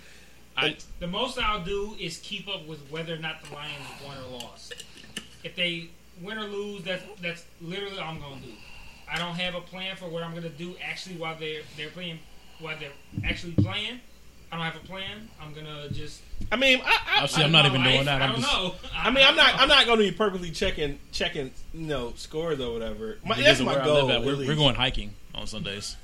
I, 0.65 0.77
The 1.01 1.07
most 1.07 1.39
I'll 1.39 1.63
do 1.65 1.97
is 1.99 2.19
keep 2.19 2.49
up 2.49 2.67
with 2.67 2.79
whether 2.91 3.15
or 3.15 3.19
not 3.19 3.43
the 3.45 3.55
Lions 3.55 3.75
won 4.07 4.17
or 4.19 4.39
lost. 4.39 4.75
If 5.45 5.57
they 5.57 5.89
win 6.23 6.39
or 6.39 6.45
lose, 6.47 6.83
that's 6.85 7.03
that's 7.23 7.45
literally 7.61 7.99
all 7.99 8.11
I'm 8.11 8.21
gonna 8.21 8.41
do. 8.41 8.53
I 9.13 9.19
don't 9.19 9.35
have 9.35 9.55
a 9.55 9.61
plan 9.61 9.97
for 9.97 10.09
what 10.09 10.23
I'm 10.23 10.35
gonna 10.35 10.49
do 10.51 10.77
actually 10.83 11.17
while 11.17 11.37
they're 11.39 11.63
they're 11.77 11.91
playing 11.91 12.19
while 12.61 12.77
they're 12.79 12.93
actually 13.25 13.53
playing. 13.53 14.01
I 14.53 14.57
don't 14.57 14.65
have 14.65 14.77
a 14.83 14.87
plan. 14.87 15.29
I'm 15.41 15.55
gonna 15.55 15.89
just. 15.91 16.23
I 16.51 16.57
mean, 16.57 16.81
I, 16.85 16.99
I, 17.19 17.23
Oh, 17.23 17.27
see, 17.27 17.43
I'm 17.43 17.53
not 17.53 17.67
even 17.67 17.83
life. 17.83 17.93
doing 17.93 18.05
that. 18.07 18.21
I 18.21 18.25
I'm 18.27 18.33
don't 18.33 18.41
just 18.41 18.53
know. 18.53 18.75
I 18.97 19.11
mean, 19.11 19.25
I'm 19.25 19.37
not. 19.37 19.55
I'm 19.55 19.69
not 19.69 19.87
going 19.87 19.99
to 19.99 20.05
be 20.05 20.11
perfectly 20.11 20.51
checking 20.51 20.99
checking 21.13 21.53
you 21.73 21.87
know 21.87 22.13
scores 22.17 22.59
or 22.61 22.73
whatever. 22.73 23.19
My, 23.25 23.41
that's 23.41 23.61
my 23.61 23.77
goal. 23.85 24.11
at. 24.11 24.17
at 24.23 24.27
We're, 24.27 24.37
we're 24.39 24.57
going 24.57 24.75
hiking 24.75 25.13
on 25.37 25.47
Sundays. 25.47 25.97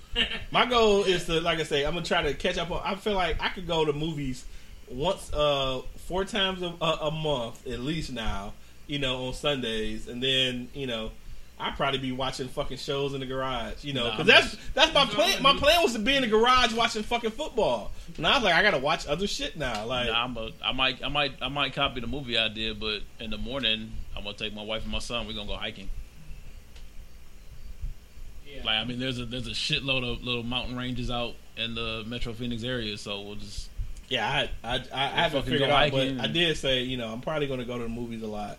My 0.51 0.67
goal 0.67 1.05
is 1.05 1.25
to, 1.27 1.41
like 1.41 1.59
I 1.59 1.65
say, 1.65 1.85
I'm 1.85 1.95
gonna 1.95 2.05
try 2.05 2.23
to 2.23 2.35
catch 2.35 2.59
up 2.59 2.71
on. 2.71 2.83
I 2.85 2.95
feel 2.95 3.15
like 3.15 3.41
I 3.41 3.49
could 3.49 3.67
go 3.67 3.85
to 3.85 3.93
movies 3.93 4.45
once, 4.89 5.33
uh, 5.33 5.83
four 6.07 6.25
times 6.25 6.63
a, 6.63 6.67
a, 6.67 7.11
month 7.11 7.67
at 7.67 7.81
least 7.81 8.13
now. 8.13 8.53
You 8.87 9.01
know, 9.01 9.27
on 9.27 9.35
Sundays, 9.35 10.07
and 10.07 10.23
then 10.23 10.69
you 10.73 10.87
know, 10.87 11.11
I'd 11.59 11.75
probably 11.77 11.99
be 11.99 12.13
watching 12.13 12.47
fucking 12.49 12.77
shows 12.77 13.15
in 13.15 13.21
the 13.21 13.27
garage. 13.27 13.83
You 13.83 13.95
know, 13.95 14.05
because 14.05 14.21
I'm 14.21 14.27
that's 14.27 14.57
that's 14.75 14.95
my 14.95 15.07
plan. 15.07 15.43
My 15.43 15.57
plan 15.57 15.83
was 15.83 15.95
to 15.95 15.99
be 15.99 16.15
in 16.15 16.23
the 16.23 16.29
garage 16.29 16.73
watching 16.73 17.03
fucking 17.03 17.33
football. 17.33 17.91
And 18.17 18.27
I 18.27 18.35
was 18.35 18.45
like, 18.45 18.55
I 18.55 18.63
gotta 18.63 18.79
watch 18.79 19.07
other 19.07 19.27
shit 19.27 19.57
now. 19.57 19.87
Like, 19.87 20.07
Nah, 20.07 20.25
I'm 20.25 20.37
a, 20.37 20.51
I 20.65 20.73
might, 20.73 21.05
I 21.05 21.09
might, 21.09 21.33
I 21.43 21.49
might 21.49 21.73
copy 21.73 22.01
the 22.01 22.07
movie 22.07 22.39
idea, 22.39 22.75
but 22.75 23.01
in 23.19 23.31
the 23.31 23.39
morning, 23.39 23.93
I'm 24.17 24.23
gonna 24.23 24.37
take 24.37 24.55
my 24.55 24.63
wife 24.63 24.85
and 24.85 24.93
my 24.93 25.01
son. 25.01 25.27
We're 25.27 25.35
gonna 25.35 25.49
go 25.49 25.57
hiking. 25.57 25.91
Yeah. 28.57 28.65
Like, 28.65 28.77
I 28.77 28.85
mean, 28.85 28.99
there's 28.99 29.19
a 29.19 29.25
there's 29.27 29.47
a 29.47 29.51
shitload 29.51 30.11
of 30.11 30.23
little 30.23 30.43
mountain 30.43 30.77
ranges 30.77 31.11
out 31.11 31.35
in 31.57 31.75
the 31.75 32.05
Metro 32.07 32.33
Phoenix 32.33 32.63
area, 32.65 32.97
so 32.99 33.21
we'll 33.23 33.35
just 33.37 33.71
yeah, 34.09 34.27
I 34.29 34.51
I, 34.63 34.77
I, 34.77 35.05
I 35.05 35.07
haven't 35.23 35.43
figured 35.45 35.63
out, 35.63 35.91
but 35.91 35.99
hiking 35.99 36.21
I 36.21 36.27
did 36.27 36.57
say, 36.57 36.83
you 36.83 36.97
know, 36.97 37.09
I'm 37.13 37.21
probably 37.21 37.47
gonna 37.47 37.65
go 37.65 37.77
to 37.77 37.85
the 37.85 37.89
movies 37.89 38.23
a 38.23 38.27
lot. 38.27 38.59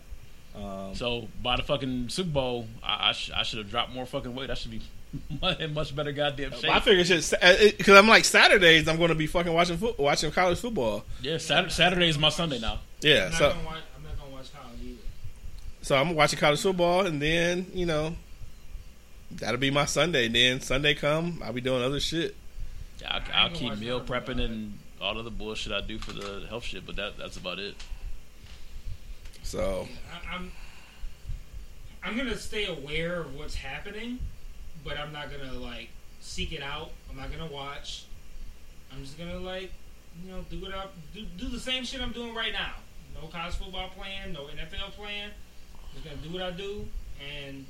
Um, 0.54 0.94
so 0.94 1.28
by 1.42 1.56
the 1.56 1.62
fucking 1.62 2.08
Super 2.08 2.30
Bowl, 2.30 2.66
I 2.82 3.10
I, 3.10 3.12
sh- 3.12 3.30
I 3.34 3.42
should 3.42 3.58
have 3.58 3.70
dropped 3.70 3.92
more 3.92 4.06
fucking 4.06 4.34
weight. 4.34 4.50
I 4.50 4.54
should 4.54 4.72
be 4.72 4.80
in 5.60 5.74
much 5.74 5.94
better 5.94 6.12
goddamn 6.12 6.52
shape. 6.52 6.70
I 6.70 6.80
figure 6.80 7.04
shit 7.04 7.32
because 7.78 7.96
I'm 7.96 8.08
like 8.08 8.24
Saturdays. 8.24 8.88
I'm 8.88 8.96
going 8.96 9.08
to 9.08 9.14
be 9.14 9.26
fucking 9.26 9.52
watching 9.52 9.78
foot, 9.78 9.98
watching 9.98 10.30
college 10.32 10.58
football. 10.58 11.04
yeah, 11.22 11.38
Saturday, 11.38 11.72
Saturday 11.72 12.08
is 12.08 12.18
my 12.18 12.28
Sunday 12.28 12.58
now. 12.58 12.80
Yeah, 13.00 13.26
I'm 13.26 13.32
so 13.32 13.48
watch, 13.48 13.78
I'm 13.96 14.02
not 14.02 14.18
gonna 14.18 14.32
watch 14.32 14.52
college 14.52 14.78
either. 14.84 14.98
so 15.82 15.96
I'm 15.96 16.14
watching 16.14 16.38
college 16.38 16.60
football, 16.60 17.06
and 17.06 17.22
then 17.22 17.66
you 17.72 17.86
know 17.86 18.16
that'll 19.30 19.60
be 19.60 19.70
my 19.70 19.84
Sunday. 19.84 20.28
Then 20.28 20.60
Sunday 20.60 20.94
come, 20.94 21.42
I'll 21.44 21.52
be 21.52 21.60
doing 21.60 21.82
other 21.82 22.00
shit. 22.00 22.36
Yeah, 23.00 23.14
I'll, 23.14 23.20
I 23.20 23.24
ain't 23.24 23.34
I'll 23.34 23.50
keep 23.50 23.78
meal 23.78 24.00
prepping 24.00 24.40
and 24.40 24.78
all 25.00 25.14
the 25.14 25.20
other 25.20 25.30
bullshit 25.30 25.72
I 25.72 25.80
do 25.80 25.98
for 25.98 26.12
the 26.12 26.46
health 26.48 26.64
shit, 26.64 26.84
but 26.86 26.96
that 26.96 27.16
that's 27.18 27.36
about 27.36 27.58
it. 27.58 27.74
So 29.42 29.88
I, 30.12 30.34
I'm 30.34 30.52
I'm 32.02 32.16
gonna 32.16 32.36
stay 32.36 32.66
aware 32.66 33.20
of 33.20 33.34
what's 33.34 33.54
happening, 33.54 34.18
but 34.84 34.98
I'm 34.98 35.12
not 35.12 35.30
gonna 35.30 35.52
like 35.54 35.90
seek 36.20 36.52
it 36.52 36.62
out. 36.62 36.90
I'm 37.10 37.16
not 37.16 37.30
gonna 37.30 37.50
watch. 37.50 38.04
I'm 38.92 39.02
just 39.04 39.18
gonna 39.18 39.38
like 39.38 39.72
you 40.24 40.32
know 40.32 40.44
do 40.50 40.60
what 40.60 40.74
I 40.74 40.86
do, 41.14 41.24
do 41.36 41.48
the 41.48 41.60
same 41.60 41.84
shit 41.84 42.00
I'm 42.00 42.12
doing 42.12 42.34
right 42.34 42.52
now. 42.52 42.74
No 43.20 43.28
college 43.28 43.54
football 43.54 43.88
plan, 43.90 44.32
no 44.32 44.42
NFL 44.44 44.92
plan. 44.92 45.30
Just 45.92 46.04
gonna 46.04 46.16
do 46.16 46.30
what 46.30 46.42
I 46.42 46.50
do, 46.50 46.86
and 47.42 47.66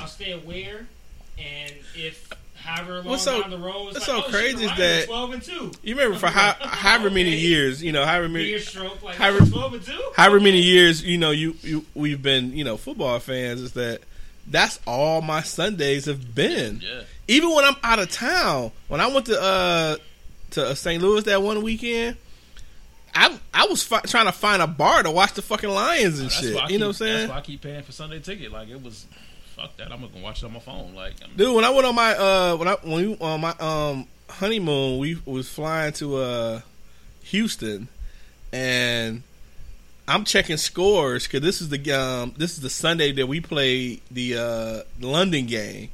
I'll 0.00 0.06
stay 0.08 0.32
aware. 0.32 0.86
And 1.38 1.72
if 1.94 2.30
however 2.54 2.96
long 2.96 3.04
What's 3.06 3.22
so- 3.22 3.40
down 3.40 3.50
the 3.50 3.58
road, 3.58 3.88
it's 3.88 4.06
what's 4.06 4.08
like, 4.08 4.22
so 4.22 4.24
oh, 4.26 4.30
crazy 4.30 4.58
shit, 4.58 4.70
is 4.72 4.76
that- 4.78 5.02
are 5.04 5.06
twelve 5.06 5.32
and 5.32 5.42
two. 5.42 5.72
you 5.82 5.94
remember 5.94 6.18
for 6.18 6.26
how, 6.28 6.52
however 6.60 7.08
many 7.10 7.34
years, 7.36 7.82
you 7.82 7.92
know, 7.92 8.04
however 8.04 8.28
many 8.28 8.58
stroke 8.58 9.02
like 9.02 9.16
However- 9.16 9.44
oh, 9.44 9.50
twelve 9.50 9.74
and 9.74 9.82
two. 9.82 10.02
however 10.16 10.40
many 10.40 10.60
years, 10.60 11.02
you 11.02 11.16
know, 11.18 11.30
you, 11.30 11.56
you 11.62 11.84
we've 11.94 12.22
been, 12.22 12.56
you 12.56 12.64
know, 12.64 12.76
football 12.76 13.18
fans. 13.20 13.60
Is 13.62 13.72
that 13.72 14.00
that's 14.46 14.78
all 14.86 15.22
my 15.22 15.42
Sundays 15.42 16.04
have 16.06 16.34
been. 16.34 16.80
Yeah. 16.82 17.02
even 17.28 17.54
when 17.54 17.64
I'm 17.64 17.76
out 17.82 17.98
of 18.00 18.10
town, 18.10 18.72
when 18.88 19.00
I 19.00 19.06
went 19.06 19.26
to 19.26 19.40
uh 19.40 19.96
to 20.52 20.74
St. 20.76 21.00
Louis 21.02 21.22
that 21.24 21.40
one 21.42 21.62
weekend, 21.62 22.16
I 23.14 23.38
I 23.54 23.66
was 23.66 23.82
fi- 23.82 24.00
trying 24.00 24.26
to 24.26 24.32
find 24.32 24.60
a 24.60 24.66
bar 24.66 25.02
to 25.02 25.10
watch 25.10 25.32
the 25.34 25.42
fucking 25.42 25.70
Lions 25.70 26.18
and 26.20 26.28
That's 26.28 26.40
shit. 26.40 26.54
why 26.54 26.62
I 26.62 26.68
You 26.68 26.78
know 26.78 26.86
what 26.88 26.90
I'm 26.90 27.06
saying? 27.06 27.18
That's 27.18 27.30
why 27.30 27.36
I 27.38 27.40
keep 27.40 27.62
paying 27.62 27.82
for 27.82 27.92
Sunday 27.92 28.18
ticket. 28.20 28.52
Like 28.52 28.68
it 28.68 28.82
was, 28.82 29.06
fuck 29.60 29.76
that. 29.76 29.92
I'm 29.92 30.00
gonna 30.00 30.22
watch 30.22 30.42
it 30.42 30.46
on 30.46 30.52
my 30.52 30.60
phone. 30.60 30.94
Like, 30.94 31.14
I'm, 31.22 31.36
Dude, 31.36 31.54
when 31.54 31.64
I 31.64 31.70
went 31.70 31.86
on 31.86 31.94
my 31.94 32.14
uh 32.16 32.56
when 32.56 32.68
I 32.68 32.76
when 32.82 33.08
we 33.08 33.16
on 33.20 33.40
my 33.40 33.54
um 33.58 34.06
honeymoon, 34.28 34.98
we 34.98 35.18
was 35.24 35.48
flying 35.48 35.92
to 35.94 36.16
uh 36.16 36.60
Houston, 37.24 37.88
and 38.52 39.22
I'm 40.08 40.24
checking 40.24 40.56
scores 40.56 41.26
because 41.26 41.42
this 41.42 41.60
is 41.60 41.68
the 41.68 41.92
um 41.92 42.34
this 42.36 42.52
is 42.52 42.60
the 42.60 42.70
Sunday 42.70 43.12
that 43.12 43.26
we 43.26 43.40
played 43.40 44.00
the 44.10 44.36
uh 44.36 44.82
London 45.00 45.46
game. 45.46 45.90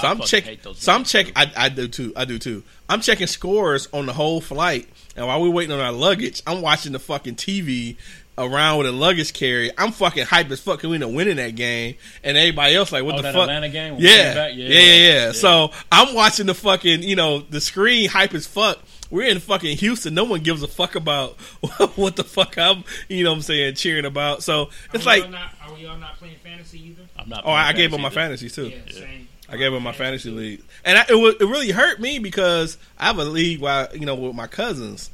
So 0.00 0.08
I 0.08 0.10
I'm 0.10 0.20
checking. 0.20 0.58
So 0.74 0.92
I'm 0.92 1.04
checking. 1.04 1.32
I, 1.36 1.52
I 1.56 1.68
do 1.68 1.86
too. 1.86 2.12
I 2.16 2.24
do 2.24 2.38
too. 2.38 2.64
I'm 2.88 3.00
checking 3.00 3.28
scores 3.28 3.88
on 3.92 4.06
the 4.06 4.12
whole 4.12 4.40
flight, 4.40 4.88
and 5.16 5.26
while 5.26 5.40
we're 5.40 5.50
waiting 5.50 5.72
on 5.72 5.80
our 5.80 5.92
luggage, 5.92 6.42
I'm 6.46 6.62
watching 6.62 6.92
the 6.92 6.98
fucking 6.98 7.36
TV 7.36 7.96
around 8.36 8.78
with 8.78 8.86
a 8.88 8.92
luggage 8.92 9.32
carrier. 9.32 9.72
I'm 9.78 9.92
fucking 9.92 10.24
hype 10.26 10.50
as 10.50 10.60
fuck. 10.60 10.80
'cause 10.80 10.88
we 10.88 10.94
ended 10.96 11.08
up 11.08 11.14
winning 11.14 11.36
that 11.36 11.54
game, 11.54 11.94
and 12.22 12.36
everybody 12.36 12.74
else 12.74 12.90
like, 12.92 13.04
what 13.04 13.14
oh, 13.14 13.18
the 13.18 13.22
that 13.22 13.34
fuck? 13.34 13.42
Atlanta 13.42 13.68
game. 13.68 13.94
when 13.94 14.02
we 14.02 14.08
Yeah. 14.08 14.48
came 14.48 14.58
yeah, 14.58 14.68
yeah, 14.68 15.12
yeah, 15.26 15.32
So 15.32 15.70
I'm 15.92 16.14
watching 16.14 16.46
the 16.46 16.54
fucking, 16.54 17.02
you 17.02 17.16
know, 17.16 17.40
the 17.40 17.60
screen 17.60 18.08
hype 18.08 18.34
as 18.34 18.46
fuck. 18.46 18.78
We're 19.10 19.28
in 19.28 19.38
fucking 19.38 19.76
Houston. 19.76 20.14
No 20.14 20.24
one 20.24 20.40
gives 20.40 20.62
a 20.62 20.68
fuck 20.68 20.94
about 20.96 21.34
what 21.96 22.16
the 22.16 22.24
fuck 22.24 22.58
I'm, 22.58 22.82
you 23.08 23.22
know 23.22 23.30
what 23.30 23.36
I'm 23.36 23.42
saying, 23.42 23.74
cheering 23.76 24.04
about. 24.06 24.42
So 24.42 24.70
it's 24.92 25.04
are 25.04 25.06
like, 25.06 25.30
not, 25.30 25.52
are 25.62 25.74
we 25.74 25.86
all 25.86 25.96
not 25.98 26.16
playing 26.16 26.36
fantasy 26.42 26.88
either? 26.88 27.02
I'm 27.16 27.28
not. 27.28 27.42
oh, 27.44 27.50
I 27.50 27.72
gave 27.72 27.94
up 27.94 28.00
my 28.00 28.10
fantasy 28.10 28.48
fantasies 28.48 28.54
too. 28.86 28.92
Yeah, 28.98 29.06
same. 29.06 29.28
I 29.48 29.56
gave 29.56 29.72
up 29.74 29.82
my 29.82 29.92
fantasy 29.92 30.30
league, 30.30 30.62
and 30.84 30.98
I, 30.98 31.04
it 31.08 31.14
was, 31.14 31.34
it 31.38 31.44
really 31.44 31.70
hurt 31.70 32.00
me 32.00 32.18
because 32.18 32.78
I 32.98 33.04
have 33.06 33.18
a 33.18 33.24
league 33.24 33.60
while 33.60 33.88
you 33.94 34.06
know 34.06 34.14
with 34.14 34.34
my 34.34 34.46
cousins. 34.46 35.10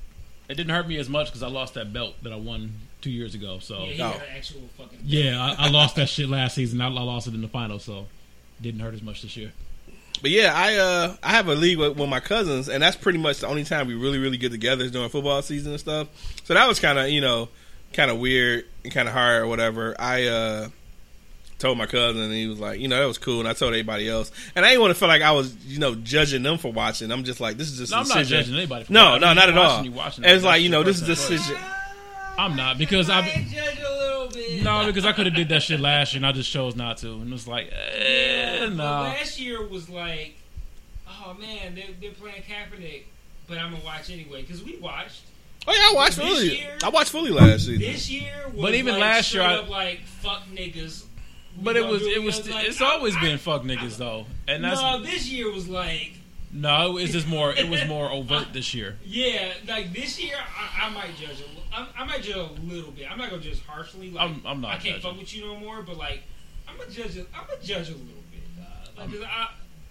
It 0.49 0.55
didn't 0.55 0.71
hurt 0.71 0.89
me 0.89 0.97
as 0.99 1.09
much 1.09 1.27
because 1.27 1.43
I 1.43 1.49
lost 1.49 1.75
that 1.75 1.93
belt 1.93 2.15
that 2.23 2.33
I 2.33 2.37
won 2.37 2.73
two 3.01 3.11
years 3.11 3.35
ago. 3.35 3.59
So 3.61 3.85
Yeah, 3.85 3.93
he 3.93 3.99
No. 3.99 4.11
got 4.11 4.17
an 4.17 4.23
actual 4.37 4.61
fucking. 4.79 4.99
yeah, 5.05 5.55
I, 5.59 5.67
I 5.67 5.71
lost 5.71 5.97
that 5.97 6.09
shit 6.09 6.29
last 6.29 6.55
season. 6.55 6.81
I, 6.81 6.87
I 6.87 6.91
lost 6.91 7.27
it 7.27 7.35
in 7.35 7.41
the 7.43 7.49
final, 7.49 7.79
so 7.79 8.07
didn't 8.61 8.81
hurt 8.81 8.95
as 8.95 9.03
much 9.03 9.23
this 9.23 9.37
year. 9.37 9.53
But 10.23 10.31
yeah, 10.33 10.53
I 10.55 10.77
uh 10.77 11.17
I 11.23 11.31
have 11.31 11.49
a 11.49 11.55
league 11.55 11.79
with, 11.79 11.97
with 11.97 12.09
my 12.09 12.21
cousins, 12.21 12.69
and 12.69 12.83
that's 12.83 12.97
pretty 12.97 13.19
much 13.19 13.39
the 13.41 13.47
only 13.47 13.65
time 13.65 13.87
we 13.87 13.95
really 13.95 14.19
really 14.19 14.37
get 14.37 14.53
together 14.53 14.85
is 14.85 14.91
during 14.91 15.09
football 15.09 15.41
season 15.41 15.73
and 15.73 15.81
stuff. 15.81 16.09
So 16.45 16.53
that 16.55 16.69
was 16.69 16.79
kind 16.79 16.99
of 16.99 17.09
you 17.09 17.21
know 17.23 17.49
kind 17.95 18.11
of 18.11 18.19
weird 18.19 18.67
and 18.85 18.93
kind 18.93 19.09
of 19.09 19.15
hard 19.15 19.43
or 19.43 19.47
whatever. 19.47 19.97
I 19.99 20.27
uh 20.27 20.69
told 21.59 21.77
my 21.79 21.87
cousin, 21.87 22.21
and 22.23 22.33
he 22.33 22.47
was 22.47 22.59
like, 22.59 22.81
you 22.81 22.89
know, 22.89 22.99
that 23.01 23.07
was 23.07 23.19
cool, 23.19 23.39
and 23.41 23.47
I 23.49 23.53
told 23.53 23.73
everybody 23.75 24.09
else, 24.09 24.31
and 24.55 24.65
I 24.65 24.71
didn't 24.71 24.81
want 24.83 24.95
to 24.95 24.99
feel 24.99 25.09
like 25.09 25.23
I 25.23 25.33
was 25.33 25.55
you 25.65 25.79
know 25.79 25.95
judging 25.95 26.43
them 26.43 26.59
for 26.59 26.71
watching. 26.71 27.11
I'm 27.11 27.25
just 27.25 27.41
like, 27.41 27.57
this 27.57 27.71
is 27.71 27.79
just 27.79 27.91
No, 27.91 27.99
a 27.99 28.01
I'm 28.03 28.09
not 28.09 28.19
decision. 28.19 28.39
judging 28.45 28.57
anybody. 28.57 28.85
For 28.85 28.93
No, 28.93 29.05
watching. 29.13 29.21
no, 29.23 29.33
not 29.33 29.49
at 29.49 29.57
all. 29.57 29.65
watching, 29.69 29.85
you 29.87 29.93
watching, 29.93 30.25
And 30.25 30.35
it's 30.35 30.45
like 30.45 30.61
you 30.61 30.69
know, 30.69 30.83
this 30.83 30.97
is 31.01 31.09
personal 31.09 31.39
decision. 31.39 31.57
Choice. 32.43 32.51
I'm 32.51 32.57
not 32.57 32.79
because 32.79 33.11
I've 33.11 33.25
been, 33.25 33.49
judge 33.49 33.79
a 33.79 33.99
little 33.99 34.29
bit. 34.29 34.63
no 34.63 34.87
because 34.87 35.05
I 35.05 35.13
could 35.13 35.27
have 35.27 35.35
did 35.35 35.49
that 35.51 35.63
shit 35.63 35.81
last 35.81 36.13
year 36.15 36.19
and 36.19 36.27
I 36.27 36.33
just 36.33 36.51
chose 36.51 36.77
not 36.77 36.99
to 36.99 37.13
and 37.13 37.29
it 37.29 37.33
was 37.33 37.47
like 37.49 37.71
eh, 37.73 38.61
But 38.61 38.75
no. 38.75 38.85
last 38.85 39.41
year 39.41 39.67
was 39.67 39.89
like, 39.89 40.37
oh 41.09 41.35
man, 41.35 41.75
they're, 41.75 41.85
they're 42.01 42.11
playing 42.13 42.43
Kaepernick, 42.43 43.03
but 43.47 43.59
I'm 43.59 43.73
gonna 43.73 43.85
watch 43.85 44.11
anyway 44.11 44.43
because 44.43 44.63
we 44.63 44.77
watched. 44.79 45.23
Oh 45.69 45.73
yeah, 45.73 45.91
I 45.91 45.93
watched 45.95 46.17
This 46.17 46.27
fully. 46.29 46.59
year- 46.61 46.79
I 46.83 46.89
watched 46.89 47.11
fully 47.11 47.31
last 47.31 47.67
season. 47.67 47.81
This 47.81 48.11
year, 48.11 48.33
was 48.53 48.63
But 48.63 48.75
even 48.75 48.95
like 48.95 49.01
last 49.03 49.35
year, 49.35 49.43
I- 49.43 49.57
up 49.57 49.69
like 49.69 50.01
fuck 50.07 50.43
niggas. 50.53 51.05
We 51.59 51.65
But 51.65 51.77
it 51.77 51.81
gonna 51.81 51.93
was 51.93 52.03
it 52.03 52.23
was 52.23 52.49
like, 52.49 52.69
it's 52.69 52.81
I- 52.81 52.87
always 52.87 53.17
I- 53.17 53.21
been 53.21 53.39
fuck 53.39 53.63
niggas 53.63 53.97
though 53.99 54.25
and 54.49 54.65
that's 54.65 54.81
no, 54.81 55.03
this 55.03 55.29
year 55.29 55.51
was 55.53 55.69
like, 55.69 56.13
no 56.53 56.97
it's 56.99 57.13
just 57.13 57.29
more 57.29 57.53
it 57.53 57.69
was 57.69 57.85
more 57.87 58.11
overt 58.11 58.53
this 58.53 58.75
year. 58.75 58.97
yeah, 59.05 59.53
like 59.69 59.93
this 59.93 60.23
year 60.23 60.35
I, 60.37 60.87
I 60.87 60.91
might 60.91 61.17
judge 61.17 61.41
a, 61.41 61.77
I, 61.77 61.87
I 61.99 62.05
might 62.05 62.23
judge 62.23 62.37
a 62.37 62.63
little 62.63 62.91
bit. 62.91 63.11
I'm 63.11 63.19
not 63.19 63.31
gonna 63.31 63.43
judge 63.43 63.65
harshly. 63.65 64.11
Like 64.11 64.23
I'm- 64.23 64.43
I'm 64.45 64.61
not 64.61 64.71
I 64.73 64.75
can't 64.75 64.97
judging. 64.97 65.01
fuck 65.03 65.19
with 65.21 65.35
you 65.35 65.45
no 65.47 65.57
more. 65.57 65.83
But 65.83 65.97
like, 65.97 66.23
I'm 66.69 66.77
gonna 66.77 66.91
judge. 66.91 67.17
A, 67.17 67.21
I'm 67.35 67.47
gonna 67.47 67.63
judge 67.63 67.89
a 67.89 67.93
little 67.93 68.23
bit. 68.33 68.41
Uh, 68.61 68.65
like, 69.01 69.11
'cause 69.11 69.23
I, 69.23 69.49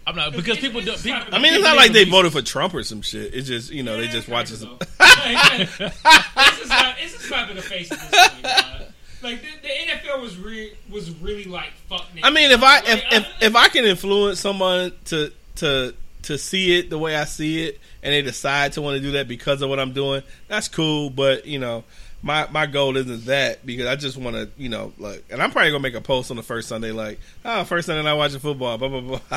I'm 0.08 0.16
not 0.16 0.32
because 0.34 0.58
It's- 0.58 0.62
people 0.66 0.82
do 0.82 0.92
it's 0.92 1.04
people. 1.04 1.20
not- 1.20 1.34
I 1.34 1.40
mean, 1.40 1.54
it's 1.54 1.64
not 1.64 1.78
like 1.78 1.94
they 1.94 2.00
release- 2.00 2.12
voted 2.12 2.32
for 2.34 2.42
Trump 2.42 2.74
or 2.74 2.84
some 2.84 3.02
shit. 3.02 3.34
It's 3.34 3.48
just 3.48 3.72
you 3.72 3.84
know 3.84 3.96
they 3.98 4.08
just 4.08 4.26
kinda 4.28 4.32
watch 4.34 4.48
some. 4.48 4.78
though. 4.80 4.86
Like, 5.00 5.62
it's 5.62 5.80
a 5.80 6.66
slap- 6.66 6.96
it's 7.00 7.16
a 7.16 7.20
slap 7.20 7.50
in 7.50 7.56
the 7.58 7.62
face 7.62 7.92
at 7.92 8.00
this 8.12 8.28
point. 8.30 8.46
Uh, 8.46 8.80
like 9.22 9.42
the, 9.42 9.48
the 9.62 9.70
NFL 9.70 10.22
was 10.22 10.38
re, 10.38 10.74
was 10.90 11.10
really 11.22 11.44
like 11.44 11.72
fuck. 11.90 12.06
Niggas. 12.16 12.20
I 12.24 12.30
mean, 12.32 12.52
if 12.52 12.62
I 12.64 12.80
Like, 12.80 12.88
if, 12.90 13.04
if 13.12 13.28
if 13.42 13.56
I 13.56 13.68
can 13.70 13.86
influence 13.86 14.40
someone 14.40 14.94
to 15.06 15.32
to 15.58 15.94
to 16.24 16.38
see 16.38 16.78
it 16.78 16.90
the 16.90 16.98
way 16.98 17.16
I 17.16 17.26
see 17.26 17.66
it, 17.66 17.80
and 18.04 18.14
they 18.14 18.22
decide 18.22 18.74
to 18.74 18.82
want 18.82 18.98
to 18.98 19.02
do 19.02 19.12
that 19.14 19.28
because 19.28 19.62
of 19.62 19.70
what 19.70 19.80
I'm 19.80 19.94
doing, 19.94 20.24
that's 20.48 20.68
cool. 20.68 21.10
But 21.10 21.46
you 21.46 21.60
know, 21.60 21.84
my 22.22 22.48
my 22.52 22.66
goal 22.66 22.98
isn't 22.98 23.26
that 23.26 23.66
because 23.66 23.86
I 23.88 23.96
just 23.96 24.18
want 24.18 24.36
to 24.36 24.50
you 24.58 24.70
know 24.70 24.94
like, 24.98 25.24
and 25.30 25.42
I'm 25.42 25.52
probably 25.52 25.72
gonna 25.72 25.82
make 25.84 25.96
a 25.96 26.02
post 26.02 26.32
on 26.32 26.38
the 26.38 26.44
first 26.44 26.68
Sunday 26.68 26.92
like, 26.92 27.20
oh, 27.46 27.64
first 27.64 27.86
Sunday 27.88 28.04
night 28.04 28.14
watching 28.14 28.40
football, 28.40 28.78
blah 28.78 28.90
blah 28.90 29.02
blah. 29.02 29.20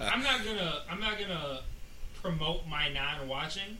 I'm 0.00 0.22
not 0.22 0.44
gonna 0.44 0.74
I'm 0.90 1.00
not 1.00 1.18
gonna 1.18 1.60
promote 2.22 2.66
my 2.68 2.88
non-watching. 2.88 3.76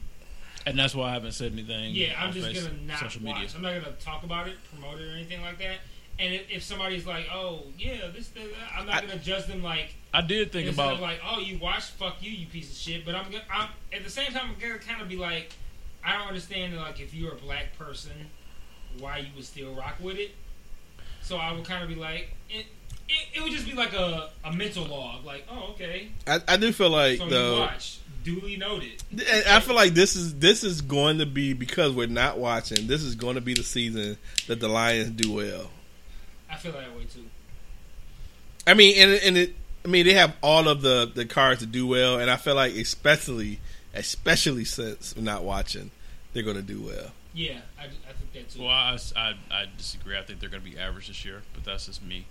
and 0.65 0.77
that's 0.79 0.95
why 0.95 1.09
I 1.09 1.13
haven't 1.13 1.33
said 1.33 1.51
anything. 1.51 1.93
Yeah, 1.95 2.13
I'm 2.17 2.31
just 2.31 2.53
gonna 2.53 2.75
not 2.85 2.99
social 2.99 3.21
watch. 3.23 3.35
media. 3.35 3.49
I'm 3.55 3.61
not 3.61 3.73
gonna 3.73 3.95
talk 3.97 4.23
about 4.23 4.47
it, 4.47 4.55
promote 4.71 4.99
it, 5.01 5.07
or 5.07 5.15
anything 5.15 5.41
like 5.41 5.57
that. 5.59 5.77
And 6.17 6.33
if, 6.33 6.49
if 6.49 6.63
somebody's 6.63 7.05
like, 7.05 7.27
"Oh, 7.33 7.63
yeah, 7.77 8.07
this," 8.15 8.29
this 8.29 8.45
that, 8.45 8.79
I'm 8.79 8.85
not 8.85 9.03
I- 9.03 9.07
gonna 9.07 9.19
judge 9.19 9.47
them 9.47 9.61
like 9.61 9.95
I 10.13 10.21
did 10.21 10.51
think 10.51 10.67
instead 10.67 10.83
about 10.83 10.95
of 10.95 11.01
like, 11.01 11.19
"Oh, 11.25 11.39
you 11.39 11.57
watch, 11.59 11.83
fuck 11.91 12.15
you, 12.21 12.31
you 12.31 12.47
piece 12.47 12.71
of 12.71 12.77
shit." 12.77 13.05
But 13.05 13.15
I'm, 13.15 13.25
gonna, 13.25 13.43
I'm 13.51 13.69
at 13.91 14.03
the 14.03 14.09
same 14.09 14.31
time, 14.31 14.51
I'm 14.51 14.55
gonna 14.59 14.79
kind 14.79 15.01
of 15.01 15.09
be 15.09 15.17
like, 15.17 15.51
I 16.03 16.17
don't 16.17 16.27
understand 16.27 16.75
like 16.77 17.01
if 17.01 17.13
you're 17.13 17.33
a 17.33 17.37
black 17.37 17.77
person, 17.77 18.13
why 18.99 19.17
you 19.17 19.27
would 19.35 19.43
still 19.45 19.73
rock 19.73 19.95
with 19.99 20.17
it. 20.17 20.31
So 21.21 21.37
I 21.37 21.51
would 21.51 21.65
kind 21.65 21.83
of 21.83 21.89
be 21.89 21.95
like, 21.95 22.29
it, 22.49 22.67
it, 23.09 23.27
it 23.35 23.43
would 23.43 23.51
just 23.51 23.65
be 23.65 23.73
like 23.73 23.93
a, 23.93 24.29
a 24.45 24.53
mental 24.53 24.85
log, 24.85 25.25
like, 25.25 25.45
oh 25.51 25.71
okay, 25.71 26.09
I, 26.27 26.39
I 26.47 26.57
do 26.57 26.71
feel 26.71 26.91
like 26.91 27.17
so 27.17 27.27
though. 27.27 27.59
watch, 27.61 27.99
duly 28.23 28.55
noted. 28.55 29.03
And 29.11 29.45
I 29.49 29.59
feel 29.59 29.75
like 29.75 29.93
this 29.93 30.15
is 30.15 30.35
this 30.39 30.63
is 30.63 30.81
going 30.81 31.17
to 31.17 31.25
be 31.25 31.51
because 31.53 31.91
we're 31.91 32.07
not 32.07 32.37
watching. 32.37 32.87
This 32.87 33.03
is 33.03 33.15
going 33.15 33.35
to 33.35 33.41
be 33.41 33.53
the 33.53 33.63
season 33.63 34.17
that 34.47 34.59
the 34.61 34.67
Lions 34.69 35.09
do 35.11 35.33
well. 35.33 35.71
I 36.49 36.55
feel 36.57 36.71
that 36.73 36.95
way 36.95 37.05
too. 37.05 37.25
I 38.67 38.73
mean, 38.73 38.95
and 38.97 39.11
and 39.23 39.37
it. 39.37 39.55
I 39.83 39.87
mean, 39.87 40.05
they 40.07 40.13
have 40.13 40.35
all 40.41 40.67
of 40.67 40.81
the 40.81 41.09
the 41.13 41.25
cards 41.25 41.59
to 41.61 41.65
do 41.67 41.85
well, 41.85 42.19
and 42.19 42.29
I 42.31 42.37
feel 42.37 42.55
like 42.55 42.73
especially 42.75 43.59
especially 43.93 44.65
since 44.65 45.15
we're 45.15 45.21
not 45.23 45.43
watching, 45.43 45.91
they're 46.33 46.43
going 46.43 46.55
to 46.57 46.61
do 46.63 46.81
well. 46.81 47.11
Yeah, 47.33 47.59
I, 47.79 47.83
I 47.85 47.87
think 48.13 48.33
that 48.33 48.49
too. 48.49 48.61
Well, 48.61 48.69
I, 48.71 48.97
I, 49.15 49.33
I 49.51 49.65
disagree. 49.77 50.17
I 50.17 50.23
think 50.23 50.39
they're 50.39 50.49
going 50.49 50.63
to 50.63 50.69
be 50.69 50.77
average 50.77 51.07
this 51.07 51.23
year, 51.23 51.41
but 51.53 51.63
that's 51.65 51.85
just 51.85 52.03
me. 52.03 52.25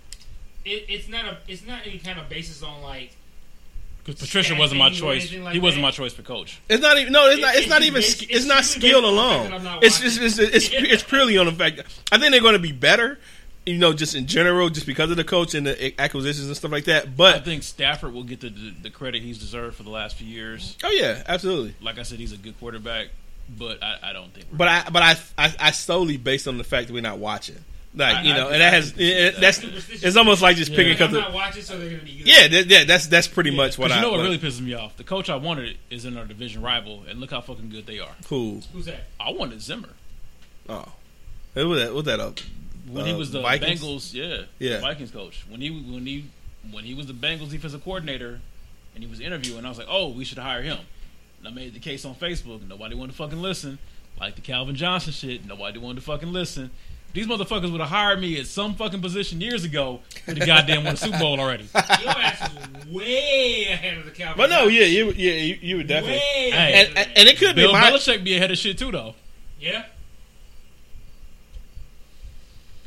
It, 0.65 0.85
it's 0.89 1.07
not 1.07 1.25
a 1.25 1.37
it's 1.47 1.65
not 1.65 1.81
any 1.85 1.99
kind 1.99 2.19
of 2.19 2.27
basis 2.27 2.61
on 2.63 2.81
like 2.81 3.15
Because 4.03 4.19
Patricia 4.19 4.55
wasn't 4.55 4.79
my 4.79 4.89
choice. 4.89 5.31
like 5.33 5.53
he 5.53 5.59
wasn't 5.59 5.81
that? 5.81 5.87
my 5.87 5.91
choice 5.91 6.11
for 6.11 6.23
coach. 6.23 6.59
It's 6.67 6.81
not 6.81 6.97
even 6.97 7.13
no. 7.13 7.27
It's 7.27 7.37
It- 7.37 7.41
not. 7.41 7.49
It's 7.55 7.59
it's 7.61 7.69
not 7.69 7.81
even. 7.83 8.01
based- 8.01 8.23
It's, 8.23 8.31
it's 8.31 8.45
not 8.45 8.57
just 8.63 8.71
skill 8.73 9.01
based 9.01 9.05
on 9.05 9.15
the 9.15 9.21
fact 9.21 9.49
alone. 9.53 9.63
not 9.63 9.83
It's 9.83 9.99
watching. 10.03 10.23
it's, 10.25 10.39
it's 10.39 10.55
it's 10.55 10.69
it's 10.73 11.03
purely 11.09 11.37
on 11.37 11.45
the 11.45 11.51
fact. 11.53 11.77
That 11.77 11.85
I 12.11 12.17
think 12.17 12.31
they're 12.31 12.41
going 12.41 12.53
to 12.53 12.59
be 12.59 12.73
better. 12.73 13.17
You 13.65 13.77
know, 13.79 13.93
just 13.93 14.13
in 14.13 14.27
general, 14.27 14.69
just 14.69 14.85
because 14.85 15.09
of 15.09 15.17
the 15.17 15.23
coach 15.23 15.55
and 15.55 15.65
the 15.65 15.99
acquisitions 15.99 16.45
and 16.47 16.55
stuff 16.55 16.71
like 16.71 16.85
that. 16.85 17.17
But 17.17 17.35
I 17.35 17.39
think 17.39 17.63
Stafford 17.63 18.13
will 18.13 18.23
get 18.23 18.41
the, 18.41 18.49
the, 18.49 18.91
credit 18.91 19.23
he's 19.23 19.39
deserved 19.39 19.75
for 19.75 19.81
the 19.83 19.89
last 19.89 20.17
few 20.17 20.27
years. 20.27 20.77
oh 20.83 20.91
yeah, 20.91 21.23
absolutely. 21.27 21.73
Like 21.81 21.97
I 21.97 22.03
said, 22.03 22.19
he's 22.19 22.31
a 22.31 22.37
good 22.37 22.59
quarterback, 22.59 23.07
but 23.57 23.81
I, 23.83 23.97
I 24.03 24.13
don't 24.13 24.31
think. 24.31 24.45
But 24.53 24.67
I 24.67 24.89
but 24.91 25.01
I, 25.01 25.15
I 25.37 25.55
I 25.59 25.71
solely 25.71 26.17
based 26.17 26.47
on 26.47 26.59
the 26.59 26.63
fact 26.63 26.87
that 26.87 26.93
we're 26.93 27.01
not 27.01 27.17
watching. 27.17 27.57
Like 27.95 28.17
I- 28.17 28.21
you 28.21 28.33
know, 28.35 28.49
I- 28.49 28.51
and 28.51 28.61
that 28.61 28.73
has 28.73 28.93
it, 28.97 29.33
that. 29.35 29.41
that's 29.41 29.63
it's 30.03 30.15
almost 30.15 30.43
like 30.43 30.57
just 30.57 30.69
picking 30.71 30.89
like, 30.89 30.97
because 30.99 31.15
I'm 31.15 31.21
not 31.21 31.33
watching, 31.33 31.63
so 31.63 31.79
they're 31.79 31.89
gonna 31.89 32.03
be 32.03 32.17
good. 32.19 32.27
yeah 32.27 32.47
that, 32.47 32.67
yeah 32.67 32.83
that's 32.83 33.07
that's 33.07 33.27
pretty 33.27 33.49
much 33.49 33.79
what 33.79 33.85
Because 33.85 33.93
I 33.93 33.95
you 33.95 34.01
know 34.03 34.11
what 34.11 34.17
what- 34.19 34.23
really 34.25 34.37
pisses 34.37 34.61
me 34.61 34.75
off? 34.75 34.95
The 34.97 35.03
coach 35.05 35.27
I 35.29 35.37
wanted 35.37 35.77
is 35.89 36.05
in 36.05 36.17
our 36.17 36.25
division 36.25 36.61
rival, 36.61 37.03
and 37.09 37.19
look 37.19 37.31
how 37.31 37.41
fucking 37.41 37.69
good 37.69 37.87
they 37.87 37.99
are. 37.99 38.11
cool. 38.25 38.61
Who's 38.73 38.85
that? 38.85 39.05
I 39.19 39.31
wanted 39.31 39.59
Zimmer 39.61 39.89
Oh, 40.69 40.91
what 41.53 41.65
was 41.67 41.79
that? 41.79 41.87
What 41.87 41.95
was 41.95 42.05
that 42.05 42.19
up? 42.19 42.39
When 42.89 43.05
he 43.05 43.13
Uh, 43.13 43.17
was 43.17 43.31
the 43.31 43.41
Vikings? 43.41 43.81
Bengals. 43.81 44.13
Yeah, 44.13 44.43
Yeah. 44.59 44.79
Vikings 44.81 45.11
coach. 45.11 45.43
When 45.49 45.61
he 45.61 45.69
when 45.69 46.05
he 46.05 46.25
when 46.71 46.83
he 46.83 46.93
was 46.93 47.07
the 47.07 47.13
Bengals 47.13 47.49
defensive 47.51 47.83
coordinator, 47.83 48.39
and 48.95 49.03
he 49.03 49.09
was 49.09 49.19
interviewing, 49.19 49.65
I 49.65 49.69
was 49.69 49.77
like, 49.77 49.87
oh, 49.89 50.09
we 50.09 50.25
should 50.25 50.37
hire 50.39 50.61
him. 50.61 50.77
And 51.39 51.47
I 51.47 51.51
made 51.51 51.73
the 51.73 51.79
case 51.79 52.05
on 52.05 52.15
Facebook. 52.15 52.61
and 52.61 52.69
Nobody 52.69 52.95
wanted 52.95 53.11
to 53.11 53.17
fucking 53.17 53.41
listen. 53.41 53.77
Like 54.19 54.35
the 54.35 54.41
Calvin 54.41 54.75
Johnson 54.75 55.11
shit, 55.13 55.45
nobody 55.45 55.77
wanted 55.77 55.95
to 55.95 56.01
fucking 56.01 56.31
listen. 56.31 56.71
These 57.13 57.27
motherfuckers 57.27 57.71
would 57.71 57.79
have 57.79 57.89
hired 57.89 58.19
me 58.19 58.37
at 58.39 58.45
some 58.47 58.75
fucking 58.75 59.01
position 59.01 59.39
years 59.41 59.63
ago. 59.63 60.01
With 60.27 60.37
the 60.39 60.45
goddamn 60.45 60.83
won 60.83 60.95
a 60.95 60.97
Super 60.97 61.17
Bowl 61.19 61.39
already. 61.39 61.63
Your 61.73 61.83
ass 62.11 62.49
is 62.51 62.85
way 62.87 63.67
ahead 63.69 63.97
of 63.99 64.05
the 64.05 64.11
Cowboys. 64.11 64.37
But 64.37 64.49
no, 64.49 64.67
yeah, 64.67 64.85
you 64.85 65.11
yeah 65.11 65.33
you, 65.33 65.57
you 65.61 65.77
would 65.77 65.87
definitely. 65.87 66.17
way 66.17 66.49
ahead 66.51 66.73
And, 66.73 66.81
of 66.91 66.97
and, 66.97 66.97
that. 67.11 67.17
and 67.19 67.29
it 67.29 67.37
could 67.37 67.55
Bill 67.55 67.69
be 67.69 67.73
my 67.73 67.89
Belichick 67.91 68.23
be 68.23 68.35
ahead 68.35 68.51
of 68.51 68.57
shit 68.57 68.77
too, 68.77 68.91
though. 68.91 69.15
yeah. 69.59 69.85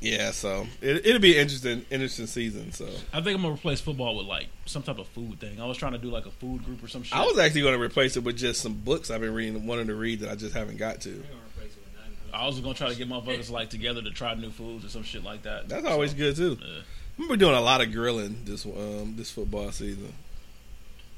Yeah. 0.00 0.30
So 0.30 0.66
it, 0.80 1.06
it'll 1.06 1.20
be 1.20 1.36
interesting 1.36 1.84
interesting 1.90 2.26
season. 2.26 2.72
So 2.72 2.86
I 3.12 3.20
think 3.20 3.36
I'm 3.36 3.42
gonna 3.42 3.54
replace 3.54 3.80
football 3.80 4.16
with 4.16 4.26
like 4.26 4.48
some 4.66 4.82
type 4.82 4.98
of 4.98 5.08
food 5.08 5.40
thing. 5.40 5.60
I 5.60 5.66
was 5.66 5.76
trying 5.76 5.92
to 5.92 5.98
do 5.98 6.10
like 6.10 6.26
a 6.26 6.30
food 6.30 6.64
group 6.64 6.82
or 6.82 6.88
some 6.88 7.02
shit. 7.02 7.16
I 7.16 7.24
was 7.24 7.38
actually 7.38 7.62
going 7.62 7.78
to 7.78 7.82
replace 7.82 8.16
it 8.16 8.24
with 8.24 8.36
just 8.36 8.60
some 8.60 8.74
books 8.74 9.10
I've 9.10 9.20
been 9.20 9.34
reading, 9.34 9.66
wanting 9.66 9.88
to 9.88 9.94
read 9.94 10.20
that 10.20 10.30
I 10.30 10.34
just 10.34 10.54
haven't 10.54 10.76
got 10.76 11.00
to. 11.02 11.10
We're 11.10 11.16
gonna 11.16 11.34
replace 11.56 11.72
it 11.72 11.82
with 11.84 11.94
nothing. 11.94 12.34
I 12.34 12.46
was 12.46 12.60
gonna 12.60 12.74
try 12.74 12.88
to 12.88 12.94
get 12.94 13.08
motherfuckers 13.08 13.50
like 13.50 13.70
together 13.70 14.02
to 14.02 14.10
try 14.10 14.34
new 14.34 14.50
foods 14.50 14.84
or 14.84 14.88
some 14.88 15.02
shit 15.02 15.24
like 15.24 15.42
that. 15.42 15.68
That's 15.68 15.86
always 15.86 16.14
good 16.14 16.36
too. 16.36 16.58
Yeah. 16.60 17.26
We're 17.28 17.36
doing 17.36 17.56
a 17.56 17.60
lot 17.60 17.80
of 17.80 17.92
grilling 17.92 18.42
this 18.44 18.64
um 18.64 19.14
this 19.16 19.30
football 19.30 19.72
season. 19.72 20.12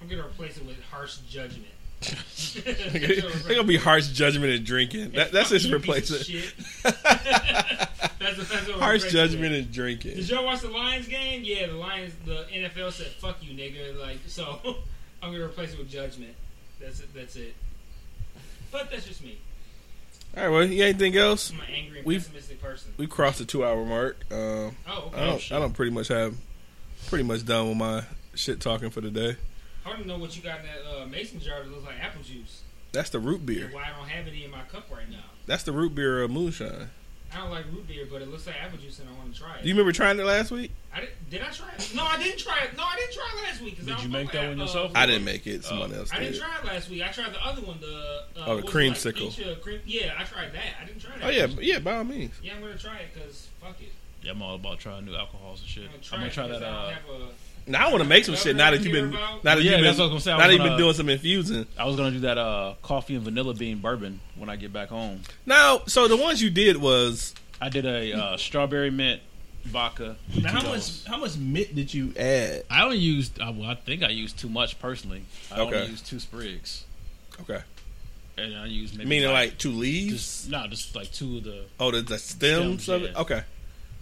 I'm 0.01 0.09
gonna 0.09 0.27
replace 0.27 0.57
it 0.57 0.65
with 0.65 0.81
harsh 0.85 1.19
judgment. 1.28 1.66
They're 2.65 3.57
gonna 3.57 3.65
be 3.65 3.77
harsh 3.77 4.09
judgment 4.09 4.52
and 4.55 4.65
drinking. 4.65 5.11
That, 5.11 5.32
that's 5.32 5.51
just 5.51 5.69
Fuck 5.69 6.94
you, 8.21 8.27
replace 8.27 8.39
piece 8.39 8.39
it. 8.39 8.43
of 8.43 8.49
shit. 8.49 8.49
That's, 8.49 8.67
that's 8.67 8.69
what 8.69 8.79
Harsh 8.81 9.13
judgment 9.13 9.55
is 9.55 9.67
drinking. 9.67 10.15
Did 10.17 10.29
y'all 10.29 10.45
watch 10.45 10.61
the 10.61 10.69
Lions 10.71 11.09
game? 11.09 11.43
Yeah, 11.45 11.67
the 11.69 11.75
Lions. 11.75 12.13
The 12.25 12.47
NFL 12.53 12.93
said 12.93 13.07
"fuck 13.09 13.43
you, 13.43 13.53
nigga." 13.55 13.99
Like, 14.01 14.19
so 14.27 14.59
I'm 15.23 15.33
gonna 15.33 15.45
replace 15.45 15.73
it 15.73 15.79
with 15.79 15.91
judgment. 15.91 16.35
That's 16.81 17.01
it. 17.01 17.15
That's 17.15 17.37
it. 17.37 17.55
But 18.73 18.91
that's 18.91 19.07
just 19.07 19.23
me. 19.25 19.39
All 20.37 20.45
right, 20.45 20.49
well, 20.49 20.65
you 20.65 20.79
got 20.79 20.85
anything 20.85 21.17
else? 21.17 21.51
I'm 21.53 21.59
an 21.61 21.67
angry 21.75 21.99
and 21.99 22.07
We've- 22.07 22.21
pessimistic 22.23 22.63
person. 22.63 22.93
We 22.97 23.07
crossed 23.09 23.39
the 23.41 23.45
two 23.45 23.65
hour 23.65 23.85
mark. 23.85 24.17
Um, 24.31 24.37
Oh, 24.39 24.73
I 24.87 24.97
okay. 24.99 25.27
don't. 25.27 25.53
I 25.53 25.59
don't 25.59 25.73
pretty 25.73 25.91
much 25.91 26.09
have 26.09 26.35
pretty 27.09 27.25
much 27.25 27.45
done 27.45 27.69
with 27.69 27.79
my 27.79 28.05
shit 28.35 28.61
talking 28.61 28.91
for 28.91 29.01
the 29.01 29.11
day. 29.11 29.37
I 29.85 29.91
don't 29.91 30.07
know 30.07 30.19
what 30.19 30.37
you 30.37 30.43
got 30.43 30.61
in 30.61 30.67
that 30.67 31.03
uh, 31.03 31.07
mason 31.07 31.41
jar 31.41 31.63
that 31.65 31.71
looks 31.71 31.85
like 31.87 31.97
apple 32.01 32.23
juice. 32.23 32.63
That's 32.93 33.11
the 33.11 33.19
root 33.19 33.45
beer. 33.47 33.71
Why 33.73 33.85
I 33.93 33.99
don't 33.99 34.09
have 34.09 34.27
any 34.29 34.45
in 34.45 34.51
my 34.51 34.63
cup 34.71 34.87
right 34.91 35.09
now. 35.11 35.25
That's 35.47 35.63
the 35.65 35.73
root 35.73 35.95
beer 35.95 36.23
of 36.23 36.31
moonshine. 36.31 36.91
I 37.32 37.39
don't 37.39 37.51
like 37.51 37.65
root 37.73 37.86
beer, 37.86 38.07
but 38.11 38.23
it 38.23 38.28
looks 38.28 38.47
like 38.47 38.57
apple 38.61 38.78
juice, 38.78 38.98
and 38.98 39.09
I 39.09 39.12
want 39.12 39.32
to 39.32 39.40
try 39.40 39.57
it. 39.57 39.62
Do 39.62 39.69
you 39.69 39.74
remember 39.74 39.93
trying 39.93 40.19
it 40.19 40.24
last 40.24 40.51
week? 40.51 40.73
I 40.93 41.01
did, 41.01 41.11
did 41.31 41.43
I 41.43 41.51
try 41.51 41.69
it? 41.78 41.93
No, 41.94 42.05
I 42.05 42.19
didn't 42.20 42.39
try 42.40 42.59
it. 42.65 42.77
No, 42.77 42.82
I 42.82 42.97
didn't 42.97 43.12
try 43.15 43.24
it 43.32 43.43
last 43.48 43.61
week. 43.62 43.77
Did 43.77 43.86
don't 43.86 44.02
you 44.02 44.09
make 44.09 44.32
that 44.32 44.48
with, 44.48 44.59
one 44.59 44.61
uh, 44.61 44.65
yourself? 44.65 44.93
I 44.97 45.07
didn't 45.07 45.24
make 45.24 45.47
it. 45.47 45.65
Someone 45.65 45.94
else 45.94 46.11
I 46.12 46.19
didn't 46.19 46.32
did. 46.32 46.40
try 46.40 46.59
it 46.59 46.65
last 46.65 46.90
week. 46.90 47.02
I 47.02 47.09
tried 47.09 47.32
the 47.32 47.44
other 47.47 47.62
one. 47.62 47.78
The 47.81 47.86
uh, 47.86 48.44
Oh, 48.47 48.57
the 48.57 48.62
what 48.62 48.65
was 48.65 48.74
creamsicle. 48.74 49.27
Like, 49.27 49.36
peach, 49.36 49.47
uh, 49.47 49.55
cream, 49.61 49.81
yeah, 49.86 50.15
I 50.19 50.24
tried 50.24 50.52
that. 50.52 50.65
I 50.82 50.86
didn't 50.86 51.01
try 51.01 51.16
that. 51.19 51.24
Oh 51.27 51.31
yeah, 51.31 51.47
yeah. 51.61 51.78
By 51.78 51.97
all 51.97 52.05
means. 52.05 52.35
Yeah, 52.43 52.55
I'm 52.57 52.61
gonna 52.62 52.77
try 52.77 52.97
it 52.98 53.15
because 53.15 53.48
fuck 53.61 53.81
it. 53.81 53.93
Yeah, 54.23 54.32
I'm 54.32 54.43
all 54.43 54.57
about 54.57 54.81
trying 54.81 55.05
new 55.07 55.15
alcohols 55.15 55.61
and 55.61 55.69
shit. 55.69 55.85
I'm 55.85 55.90
gonna 55.93 56.02
try, 56.02 56.16
I'm 56.16 56.20
gonna 56.23 56.31
it 56.31 56.35
try 56.35 56.48
'cause 56.48 56.61
that. 56.61 57.31
I 57.75 57.79
don't 57.79 57.83
Uh, 57.83 57.85
have 57.85 57.85
a- 57.85 57.85
Now 57.85 57.87
I 57.87 57.91
want 57.91 58.03
to 58.03 58.09
make 58.09 58.25
some 58.25 58.37
shit. 58.37 58.57
Now 58.57 58.71
that 58.71 58.83
you've 58.83 58.93
been, 58.93 59.11
now 59.11 59.41
that 59.43 59.63
Yeah, 59.63 59.73
you've 59.77 59.85
that's 59.85 59.97
been, 59.97 60.07
what 60.07 60.11
I 60.11 60.15
was 60.15 60.25
gonna 60.25 60.31
say. 60.31 60.33
I 60.33 60.37
now 60.39 60.47
that 60.47 60.53
you've 60.53 60.59
been 60.59 60.67
gonna- 60.73 60.79
doing 60.83 60.95
some 60.95 61.09
infusing. 61.09 61.67
I 61.79 61.85
was 61.85 61.97
gonna 61.97 62.11
do 62.13 62.21
that 62.21 62.39
uh, 62.39 62.75
coffee 62.83 63.15
and 63.15 63.25
vanilla 63.25 63.55
bean 63.55 63.79
bourbon 63.79 64.21
when 64.37 64.49
I 64.49 64.57
get 64.57 64.73
back 64.73 64.89
home. 64.89 65.23
Now, 65.47 65.83
so 65.87 66.09
the 66.09 66.17
ones 66.17 66.43
you 66.43 66.51
did 66.51 66.77
was 66.77 67.35
I 67.61 67.69
did 67.69 67.87
a 67.87 68.13
uh, 68.13 68.37
strawberry 68.37 68.91
mint 68.91 69.21
vodka. 69.65 70.17
now 70.35 70.51
how 70.53 70.63
much 70.69 71.05
how 71.05 71.19
much 71.19 71.37
mint 71.37 71.75
did 71.75 71.93
you 71.93 72.13
add? 72.19 72.65
I 72.71 72.83
only 72.85 72.97
used. 72.99 73.41
I, 73.41 73.51
well, 73.51 73.69
I 73.69 73.75
think 73.75 74.03
I 74.03 74.09
used 74.09 74.39
too 74.39 74.49
much 74.49 74.79
personally. 74.79 75.23
I 75.53 75.61
Okay. 75.61 75.77
only 75.77 75.91
used 75.91 76.07
two 76.07 76.19
sprigs, 76.19 76.85
Okay, 77.43 77.61
and 78.39 78.57
I 78.57 78.67
used 78.67 78.97
maybe 78.97 79.09
meaning 79.11 79.31
like 79.31 79.59
two 79.59 79.73
leaves. 79.73 80.13
just 80.13 80.49
no, 80.51 80.67
just 80.67 80.95
like 80.97 81.13
two 81.13 81.37
of 81.39 81.45
the. 81.45 81.65
oh, 81.79 81.91
the, 81.91 82.01
the 82.03 82.19
stems, 82.19 82.85
Stems, 82.85 82.89
of 82.89 83.03
it. 83.03 83.11
yeah. 83.15 83.21
Okay, 83.21 83.43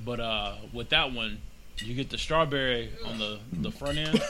But 0.05 0.21
uh, 0.21 0.55
with 0.73 0.91
that 0.91 1.13
one, 1.13 1.39
you 1.83 1.95
get 1.95 2.11
the 2.11 2.19
strawberry 2.19 2.91
on 3.07 3.19
the 3.19 3.39
the 3.53 3.71
front 3.71 3.99
end, 3.99 4.21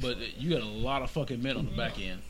but 0.00 0.16
you 0.40 0.48
get 0.48 0.62
a 0.62 0.66
lot 0.66 1.02
of 1.02 1.10
fucking 1.10 1.42
mint 1.42 1.58
on 1.58 1.66
the 1.66 1.72
back 1.76 2.00
end. 2.00 2.20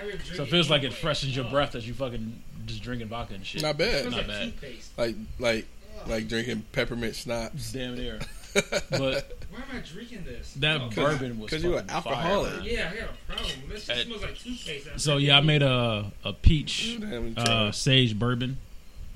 I 0.00 0.04
would 0.06 0.12
drink 0.18 0.34
So 0.36 0.42
it 0.44 0.48
feels 0.48 0.70
like 0.70 0.82
it 0.84 0.92
freshens 0.92 1.34
your 1.36 1.44
breath 1.46 1.74
as 1.74 1.86
you 1.86 1.94
fucking 1.94 2.42
just 2.66 2.82
drinking 2.82 3.08
vodka 3.08 3.34
and 3.34 3.44
shit. 3.44 3.62
not 3.62 3.76
bad. 3.76 4.02
feels 4.02 4.14
Not 4.16 4.26
bad. 4.26 4.52
Like 4.96 5.16
like 5.38 5.66
like 6.06 6.28
drinking 6.28 6.64
peppermint 6.72 7.14
schnapps. 7.14 7.72
Damn 7.72 7.96
near. 7.96 8.18
But 8.54 9.38
Why 9.50 9.60
am 9.60 9.76
I 9.76 9.80
drinking 9.80 10.24
this? 10.24 10.52
that 10.58 10.78
Oh, 10.80 10.90
bourbon 10.94 11.38
was 11.38 11.48
'cause 11.50 11.64
you 11.64 11.72
fucking 11.72 11.88
an 11.88 11.94
alcoholic. 11.96 12.52
fire. 12.52 12.60
Yeah, 12.62 12.90
I 12.92 12.96
got 13.00 13.08
a 13.08 13.32
problem. 13.32 13.50
This 13.70 13.84
shit 13.84 14.06
smells 14.06 14.22
like 14.22 14.38
toothpaste. 14.38 15.00
So 15.00 15.16
yeah, 15.16 15.38
I 15.38 15.40
made 15.40 15.62
a 15.62 16.12
a 16.22 16.32
peach 16.34 16.98
uh, 17.38 17.72
sage 17.72 18.18
bourbon 18.18 18.58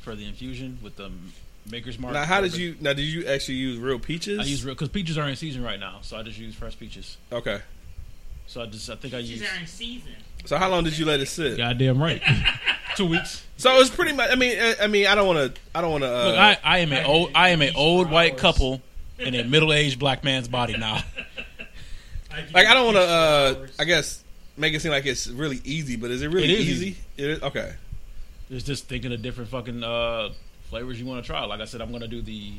for 0.01 0.15
the 0.15 0.25
infusion 0.27 0.79
with 0.83 0.97
the 0.97 1.11
Maker's 1.71 1.99
Mark. 1.99 2.15
now, 2.15 2.25
how 2.25 2.41
did 2.41 2.55
you? 2.57 2.77
Now, 2.81 2.93
did 2.93 3.03
you 3.05 3.27
actually 3.27 3.55
use 3.57 3.79
real 3.79 3.99
peaches? 3.99 4.39
I 4.39 4.43
use 4.45 4.65
real 4.65 4.75
because 4.75 4.89
peaches 4.89 5.19
are 5.19 5.29
in 5.29 5.37
season 5.37 5.63
right 5.63 5.81
now, 5.81 5.99
so 6.03 6.17
I 6.17 6.23
just 6.23 6.39
use 6.39 6.55
fresh 6.55 6.79
peaches. 6.79 7.17
Okay. 7.33 7.61
So 8.47 8.63
I 8.63 8.67
just 8.67 8.89
I 8.89 8.95
think 8.97 9.15
I 9.15 9.21
She's 9.21 9.41
used. 9.41 9.45
are 9.45 9.59
in 9.61 9.67
season. 9.67 10.13
So 10.45 10.57
how 10.57 10.69
long 10.71 10.85
did 10.85 10.97
you 10.97 11.05
let 11.05 11.19
it 11.21 11.27
sit? 11.27 11.57
Goddamn 11.57 12.01
right. 12.01 12.23
Two 12.97 13.07
weeks. 13.07 13.45
So 13.57 13.79
it's 13.81 13.91
pretty 13.91 14.13
much. 14.13 14.31
I 14.31 14.37
mean, 14.37 14.57
I, 14.59 14.75
I 14.83 14.87
mean, 14.87 15.07
I 15.07 15.15
don't 15.17 15.27
want 15.27 15.55
to. 15.55 15.61
I 15.75 15.81
don't 15.81 15.91
want 15.91 16.05
to. 16.05 16.09
Uh, 16.11 16.25
Look, 16.27 16.37
I, 16.37 16.59
I 16.63 16.79
am 16.79 16.93
an 16.93 17.05
old 17.05 17.31
I 17.35 17.49
am 17.51 17.61
an 17.63 17.75
old 17.75 18.11
white 18.11 18.39
flowers. 18.39 18.55
couple 18.57 18.83
in 19.19 19.35
a 19.35 19.45
middle 19.45 19.73
aged 19.73 19.99
black 19.99 20.23
man's 20.25 20.47
body 20.49 20.77
now. 20.77 21.03
like 22.55 22.67
I 22.67 22.75
don't 22.75 22.85
want 22.87 22.97
to. 22.97 23.03
Uh, 23.03 23.67
I 23.79 23.85
guess 23.85 24.23
make 24.57 24.73
it 24.75 24.81
seem 24.81 24.93
like 24.93 25.07
it's 25.07 25.27
really 25.27 25.61
easy, 25.65 25.97
but 25.97 26.11
is 26.11 26.23
it 26.23 26.29
really 26.29 26.45
It 26.45 26.61
is 26.61 26.67
easy? 26.69 26.87
easy. 26.89 26.99
It 27.17 27.31
is 27.31 27.43
okay. 27.43 27.75
It's 28.51 28.65
just 28.65 28.87
thinking 28.87 29.13
of 29.13 29.21
different 29.23 29.51
fucking 29.51 29.83
uh, 29.83 30.31
flavors 30.71 31.01
you 31.01 31.07
want 31.07 31.23
to 31.23 31.27
try. 31.27 31.45
Like 31.45 31.61
I 31.61 31.65
said, 31.65 31.81
I'm 31.81 31.93
gonna 31.93 32.09
do 32.09 32.23
the 32.23 32.55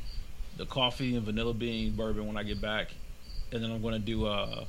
the 0.57 0.65
coffee 0.65 1.15
and 1.15 1.25
vanilla 1.25 1.53
bean 1.53 1.95
bourbon 1.95 2.25
when 2.27 2.37
I 2.37 2.43
get 2.43 2.59
back, 2.61 2.89
and 3.51 3.63
then 3.63 3.71
I'm 3.71 3.81
gonna 3.81 3.99
do 3.99 4.25
uh, 4.25 4.65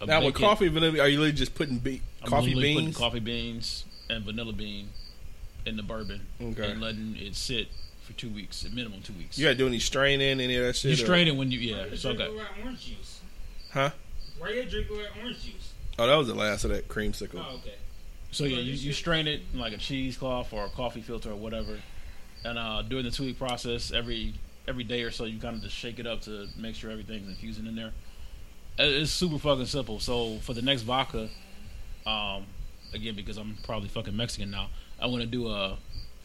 a 0.00 0.06
Now 0.06 0.24
with 0.24 0.34
coffee 0.34 0.66
and 0.66 0.74
vanilla, 0.74 1.00
are 1.00 1.08
you 1.08 1.18
literally 1.18 1.32
just 1.32 1.54
putting 1.54 1.78
be- 1.78 2.02
I'm 2.22 2.28
coffee 2.30 2.46
literally 2.54 2.74
putting 2.74 2.86
beans? 2.86 2.96
coffee 2.96 3.20
beans, 3.20 3.84
and 4.08 4.24
vanilla 4.24 4.52
bean 4.52 4.88
in 5.66 5.76
the 5.76 5.82
bourbon, 5.82 6.26
Okay. 6.40 6.70
and 6.70 6.80
letting 6.80 7.16
it 7.18 7.34
sit 7.34 7.68
for 8.02 8.12
two 8.14 8.30
weeks, 8.30 8.64
at 8.64 8.72
minimum 8.72 9.02
two 9.02 9.12
weeks. 9.12 9.38
You 9.38 9.44
got 9.44 9.50
to 9.50 9.56
do 9.56 9.66
any 9.66 9.78
straining, 9.80 10.40
any 10.40 10.56
of 10.56 10.64
that 10.64 10.76
shit? 10.76 10.96
you 10.96 11.02
or- 11.02 11.06
strain 11.06 11.28
it 11.28 11.36
when 11.36 11.50
you 11.50 11.58
yeah. 11.58 11.86
you 11.86 11.96
So 11.96 12.10
I 12.10 12.14
drink 12.14 12.30
got 12.30 12.38
like 12.38 12.64
orange 12.64 12.86
juice? 12.86 13.20
Huh? 13.72 13.90
Why 14.38 14.50
you 14.50 14.64
drink 14.64 14.86
orange 14.90 15.44
juice? 15.44 15.72
Oh, 15.98 16.06
that 16.06 16.14
was 16.14 16.28
the 16.28 16.34
last 16.34 16.64
of 16.64 16.70
that 16.70 16.88
creamsicle. 16.88 17.34
Oh, 17.44 17.56
okay. 17.56 17.74
So 18.30 18.44
yeah, 18.44 18.58
you, 18.58 18.72
you 18.72 18.92
strain 18.92 19.26
it 19.26 19.42
in 19.52 19.58
like 19.58 19.72
a 19.72 19.78
cheesecloth 19.78 20.52
or 20.52 20.64
a 20.66 20.68
coffee 20.70 21.00
filter 21.02 21.32
or 21.32 21.36
whatever, 21.36 21.78
and 22.44 22.58
uh, 22.58 22.82
during 22.82 23.04
the 23.04 23.10
two 23.10 23.24
week 23.24 23.38
process, 23.38 23.92
every 23.92 24.34
every 24.66 24.84
day 24.84 25.02
or 25.02 25.10
so, 25.10 25.24
you 25.24 25.38
kind 25.40 25.56
of 25.56 25.62
just 25.62 25.74
shake 25.74 25.98
it 25.98 26.06
up 26.06 26.20
to 26.22 26.46
make 26.56 26.74
sure 26.74 26.90
everything's 26.90 27.28
infusing 27.28 27.66
in 27.66 27.74
there. 27.74 27.92
It's 28.78 29.10
super 29.10 29.38
fucking 29.38 29.66
simple. 29.66 29.98
So 29.98 30.38
for 30.38 30.52
the 30.54 30.62
next 30.62 30.82
vodka, 30.82 31.28
um, 32.06 32.44
again 32.94 33.14
because 33.14 33.36
I'm 33.38 33.56
probably 33.64 33.88
fucking 33.88 34.16
Mexican 34.16 34.50
now, 34.50 34.68
I'm 35.00 35.10
gonna 35.10 35.26
do 35.26 35.48
a 35.48 35.76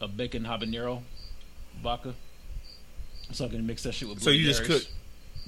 a 0.02 0.08
bacon 0.08 0.44
habanero 0.44 1.02
vodka. 1.82 2.14
So 3.32 3.46
I 3.46 3.48
can 3.48 3.66
mix 3.66 3.84
that 3.84 3.94
shit 3.94 4.08
with. 4.10 4.20
Bacon. 4.20 4.26
So 4.26 4.32
you 4.32 4.46
just 4.46 4.64
cook, 4.66 4.84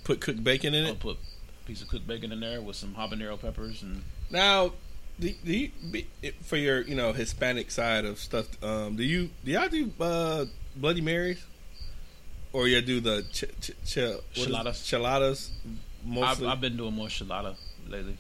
put 0.04 0.22
cooked 0.22 0.44
bacon 0.44 0.74
in 0.74 0.86
I'll 0.86 0.92
it. 0.94 1.00
put 1.00 1.18
a 1.18 1.68
piece 1.68 1.82
of 1.82 1.88
cooked 1.90 2.08
bacon 2.08 2.32
in 2.32 2.40
there 2.40 2.62
with 2.62 2.76
some 2.76 2.96
habanero 2.96 3.40
peppers 3.40 3.84
and 3.84 4.02
Now, 4.32 4.72
do, 5.20 5.32
do 5.46 5.54
you, 5.58 5.72
be- 5.92 6.08
for 6.44 6.58
your 6.58 6.82
you 6.82 6.96
know 6.96 7.14
Hispanic 7.14 7.72
side 7.72 8.06
of 8.06 8.20
stuff, 8.20 8.48
um, 8.64 8.96
do 8.96 9.04
you 9.04 9.30
do 9.44 9.52
y'all 9.52 9.70
do 9.70 9.92
uh, 10.00 10.46
Bloody 10.76 11.02
Marys, 11.02 11.44
or 12.54 12.68
you 12.68 12.82
do 12.82 13.00
the 13.00 13.24
ch- 13.32 13.46
ch- 13.62 13.72
ch- 13.86 13.98
what 13.98 14.22
is 14.36 14.46
it? 14.48 14.50
Chiladas. 14.50 14.80
Chiladas, 14.84 15.50
I've. 16.22 16.44
I've 16.44 16.62
been 16.62 16.78
doing 16.78 16.94
more 16.94 17.08
chilada 17.08 17.56
lately. 17.88 18.18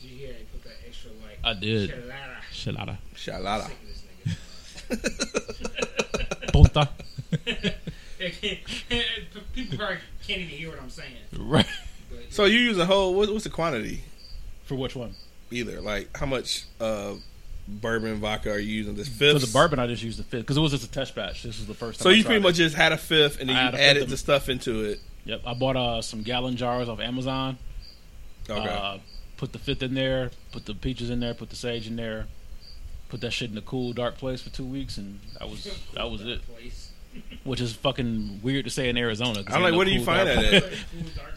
Did 0.00 0.10
you 0.10 0.16
hear 0.18 0.30
it? 0.30 0.52
Put 0.52 0.64
that 0.64 0.76
extra 0.86 1.10
like. 1.22 1.38
I 1.44 1.54
did. 1.58 1.90
Chilada. 1.90 2.36
Chilada. 2.52 2.96
Chalada. 3.14 3.66
Sick 3.66 3.76
of 4.88 4.88
this 4.88 5.12
nigga. 6.48 6.52
Ponta. 6.52 6.88
People 9.54 9.78
probably 9.78 9.98
can't 10.26 10.40
even 10.40 10.48
hear 10.48 10.70
what 10.70 10.80
I'm 10.80 10.90
saying. 10.90 11.12
Right. 11.36 11.66
But 12.10 12.32
So 12.32 12.44
you 12.44 12.58
use 12.60 12.78
a 12.78 12.86
whole. 12.86 13.14
What, 13.14 13.30
what's 13.30 13.44
the 13.44 13.50
quantity? 13.50 14.02
For 14.66 14.74
which 14.74 14.94
one? 14.94 15.14
Either 15.50 15.80
like 15.80 16.16
how 16.16 16.26
much 16.26 16.64
uh, 16.80 17.14
bourbon 17.68 18.16
vodka 18.16 18.50
are 18.50 18.58
you 18.58 18.74
using? 18.74 18.94
This 18.96 19.08
fifth 19.08 19.40
For 19.40 19.46
the 19.46 19.52
bourbon, 19.52 19.78
I 19.78 19.86
just 19.86 20.02
used 20.02 20.18
the 20.18 20.24
fifth 20.24 20.42
because 20.42 20.56
it 20.56 20.60
was 20.60 20.72
just 20.72 20.84
a 20.84 20.90
test 20.90 21.14
batch. 21.14 21.42
This 21.44 21.58
was 21.58 21.66
the 21.66 21.74
first 21.74 22.00
time. 22.00 22.04
So 22.04 22.10
I 22.10 22.12
you 22.14 22.22
tried 22.22 22.28
pretty 22.30 22.40
it. 22.40 22.42
much 22.42 22.54
just 22.56 22.74
had 22.76 22.92
a 22.92 22.96
fifth, 22.98 23.40
and 23.40 23.48
then 23.48 23.56
I 23.56 23.70
you 23.70 23.78
added 23.78 24.08
the 24.08 24.14
of- 24.14 24.18
stuff 24.18 24.48
into 24.48 24.84
it. 24.84 25.00
Yep, 25.24 25.40
I 25.46 25.54
bought 25.54 25.76
uh, 25.76 26.02
some 26.02 26.22
gallon 26.22 26.56
jars 26.56 26.88
off 26.88 27.00
Amazon. 27.00 27.58
Okay. 28.48 28.60
Uh, 28.68 28.98
put 29.36 29.52
the 29.52 29.58
fifth 29.58 29.82
in 29.82 29.94
there. 29.94 30.30
Put 30.52 30.66
the 30.66 30.74
peaches 30.74 31.10
in 31.10 31.18
there. 31.20 31.34
Put 31.34 31.50
the 31.50 31.56
sage 31.56 31.86
in 31.88 31.96
there. 31.96 32.26
Put 33.08 33.20
that 33.22 33.32
shit 33.32 33.50
in 33.50 33.58
a 33.58 33.62
cool, 33.62 33.92
dark 33.92 34.18
place 34.18 34.40
for 34.42 34.50
two 34.50 34.64
weeks, 34.64 34.96
and 34.98 35.20
that 35.38 35.48
was 35.48 35.64
that 35.94 36.10
was 36.10 36.22
it. 36.22 36.40
Which 37.44 37.60
is 37.60 37.72
fucking 37.74 38.40
weird 38.42 38.64
to 38.66 38.70
say 38.70 38.88
in 38.88 38.96
Arizona. 38.96 39.42
I'm 39.48 39.62
like, 39.62 39.72
no 39.72 39.78
where 39.78 39.86
do 39.86 39.92
you 39.92 40.04
find 40.04 40.28
dark 40.28 40.38
that 40.50 40.62
place. 40.62 40.64
at? 40.64 41.24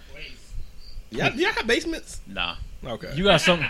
Cool, 1.11 1.19
dark 1.19 1.31
place. 1.31 1.36
Yeah, 1.38 1.48
yeah, 1.49 1.53
have 1.56 1.68
basements. 1.68 2.22
Nah, 2.27 2.56
Okay. 2.86 3.11
you 3.15 3.23
got 3.23 3.41
some. 3.41 3.64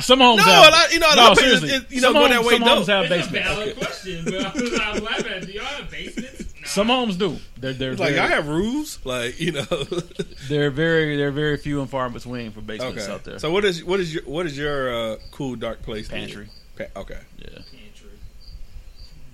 Some 0.00 0.20
homes 0.20 0.38
no, 0.38 0.44
have. 0.44 0.68
a 0.68 0.70
lot, 0.70 0.92
you 0.92 1.00
know, 1.00 1.10
a 1.10 1.16
no, 1.16 1.22
lot 1.22 1.32
of 1.32 1.38
places, 1.38 1.60
seriously. 1.60 1.86
it- 1.88 1.90
you 1.96 2.00
know, 2.00 2.06
some 2.06 2.12
go 2.14 2.20
homes, 2.20 2.30
that 2.30 2.44
way. 2.44 2.52
some 2.58 2.62
homes 2.62 2.86
Don't. 2.86 3.02
have 3.02 3.12
It's 3.18 3.26
a 3.26 3.30
basements. 3.32 3.48
valid 3.48 3.76
question, 3.76 4.24
but 4.26 4.34
I 4.80 4.92
was, 4.92 5.02
laughing 5.02 5.26
at. 5.32 5.42
Do 5.46 5.52
y'all 5.52 5.64
have 5.64 5.90
basements? 5.90 6.40
Nah. 6.40 6.44
Some 6.68 6.86
homes 6.86 7.16
do. 7.16 7.36
They're 7.56 7.72
they're 7.72 7.96
Like 7.96 8.10
very, 8.14 8.20
I 8.20 8.26
have 8.28 8.46
roofs, 8.46 9.04
like 9.04 9.40
you 9.40 9.50
know. 9.52 9.64
they're 10.48 10.70
very 10.70 11.16
they're 11.16 11.32
very 11.32 11.56
few 11.56 11.80
and 11.80 11.90
far 11.90 12.08
between 12.10 12.52
for 12.52 12.60
basements 12.60 13.02
okay. 13.04 13.12
out 13.12 13.24
there. 13.24 13.38
So 13.40 13.50
what 13.50 13.64
is 13.64 13.82
what 13.84 13.98
is 13.98 14.14
your 14.14 14.22
what 14.24 14.46
is 14.46 14.56
your 14.56 14.94
uh, 14.94 15.16
cool 15.32 15.56
dark 15.56 15.82
place? 15.82 16.06
then? 16.08 16.20
Pantry. 16.20 16.48
Pa- 16.76 17.00
okay. 17.00 17.18
yeah. 17.38 17.58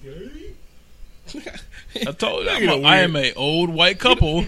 Pantry. 0.04 0.54
I 2.06 2.12
told 2.12 2.44
you, 2.46 2.50
You 2.52 2.56
I'm 2.56 2.66
know, 2.66 2.74
a, 2.76 2.82
I 2.88 2.96
weird. 3.06 3.10
am 3.10 3.16
a 3.16 3.32
old 3.34 3.70
white 3.70 3.98
couple 3.98 4.44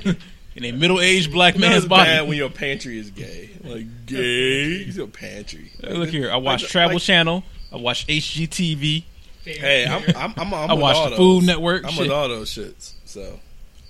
in 0.56 0.64
a 0.64 0.72
middle 0.72 1.00
aged 1.00 1.30
black 1.32 1.54
You 1.54 1.60
man's 1.60 1.84
body. 1.86 2.04
bad 2.10 2.28
when 2.28 2.36
your 2.36 2.50
pantry 2.50 2.98
is 2.98 3.10
gay. 3.10 3.50
Like 3.62 3.86
gay, 4.06 4.84
your 4.84 5.06
pantry. 5.06 5.70
Hey, 5.80 5.94
Look 5.94 6.08
here, 6.10 6.30
I 6.30 6.36
watch 6.36 6.62
Like- 6.62 6.70
Travel 6.70 6.94
like- 6.96 7.02
Channel. 7.02 7.44
I 7.72 7.76
watch 7.76 8.06
HGTV. 8.06 9.04
Hey, 9.44 9.86
I'm 9.86 10.02
I'm 10.16 10.34
I'm, 10.38 10.54
I'm 10.54 10.70
I 10.70 10.74
with 10.74 10.82
watch 10.82 10.96
all 10.96 11.04
the 11.04 11.10
those. 11.10 11.18
Food 11.18 11.44
Network. 11.44 11.84
I'm 11.84 11.90
shit. 11.92 12.02
with 12.02 12.10
all 12.10 12.28
those 12.28 12.50
shits. 12.50 12.94
So 13.04 13.38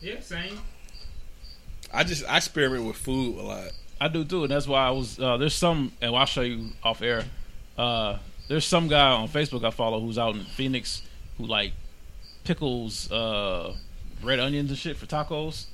Yeah, 0.02 0.20
same. 0.20 0.58
I 1.92 2.04
just 2.04 2.24
I 2.28 2.36
experiment 2.38 2.84
with 2.84 2.96
food 2.96 3.38
a 3.38 3.42
lot. 3.42 3.70
I 4.00 4.08
do 4.08 4.24
too, 4.24 4.42
and 4.42 4.50
that's 4.50 4.66
why 4.68 4.86
I 4.86 4.90
was. 4.90 5.18
Uh, 5.18 5.38
there's 5.38 5.54
some, 5.54 5.92
and 6.02 6.14
I'll 6.14 6.26
show 6.26 6.42
you 6.42 6.70
off 6.82 7.00
air. 7.00 7.24
Uh, 7.78 8.18
there's 8.48 8.66
some 8.66 8.88
guy 8.88 9.10
on 9.12 9.28
Facebook 9.28 9.64
I 9.64 9.70
follow 9.70 10.00
who's 10.00 10.18
out 10.18 10.34
in 10.34 10.44
Phoenix 10.44 11.02
who 11.38 11.46
like 11.46 11.72
pickles 12.44 13.10
uh, 13.10 13.74
red 14.22 14.38
onions 14.40 14.68
and 14.70 14.78
shit 14.78 14.96
for 14.96 15.06
tacos. 15.06 15.66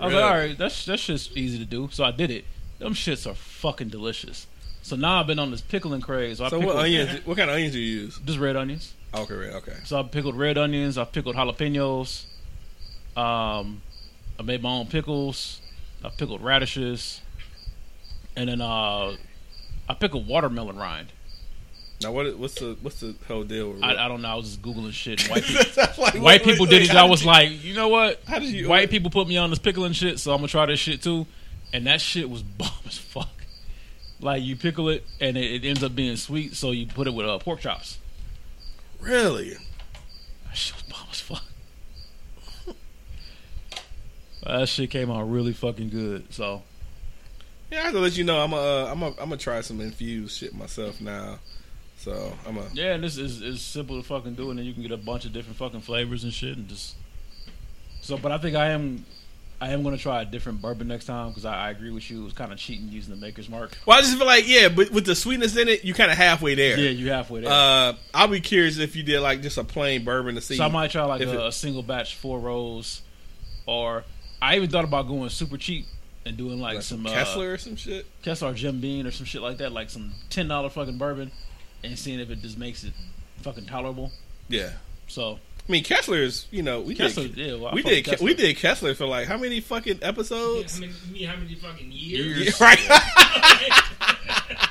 I 0.00 0.04
was 0.06 0.12
Really? 0.12 0.22
like, 0.24 0.32
all 0.32 0.38
right, 0.38 0.58
that's 0.58 0.84
that's 0.84 1.04
just 1.06 1.36
easy 1.36 1.58
to 1.58 1.64
do. 1.64 1.88
So 1.92 2.04
I 2.04 2.10
did 2.10 2.30
it. 2.30 2.44
Them 2.78 2.94
shits 2.94 3.28
are 3.30 3.34
fucking 3.34 3.88
delicious. 3.88 4.46
So 4.82 4.94
now 4.96 5.20
I've 5.20 5.26
been 5.26 5.38
on 5.40 5.50
this 5.50 5.60
pickling 5.60 6.00
craze. 6.00 6.38
So, 6.38 6.48
So 6.48 6.58
what 6.60 6.76
onions? 6.76 7.24
What 7.26 7.36
kind 7.36 7.50
of 7.50 7.56
onions 7.56 7.72
do 7.74 7.80
you 7.80 8.02
use? 8.02 8.18
Just 8.24 8.38
red 8.38 8.56
onions. 8.56 8.94
Okay, 9.14 9.34
right, 9.34 9.52
okay. 9.54 9.76
So 9.84 9.98
I 9.98 10.02
pickled 10.04 10.36
red 10.36 10.56
onions. 10.56 10.96
I 10.98 11.04
pickled 11.04 11.34
jalapenos. 11.36 12.24
Um, 13.16 13.82
I 14.38 14.42
made 14.44 14.62
my 14.62 14.70
own 14.70 14.86
pickles. 14.86 15.60
I 16.04 16.10
pickled 16.10 16.42
radishes, 16.42 17.20
and 18.36 18.48
then 18.48 18.60
uh, 18.60 19.16
I 19.88 19.94
pickled 19.98 20.28
watermelon 20.28 20.76
rind. 20.76 21.08
Now 22.00 22.12
what? 22.12 22.38
What's 22.38 22.54
the 22.54 22.76
what's 22.80 23.00
the 23.00 23.16
whole 23.26 23.42
deal? 23.42 23.72
With 23.72 23.82
I, 23.82 24.04
I 24.04 24.08
don't 24.08 24.22
know. 24.22 24.28
I 24.28 24.34
was 24.36 24.46
just 24.46 24.62
googling 24.62 24.92
shit. 24.92 25.20
White 25.28 25.42
people, 25.42 26.04
like, 26.04 26.14
white 26.14 26.44
people 26.44 26.66
did 26.66 26.82
it. 26.82 26.94
I 26.94 27.04
was 27.04 27.20
did 27.20 27.26
like, 27.26 27.64
you 27.64 27.74
know 27.74 27.88
what? 27.88 28.20
How 28.26 28.38
did 28.38 28.50
you? 28.50 28.68
White 28.68 28.88
people 28.90 29.10
put 29.10 29.26
me 29.26 29.36
on 29.36 29.50
this 29.50 29.58
pickling 29.58 29.92
shit, 29.92 30.20
so 30.20 30.32
I'm 30.32 30.38
gonna 30.38 30.48
try 30.48 30.66
this 30.66 30.78
shit 30.78 31.02
too. 31.02 31.26
And 31.72 31.86
that 31.86 32.00
shit 32.00 32.30
was 32.30 32.42
bomb 32.58 32.70
as 32.86 32.98
fuck. 32.98 33.28
Like 34.20 34.42
you 34.42 34.54
pickle 34.56 34.88
it, 34.90 35.04
and 35.20 35.36
it, 35.36 35.64
it 35.64 35.68
ends 35.68 35.82
up 35.82 35.94
being 35.94 36.16
sweet, 36.16 36.54
so 36.54 36.70
you 36.70 36.86
put 36.86 37.06
it 37.08 37.14
with 37.14 37.26
uh, 37.26 37.38
pork 37.38 37.60
chops. 37.60 37.98
really? 39.00 39.54
That 40.46 40.56
shit 40.56 40.76
was 40.76 40.82
bomb 40.84 41.06
as 41.10 41.20
fuck. 41.20 41.44
that 44.46 44.68
shit 44.68 44.90
came 44.90 45.10
out 45.10 45.28
really 45.28 45.52
fucking 45.52 45.90
good. 45.90 46.32
So 46.32 46.62
Yeah, 47.70 47.80
I 47.80 47.82
have 47.82 47.92
to 47.92 48.00
let 48.00 48.16
you 48.16 48.24
know. 48.24 48.38
I'm 48.40 48.52
a, 48.52 48.56
uh, 48.56 48.88
I'm 48.90 49.02
a, 49.02 49.06
I'm 49.08 49.14
gonna 49.16 49.36
try 49.36 49.60
some 49.62 49.80
infused 49.80 50.38
shit 50.38 50.54
myself 50.54 51.00
now. 51.00 51.38
So 51.98 52.32
I'm 52.46 52.56
a. 52.58 52.62
yeah, 52.72 52.94
and 52.94 53.02
this 53.04 53.16
is 53.18 53.42
is 53.42 53.60
simple 53.60 53.96
to 54.00 54.06
fucking 54.06 54.34
do, 54.34 54.50
and 54.50 54.58
then 54.58 54.66
you 54.66 54.72
can 54.72 54.82
get 54.82 54.92
a 54.92 54.96
bunch 54.96 55.24
of 55.24 55.32
different 55.32 55.56
fucking 55.58 55.80
flavors 55.80 56.24
and 56.24 56.32
shit, 56.32 56.56
and 56.56 56.68
just. 56.68 56.94
So, 58.00 58.16
but 58.16 58.30
I 58.32 58.38
think 58.38 58.56
I 58.56 58.68
am, 58.70 59.04
I 59.60 59.70
am 59.72 59.82
gonna 59.82 59.98
try 59.98 60.22
a 60.22 60.24
different 60.24 60.62
bourbon 60.62 60.86
next 60.88 61.06
time 61.06 61.28
because 61.30 61.44
I, 61.44 61.66
I 61.66 61.70
agree 61.70 61.90
with 61.90 62.08
you. 62.10 62.20
It 62.20 62.24
was 62.24 62.32
kind 62.32 62.52
of 62.52 62.58
cheating 62.58 62.88
using 62.88 63.12
the 63.14 63.20
Maker's 63.20 63.48
Mark. 63.48 63.76
Well, 63.84 63.98
I 63.98 64.00
just 64.00 64.16
feel 64.16 64.26
like 64.26 64.46
yeah, 64.48 64.68
but 64.68 64.90
with 64.92 65.04
the 65.06 65.16
sweetness 65.16 65.56
in 65.56 65.66
it, 65.68 65.84
you 65.84 65.92
kind 65.92 66.10
of 66.10 66.16
halfway 66.16 66.54
there. 66.54 66.78
Yeah, 66.78 66.90
you 66.90 67.10
halfway 67.10 67.40
there. 67.40 67.50
Uh, 67.52 67.94
I'll 68.14 68.28
be 68.28 68.40
curious 68.40 68.78
if 68.78 68.94
you 68.94 69.02
did 69.02 69.20
like 69.20 69.42
just 69.42 69.58
a 69.58 69.64
plain 69.64 70.04
bourbon 70.04 70.36
to 70.36 70.40
see. 70.40 70.56
so 70.56 70.64
I 70.64 70.68
might 70.68 70.92
try 70.92 71.02
like 71.04 71.20
a, 71.20 71.28
it- 71.42 71.46
a 71.48 71.52
single 71.52 71.82
batch 71.82 72.14
Four 72.14 72.38
Roses, 72.38 73.02
or 73.66 74.04
I 74.40 74.56
even 74.56 74.70
thought 74.70 74.84
about 74.84 75.08
going 75.08 75.28
super 75.30 75.56
cheap 75.58 75.86
and 76.24 76.36
doing 76.36 76.60
like, 76.60 76.76
like 76.76 76.84
some 76.84 76.98
some 76.98 77.06
uh, 77.06 77.10
Kessler 77.10 77.52
or 77.54 77.58
some 77.58 77.74
shit. 77.74 78.06
Kessler 78.22 78.50
or 78.50 78.54
Jim 78.54 78.80
Beam 78.80 79.04
or 79.06 79.10
some 79.10 79.26
shit 79.26 79.42
like 79.42 79.58
that, 79.58 79.72
like 79.72 79.90
some 79.90 80.12
ten 80.30 80.46
dollar 80.46 80.70
fucking 80.70 80.96
bourbon, 80.98 81.32
and 81.84 81.98
seeing 81.98 82.20
if 82.20 82.30
it 82.30 82.40
just 82.42 82.58
makes 82.58 82.84
it 82.84 82.92
fucking 83.42 83.66
tolerable. 83.66 84.10
Yeah, 84.48 84.70
So 85.08 85.38
I 85.68 85.72
mean 85.72 85.84
Kessler 85.84 86.18
is 86.22 86.46
you 86.50 86.62
know 86.62 86.80
we 86.80 86.94
Kessler, 86.94 87.28
did 87.28 87.36
yeah, 87.36 87.54
well, 87.56 87.72
we 87.74 87.82
did 87.82 88.06
with 88.06 88.18
Ke- 88.18 88.22
we 88.22 88.32
Kessler. 88.34 88.46
did 88.46 88.56
Kessler 88.56 88.94
for 88.94 89.06
like 89.06 89.26
how 89.28 89.36
many 89.36 89.60
fucking 89.60 89.98
Yeah, 90.00 90.08
episodes? 90.08 90.74
how 90.74 90.80
many, 90.80 91.24
how 91.24 91.36
many 91.36 91.54
fucking 91.54 91.90
years? 91.92 92.38
Years. 92.38 92.60
Right. 92.60 92.78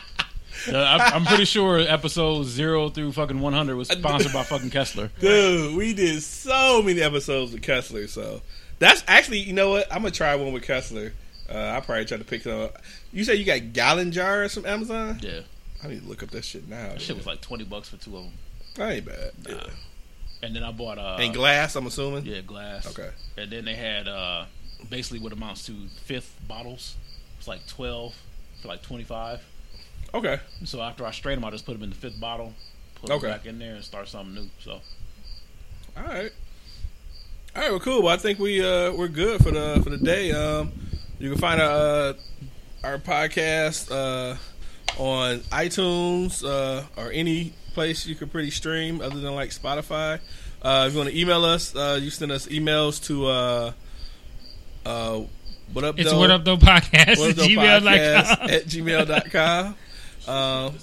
Uh, 0.70 0.76
I, 0.80 1.12
I'm 1.16 1.24
pretty 1.24 1.46
sure 1.46 1.80
episode 1.80 2.44
zero 2.44 2.90
through 2.90 3.14
fucking 3.14 3.40
100 3.40 3.76
was 3.78 3.88
sponsored 3.88 4.34
by 4.34 4.44
fucking 4.44 4.70
Kessler. 4.70 5.10
Dude, 5.22 5.78
we 5.78 5.94
did 5.94 6.22
so 6.22 6.82
many 6.84 7.02
episodes 7.02 7.54
with 7.54 7.62
Kessler. 7.62 8.08
So 8.08 8.42
that's 8.78 9.02
actually, 9.08 9.40
you 9.40 9.54
know 9.54 9.70
what? 9.70 9.88
I'm 9.90 10.00
gonna 10.02 10.12
try 10.12 10.36
one 10.36 10.52
with 10.52 10.64
Kessler. 10.64 11.14
Uh, 11.50 11.54
I'll 11.54 11.82
probably 11.82 12.04
try 12.04 12.18
to 12.18 12.26
pick 12.26 12.42
some. 12.42 12.60
up. 12.64 12.82
You 13.14 13.24
say 13.24 13.36
you 13.36 13.46
got 13.46 13.72
gallon 13.72 14.12
jars 14.12 14.54
from 14.56 14.66
Amazon? 14.66 15.20
Yeah, 15.22 15.42
I 15.84 15.88
need 15.88 16.02
to 16.02 16.08
look 16.08 16.24
up 16.24 16.30
that 16.32 16.44
shit 16.46 16.68
now. 16.68 16.90
that 16.90 17.02
shit 17.02 17.16
was 17.16 17.26
like 17.26 17.42
20 17.42 17.64
bucks 17.66 17.90
for 17.90 17.98
two 17.98 18.18
of 18.18 18.24
them. 18.24 18.34
that 18.76 18.92
ain't 18.92 19.06
bad. 19.06 19.32
Nah. 19.48 19.56
Yeah. 19.56 19.64
And 20.44 20.56
then 20.56 20.64
I 20.64 20.72
bought 20.72 20.98
uh, 21.00 21.18
and 21.20 21.34
glass, 21.34 21.76
I'm 21.76 21.88
assuming. 21.88 22.26
yeah, 22.26 22.42
glass. 22.42 22.88
Okay. 22.88 23.10
And 23.38 23.52
then 23.52 23.66
they 23.66 23.74
had 23.76 24.08
uh, 24.08 24.46
basically 24.90 25.20
what 25.20 25.34
amounts 25.34 25.66
to 25.68 25.74
fifth 26.04 26.36
bottles. 26.48 26.96
It's 27.40 27.48
like 27.48 27.66
12 27.68 28.16
for 28.62 28.68
like 28.68 28.82
25. 28.84 29.44
Okay. 30.14 30.40
So 30.66 30.82
after 30.82 31.06
I 31.06 31.12
strain 31.12 31.38
them, 31.38 31.46
I 31.46 31.52
just 31.52 31.66
put 31.66 31.74
them 31.74 31.84
in 31.84 31.90
the 31.90 31.96
fifth 31.96 32.20
bottle, 32.20 32.54
put 32.96 33.10
Okay. 33.12 33.28
them 33.28 33.38
back 33.38 33.46
in 33.46 33.60
there, 33.60 33.76
and 33.76 33.84
start 33.84 34.08
something 34.08 34.36
new. 34.36 34.50
So 34.64 34.80
All 35.98 36.04
right. 36.04 36.32
All 37.56 37.62
right. 37.62 37.72
Well, 37.72 37.80
cool. 37.80 38.04
Well, 38.04 38.14
I 38.14 38.18
think 38.18 38.38
we 38.40 38.64
uh 38.64 38.92
we're 38.94 39.08
good 39.08 39.44
for 39.44 39.52
the 39.52 39.82
for 39.84 39.90
the 39.90 39.98
day. 39.98 40.32
Um, 40.32 40.72
you 41.20 41.32
can 41.32 41.40
find 41.40 41.60
our 41.60 41.70
uh, 41.72 42.14
our 42.84 42.98
podcast 43.00 43.92
uh 43.92 44.38
on 44.98 45.40
iTunes 45.52 46.44
uh 46.44 46.84
or 46.98 47.12
any 47.12 47.54
place 47.74 48.06
you 48.08 48.16
could 48.16 48.32
pretty 48.32 48.50
stream 48.52 49.02
other 49.02 49.20
than 49.20 49.36
like 49.36 49.50
Spotify. 49.52 50.20
Uh, 50.62 50.86
if 50.88 50.94
you 50.94 51.00
want 51.00 51.12
to 51.12 51.18
email 51.20 51.46
us, 51.46 51.76
uh, 51.76 52.00
you 52.02 52.10
send 52.10 52.32
us 52.32 52.48
emails 52.48 53.04
to 53.06 53.28
uh 53.28 53.72
uh 54.86 55.22
what 55.74 55.84
up 55.84 56.00
It's 56.00 56.10
though? 56.12 56.18
what 56.20 56.32
up 56.32 56.44
though 56.46 56.58
podcast 56.58 57.18
What 57.20 57.30
at 57.32 57.40
up, 57.40 57.46
though, 57.84 57.90
podcast 57.90 58.38
gmail.com. 58.40 58.50
at 58.50 58.66
gmail.com. 58.66 59.76
Um, 60.28 60.74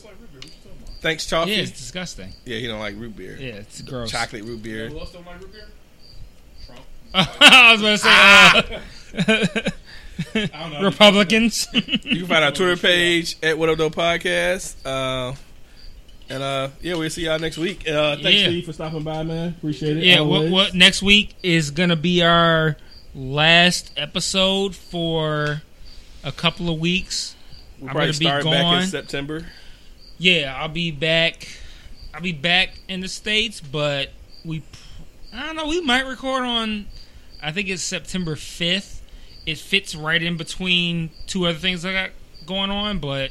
Thanks, 1.03 1.27
Toffee. 1.29 1.51
Yeah, 1.51 1.57
Yeah, 1.59 1.63
it's 1.65 1.73
disgusting. 1.73 2.33
Yeah, 2.47 2.57
he 2.57 2.67
don't 2.67 2.79
like 2.79 2.95
root 2.97 3.15
beer. 3.15 3.37
Yeah, 3.39 3.57
it's 3.57 3.83
gross. 3.83 4.11
Chocolate 4.11 4.43
root 4.45 4.63
beer. 4.63 4.89
Who 4.89 4.99
else 5.01 5.13
don't 5.13 5.27
like 5.27 5.39
root 5.39 5.53
beer? 5.53 5.67
Trump. 6.67 6.81
I 7.13 7.73
was 7.73 7.83
going 7.83 7.95
to 7.95 7.99
say 7.99 8.09
uh, 8.09 8.81
I 9.19 9.61
don't 9.63 9.73
know. 10.35 10.81
Republicans. 10.83 11.69
You 11.73 11.83
can 12.21 12.27
find 12.27 12.45
our 12.45 12.53
Twitter 12.53 12.77
page 12.81 13.37
at 13.43 13.59
What 13.59 13.69
Up 13.69 13.79
Though 13.79 13.91
Podcast. 13.91 14.77
Uh, 14.85 15.35
and 16.29 16.43
uh, 16.43 16.69
yeah, 16.81 16.95
we'll 16.95 17.11
see 17.11 17.25
y'all 17.27 17.39
next 17.39 17.59
week. 17.59 17.89
Uh, 17.89 18.17
thanks, 18.17 18.41
Yeah. 18.41 18.47
Steve, 18.49 18.65
for 18.67 18.73
stopping 18.73 19.03
by, 19.03 19.23
man. 19.23 19.55
Appreciate 19.59 19.97
it. 19.99 20.05
yeah, 20.05 20.21
what, 20.21 20.51
what 20.51 20.75
next 20.75 21.03
week 21.03 21.35
is 21.43 21.71
going 21.71 21.91
to 21.91 21.97
be 21.97 22.23
our 22.23 22.77
last 23.15 23.93
episode 23.97 24.75
for 24.75 25.63
a 26.23 26.33
couple 26.33 26.69
of 26.73 26.79
weeks. 26.81 27.37
We'll 27.79 27.91
I'm 27.91 27.95
probably 27.97 28.13
gonna 28.13 28.19
be 28.19 28.25
start 28.25 28.45
back 28.45 28.63
gone. 28.63 28.83
in 28.83 28.89
September. 28.89 29.47
Yeah, 30.19 30.55
I'll 30.57 30.69
be 30.69 30.91
back. 30.91 31.47
I'll 32.15 32.21
be 32.23 32.33
back 32.33 32.71
in 32.89 33.01
the 33.01 33.09
states, 33.09 33.61
but 33.61 34.11
we, 34.45 34.63
I 35.35 35.47
don't 35.47 35.57
know. 35.57 35.67
We 35.67 35.81
might 35.81 36.07
record 36.07 36.45
on. 36.45 36.87
I 37.43 37.53
think 37.53 37.69
it's 37.69 37.83
September 37.83 38.37
fifth. 38.37 38.94
It 39.47 39.59
fits 39.59 39.95
right 39.95 40.23
in 40.23 40.37
between 40.37 41.11
two 41.27 41.47
other 41.47 41.59
things 41.59 41.85
I 41.85 41.93
got 41.93 42.11
going 42.47 42.71
on, 42.71 42.99
but 42.99 43.31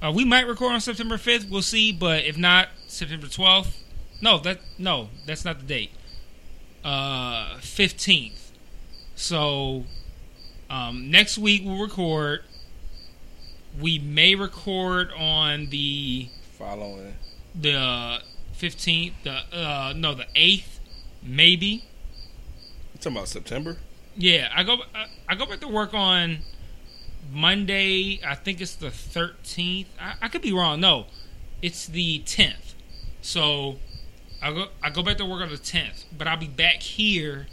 uh, 0.00 0.12
we 0.14 0.24
might 0.24 0.46
record 0.46 0.72
on 0.72 0.80
September 0.80 1.18
fifth. 1.18 1.48
We'll 1.50 1.62
see, 1.62 1.92
but 1.92 2.24
if 2.24 2.38
not, 2.38 2.68
September 2.86 3.26
twelfth. 3.26 3.82
No, 4.22 4.38
that 4.38 4.60
no, 4.78 5.08
that's 5.26 5.44
not 5.44 5.58
the 5.58 5.66
date. 5.66 5.90
Uh, 6.84 7.58
fifteenth. 7.58 8.52
So, 9.16 9.84
um, 10.70 11.10
next 11.10 11.36
week 11.36 11.62
we'll 11.64 11.80
record. 11.82 12.42
We 13.78 13.98
may 13.98 14.34
record 14.34 15.10
on 15.12 15.66
the 15.70 16.28
Following. 16.58 17.14
the 17.54 18.20
fifteenth, 18.52 19.14
the 19.24 19.42
uh, 19.52 19.92
no, 19.96 20.14
the 20.14 20.26
eighth, 20.36 20.80
maybe. 21.22 21.84
You 22.94 23.00
talking 23.00 23.16
about 23.16 23.28
September? 23.28 23.76
Yeah, 24.20 24.50
I 24.54 24.64
go 24.64 24.76
I, 24.94 25.06
I 25.30 25.34
go 25.34 25.46
back 25.46 25.60
to 25.60 25.68
work 25.68 25.94
on 25.94 26.40
Monday. 27.32 28.20
I 28.24 28.34
think 28.34 28.60
it's 28.60 28.74
the 28.74 28.90
thirteenth. 28.90 29.88
I, 29.98 30.14
I 30.20 30.28
could 30.28 30.42
be 30.42 30.52
wrong. 30.52 30.78
No, 30.80 31.06
it's 31.62 31.86
the 31.86 32.18
tenth. 32.20 32.74
So 33.22 33.78
I 34.42 34.52
go 34.52 34.66
I 34.82 34.90
go 34.90 35.02
back 35.02 35.16
to 35.18 35.24
work 35.24 35.40
on 35.40 35.48
the 35.48 35.56
tenth, 35.56 36.04
but 36.16 36.26
I'll 36.26 36.36
be 36.36 36.48
back 36.48 36.82
here 36.82 37.46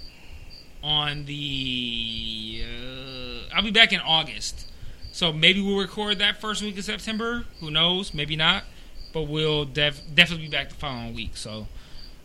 on 0.84 1.24
the. 1.24 2.64
Uh, 2.66 3.56
I'll 3.56 3.64
be 3.64 3.72
back 3.72 3.94
in 3.94 4.02
August. 4.02 4.70
So 5.14 5.32
maybe 5.32 5.62
we'll 5.62 5.80
record 5.80 6.20
that 6.20 6.42
first 6.42 6.62
week 6.62 6.78
of 6.78 6.84
September. 6.84 7.46
Who 7.62 7.72
knows? 7.72 8.14
Maybe 8.14 8.36
not. 8.36 8.66
But 9.14 9.24
we'll 9.24 9.64
def- 9.64 10.02
definitely 10.14 10.48
be 10.48 10.52
back 10.52 10.68
the 10.68 10.76
following 10.76 11.16
week. 11.16 11.38
So, 11.38 11.68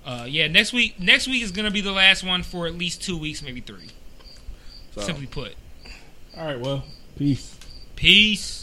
uh, 0.04 0.26
yeah, 0.28 0.48
next 0.48 0.72
week. 0.72 0.98
Next 0.98 1.28
week 1.28 1.44
is 1.44 1.52
gonna 1.52 1.70
be 1.70 1.80
the 1.80 1.92
last 1.92 2.24
one 2.24 2.42
for 2.42 2.66
at 2.66 2.74
least 2.74 3.02
two 3.02 3.16
weeks, 3.16 3.40
maybe 3.40 3.60
three. 3.60 3.90
So, 4.92 5.00
Simply 5.00 5.26
put, 5.26 5.54
all 6.36 6.44
right, 6.46 6.60
well, 6.60 6.84
peace. 7.16 7.56
peace. 7.96 8.61